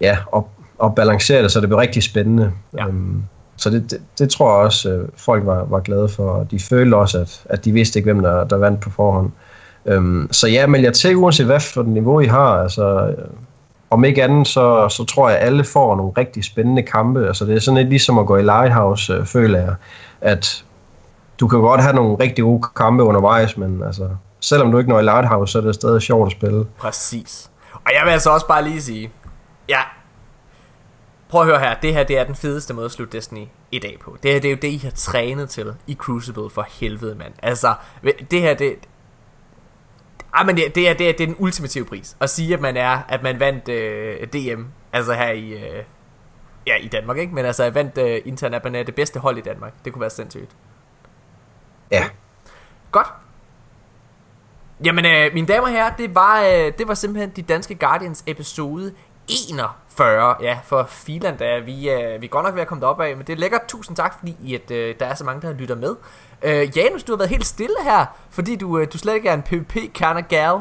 ja, 0.00 0.18
og, 0.32 0.48
og 0.78 0.94
balancere 0.94 1.42
det, 1.42 1.52
så 1.52 1.60
det 1.60 1.68
blev 1.68 1.78
rigtig 1.78 2.02
spændende. 2.02 2.52
Ja. 2.78 2.86
Um, 2.86 3.24
så 3.62 3.70
det, 3.70 3.90
det, 3.90 4.00
det 4.18 4.30
tror 4.30 4.56
jeg 4.56 4.64
også, 4.64 4.90
øh, 4.90 5.08
folk 5.16 5.46
var, 5.46 5.64
var 5.64 5.80
glade 5.80 6.08
for, 6.08 6.30
og 6.30 6.50
de 6.50 6.60
følte 6.60 6.94
også, 6.94 7.18
at, 7.18 7.42
at 7.44 7.64
de 7.64 7.72
vidste 7.72 7.98
ikke, 7.98 8.12
hvem 8.12 8.22
der, 8.22 8.44
der 8.44 8.56
vandt 8.56 8.80
på 8.80 8.90
forhånd. 8.90 9.30
Øhm, 9.86 10.28
så 10.32 10.48
ja, 10.48 10.66
men 10.66 10.84
jeg 10.84 10.94
til, 10.94 11.16
uanset 11.16 11.46
hvad 11.46 11.60
for 11.60 11.82
niveau 11.82 12.20
I 12.20 12.26
har. 12.26 12.62
Altså, 12.62 13.06
øh, 13.06 13.24
om 13.90 14.04
ikke 14.04 14.24
andet, 14.24 14.48
så, 14.48 14.88
så 14.88 15.04
tror 15.04 15.28
jeg, 15.28 15.38
at 15.38 15.46
alle 15.46 15.64
får 15.64 15.96
nogle 15.96 16.12
rigtig 16.16 16.44
spændende 16.44 16.82
kampe. 16.82 17.26
Altså, 17.26 17.44
det 17.44 17.56
er 17.56 17.60
sådan 17.60 17.78
lidt 17.78 17.88
ligesom 17.88 18.18
at 18.18 18.26
gå 18.26 18.36
i 18.36 18.42
Lighthouse, 18.42 19.12
øh, 19.12 19.26
føler 19.26 19.58
jeg. 19.58 19.74
At 20.20 20.64
du 21.40 21.48
kan 21.48 21.58
godt 21.58 21.82
have 21.82 21.94
nogle 21.94 22.16
rigtig 22.20 22.44
gode 22.44 22.62
kampe 22.76 23.02
undervejs, 23.02 23.56
men 23.56 23.82
altså, 23.86 24.08
selvom 24.40 24.72
du 24.72 24.78
ikke 24.78 24.90
når 24.90 25.00
i 25.00 25.02
Lighthouse, 25.02 25.52
så 25.52 25.58
er 25.58 25.62
det 25.62 25.74
stadig 25.74 26.02
sjovt 26.02 26.26
at 26.26 26.32
spille. 26.32 26.64
Præcis. 26.78 27.50
Og 27.74 27.90
jeg 27.98 28.02
vil 28.04 28.10
altså 28.10 28.30
også 28.30 28.46
bare 28.46 28.64
lige 28.64 28.82
sige, 28.82 29.10
ja, 29.68 29.80
prøv 31.32 31.40
at 31.40 31.46
høre 31.46 31.58
her, 31.58 31.74
det 31.74 31.94
her 31.94 32.04
det 32.04 32.18
er 32.18 32.24
den 32.24 32.34
fedeste 32.34 32.74
måde 32.74 32.84
at 32.84 32.92
slutte 32.92 33.16
Destiny 33.16 33.46
i 33.70 33.78
dag 33.78 33.98
på. 34.00 34.16
Det 34.22 34.32
her 34.32 34.40
det 34.40 34.48
er 34.48 34.52
jo 34.52 34.58
det, 34.62 34.68
I 34.68 34.76
har 34.76 34.90
trænet 34.90 35.50
til 35.50 35.74
i 35.86 35.94
Crucible 35.94 36.50
for 36.50 36.66
helvede, 36.70 37.14
mand. 37.14 37.32
Altså, 37.42 37.74
det 38.30 38.40
her 38.40 38.54
det... 38.54 38.76
Ej, 40.34 40.44
men 40.44 40.56
det, 40.56 40.74
det, 40.74 40.88
er, 40.88 40.94
det, 40.94 41.08
er, 41.08 41.12
det 41.12 41.22
er 41.22 41.26
den 41.26 41.36
ultimative 41.38 41.84
pris. 41.84 42.16
At 42.20 42.30
sige, 42.30 42.54
at 42.54 42.60
man 42.60 42.76
er, 42.76 42.98
at 43.08 43.22
man 43.22 43.40
vandt 43.40 43.68
øh, 43.68 44.26
DM, 44.26 44.62
altså 44.92 45.12
her 45.12 45.30
i, 45.30 45.50
øh, 45.50 45.84
ja, 46.66 46.76
i 46.76 46.88
Danmark, 46.88 47.18
ikke? 47.18 47.34
Men 47.34 47.44
altså, 47.44 47.64
at 47.64 47.74
vandt 47.74 47.98
øh, 47.98 48.20
intern, 48.24 48.54
at 48.54 48.64
man 48.64 48.74
er 48.74 48.82
det 48.82 48.94
bedste 48.94 49.20
hold 49.20 49.38
i 49.38 49.40
Danmark. 49.40 49.72
Det 49.84 49.92
kunne 49.92 50.00
være 50.00 50.10
sindssygt. 50.10 50.50
Ja, 51.90 52.04
Godt. 52.92 53.06
Jamen, 54.84 55.06
øh, 55.06 55.34
mine 55.34 55.46
damer 55.46 55.66
og 55.66 55.72
herrer, 55.72 55.96
det 55.96 56.14
var, 56.14 56.42
øh, 56.42 56.72
det 56.78 56.88
var 56.88 56.94
simpelthen 56.94 57.30
de 57.30 57.42
danske 57.42 57.74
Guardians 57.74 58.24
episode 58.26 58.94
41. 59.98 60.36
Ja, 60.42 60.58
for 60.64 60.86
Finland 60.88 61.40
er 61.40 61.60
vi, 61.64 61.90
øh, 61.90 62.20
vi 62.20 62.26
er 62.26 62.30
godt 62.30 62.44
nok 62.44 62.54
ved 62.54 62.62
at 62.62 62.68
komme 62.68 62.82
derop 62.82 63.00
af, 63.00 63.16
men 63.16 63.26
det 63.26 63.32
er 63.32 63.36
lækkert. 63.36 63.60
Tusind 63.68 63.96
tak, 63.96 64.14
fordi 64.18 64.36
I, 64.42 64.54
at, 64.54 64.70
øh, 64.70 64.94
der 65.00 65.06
er 65.06 65.14
så 65.14 65.24
mange, 65.24 65.48
der 65.48 65.54
lytter 65.54 65.76
med. 65.76 65.94
Øh, 66.42 66.76
Janus, 66.76 67.02
du 67.02 67.12
har 67.12 67.16
været 67.16 67.30
helt 67.30 67.46
stille 67.46 67.76
her, 67.84 68.06
fordi 68.30 68.56
du, 68.56 68.78
øh, 68.78 68.86
du 68.92 68.98
slet 68.98 69.14
ikke 69.14 69.28
er 69.28 69.34
en 69.34 69.42
PvP-kerner 69.42 70.20
gal. 70.20 70.54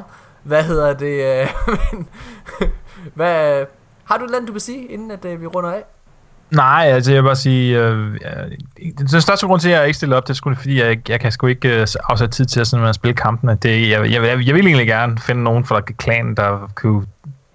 Hvad 0.43 0.63
hedder 0.63 0.93
det? 0.93 1.41
Øh, 1.41 1.47
men, 1.93 2.07
hvad, 3.13 3.65
har 4.03 4.17
du 4.17 4.23
et 4.23 4.27
eller 4.27 4.37
andet, 4.37 4.47
du 4.47 4.53
vil 4.53 4.61
sige, 4.61 4.85
inden 4.85 5.11
at, 5.11 5.25
øh, 5.25 5.41
vi 5.41 5.47
runder 5.47 5.71
af? 5.71 5.83
Nej, 6.51 6.85
altså 6.85 7.11
jeg 7.11 7.23
vil 7.23 7.27
bare 7.27 7.35
sige, 7.35 7.79
øh, 7.79 8.13
øh, 8.13 8.91
den 8.97 9.21
største 9.21 9.47
grund 9.47 9.61
til, 9.61 9.69
at 9.69 9.77
jeg 9.77 9.87
ikke 9.87 9.97
stiller 9.97 10.17
op, 10.17 10.23
det 10.23 10.29
er 10.29 10.33
sgu 10.33 10.53
fordi, 10.53 10.79
jeg, 10.79 11.09
jeg 11.09 11.19
kan 11.19 11.31
sgu 11.31 11.47
ikke 11.47 11.81
øh, 11.81 11.87
afsætte 12.09 12.35
tid 12.35 12.45
til 12.45 12.59
at, 12.59 12.67
sådan, 12.67 12.85
at 12.85 12.95
spille 12.95 13.15
kampene. 13.15 13.55
Det, 13.55 13.89
jeg, 13.89 14.11
jeg, 14.11 14.23
jeg, 14.23 14.47
jeg 14.47 14.55
vil 14.55 14.67
egentlig 14.67 14.87
gerne 14.87 15.17
finde 15.17 15.43
nogen 15.43 15.65
fra 15.65 15.81
klanen, 15.81 16.37
der 16.37 16.71
kunne 16.75 17.05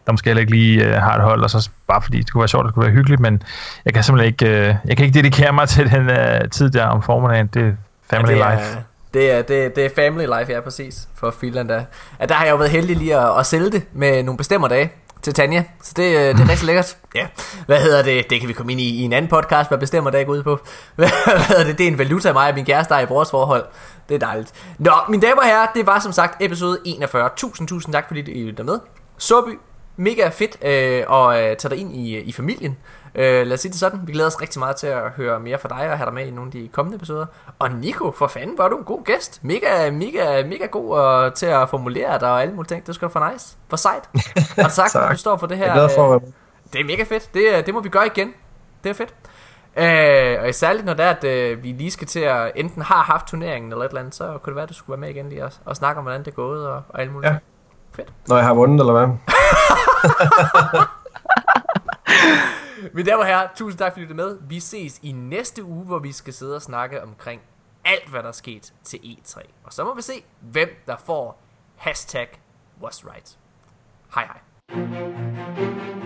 der 0.07 0.13
måske 0.13 0.29
heller 0.29 0.41
ikke 0.41 0.53
lige 0.53 0.85
øh, 0.85 0.93
har 0.93 1.15
et 1.17 1.23
hold, 1.23 1.43
og 1.43 1.51
så 1.51 1.71
bare 1.89 2.03
fordi 2.03 2.19
det 2.19 2.33
kunne 2.33 2.41
være 2.41 2.49
sjovt, 2.49 2.67
det 2.67 2.75
kunne 2.75 2.85
være 2.85 2.95
hyggeligt, 2.95 3.21
men 3.21 3.43
jeg 3.85 3.95
kan 3.95 4.03
simpelthen 4.03 4.33
ikke, 4.33 4.47
øh, 4.69 4.75
jeg 4.85 4.97
kan 4.97 5.07
ikke 5.07 5.19
dedikere 5.19 5.53
mig 5.53 5.69
til 5.75 5.91
den 5.91 6.11
øh, 6.11 6.51
tid 6.51 6.71
der 6.71 6.87
om 6.87 7.03
formiddagen. 7.03 7.47
Det 7.47 7.63
er 7.63 7.73
family 8.17 8.37
ja, 8.37 8.51
det 8.51 8.59
life. 8.59 8.77
Er, 8.77 8.83
det 9.15 9.33
er, 9.33 9.43
det, 9.43 9.65
er- 9.65 9.69
det 9.69 9.85
er 9.85 9.91
family 9.97 10.25
life, 10.39 10.53
ja, 10.53 10.61
præcis, 10.61 11.09
for 11.15 11.35
Finland. 11.41 11.69
Der. 11.69 11.83
Ja, 12.21 12.27
der 12.27 12.35
har 12.35 12.45
jeg 12.45 12.53
jo 12.53 12.57
været 12.57 12.71
heldig 12.71 12.97
lige 12.97 13.17
at, 13.17 13.39
at 13.39 13.47
sælge 13.47 13.71
det 13.71 13.83
med 13.93 14.23
nogle 14.23 14.39
bestemmer 14.39 14.69
dage 14.69 14.93
til 15.23 15.35
Tanja. 15.35 15.65
Så 15.83 15.93
det, 15.97 16.03
øh, 16.17 16.35
det 16.35 16.41
er 16.41 16.49
rigtig 16.53 16.67
lækkert. 16.67 16.97
Ja. 17.15 17.27
Hvad 17.67 17.81
hedder 17.81 18.03
det? 18.03 18.31
Det 18.31 18.41
kan 18.41 18.49
vi 18.49 18.53
komme 18.53 18.73
ind 18.73 18.81
i 18.81 18.89
i 18.89 19.03
en 19.03 19.13
anden 19.13 19.31
podcast, 19.31 19.71
hvad 19.71 19.79
bestemmer 19.79 20.11
dage 20.11 20.25
går 20.25 20.33
ud 20.33 20.43
på. 20.43 20.61
Hvad 20.97 21.09
hedder 21.49 21.65
det? 21.65 21.79
Det 21.79 21.85
er 21.87 21.91
en 21.91 21.99
valuta 21.99 22.29
af 22.29 22.35
mig 22.35 22.49
og 22.49 22.55
min 22.55 22.65
kæreste, 22.65 22.95
der 22.95 23.01
er 23.01 23.05
i 23.05 23.09
vores 23.09 23.31
forhold. 23.31 23.65
Det 24.09 24.15
er 24.15 24.19
dejligt. 24.19 24.53
Nå, 24.79 24.93
mine 25.09 25.23
damer 25.23 25.41
og 25.41 25.47
herrer, 25.47 25.67
det 25.75 25.87
var 25.87 25.99
som 25.99 26.13
sagt 26.13 26.43
episode 26.43 26.79
41. 26.85 27.31
Tusind, 27.37 27.69
tusind 27.69 27.93
tak, 27.95 28.05
fordi 28.09 28.21
I 28.21 28.47
lytter 28.51 28.65
med. 28.65 28.79
Soby, 29.19 29.59
mega 29.97 30.29
fedt 30.29 30.59
øh, 30.63 31.05
at 31.19 31.51
øh, 31.51 31.57
tage 31.57 31.71
dig 31.71 31.79
ind 31.79 31.93
i, 31.93 32.19
i 32.19 32.33
familien. 32.33 32.77
Øh, 33.15 33.47
lad 33.47 33.53
os 33.53 33.61
sige 33.61 33.73
det 33.73 33.81
sådan. 33.81 34.01
Vi 34.05 34.13
glæder 34.13 34.27
os 34.29 34.43
rigtig 34.43 34.59
meget 34.59 34.77
til 34.77 34.87
at 34.87 35.11
høre 35.11 35.41
mere 35.41 35.59
fra 35.59 35.69
dig 35.69 35.91
og 35.91 35.99
have 35.99 36.07
dig 36.07 36.15
med 36.15 36.27
i 36.27 36.31
nogle 36.31 36.49
af 36.49 36.53
de 36.53 36.69
kommende 36.73 36.97
episoder. 36.97 37.27
Og 37.59 37.71
Nico, 37.71 38.11
for 38.11 38.27
fanden, 38.27 38.59
var 38.59 38.69
du 38.69 38.77
en 38.77 38.85
god 38.85 39.05
gæst. 39.05 39.45
Mega, 39.45 39.91
mega, 39.91 40.43
mega 40.47 40.67
god 40.67 40.99
og, 40.99 41.35
til 41.35 41.47
at 41.47 41.71
formulere 41.71 42.19
dig 42.21 42.31
og 42.31 42.43
alle 42.43 42.55
mulige 42.55 42.69
ting. 42.69 42.87
Det 42.87 42.95
skal 42.95 43.09
du 43.09 43.13
få 43.13 43.31
nice. 43.33 43.57
For 43.69 43.77
sejt. 43.77 44.09
Og 44.65 44.73
tak, 44.73 44.93
for 44.93 44.99
Tak. 44.99 45.13
du 45.13 45.17
står 45.17 45.37
for 45.37 45.47
det 45.47 45.57
her. 45.57 45.75
jeg 45.75 45.85
er 45.85 45.89
for 45.95 46.15
øh. 46.15 46.21
Det 46.73 46.81
er 46.81 46.85
mega 46.85 47.03
fedt. 47.03 47.35
Det, 47.35 47.43
øh, 47.57 47.67
det 47.67 47.75
må 47.75 47.81
vi 47.81 47.89
gøre 47.89 48.07
igen. 48.07 48.35
Det 48.85 48.91
er 48.91 48.95
fedt. 48.95 49.15
Øh, 49.77 50.49
og 50.49 50.55
særligt 50.55 50.85
når 50.85 50.95
det 50.95 51.05
er, 51.05 51.11
at 51.11 51.25
øh, 51.25 51.63
vi 51.63 51.73
lige 51.73 51.91
skal 51.91 52.07
til 52.07 52.21
at 52.21 52.53
enten 52.55 52.83
har 52.83 53.03
haft 53.03 53.27
turneringen 53.27 53.73
eller 53.73 53.85
et 53.85 53.89
eller 53.89 54.01
andet, 54.01 54.15
så 54.15 54.25
kunne 54.27 54.51
det 54.51 54.55
være, 54.55 54.63
at 54.63 54.69
du 54.69 54.75
skulle 54.75 55.01
være 55.01 55.09
med 55.09 55.17
igen 55.17 55.29
lige 55.29 55.45
og, 55.45 55.53
og 55.65 55.77
snakke 55.77 55.99
om, 55.99 56.05
hvordan 56.05 56.21
det 56.21 56.29
er 56.29 56.35
gået 56.35 56.69
og, 56.69 56.83
og 56.89 57.01
alt 57.01 57.13
muligt. 57.13 57.33
Ja. 57.33 57.39
Fedt. 57.97 58.13
Når 58.29 58.37
jeg 58.37 58.47
har 58.47 58.55
vundet, 58.55 58.81
eller 58.81 58.93
hvad? 58.93 59.07
Mine 62.95 63.11
damer 63.11 63.21
og 63.21 63.27
herrer, 63.27 63.49
tusind 63.55 63.79
tak 63.79 63.93
fordi 63.93 64.07
du 64.07 64.15
med. 64.15 64.39
Vi 64.49 64.61
ses 64.61 64.99
i 65.03 65.13
næste 65.13 65.65
uge, 65.65 65.85
hvor 65.85 65.99
vi 65.99 66.13
skal 66.13 66.35
sidde 66.35 66.57
og 66.57 66.63
snakke 66.63 67.03
omkring 67.03 67.41
alt, 67.85 68.09
hvad 68.09 68.23
der 68.23 68.29
er 68.29 68.33
sket 68.33 68.73
til 68.85 68.97
E3. 68.97 69.41
Og 69.65 69.73
så 69.73 69.85
må 69.85 69.95
vi 69.95 70.03
se, 70.03 70.25
hvem 70.41 70.69
der 70.87 70.97
får 71.07 71.43
hashtag 71.77 72.29
was 72.83 73.05
right. 73.07 73.39
Hej 74.15 74.27
hej. 74.27 76.06